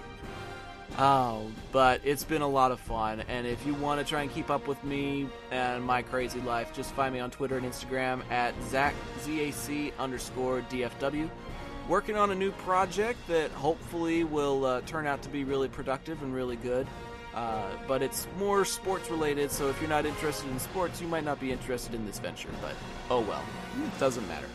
Oh, 0.97 1.51
but 1.73 1.99
it's 2.05 2.23
been 2.23 2.41
a 2.41 2.47
lot 2.47 2.71
of 2.71 2.79
fun, 2.79 3.23
and 3.27 3.45
if 3.45 3.65
you 3.65 3.73
want 3.73 3.99
to 3.99 4.05
try 4.05 4.21
and 4.21 4.31
keep 4.33 4.49
up 4.49 4.69
with 4.69 4.81
me 4.85 5.27
and 5.51 5.83
my 5.83 6.01
crazy 6.01 6.39
life, 6.39 6.73
just 6.73 6.93
find 6.93 7.13
me 7.13 7.19
on 7.19 7.29
Twitter 7.29 7.57
and 7.57 7.65
Instagram 7.65 8.21
at 8.31 8.53
Zac 8.69 8.95
Z-A-C 9.23 9.91
underscore 9.99 10.61
DFW. 10.69 11.29
Working 11.89 12.15
on 12.15 12.31
a 12.31 12.35
new 12.35 12.51
project 12.51 13.19
that 13.27 13.51
hopefully 13.51 14.23
will 14.23 14.63
uh, 14.63 14.79
turn 14.85 15.05
out 15.05 15.21
to 15.23 15.29
be 15.29 15.43
really 15.43 15.67
productive 15.67 16.23
and 16.23 16.33
really 16.33 16.55
good. 16.55 16.87
Uh, 17.35 17.69
but 17.85 18.01
it's 18.01 18.27
more 18.37 18.63
sports 18.63 19.09
related, 19.09 19.51
so 19.51 19.67
if 19.67 19.77
you're 19.81 19.89
not 19.89 20.05
interested 20.05 20.49
in 20.51 20.57
sports, 20.57 21.01
you 21.01 21.07
might 21.09 21.25
not 21.25 21.41
be 21.41 21.51
interested 21.51 21.93
in 21.93 22.05
this 22.05 22.17
venture. 22.17 22.49
But 22.61 22.75
oh 23.09 23.19
well, 23.19 23.43
it 23.83 23.99
doesn't 23.99 24.25
matter. 24.29 24.47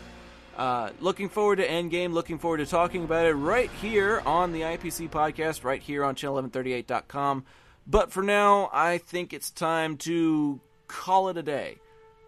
Uh, 0.55 0.89
looking 1.01 1.29
forward 1.29 1.57
to 1.57 1.67
Endgame. 1.67 2.13
Looking 2.13 2.39
forward 2.39 2.57
to 2.57 2.65
talking 2.65 3.03
about 3.03 3.25
it 3.25 3.33
right 3.33 3.69
here 3.81 4.21
on 4.25 4.53
the 4.53 4.61
IPC 4.61 5.09
podcast, 5.09 5.63
right 5.63 5.81
here 5.81 6.03
on 6.03 6.15
channel1138.com. 6.15 7.45
But 7.87 8.11
for 8.11 8.23
now, 8.23 8.69
I 8.73 8.97
think 8.97 9.33
it's 9.33 9.51
time 9.51 9.97
to 9.97 10.59
call 10.87 11.29
it 11.29 11.37
a 11.37 11.43
day 11.43 11.77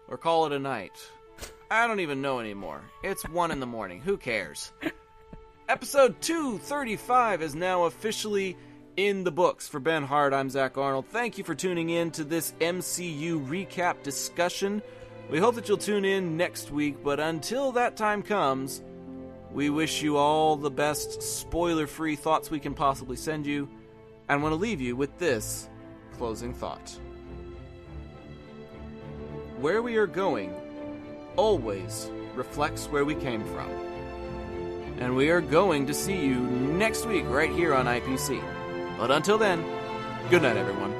or 0.08 0.18
call 0.18 0.46
it 0.46 0.52
a 0.52 0.58
night. 0.58 0.92
I 1.70 1.86
don't 1.86 2.00
even 2.00 2.22
know 2.22 2.40
anymore. 2.40 2.82
It's 3.02 3.28
one 3.28 3.50
in 3.50 3.60
the 3.60 3.66
morning. 3.66 4.00
Who 4.00 4.16
cares? 4.16 4.72
Episode 5.68 6.20
235 6.20 7.42
is 7.42 7.54
now 7.54 7.84
officially 7.84 8.56
in 8.96 9.24
the 9.24 9.30
books. 9.30 9.68
For 9.68 9.80
Ben 9.80 10.04
Hart, 10.04 10.32
I'm 10.32 10.48
Zac 10.50 10.78
Arnold. 10.78 11.06
Thank 11.08 11.38
you 11.38 11.44
for 11.44 11.54
tuning 11.54 11.90
in 11.90 12.10
to 12.12 12.24
this 12.24 12.52
MCU 12.60 13.46
recap 13.46 14.02
discussion. 14.02 14.82
We 15.30 15.38
hope 15.38 15.56
that 15.56 15.68
you'll 15.68 15.76
tune 15.76 16.06
in 16.06 16.38
next 16.38 16.70
week, 16.70 17.04
but 17.04 17.20
until 17.20 17.72
that 17.72 17.98
time 17.98 18.22
comes, 18.22 18.82
we 19.52 19.68
wish 19.68 20.00
you 20.00 20.16
all 20.16 20.56
the 20.56 20.70
best 20.70 21.22
spoiler 21.22 21.86
free 21.86 22.16
thoughts 22.16 22.50
we 22.50 22.58
can 22.58 22.72
possibly 22.72 23.16
send 23.16 23.46
you, 23.46 23.68
and 24.30 24.42
want 24.42 24.52
to 24.54 24.56
leave 24.56 24.80
you 24.80 24.96
with 24.96 25.18
this 25.18 25.68
closing 26.16 26.54
thought. 26.54 26.98
Where 29.60 29.82
we 29.82 29.96
are 29.96 30.06
going 30.06 30.54
always 31.36 32.10
reflects 32.34 32.86
where 32.86 33.04
we 33.04 33.14
came 33.14 33.44
from. 33.44 33.70
And 34.98 35.14
we 35.14 35.30
are 35.30 35.40
going 35.42 35.86
to 35.86 35.94
see 35.94 36.24
you 36.24 36.36
next 36.38 37.06
week 37.06 37.24
right 37.26 37.50
here 37.50 37.74
on 37.74 37.86
IPC. 37.86 38.42
But 38.98 39.10
until 39.10 39.36
then, 39.36 39.64
good 40.30 40.42
night, 40.42 40.56
everyone. 40.56 40.97